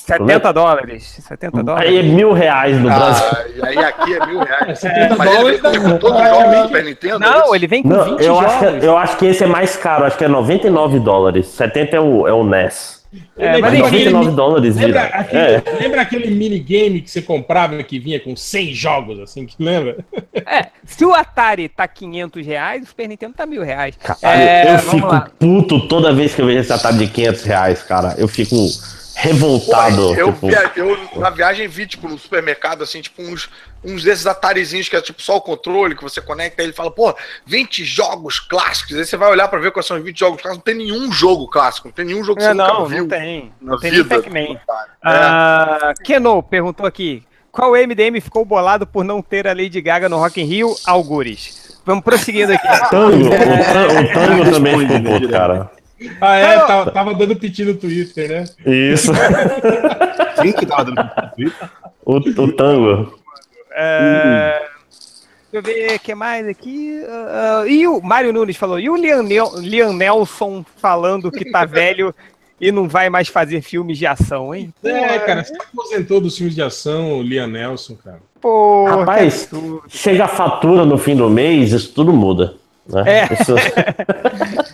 Set- 0.07 0.17
70 0.19 0.53
dólares. 0.53 1.03
70 1.27 1.57
Aí 1.57 1.61
é 1.61 1.63
dólares. 1.63 2.05
mil 2.05 2.33
reais 2.33 2.77
no 2.77 2.83
Brasil. 2.89 3.25
Ah, 3.31 3.45
e 3.55 3.65
aí 3.67 3.77
aqui 3.85 4.13
é 4.15 4.25
mil 4.25 4.39
reais. 4.39 4.79
70 4.79 5.15
Mas 5.15 5.27
ele 5.29 5.37
dólares 5.37 5.61
vem 5.61 5.81
com 5.91 5.97
todos 5.97 6.21
os 6.21 6.27
jogos 6.29 6.55
do 6.55 6.63
Super 6.63 6.83
Nintendo? 6.85 7.15
é 7.25 7.29
Não, 7.29 7.43
isso? 7.45 7.55
ele 7.55 7.67
vem 7.67 7.83
com 7.83 7.89
Não, 7.89 8.03
20 8.05 8.19
eu 8.21 8.25
jogos. 8.35 8.45
acho, 8.45 8.59
que, 8.79 8.85
eu 8.85 8.97
acho 8.97 9.17
que 9.17 9.25
esse 9.25 9.43
é 9.43 9.47
mais 9.47 9.75
caro, 9.77 10.05
acho 10.05 10.17
que 10.17 10.23
é 10.25 10.27
99 10.27 10.99
dólares. 10.99 11.47
70 11.47 11.95
é 11.95 11.99
o, 11.99 12.27
é 12.27 12.33
o 12.33 12.43
NES. 12.43 12.97
É, 13.37 13.53
Lembra 13.53 13.71
mas 13.71 13.79
Mas 13.79 13.93
enfim, 13.93 14.03
99 14.09 14.31
dólares 14.35 14.75
Lembra 14.75 15.01
aquele, 15.05 15.41
É. 15.41 15.63
lembra 15.79 16.01
aquele 16.01 16.29
minigame 16.35 17.01
que 17.01 17.09
você 17.09 17.21
comprava 17.21 17.81
que 17.81 17.97
vinha 17.97 18.19
com 18.19 18.35
100 18.35 18.73
jogos, 18.73 19.19
assim, 19.19 19.45
que 19.45 19.55
lembra? 19.59 19.97
É, 20.49 20.67
se 20.85 21.03
o 21.03 21.13
Atari 21.13 21.67
tá 21.67 21.85
500 21.87 22.45
reais, 22.45 22.83
o 22.83 22.85
Super 22.85 23.07
Nintendo 23.09 23.33
tá 23.33 23.45
mil 23.45 23.63
reais. 23.63 23.95
Caralho, 24.01 24.41
É, 24.41 24.75
eu 24.75 24.79
fico 24.79 25.07
lá. 25.07 25.27
puto 25.37 25.87
toda 25.87 26.13
vez 26.13 26.33
que 26.35 26.41
eu 26.41 26.45
vejo 26.45 26.59
esse 26.59 26.71
atado 26.71 26.97
de 26.97 27.07
500 27.07 27.43
reais, 27.43 27.81
cara. 27.83 28.13
Eu 28.17 28.27
fico 28.29 28.55
revoltado. 29.17 29.95
Pô, 29.95 30.13
eu, 30.15 30.33
tipo, 30.33 30.47
via- 30.47 30.71
eu, 30.75 30.97
na 31.15 31.29
viagem, 31.29 31.67
vi, 31.67 31.87
tipo, 31.87 32.07
no 32.07 32.17
supermercado, 32.17 32.83
assim, 32.83 33.01
tipo, 33.01 33.21
uns, 33.21 33.49
uns 33.83 34.03
desses 34.03 34.27
atarizinhos 34.27 34.87
que 34.87 34.95
é, 34.95 35.01
tipo, 35.01 35.21
só 35.21 35.37
o 35.37 35.41
controle, 35.41 35.95
que 35.95 36.03
você 36.03 36.21
conecta, 36.21 36.61
aí 36.61 36.67
ele 36.67 36.73
fala, 36.73 36.91
pô, 36.91 37.15
20 37.45 37.83
jogos 37.83 38.39
clássicos. 38.39 38.95
Aí 38.95 39.05
você 39.05 39.17
vai 39.17 39.29
olhar 39.31 39.47
pra 39.47 39.59
ver 39.59 39.71
quais 39.71 39.85
são 39.85 39.97
os 39.97 40.03
20 40.03 40.17
jogos 40.19 40.41
clássicos, 40.41 40.57
não 40.57 40.63
tem 40.73 40.75
nenhum 40.85 41.11
jogo 41.11 41.47
clássico, 41.47 41.87
não 41.87 41.93
tem 41.93 42.05
nenhum 42.05 42.23
jogo 42.23 42.39
que 42.39 42.45
É, 42.45 42.49
você 42.49 42.53
nunca 42.53 42.73
não, 42.73 42.85
viu 42.85 42.99
não 43.03 43.07
tem. 43.09 43.51
Não 43.59 43.79
tem 43.79 43.91
nem 43.91 44.03
vida. 44.03 44.15
Pac-Man. 44.15 44.39
É. 44.39 44.59
Ah, 45.03 45.93
Keno 46.03 46.43
perguntou 46.43 46.85
aqui: 46.85 47.23
qual 47.51 47.71
MDM 47.75 48.21
ficou 48.21 48.45
bolado 48.45 48.85
por 48.85 49.03
não 49.03 49.21
ter 49.21 49.47
a 49.47 49.53
Lady 49.53 49.81
Gaga 49.81 50.07
no 50.07 50.17
Rock 50.17 50.39
in 50.41 50.45
Rio? 50.45 50.75
Algures. 50.85 51.65
Vamos 51.85 52.03
prosseguindo 52.03 52.51
aqui. 52.51 52.67
Tango, 52.89 53.27
o, 53.27 53.29
tan- 53.29 53.87
o 54.01 54.13
tango 54.13 54.51
também 54.51 54.79
ficou 54.87 55.01
puto, 55.13 55.29
cara. 55.29 55.71
Ah, 56.21 56.35
é, 56.37 56.59
tava, 56.59 56.91
tava 56.91 57.13
dando 57.13 57.35
piti 57.35 57.63
no 57.65 57.73
Twitter, 57.75 58.29
né? 58.29 58.45
Isso. 58.65 59.11
Quem 60.41 60.53
que 60.53 60.65
tava 60.65 60.85
dando 60.85 61.09
Twitter? 61.35 61.69
O, 62.05 62.15
o 62.17 62.51
tango. 62.53 63.19
É, 63.71 64.67
eu 65.51 65.61
ver 65.61 65.95
o 65.95 65.99
que 65.99 66.13
mais 66.15 66.47
aqui. 66.47 67.01
Ah, 67.07 67.63
e 67.67 67.87
o 67.87 68.01
Mário 68.01 68.31
Nunes 68.33 68.55
falou, 68.57 68.79
e 68.79 68.89
o 68.89 68.95
Liam, 68.95 69.23
Liam 69.59 69.93
Nelson 69.93 70.63
falando 70.77 71.31
que 71.31 71.49
tá 71.51 71.65
velho 71.65 72.13
e 72.59 72.71
não 72.71 72.87
vai 72.87 73.09
mais 73.09 73.27
fazer 73.27 73.61
filmes 73.61 73.97
de 73.97 74.05
ação, 74.07 74.53
hein? 74.53 74.73
É, 74.83 75.19
cara, 75.19 75.43
você 75.43 75.53
aposentou 75.55 76.19
dos 76.19 76.35
filmes 76.37 76.55
de 76.55 76.61
ação, 76.61 77.13
o 77.19 77.21
Liam 77.21 77.47
Nelson, 77.47 77.95
cara. 78.03 78.19
Pô, 78.41 78.85
Rapaz, 78.85 79.49
chega 79.87 80.25
a 80.25 80.27
fatura 80.27 80.85
no 80.85 80.97
fim 80.97 81.15
do 81.15 81.29
mês, 81.29 81.71
isso 81.71 81.91
tudo 81.93 82.13
muda. 82.13 82.55
Né? 82.87 83.03
É. 83.29 83.33
Isso- 83.33 83.55
é 83.57 84.63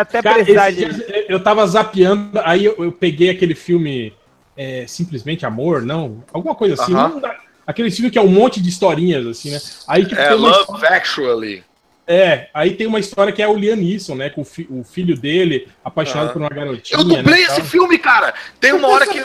até 0.00 0.22
Cara, 0.22 0.36
precisar 0.36 0.70
de... 0.70 0.76
dia 0.86 1.26
eu 1.28 1.40
tava 1.42 1.66
zapeando, 1.66 2.40
aí 2.44 2.64
eu, 2.64 2.74
eu 2.78 2.92
peguei 2.92 3.30
aquele 3.30 3.54
filme 3.54 4.12
é, 4.56 4.86
Simplesmente 4.86 5.44
Amor, 5.46 5.82
não? 5.82 6.22
Alguma 6.32 6.54
coisa 6.54 6.74
assim. 6.82 6.92
Aham. 6.94 7.08
não 7.10 7.20
dá- 7.20 7.36
aquele 7.66 7.90
filme 7.90 8.10
que 8.10 8.18
é 8.18 8.22
um 8.22 8.28
monte 8.28 8.60
de 8.62 8.68
historinhas, 8.68 9.26
assim, 9.26 9.50
né? 9.50 9.60
Aí 9.86 10.04
tipo, 10.04 10.20
É 10.20 10.32
Love 10.34 10.60
história- 10.60 10.88
Actually. 10.96 11.64
É, 12.10 12.48
aí 12.54 12.74
tem 12.74 12.86
uma 12.86 12.98
história 12.98 13.30
que 13.30 13.42
é 13.42 13.46
o 13.46 13.54
Liam 13.54 13.76
Neeson, 13.76 14.14
né? 14.14 14.30
Com 14.30 14.40
o, 14.40 14.44
fi- 14.44 14.66
o 14.70 14.82
filho 14.82 15.14
dele, 15.14 15.68
apaixonado 15.84 16.24
Aham. 16.24 16.32
por 16.32 16.40
uma 16.40 16.48
garotinha. 16.48 16.98
Eu 16.98 17.04
dublei 17.04 17.42
né, 17.42 17.46
esse 17.48 17.56
tal. 17.56 17.64
filme, 17.66 17.98
cara. 17.98 18.32
Tem 18.58 18.72
uma 18.72 18.88
hora 18.88 19.06
que, 19.06 19.22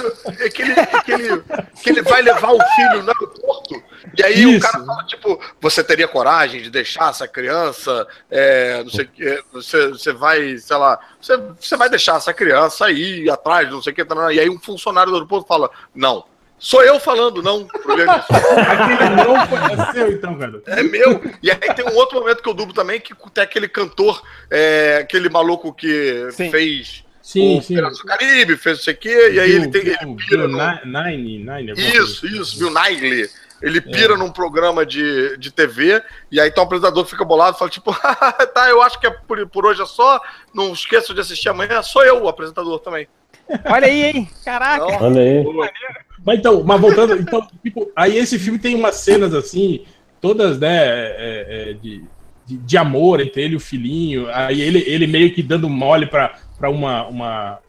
que, 0.49 0.61
ele, 0.61 0.75
que, 1.05 1.11
ele, 1.13 1.43
que 1.81 1.89
ele 1.89 2.01
vai 2.01 2.21
levar 2.21 2.51
o 2.51 2.59
filho 2.75 3.03
no 3.03 3.09
aeroporto. 3.09 3.81
E 4.17 4.21
aí 4.21 4.45
o 4.45 4.49
Isso. 4.51 4.59
cara 4.69 4.83
fala, 4.83 5.03
tipo, 5.05 5.39
você 5.61 5.81
teria 5.81 6.09
coragem 6.09 6.61
de 6.61 6.69
deixar 6.69 7.09
essa 7.09 7.25
criança? 7.25 8.05
é, 8.29 8.83
não 8.83 8.89
sei 8.89 9.05
o 9.05 9.07
que. 9.07 9.43
Você, 9.53 9.87
você 9.87 10.11
vai, 10.11 10.57
sei 10.57 10.75
lá, 10.75 10.99
você, 11.21 11.37
você 11.59 11.77
vai 11.77 11.89
deixar 11.89 12.17
essa 12.17 12.33
criança 12.33 12.87
aí 12.87 13.29
atrás, 13.29 13.71
não 13.71 13.81
sei 13.81 13.93
o 13.93 13.95
que. 13.95 14.05
E 14.33 14.39
aí 14.41 14.49
um 14.49 14.59
funcionário 14.59 15.09
do 15.09 15.15
aeroporto 15.15 15.47
fala, 15.47 15.71
não. 15.95 16.25
Sou 16.63 16.81
eu 16.81 16.97
falando 16.97 17.43
não 17.43 17.67
Leonis. 17.85 18.23
Aquele 18.29 19.09
não 19.27 19.47
foi 19.47 19.59
é 19.59 19.91
seu, 19.91 20.11
então, 20.13 20.37
cara. 20.37 20.61
É 20.67 20.81
meu. 20.81 21.21
E 21.43 21.51
aí 21.51 21.57
tem 21.57 21.85
um 21.85 21.93
outro 21.95 22.17
momento 22.21 22.41
que 22.41 22.47
eu 22.47 22.53
dublo 22.53 22.73
também, 22.73 23.01
que 23.01 23.13
tem 23.33 23.43
aquele 23.43 23.67
cantor, 23.67 24.23
é, 24.49 24.99
aquele 25.01 25.27
maluco 25.27 25.73
que 25.73 26.29
Sim. 26.31 26.49
fez 26.49 27.03
Sim, 27.21 27.57
o 27.57 27.61
sim. 27.61 27.75
Piratas 27.75 27.97
do 27.97 28.05
Caribe, 28.05 28.55
fez 28.55 28.77
não 28.77 28.83
sei 28.85 28.93
o 28.93 28.97
quê, 28.97 29.31
e 29.33 29.39
aí 29.41 29.51
ele 29.51 29.67
tem. 29.67 29.81
Ele 29.81 29.97
Bill- 29.97 30.15
pira 30.15 30.47
Bill 30.47 30.47
no- 30.47 30.57
Ni- 30.57 31.17
Nine, 31.17 31.45
Nine, 31.45 31.71
Isso, 31.77 32.25
assim. 32.25 32.39
isso, 32.41 32.59
Bill 32.59 32.69
Nighley. 32.69 33.29
Ele 33.61 33.81
pira 33.81 34.15
num 34.17 34.29
programa 34.31 34.85
de, 34.85 35.37
de 35.37 35.51
TV, 35.51 36.01
e 36.31 36.39
aí 36.39 36.47
então 36.49 36.63
o 36.63 36.67
apresentador 36.67 37.05
fica 37.05 37.25
bolado 37.25 37.55
e 37.57 37.59
fala, 37.59 37.71
tipo, 37.71 37.93
tá, 38.53 38.69
eu 38.69 38.81
acho 38.81 38.99
que 39.01 39.07
é 39.07 39.09
por, 39.09 39.45
por 39.49 39.65
hoje 39.65 39.81
é 39.81 39.85
só, 39.85 40.21
não 40.53 40.71
esqueça 40.73 41.13
de 41.13 41.19
assistir 41.19 41.47
amanhã, 41.49 41.81
sou 41.81 42.03
eu 42.05 42.23
o 42.23 42.27
apresentador 42.29 42.79
também. 42.79 43.05
Olha 43.65 43.87
aí, 43.87 44.03
hein? 44.05 44.29
Caraca. 44.45 44.85
Olha 45.03 45.21
aí. 45.21 45.43
Mas 46.25 46.39
então, 46.39 46.63
mas 46.63 46.79
voltando, 46.79 47.15
então, 47.17 47.45
tipo, 47.63 47.91
aí 47.95 48.17
esse 48.17 48.39
filme 48.39 48.57
tem 48.57 48.75
umas 48.75 48.95
cenas 48.95 49.33
assim, 49.33 49.83
todas, 50.21 50.57
né, 50.59 50.77
é, 50.85 51.45
é, 51.71 51.73
de, 51.73 52.03
de, 52.45 52.57
de 52.57 52.77
amor 52.77 53.19
entre 53.19 53.41
ele 53.41 53.53
e 53.53 53.57
o 53.57 53.59
filhinho. 53.59 54.27
Aí 54.31 54.61
ele, 54.61 54.83
ele 54.87 55.05
meio 55.07 55.33
que 55.33 55.43
dando 55.43 55.69
mole 55.69 56.05
pra, 56.07 56.33
pra 56.57 56.69
uma, 56.69 57.05
uma 57.07 57.59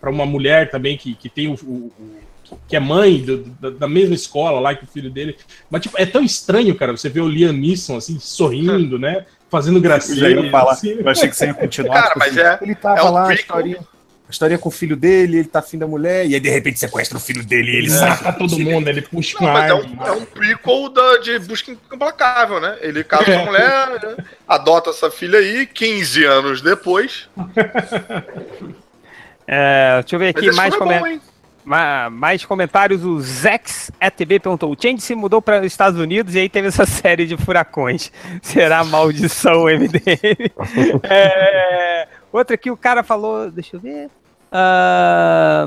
pra 0.00 0.10
uma 0.10 0.24
mulher 0.24 0.70
também 0.70 0.96
que, 0.96 1.14
que 1.14 1.28
tem 1.28 1.48
o, 1.48 1.54
o- 1.54 1.92
o- 1.98 2.24
que 2.68 2.76
é 2.76 2.80
mãe 2.80 3.18
do- 3.20 3.38
da, 3.60 3.70
da 3.70 3.88
mesma 3.88 4.14
escola 4.14 4.60
lá 4.60 4.72
que 4.74 4.84
o 4.84 4.86
filho 4.86 5.10
dele. 5.10 5.36
Mas 5.68 5.82
tipo, 5.82 5.98
é 5.98 6.06
tão 6.06 6.22
estranho, 6.22 6.74
cara, 6.76 6.92
você 6.96 7.08
vê 7.08 7.20
o 7.20 7.26
Liam 7.28 7.52
Neeson 7.52 7.96
assim 7.96 8.18
sorrindo, 8.20 8.96
né, 8.98 9.26
fazendo 9.50 9.78
Eu 9.78 9.82
já 9.82 9.88
gracinha. 9.88 10.28
ia 10.28 10.50
falar, 10.52 10.72
assim. 10.72 10.90
eu 10.90 11.08
achei 11.08 11.28
que 11.28 11.34
você 11.36 11.46
ia 11.46 11.54
continuar. 11.54 11.94
Cara, 11.94 12.06
tipo 12.08 12.18
mas 12.20 12.38
assim, 12.38 12.46
é- 12.46 12.58
Ele 12.62 12.74
tava 12.76 13.00
é 13.00 13.02
um 13.02 13.10
lá, 13.12 13.24
prequel. 13.24 13.42
historinha, 13.42 13.78
a 14.26 14.30
historinha 14.30 14.58
com 14.58 14.68
o 14.68 14.72
filho 14.72 14.96
dele, 14.96 15.38
ele 15.38 15.48
tá 15.48 15.58
afim 15.58 15.76
da 15.76 15.86
mulher, 15.86 16.26
e 16.26 16.34
aí 16.34 16.40
de 16.40 16.48
repente 16.48 16.78
sequestra 16.80 17.18
o 17.18 17.20
filho 17.20 17.44
dele 17.44 17.72
e 17.72 17.76
ele 17.76 17.90
sai. 17.90 18.08
mata 18.10 18.32
todo 18.32 18.58
mundo, 18.58 18.88
ele 18.88 19.02
puxa 19.02 19.36
Não, 19.40 19.52
mas 19.52 19.70
é 19.70 19.74
um, 19.74 20.06
é 20.06 20.12
um 20.12 20.24
prequel 20.24 20.88
da, 20.88 21.18
de 21.18 21.38
Busca 21.40 21.70
Implacável, 21.92 22.58
né? 22.60 22.78
Ele 22.80 23.04
casa 23.04 23.24
com 23.26 23.32
a 23.32 23.44
mulher, 23.44 23.88
né? 23.90 24.24
adota 24.48 24.90
essa 24.90 25.10
filha 25.10 25.38
aí, 25.38 25.66
15 25.66 26.24
anos 26.24 26.60
depois. 26.62 27.28
É, 29.46 30.00
deixa 30.00 30.16
eu 30.16 30.18
ver 30.20 30.28
aqui 30.28 30.50
mais, 30.52 30.74
é 30.74 30.78
bom, 30.78 31.18
ma- 31.64 32.08
mais 32.08 32.44
comentários. 32.44 33.04
O 33.04 33.20
Zex 33.20 33.90
ETB 34.00 34.40
perguntou: 34.40 34.72
o 34.72 34.76
Change 34.80 35.02
se 35.02 35.14
mudou 35.14 35.42
para 35.42 35.60
os 35.60 35.66
Estados 35.66 36.00
Unidos 36.00 36.34
e 36.34 36.38
aí 36.38 36.48
teve 36.48 36.68
essa 36.68 36.86
série 36.86 37.26
de 37.26 37.36
furacões. 37.36 38.10
Será 38.42 38.82
maldição 38.84 39.64
MDM? 39.68 40.50
É, 41.02 42.08
outra 42.38 42.54
aqui, 42.54 42.70
o 42.70 42.76
cara 42.76 43.02
falou: 43.02 43.50
deixa 43.50 43.76
eu 43.76 43.80
ver. 43.80 44.08
Ah, 44.50 45.66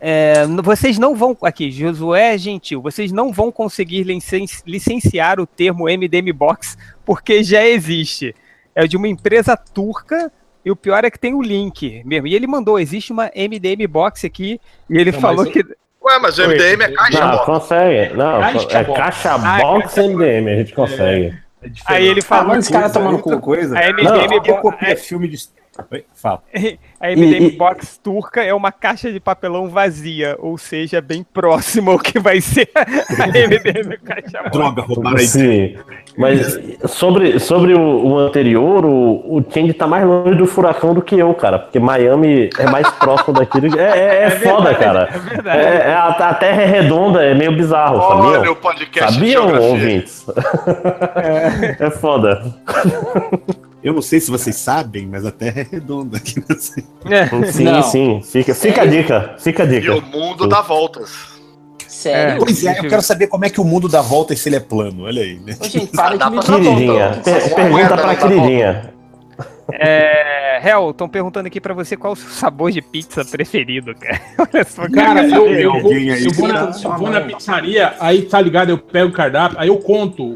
é, 0.00 0.46
vocês 0.62 0.98
não 0.98 1.14
vão. 1.14 1.36
Aqui, 1.42 1.70
Josué 1.70 2.36
Gentil, 2.38 2.80
vocês 2.82 3.12
não 3.12 3.32
vão 3.32 3.52
conseguir 3.52 4.02
licen- 4.04 4.46
licenciar 4.66 5.38
o 5.38 5.46
termo 5.46 5.84
MDM 5.88 6.32
Box 6.32 6.76
porque 7.04 7.42
já 7.44 7.64
existe. 7.64 8.34
É 8.74 8.86
de 8.86 8.96
uma 8.96 9.06
empresa 9.06 9.54
turca 9.56 10.32
e 10.64 10.70
o 10.70 10.76
pior 10.76 11.04
é 11.04 11.10
que 11.10 11.18
tem 11.18 11.34
o 11.34 11.42
link 11.42 12.02
mesmo. 12.04 12.26
E 12.26 12.34
ele 12.34 12.46
mandou: 12.46 12.80
existe 12.80 13.12
uma 13.12 13.30
MDM 13.34 13.86
Box 13.86 14.24
aqui 14.26 14.60
e 14.88 14.96
ele 14.98 15.12
Não, 15.12 15.20
falou 15.20 15.44
mas 15.44 15.52
que. 15.52 15.60
Ué, 16.04 16.18
mas 16.20 16.38
o. 16.38 16.42
MDM 16.48 16.82
é 16.82 16.92
caixa 16.92 17.20
Não, 17.20 17.30
box. 17.32 17.44
consegue. 17.46 18.14
Não, 18.14 18.40
Caixa 18.40 18.78
é 18.78 18.84
box. 18.84 18.98
caixa 19.00 19.32
Ah, 19.34 19.58
box 19.60 19.96
MDM, 19.98 20.48
a 20.50 20.56
gente 20.56 20.74
consegue. 20.74 21.38
É 21.62 21.68
diferente. 21.68 21.82
Aí 21.86 22.06
ele 22.08 22.20
Ah, 22.20 22.24
falou 22.24 22.46
manda 22.48 22.58
esse 22.58 22.72
cara 22.72 22.90
tomar 22.90 23.10
no 23.12 23.18
outra 23.18 23.36
cu. 23.36 23.40
coisa. 23.42 23.78
A 23.78 23.82
Não, 23.82 23.88
MDM, 24.16 24.40
Quem 24.42 24.54
Bo- 24.54 24.60
copia 24.62 24.96
filme 24.96 25.28
de. 25.28 25.36
Oi, 25.90 26.04
Fala. 26.14 26.42
a 27.00 27.08
MDM 27.08 27.44
E- 27.44 27.46
e- 27.48 27.50
Box 27.56 27.98
turca 28.02 28.42
é 28.44 28.52
uma 28.52 28.70
caixa 28.70 29.10
de 29.10 29.18
papelão 29.18 29.68
vazia, 29.70 30.36
ou 30.38 30.58
seja, 30.58 31.00
bem 31.00 31.24
próximo 31.24 31.92
ao 31.92 31.98
que 31.98 32.18
vai 32.18 32.42
ser 32.42 32.68
a 32.74 32.84
MDM 33.26 33.96
Caixa 34.04 34.42
Box. 34.42 34.50
Droga, 34.52 34.82
roubaram 34.82 35.16
aí. 35.16 35.26
Sim. 35.26 35.76
Mas 36.18 36.60
sobre, 36.86 37.38
sobre 37.40 37.72
o, 37.72 37.80
o 38.06 38.18
anterior, 38.18 38.84
o, 38.84 39.38
o 39.38 39.42
Change 39.50 39.72
tá 39.72 39.86
mais 39.86 40.04
longe 40.06 40.34
do 40.36 40.46
furacão 40.46 40.92
do 40.92 41.00
que 41.00 41.16
eu, 41.18 41.32
cara. 41.32 41.58
Porque 41.58 41.78
Miami 41.78 42.50
é 42.58 42.66
mais 42.70 42.86
próximo 42.90 43.32
daquilo. 43.32 43.78
É, 43.80 43.98
é, 43.98 44.22
é 44.24 44.30
foda, 44.44 44.74
cara. 44.74 45.08
É 45.10 45.18
verdade. 45.18 45.58
É, 45.58 45.74
é, 45.88 45.94
a, 45.94 46.08
a 46.08 46.34
terra 46.34 46.62
é 46.62 46.66
redonda, 46.66 47.24
é 47.24 47.34
meio 47.34 47.56
bizarro, 47.56 47.96
Olha 47.98 48.34
sabiam? 48.34 48.52
o 48.52 48.56
podcast 48.56 49.14
Sabiam, 49.14 49.58
ouvintes? 49.58 50.26
É 51.80 51.90
foda. 51.90 52.42
Eu 53.82 53.92
não 53.92 54.02
sei 54.02 54.20
se 54.20 54.30
vocês 54.30 54.54
sabem, 54.56 55.06
mas 55.06 55.26
a 55.26 55.32
Terra 55.32 55.60
é 55.60 55.66
redonda 55.70 56.16
aqui 56.16 56.42
nesse. 56.48 56.84
É. 57.04 57.26
Sim, 57.50 57.64
Não. 57.64 57.82
sim. 57.82 58.20
Fica, 58.22 58.54
fica 58.54 58.82
a 58.82 58.86
dica. 58.86 59.34
Fica 59.38 59.62
a 59.64 59.66
E 59.66 59.80
dica. 59.80 59.96
o 59.96 60.02
mundo 60.02 60.46
dá 60.46 60.60
voltas. 60.60 61.32
Sério? 61.88 62.38
Pois 62.44 62.64
é, 62.64 62.78
eu 62.78 62.88
quero 62.88 63.02
saber 63.02 63.26
como 63.26 63.44
é 63.44 63.50
que 63.50 63.60
o 63.60 63.64
mundo 63.64 63.88
dá 63.88 64.00
volta 64.00 64.32
e 64.34 64.36
se 64.36 64.48
ele 64.48 64.56
é 64.56 64.60
plano. 64.60 65.04
Olha 65.04 65.22
aí, 65.22 65.38
né? 65.40 65.56
Ô, 65.60 65.64
gente, 65.64 65.88
para 65.94 66.16
de 66.16 66.30
me 66.30 66.40
Queridinha. 66.42 67.20
Per- 67.24 67.54
pergunta 67.54 67.96
pra 67.96 68.14
queridinha. 68.16 68.92
É, 69.72 70.60
Hel, 70.68 70.90
estão 70.90 71.08
perguntando 71.08 71.46
aqui 71.46 71.60
pra 71.60 71.72
você 71.74 71.96
qual 71.96 72.12
o 72.12 72.16
seu 72.16 72.28
sabor 72.30 72.70
de 72.70 72.82
pizza 72.82 73.24
preferido, 73.24 73.94
cara. 73.94 74.20
Olha 74.52 74.64
só, 74.64 74.88
Cara, 74.88 75.24
eu, 75.26 75.46
eu, 75.48 75.80
vou, 75.80 75.92
aí 75.92 76.24
eu, 76.24 76.32
vou 76.32 76.48
na, 76.48 76.70
eu 76.84 76.96
vou 76.98 77.10
na 77.10 77.20
pizzaria, 77.20 77.94
aí 78.00 78.22
tá 78.22 78.40
ligado, 78.40 78.70
eu 78.70 78.78
pego 78.78 79.08
o 79.10 79.12
cardápio, 79.12 79.58
aí 79.58 79.68
eu 79.68 79.78
conto 79.78 80.34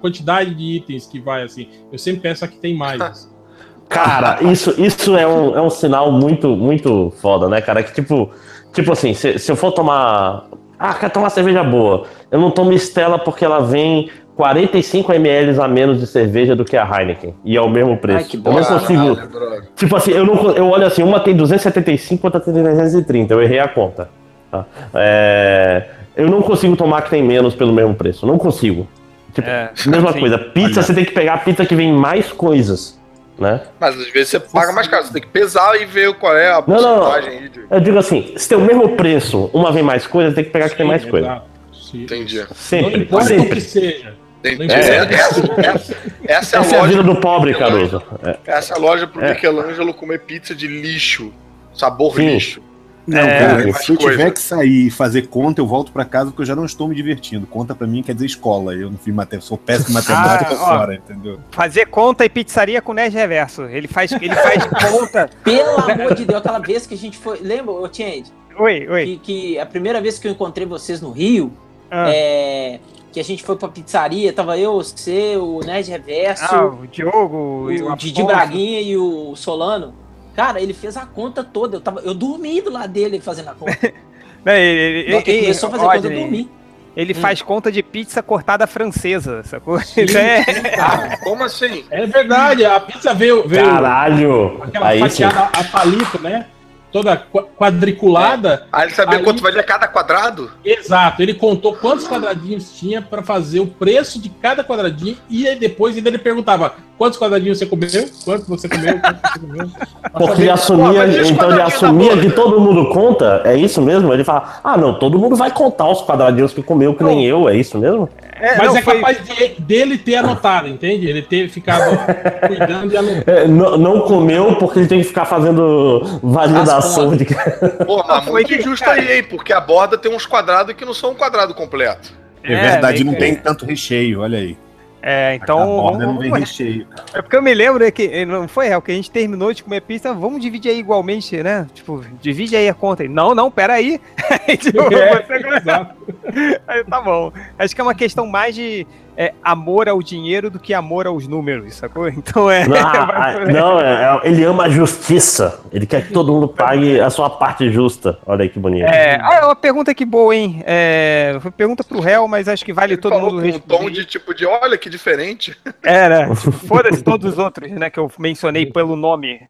quantidade 0.00 0.54
de 0.54 0.76
itens 0.76 1.06
que 1.06 1.20
vai 1.20 1.42
assim. 1.42 1.68
Eu 1.92 1.98
sempre 1.98 2.20
peço 2.20 2.44
a 2.44 2.48
que 2.48 2.56
tem 2.56 2.74
mais. 2.74 3.28
Cara, 3.88 4.38
isso, 4.42 4.72
isso 4.80 5.16
é, 5.16 5.26
um, 5.26 5.56
é 5.56 5.60
um 5.60 5.68
sinal 5.68 6.12
muito, 6.12 6.50
muito 6.50 7.12
foda, 7.20 7.48
né, 7.48 7.60
cara? 7.60 7.82
Que 7.82 7.92
tipo, 7.92 8.30
tipo 8.72 8.92
assim, 8.92 9.12
se, 9.14 9.36
se 9.36 9.50
eu 9.50 9.56
for 9.56 9.72
tomar. 9.72 10.44
Ah, 10.78 10.94
quero 10.94 11.12
tomar 11.12 11.28
cerveja 11.28 11.64
boa. 11.64 12.04
Eu 12.30 12.40
não 12.40 12.52
tomo 12.52 12.72
Stella 12.72 13.18
porque 13.18 13.44
ela 13.44 13.58
vem 13.58 14.08
45 14.36 15.12
ml 15.12 15.60
a 15.60 15.68
menos 15.68 16.00
de 16.00 16.06
cerveja 16.06 16.54
do 16.54 16.64
que 16.64 16.76
a 16.76 16.84
Heineken. 16.84 17.34
E 17.44 17.56
é 17.56 17.60
o 17.60 17.68
mesmo 17.68 17.96
preço. 17.96 18.18
Ai, 18.18 18.24
que 18.24 18.36
eu 18.36 18.52
não 18.52 18.64
consigo. 18.64 19.16
Caralho. 19.16 19.68
Tipo 19.74 19.96
assim, 19.96 20.12
eu, 20.12 20.24
não, 20.24 20.50
eu 20.52 20.68
olho 20.68 20.86
assim, 20.86 21.02
uma 21.02 21.18
tem 21.20 21.36
275, 21.36 22.26
outra 22.26 22.40
tem 22.40 22.54
330. 22.54 23.34
Eu 23.34 23.42
errei 23.42 23.58
a 23.58 23.68
conta. 23.68 24.08
tá? 24.50 24.64
É, 24.94 25.88
eu 26.16 26.30
não 26.30 26.40
consigo 26.42 26.76
tomar 26.76 27.02
que 27.02 27.10
tem 27.10 27.22
menos 27.22 27.54
pelo 27.54 27.72
mesmo 27.72 27.94
preço. 27.94 28.24
Não 28.24 28.38
consigo. 28.38 28.86
Tipo, 29.34 29.48
É, 29.48 29.70
mesma 29.86 30.12
sim. 30.12 30.20
coisa. 30.20 30.38
Pizza, 30.38 30.80
Olha. 30.80 30.82
você 30.82 30.94
tem 30.94 31.04
que 31.04 31.12
pegar 31.12 31.34
a 31.34 31.38
pizza 31.38 31.64
que 31.66 31.74
vem 31.74 31.92
mais 31.92 32.32
coisas. 32.32 32.98
Né? 33.38 33.58
Mas 33.80 33.98
às 33.98 34.10
vezes 34.10 34.28
você 34.28 34.38
paga 34.40 34.70
mais 34.70 34.86
caro, 34.86 35.06
você 35.06 35.14
tem 35.14 35.22
que 35.22 35.28
pesar 35.28 35.80
e 35.80 35.86
ver 35.86 36.12
qual 36.14 36.36
é 36.36 36.50
a 36.52 36.62
Não, 36.66 36.76
não, 36.76 36.96
não. 36.96 37.04
porcentagem 37.10 37.38
aí 37.38 37.48
de. 37.48 37.60
Eu 37.70 37.80
digo 37.80 37.96
assim, 37.98 38.34
se 38.36 38.46
tem 38.46 38.58
o 38.58 38.60
mesmo 38.60 38.96
preço, 38.96 39.48
uma 39.54 39.72
vem 39.72 39.82
mais 39.82 40.06
coisa, 40.06 40.34
tem 40.34 40.44
que 40.44 40.50
pegar 40.50 40.68
que 40.68 40.76
tem 40.76 40.86
mais 40.86 41.02
Sim, 41.02 41.08
coisa. 41.10 41.42
Sim. 41.72 42.02
Entendi. 42.02 42.38
Não 42.40 42.46
Sempre, 42.54 43.00
importa 43.00 43.24
o 43.24 43.28
que 43.28 43.40
sempre. 43.40 43.60
seja. 43.62 44.14
Entendi. 44.44 44.66
Não 44.68 44.74
Essa, 44.74 44.92
essa- 44.92 45.60
essa- 45.60 45.96
essa 46.26 46.56
é 46.56 46.60
Essa 46.60 46.76
a 46.76 46.78
é 46.78 46.80
a 46.80 46.86
vida 46.86 47.00
loja. 47.00 47.14
do 47.14 47.16
pobre, 47.20 47.54
Caruso. 47.54 48.02
É. 48.22 48.36
Essa 48.46 48.74
é 48.74 48.76
a 48.76 48.80
loja 48.80 49.06
pro 49.06 49.24
É. 49.24 49.32
Michelangelo 49.32 49.94
comer 49.94 50.20
pizza 50.20 50.54
de 50.54 50.66
lixo. 50.66 51.32
Sabor 51.72 52.14
Sim. 52.16 52.26
lixo. 52.34 52.60
Não, 53.06 53.18
É, 53.18 53.38
cara, 53.38 53.72
se 53.74 53.92
eu 53.92 53.96
tiver 53.96 54.16
coisa. 54.16 54.30
que 54.30 54.40
sair 54.40 54.86
e 54.86 54.90
fazer 54.90 55.26
conta, 55.28 55.60
eu 55.60 55.66
volto 55.66 55.90
pra 55.90 56.04
casa 56.04 56.30
porque 56.30 56.42
eu 56.42 56.46
já 56.46 56.54
não 56.54 56.64
estou 56.64 56.86
me 56.86 56.94
divertindo. 56.94 57.46
Conta 57.46 57.74
pra 57.74 57.86
mim 57.86 58.02
quer 58.02 58.12
dizer 58.14 58.26
escola. 58.26 58.74
Eu 58.74 58.90
não 58.90 58.98
fiz 58.98 59.12
matemática, 59.14 59.46
sou 59.48 59.58
péssimo 59.58 59.90
em 59.90 59.92
matemática 60.02 60.54
Ah, 60.54 60.62
ó. 60.62 60.66
fora, 60.78 60.94
entendeu? 60.94 61.40
Fazer 61.50 61.86
conta 61.86 62.24
e 62.24 62.28
pizzaria 62.28 62.80
com 62.82 62.92
Nerd 62.92 63.14
Reverso. 63.14 63.62
Ele 63.62 63.88
faz, 63.88 64.12
ele 64.12 64.34
faz 64.34 64.64
conta. 64.92 65.28
Pelo 65.42 65.78
amor 65.90 66.14
de 66.14 66.24
Deus, 66.24 66.38
aquela 66.38 66.58
vez 66.58 66.86
que 66.86 66.94
a 66.94 66.98
gente 66.98 67.16
foi. 67.18 67.38
Lembra, 67.40 67.72
ô 67.72 67.88
Change? 67.92 68.24
Oi, 68.58 68.86
oi. 68.88 69.04
Que, 69.06 69.16
que 69.18 69.58
a 69.58 69.66
primeira 69.66 70.00
vez 70.00 70.18
que 70.18 70.28
eu 70.28 70.32
encontrei 70.32 70.66
vocês 70.66 71.00
no 71.00 71.10
Rio, 71.10 71.52
Ah. 71.90 72.10
é, 72.12 72.78
que 73.10 73.18
a 73.18 73.24
gente 73.24 73.42
foi 73.42 73.56
pra 73.56 73.66
pizzaria, 73.68 74.32
tava 74.32 74.56
eu, 74.58 74.74
você, 74.74 75.36
o 75.36 75.60
Nerd 75.64 75.90
Reverso, 75.90 76.44
Ah, 76.44 76.66
o 76.66 76.86
Diogo 76.86 77.36
o 77.70 77.92
o 77.92 77.96
Didi. 77.96 78.22
Braguinha 78.22 78.80
e 78.82 78.96
o 78.96 79.34
Solano. 79.34 79.94
Cara, 80.34 80.60
ele 80.60 80.72
fez 80.72 80.96
a 80.96 81.04
conta 81.06 81.42
toda. 81.44 81.76
Eu, 81.76 81.80
tava, 81.80 82.00
eu 82.00 82.14
dormi 82.14 82.60
do 82.60 82.70
lado 82.70 82.92
dele 82.92 83.20
fazendo 83.20 83.48
a 83.50 83.54
conta. 83.54 83.76
Não, 84.44 84.52
ele, 84.54 85.20
que 85.22 85.30
ele- 85.30 85.40
começou 85.42 85.68
a 85.68 85.72
fazer 85.72 85.84
a 85.84 85.86
conta, 85.86 85.96
eu 85.98 86.02
Rodney, 86.02 86.20
dormi. 86.22 86.50
ele 86.96 87.12
Hum. 87.12 87.16
faz 87.20 87.42
conta 87.42 87.70
de 87.70 87.82
pizza 87.82 88.22
cortada 88.22 88.66
francesa, 88.66 89.42
sacou? 89.44 89.78
Ele 89.96 90.16
é- 90.16 90.44
Ah, 90.80 91.16
como 91.22 91.44
assim? 91.44 91.84
É 91.90 92.06
verdade, 92.06 92.64
a 92.64 92.80
pizza 92.80 93.12
veio, 93.12 93.46
veio 93.46 93.64
Caralho! 93.66 94.62
aquela 94.62 94.88
Aí 94.88 94.98
sim. 94.98 95.24
fatiada 95.24 95.50
a 95.52 95.64
palito, 95.64 96.22
né? 96.22 96.46
Toda 96.92 97.16
qua- 97.16 97.44
quadriculada. 97.56 98.66
Aí 98.72 98.86
ele 98.86 98.94
sabia 98.94 99.18
Aí- 99.18 99.24
quanto 99.24 99.42
valia 99.42 99.62
cada 99.62 99.86
quadrado? 99.86 100.50
Exato, 100.64 101.22
ele 101.22 101.34
contou 101.34 101.74
quantos 101.76 102.06
quadradinhos 102.08 102.72
tinha 102.72 103.00
pra 103.00 103.22
fazer 103.22 103.60
o 103.60 103.66
preço 103.66 104.20
de 104.20 104.28
cada 104.28 104.64
quadradinho 104.64 105.16
e 105.28 105.46
aí 105.48 105.56
depois 105.56 105.96
ainda 105.96 106.08
ele 106.08 106.18
perguntava 106.18 106.74
quantos 106.98 107.18
quadradinhos 107.18 107.58
você 107.58 107.66
comeu, 107.66 107.88
quanto 108.24 108.46
você 108.46 108.68
comeu, 108.68 108.98
quanto 109.00 109.20
você 109.22 109.38
comeu. 109.38 109.70
Porque 110.12 110.42
ele 110.42 110.50
assumia, 110.50 111.04
os 111.04 111.30
então 111.30 111.50
ele 111.50 111.62
assumia 111.62 112.16
que 112.18 112.30
todo 112.30 112.60
mundo 112.60 112.88
conta, 112.92 113.42
é 113.44 113.56
isso 113.56 113.80
mesmo? 113.80 114.12
Ele 114.12 114.24
fala, 114.24 114.60
ah 114.62 114.76
não, 114.76 114.98
todo 114.98 115.18
mundo 115.18 115.36
vai 115.36 115.50
contar 115.50 115.88
os 115.88 116.02
quadradinhos 116.02 116.52
que 116.52 116.62
comeu, 116.62 116.94
que 116.94 117.04
nem 117.04 117.24
eu, 117.24 117.48
é 117.48 117.56
isso 117.56 117.78
mesmo? 117.78 118.08
É, 118.40 118.56
Mas 118.58 118.66
não, 118.68 118.76
é 118.76 118.82
foi- 118.82 118.94
capaz 118.96 119.18
de- 119.24 119.60
dele 119.60 119.98
ter 119.98 120.16
anotado, 120.16 120.68
entende? 120.68 121.06
Ele 121.08 121.22
ter 121.22 121.48
ficado 121.48 121.90
cuidando 122.46 122.92
e 122.92 122.96
anotando. 122.96 123.24
É, 123.30 123.46
não, 123.46 123.76
não 123.78 124.00
comeu 124.02 124.56
porque 124.56 124.78
ele 124.80 124.88
tem 124.88 125.00
que 125.00 125.06
ficar 125.08 125.24
fazendo 125.24 126.20
validação 126.22 127.16
de. 127.16 127.24
Pô, 127.86 128.02
mas 128.06 128.26
muito 128.26 128.48
que- 128.48 128.56
injusto 128.56 128.84
cara- 128.84 129.00
aí, 129.00 129.18
hein? 129.18 129.24
Porque 129.28 129.52
a 129.52 129.60
borda 129.60 129.96
tem 129.98 130.14
uns 130.14 130.26
quadrados 130.26 130.74
que 130.74 130.84
não 130.84 130.94
são 130.94 131.10
um 131.12 131.14
quadrado 131.14 131.54
completo. 131.54 132.12
É 132.42 132.54
verdade, 132.60 132.94
meio 133.04 133.06
não 133.06 133.12
que- 133.14 133.18
tem 133.20 133.34
tanto 133.34 133.66
recheio, 133.66 134.20
olha 134.20 134.38
aí. 134.38 134.56
É, 135.02 135.28
a 135.28 135.34
então. 135.34 135.64
borda 135.66 136.04
não 136.06 136.18
vem 136.18 136.30
recheio. 136.30 136.84
cara. 136.86 137.04
É 137.14 137.22
porque 137.22 137.34
eu 137.34 137.40
me 137.40 137.54
lembro 137.54 137.82
né, 137.82 137.90
que 137.90 138.02
eh, 138.12 138.26
não 138.26 138.46
foi 138.46 138.68
real, 138.68 138.82
que 138.82 138.92
a 138.92 138.94
gente 138.94 139.10
terminou 139.10 139.50
de 139.50 139.64
comer 139.64 139.80
pizza, 139.80 140.12
vamos 140.12 140.42
dividir 140.42 140.70
aí 140.70 140.78
igualmente, 140.78 141.42
né? 141.42 141.66
Tipo, 141.72 142.04
divide 142.20 142.54
aí 142.54 142.68
a 142.68 142.74
conta. 142.74 143.04
Não, 143.08 143.34
não, 143.34 143.50
pera 143.50 143.72
aí. 143.74 143.98
Aí, 144.46 144.58
tipo, 144.58 144.78
É, 144.94 145.22
você- 145.22 145.56
exato. 145.56 145.94
aí, 146.66 146.84
tá 146.84 147.00
bom. 147.00 147.32
Acho 147.58 147.74
que 147.74 147.80
é 147.80 147.84
uma 147.84 147.94
questão 147.94 148.26
mais 148.26 148.54
de 148.54 148.86
é, 149.16 149.34
amor 149.42 149.88
ao 149.88 150.02
dinheiro 150.02 150.50
do 150.50 150.58
que 150.58 150.72
amor 150.72 151.06
aos 151.06 151.26
números, 151.28 151.74
sacou? 151.74 152.08
Então 152.20 152.50
é. 152.50 152.66
Não, 152.66 152.76
ah, 152.76 153.32
não, 153.52 153.80
é- 153.80 154.20
é- 154.24 154.28
ele 154.28 154.44
ama 154.44 154.64
a 154.64 154.68
justiça. 154.68 155.60
Ele 155.72 155.86
quer 155.86 156.06
que 156.06 156.12
todo 156.12 156.32
mundo 156.32 156.48
pague 156.48 157.00
a 157.00 157.10
sua 157.10 157.28
parte 157.28 157.70
justa. 157.70 158.18
Olha 158.26 158.42
aí 158.42 158.48
que 158.48 158.58
bonito. 158.58 158.84
É, 158.86 159.18
ah, 159.20 159.34
é 159.42 159.44
uma 159.44 159.56
pergunta 159.56 159.94
que 159.94 160.04
boa, 160.04 160.34
hein? 160.34 160.62
É, 160.66 161.36
foi 161.40 161.50
pergunta 161.50 161.84
pro 161.84 162.00
réu, 162.00 162.26
mas 162.28 162.48
acho 162.48 162.64
que 162.64 162.72
vale 162.72 162.94
Ele 162.94 163.00
todo 163.00 163.12
falou 163.12 163.32
mundo 163.32 163.42
com 163.42 163.48
um 163.48 163.60
tom 163.60 163.74
responder. 163.76 163.92
de 163.92 164.06
tipo 164.06 164.34
de 164.34 164.46
olha 164.46 164.78
que 164.78 164.88
diferente. 164.90 165.56
É, 165.82 166.08
né? 166.08 166.34
Foda-se 166.66 167.02
todos 167.02 167.32
os 167.32 167.38
outros, 167.38 167.70
né? 167.70 167.88
Que 167.90 167.98
eu 167.98 168.10
mencionei 168.18 168.66
pelo 168.66 168.96
nome. 168.96 169.40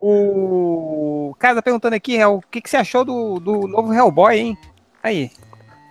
o 0.00 1.34
cara 1.38 1.56
tá 1.56 1.62
perguntando 1.62 1.94
aqui, 1.94 2.16
Réu, 2.16 2.34
o 2.36 2.42
que, 2.50 2.60
que 2.60 2.68
você 2.68 2.76
achou 2.76 3.04
do, 3.04 3.38
do 3.38 3.66
novo 3.68 3.92
Hellboy, 3.92 4.36
hein? 4.38 4.58
Aí. 5.02 5.30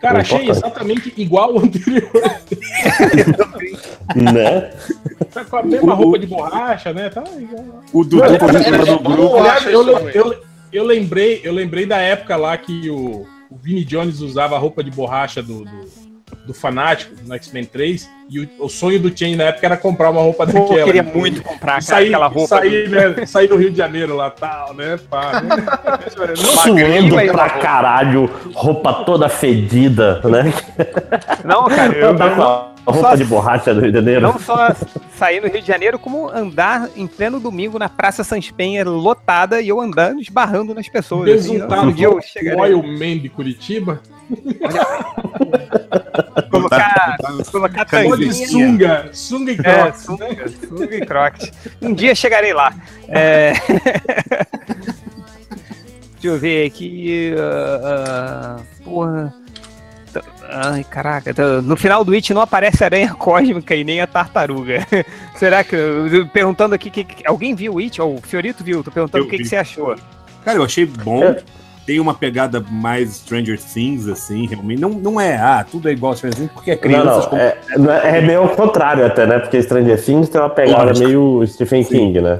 Cara, 0.03 0.15
Foi 0.15 0.21
achei 0.21 0.37
importante. 0.49 0.65
exatamente 0.65 1.13
igual 1.15 1.51
ao 1.51 1.59
anterior. 1.59 2.11
Né? 4.15 4.69
Tá 5.31 5.45
com 5.45 5.57
a 5.57 5.63
mesma 5.63 5.93
roupa 5.93 6.19
de 6.19 6.27
borracha, 6.27 6.93
né? 6.93 7.09
Tá 7.09 7.23
igual. 7.39 7.83
O 7.93 8.03
Dudu 8.03 8.23
é, 8.23 8.29
no 8.29 8.35
é, 8.35 8.85
grupo. 8.85 9.11
Eu 9.11 9.37
Aliás, 9.39 9.65
eu, 9.65 10.09
eu, 10.09 10.43
eu 10.73 10.83
lembrei, 10.83 11.39
eu 11.43 11.53
lembrei 11.53 11.85
da 11.85 11.97
época 11.97 12.35
lá 12.35 12.55
que 12.57 12.89
o, 12.89 13.25
o 13.49 13.55
Vini 13.55 13.85
Jones 13.85 14.19
usava 14.19 14.55
a 14.55 14.59
roupa 14.59 14.83
de 14.83 14.91
borracha 14.91 15.41
do, 15.41 15.63
do, 15.63 15.85
do 16.47 16.53
fanático 16.53 17.15
no 17.25 17.33
X-Men 17.33 17.65
3 17.65 18.09
e 18.29 18.39
o, 18.39 18.49
o 18.59 18.69
sonho 18.69 18.99
do 18.99 19.15
Chain 19.17 19.35
na 19.35 19.45
época 19.45 19.65
era 19.65 19.77
comprar 19.77 20.09
uma 20.09 20.21
roupa 20.21 20.45
Pô, 20.47 20.53
daquela. 20.53 20.79
eu 20.79 20.85
queria 20.85 21.03
muito 21.03 21.41
comprar 21.43 21.71
cara, 21.73 21.81
sair, 21.81 22.07
aquela 22.07 22.27
roupa. 22.27 22.47
sair, 22.47 22.89
né, 22.89 23.25
sair 23.25 23.47
do 23.47 23.55
Rio 23.57 23.69
de 23.71 23.77
Janeiro 23.77 24.15
lá, 24.15 24.29
tal, 24.29 24.73
né? 24.73 24.97
Pá, 25.09 25.41
né? 25.41 25.55
Suando 26.63 27.15
pra 27.31 27.49
caralho, 27.49 28.29
roupa 28.53 28.93
toda 29.05 29.27
fedida, 29.29 30.21
né? 30.23 30.53
Não, 31.43 31.65
cara, 31.65 31.93
eu, 31.97 32.15
Tá 32.15 32.25
eu 32.25 32.31
com 32.31 32.41
não, 32.41 32.47
a 32.51 32.91
roupa 32.91 33.09
só- 33.09 33.15
de 33.15 33.25
borracha 33.25 33.73
do 33.73 33.81
Rio 33.81 33.91
de 33.91 33.97
Janeiro. 33.99 34.21
não 34.21 34.39
só 34.39 34.69
sair 35.17 35.41
no 35.41 35.47
Rio 35.47 35.61
de 35.61 35.67
Janeiro, 35.67 35.99
como 35.99 36.29
andar 36.29 36.89
em 36.95 37.05
pleno 37.07 37.39
domingo 37.39 37.77
na 37.77 37.87
Praça 37.89 38.23
Sans 38.23 38.49
Penha 38.51 38.83
lotada 38.85 39.61
e 39.61 39.69
eu 39.69 39.79
andando, 39.79 40.19
esbarrando 40.21 40.73
nas 40.73 40.87
pessoas. 40.89 41.29
Assim, 41.29 41.53
Resultado 41.53 41.93
dia 41.93 42.07
eu 42.07 42.19
chegarei. 42.21 42.59
Oil 42.59 42.81
Man 42.83 43.17
de 43.19 43.29
Curitiba. 43.29 44.01
Colocar, 46.49 47.17
colocar 47.51 47.85
De 48.17 48.33
sunga, 48.47 49.09
sunga 49.13 49.51
e 49.51 49.55
É, 49.55 49.63
crocs. 49.63 50.01
sunga, 50.03 50.49
sunga 50.67 50.95
e 50.95 51.05
crocs. 51.05 51.51
Um 51.81 51.93
dia 51.93 52.13
chegarei 52.15 52.53
lá. 52.53 52.73
É... 53.07 53.53
Deixa 56.21 56.35
eu 56.35 56.39
ver 56.39 56.65
aqui. 56.67 57.33
ah, 57.37 58.57
ah, 58.57 58.61
porra. 58.83 59.33
Ai, 60.49 60.83
caraca. 60.83 61.33
No 61.61 61.75
final 61.75 62.05
do 62.05 62.13
It 62.13 62.33
não 62.33 62.41
aparece 62.41 62.83
a 62.83 62.87
aranha 62.87 63.13
cósmica 63.17 63.75
e 63.75 63.83
nem 63.83 63.99
a 63.99 64.07
tartaruga. 64.07 64.85
Será 65.35 65.63
que. 65.63 65.75
Perguntando 66.31 66.75
aqui. 66.75 66.89
que- 66.89 67.03
que- 67.03 67.27
alguém 67.27 67.55
viu 67.55 67.73
o 67.73 67.79
It? 67.79 67.99
Ou 68.01 68.15
o 68.17 68.21
Fiorito 68.21 68.63
viu? 68.63 68.83
Tô 68.83 68.91
perguntando 68.91 69.23
Eu 69.23 69.27
o 69.27 69.29
que, 69.29 69.37
que 69.37 69.45
você 69.45 69.55
achou. 69.57 69.95
Cara, 70.45 70.57
eu 70.59 70.63
achei 70.63 70.85
bom. 70.85 71.23
É. 71.23 71.41
Tem 71.85 71.99
uma 71.99 72.13
pegada 72.13 72.63
mais 72.71 73.15
Stranger 73.17 73.59
Things, 73.59 74.07
assim, 74.07 74.47
realmente. 74.47 74.79
Não, 74.79 74.89
não 74.89 75.19
é, 75.19 75.35
ah, 75.35 75.65
tudo 75.69 75.89
é 75.89 75.91
igual 75.91 76.13
a 76.13 76.15
Stranger 76.15 76.37
Things, 76.37 76.51
porque 76.53 76.71
é 76.71 76.75
Não, 76.75 76.81
crianças. 76.81 77.23
não, 77.23 77.29
como- 77.29 77.41
é, 77.41 77.57
não 77.77 77.91
é 77.91 78.17
é 78.19 78.21
meio 78.21 78.39
ao 78.41 78.49
contrário 78.49 79.05
até, 79.05 79.25
né? 79.25 79.39
Porque 79.39 79.61
Stranger 79.61 80.01
Things 80.01 80.29
tem 80.29 80.39
uma 80.39 80.49
pegada 80.49 80.85
Lógico. 80.85 81.05
meio 81.07 81.43
Stephen 81.47 81.83
Sim. 81.83 81.89
King, 81.89 82.21
né? 82.21 82.39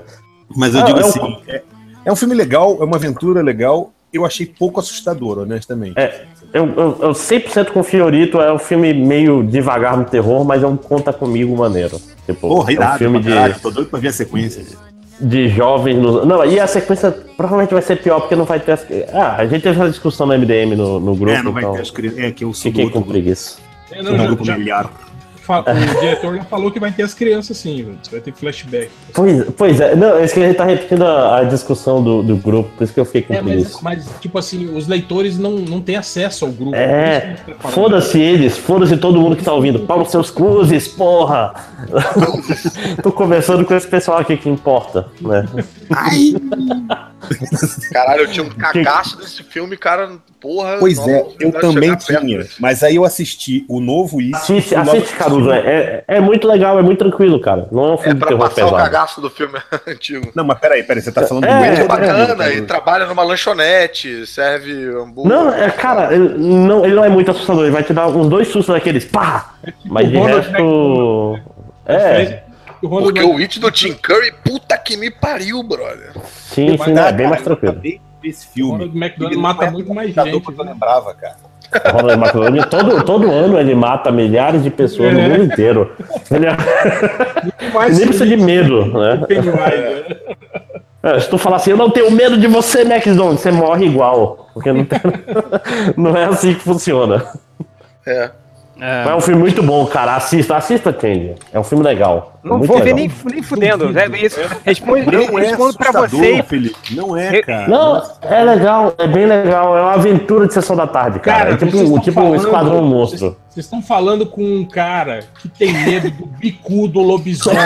Mas 0.55 0.73
eu 0.73 0.81
Ah, 0.81 0.83
digo 0.85 0.99
é 0.99 1.03
um- 1.03 1.07
assim, 1.07 1.37
é, 1.47 1.61
é 2.05 2.11
um 2.11 2.15
filme 2.15 2.33
legal, 2.35 2.77
é 2.79 2.85
uma 2.85 2.95
aventura 2.95 3.41
legal. 3.41 3.91
Eu 4.13 4.25
achei 4.25 4.45
pouco 4.45 4.79
assustador, 4.79 5.39
honestamente. 5.39 5.97
É, 5.97 6.25
Eu, 6.53 6.67
eu, 6.77 6.97
eu 7.01 7.13
100% 7.15 7.71
com 7.71 7.79
o 7.79 7.83
Fiorito 7.83 8.39
é 8.39 8.53
um 8.53 8.59
filme 8.59 8.93
meio 8.93 9.41
devagar 9.43 9.97
no 9.97 10.05
terror, 10.05 10.45
mas 10.45 10.61
é 10.61 10.67
um 10.67 10.77
conta 10.77 11.11
comigo 11.11 11.57
maneiro. 11.57 11.99
Tipo, 12.27 12.47
Porra, 12.47 12.71
é 12.71 12.79
um 12.79 12.97
filme 12.99 13.19
de, 13.19 13.29
caralho, 13.29 13.55
tô 13.59 13.71
doido 13.71 13.89
pra 13.89 13.99
ver 13.99 14.09
a 14.09 14.13
sequência. 14.13 14.63
De 15.19 15.47
jovens. 15.49 15.95
No... 15.97 16.25
Não, 16.25 16.45
e 16.45 16.59
a 16.59 16.67
sequência 16.67 17.11
provavelmente 17.11 17.73
vai 17.73 17.81
ser 17.81 17.97
pior, 18.01 18.19
porque 18.21 18.35
não 18.35 18.45
vai 18.45 18.59
ter. 18.59 18.71
As... 18.73 18.85
Ah, 19.13 19.35
a 19.37 19.45
gente 19.45 19.61
teve 19.61 19.79
essa 19.79 19.89
discussão 19.89 20.25
no 20.27 20.37
MDM 20.37 20.75
no, 20.75 20.99
no 20.99 21.15
grupo, 21.15 21.31
é, 21.35 21.43
não 21.43 21.51
vai 21.51 21.63
então 21.63 21.75
ter 21.75 21.81
as 21.81 21.91
crianças. 21.91 22.19
É, 22.19 22.31
que 22.31 22.43
eu 22.43 22.53
sou 22.53 22.71
fiquei 22.71 22.89
com 22.89 23.01
preguiça. 23.01 23.57
É, 23.91 24.01
sou 24.01 24.03
não, 24.03 24.11
do 24.11 24.17
já- 24.17 24.25
grupo 24.27 24.45
já- 24.45 24.89
o 25.47 25.99
diretor 25.99 26.35
já 26.35 26.43
falou 26.43 26.71
que 26.71 26.79
vai 26.79 26.91
ter 26.91 27.03
as 27.03 27.13
crianças 27.13 27.57
sim, 27.57 27.83
velho. 27.83 27.97
vai 28.11 28.21
ter 28.21 28.33
flashback. 28.33 28.89
Pois, 29.13 29.43
pois 29.57 29.79
é, 29.81 29.95
não, 29.95 30.17
é 30.17 30.25
isso 30.25 30.33
que 30.33 30.39
a 30.41 30.47
gente 30.47 30.57
tá 30.57 30.65
repetindo 30.65 31.03
a, 31.03 31.39
a 31.39 31.43
discussão 31.43 32.03
do, 32.03 32.23
do 32.23 32.35
grupo, 32.37 32.69
por 32.77 32.83
isso 32.83 32.93
que 32.93 32.99
eu 32.99 33.05
fiquei 33.05 33.21
com 33.23 33.33
É, 33.33 33.41
mas, 33.41 33.81
mas, 33.81 34.09
tipo 34.19 34.37
assim, 34.37 34.75
os 34.75 34.87
leitores 34.87 35.37
não, 35.37 35.51
não 35.51 35.81
têm 35.81 35.95
acesso 35.95 36.45
ao 36.45 36.51
grupo. 36.51 36.75
É, 36.75 37.35
tá. 37.61 37.69
Foda-se 37.69 38.19
eles, 38.19 38.57
foda-se 38.57 38.97
todo 38.97 39.19
mundo 39.19 39.35
que 39.35 39.43
tá 39.43 39.53
ouvindo. 39.53 39.79
Pau 39.79 39.99
nos 39.99 40.09
seus 40.09 40.29
cruzes, 40.29 40.87
porra! 40.87 41.53
Tô 43.03 43.11
conversando 43.11 43.65
com 43.65 43.73
esse 43.75 43.87
pessoal 43.87 44.19
aqui 44.19 44.37
que 44.37 44.49
importa, 44.49 45.07
né? 45.21 45.45
Caralho, 47.91 48.21
eu 48.21 48.27
tinha 48.27 48.45
um 48.45 48.49
cagaço 48.55 49.17
desse 49.17 49.43
filme, 49.43 49.77
cara. 49.77 50.11
Porra. 50.41 50.75
Pois 50.79 50.97
não, 50.97 51.09
é, 51.09 51.21
não 51.23 51.29
eu 51.39 51.51
dá 51.51 51.59
também 51.61 51.89
perto 51.95 52.05
tinha. 52.05 52.37
desse. 52.39 52.61
Mas 52.61 52.83
aí 52.83 52.95
eu 52.97 53.05
assisti 53.05 53.65
o 53.69 53.79
novo 53.79 54.19
It. 54.19 54.35
Assiste, 54.35 54.73
o 54.75 54.77
novo- 54.79 54.91
assiste 54.97 55.15
Caruso, 55.15 55.51
é, 55.51 55.59
é, 55.59 56.03
é 56.17 56.19
muito 56.19 56.45
legal, 56.47 56.77
é 56.77 56.81
muito 56.81 56.99
tranquilo, 56.99 57.39
cara. 57.39 57.67
Não 57.71 57.85
é 57.85 57.89
um 57.91 57.93
É 57.93 57.97
filme 57.97 58.13
de 58.15 58.19
pra 58.19 58.27
terror 58.27 58.49
passar 58.49 58.65
o 58.67 58.75
cagaço 58.75 59.21
do 59.21 59.29
filme 59.29 59.57
antigo. 59.87 60.31
Não, 60.35 60.43
mas 60.43 60.59
peraí, 60.59 60.83
peraí, 60.83 61.01
você 61.01 61.11
tá 61.13 61.25
falando 61.25 61.45
É, 61.45 61.47
do 61.47 61.63
É 61.63 61.75
do 61.83 61.87
bacana, 61.87 62.35
Caruso? 62.35 62.57
e 62.57 62.61
trabalha 62.63 63.05
numa 63.05 63.23
lanchonete, 63.23 64.27
serve 64.27 64.71
hambúrguer. 64.89 65.31
Não, 65.33 65.53
é, 65.53 65.69
cara, 65.71 66.13
ele 66.13 66.37
não, 66.37 66.83
ele 66.85 66.95
não 66.95 67.05
é 67.05 67.09
muito 67.09 67.31
assustador, 67.31 67.63
ele 67.63 67.71
vai 67.71 67.83
te 67.83 67.93
dar 67.93 68.07
uns 68.09 68.27
dois 68.27 68.47
sustos 68.49 68.75
daqueles, 68.75 69.05
pá! 69.05 69.53
Mas 69.85 70.09
de 70.09 70.17
o 70.17 70.19
Ronald 70.19 70.41
resto. 70.49 71.39
É, 71.85 72.42
O 72.83 72.87
Ronald 72.87 73.13
Porque 73.13 73.25
o 73.25 73.37
It 73.37 73.59
do 73.61 73.71
Tim 73.71 73.93
Curry, 73.93 74.33
puta 74.43 74.77
que 74.77 74.97
me 74.97 75.09
pariu, 75.09 75.63
brother. 75.63 76.11
sim, 76.25 76.77
sim, 76.77 76.93
Tá, 76.93 77.07
é 77.07 77.13
bem 77.13 77.27
mais 77.27 77.41
tranquilo. 77.41 77.79
ver 77.79 78.01
esse 78.23 78.45
o 78.47 78.51
filme. 78.51 78.71
Ronald 78.73 78.97
McDonald 78.97 79.33
Ele 79.33 79.41
mata 79.41 79.71
muito 79.71 79.93
mais 79.93 80.13
gente. 80.13 80.41
quanto 80.41 80.59
eu 80.59 80.65
né? 80.65 80.71
lembrava, 80.73 81.13
cara. 81.13 81.35
Ronald 81.93 82.19
McDonald, 82.21 82.69
todo, 82.69 83.03
todo 83.05 83.31
ano 83.31 83.57
ele 83.57 83.73
mata 83.73 84.11
milhares 84.11 84.61
de 84.63 84.69
pessoas 84.69 85.13
no 85.13 85.19
É. 85.21 85.27
mundo 85.29 85.43
inteiro. 85.45 85.91
Ele 86.29 86.45
é- 86.45 87.69
Mais 87.73 87.97
nem 87.97 88.05
precisa 88.07 88.27
de 88.27 88.37
medo, 88.37 88.85
né? 88.85 89.15
Né? 89.29 90.15
É, 91.01 91.19
se 91.19 91.29
tu 91.29 91.37
falar 91.37 91.55
assim, 91.57 91.71
eu 91.71 91.77
não 91.77 91.89
tenho 91.89 92.11
medo 92.11 92.37
de 92.37 92.47
você, 92.47 92.81
McDonald, 92.81 93.39
você 93.39 93.49
morre 93.51 93.85
igual. 93.85 94.49
Porque 94.53 94.71
não, 94.71 94.85
tem- 94.85 94.99
não 95.97 96.15
é 96.15 96.25
assim 96.25 96.53
que 96.53 96.59
funciona. 96.61 97.25
É. 98.05 98.29
Mas 99.05 99.07
é 99.07 99.15
um 99.15 99.21
filme 99.21 99.39
muito 99.39 99.63
bom, 99.63 99.85
cara. 99.85 100.15
Assista, 100.15 100.57
assista, 100.57 100.91
Change. 100.99 101.35
É 101.53 101.59
um 101.59 101.63
filme 101.63 101.83
legal. 101.83 102.33
Não 102.43 102.57
muito 102.57 102.67
vou 102.67 102.77
ver 102.79 102.93
legal. 102.93 102.97
nem, 102.97 103.33
nem 103.33 103.41
fudendo. 103.41 103.89
né? 103.91 104.05
Isso, 104.21 104.39
responde, 104.65 105.09
Não 105.09 105.39
é 105.39 105.41
respondo 105.47 105.77
pra 105.77 105.91
você. 105.93 106.43
Felipe. 106.43 106.95
Não 106.95 107.15
é, 107.17 107.41
cara. 107.41 107.67
Não, 107.69 108.03
é 108.21 108.43
legal, 108.43 108.93
é 108.97 109.07
bem 109.07 109.25
legal. 109.25 109.77
É 109.77 109.81
uma 109.81 109.93
aventura 109.93 110.47
de 110.47 110.53
sessão 110.53 110.75
da 110.75 110.85
tarde, 110.85 111.19
cara. 111.19 111.37
Cara, 111.45 111.53
é 111.53 111.57
tipo, 111.57 111.77
um- 111.77 111.99
tipo 111.99 112.19
um 112.21 112.35
esquadrão 112.35 112.81
monstro. 112.83 113.37
Vocês 113.53 113.67
estão 113.67 113.83
falando 113.83 114.25
com 114.25 114.43
um 114.43 114.65
cara 114.65 115.19
que 115.39 115.47
tem 115.47 115.71
medo 115.71 116.09
do 116.09 116.25
bicudo 116.25 116.99
lobisomem. 117.01 117.59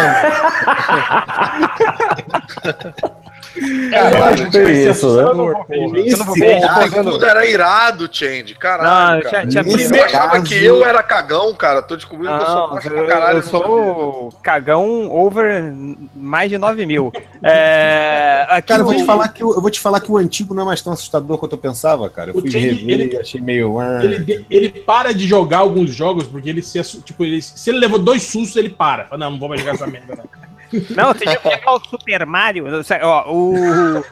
Caralho, 3.92 4.52
Que 4.52 4.60
isso, 4.72 5.16
né? 5.16 5.24
Eu 5.24 5.34
não 5.34 5.48
ver, 5.48 6.62
cara- 6.62 6.74
tô 6.76 6.80
pegando- 6.82 7.12
tudo 7.12 7.26
era 7.26 7.46
irado, 7.46 8.08
Change. 8.12 8.54
Caralho, 8.56 9.24
Não, 9.24 9.32
cara. 9.32 9.48
tinha- 9.48 9.64
tinha 9.64 9.76
Nesse 9.78 9.98
Eu 9.98 10.04
achava 10.06 10.42
que 10.42 10.64
eu 10.64 10.86
era 10.86 11.02
cagão, 11.02 11.54
cara. 11.56 11.82
Tô 11.82 11.96
descobrindo 11.96 12.36
que 12.38 12.44
eu 12.44 12.46
sou 12.48 12.56
Não, 12.56 12.70
macho 12.76 12.88
eu, 12.88 12.94
pra 12.94 13.06
caralho. 13.08 13.38
eu 13.40 13.44
sou 13.44 14.30
cagão 14.44 15.10
over 15.12 15.74
mais 16.16 16.50
de 16.52 16.58
9 16.58 16.86
mil. 16.86 17.12
É, 17.42 18.46
aqui 18.50 18.68
Cara, 18.68 18.82
eu 18.82 18.86
vou, 18.86 18.96
te 18.96 19.04
falar 19.06 19.28
que, 19.30 19.44
o- 19.44 19.54
eu 19.56 19.62
vou 19.62 19.72
te 19.72 19.80
falar 19.80 20.02
que 20.02 20.12
o 20.12 20.18
antigo 20.18 20.54
não 20.54 20.64
é 20.64 20.66
mais 20.68 20.82
tão 20.82 20.94
assustador 20.94 21.38
quanto 21.40 21.54
eu 21.54 21.58
pensava, 21.60 22.08
cara. 22.10 22.30
Eu 22.32 22.40
fui 22.40 22.52
Change, 22.52 22.68
rever 22.68 23.00
ele- 23.02 23.14
e 23.16 23.18
achei 23.18 23.42
meio. 23.42 23.80
ah. 23.80 24.04
Ele, 24.04 24.46
ele 24.50 24.70
para 24.70 25.14
de 25.14 25.26
jogar 25.28 25.60
alguns 25.78 25.94
jogos 25.94 26.26
porque 26.26 26.50
ele 26.50 26.62
se 26.62 26.82
tipo, 27.02 27.24
ele, 27.24 27.42
se 27.42 27.70
ele 27.70 27.80
levou 27.80 28.00
dois 28.00 28.24
sustos, 28.24 28.56
ele 28.56 28.70
para. 28.70 29.06
Fala, 29.06 29.20
não, 29.20 29.32
não 29.32 29.40
vou 29.40 29.50
mais 29.50 29.62
jogar 29.62 29.76
essa 29.76 29.88
merda, 29.88 30.16
não. 30.16 30.48
Não, 30.98 31.14
você 31.14 31.24
já 31.24 31.40
pegar 31.40 31.76
o 31.76 31.80
Super 31.80 32.26
Mario. 32.26 32.66
Ó, 33.02 33.32
o, 33.32 34.04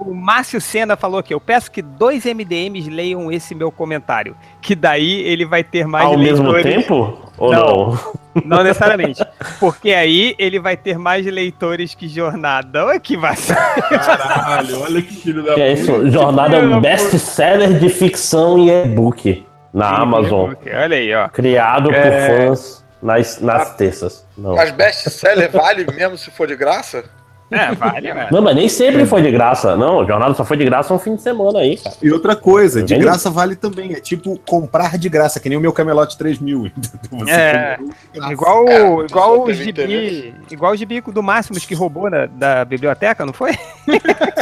o 0.00 0.12
Márcio 0.12 0.60
Senna 0.60 0.96
falou 0.96 1.20
aqui. 1.20 1.32
Eu 1.32 1.40
peço 1.40 1.70
que 1.70 1.80
dois 1.80 2.24
MDMs 2.24 2.90
leiam 2.90 3.30
esse 3.30 3.54
meu 3.54 3.70
comentário. 3.70 4.36
Que 4.60 4.74
daí 4.74 5.20
ele 5.20 5.44
vai 5.44 5.62
ter 5.62 5.86
mais 5.86 6.06
Ao 6.06 6.18
mesmo 6.18 6.50
leitores. 6.50 6.84
tempo? 6.84 7.16
Ou 7.38 7.52
Não. 7.52 7.62
não? 7.64 8.20
Não 8.44 8.64
necessariamente. 8.64 9.24
Porque 9.60 9.92
aí 9.92 10.34
ele 10.36 10.58
vai 10.58 10.76
ter 10.76 10.98
mais 10.98 11.24
leitores 11.24 11.94
que 11.94 12.08
Jornada. 12.08 12.86
Olha 12.86 12.98
que 12.98 13.16
vacilo. 13.16 13.58
Caralho, 13.88 14.80
olha 14.80 15.02
que 15.02 15.14
filho 15.14 15.44
da 15.44 15.54
Que 15.54 15.60
é 15.60 15.72
isso? 15.74 16.10
Jornada 16.10 16.56
é 16.56 16.60
um 16.60 16.80
best-seller 16.80 17.78
de 17.78 17.88
ficção 17.88 18.58
e 18.58 18.68
e-book 18.68 19.46
na 19.72 19.88
Amazon. 20.00 20.52
Olha 20.66 20.96
aí, 20.96 21.14
ó. 21.14 21.28
Criado 21.28 21.92
É. 21.92 22.02
por 22.02 22.36
fãs 22.48 22.84
nas, 23.02 23.40
nas 23.40 23.74
terças. 23.76 24.26
Não. 24.36 24.54
Mas 24.56 24.70
best-seller 24.72 25.50
vale 25.50 25.86
mesmo 25.94 26.18
se 26.18 26.30
for 26.30 26.46
de 26.46 26.56
graça? 26.56 27.04
É, 27.52 27.74
vale, 27.74 28.14
né? 28.14 28.28
não, 28.30 28.40
mas 28.40 28.54
nem 28.54 28.68
sempre 28.68 29.04
foi 29.04 29.22
de 29.22 29.30
graça. 29.32 29.74
Não, 29.76 30.06
Jornada 30.06 30.32
só 30.34 30.44
foi 30.44 30.56
de 30.56 30.64
graça 30.64 30.94
um 30.94 31.00
fim 31.00 31.16
de 31.16 31.22
semana 31.22 31.58
aí, 31.58 31.76
cara. 31.78 31.96
E 32.00 32.12
outra 32.12 32.36
coisa, 32.36 32.80
de 32.80 32.96
graça 32.96 33.28
vale 33.28 33.56
também. 33.56 33.92
É 33.92 33.98
tipo 34.00 34.38
comprar 34.46 34.96
de 34.96 35.08
graça, 35.08 35.40
que 35.40 35.48
nem 35.48 35.58
o 35.58 35.60
meu 35.60 35.72
Camelote 35.72 36.16
3000. 36.16 36.70
Você 37.10 37.28
É. 37.32 37.76
graça. 38.14 38.32
Igual, 38.32 38.68
É, 38.68 39.04
igual 39.04 39.42
o 39.42 39.52
gibi, 39.52 39.70
interesse. 39.70 40.34
igual 40.48 40.72
o 40.72 40.76
gibi 40.76 41.00
do 41.00 41.24
Máximos 41.24 41.66
que 41.66 41.74
roubou 41.74 42.08
na, 42.08 42.26
da 42.26 42.64
biblioteca, 42.64 43.26
não 43.26 43.32
foi? 43.32 43.54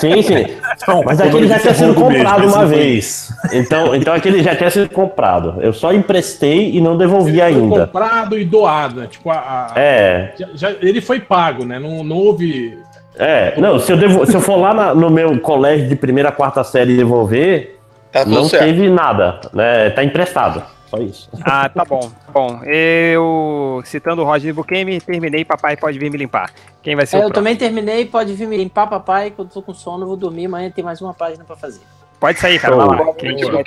Sim, 0.01 0.23
sim. 0.23 0.45
Não, 0.89 1.03
Mas 1.05 1.21
aquele 1.21 1.47
já 1.47 1.59
tinha 1.59 1.75
sido 1.75 1.93
roubo 1.93 2.11
mesmo, 2.11 2.25
comprado 2.25 2.45
esse 2.47 2.57
uma 2.57 2.67
foi- 2.67 2.77
vez. 2.79 3.33
Então, 3.53 3.95
então 3.95 4.15
aquele 4.15 4.43
já 4.43 4.55
tinha 4.57 4.71
sido 4.71 4.89
comprado. 4.89 5.57
Eu 5.61 5.73
só 5.73 5.93
emprestei 5.93 6.71
e 6.75 6.81
não 6.81 6.97
devolvi 6.97 7.33
Ele 7.33 7.41
foi 7.41 7.49
ainda. 7.63 7.87
comprado 7.87 8.39
e 8.39 8.45
doado, 8.45 9.01
né? 9.01 9.07
Tipo, 9.11 9.31
a, 9.31 9.35
a- 9.37 9.73
É, 9.77 10.33
já- 10.39 10.49
já- 10.55 10.77
ele 10.81 11.01
foi 11.01 11.21
pago, 11.21 11.65
né? 11.65 11.79
Não, 11.79 12.03
não 12.03 12.17
houve. 12.17 12.79
é. 13.19 13.55
Não, 13.59 13.79
se 13.79 13.93
eu, 13.93 13.97
devo- 13.97 14.25
se 14.27 14.35
eu 14.35 14.41
for 14.41 14.57
lá 14.57 14.73
na- 14.75 14.95
no 14.95 15.11
meu 15.11 15.39
colégio 15.41 15.89
de 15.89 15.97
primeira 15.97 16.29
a 16.31 16.33
quarta 16.33 16.63
série 16.65 16.97
devolver, 16.97 17.77
Tá 18.13 18.25
não 18.25 18.45
certo. 18.45 18.65
teve 18.65 18.89
nada. 18.89 19.41
Né? 19.53 19.91
Tá 19.91 20.03
emprestado. 20.03 20.63
Só 20.91 20.97
isso. 20.99 21.29
Ah, 21.45 21.69
tá 21.69 21.85
bom. 21.85 22.11
Bom, 22.33 22.61
eu, 22.65 23.83
citando 23.85 24.23
o 24.23 24.25
Roger 24.25 24.55
Buquemi, 24.55 25.01
terminei, 25.01 25.45
papai 25.45 25.77
pode 25.77 25.99
vir 25.99 26.11
me 26.11 26.17
limpar. 26.17 26.51
Quem 26.83 26.97
vai 26.97 27.05
ser 27.07 27.17
É, 27.17 27.19
o 27.19 27.21
eu 27.21 27.23
próximo? 27.29 27.35
também 27.35 27.57
terminei, 27.57 28.07
pode 28.07 28.33
vir 28.33 28.47
me 28.49 28.57
limpar, 28.57 28.87
papai, 28.87 29.31
que 29.31 29.39
eu 29.39 29.45
tô 29.45 29.61
com 29.61 29.75
sono, 29.75 30.05
eu 30.05 30.09
vou 30.09 30.17
dormir, 30.17 30.47
amanhã 30.47 30.71
tem 30.71 30.83
mais 30.85 31.01
uma 31.03 31.13
página 31.13 31.45
pra 31.45 31.57
fazer. 31.57 31.81
Pode 32.19 32.39
sair, 32.41 32.59
cara, 32.59 32.75
vai 32.77 32.87
lá. 33.07 33.13
Quem 33.15 33.37
tiver-. 33.37 33.65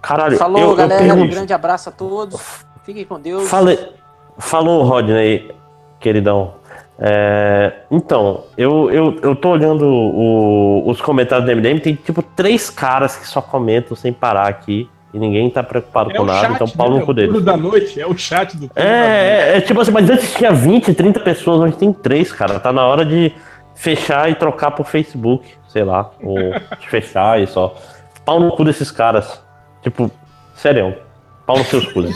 Caralho, 0.00 0.36
Falou, 0.36 0.60
eu, 0.60 0.70
eu 0.70 0.76
galera, 0.76 1.02
um 1.04 1.06
pergunto- 1.06 1.30
grande 1.34 1.52
abraço 1.52 1.88
a 1.88 1.92
todos. 1.92 2.64
Fiquem 2.82 3.04
com 3.04 3.20
Deus. 3.20 3.48
Falei, 3.48 3.78
falou, 4.38 4.82
Rodney, 4.82 5.50
queridão. 6.00 6.54
É, 6.98 7.72
então, 7.90 8.44
eu, 8.56 8.90
eu, 8.90 9.16
eu 9.22 9.36
tô 9.36 9.50
olhando 9.50 9.84
o- 9.86 10.88
os 10.88 11.00
comentários 11.00 11.44
do 11.46 11.52
MDM, 11.52 11.78
tem 11.80 11.94
tipo 11.94 12.22
três 12.22 12.70
caras 12.70 13.16
que 13.16 13.26
só 13.26 13.40
comentam 13.42 13.96
sem 13.96 14.12
parar 14.12 14.48
aqui 14.48 14.88
e 15.12 15.18
ninguém 15.18 15.48
tá 15.50 15.62
preocupado 15.62 16.10
É 16.10 16.14
com 16.14 16.22
o 16.22 16.26
nada, 16.26 16.40
chat, 16.40 16.54
então 16.54 16.68
pau 16.68 16.90
no 16.90 16.98
É 16.98 17.00
cu 17.04 17.10
o 17.10 17.14
turno 17.14 17.30
deles. 17.32 17.44
da 17.44 17.56
noite, 17.56 18.00
é 18.00 18.06
o 18.06 18.16
chat 18.16 18.56
do. 18.56 18.70
É, 18.74 18.82
é, 18.82 19.56
é 19.56 19.60
tipo 19.60 19.80
assim, 19.80 19.90
mas 19.92 20.08
antes 20.08 20.32
tinha 20.34 20.52
20, 20.52 20.94
30 20.94 21.20
pessoas, 21.20 21.60
hoje 21.60 21.76
tem 21.76 21.92
três, 21.92 22.32
cara. 22.32 22.58
Tá 22.58 22.72
na 22.72 22.86
hora 22.86 23.04
de 23.04 23.32
fechar 23.74 24.30
e 24.30 24.34
trocar 24.34 24.70
pro 24.70 24.84
Facebook, 24.84 25.46
sei 25.68 25.84
lá, 25.84 26.10
ou 26.22 26.36
de 26.80 26.88
fechar 26.88 27.40
e 27.40 27.46
só. 27.46 27.74
Pau 28.24 28.38
no 28.40 28.52
cu 28.56 28.64
desses 28.64 28.90
caras. 28.90 29.42
Tipo, 29.82 30.10
sério, 30.54 30.94
pau 31.46 31.58
nos 31.58 31.66
seus 31.66 31.86
cus. 31.92 32.06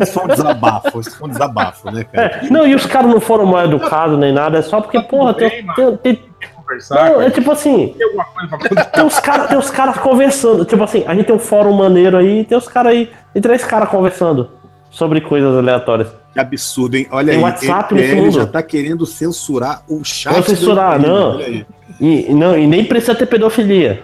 Isso 0.00 0.12
foi 0.14 0.24
um 0.24 0.28
desabafo, 0.28 1.00
isso 1.00 1.18
foi 1.18 1.28
um 1.28 1.30
desabafo, 1.30 1.90
né, 1.90 2.04
cara? 2.04 2.40
É, 2.42 2.50
não, 2.50 2.66
e 2.66 2.74
os 2.74 2.86
caras 2.86 3.10
não 3.10 3.20
foram 3.20 3.46
mal 3.46 3.64
educados 3.64 4.18
nem 4.18 4.32
nada, 4.32 4.58
é 4.58 4.62
só 4.62 4.80
porque, 4.80 4.98
Tá 4.98 5.04
porra, 5.04 5.32
bem, 5.34 5.50
tem, 5.50 5.66
tem, 5.74 5.96
tem- 5.96 6.29
Conversar, 6.70 7.10
não, 7.10 7.20
é 7.20 7.30
tipo 7.30 7.50
assim, 7.50 7.94
tem 7.98 8.06
alguma 8.06 8.24
coisa 8.24 8.48
pra 8.48 8.58
contar. 8.58 8.84
tem 8.84 9.04
os 9.04 9.18
caras 9.18 9.48
tem 9.48 9.58
os 9.58 9.70
caras 9.70 9.96
conversando, 9.96 10.64
tipo 10.64 10.82
assim, 10.82 11.02
a 11.04 11.14
gente 11.14 11.26
tem 11.26 11.34
um 11.34 11.38
fórum 11.38 11.72
maneiro 11.72 12.16
aí, 12.16 12.44
tem 12.44 12.56
os 12.56 12.68
caras 12.68 12.92
aí, 12.92 13.10
tem 13.32 13.42
três 13.42 13.64
caras 13.64 13.88
conversando 13.88 14.50
sobre 14.88 15.20
coisas 15.20 15.56
aleatórias. 15.56 16.08
Que 16.32 16.38
absurdo, 16.38 16.96
hein? 16.96 17.08
Olha 17.10 17.32
Tem 17.32 17.36
aí, 17.36 17.42
WhatsApp 17.42 17.94
ele, 17.96 18.30
já 18.30 18.46
tá 18.46 18.62
querendo 18.62 19.04
censurar 19.04 19.82
o 19.88 20.04
chat. 20.04 20.32
Não 20.32 20.42
censurar, 20.44 21.00
não. 21.00 21.40
E, 21.40 21.66
e 22.00 22.34
não, 22.34 22.56
e 22.56 22.66
nem 22.68 22.84
precisa 22.84 23.16
ter 23.16 23.26
pedofilia. 23.26 24.02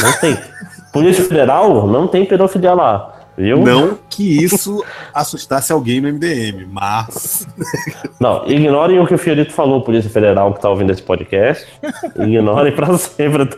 Não 0.00 0.12
tem. 0.12 0.36
Polícia 0.92 1.24
Federal 1.24 1.86
não 1.86 2.06
tem 2.06 2.24
pedofilia 2.24 2.72
lá. 2.72 3.15
Viu? 3.36 3.58
Não 3.58 3.98
que 4.08 4.42
isso 4.42 4.82
assustasse 5.12 5.70
alguém 5.72 6.00
no 6.00 6.08
MDM, 6.08 6.66
mas. 6.70 7.46
Não, 8.18 8.46
ignorem 8.46 8.98
o 8.98 9.06
que 9.06 9.14
o 9.14 9.18
Fiorito 9.18 9.52
falou, 9.52 9.82
Polícia 9.82 10.10
Federal, 10.10 10.54
que 10.54 10.60
tá 10.60 10.70
ouvindo 10.70 10.90
esse 10.90 11.02
podcast. 11.02 11.66
Ignorem 12.16 12.74
pra 12.74 12.96
sempre. 12.96 13.46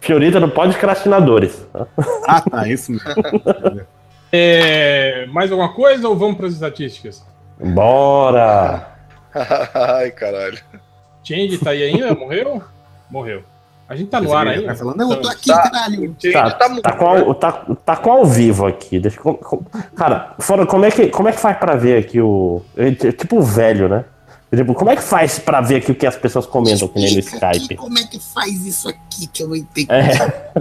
Fiorito 0.00 0.38
não 0.38 0.50
pode 0.50 0.76
crastinadores. 0.78 1.66
tá? 1.72 1.86
Ah, 2.28 2.40
tá, 2.40 2.68
isso 2.68 2.92
mesmo. 2.92 3.86
É, 4.30 5.26
mais 5.26 5.50
alguma 5.50 5.72
coisa 5.72 6.08
ou 6.08 6.16
vamos 6.16 6.36
para 6.36 6.46
as 6.46 6.52
estatísticas? 6.52 7.24
Bora! 7.58 8.86
Ai, 9.74 10.10
caralho. 10.10 10.58
Change 11.24 11.58
tá 11.58 11.70
aí 11.70 11.82
ainda? 11.82 12.14
Morreu? 12.14 12.62
Morreu. 13.10 13.42
A 13.88 13.94
gente 13.94 14.08
tá 14.10 14.20
no 14.20 14.34
ar 14.34 14.46
Vai 14.46 14.56
ainda? 14.56 14.74
falando, 14.74 14.96
não, 14.96 15.12
eu 15.12 15.20
tô 15.22 15.28
aqui, 15.28 15.46
Tá. 15.48 15.62
caralho. 15.70 16.16
Tá, 16.32 16.50
tá, 16.50 16.80
tá, 16.80 16.92
com 16.92 17.06
ao, 17.06 17.34
tá, 17.34 17.52
tá 17.84 17.96
com 17.96 18.10
ao 18.10 18.24
vivo 18.26 18.66
aqui. 18.66 18.98
Deixa, 18.98 19.20
com- 19.20 19.34
com- 19.34 19.64
cara, 19.94 20.34
fora, 20.40 20.66
como 20.66 20.84
é, 20.84 20.90
que, 20.90 21.06
como 21.08 21.28
é 21.28 21.32
que 21.32 21.38
faz 21.38 21.56
pra 21.56 21.76
ver 21.76 21.98
aqui 21.98 22.20
o. 22.20 22.62
é 22.76 22.90
Tipo 23.12 23.38
o 23.38 23.42
velho, 23.42 23.88
né? 23.88 24.04
Tipo, 24.54 24.74
como 24.74 24.90
é 24.90 24.96
que 24.96 25.02
faz 25.02 25.38
pra 25.38 25.60
ver 25.60 25.76
aqui 25.76 25.92
o 25.92 25.94
que 25.94 26.06
as 26.06 26.16
pessoas 26.16 26.46
comentam 26.46 26.88
que 26.88 26.98
nem 26.98 27.12
no 27.12 27.18
Explica 27.20 27.48
aqui 27.48 27.56
Skype? 27.58 27.76
Como 27.76 27.98
é 27.98 28.02
que 28.04 28.18
faz 28.18 28.64
isso 28.66 28.88
aqui 28.88 29.26
que 29.26 29.42
eu 29.42 29.48
não 29.48 29.56
entendi? 29.56 29.88
É. 29.90 30.52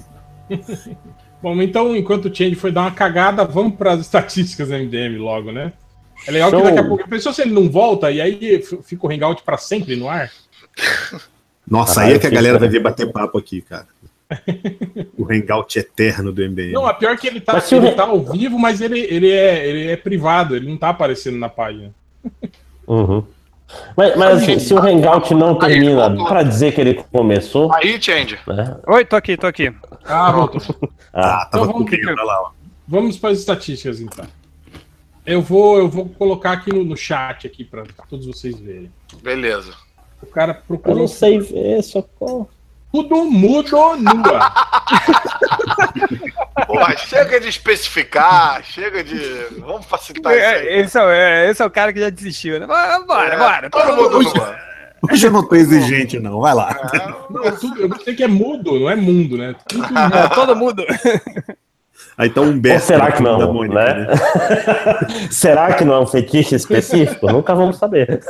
Bom, 1.42 1.60
então, 1.62 1.94
enquanto 1.96 2.26
o 2.26 2.34
Change 2.34 2.54
foi 2.54 2.70
dar 2.72 2.82
uma 2.82 2.90
cagada, 2.90 3.44
vamos 3.44 3.76
para 3.76 3.92
as 3.92 4.00
estatísticas 4.00 4.68
do 4.68 4.74
MDM 4.74 5.18
logo, 5.18 5.50
né? 5.52 5.72
É 6.26 6.30
legal 6.30 6.50
Show. 6.50 6.60
que 6.60 6.66
daqui 6.66 6.78
a 6.80 6.84
pouco. 6.84 7.08
Pensou 7.08 7.32
se 7.32 7.42
ele 7.42 7.52
não 7.52 7.68
volta 7.70 8.10
e 8.10 8.20
aí 8.20 8.62
fica 8.84 9.06
o 9.06 9.10
Hangout 9.10 9.42
para 9.42 9.56
sempre 9.56 9.96
no 9.96 10.08
ar? 10.08 10.30
Nossa, 11.70 11.94
Caralho, 11.94 12.10
aí 12.12 12.16
é 12.16 12.20
que 12.20 12.26
a 12.26 12.30
galera 12.30 12.58
vai 12.58 12.68
ver 12.68 12.80
bater 12.80 13.10
papo 13.12 13.38
aqui, 13.38 13.62
cara. 13.62 13.86
o 15.18 15.24
hangout 15.32 15.78
eterno 15.78 16.32
do 16.32 16.42
MDM. 16.42 16.72
Não, 16.72 16.86
a 16.86 16.94
pior 16.94 17.12
é 17.12 17.16
que 17.16 17.26
ele 17.26 17.40
tá, 17.40 17.54
Mas 17.54 17.64
se 17.64 17.74
o 17.74 17.78
ele 17.78 17.88
Re- 17.88 17.94
tá 17.94 18.04
ao 18.04 18.20
vivo, 18.22 18.58
mas 18.58 18.80
ele, 18.80 18.98
ele, 19.00 19.30
é, 19.30 19.66
ele 19.66 19.90
é 19.90 19.96
privado, 19.96 20.54
ele 20.54 20.68
não 20.68 20.76
tá 20.76 20.88
aparecendo 20.90 21.38
na 21.38 21.48
página. 21.48 21.92
Uhum. 22.86 23.24
Mas, 23.96 24.16
mas 24.16 24.42
assim, 24.42 24.58
se 24.58 24.74
o 24.74 24.78
Hangout 24.78 25.32
não 25.34 25.54
termina 25.56 26.10
pra 26.26 26.42
dizer 26.42 26.74
que 26.74 26.80
ele 26.80 26.94
começou, 27.12 27.72
Aí, 27.72 28.00
Change. 28.02 28.36
né? 28.46 28.76
Oi, 28.86 29.04
tô 29.04 29.14
aqui, 29.16 29.36
tô 29.36 29.46
aqui. 29.46 29.72
Ah, 30.04 30.32
voltou. 30.32 30.60
Ah, 31.12 31.46
tava 31.50 31.64
Então 31.66 31.84
vamos- 31.86 32.26
lá, 32.26 32.42
ó. 32.42 32.50
Vamos 32.88 33.16
para 33.16 33.30
as 33.30 33.38
estatísticas, 33.38 34.00
então. 34.00 34.24
Eu 35.24 35.40
vou, 35.40 35.78
eu 35.78 35.88
vou 35.88 36.08
colocar 36.08 36.52
aqui 36.52 36.72
no, 36.74 36.82
no 36.84 36.96
chat 36.96 37.46
aqui 37.46 37.62
para 37.64 37.84
todos 38.08 38.26
vocês 38.26 38.58
verem. 38.58 38.90
Beleza. 39.22 39.72
O 40.22 40.26
cara 40.26 40.52
Eu 40.52 40.62
procurou 40.66 40.98
não 40.98 41.08
sei 41.08 41.38
ver, 41.40 41.82
socorro. 41.82 42.48
tudo 42.92 43.24
mudo 43.24 43.70
nua. 43.96 44.52
Porra, 46.66 46.96
chega 46.96 47.40
de 47.40 47.48
especificar, 47.48 48.62
chega 48.62 49.02
de. 49.02 49.18
Vamos 49.60 49.86
facilitar 49.86 50.32
isso 50.36 50.44
aí. 50.46 50.68
Esse 50.80 50.98
é, 50.98 51.02
o- 51.04 51.10
é, 51.10 51.50
esse 51.50 51.62
é 51.62 51.66
o 51.66 51.70
cara 51.70 51.92
que 51.92 52.00
já 52.00 52.10
desistiu, 52.10 52.60
né? 52.60 52.66
Bora, 52.66 53.00
bora, 53.00 53.34
É, 53.34 53.38
bora. 53.38 53.70
Todo 53.70 53.96
mundo 53.96 54.22
numa. 54.22 54.70
Hoje 55.10 55.26
eu 55.26 55.30
não 55.30 55.48
tô 55.48 55.54
exigente, 55.54 56.18
não. 56.20 56.40
Vai 56.40 56.54
lá. 56.54 56.76
Não, 57.30 57.44
é 57.44 57.50
tudo, 57.52 57.80
eu 57.80 57.88
gostei 57.88 58.14
que 58.14 58.22
é 58.22 58.28
mudo, 58.28 58.78
não 58.78 58.90
é 58.90 58.94
mundo, 58.96 59.38
né? 59.38 59.54
Tudo 59.66 59.84
É, 60.14 60.28
todo 60.34 60.54
mundo. 60.54 60.84
Aí 62.18 62.28
tá 62.28 62.42
um 62.42 62.44
Ou 62.44 62.50
Humberto 62.50 62.84
será 62.84 63.10
que 63.10 63.22
não? 63.22 63.38
da 63.38 63.46
Mônica, 63.46 63.94
né? 63.94 64.06
será 65.32 65.72
que 65.72 65.84
não 65.84 65.94
é 65.94 66.00
um 66.00 66.06
fetiche 66.06 66.54
específico? 66.54 67.32
Nunca 67.32 67.54
vamos 67.54 67.78
saber. 67.78 68.20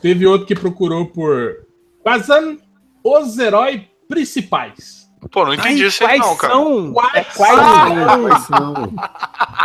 Teve 0.00 0.26
outro 0.26 0.46
que 0.46 0.54
procurou 0.54 1.06
por 1.06 1.66
Bazan, 2.04 2.56
os 3.02 3.38
heróis 3.38 3.82
principais. 4.08 5.08
Pô, 5.30 5.44
não 5.44 5.54
entendi 5.54 5.84
isso 5.84 6.06
aí 6.06 6.18
não, 6.18 6.36
cara. 6.36 6.54
são? 6.54 6.92
Quais 6.92 7.14
é, 7.14 7.24
quais 7.24 7.54
são? 7.56 8.22
Quais 8.22 8.42
são? 8.44 8.94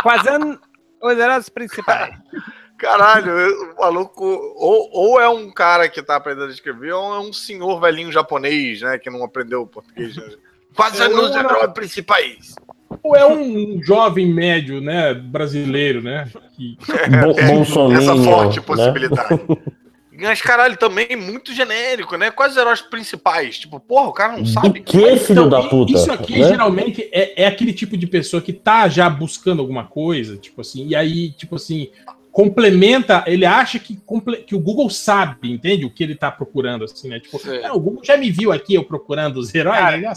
Quais 0.02 0.22
são 0.22 0.58
os 1.02 1.18
heróis 1.18 1.48
principais? 1.48 2.14
Caralho, 2.76 3.32
o 3.72 3.80
maluco. 3.80 4.24
Ou, 4.56 4.90
ou 4.92 5.20
é 5.20 5.28
um 5.28 5.50
cara 5.50 5.88
que 5.88 6.02
tá 6.02 6.16
aprendendo 6.16 6.48
a 6.48 6.52
escrever, 6.52 6.92
ou 6.92 7.14
é 7.14 7.20
um 7.20 7.32
senhor 7.32 7.80
velhinho 7.80 8.10
japonês, 8.10 8.82
né? 8.82 8.98
Que 8.98 9.08
não 9.08 9.24
aprendeu 9.24 9.66
português. 9.66 10.16
né? 10.16 10.30
Quais 10.74 10.98
É, 11.00 11.08
os 11.08 11.34
heróis 11.34 11.72
principais? 11.72 12.54
Ou 13.02 13.14
é 13.14 13.26
um 13.26 13.80
jovem 13.82 14.32
médio, 14.32 14.80
né, 14.80 15.14
brasileiro, 15.14 16.02
né? 16.02 16.28
Que, 16.56 16.76
Bo 17.22 17.34
Bolsonaro. 17.34 18.02
Essa 18.02 18.16
forte 18.16 18.60
né? 18.60 19.66
Mas, 20.24 20.40
caralho, 20.42 20.76
também 20.76 21.14
muito 21.16 21.52
genérico, 21.52 22.16
né? 22.16 22.30
Quais 22.30 22.52
os 22.52 22.58
heróis 22.58 22.80
principais? 22.80 23.58
Tipo, 23.58 23.78
porra, 23.78 24.08
o 24.08 24.12
cara 24.12 24.36
não 24.36 24.44
sabe. 24.46 24.80
que, 24.80 25.16
filho 25.18 25.32
Então, 25.46 25.48
da 25.48 25.62
puta? 25.68 25.92
Isso 25.92 26.10
aqui 26.12 26.38
né? 26.38 26.48
geralmente 26.48 27.08
é, 27.12 27.42
é 27.42 27.46
aquele 27.46 27.72
tipo 27.72 27.96
de 27.96 28.06
pessoa 28.06 28.40
que 28.42 28.52
tá 28.52 28.88
já 28.88 29.08
buscando 29.10 29.60
alguma 29.60 29.84
coisa, 29.84 30.36
tipo 30.36 30.60
assim, 30.60 30.86
e 30.88 30.96
aí, 30.96 31.30
tipo 31.32 31.56
assim, 31.56 31.90
complementa, 32.32 33.22
ele 33.26 33.46
acha 33.46 33.78
que, 33.78 33.96
comple- 33.96 34.38
que 34.38 34.54
o 34.54 34.58
Google 34.58 34.90
sabe, 34.90 35.52
entende? 35.52 35.84
O 35.84 35.90
que 35.90 36.02
ele 36.02 36.16
tá 36.16 36.30
procurando, 36.32 36.84
assim, 36.84 37.08
né? 37.08 37.20
Tipo. 37.20 37.40
"Ah, 37.64 37.72
o 37.74 37.80
Google 37.80 38.02
já 38.04 38.16
me 38.16 38.30
viu 38.30 38.50
aqui 38.52 38.74
eu 38.74 38.82
procurando 38.84 39.36
os 39.36 39.54
heróis, 39.54 39.78
Cara, 39.78 40.00
já 40.00 40.12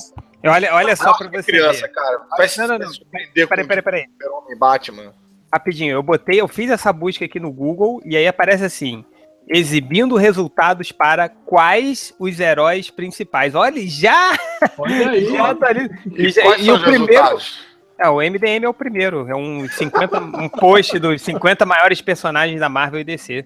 Olha, 0.46 0.74
olha 0.74 0.96
só 0.96 1.14
pra 1.18 1.28
você 1.30 1.44
criança, 1.52 1.82
ver. 1.82 1.92
cara. 1.94 2.20
Vai 2.38 2.48
se 2.48 2.58
Não, 2.60 2.68
não, 2.68 2.80
não. 2.80 2.88
surpreender 2.94 3.48
Peraí, 3.48 3.68
peraí, 3.68 3.82
peraí. 3.84 4.06
Batman. 4.58 5.14
Rapidinho, 5.54 5.92
eu 5.94 6.04
botei, 6.04 6.40
eu 6.42 6.48
fiz 6.48 6.70
essa 6.70 6.92
busca 6.92 7.24
aqui 7.26 7.40
no 7.40 7.52
Google 7.52 8.02
e 8.06 8.18
aí 8.18 8.28
aparece 8.28 8.64
assim: 8.66 9.06
exibindo 9.50 10.16
resultados 10.16 10.92
para 10.92 11.30
quais 11.30 12.14
os 12.20 12.40
heróis 12.40 12.90
principais. 12.90 13.56
Olha, 13.56 13.82
já, 13.88 14.38
Olha 14.78 15.10
aí. 15.10 15.26
já 15.32 15.56
tá 15.56 15.68
ali. 15.70 15.90
E, 16.16 16.26
E, 16.26 16.30
já- 16.32 16.58
e 16.58 16.72
o 16.72 16.80
primeiro. 16.82 17.38
É, 18.00 18.08
o 18.10 18.18
MDM 18.22 18.64
é 18.64 18.70
o 18.70 18.74
primeiro. 18.74 19.28
É 19.28 19.36
um 19.36 19.68
50, 19.68 20.20
um 20.20 20.48
post 20.50 21.00
dos 21.00 21.22
50 21.22 21.66
maiores 21.66 22.00
personagens 22.02 22.60
da 22.60 22.70
Marvel 22.70 23.00
e 23.00 23.04
DC. 23.04 23.46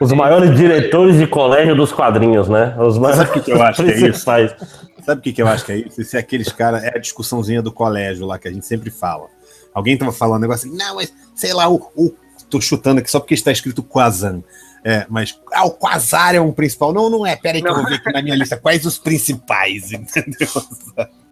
Os 0.00 0.12
maiores 0.12 0.56
diretores 0.56 1.18
de 1.18 1.26
colégio 1.26 1.74
dos 1.74 1.90
quadrinhos, 1.92 2.48
né? 2.48 2.76
Os 2.78 2.96
maiores 2.96 3.18
Sabe 3.26 3.30
o 3.30 3.32
que 3.32 3.40
que 3.40 3.50
eu 3.52 3.60
acho 3.62 3.82
que 3.84 3.90
é 3.90 4.08
isso? 4.08 4.20
Sabe 4.20 5.18
o 5.18 5.22
que, 5.22 5.32
que 5.32 5.42
eu 5.42 5.48
acho 5.48 5.64
que 5.64 5.72
é 5.72 5.76
isso? 5.78 6.00
Esse 6.00 6.16
é 6.16 6.20
aqueles 6.20 6.52
caras, 6.52 6.84
é 6.84 6.92
a 6.94 6.98
discussãozinha 7.00 7.60
do 7.60 7.72
colégio 7.72 8.24
lá 8.24 8.38
que 8.38 8.46
a 8.46 8.52
gente 8.52 8.64
sempre 8.66 8.90
fala. 8.90 9.26
Alguém 9.74 9.96
tava 9.98 10.12
falando 10.12 10.38
um 10.38 10.42
negócio 10.42 10.68
assim, 10.68 10.78
não, 10.78 10.94
mas 10.94 11.12
sei 11.34 11.52
lá, 11.52 11.68
o, 11.68 11.76
o- 11.96 12.14
tô 12.48 12.60
chutando 12.60 13.00
aqui 13.00 13.10
só 13.10 13.18
porque 13.18 13.34
está 13.34 13.50
escrito 13.50 13.82
Quazan. 13.82 14.44
É, 14.84 15.06
mas 15.08 15.38
ah, 15.52 15.64
o 15.66 15.70
Quasar 15.72 16.34
é 16.34 16.40
um 16.40 16.52
principal. 16.52 16.92
Não, 16.92 17.10
não 17.10 17.26
é. 17.26 17.34
Pera 17.36 17.56
aí 17.58 17.62
que 17.62 17.68
eu 17.68 17.74
vou 17.74 17.84
ver 17.84 17.96
aqui 17.96 18.12
na 18.12 18.22
minha 18.22 18.36
lista. 18.36 18.56
Quais 18.56 18.84
os 18.86 18.98
principais? 18.98 19.90
Entendeu? 19.92 20.48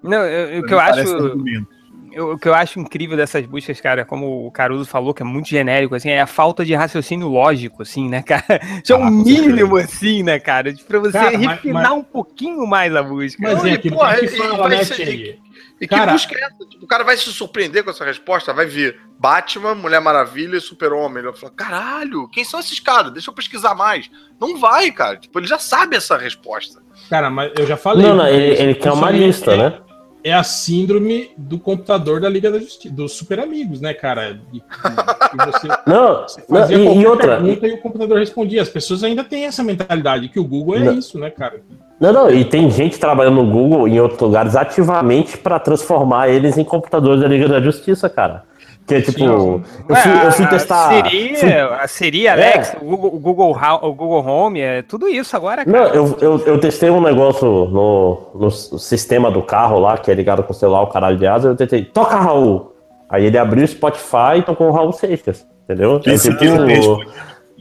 Não, 0.02 0.24
eu- 0.24 0.60
o 0.60 0.66
que 0.66 0.74
eu 0.74 0.80
acho. 0.80 1.00
argumento. 1.14 1.75
Eu- 2.16 2.32
o 2.32 2.38
que 2.38 2.48
eu 2.48 2.54
acho 2.54 2.80
incrível 2.80 3.16
dessas 3.16 3.44
buscas, 3.46 3.80
cara, 3.80 4.04
como 4.04 4.46
o 4.46 4.50
Caruso 4.50 4.88
falou, 4.88 5.12
que 5.14 5.22
é 5.22 5.24
muito 5.24 5.48
genérico, 5.48 5.94
assim, 5.94 6.08
é 6.10 6.20
a 6.20 6.26
falta 6.26 6.64
de 6.64 6.74
raciocínio 6.74 7.28
lógico, 7.28 7.82
assim, 7.82 8.08
né, 8.08 8.22
cara? 8.26 8.60
Isso 8.82 8.92
é 8.92 8.96
Ah, 8.96 8.98
um 8.98 9.02
com 9.02 9.10
mínimo, 9.24 9.76
assim, 9.76 10.22
né, 10.22 10.38
cara? 10.38 10.72
de- 10.72 10.82
Pra 10.82 10.98
você 10.98 11.12
Cara, 11.12 11.38
mas- 11.38 11.48
refinar 11.50 11.82
mas- 11.90 11.92
um 11.92 12.02
pouquinho 12.02 12.66
mais 12.66 12.94
a 12.96 13.02
busca. 13.02 13.38
Mas 13.42 13.58
Não, 13.58 13.66
é 13.66 13.70
e, 13.70 13.74
aquilo 13.74 13.96
porra, 13.96 14.16
que 14.16 14.24
e- 14.24 14.28
fala, 14.28 14.68
né, 14.68 14.84
ser- 14.84 14.94
Cheng? 14.94 15.38
E 15.78 15.86
que 15.86 15.94
Cara- 15.94 16.12
busca 16.12 16.34
é 16.34 16.42
essa? 16.42 16.66
Tipo, 16.70 16.84
o 16.86 16.88
cara 16.88 17.04
vai 17.04 17.16
se 17.18 17.30
surpreender 17.30 17.84
com 17.84 17.90
essa 17.90 18.02
resposta, 18.02 18.50
vai 18.50 18.64
ver 18.64 18.98
Batman, 19.18 19.74
Mulher 19.74 20.00
Maravilha 20.00 20.56
e 20.56 20.60
Super-Homem. 20.60 21.18
Ele 21.18 21.30
vai 21.30 21.38
falar, 21.38 21.52
caralho, 21.52 22.26
quem 22.30 22.44
são 22.44 22.58
esses 22.58 22.80
caras? 22.80 23.12
Deixa 23.12 23.28
eu 23.30 23.34
pesquisar 23.34 23.74
mais. 23.74 24.10
Não 24.40 24.56
vai, 24.58 24.90
cara. 24.90 25.18
Tipo, 25.18 25.38
ele 25.38 25.46
já 25.46 25.58
sabe 25.58 25.94
essa 25.96 26.16
resposta. 26.16 26.80
Cara, 27.10 27.28
mas 27.28 27.52
eu 27.58 27.66
já 27.66 27.76
falei. 27.76 28.06
Não, 28.06 28.16
não, 28.16 28.24
né, 28.24 28.34
ele, 28.34 28.54
ele 28.62 28.74
quer 28.74 28.90
uma 28.90 29.10
aí 29.10 29.18
lista, 29.26 29.52
é- 29.52 29.56
né? 29.58 29.78
É 30.26 30.32
a 30.32 30.42
síndrome 30.42 31.30
do 31.36 31.56
computador 31.56 32.20
da 32.20 32.28
Liga 32.28 32.50
da 32.50 32.58
Justiça, 32.58 32.92
dos 32.92 33.12
Super 33.12 33.38
Amigos, 33.38 33.80
né, 33.80 33.94
cara? 33.94 34.32
De- 34.50 34.58
que 34.60 35.36
você 35.46 35.68
Não, 35.86 36.26
não 36.48 36.58
fazia 36.60 36.76
e, 36.78 36.84
qualquer 36.84 37.00
e 37.00 37.06
outra, 37.06 37.36
pergunta 37.36 37.68
e 37.68 37.72
o 37.74 37.80
computador 37.80 38.18
respondia. 38.18 38.60
As 38.60 38.68
pessoas 38.68 39.04
ainda 39.04 39.22
têm 39.22 39.44
essa 39.44 39.62
mentalidade, 39.62 40.28
que 40.28 40.40
o 40.40 40.44
Google 40.44 40.74
é 40.74 40.80
Não. 40.80 40.94
isso, 40.94 41.16
né, 41.16 41.30
cara? 41.30 41.60
Não, 42.00 42.12
não, 42.12 42.28
e 42.28 42.44
tem 42.44 42.68
gente 42.72 42.98
trabalhando 42.98 43.36
no 43.40 43.48
Google 43.48 43.86
e 43.86 43.92
em 43.92 44.00
outros 44.00 44.20
lugares 44.20 44.56
ativamente 44.56 45.38
para 45.38 45.60
transformar 45.60 46.28
eles 46.28 46.58
em 46.58 46.64
computadores 46.64 47.20
da 47.20 47.28
Liga 47.28 47.46
da 47.48 47.60
Justiça, 47.60 48.08
cara. 48.10 48.42
Que 48.86 48.94
é 48.94 49.00
tipo, 49.00 49.24
eu 49.24 49.62
fui, 49.96 50.26
eu 50.26 50.32
fui 50.32 50.44
a 50.44 50.48
testar. 50.48 50.88
Siri, 51.04 51.36
fui- 51.36 51.52
a 51.52 51.88
Siri, 51.88 52.28
Alexa, 52.28 52.76
o, 52.80 52.84
Google, 52.84 53.14
o, 53.14 53.18
Google, 53.18 53.58
o 53.82 53.92
Google 53.92 54.24
Home, 54.26 54.60
é 54.60 54.82
tudo 54.82 55.08
isso 55.08 55.34
agora, 55.36 55.64
cara. 55.64 55.78
Não, 55.88 55.94
eu, 55.94 56.16
eu, 56.20 56.46
eu 56.46 56.60
testei 56.60 56.88
um 56.88 57.00
negócio 57.00 57.46
no, 57.46 58.30
no 58.34 58.50
sistema 58.50 59.30
do 59.30 59.42
carro 59.42 59.80
lá, 59.80 59.98
que 59.98 60.08
é 60.10 60.14
ligado 60.14 60.42
com 60.44 60.52
o 60.52 60.54
celular, 60.54 60.82
o 60.82 60.86
caralho 60.86 61.16
de 61.16 61.26
asa, 61.26 61.48
eu 61.48 61.56
tentei, 61.56 61.84
toca 61.84 62.16
Raul. 62.16 62.72
Aí 63.10 63.24
ele 63.24 63.36
abriu 63.38 63.64
o 63.64 63.68
Spotify 63.68 64.38
e 64.38 64.42
tocou 64.42 64.68
o 64.68 64.72
Raul 64.72 64.92
Seixas, 64.92 65.44
entendeu? 65.64 66.00
É 66.06 66.10
Esse 66.12 66.32
tipo, 66.34 66.44
é 66.70 66.80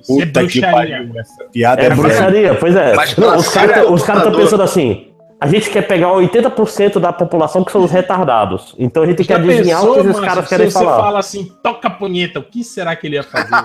Puta 0.07 0.45
que 0.45 0.59
bruxaria. 0.61 0.71
pariu. 0.71 1.19
Essa 1.19 1.43
piada 1.51 1.81
É 1.81 1.85
é, 1.85 1.89
bruxaria, 1.89 2.55
pois 2.55 2.75
é. 2.75 2.93
Mas 2.93 3.17
Não, 3.17 3.35
os 3.35 3.49
caras 3.49 3.89
os 3.89 4.03
caras 4.03 4.21
estão 4.21 4.31
computador- 4.31 4.41
pensando 4.41 4.61
assim. 4.63 5.07
A 5.45 5.47
gente 5.47 5.69
quer 5.69 5.83
pegar 5.83 6.07
80% 6.09 6.99
da 6.99 7.13
população 7.13 7.63
que 7.63 7.71
são 7.71 7.83
os 7.83 7.91
retardados. 7.91 8.75
Então 8.79 9.03
a 9.03 9.05
gente 9.05 9.17
tem 9.17 9.25
que 9.25 9.31
Já 9.33 9.39
adivinhar 9.39 9.83
o 9.85 9.93
que 9.93 9.99
esses 9.99 10.19
caras 10.19 10.43
se 10.45 10.49
querem 10.49 10.69
você 10.69 10.73
falar. 10.79 10.97
fala 10.97 11.19
assim, 11.19 11.51
toca 11.61 11.87
a 11.87 11.91
punheta, 11.91 12.39
o 12.39 12.43
que 12.43 12.63
será 12.63 12.95
que 12.95 13.05
ele 13.07 13.15
ia 13.15 13.23
fazer? 13.23 13.51
né? 13.51 13.61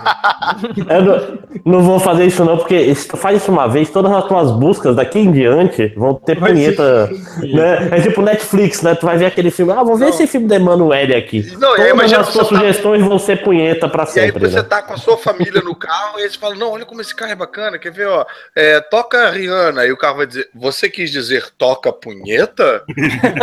Eu 0.96 1.02
não, 1.02 1.38
não 1.64 1.82
vou 1.82 1.98
fazer 1.98 2.26
isso 2.26 2.44
não, 2.44 2.56
porque 2.58 2.94
se 2.94 3.08
tu 3.08 3.16
faz 3.16 3.40
isso 3.42 3.50
uma 3.50 3.66
vez, 3.66 3.88
todas 3.90 4.12
as 4.12 4.24
tuas 4.26 4.50
buscas 4.52 4.94
daqui 4.96 5.18
em 5.20 5.32
diante 5.32 5.88
vão 5.96 6.14
ter 6.14 6.38
Vai 6.38 6.52
punheta. 6.52 7.06
Né? 7.38 7.88
É 7.92 8.00
tipo 8.00 8.20
Netflix, 8.22 8.82
né? 8.82 8.94
Tu 8.94 9.06
vai 9.06 9.16
ver 9.16 9.26
aquele 9.26 9.50
filme, 9.50 9.72
ah, 9.72 9.82
vou 9.82 9.96
ver 9.96 10.04
Não. 10.06 10.10
esse 10.10 10.26
filme 10.26 10.46
da 10.46 10.56
Emanuele 10.56 11.14
aqui. 11.14 11.50
Não, 11.58 11.76
e 11.76 11.80
aí 11.82 11.90
Todas 11.90 12.12
as 12.12 12.26
você 12.26 12.32
tuas 12.32 12.48
tá- 12.48 12.56
sugestões 12.56 13.02
vão 13.02 13.18
ser 13.18 13.42
punheta 13.42 13.88
pra 13.88 14.02
E 14.04 14.06
aí 14.06 14.12
sempre, 14.26 14.48
você 14.50 14.56
né? 14.56 14.62
tá 14.62 14.82
com 14.82 14.92
a 14.94 14.96
sua 14.96 15.16
família 15.16 15.62
no 15.62 15.74
carro 15.74 16.18
e 16.18 16.22
eles 16.22 16.36
falam, 16.36 16.56
não, 16.58 16.72
olha 16.72 16.84
como 16.84 17.00
esse 17.00 17.14
carro 17.14 17.32
é 17.32 17.36
bacana, 17.36 17.78
quer 17.78 17.92
ver, 17.92 18.06
ó, 18.08 18.24
é, 18.54 18.80
toca 18.80 19.18
a 19.28 19.30
Rihanna, 19.30 19.86
e 19.86 19.92
o 19.92 19.96
carro 19.96 20.18
vai 20.18 20.26
dizer, 20.26 20.48
você 20.54 20.88
quis 20.90 21.10
dizer 21.10 21.46
toca 21.56 21.69
punheta? 21.76 22.82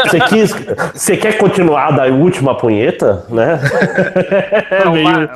Você, 0.06 0.20
quis, 0.22 0.52
você 0.94 1.18
quer 1.18 1.38
continuar 1.38 1.92
da 1.92 2.06
última 2.06 2.56
punheta, 2.58 3.26
né? 3.30 3.60
É 4.72 4.80
Então, 4.80 4.92
meio- 4.94 5.10
Ma- 5.10 5.30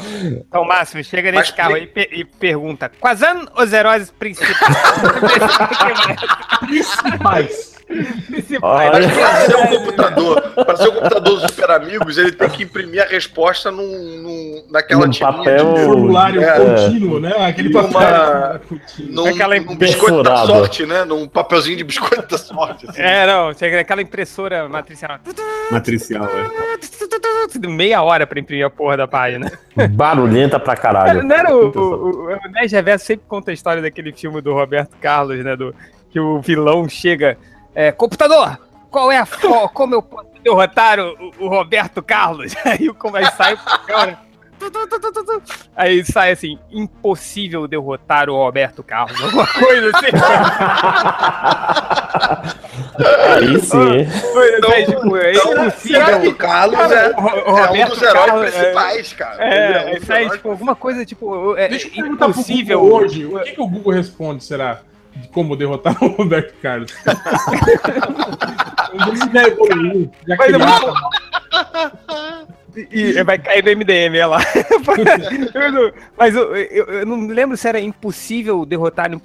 então, 0.48 0.66
Máximo, 0.66 1.03
chega 1.03 1.32
nesse 1.32 1.50
Mas 1.50 1.52
carro 1.52 1.76
aí 1.76 1.84
e 1.84 1.88
pe- 1.88 2.10
e 2.11 2.26
pergunta: 2.26 2.92
quais 3.00 3.20
são 3.20 3.45
os 3.58 3.74
heróis 3.74 4.11
principais? 4.11 4.58
Principais. 6.60 7.72
Olha. 8.61 9.10
Pra 9.10 9.36
ser 9.45 9.56
um 9.56 9.68
computador, 9.68 10.42
pra 10.66 10.76
ser 10.76 10.90
um 10.90 10.94
computador 10.94 11.22
dos 11.40 11.42
super 11.52 11.72
amigos, 11.72 12.18
ele 12.18 12.32
tem 12.32 12.50
que 12.50 12.64
imprimir 12.64 13.02
a 13.03 13.06
resposta 13.06 13.72
num, 13.72 13.82
num- 14.22 14.64
naquela 14.70 15.06
Num 15.06 15.11
tirinha 15.11 15.32
papel- 15.34 15.74
de- 15.74 15.86
formulário 15.86 16.44
É. 16.44 16.58
contínuo, 16.60 17.20
né? 17.20 17.34
Aquele 17.48 17.70
papel 17.72 18.60
contínuo. 18.68 19.11
num, 19.16 19.28
Aquela 19.28 19.60
num 19.60 19.76
biscoito 19.76 20.24
da 20.24 20.45
sorte, 20.45 20.86
né? 20.86 21.03
Num 21.06 21.28
papelzinho 21.28 21.78
de 21.78 21.84
biscoito 21.84 22.28
da 22.30 22.38
sorte. 22.38 22.88
assim. 22.90 23.02
É, 23.02 23.26
não, 23.28 23.50
aquela 23.50 24.02
impressora 24.02 24.68
matricial. 24.68 25.20
Matricial, 25.72 26.26
é. 26.26 27.68
Meia 27.68 28.02
hora 28.02 28.26
pra 28.26 28.40
imprimir 28.40 28.66
a 28.66 28.70
porra 28.70 28.98
da 28.98 29.08
página. 29.08 29.52
Barulhenta 29.92 30.60
pra 30.60 30.76
caralho. 30.76 31.24
Não 31.24 31.36
era 31.36 31.53
o, 31.53 31.68
o, 31.70 31.80
o, 31.80 32.26
o 32.34 32.52
Nerd 32.52 32.72
Reverso 32.74 33.06
sempre 33.06 33.26
conta 33.28 33.52
a 33.52 33.53
história 33.53 33.82
daquele 33.82 34.11
filme 34.14 34.42
do 34.42 34.53
Roberto 34.53 34.95
Carlos, 35.02 35.44
né? 35.44 35.56
Do, 35.56 35.74
que 36.10 36.20
o 36.20 36.40
vilão 36.42 36.88
chega. 36.90 37.38
É, 37.74 37.91
computador, 37.91 38.59
qual 38.90 39.11
é 39.11 39.17
a 39.17 39.25
fo 39.25 39.69
como 39.74 39.95
eu 39.95 40.01
posso 40.01 40.27
derrotar 40.43 41.00
o, 41.00 41.32
o 41.40 41.48
Roberto 41.48 42.01
Carlos? 42.03 42.53
Aí 42.66 42.90
o 42.90 42.93
como 42.93 43.16
aí 43.17 43.25
sai 43.38 43.58
cara. 43.88 44.19
Aí 45.75 46.06
sai 46.06 46.32
assim, 46.33 46.59
impossível 46.72 47.67
derrotar 47.67 48.30
o 48.30 48.35
Roberto 48.35 48.83
Carlos, 48.83 49.17
alguma 49.24 49.48
coisa 49.48 49.90
assim. 49.98 50.08
Aí 53.33 53.59
sim. 53.59 54.22
Coisa 54.32 54.67
assim, 54.67 54.85
tipo, 54.85 55.17
é 55.17 55.32
Então, 55.32 55.51
impossível. 55.53 56.06
será 56.06 56.19
que 56.19 56.27
o 56.27 56.35
Carlos 56.35 56.77
Cara, 56.77 56.93
é, 56.95 57.09
o 57.09 57.22
Ro- 57.22 57.30
o 57.30 57.33
é 57.33 57.51
um 57.51 57.66
Roberto 57.67 57.90
dos 57.90 58.01
heróis 58.03 58.25
Carlos, 58.25 58.45
é- 58.45 58.51
principais, 58.61 59.14
cara. 59.14 59.43
Ele 59.45 59.56
É, 59.56 59.80
um 59.85 59.93
dos 59.95 60.03
isso 60.03 60.14
aí, 60.14 60.19
heróis 60.24 60.38
tipo, 60.38 60.51
alguma 60.51 60.75
coisa, 60.75 61.06
tipo, 61.06 61.58
é 61.58 61.67
Deixa 61.67 61.88
eu 61.95 62.06
impossível. 62.08 62.82
Hoje, 62.83 63.25
o 63.25 63.40
que, 63.40 63.51
que 63.53 63.61
o 63.61 63.67
Google 63.67 63.93
responde, 63.93 64.43
será? 64.43 64.82
De 65.16 65.28
como 65.30 65.56
derrotar 65.56 65.96
o 66.04 66.08
Roberto 66.08 66.54
Carlos. 66.62 66.92
Já 69.34 69.44
evoluiu, 69.48 70.12
já 70.28 70.36
Mas. 70.38 70.94
E 72.90 73.22
vai 73.24 73.38
cair 73.38 73.62
no 73.66 73.72
MDM, 73.76 74.14
olha 74.16 74.28
lá. 74.28 74.40
Eu 75.54 75.72
não- 75.74 75.92
Mas 76.18 76.34
eu, 76.36 76.56
eu- 76.56 76.86
eu 76.86 77.06
não 77.06 77.28
lembro 77.28 77.58
se 77.58 77.68
era 77.68 77.82
impossível 77.82 78.66
derrotar 78.66 79.10
o 79.10 79.20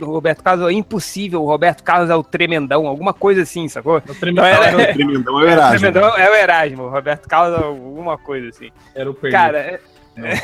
o 0.00 0.04
Roberto 0.04 0.44
Carlos 0.44 0.64
ou 0.64 0.70
impossível. 0.70 1.42
O 1.42 1.46
Roberto 1.46 1.82
Carlos 1.82 2.08
é 2.08 2.14
o 2.14 2.22
tremendão, 2.22 2.86
alguma 2.86 3.12
coisa 3.12 3.42
assim, 3.42 3.66
sacou? 3.66 4.00
No 4.06 4.14
tremendo, 4.14 4.44
Não, 4.44 4.48
Não, 4.48 4.62
era- 4.62 4.94
Tremendão 4.94 5.40
é 5.40 5.42
o 5.42 5.46
O 5.48 5.50
Erasmo. 5.50 5.78
tremendão 5.78 6.16
é 6.16 6.30
o 6.30 6.34
Erasmo, 6.36 6.82
o 6.84 6.88
Roberto 6.88 7.28
Carlos 7.28 7.60
é 7.60 7.64
alguma 7.64 8.16
coisa 8.16 8.48
assim. 8.50 8.70
era 8.94 9.10
o. 9.10 9.14
Cara, 9.14 9.80
é- 10.16 10.40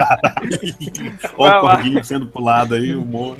Olha 1.36 1.58
o 1.58 1.60
corguinho 1.60 2.04
sendo 2.04 2.26
pulado 2.26 2.74
aí, 2.74 2.94
o 2.94 3.04
morro. 3.04 3.38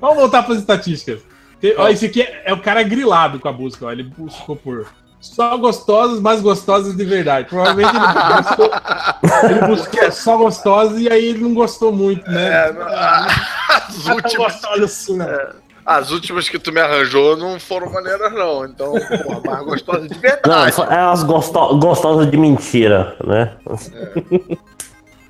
Vamos 0.00 0.16
voltar 0.16 0.42
para 0.42 0.54
as 0.54 0.60
estatísticas. 0.60 1.20
Te- 1.60 1.74
ó, 1.76 1.88
esse 1.88 2.06
aqui 2.06 2.22
é, 2.22 2.42
é 2.46 2.52
o 2.54 2.60
cara 2.60 2.82
grilado 2.82 3.38
com 3.38 3.48
a 3.48 3.52
busca, 3.52 3.86
ó. 3.86 3.92
Ele 3.92 4.04
buscou 4.04 4.56
por 4.56 4.86
só 5.20 5.56
gostosas, 5.58 6.20
mas 6.20 6.40
gostosas 6.40 6.96
de 6.96 7.04
verdade. 7.04 7.48
Provavelmente 7.48 7.90
ele 7.94 8.42
buscou, 8.42 8.70
ele 9.50 9.66
buscou 9.66 10.12
só 10.12 10.36
gostosas 10.38 10.98
e 11.00 11.10
aí 11.10 11.26
ele 11.26 11.40
não 11.40 11.52
gostou 11.52 11.92
muito, 11.92 12.28
né? 12.30 12.68
É, 12.68 12.72
não- 12.72 12.82
as 12.88 14.06
é 14.06 14.12
últimas. 14.14 14.52
gostosa 14.54 14.84
assim, 14.84 15.16
né? 15.18 15.26
As 15.84 16.10
últimas 16.10 16.48
que 16.48 16.58
tu 16.58 16.72
me 16.72 16.80
arranjou 16.80 17.36
não 17.36 17.58
foram 17.58 17.90
maneiras, 17.92 18.32
não. 18.32 18.64
Então, 18.64 18.92
porra, 18.92 19.40
mais 19.44 19.64
gostosa 19.64 20.08
de 20.08 20.14
Não, 20.14 20.20
verdade. 20.20 20.80
é 20.92 20.96
umas 21.04 21.22
gosto- 21.22 21.78
gostosas 21.78 22.30
de 22.30 22.36
mentira, 22.36 23.16
né? 23.26 23.52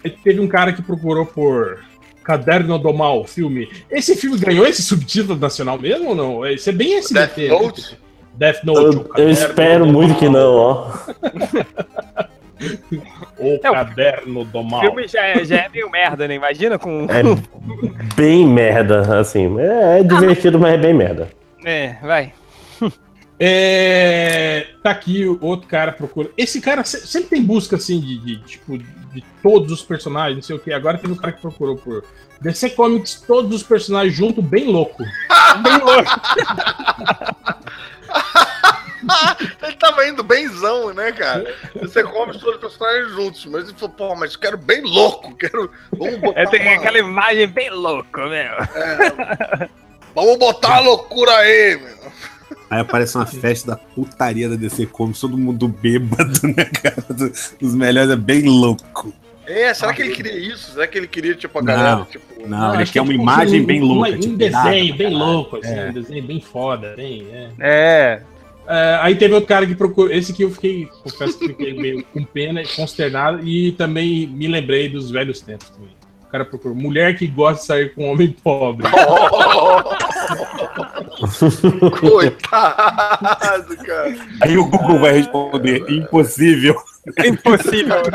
Aí 0.04 0.10
Teve 0.24 0.40
um 0.40 0.48
cara 0.48 0.72
que 0.72 0.82
procurou 0.82 1.24
por 1.26 1.78
Caderno 2.24 2.78
do 2.78 2.92
Mal, 2.92 3.24
filme. 3.24 3.68
Esse 3.90 4.14
filme 4.16 4.38
ganhou 4.38 4.66
esse 4.66 4.82
subtítulo 4.82 5.38
nacional 5.38 5.78
mesmo 5.78 6.10
ou 6.10 6.14
não? 6.14 6.46
Esse 6.46 6.70
é 6.70 6.72
bem 6.72 6.96
SBT. 6.98 7.48
Death 7.48 7.60
Note? 7.62 7.98
Death 8.34 8.64
Note. 8.64 8.96
Eu, 9.16 9.24
eu 9.24 9.30
espero 9.30 9.86
muito 9.86 10.14
que 10.16 10.28
não, 10.28 10.54
ó. 10.54 10.90
O 13.38 13.58
É, 13.62 13.70
o- 13.70 13.72
Caderno 13.72 14.44
do 14.44 14.58
O 14.60 14.64
Mal. 14.64 14.80
filme 14.80 15.06
já 15.08 15.24
é, 15.24 15.44
já 15.44 15.56
é 15.56 15.68
meio 15.68 15.90
merda, 15.90 16.28
né? 16.28 16.34
Imagina 16.34 16.78
com. 16.78 17.06
É 17.08 17.22
bem 18.14 18.46
merda, 18.46 19.18
assim. 19.18 19.58
É, 19.58 20.00
é 20.00 20.02
divertido, 20.02 20.58
mas 20.58 20.74
é 20.74 20.78
bem 20.78 20.94
merda. 20.94 21.28
É, 21.64 21.94
vai. 22.02 22.32
É, 23.42 24.66
tá 24.82 24.90
aqui 24.90 25.24
o 25.26 25.38
outro 25.40 25.66
cara 25.66 25.92
procura. 25.92 26.28
Esse 26.36 26.60
cara 26.60 26.84
se- 26.84 27.06
sempre 27.06 27.30
tem 27.30 27.42
busca 27.42 27.76
assim 27.76 27.98
de, 27.98 28.18
de, 28.18 28.36
tipo 28.42 28.76
de 28.76 29.24
todos 29.42 29.72
os 29.72 29.82
personagens, 29.82 30.36
não 30.36 30.42
sei 30.42 30.56
o 30.56 30.58
que. 30.58 30.70
Agora 30.70 30.98
teve 30.98 31.14
um 31.14 31.16
cara 31.16 31.32
que 31.32 31.40
procurou 31.40 31.74
por 31.76 32.04
DC 32.42 32.68
Comics, 32.70 33.24
todos 33.26 33.56
os 33.56 33.62
personagens 33.62 34.14
junto, 34.14 34.42
bem 34.42 34.66
louco. 34.66 35.02
Bem 35.64 35.78
louco. 35.78 36.10
Ele 39.62 39.76
tava 39.76 40.06
indo 40.06 40.22
benzão, 40.22 40.92
né, 40.94 41.12
cara? 41.12 41.54
Você 41.80 42.02
come 42.02 42.32
todos 42.38 42.54
os 42.54 42.60
personagens 42.60 43.10
juntos, 43.12 43.46
mas 43.46 43.64
ele 43.68 43.76
falou, 43.78 43.94
pô, 43.94 44.14
mas 44.16 44.36
quero 44.36 44.56
bem 44.58 44.82
louco, 44.82 45.34
quero. 45.36 45.70
Vamos 45.92 46.18
botar, 46.18 46.40
É, 46.40 46.46
tem 46.46 46.60
uma- 46.62 46.74
aquela 46.74 46.98
imagem 46.98 47.46
bem 47.48 47.70
louca, 47.70 48.26
meu. 48.28 49.68
Vamos 50.14 50.38
botar 50.38 50.76
a 50.76 50.80
loucura 50.80 51.32
aí, 51.36 51.78
meu. 51.82 52.10
Aí 52.68 52.80
aparece 52.80 53.16
uma 53.16 53.26
festa 53.26 53.72
da 53.72 53.76
putaria 53.76 54.48
da 54.48 54.54
DC 54.56 54.86
Comics, 54.86 55.20
todo 55.20 55.36
mundo 55.36 55.66
bêbado, 55.68 56.40
né, 56.44 56.64
cara? 56.64 57.04
Os 57.60 57.74
melhores 57.74 58.10
é 58.10 58.16
bem 58.16 58.42
louco. 58.42 59.12
É, 59.46 59.74
será 59.74 59.92
que 59.92 60.02
ele 60.02 60.14
queria 60.14 60.36
isso? 60.38 60.72
Será 60.74 60.86
que 60.86 60.96
ele 60.96 61.08
queria, 61.08 61.34
tipo, 61.34 61.58
a 61.58 61.62
galera, 61.62 61.96
Não. 61.96 62.04
tipo. 62.04 62.46
Não, 62.46 62.74
ele 62.74 62.84
quer 62.84 62.92
que 62.92 63.00
uma 63.00 63.08
é 63.08 63.12
tipo 63.12 63.22
imagem 63.22 63.62
um- 63.62 63.66
bem 63.66 63.80
louca. 63.80 64.10
Um 64.10 64.20
tipo, 64.20 64.36
desenho 64.36 64.52
nada, 64.86 64.96
bem 64.98 65.10
louco, 65.14 65.56
assim, 65.56 65.74
É. 65.74 65.88
um 65.88 65.92
desenho 65.92 66.22
bem 66.24 66.40
foda, 66.40 66.94
bem, 66.96 67.26
é. 67.32 67.50
É. 67.58 68.22
É, 68.70 68.98
aí 69.02 69.16
teve 69.16 69.34
outro 69.34 69.48
cara 69.48 69.66
que 69.66 69.74
procurou. 69.74 70.12
Esse 70.12 70.30
aqui 70.30 70.44
eu 70.44 70.50
fiquei, 70.52 70.88
confesso 71.02 71.36
que 71.36 71.48
fiquei 71.48 71.74
meio 71.74 72.04
com 72.04 72.22
pena, 72.22 72.62
consternado, 72.76 73.44
e 73.44 73.72
também 73.72 74.28
me 74.28 74.46
lembrei 74.46 74.88
dos 74.88 75.10
velhos 75.10 75.40
tempos 75.40 75.70
também. 75.70 75.90
O 76.22 76.26
cara 76.30 76.44
procurou 76.44 76.76
mulher 76.76 77.18
que 77.18 77.26
gosta 77.26 77.60
de 77.60 77.66
sair 77.66 77.92
com 77.92 78.08
homem 78.08 78.30
pobre. 78.30 78.86
Coitado, 81.98 83.76
cara. 83.78 84.14
Aí 84.40 84.56
o 84.56 84.66
Google 84.66 85.00
vai 85.00 85.14
responder: 85.14 85.84
impossível. 85.90 86.80
Impossível. 87.26 87.96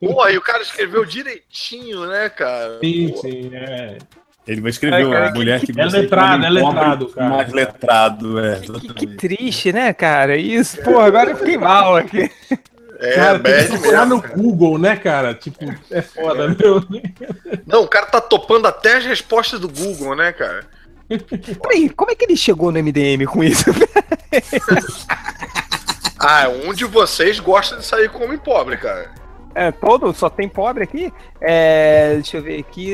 Pô, 0.00 0.20
aí 0.22 0.36
o 0.36 0.42
cara 0.42 0.62
escreveu 0.62 1.04
direitinho, 1.04 2.04
né, 2.06 2.28
cara? 2.28 2.80
Sim, 2.80 3.14
sim, 3.16 3.54
é. 3.54 3.98
Ele 4.46 4.60
vai 4.60 4.70
escrever 4.70 5.02
É, 5.02 5.06
uma 5.06 5.14
cara, 5.14 5.32
mulher 5.34 5.60
que 5.60 5.70
é 5.70 5.74
gosta 5.74 5.90
de 5.90 6.02
letrado, 6.02 6.44
é 6.44 6.50
letrado, 6.50 7.08
cara. 7.08 7.28
Mais 7.28 7.52
letrado, 7.52 8.40
é. 8.40 8.60
Que, 8.60 8.94
que 8.94 9.06
triste, 9.06 9.72
né, 9.72 9.92
cara? 9.92 10.36
Isso, 10.36 10.78
pô, 10.82 10.98
agora 10.98 11.30
eu 11.30 11.36
fiquei 11.36 11.56
mal 11.58 11.96
aqui. 11.96 12.30
É, 12.98 13.14
cara, 13.14 13.38
tem 13.38 13.52
que 13.54 13.58
bad 13.60 13.68
procurar 13.68 14.06
mesmo. 14.06 14.22
no 14.22 14.42
Google, 14.42 14.78
né, 14.78 14.96
cara? 14.96 15.34
Tipo, 15.34 15.64
é 15.90 16.02
foda, 16.02 16.48
meu. 16.48 16.84
Não, 17.66 17.82
o 17.84 17.88
cara 17.88 18.06
tá 18.06 18.20
topando 18.20 18.66
até 18.66 18.96
as 18.96 19.04
respostas 19.06 19.60
do 19.60 19.68
Google, 19.68 20.14
né, 20.16 20.32
cara? 20.32 20.66
Peraí, 21.62 21.88
como 21.90 22.10
é 22.10 22.14
que 22.14 22.24
ele 22.24 22.36
chegou 22.36 22.70
no 22.70 22.78
MDM 22.82 23.24
com 23.26 23.42
isso? 23.42 23.64
Ah, 26.22 26.48
um 26.50 26.74
de 26.74 26.84
vocês 26.84 27.40
gosta 27.40 27.76
de 27.78 27.84
sair 27.86 28.10
com 28.10 28.22
homem 28.24 28.36
pobre, 28.36 28.76
cara. 28.76 29.10
É, 29.60 29.70
todo, 29.70 30.10
só 30.14 30.30
tem 30.30 30.48
pobre 30.48 30.84
aqui. 30.84 31.12
É, 31.38 32.14
deixa 32.14 32.38
eu 32.38 32.42
ver 32.42 32.60
aqui. 32.60 32.90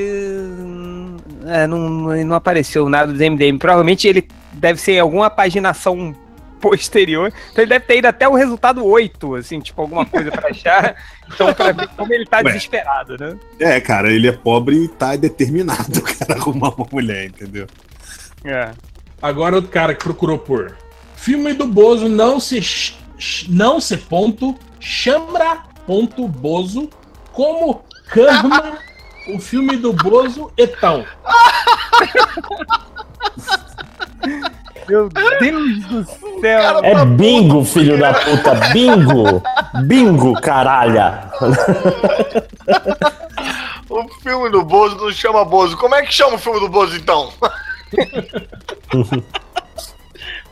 É, 1.46 1.64
não, 1.64 1.78
não 1.78 2.34
apareceu 2.34 2.88
nada 2.88 3.12
do 3.12 3.18
MDM. 3.18 3.56
Provavelmente 3.56 4.08
ele 4.08 4.26
deve 4.52 4.80
ser 4.80 4.98
alguma 4.98 5.30
paginação 5.30 6.12
posterior. 6.60 7.32
Então 7.52 7.62
ele 7.62 7.68
deve 7.68 7.84
ter 7.84 7.98
ido 7.98 8.08
até 8.08 8.28
o 8.28 8.34
resultado 8.34 8.84
8, 8.84 9.36
assim, 9.36 9.60
tipo, 9.60 9.80
alguma 9.80 10.04
coisa 10.04 10.32
pra 10.32 10.50
achar. 10.50 10.96
Então, 11.28 11.52
pra 11.52 11.72
ver 11.72 11.88
como 11.96 12.14
ele 12.14 12.24
tá 12.24 12.36
Ué. 12.36 12.44
desesperado, 12.44 13.16
né? 13.18 13.36
É, 13.58 13.80
cara, 13.80 14.12
ele 14.12 14.28
é 14.28 14.32
pobre 14.32 14.84
e 14.84 14.86
tá 14.86 15.16
determinado, 15.16 16.00
cara, 16.20 16.38
arrumar 16.38 16.68
uma 16.68 16.86
mulher, 16.88 17.26
entendeu? 17.26 17.66
É. 18.44 18.70
Agora 19.20 19.56
outro 19.56 19.68
cara 19.68 19.92
que 19.92 20.04
procurou 20.04 20.38
por 20.38 20.76
filme 21.16 21.52
do 21.52 21.66
Bozo 21.66 22.08
não 22.08 22.38
se 22.38 22.60
não 23.48 23.80
se 23.80 23.96
ponto 23.96 24.56
chambra 24.78 25.64
ponto 25.86 26.26
Bozo 26.26 26.88
como 27.32 27.82
cama 28.08 28.78
o 29.28 29.38
filme 29.38 29.76
do 29.76 29.92
Bozo 29.92 30.50
então. 30.56 31.04
Meu 34.88 35.08
Deus 35.08 35.84
do 35.86 36.04
céu. 36.40 36.84
É 36.84 37.04
bingo, 37.04 37.64
filho 37.64 37.98
da 37.98 38.14
puta, 38.14 38.54
bingo! 38.72 39.42
Bingo, 39.84 40.40
caralha! 40.40 41.30
O 43.88 44.08
filme 44.22 44.50
do 44.50 44.62
Bozo 44.62 44.96
não 44.96 45.12
chama 45.12 45.44
Bozo. 45.44 45.76
Como 45.76 45.94
é 45.94 46.02
que 46.02 46.12
chama 46.12 46.34
o 46.34 46.38
filme 46.38 46.60
do 46.60 46.68
Bozo, 46.68 46.96
então? 46.96 47.32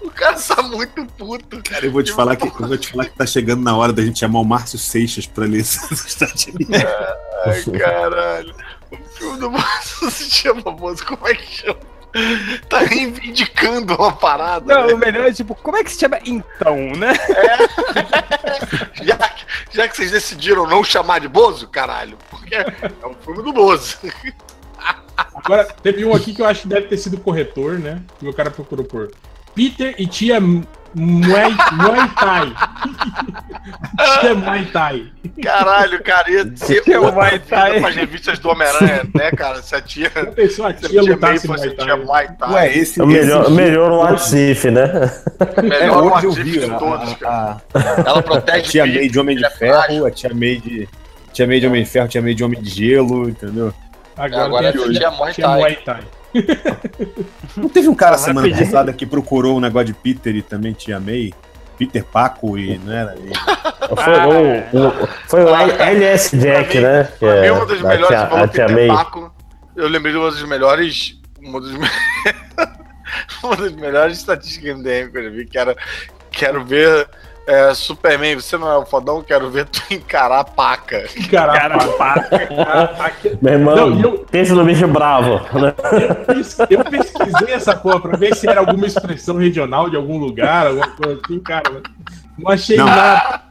o 0.04 0.10
cara 0.10 0.34
tá 0.38 0.62
muito 0.62 1.04
puto. 1.06 1.62
Cara, 1.62 1.84
eu 1.86 1.92
vou 1.92 2.02
te 2.02 2.12
falar 2.12 2.36
que 2.36 2.46
eu 2.46 2.52
vou 2.52 2.76
te 2.78 2.90
falar 2.90 3.06
que 3.06 3.16
tá 3.16 3.26
chegando 3.26 3.62
na 3.62 3.76
hora 3.76 3.92
da 3.92 4.02
gente 4.02 4.18
chamar 4.20 4.40
o 4.40 4.44
Márcio 4.44 4.78
Seixas 4.78 5.26
pra 5.26 5.44
ler 5.46 5.60
essa 5.62 5.92
estatística. 5.94 7.14
Ai, 7.46 7.62
caralho. 7.78 8.54
O 8.90 8.96
filme 9.16 9.38
do 9.38 9.50
Bozo 9.50 10.10
se 10.10 10.30
chama 10.30 10.62
Bozo. 10.70 11.04
Como 11.04 11.26
é 11.28 11.34
que 11.34 11.46
chama? 11.62 11.78
Tá 12.68 12.78
reivindicando 12.78 13.92
uma 13.96 14.12
parada. 14.12 14.72
Não, 14.72 14.86
né? 14.86 14.94
o 14.94 14.98
melhor 14.98 15.26
é 15.26 15.32
tipo, 15.32 15.52
como 15.56 15.76
é 15.76 15.82
que 15.82 15.90
se 15.90 15.98
chama 15.98 16.18
então, 16.24 16.76
né? 16.96 17.12
Já, 19.02 19.16
que- 19.16 19.44
já 19.72 19.88
que 19.88 19.96
vocês 19.96 20.10
decidiram 20.12 20.66
não 20.66 20.84
chamar 20.84 21.18
de 21.20 21.26
Bozo, 21.28 21.66
caralho. 21.68 22.16
Porque 22.30 22.54
é 22.54 22.66
um 23.06 23.14
filme 23.14 23.42
do 23.42 23.52
Bozo. 23.52 23.96
Agora 25.34 25.64
teve 25.82 26.04
um 26.04 26.14
aqui 26.14 26.32
que 26.32 26.40
eu 26.42 26.46
acho 26.46 26.62
que 26.62 26.68
deve 26.68 26.86
ter 26.88 26.96
sido 26.96 27.18
corretor, 27.18 27.78
né? 27.78 28.00
Que 28.18 28.28
o 28.28 28.32
cara 28.32 28.50
procurou 28.50 28.84
por 28.84 29.10
Peter 29.54 29.94
e 29.98 30.06
tia 30.06 30.40
Muay, 30.40 31.50
Muay 31.72 32.08
Thai. 32.20 32.54
tia 34.20 34.34
Muay 34.34 34.64
Thai. 34.66 35.06
Caralho, 35.42 36.02
cara, 36.04 36.30
ia 36.30 36.52
ser 36.56 36.82
é 36.88 36.98
o 36.98 37.12
Muay 37.12 37.38
Thai. 37.40 37.80
pras 37.80 37.96
revistas 37.96 38.38
do 38.38 38.48
Homem-Aranha, 38.50 39.02
né, 39.14 39.30
cara? 39.32 39.60
Se 39.62 39.74
a 39.74 39.80
tia. 39.80 40.10
Já 40.14 40.26
pensou 40.26 40.66
a 40.66 40.74
Se 40.74 40.86
a 40.86 40.88
tia 40.88 41.02
tia 41.02 41.12
lutasse 41.14 41.46
fosse 41.46 41.66
Muay 41.66 41.76
tia 41.76 41.86
Thai? 41.86 42.04
Muay 42.04 42.28
Thai. 42.38 42.52
Ué, 42.52 42.76
esse, 42.76 43.00
É 43.00 43.02
o 43.02 43.06
melhor, 43.06 43.42
esse 43.42 43.52
melhor 43.52 43.90
o 43.90 43.96
Latif, 44.02 44.64
né? 44.70 45.10
É, 45.56 45.62
melhor 45.62 46.02
hoje 46.04 46.26
eu 46.26 46.30
Latif 46.30 46.44
vi 46.44 46.58
de 46.60 46.64
a, 46.70 46.78
todos, 46.78 47.14
cara. 47.14 47.56
a, 47.74 47.80
Ela 48.06 48.18
a 48.18 48.22
protege 48.22 48.62
tia 48.70 48.84
filho, 48.84 48.94
May 49.00 49.08
de 49.08 49.18
Homem 49.18 49.36
de 49.36 49.44
é 49.44 49.50
Ferro, 49.50 50.06
a 50.06 50.10
tia 50.10 50.30
May 50.32 50.56
de. 50.60 50.88
Tia 51.32 51.46
May 51.48 51.60
de 51.60 51.66
Homem 51.66 51.82
de 51.82 51.90
Ferro, 51.90 52.08
tia 52.08 52.22
May 52.22 52.34
de 52.34 52.44
Homem 52.44 52.62
de 52.62 52.70
Gelo, 52.70 53.28
entendeu? 53.28 53.74
Agora, 54.16 54.44
Agora 54.44 54.72
tem 54.72 54.84
a 54.84 54.90
tia 54.92 55.10
Muay 55.10 55.32
tia 55.32 55.44
Thai. 55.44 55.58
Muay 55.58 55.76
Thai. 55.84 56.00
Não 57.56 57.68
teve 57.68 57.88
um 57.88 57.94
cara 57.94 58.18
semana 58.18 58.48
passada 58.56 58.92
que 58.92 59.06
procurou 59.06 59.56
um 59.56 59.60
negócio 59.60 59.86
de 59.88 59.94
Peter 59.94 60.34
e 60.34 60.42
também 60.42 60.72
tia 60.72 60.98
May? 61.00 61.32
Peter 61.76 62.04
Paco 62.04 62.56
e 62.56 62.78
não 62.78 62.92
era? 62.92 63.16
E- 63.16 63.32
Foi 63.96 64.14
o, 64.14 64.88
o- 64.88 65.08
foi 65.26 65.44
o 65.44 65.48
LS 65.54 66.36
Jack, 66.38 66.78
né? 66.80 67.04
Que 67.04 67.18
Pra 67.18 67.40
mim, 67.40 67.46
é 67.46 67.52
uma 67.52 67.66
das 67.66 67.82
da 67.82 67.88
melhores, 67.88 68.08
tia- 68.16 68.26
falou 68.28 68.48
Peter 68.48 68.72
May. 68.72 68.86
Paco, 68.88 69.34
eu 69.74 69.88
lembrei 69.88 70.12
de 70.12 70.18
uma 70.18 70.30
das 70.30 70.42
melhores. 70.44 71.20
Uma 71.40 71.60
das, 71.60 71.70
me- 71.72 71.90
uma 73.42 73.56
das 73.56 73.72
melhores 73.72 74.18
estatísticas 74.18 74.76
do 74.76 74.82
MDM 74.82 75.10
que 75.10 75.18
eu 75.18 75.24
já 75.24 75.30
vi, 75.30 75.46
que 75.46 75.58
era 75.58 75.76
Quero 76.30 76.64
ver 76.64 77.08
é, 77.46 77.74
Superman, 77.74 78.36
você 78.36 78.56
não 78.56 78.70
é 78.70 78.76
o 78.78 78.86
fodão, 78.86 79.22
quero 79.22 79.50
ver 79.50 79.66
tu 79.66 79.82
encarar 79.90 80.40
a 80.40 80.44
paca. 80.44 81.04
Caralho. 81.30 81.80
Meu 83.42 83.52
irmão, 83.52 83.76
Não, 83.90 84.00
eu- 84.00 84.18
pensa 84.30 84.54
no 84.54 84.64
bicho 84.64 84.86
bravo, 84.88 85.34
né? 85.58 85.74
Eu 86.68 86.78
Eu 86.78 86.84
pesquisei 86.84 87.54
essa 87.54 87.76
porra 87.76 88.00
pra 88.00 88.16
ver 88.16 88.34
se 88.34 88.48
era 88.48 88.60
alguma 88.60 88.86
expressão 88.86 89.36
regional 89.36 89.88
de 89.90 89.96
algum 89.96 90.18
lugar, 90.18 90.66
alguma 90.68 90.88
coisa 90.90 91.20
assim, 91.24 91.40
cara. 91.40 91.82
Não 92.38 92.50
achei 92.50 92.76
Não. 92.76 92.86
nada. 92.86 93.42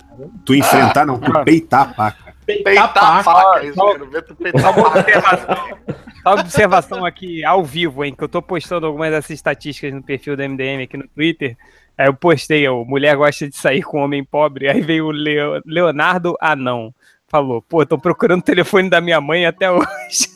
Tu 0.46 0.56
enfrentar, 0.56 1.06
não, 1.06 1.18
tu 1.20 1.32
peitar 1.44 1.82
a 1.82 1.86
paca. 1.94 2.34
Peitar 2.46 2.74
Peitar 2.74 2.86
a 2.86 2.88
paca, 2.88 3.24
faca, 3.24 3.64
isso, 3.66 3.76
só- 3.76 3.92
quero 3.94 4.10
ver 4.10 4.22
tu 4.24 4.36
peitar 4.36 4.66
a 4.68 5.22
paca. 5.22 5.78
Só 6.22 6.34
observação 6.36 7.06
aqui 7.06 7.44
ao 7.44 7.64
vivo, 7.64 8.04
hein? 8.04 8.14
Que 8.16 8.24
eu 8.24 8.30
tô 8.30 8.42
postando 8.42 8.86
algumas 8.86 9.12
dessas 9.12 9.32
estatísticas 9.32 9.94
no 9.94 10.04
perfil 10.04 10.38
da 10.38 10.44
MDM 10.48 10.84
aqui 10.84 10.98
no 10.98 11.08
Twitter. 11.08 11.58
Aí 11.98 12.08
eu 12.08 12.14
postei, 12.14 12.68
ó, 12.68 12.84
mulher 12.84 13.16
gosta 13.16 13.48
de 13.50 13.56
sair 13.56 13.84
com 13.84 14.00
homem 14.04 14.24
pobre. 14.24 14.68
Aí 14.70 14.82
veio 14.82 15.06
o 15.08 15.12
Leo- 15.12 15.62
Leonardo 15.66 16.36
Anão. 16.42 16.94
Falou, 17.28 17.62
pô, 17.62 17.86
tô 17.86 17.98
procurando 17.98 18.42
o 18.42 18.44
telefone 18.44 18.90
da 18.90 19.02
minha 19.02 19.20
mãe 19.20 19.46
até 19.46 19.70
hoje. 19.72 19.88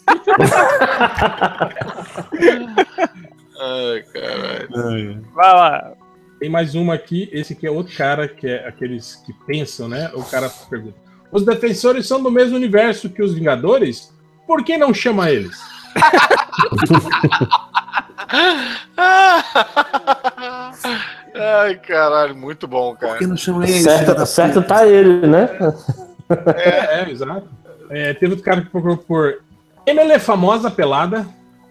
Ai, 3.59 4.03
caralho. 4.13 5.21
Vai 5.33 5.53
lá. 5.53 5.93
Tem 6.39 6.49
mais 6.49 6.75
uma 6.75 6.93
aqui, 6.93 7.27
esse 7.31 7.53
aqui 7.53 7.65
é 7.65 7.71
outro 7.71 7.95
cara, 7.97 8.27
que 8.27 8.47
é 8.47 8.67
aqueles 8.67 9.15
que 9.25 9.33
pensam, 9.45 9.87
né? 9.87 10.11
O 10.13 10.23
cara 10.23 10.49
pergunta: 10.69 10.95
Os 11.31 11.43
defensores 11.43 12.07
são 12.07 12.21
do 12.21 12.29
mesmo 12.29 12.55
universo 12.55 13.09
que 13.09 13.23
os 13.23 13.33
Vingadores? 13.33 14.13
Por 14.45 14.63
que 14.63 14.77
não 14.77 14.93
chama 14.93 15.31
eles? 15.31 15.57
Ai, 21.35 21.75
caralho, 21.75 22.35
muito 22.35 22.67
bom, 22.67 22.95
cara. 22.95 23.13
Por 23.13 23.19
que 23.19 23.27
não 23.27 23.37
chama 23.37 23.63
ele? 23.63 23.79
Certo, 23.79 24.25
certo 24.25 24.61
tá 24.61 24.87
ele, 24.87 25.27
né? 25.27 25.49
É, 26.55 27.01
é, 27.07 27.09
exato. 27.09 27.47
É, 27.89 28.13
teve 28.13 28.33
outro 28.33 28.43
cara 28.43 28.61
que 28.61 28.69
procurou 28.69 28.97
por 28.97 29.39
Emily 29.85 30.19
famosa 30.19 30.69
pelada. 30.69 31.25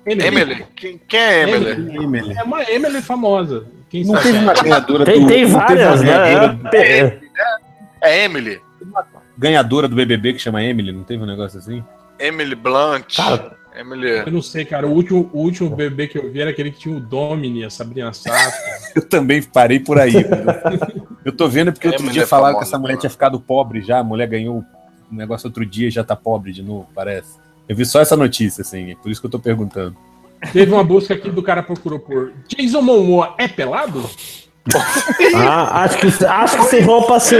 Emily? 0.06 0.64
Quem, 0.76 1.00
quem 1.08 1.20
é 1.20 1.42
Emily? 1.42 1.96
Emily. 1.96 2.38
É 2.38 2.42
uma 2.42 2.62
Emily 2.70 3.02
famosa. 3.02 3.66
Quem 3.90 4.04
Não 4.04 4.14
sabe? 4.14 4.26
teve 4.26 4.38
uma 4.38 4.54
ganhadora 4.54 5.04
Tem, 5.04 5.20
do. 5.20 5.26
tem 5.26 5.44
várias, 5.46 6.00
uma 6.00 6.12
ganhadora, 6.12 6.52
né? 6.52 7.20
É 8.00 8.24
Emily. 8.24 8.60
ganhadora 9.36 9.88
do 9.88 9.96
BBB 9.96 10.34
que 10.34 10.38
chama 10.38 10.62
Emily, 10.62 10.92
não 10.92 11.02
teve 11.02 11.22
um 11.22 11.26
negócio 11.26 11.58
assim? 11.58 11.84
Emily 12.18 12.54
Blunt. 12.54 13.16
Cara, 13.16 13.56
Emily. 13.76 14.08
Eu 14.08 14.32
não 14.32 14.42
sei, 14.42 14.64
cara. 14.64 14.86
O 14.86 14.92
último, 14.92 15.30
o 15.32 15.40
último 15.40 15.68
bebê 15.70 16.06
que 16.06 16.18
eu 16.18 16.30
vi 16.30 16.40
era 16.40 16.50
aquele 16.50 16.70
que 16.70 16.78
tinha 16.78 16.96
o 16.96 17.00
Domini, 17.00 17.64
a 17.64 17.70
Sabrina 17.70 18.12
Sato. 18.12 18.56
Eu 18.94 19.02
também 19.02 19.42
parei 19.42 19.78
por 19.78 19.98
aí. 19.98 20.14
eu 21.24 21.32
tô 21.32 21.48
vendo 21.48 21.72
porque 21.72 21.88
outro 21.88 22.10
dia 22.10 22.22
é 22.22 22.26
falaram 22.26 22.54
que 22.54 22.60
famosa, 22.60 22.70
essa 22.70 22.78
mulher 22.78 22.94
né? 22.94 23.00
tinha 23.00 23.10
ficado 23.10 23.38
pobre 23.38 23.82
já. 23.82 23.98
A 23.98 24.04
mulher 24.04 24.26
ganhou 24.26 24.64
um 25.10 25.16
negócio 25.16 25.46
outro 25.46 25.64
dia 25.64 25.88
e 25.88 25.90
já 25.90 26.02
tá 26.02 26.16
pobre 26.16 26.52
de 26.52 26.62
novo, 26.62 26.88
parece. 26.94 27.38
Eu 27.68 27.76
vi 27.76 27.84
só 27.84 28.00
essa 28.00 28.16
notícia, 28.16 28.62
assim, 28.62 28.92
é 28.92 28.94
por 28.94 29.10
isso 29.10 29.20
que 29.20 29.26
eu 29.26 29.30
tô 29.30 29.38
perguntando. 29.38 29.96
Teve 30.52 30.72
uma 30.72 30.84
busca 30.84 31.14
aqui 31.14 31.30
do 31.30 31.42
cara 31.42 31.62
procurou 31.62 31.98
por 31.98 32.32
Jason 32.48 32.82
Momoa 32.82 33.34
é 33.38 33.48
pelado? 33.48 34.08
Ah, 35.36 35.82
acho, 35.84 35.98
que, 35.98 36.24
acho 36.24 36.56
que 36.58 36.64
sem 36.64 36.80
roupa 36.82 37.20
sim. 37.20 37.36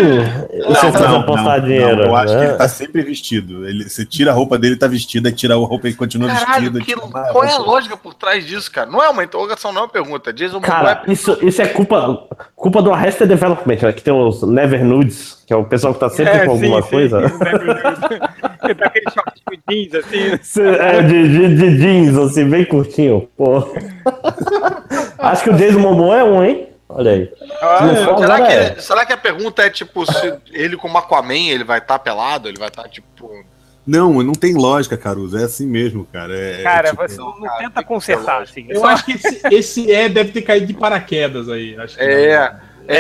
Você 0.69 0.93
faz 0.93 1.15
apostar 1.15 1.61
dinheiro. 1.61 2.03
eu 2.03 2.15
acho 2.17 2.33
que 2.33 2.39
né? 2.41 2.49
ele 2.49 2.57
tá 2.57 2.69
sempre 2.69 3.03
vestido. 3.03 3.67
Ele, 3.67 3.89
você 3.89 4.05
tira 4.05 4.31
a 4.31 4.35
roupa 4.35 4.57
dele, 4.57 4.77
tá 4.77 4.87
vestido, 4.87 5.27
aí 5.27 5.33
tira 5.33 5.55
a 5.55 5.57
roupa 5.57 5.89
e 5.89 5.95
continua 5.95 6.29
Caralho, 6.29 6.71
vestido. 6.73 7.01
que- 7.01 7.07
uma- 7.07 7.25
qual 7.33 7.45
é 7.45 7.53
a 7.53 7.59
lógica 7.59 7.97
por 7.97 8.15
trás 8.15 8.47
disso, 8.47 8.71
cara? 8.71 8.89
Não 8.91 9.03
é 9.03 9.09
uma 9.09 9.25
interrogação, 9.25 9.73
não 9.73 9.81
é 9.83 9.85
uma 9.85 9.91
pergunta. 9.91 10.33
Jason 10.33 10.61
Cara, 10.61 11.03
é... 11.07 11.13
isso, 11.13 11.37
isso 11.43 11.61
é 11.61 11.67
culpa, 11.67 12.25
culpa 12.55 12.81
do 12.83 12.93
Arrested 12.93 13.29
Development, 13.29 13.79
né? 13.83 13.93
Que 13.93 14.03
tem 14.03 14.13
os 14.15 14.43
Never 14.43 14.85
Nudes, 14.85 15.43
que 15.47 15.53
é 15.53 15.57
o 15.57 15.65
pessoal 15.65 15.95
que 15.95 16.01
tá 16.01 16.09
sempre 16.09 16.45
com 16.45 16.53
alguma 16.53 16.83
coisa. 16.83 17.19
Ele 18.65 18.75
tá 18.75 18.87
aquele 18.87 19.05
shortinho 19.11 19.63
jeans, 19.69 19.95
assim. 19.95 20.61
É, 20.63 21.03
de, 21.03 21.29
de, 21.29 21.57
de 21.57 21.77
jeans, 21.79 22.17
assim, 22.19 22.49
bem 22.49 22.65
curtinho. 22.65 23.29
Pô. 23.37 23.67
Acho 25.19 25.45
que 25.45 25.51
o 25.51 25.55
Jason 25.55 25.79
Momoa 25.79 26.17
é 26.19 26.25
um, 26.25 26.45
hein? 26.45 26.69
Olha 26.89 27.11
aí. 27.11 27.33
Ah, 27.61 27.79
for, 28.05 28.19
Será 28.19 28.37
que, 28.47 28.53
é. 28.53 28.75
será 28.81 29.07
que 29.07 29.13
a 29.13 29.17
pergunta 29.17 29.63
é 29.63 29.71
tipo 29.71 30.07
se 30.11 30.35
ele 30.53 30.77
como 30.77 30.97
Aquaman 30.99 31.35
ele 31.49 31.65
vai 31.65 31.79
estar 31.79 31.99
pelado? 31.99 32.49
Ele 32.49 32.59
vai 32.59 32.69
estar 32.69 32.89
tipo. 32.89 33.45
Não, 33.85 34.23
não 34.23 34.33
tem 34.35 34.55
lógica, 34.55 34.97
Caruso. 34.97 35.37
É 35.39 35.45
assim 35.45 35.67
mesmo, 35.67 36.07
cara. 36.13 36.37
É, 36.37 36.63
Cara, 36.63 36.91
tipo, 36.91 37.03
você 37.03 37.17
não 37.19 37.59
tenta 37.59 37.83
consertar, 37.85 38.43
assim. 38.43 38.67
Eu 38.69 38.81
Só- 38.81 38.87
acho 38.87 39.05
que 39.05 39.13
esse, 39.13 39.41
esse 39.53 39.93
é 39.93 40.09
deve 40.09 40.33
ter 40.33 40.43
caído 40.43 40.67
de 40.67 40.75
paraquedas 40.75 41.49
aí. 41.49 41.77
Acho 41.79 41.97
que 41.97 42.03
É, 42.03 42.53
é, 42.89 42.97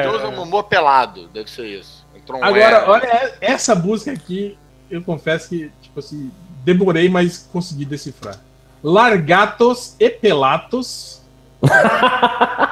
É. 0.00 0.02
deve 0.02 0.18
ser 0.18 0.30
Momoa 0.36 0.62
pelado. 0.64 1.28
Deve 1.28 1.50
ser 1.50 1.66
isso. 1.66 2.06
Entrou 2.14 2.38
um 2.38 2.44
Agora, 2.44 2.76
é. 2.76 2.88
olha, 2.88 3.34
essa 3.40 3.74
busca 3.74 4.12
aqui, 4.12 4.58
eu 4.90 5.02
confesso 5.02 5.48
que, 5.48 5.70
tipo 5.80 5.98
assim, 6.00 6.30
demorei, 6.64 7.08
mas 7.08 7.48
consegui 7.52 7.84
decifrar. 7.86 8.36
Largatos 8.82 9.94
e 9.98 10.08
pelatos 10.10 11.22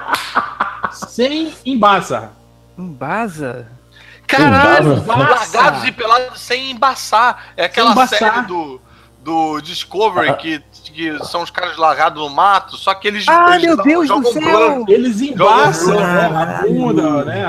sem 0.99 1.53
embaça. 1.65 2.31
Embasa? 2.77 3.67
Caralho, 4.27 4.99
Embaça. 4.99 5.31
largados 5.55 5.85
e 5.85 5.93
pelados 5.93 6.41
sem 6.41 6.71
embaçar. 6.71 7.53
É 7.57 7.65
aquela 7.65 7.93
embaçar. 7.93 8.19
série 8.19 8.47
do, 8.47 8.81
do 9.23 9.61
Discovery 9.63 10.37
que, 10.37 10.63
que 10.93 11.25
são 11.25 11.43
os 11.43 11.51
caras 11.51 11.77
largados 11.77 12.23
no 12.23 12.29
mato, 12.31 12.77
só 12.77 12.95
que 12.95 13.09
eles. 13.09 13.27
Ah, 13.29 13.55
eles 13.57 13.67
meu 13.67 13.77
Deus 13.83 14.09
do 14.09 14.25
céu! 14.33 14.43
blanco. 14.43 14.91
Eles 14.93 15.21
embaçam 15.21 15.95
Joga- 15.95 16.07
né, 16.07 16.27
a 16.27 16.63
bunda, 16.67 17.25
né, 17.25 17.45
a- 17.45 17.49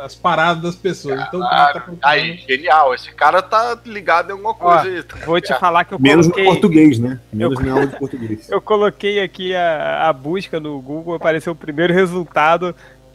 a- 0.00 0.04
as 0.04 0.14
paradas 0.14 0.62
das 0.62 0.74
pessoas. 0.76 1.20
Então 1.28 1.40
o 1.40 1.42
cara 1.48 1.66
tá 1.66 1.72
procurando- 1.80 1.98
Aí, 2.02 2.36
genial. 2.48 2.94
Esse 2.94 3.12
cara 3.12 3.42
tá 3.42 3.78
ligado 3.84 4.30
em 4.30 4.32
alguma 4.32 4.50
Ó, 4.50 4.54
coisa 4.54 4.82
aí. 4.82 5.04
Vou 5.24 5.40
te 5.40 5.54
falar 5.58 5.84
que 5.84 5.94
eu 5.94 5.98
Menos 6.00 6.26
no 6.26 6.32
coloquei... 6.32 6.52
português, 6.52 6.98
né? 6.98 7.18
Menos 7.32 7.58
na 7.60 7.72
aula 7.72 7.86
de 7.86 7.98
português. 7.98 8.48
Eu 8.50 8.60
coloquei 8.60 9.20
aqui 9.22 9.54
a, 9.54 10.08
a 10.08 10.12
busca 10.12 10.58
no 10.60 10.80
Google, 10.80 11.14
apareceu 11.14 11.52
o 11.52 11.56
primeiro 11.56 11.92
resultado. 11.92 12.74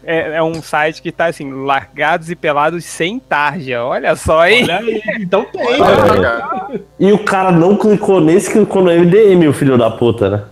É, 0.09 0.37
é 0.37 0.41
um 0.43 0.61
site 0.61 1.01
que 1.01 1.11
tá 1.11 1.25
assim, 1.25 1.51
largados 1.51 2.31
e 2.31 2.35
pelados 2.35 2.85
sem 2.85 3.19
tarja. 3.19 3.83
Olha 3.83 4.15
só, 4.15 4.47
hein? 4.47 4.63
Olha 4.63 4.77
aí, 4.77 5.01
então 5.19 5.43
tem. 5.43 5.81
Né? 5.81 6.79
E 6.97 7.11
o 7.11 7.19
cara 7.25 7.51
não 7.51 7.75
clicou 7.75 8.21
nesse, 8.21 8.49
clicou 8.49 8.81
no 8.81 8.89
MDM, 8.89 9.45
o 9.49 9.53
filho 9.53 9.77
da 9.77 9.91
puta, 9.91 10.29
né? 10.29 10.43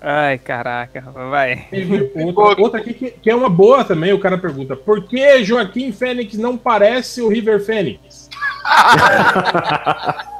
Ai, 0.00 0.36
caraca, 0.38 1.00
vai. 1.12 1.68
Outra, 2.16 2.60
outra 2.60 2.80
aqui 2.80 2.92
que, 2.92 3.10
que 3.12 3.30
é 3.30 3.36
uma 3.36 3.48
boa 3.48 3.84
também. 3.84 4.12
O 4.12 4.18
cara 4.18 4.36
pergunta: 4.36 4.74
por 4.74 5.04
que 5.04 5.44
Joaquim 5.44 5.92
Fênix 5.92 6.36
não 6.36 6.56
parece 6.56 7.22
o 7.22 7.28
River 7.28 7.64
Fênix? 7.64 8.28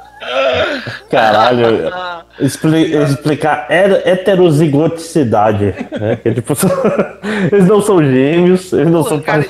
Caralho. 1.09 1.91
Expli- 2.39 2.93
explicar 2.95 3.65
heterozigoticidade. 3.69 5.73
Né? 5.99 6.15
Que, 6.17 6.33
tipo, 6.33 6.53
eles 7.51 7.67
não 7.67 7.81
são 7.81 8.03
gêmeos, 8.03 8.71
eles 8.73 8.91
não 8.91 9.03
são. 9.03 9.19
Cara, 9.19 9.45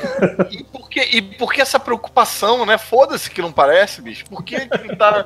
e, 0.50 0.64
por 0.64 0.90
que, 0.90 1.02
e 1.02 1.22
por 1.22 1.54
que 1.54 1.62
essa 1.62 1.80
preocupação, 1.80 2.66
né? 2.66 2.78
Foda-se 2.78 3.30
que 3.30 3.42
não 3.42 3.52
parece, 3.52 4.02
bicho. 4.02 4.26
Por 4.30 4.44
que, 4.44 4.56
ele 4.56 4.96
tá. 4.96 5.26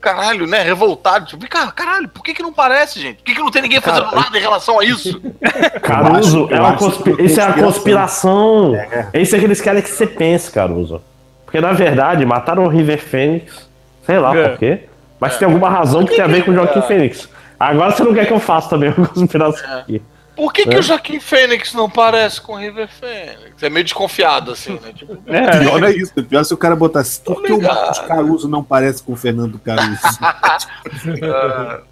Caralho, 0.00 0.46
né? 0.46 0.62
Revoltado. 0.62 1.26
Tipo, 1.26 1.46
cara, 1.48 1.70
caralho, 1.72 2.08
por 2.08 2.22
que, 2.22 2.32
que 2.32 2.42
não 2.42 2.52
parece, 2.52 2.98
gente? 2.98 3.16
Por 3.16 3.24
que, 3.24 3.34
que 3.34 3.40
não 3.40 3.50
tem 3.50 3.60
ninguém 3.60 3.80
fazendo 3.82 4.08
Cara, 4.08 4.22
nada 4.22 4.38
em 4.38 4.40
relação 4.40 4.80
a 4.80 4.84
isso? 4.84 5.20
Caruso, 5.82 6.48
é 6.50 6.58
uma 6.60 6.76
isso 7.22 7.40
é 7.40 7.44
uma 7.44 7.52
conspiração. 7.54 8.74
É 9.12 9.20
isso 9.20 9.36
que 9.38 9.44
eles 9.44 9.60
querem 9.60 9.82
que 9.82 9.90
você 9.90 10.06
pense, 10.06 10.50
Caruso. 10.50 11.02
Porque 11.44 11.60
na 11.60 11.72
verdade, 11.72 12.24
mataram 12.24 12.64
o 12.64 12.68
River 12.68 12.98
Fênix, 12.98 13.68
sei 14.06 14.18
lá 14.18 14.34
É. 14.34 14.48
por 14.48 14.58
quê, 14.58 14.84
mas 15.20 15.36
tem 15.36 15.46
alguma 15.46 15.68
razão 15.68 16.04
que 16.04 16.14
tem 16.16 16.24
a 16.24 16.26
ver 16.26 16.44
com 16.44 16.50
o 16.50 16.54
Joaquim 16.54 16.82
Fênix. 16.82 17.28
Agora 17.58 17.90
você 17.92 18.02
não 18.02 18.14
quer 18.14 18.26
que 18.26 18.32
eu 18.32 18.40
faça 18.40 18.70
também 18.70 18.90
uma 18.96 19.06
conspiração 19.06 19.78
aqui. 19.78 20.02
Por 20.34 20.52
que, 20.54 20.64
que 20.64 20.74
É. 20.74 20.78
o 20.78 20.82
Joaquim 20.82 21.20
Fênix 21.20 21.74
não 21.74 21.90
parece 21.90 22.40
com 22.40 22.54
o 22.54 22.56
River 22.56 22.88
Fênix? 22.88 23.62
É 23.62 23.68
meio 23.68 23.84
desconfiado, 23.84 24.52
assim, 24.52 24.72
né? 24.82 24.92
Tipo, 24.94 25.18
É, 25.30 25.58
Pior 25.58 25.82
é 25.84 25.90
isso. 25.90 26.14
Pior 26.14 26.42
se 26.44 26.54
o 26.54 26.56
cara 26.56 26.74
botar 26.74 27.00
assim. 27.00 27.20
Por 27.22 27.42
que 27.42 27.52
o. 27.52 27.60
Marcos 27.60 27.98
Caruso 27.98 28.48
não 28.48 28.64
parece 28.64 29.02
com 29.02 29.12
o 29.12 29.16
Fernando 29.16 29.58
Caruso? 29.58 30.00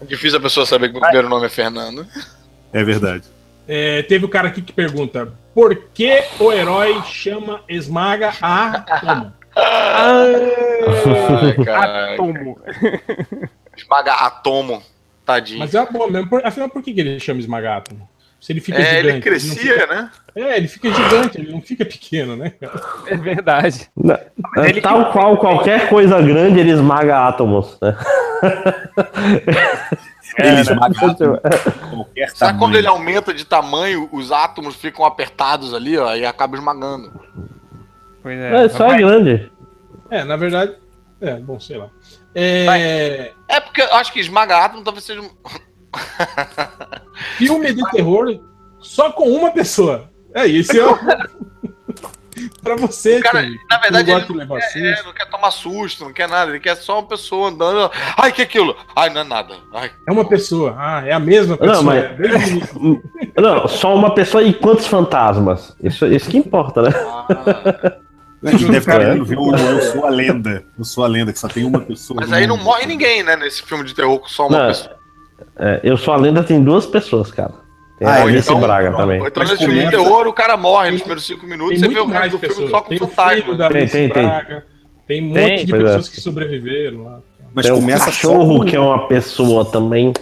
é 0.00 0.04
difícil 0.04 0.38
a 0.38 0.42
pessoa 0.42 0.66
saber 0.66 0.90
que 0.90 0.98
o 0.98 1.00
primeiro 1.00 1.28
nome 1.28 1.46
é 1.46 1.48
Fernando. 1.48 2.06
É 2.72 2.84
verdade. 2.84 3.24
É, 3.66 4.02
teve 4.02 4.24
o 4.24 4.28
cara 4.28 4.48
aqui 4.48 4.60
que 4.60 4.72
pergunta: 4.72 5.32
por 5.54 5.74
que 5.94 6.24
o 6.38 6.52
herói 6.52 7.00
chama 7.06 7.60
esmaga 7.68 8.32
a 8.42 8.80
Toma? 9.00 9.34
Ai, 9.56 11.54
cara. 11.64 12.16
Tomo. 12.16 12.58
Esmaga 13.76 14.12
atomo. 14.14 14.82
Tadinho. 15.24 15.58
Mas 15.60 15.74
é 15.74 15.80
uma 15.80 15.90
boa 15.90 16.10
mesmo. 16.10 16.28
Afinal, 16.44 16.68
por 16.68 16.82
que, 16.82 16.90
ele 16.90 17.18
chama 17.20 17.40
esmaga 17.40 17.76
átomo? 17.76 18.08
Se 18.40 18.52
ele 18.52 18.60
fica 18.62 18.78
é, 18.80 18.84
gigante. 18.84 18.98
ele 18.98 19.08
não 19.12 19.16
fica- 19.20 19.30
crescia, 19.30 19.86
né? 19.86 20.10
é, 20.34 20.56
ele 20.56 20.66
fica 20.68 20.90
gigante, 20.90 21.38
ele 21.38 21.52
não 21.52 21.60
fica 21.60 21.84
pequeno, 21.84 22.36
né? 22.36 22.54
É 23.06 23.14
verdade. 23.14 23.90
Não, 23.94 24.14
é 24.14 24.30
ele- 24.70 24.80
Tal 24.80 25.12
qual 25.12 25.36
qualquer 25.36 25.90
coisa 25.90 26.20
grande, 26.22 26.58
ele 26.58 26.70
esmaga 26.70 27.28
átomos. 27.28 27.76
Né? 27.82 27.94
Ele 30.38 30.60
esmaga 30.60 30.94
qualquer 30.94 32.30
Sabe 32.30 32.58
quando 32.58 32.76
ele 32.76 32.84
tamanho. 32.86 33.00
aumenta 33.08 33.34
de 33.34 33.44
tamanho, 33.44 34.08
os 34.10 34.32
átomos 34.32 34.74
ficam 34.76 35.04
apertados 35.04 35.74
ali, 35.74 35.98
ó, 35.98 36.14
e 36.14 36.24
acaba 36.24 36.56
esmagando. 36.56 37.12
Pois 38.22 38.38
é. 38.38 38.64
É, 38.64 38.68
só 38.68 38.92
é 38.92 38.98
grande. 38.98 39.50
É, 40.10 40.24
na 40.24 40.36
verdade. 40.36 40.74
É, 41.20 41.34
bom, 41.36 41.58
sei 41.60 41.76
lá. 41.78 41.88
É, 42.34 43.32
É 43.48 43.60
porque 43.60 43.82
eu 43.82 43.94
acho 43.94 44.12
que 44.12 44.20
esmaga 44.20 44.58
átomo 44.64 44.82
talvez 44.84 45.04
seja. 45.04 45.20
um- 45.20 45.30
filme 47.36 47.72
de 47.72 47.82
terror 47.90 48.38
só 48.80 49.10
com 49.12 49.28
uma 49.28 49.50
pessoa. 49.50 50.08
É 50.34 50.46
isso. 50.46 50.72
É 50.76 50.86
o- 50.86 50.98
Pra 52.62 52.74
você, 52.76 53.18
O 53.18 53.22
cara, 53.22 53.42
Tony, 53.42 53.58
na 53.68 53.76
que 53.76 53.82
verdade, 53.82 54.10
não 54.10 54.18
ele 54.40 54.44
não 54.46 54.56
quer, 54.56 54.76
é, 54.78 55.02
não 55.02 55.12
quer 55.12 55.28
tomar 55.28 55.50
susto, 55.50 56.04
não 56.04 56.12
quer 56.12 56.26
nada. 56.28 56.50
Ele 56.50 56.60
quer 56.60 56.74
só 56.76 56.98
uma 57.00 57.06
pessoa 57.06 57.50
andando. 57.50 57.90
Ai, 58.16 58.32
que 58.32 58.40
aquilo? 58.40 58.74
Ai, 58.96 59.10
não 59.10 59.20
é 59.20 59.24
nada. 59.24 59.54
Ai, 59.74 59.90
É 60.08 60.12
uma 60.12 60.24
pessoa. 60.26 60.74
Ah, 60.78 61.02
é 61.04 61.12
a 61.12 61.18
mesma 61.18 61.56
pessoa. 61.58 61.76
Não, 61.76 61.82
mas- 61.82 62.02
é. 62.04 62.16
Não, 63.40 63.68
só 63.68 63.94
uma 63.94 64.14
pessoa 64.14 64.42
e 64.42 64.54
quantos 64.54 64.86
fantasmas? 64.86 65.76
Isso, 65.82 66.06
isso 66.06 66.30
que 66.30 66.38
importa, 66.38 66.80
né? 66.82 66.90
ah. 66.94 67.96
A 68.42 68.50
gente 68.52 68.70
deve 68.70 68.90
É. 68.90 69.14
ver 69.22 69.38
o 69.38 69.54
Eu 69.54 69.82
Sou 69.82 70.06
a 70.06 70.10
Lenda. 70.10 70.64
Eu 70.78 70.84
Sou 70.84 71.04
a 71.04 71.06
Lenda, 71.08 71.32
que 71.32 71.38
só 71.38 71.48
tem 71.48 71.64
uma 71.64 71.80
pessoa. 71.80 72.20
Mas 72.20 72.32
aí 72.32 72.46
não 72.46 72.56
morre 72.56 72.86
ninguém, 72.86 73.22
né? 73.22 73.36
Nesse 73.36 73.62
filme 73.62 73.84
de 73.84 73.94
terror 73.94 74.18
com 74.18 74.28
só 74.28 74.46
uma 74.48 74.58
Não, 74.58 74.66
pessoa. 74.68 74.96
É, 75.58 75.80
eu 75.82 75.96
sou 75.96 76.14
a 76.14 76.16
lenda, 76.16 76.42
tem 76.42 76.62
duas 76.62 76.86
pessoas, 76.86 77.30
cara. 77.30 77.52
Tem 77.98 78.08
Ah, 78.08 78.24
a 78.24 78.30
então- 78.32 78.58
Braga 78.60 78.92
também. 78.96 79.20
Ou 79.20 79.26
então 79.26 79.42
Mas 79.42 79.50
nesse 79.52 79.64
filme 79.64 79.84
de 79.84 79.90
terror, 79.90 80.26
o 80.26 80.32
cara 80.32 80.56
morre 80.56 80.90
nos 80.90 81.00
primeiros 81.00 81.26
cinco 81.26 81.46
minutos 81.46 81.78
Tem 81.80 81.90
e 81.90 81.92
você 81.92 81.94
vê 81.94 82.00
o 82.00 82.06
resto 82.06 82.18
mais 82.18 82.32
do 82.32 82.38
filme 82.38 82.70
só 82.70 82.80
com 82.80 82.88
Tem 82.88 82.96
o 82.96 83.06
fantasma. 83.06 83.42
filho 83.42 83.56
da 83.58 83.68
Tem, 83.68 83.86
tem, 83.86 84.08
tem. 84.08 84.22
Braga. 84.26 84.66
Tem 85.06 85.30
um 85.30 85.32
Tem, 85.34 85.50
monte 85.50 85.66
de 85.66 85.74
é. 85.74 85.78
pessoas 85.78 86.08
que 86.08 86.20
sobreviveram 86.20 87.04
lá. 87.04 87.18
Mas 87.54 87.66
Tem 87.66 87.74
um 87.74 87.80
começa 87.80 87.98
só 88.04 88.10
cachorro 88.10 88.58
com- 88.60 88.64
que 88.64 88.76
é 88.76 88.80
uma 88.80 89.06
pessoa 89.08 89.64
também. 89.66 90.12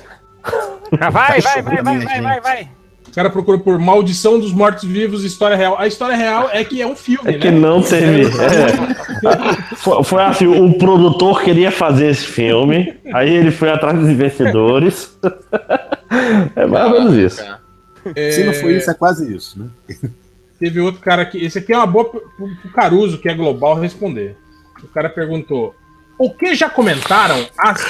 Ah, 1.00 1.10
vai, 1.10 1.40
vai, 1.40 1.62
vai, 1.62 1.82
vai, 1.82 1.98
vai, 1.98 2.20
vai, 2.22 2.40
vai. 2.40 2.68
O 3.08 3.14
cara 3.18 3.30
procura 3.30 3.58
por 3.58 3.78
Maldição 3.78 4.38
dos 4.38 4.52
Mortos-Vivos, 4.52 5.24
história 5.24 5.56
real. 5.56 5.76
A 5.78 5.86
história 5.86 6.14
real 6.14 6.48
é 6.52 6.62
que 6.62 6.80
é 6.80 6.86
um 6.86 6.94
filme, 6.94 7.28
É 7.30 7.32
né? 7.32 7.38
que 7.38 7.50
não 7.50 7.82
teve. 7.82 8.22
é. 8.38 9.74
Foi, 9.76 10.04
foi 10.04 10.22
assim, 10.22 10.46
o 10.46 10.78
produtor 10.78 11.42
queria 11.42 11.70
fazer 11.72 12.08
esse 12.10 12.24
filme, 12.26 12.94
aí 13.12 13.30
ele 13.34 13.50
foi 13.50 13.70
atrás 13.70 13.98
dos 13.98 14.08
investidores. 14.08 15.18
É 16.56 16.64
mais 16.64 16.86
ou 16.90 16.92
menos 16.98 17.14
isso. 17.16 17.36
Cara. 17.44 17.60
Se 18.32 18.42
não 18.44 18.54
foi 18.54 18.78
isso, 18.78 18.90
é 18.90 18.94
quase 18.94 19.34
isso, 19.36 19.58
né? 19.60 19.68
Teve 20.58 20.80
outro 20.80 21.02
cara 21.02 21.20
aqui. 21.20 21.44
Esse 21.44 21.58
aqui 21.58 21.70
é 21.70 21.76
uma 21.76 21.86
boa 21.86 22.06
pro, 22.06 22.22
Caruso, 22.74 23.18
que 23.18 23.28
é 23.28 23.34
global, 23.34 23.74
responder. 23.78 24.34
O 24.82 24.88
cara 24.88 25.10
perguntou: 25.10 25.74
O 26.18 26.30
que 26.30 26.54
já 26.54 26.70
comentaram 26.70 27.46
as 27.58 27.82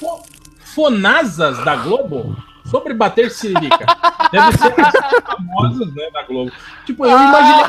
fo- 0.00 0.20
fonasas 0.64 1.64
da 1.64 1.76
Globo 1.76 2.36
sobre 2.70 2.94
bater 2.94 3.30
siririca? 3.30 3.84
Deve 4.30 4.56
ser 4.58 4.74
as 4.80 5.22
famosas 5.24 5.94
né, 5.94 6.08
da 6.12 6.22
Globo. 6.22 6.52
Tipo, 6.86 7.04
eu 7.06 7.10
imaginei 7.10 7.66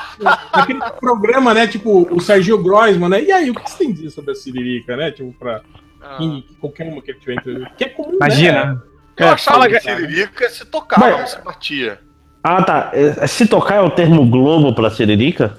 aquele 0.53 0.79
programa, 0.99 1.53
né? 1.53 1.67
Tipo, 1.67 2.07
o 2.13 2.19
Sergio 2.21 2.61
Groisman, 2.61 3.09
né? 3.09 3.21
E 3.23 3.31
aí, 3.31 3.49
o 3.49 3.55
que 3.55 3.69
você 3.69 3.77
tem 3.79 3.89
a 3.89 3.93
dizer 3.93 4.09
sobre 4.11 4.31
a 4.31 4.35
siririca, 4.35 4.95
né? 4.95 5.11
Tipo, 5.11 5.33
pra 5.33 5.61
Ah. 6.01 6.17
quem- 6.17 6.45
qualquer 6.59 6.91
uma 6.91 7.01
que 7.01 7.13
tiver 7.15 7.33
entrevista. 7.33 7.71
Que 7.77 7.83
é 7.85 7.89
comum, 7.89 8.15
Imagina. 8.15 8.65
né? 8.65 8.79
Eu 9.17 9.27
achava 9.29 9.57
fala, 9.59 9.69
que 9.69 9.79
cara. 9.79 9.97
Siririca 9.97 10.49
se 10.49 10.65
tocava, 10.65 11.01
Mas- 11.09 11.19
não 11.19 11.27
se 11.27 11.41
batia. 11.41 11.99
Ah, 12.43 12.63
tá. 12.63 12.89
É, 12.93 13.27
Se 13.27 13.45
tocar 13.47 13.75
é 13.75 13.81
o 13.81 13.89
termo 13.91 14.25
globo 14.27 14.73
pra 14.73 14.89
siririca? 14.89 15.55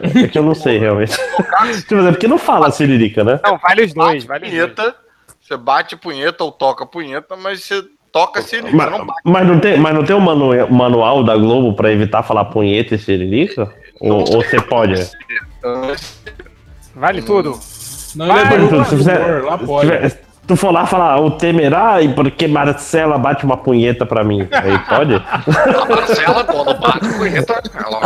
É 0.00 0.28
que 0.28 0.38
eu 0.38 0.42
não 0.44 0.54
sei 0.54 0.78
realmente. 0.78 1.12
Tipo, 1.88 1.96
é 2.06 2.10
porque 2.12 2.28
não 2.28 2.38
fala 2.38 2.70
siririca, 2.70 3.24
né? 3.24 3.40
Não, 3.44 3.58
vale 3.58 3.84
os 3.84 3.92
dois, 3.94 4.24
vale 4.24 4.46
os 4.46 4.50
dois. 4.52 4.62
punheta, 4.72 4.96
você 5.40 5.56
bate 5.56 5.96
punheta 5.96 6.44
ou 6.44 6.52
toca 6.52 6.86
punheta, 6.86 7.36
mas 7.36 7.64
você 7.64 7.84
toca 8.12 8.42
Siririca, 8.42 8.76
Mas, 8.76 8.90
não 8.90 9.06
bate. 9.06 9.20
mas 9.24 9.46
não 9.48 9.60
tem, 9.60 9.78
mas 9.78 9.94
não 9.94 10.04
tem 10.04 10.16
um 10.16 10.20
manu- 10.20 10.68
manual 10.70 11.22
da 11.24 11.36
Globo 11.36 11.74
pra 11.74 11.92
evitar 11.92 12.22
falar 12.22 12.46
punheta 12.46 12.94
e 12.94 12.98
siririca? 12.98 13.72
Ou, 14.00 14.18
ou 14.20 14.42
você 14.42 14.60
pode? 14.60 14.94
Vale 16.94 17.22
tudo. 17.22 17.58
Não, 18.16 18.26
ele 18.26 18.38
é 18.38 18.44
Vai, 18.44 18.58
do 18.58 18.68
tu- 18.68 18.74
humor, 18.74 18.86
se 18.86 18.96
fizer- 18.96 19.42
lá 19.44 19.58
Se 19.58 19.64
pode. 19.66 19.90
tiver- 19.90 20.20
tu 20.46 20.56
for 20.56 20.72
lá 20.72 20.84
falar 20.86 21.20
o 21.20 21.30
Temerá 21.30 22.02
e 22.02 22.12
porque 22.12 22.48
Marcela 22.48 23.16
bate 23.18 23.44
uma 23.44 23.56
punheta 23.56 24.04
pra 24.04 24.24
mim. 24.24 24.48
Aí 24.50 24.78
pode? 24.80 25.12
Marcela, 25.88 26.42
quando 26.44 26.74
bate 26.80 27.08
punheta, 27.16 27.62
ela. 27.74 28.00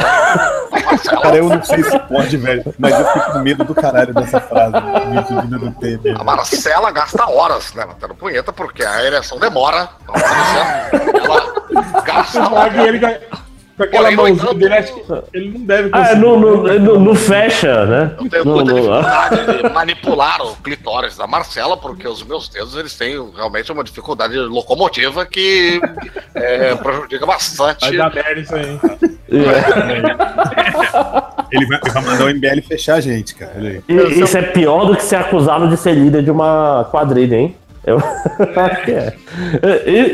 Cara, 1.11 1.37
eu 1.37 1.49
não 1.49 1.63
sei 1.63 1.83
se 1.83 1.99
pode, 2.01 2.37
velho. 2.37 2.75
Mas 2.79 2.99
eu 2.99 3.07
fico 3.07 3.33
com 3.33 3.39
medo 3.41 3.65
do 3.65 3.75
caralho 3.75 4.13
dessa 4.15 4.41
frase. 4.41 4.73
Me 5.09 5.23
divina 5.23 5.59
do 5.59 5.71
Temer. 5.73 6.21
A 6.21 6.25
Marcela 6.25 6.91
gasta 6.91 7.27
horas, 7.29 7.73
né, 7.75 7.85
batendo 7.87 8.15
punheta, 8.15 8.53
porque 8.53 8.83
a 8.85 9.03
ereção 9.05 9.39
demora. 9.39 9.89
Então, 10.03 10.15
a 10.15 10.19
Marcela, 10.19 11.11
ela 11.13 12.01
gasta 12.03 12.41
que 12.47 12.55
horas. 12.55 12.89
ele 12.89 13.01
com- 13.01 13.45
com 13.77 13.83
aquela 13.83 14.03
Porém, 14.05 14.17
no 14.17 14.23
mãozinha 14.23 14.45
entanto- 14.45 14.59
dele, 14.61 14.75
acho 14.75 14.95
que 14.95 15.37
ele 15.37 15.59
não 15.59 15.67
deve 15.67 15.91
Ah, 15.93 15.99
conseguir. 15.99 16.21
não, 16.21 16.39
não, 16.39 16.57
não, 16.79 17.01
não 17.01 17.15
fecha, 17.17 17.85
né? 17.87 18.15
Eu 18.21 18.31
tenho 18.31 18.45
Não, 18.45 18.55
muita 18.55 18.71
não, 18.73 18.79
dificuldade 18.81 19.57
de 19.63 19.69
manipular 19.71 20.43
o 20.43 20.57
clitóris 20.59 21.17
da 21.17 21.27
Marcela, 21.27 21.77
porque 21.77 22.07
os 22.07 22.23
meus 22.23 22.49
dedos 22.49 22.77
eles 22.77 22.97
têm 22.97 23.15
realmente 23.35 23.73
uma 23.73 23.83
dificuldade 23.83 24.37
locomotiva 24.37 25.27
que 25.27 25.81
é, 26.37 26.77
prejudica 26.77 27.27
bastante. 27.27 27.81
Vai 27.81 27.97
dar 27.97 28.15
merda 28.15 28.41
isso 28.41 28.55
aí. 28.55 28.79
Hein? 29.31 29.43
Ele 31.51 31.67
vai, 31.67 31.79
ele 31.83 31.93
vai 31.93 32.03
mandar 32.03 32.25
o 32.25 32.29
MBL 32.35 32.61
fechar 32.67 32.95
a 32.97 33.01
gente, 33.01 33.35
cara. 33.35 33.83
E- 33.89 34.21
Isso 34.21 34.37
é 34.37 34.43
pior 34.43 34.87
do 34.87 34.97
que 34.97 35.03
ser 35.05 35.17
acusado 35.17 35.69
de 35.69 35.77
ser 35.77 35.93
líder 35.95 36.23
de 36.23 36.31
uma 36.31 36.89
quadrilha, 36.91 37.37
hein? 37.37 37.57
Eu 37.87 37.99
acho 38.57 38.85
que 38.85 38.91
é. 38.93 39.15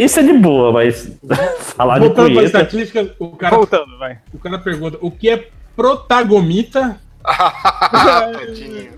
Isso 0.03 0.19
é 0.21 0.23
de 0.25 0.33
boa, 0.35 0.73
mas 0.73 1.11
falar 1.77 1.95
de 2.01 2.07
Voltando 2.07 2.25
para 2.27 2.35
punheta. 2.35 2.47
estatística, 2.47 3.15
o 3.19 3.29
cara, 3.37 3.57
Voltando, 3.57 3.97
vai. 3.99 4.19
o 4.35 4.39
cara 4.39 4.59
pergunta: 4.59 4.99
o 5.01 5.11
que 5.11 5.31
é 5.31 5.49
protagonista? 5.77 6.99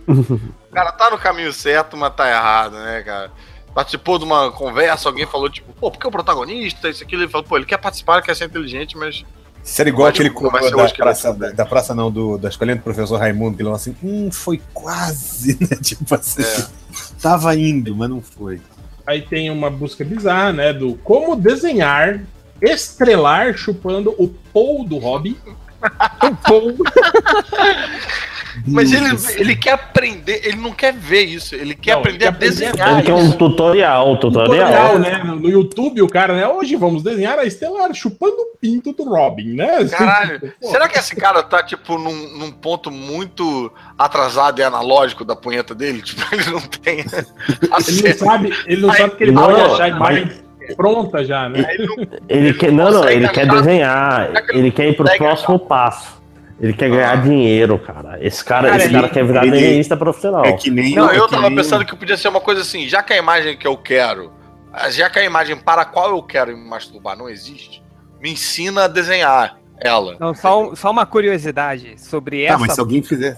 O 0.08 0.74
cara 0.74 0.90
tá 0.92 1.10
no 1.10 1.18
caminho 1.18 1.52
certo, 1.52 1.98
mas 1.98 2.14
tá 2.14 2.26
errado, 2.30 2.72
né, 2.78 3.02
cara? 3.02 3.30
Participou 3.74 4.18
de 4.18 4.24
uma 4.24 4.50
conversa, 4.50 5.06
alguém 5.08 5.26
falou, 5.26 5.50
tipo, 5.50 5.70
pô, 5.74 5.90
porque 5.90 6.06
o 6.06 6.10
protagonista, 6.10 6.88
isso 6.88 7.02
aqui, 7.04 7.14
ele 7.14 7.28
falou, 7.28 7.46
pô, 7.46 7.56
ele 7.58 7.66
quer 7.66 7.76
participar, 7.76 8.14
ele 8.14 8.22
quer 8.22 8.34
ser 8.36 8.46
inteligente, 8.46 8.96
mas. 8.96 9.22
Seria 9.62 9.90
igual 9.90 10.08
Pode- 10.12 10.26
aquele 10.26 10.64
ser 10.64 10.76
da 10.76 10.88
praça, 10.88 11.32
da, 11.32 11.50
da 11.52 11.66
praça 11.66 11.94
não, 11.94 12.10
do, 12.10 12.36
da 12.36 12.48
escolinha 12.48 12.76
do 12.76 12.82
professor 12.82 13.18
Raimundo, 13.18 13.56
que 13.56 13.62
ele 13.62 13.68
falou 13.68 13.76
assim, 13.76 13.96
hum, 14.02 14.30
foi 14.32 14.60
quase, 14.74 15.56
né? 15.60 15.76
Tipo 15.80 16.14
assim, 16.14 16.42
tava 17.20 17.54
indo, 17.54 17.94
mas 17.94 18.10
não 18.10 18.20
foi. 18.20 18.60
Aí 19.06 19.22
tem 19.22 19.50
uma 19.50 19.70
busca 19.70 20.04
bizarra, 20.04 20.52
né? 20.52 20.72
Do 20.72 20.94
como 20.96 21.36
desenhar 21.36 22.20
estrelar 22.60 23.56
chupando 23.56 24.14
o 24.18 24.28
Paul 24.28 24.84
do 24.84 24.98
Hobby. 24.98 25.36
Mas 28.66 28.92
ele, 28.92 29.06
ele 29.40 29.56
quer 29.56 29.72
aprender, 29.72 30.40
ele 30.44 30.56
não 30.56 30.72
quer 30.72 30.92
ver 30.92 31.22
isso, 31.22 31.54
ele 31.54 31.74
quer 31.74 31.92
Não, 31.92 32.00
aprender 32.00 32.24
ele 32.24 32.28
a 32.28 32.32
quer 32.32 32.36
aprender 32.36 32.54
desenhar 32.70 32.92
Ele 32.98 33.02
quer 33.02 33.14
um 33.14 33.32
tutorial, 33.32 34.16
tutorial. 34.18 34.46
Tutorial, 34.46 34.98
né? 34.98 35.22
No, 35.24 35.48
YouTube, 35.48 36.02
o 36.02 36.08
cara, 36.08 36.34
né? 36.34 36.46
Hoje 36.46 36.76
vamos 36.76 37.02
desenhar 37.02 37.38
a 37.38 37.44
estelar 37.44 37.92
chupando 37.94 38.34
o 38.36 38.56
pinto 38.60 38.92
do 38.92 39.04
Robin, 39.04 39.54
né? 39.54 39.84
Caralho, 39.86 40.52
será 40.62 40.88
que 40.88 40.98
esse 40.98 41.16
cara 41.16 41.42
tá, 41.42 41.62
tipo, 41.62 41.98
num, 41.98 42.38
num 42.38 42.50
ponto 42.52 42.90
muito 42.90 43.72
atrasado 43.98 44.60
e 44.60 44.62
analógico 44.62 45.24
da 45.24 45.34
punheta 45.36 45.74
dele? 45.74 46.02
Tipo, 46.12 46.22
ele 46.34 46.50
não 46.50 46.60
tem 46.60 46.98
Ele 47.00 48.02
não 48.02 48.18
sabe, 48.18 48.52
ele 48.66 48.82
não 48.82 48.90
Aí- 48.90 48.96
sabe 48.98 49.16
que 49.16 49.24
ele 49.24 49.32
Não, 49.32 49.42
pode 49.44 49.60
achar 49.60 49.84
a 49.84 49.88
imagem 49.88 50.30
pronta 50.76 51.24
já, 51.24 51.48
né? 51.48 51.66
Ele 51.70 51.86
não- 51.86 52.06
Ele 52.28 52.54
quer, 52.54 52.72
não, 52.72 52.90
não, 52.90 53.08
ele 53.08 53.28
quer 53.28 53.46
desenhar, 53.46 54.30
ele 54.50 54.70
quer 54.70 54.88
ir 54.88 54.96
pro 54.96 55.06
próximo 55.16 55.58
passo. 55.58 56.21
Ele 56.62 56.72
quer 56.72 56.88
ganhar 56.88 57.20
dinheiro, 57.22 57.76
cara. 57.78 58.24
Esse 58.24 58.44
cara, 58.44 58.68
Cara, 58.68 58.76
esse 58.78 58.86
ele- 58.86 58.94
cara 58.94 59.08
quer 59.08 59.24
virar 59.26 59.42
ele- 59.44 59.50
desenhista 59.58 59.96
profissional. 59.96 60.44
É 60.46 60.52
que 60.52 60.70
nem. 60.70 60.94
Não, 60.94 61.10
é 61.10 61.18
eu 61.18 61.24
que 61.24 61.30
tava 61.34 61.48
nem- 61.48 61.56
pensando 61.56 61.84
que 61.84 61.96
podia 61.96 62.16
ser 62.16 62.28
uma 62.28 62.40
coisa 62.40 62.60
assim, 62.60 62.86
já 62.88 63.02
que 63.02 63.12
a 63.12 63.16
imagem 63.16 63.56
que 63.56 63.66
eu 63.66 63.76
quero, 63.76 64.32
já 64.90 65.10
que 65.10 65.18
a 65.18 65.24
imagem 65.24 65.56
para 65.56 65.82
a 65.82 65.84
qual 65.84 66.10
eu 66.10 66.22
quero 66.22 66.56
me 66.56 66.64
masturbar 66.64 67.18
não 67.18 67.28
existe, 67.28 67.82
me 68.20 68.30
ensina 68.30 68.84
a 68.84 68.88
desenhar 68.88 69.58
ela. 69.80 70.16
Não, 70.20 70.32
só, 70.32 70.72
só 70.76 70.92
uma 70.92 71.04
curiosidade 71.04 71.94
sobre 72.00 72.46
Tá, 72.46 72.52
essa. 72.54 72.58
mas 72.58 72.72
se 72.74 72.80
alguém 72.80 73.02
fizer. 73.02 73.36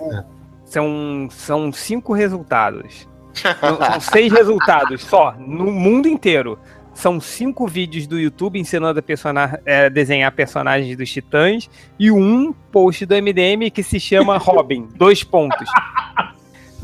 São, 0.66 1.28
são 1.30 1.72
cinco 1.72 2.12
resultados. 2.12 3.08
São 3.32 4.00
seis 4.00 4.30
resultados 4.32 5.02
só, 5.02 5.34
no 5.38 5.72
mundo 5.72 6.06
inteiro. 6.08 6.58
São 6.94 7.20
cinco 7.20 7.66
vídeos 7.66 8.06
do 8.06 8.18
YouTube 8.18 8.58
ensinando 8.58 8.98
a 8.98 9.02
persona- 9.02 9.58
é, 9.66 9.90
desenhar 9.90 10.30
personagens 10.32 10.96
dos 10.96 11.10
Titãs 11.10 11.68
e 11.98 12.10
um 12.10 12.52
post 12.72 13.04
do 13.04 13.14
MDM 13.14 13.70
que 13.70 13.82
se 13.82 13.98
chama 14.00 14.36
Robin. 14.38 14.88
Dois 14.94 15.22
pontos. 15.24 15.68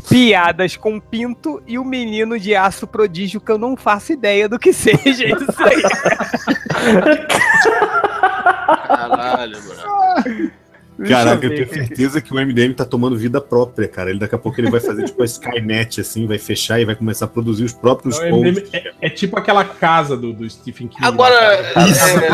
Piadas 0.08 0.76
com 0.76 0.98
pinto 0.98 1.62
e 1.66 1.78
o 1.78 1.84
menino 1.84 2.38
de 2.38 2.54
aço 2.56 2.86
prodígio 2.86 3.40
que 3.40 3.52
eu 3.52 3.58
não 3.58 3.76
faço 3.76 4.12
ideia 4.12 4.48
do 4.48 4.58
que 4.58 4.72
seja 4.72 5.26
isso 5.26 5.62
aí. 5.62 5.82
Caralho, 8.86 9.58
bro. 9.62 10.50
Caraca, 11.08 11.46
eu 11.46 11.50
ver 11.50 11.66
tenho 11.68 11.86
certeza 11.86 12.20
que 12.20 12.32
o 12.32 12.36
MDM 12.36 12.74
tá 12.74 12.84
tomando 12.84 13.16
vida 13.16 13.40
própria, 13.40 13.88
cara. 13.88 14.10
Ele 14.10 14.18
daqui 14.18 14.34
a 14.34 14.38
pouco 14.38 14.60
ele 14.60 14.70
vai 14.70 14.80
fazer 14.80 15.04
tipo 15.04 15.22
a 15.22 15.24
Skynet, 15.24 16.00
assim, 16.00 16.26
vai 16.26 16.38
fechar 16.38 16.80
e 16.80 16.84
vai 16.84 16.94
começar 16.94 17.24
a 17.24 17.28
produzir 17.28 17.64
os 17.64 17.72
próprios 17.72 18.18
Então, 18.18 18.42
posts. 18.42 18.70
é, 18.74 18.76
é- 18.78 18.92
é 19.02 19.10
tipo 19.10 19.38
aquela 19.38 19.64
casa 19.64 20.16
do, 20.16 20.32
do 20.32 20.48
Stephen 20.48 20.88
King. 20.88 21.04
Agora, 21.04 21.62
né? 21.62 21.86
Isso. 21.88 22.04
É, 22.18 22.28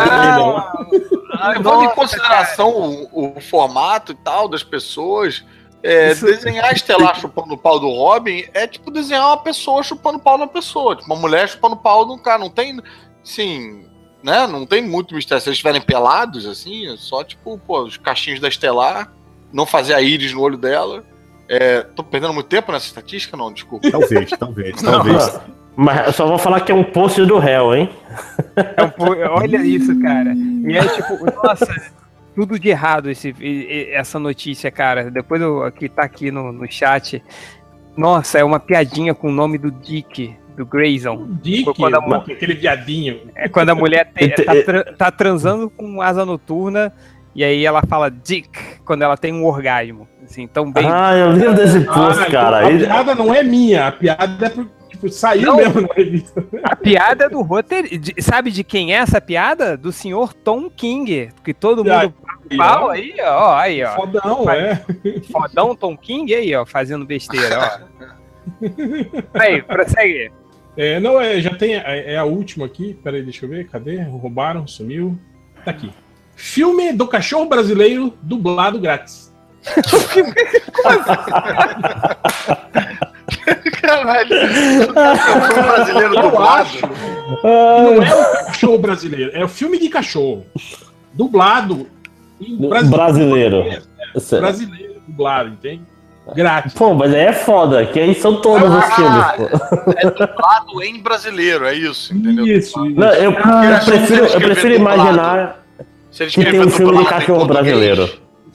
Ah, 1.38 1.50
levando 1.50 1.84
em 1.84 1.90
consideração 1.90 2.70
o, 3.12 3.36
o 3.36 3.40
formato 3.40 4.12
e 4.12 4.14
tal 4.14 4.48
das 4.48 4.62
pessoas, 4.62 5.44
é, 5.82 6.12
Isso- 6.12 6.24
desenhar 6.26 6.72
Estelar 6.72 7.18
chupando 7.20 7.54
o 7.54 7.58
pau 7.58 7.78
do 7.78 7.88
Robin 7.88 8.44
é 8.54 8.66
tipo 8.66 8.90
desenhar 8.90 9.26
uma 9.26 9.36
pessoa 9.36 9.82
chupando 9.82 10.18
o 10.18 10.20
pau 10.20 10.38
na 10.38 10.46
pessoa. 10.46 10.96
Tipo, 10.96 11.12
uma 11.12 11.20
mulher 11.20 11.48
chupando 11.48 11.74
o 11.74 11.78
pau 11.78 12.06
num 12.06 12.18
cara. 12.18 12.38
Não 12.38 12.50
tem, 12.50 12.80
sim, 13.22 13.85
né? 14.26 14.46
Não 14.46 14.66
tem 14.66 14.82
muito 14.82 15.14
mistério. 15.14 15.40
Se 15.40 15.48
eles 15.48 15.56
estiverem 15.56 15.80
pelados, 15.80 16.44
assim, 16.46 16.92
é 16.92 16.96
só 16.96 17.22
tipo, 17.24 17.56
pô, 17.66 17.82
os 17.84 17.96
cachinhos 17.96 18.40
da 18.40 18.48
Estelar. 18.48 19.10
não 19.52 19.64
fazer 19.64 19.94
a 19.94 20.02
íris 20.02 20.32
no 20.32 20.40
olho 20.42 20.58
dela. 20.58 21.02
É, 21.48 21.82
tô 21.82 22.02
perdendo 22.02 22.34
muito 22.34 22.48
tempo 22.48 22.72
nessa 22.72 22.86
estatística? 22.86 23.36
Não, 23.36 23.52
desculpa. 23.52 23.88
Talvez, 23.90 24.30
talvez, 24.30 24.82
talvez. 24.82 25.40
Mas 25.76 26.06
eu 26.08 26.12
só 26.12 26.26
vou 26.26 26.38
falar 26.38 26.60
que 26.62 26.72
é 26.72 26.74
um 26.74 26.82
post 26.82 27.24
do 27.24 27.38
réu, 27.38 27.74
hein? 27.74 27.88
É 28.76 28.82
um 28.82 28.88
po- 28.90 29.14
olha 29.14 29.64
isso, 29.64 29.98
cara. 30.00 30.34
E 30.34 30.76
é 30.76 30.84
tipo, 30.88 31.24
nossa, 31.44 31.92
tudo 32.34 32.58
de 32.58 32.68
errado 32.68 33.08
esse, 33.10 33.32
essa 33.92 34.18
notícia, 34.18 34.70
cara. 34.72 35.10
Depois 35.10 35.40
eu, 35.40 35.62
aqui 35.62 35.88
tá 35.88 36.02
aqui 36.02 36.30
no, 36.32 36.50
no 36.50 36.70
chat. 36.70 37.22
Nossa, 37.96 38.38
é 38.38 38.44
uma 38.44 38.58
piadinha 38.58 39.14
com 39.14 39.28
o 39.28 39.32
nome 39.32 39.56
do 39.56 39.70
Dick, 39.70 40.34
do 40.57 40.65
Grayson. 40.67 41.26
Dick, 41.43 41.75
quando 41.75 41.94
a 41.97 42.17
aquele 42.18 42.55
viadinho. 42.55 43.20
É 43.35 43.49
quando 43.49 43.70
a 43.70 43.75
mulher 43.75 44.10
te- 44.15 44.28
tá, 44.44 44.52
tra- 44.65 44.85
tá 44.97 45.10
transando 45.10 45.68
com 45.70 46.01
asa 46.01 46.25
noturna 46.25 46.93
e 47.35 47.44
aí 47.44 47.65
ela 47.67 47.83
fala 47.86 48.10
Dick 48.10 48.49
quando 48.85 49.02
ela 49.02 49.17
tem 49.17 49.33
um 49.33 49.44
orgasmo. 49.44 50.09
Assim, 50.25 50.47
tão 50.49 50.73
bem. 50.73 50.86
Ah, 50.91 51.15
eu 51.15 51.31
lembro 51.31 51.55
desse 51.55 51.81
post, 51.81 52.23
Ah, 52.23 52.31
cara. 52.31 52.57
então 52.59 52.68
a 52.68 52.70
Ele- 52.73 52.85
piada 52.86 53.15
não 53.15 53.33
é 53.35 53.43
minha, 53.43 53.86
a 53.89 53.93
piada 53.93 54.47
é 54.47 54.49
por, 54.49 54.67
tipo, 54.89 55.09
saiu 55.09 55.47
Não. 55.52 55.57
mesmo 55.59 55.81
na 55.83 55.89
revista. 55.94 56.44
A 56.65 56.75
piada 56.75 57.25
é 57.26 57.28
do 57.28 57.43
roteiro. 57.43 57.97
de- 57.99 58.15
Sabe 58.20 58.51
de 58.51 58.65
quem 58.65 58.93
é 58.93 58.97
essa 58.99 59.20
piada? 59.20 59.76
Do 59.76 59.93
senhor 59.93 60.33
Tom 60.35 60.68
King. 60.68 61.28
Que 61.44 61.55
todo 61.55 61.85
mundo 61.85 61.91
Aí, 61.93 62.12
aí, 62.91 63.15
ó. 63.23 63.55
Aí, 63.57 63.85
ó. 63.85 63.94
Fodão, 63.94 64.51
é. 64.51 64.83
Fodão 65.31 65.76
Tom 65.76 65.97
King 65.97 66.35
aí, 66.35 66.55
ó, 66.57 66.65
fazendo 66.67 67.05
besteira, 67.05 67.81
ó. 67.83 67.97
Aí, 69.35 69.60
prossegue. 69.62 70.31
É, 70.76 71.00
não, 71.00 71.20
é, 71.20 71.40
já 71.40 71.50
tem. 71.55 71.74
É, 71.74 72.14
é 72.14 72.16
a 72.18 72.24
última 72.24 72.66
aqui. 72.66 72.94
Peraí, 73.02 73.22
deixa 73.22 73.44
eu 73.44 73.48
ver. 73.48 73.68
Cadê? 73.68 74.02
Roubaram, 74.02 74.66
sumiu. 74.66 75.18
Tá 75.64 75.70
aqui. 75.70 75.90
Filme 76.34 76.92
do 76.92 77.08
cachorro 77.08 77.46
brasileiro 77.46 78.12
dublado 78.22 78.78
grátis. 78.78 79.34
Caralho. 83.80 84.36
O 84.36 84.48
filme 85.16 85.62
brasileiro 85.62 86.20
dublado. 86.20 86.68
não 87.42 88.02
é 88.02 88.42
o 88.42 88.46
cachorro 88.46 88.78
brasileiro, 88.78 89.30
é 89.34 89.44
o 89.44 89.48
filme 89.48 89.78
de 89.78 89.88
cachorro. 89.88 90.46
Dublado 91.12 91.88
em 92.40 92.56
Brasileiro. 92.56 93.64
Brasileiro 94.38 95.00
dublado, 95.06 95.48
entende? 95.50 95.82
Grátis. 96.34 96.74
Pô, 96.74 96.92
mas 96.94 97.14
aí 97.14 97.20
é 97.26 97.32
foda, 97.32 97.86
que 97.86 98.00
aí 98.00 98.14
são 98.14 98.40
todos 98.40 98.68
os 98.68 98.84
filmes, 98.94 99.24
pô. 99.36 99.92
É 99.96 100.10
dublado 100.10 100.82
em 100.82 101.00
brasileiro, 101.00 101.64
é 101.66 101.74
isso, 101.74 102.14
entendeu? 102.14 102.44
Isso. 102.46 102.78
Não, 102.84 103.08
eu, 103.14 103.30
eu 103.32 103.38
Ah, 103.44 103.80
prefiro, 103.84 104.24
eu 104.26 104.40
prefiro 104.40 104.74
imaginar 104.74 105.64
ele 106.18 106.30
que 106.30 106.44
tem 106.44 106.60
um 106.60 106.70
filme 106.70 106.96
de 106.96 107.02
em 107.02 107.06
cachorro 107.06 107.44
brasileiro. 107.46 108.06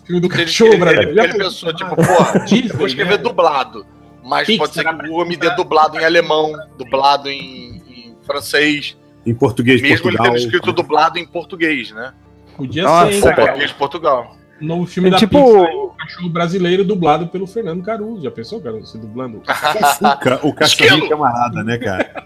filme 0.05 0.19
do 0.21 0.27
ele, 0.27 0.43
cachorro 0.43 0.77
brasileiro. 0.77 1.19
ele 1.19 1.33
pensou, 1.37 1.73
tipo, 1.73 1.95
porra, 1.95 2.45
eu 2.51 2.77
vou 2.77 2.87
escrever 2.87 3.11
né? 3.11 3.23
dublado. 3.23 3.85
Mas 4.23 4.45
Pixar, 4.47 4.59
pode 4.65 4.73
ser 4.75 4.83
que 4.83 4.91
né? 4.91 5.03
o 5.03 5.07
Google 5.07 5.25
me 5.25 5.37
dê 5.37 5.49
dublado 5.51 5.97
em 5.99 6.03
alemão, 6.05 6.51
dublado 6.77 7.29
em, 7.29 7.81
em 7.87 8.15
francês, 8.25 8.95
Em 9.25 9.33
português 9.33 9.81
mesmo 9.81 9.95
ele 9.95 10.01
Portugal. 10.17 10.25
tendo 10.25 10.37
escrito 10.37 10.71
dublado 10.73 11.17
em 11.17 11.25
português, 11.25 11.91
né? 11.91 12.13
Podia 12.55 12.83
Nossa, 12.83 13.11
ser, 13.13 13.21
cara. 13.21 13.35
português 13.43 13.69
de 13.69 13.75
Portugal. 13.75 14.35
Novo 14.61 14.85
filme 14.85 15.09
É 15.09 15.11
da 15.13 15.17
tipo- 15.17 15.37
Pixar, 15.43 15.75
o 15.75 15.89
cachorro 15.97 16.29
brasileiro 16.29 16.83
dublado 16.85 17.27
pelo 17.27 17.47
Fernando 17.47 17.83
Caruso. 17.83 18.21
Já 18.23 18.31
pensou, 18.31 18.61
cara? 18.61 18.79
Você 18.79 18.97
dublando? 18.97 19.41
O, 20.43 20.49
o 20.49 20.63
Esquilo. 20.63 21.09
camarada, 21.09 21.63
né, 21.63 21.77
cara? 21.77 22.23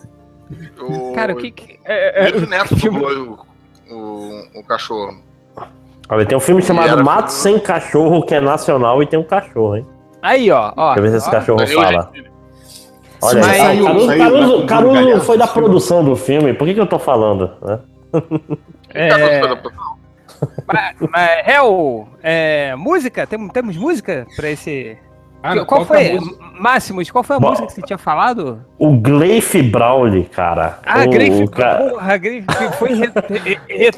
O, 0.80 1.12
Cara, 1.14 1.32
o 1.32 1.36
que 1.36 1.52
que. 1.52 1.78
É, 1.84 2.22
é, 2.28 2.32
Milton 2.32 2.50
Neto 2.50 2.74
filme- 2.80 2.98
dublou 2.98 3.46
o, 3.88 3.94
o, 3.94 4.60
o 4.60 4.64
cachorro. 4.64 5.16
Olha, 6.08 6.26
tem 6.26 6.36
um 6.36 6.40
filme 6.40 6.60
chamado 6.60 6.88
era 6.88 7.02
Mato 7.04 7.28
Sem 7.30 7.56
Cachorro, 7.60 8.24
que 8.26 8.34
é 8.34 8.40
nacional, 8.40 9.00
e 9.00 9.06
tem 9.06 9.16
um 9.16 9.22
cachorro, 9.22 9.76
hein? 9.76 9.86
Aí, 10.20 10.50
ó, 10.50 10.72
ó. 10.76 10.94
Deixa 10.94 10.98
eu 10.98 11.02
ver 11.04 11.10
se 11.10 11.16
esse 11.18 11.28
ó. 11.28 11.30
cachorro 11.30 11.66
fala. 11.68 12.10
Olha, 13.22 13.40
Mas- 13.40 13.60
aí, 13.60 13.82
Caruso, 13.84 14.06
saiu- 14.06 14.18
Caruso- 14.18 14.46
saiu- 14.56 14.66
Caruso 14.66 14.94
saiu- 14.94 15.20
foi 15.20 15.38
da 15.38 15.46
produção 15.46 16.02
do 16.04 16.16
filme, 16.16 16.52
por 16.52 16.66
que, 16.66 16.74
que 16.74 16.80
eu 16.80 16.86
tô 16.88 16.98
falando? 16.98 17.52
né? 17.62 17.78
É, 18.92 19.10
mas, 20.66 20.94
mas, 21.10 21.48
Hel, 21.48 22.08
é, 22.22 22.74
música? 22.76 23.26
Temos, 23.26 23.50
temos 23.52 23.76
música 23.76 24.26
pra 24.36 24.50
esse. 24.50 24.96
Cara, 25.42 25.64
qual 25.64 25.86
toca 25.86 25.98
a 25.98 26.04
foi? 26.04 26.12
música. 26.18 26.44
Máximos, 26.60 27.10
qual 27.10 27.24
foi 27.24 27.36
a 27.36 27.40
Bom. 27.40 27.48
música 27.50 27.66
que 27.68 27.72
você 27.74 27.82
tinha 27.82 27.98
falado? 27.98 28.64
O 28.78 28.94
Gleif 28.98 29.62
Brawley, 29.62 30.24
cara. 30.24 30.78
Ah, 30.84 31.04
o, 31.04 31.10
Griff, 31.10 31.42
o 31.44 31.50
ca- 31.50 31.76
porra, 31.76 32.16
Griff 32.18 32.46
foi 32.78 32.90
re, 32.94 33.06
re, 33.30 33.58
re, 33.68 33.90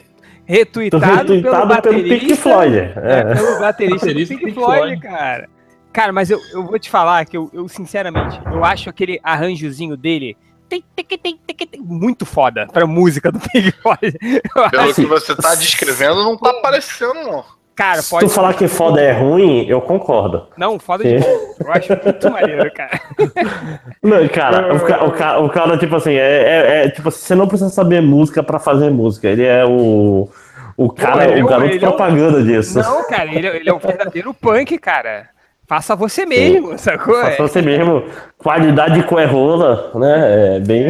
retuitado, 0.44 1.34
Retuitado 1.34 1.66
pelo 1.68 1.82
pelo 1.82 1.94
Pink 1.96 2.08
baterista. 2.10 2.42
Floyd. 2.42 2.76
É, 2.76 2.92
É. 2.94 3.34
pelo 3.34 3.58
baterista, 3.58 4.06
Baterista 4.06 4.06
do 4.34 4.40
Pink 4.40 4.44
Pink 4.44 4.54
Floyd, 4.54 4.80
Floyd. 4.80 5.00
cara. 5.00 5.48
Cara, 5.92 6.12
mas 6.12 6.30
eu, 6.30 6.38
eu 6.52 6.64
vou 6.64 6.78
te 6.78 6.88
falar 6.88 7.24
que 7.26 7.36
eu, 7.36 7.50
eu, 7.52 7.68
sinceramente, 7.68 8.40
eu 8.50 8.64
acho 8.64 8.88
aquele 8.88 9.20
arranjozinho 9.22 9.96
dele 9.96 10.36
tem, 10.80 11.06
tem, 11.06 11.18
tem, 11.18 11.38
tem, 11.56 11.66
tem, 11.68 11.80
muito 11.80 12.24
foda 12.24 12.66
pra 12.72 12.86
música 12.86 13.30
do 13.30 13.38
Pink 13.40 13.72
Floyd. 13.72 14.18
Pelo 14.70 14.82
acho- 14.84 14.94
que 14.94 15.06
você 15.06 15.34
tá 15.36 15.54
descrevendo, 15.54 16.22
não 16.22 16.36
tá 16.36 16.50
aparecendo, 16.50 17.14
não. 17.14 17.44
cara, 17.74 18.00
Se 18.02 18.10
pode. 18.10 18.26
tu 18.26 18.30
falar 18.32 18.54
que 18.54 18.66
foda 18.68 19.00
é 19.00 19.12
ruim, 19.12 19.66
eu 19.68 19.80
concordo. 19.80 20.46
Não, 20.56 20.78
foda 20.78 21.04
de 21.04 21.18
Sim. 21.20 21.28
bom. 21.28 21.54
Eu 21.66 21.72
acho 21.72 21.88
muito 22.04 22.30
maneiro, 22.30 22.72
cara. 22.72 23.00
Não, 24.02 24.28
cara, 24.28 24.74
o, 24.74 24.80
ca- 24.80 25.04
o, 25.04 25.10
ca- 25.12 25.38
o 25.38 25.48
cara, 25.50 25.78
tipo 25.78 25.94
assim, 25.96 26.12
é, 26.14 26.18
é- 26.42 26.84
é, 26.86 26.90
tipo, 26.90 27.10
você 27.10 27.34
não 27.34 27.46
precisa 27.46 27.70
saber 27.70 28.00
música 28.02 28.42
pra 28.42 28.58
fazer 28.58 28.90
música. 28.90 29.28
Ele 29.28 29.44
é 29.44 29.64
o. 29.64 30.28
O 30.76 30.90
cara, 30.90 31.24
ele 31.30 31.40
é 31.40 31.42
o 31.42 31.46
o- 31.46 31.48
garoto 31.48 31.72
é 31.72 31.76
o- 31.76 31.80
propaganda 31.80 32.42
disso. 32.42 32.78
Não, 32.80 33.06
cara, 33.06 33.32
ele, 33.32 33.46
é- 33.46 33.56
ele 33.56 33.68
é 33.70 33.74
um 33.74 33.78
verdadeiro 33.78 34.32
punk, 34.34 34.76
cara. 34.78 35.28
Faça 35.66 35.94
você 35.96 36.26
mesmo, 36.26 36.76
sacou? 36.78 37.14
Faça 37.14 37.30
É. 37.34 37.36
você 37.36 37.62
mesmo. 37.62 38.04
Qualidade 38.36 39.02
com 39.04 39.14
rola, 39.26 39.90
né? 39.94 40.56
É 40.56 40.60
bem. 40.60 40.88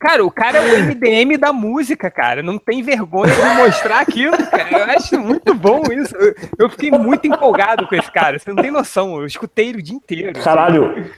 Cara, 0.00 0.24
o 0.24 0.30
cara 0.30 0.58
é 0.58 0.60
o 0.60 0.84
MDM 0.84 1.38
da 1.38 1.50
música, 1.52 2.10
cara. 2.10 2.42
Não 2.42 2.58
tem 2.58 2.82
vergonha 2.82 3.34
de 3.34 3.40
mostrar 3.56 4.00
aquilo, 4.00 4.36
cara. 4.50 4.70
Eu 4.70 4.84
acho 4.96 5.18
muito 5.18 5.54
bom 5.54 5.82
isso. 5.90 6.14
Eu, 6.16 6.34
eu 6.58 6.70
fiquei 6.70 6.90
muito 6.90 7.26
empolgado 7.26 7.86
com 7.86 7.94
esse 7.94 8.10
cara. 8.12 8.38
Você 8.38 8.50
não 8.52 8.62
tem 8.62 8.70
noção. 8.70 9.16
Eu 9.16 9.26
escutei 9.26 9.70
ele 9.70 9.78
o 9.78 9.82
dia 9.82 9.96
inteiro. 9.96 10.40
Caralho, 10.42 11.10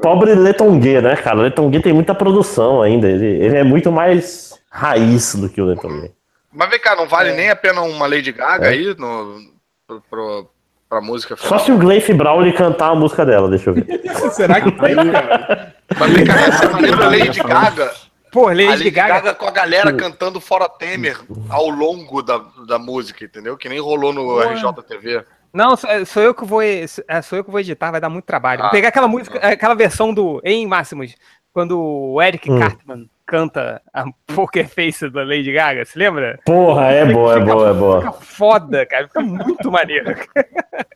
pobre 0.00 0.34
Letongue, 0.34 1.00
né, 1.02 1.16
cara? 1.16 1.42
Letongue 1.42 1.82
tem 1.82 1.92
muita 1.92 2.14
produção 2.14 2.80
ainda. 2.80 3.08
Ele, 3.08 3.26
ele 3.26 3.56
é 3.58 3.62
muito 3.64 3.92
mais 3.92 4.58
raiz 4.70 5.34
do 5.34 5.48
que 5.48 5.60
o 5.60 5.66
Letongue. 5.66 6.10
Mas 6.52 6.70
vem 6.70 6.80
cá, 6.80 6.96
não 6.96 7.04
É. 7.04 7.08
vale 7.08 7.32
nem 7.32 7.50
a 7.50 7.56
pena 7.56 7.82
uma 7.82 8.06
Lady 8.06 8.32
Gaga 8.32 8.68
aí 8.68 8.94
no, 8.98 9.38
pro, 9.86 10.02
pro, 10.10 10.50
pra 10.90 11.00
música 11.00 11.36
Só 11.36 11.44
final? 11.44 11.60
se 11.60 11.72
o 11.72 11.78
Gleif 11.78 12.12
Brawley 12.12 12.52
cantar 12.52 12.90
a 12.90 12.94
música 12.94 13.24
dela, 13.24 13.48
deixa 13.48 13.70
eu 13.70 13.74
ver. 13.74 13.86
Será 14.32 14.60
que 14.60 14.72
tem, 14.72 14.94
cara? 15.10 15.74
Mas 15.98 16.12
vem 16.12 16.24
cá, 16.26 16.34
você 16.52 16.66
não 16.68 16.80
lembra 16.80 17.06
Lady 17.08 17.40
Gaga? 17.42 17.92
Pô, 18.32 18.46
a 18.48 18.50
Lady, 18.52 18.66
Lady 18.66 18.90
Gaga. 18.90 19.14
Gaga, 19.14 19.34
com 19.34 19.46
a 19.46 19.50
galera 19.50 19.92
cantando 19.92 20.40
Fora 20.40 20.68
Temer 20.68 21.18
ao 21.48 21.68
longo 21.70 22.22
da, 22.22 22.40
da 22.66 22.78
música, 22.78 23.24
entendeu? 23.24 23.56
Que 23.56 23.68
nem 23.68 23.80
rolou 23.80 24.12
no 24.12 24.24
Porra. 24.24 24.52
RJTV. 24.54 25.24
Não, 25.52 25.74
sou, 26.06 26.22
eu 26.22 26.32
que 26.34 26.44
vou. 26.44 26.62
é, 26.62 26.86
Sou 27.22 27.38
eu 27.38 27.44
que 27.44 27.50
vou 27.50 27.58
editar, 27.58 27.90
vai 27.90 28.00
dar 28.00 28.08
muito 28.08 28.24
trabalho. 28.24 28.60
Vou 28.60 28.68
Ah. 28.68 28.70
pegar 28.70 28.88
aquela 28.88 29.08
música, 29.08 29.38
aquela 29.38 29.74
versão 29.74 30.14
do 30.14 30.40
Em 30.44 30.64
Máximos, 30.66 31.16
quando 31.52 31.76
o 31.80 32.22
Eric 32.22 32.48
Hum. 32.50 32.58
Cartman 32.60 33.06
canta 33.30 33.80
a 33.94 34.04
Poker 34.34 34.68
Face 34.68 35.08
da 35.08 35.22
Lady 35.22 35.52
Gaga, 35.52 35.84
se 35.84 35.96
lembra? 35.96 36.40
Porra, 36.44 36.86
é 36.86 37.04
boa, 37.06 37.36
é 37.36 37.40
Fica- 37.40 37.54
boa, 37.54 37.70
é 37.70 37.72
boa. 37.72 38.00
Fica 38.00 38.12
foda, 38.12 38.84
cara. 38.86 39.06
Fica 39.06 39.20
muito 39.20 39.70
maneiro. 39.70 40.14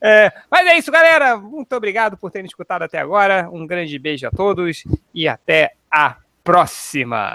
É, 0.00 0.30
mas 0.48 0.66
é 0.68 0.78
isso, 0.78 0.92
galera. 0.92 1.36
Muito 1.36 1.74
obrigado 1.74 2.16
por 2.16 2.30
terem 2.30 2.46
escutado 2.46 2.82
até 2.82 2.98
agora. 2.98 3.48
Um 3.52 3.66
grande 3.66 3.98
beijo 3.98 4.26
a 4.26 4.30
todos 4.30 4.84
e 5.12 5.26
até 5.26 5.72
a 5.90 6.16
próxima. 6.44 7.34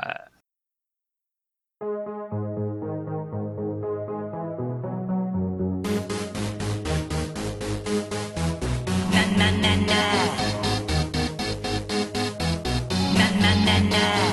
yeah. 14.00 14.29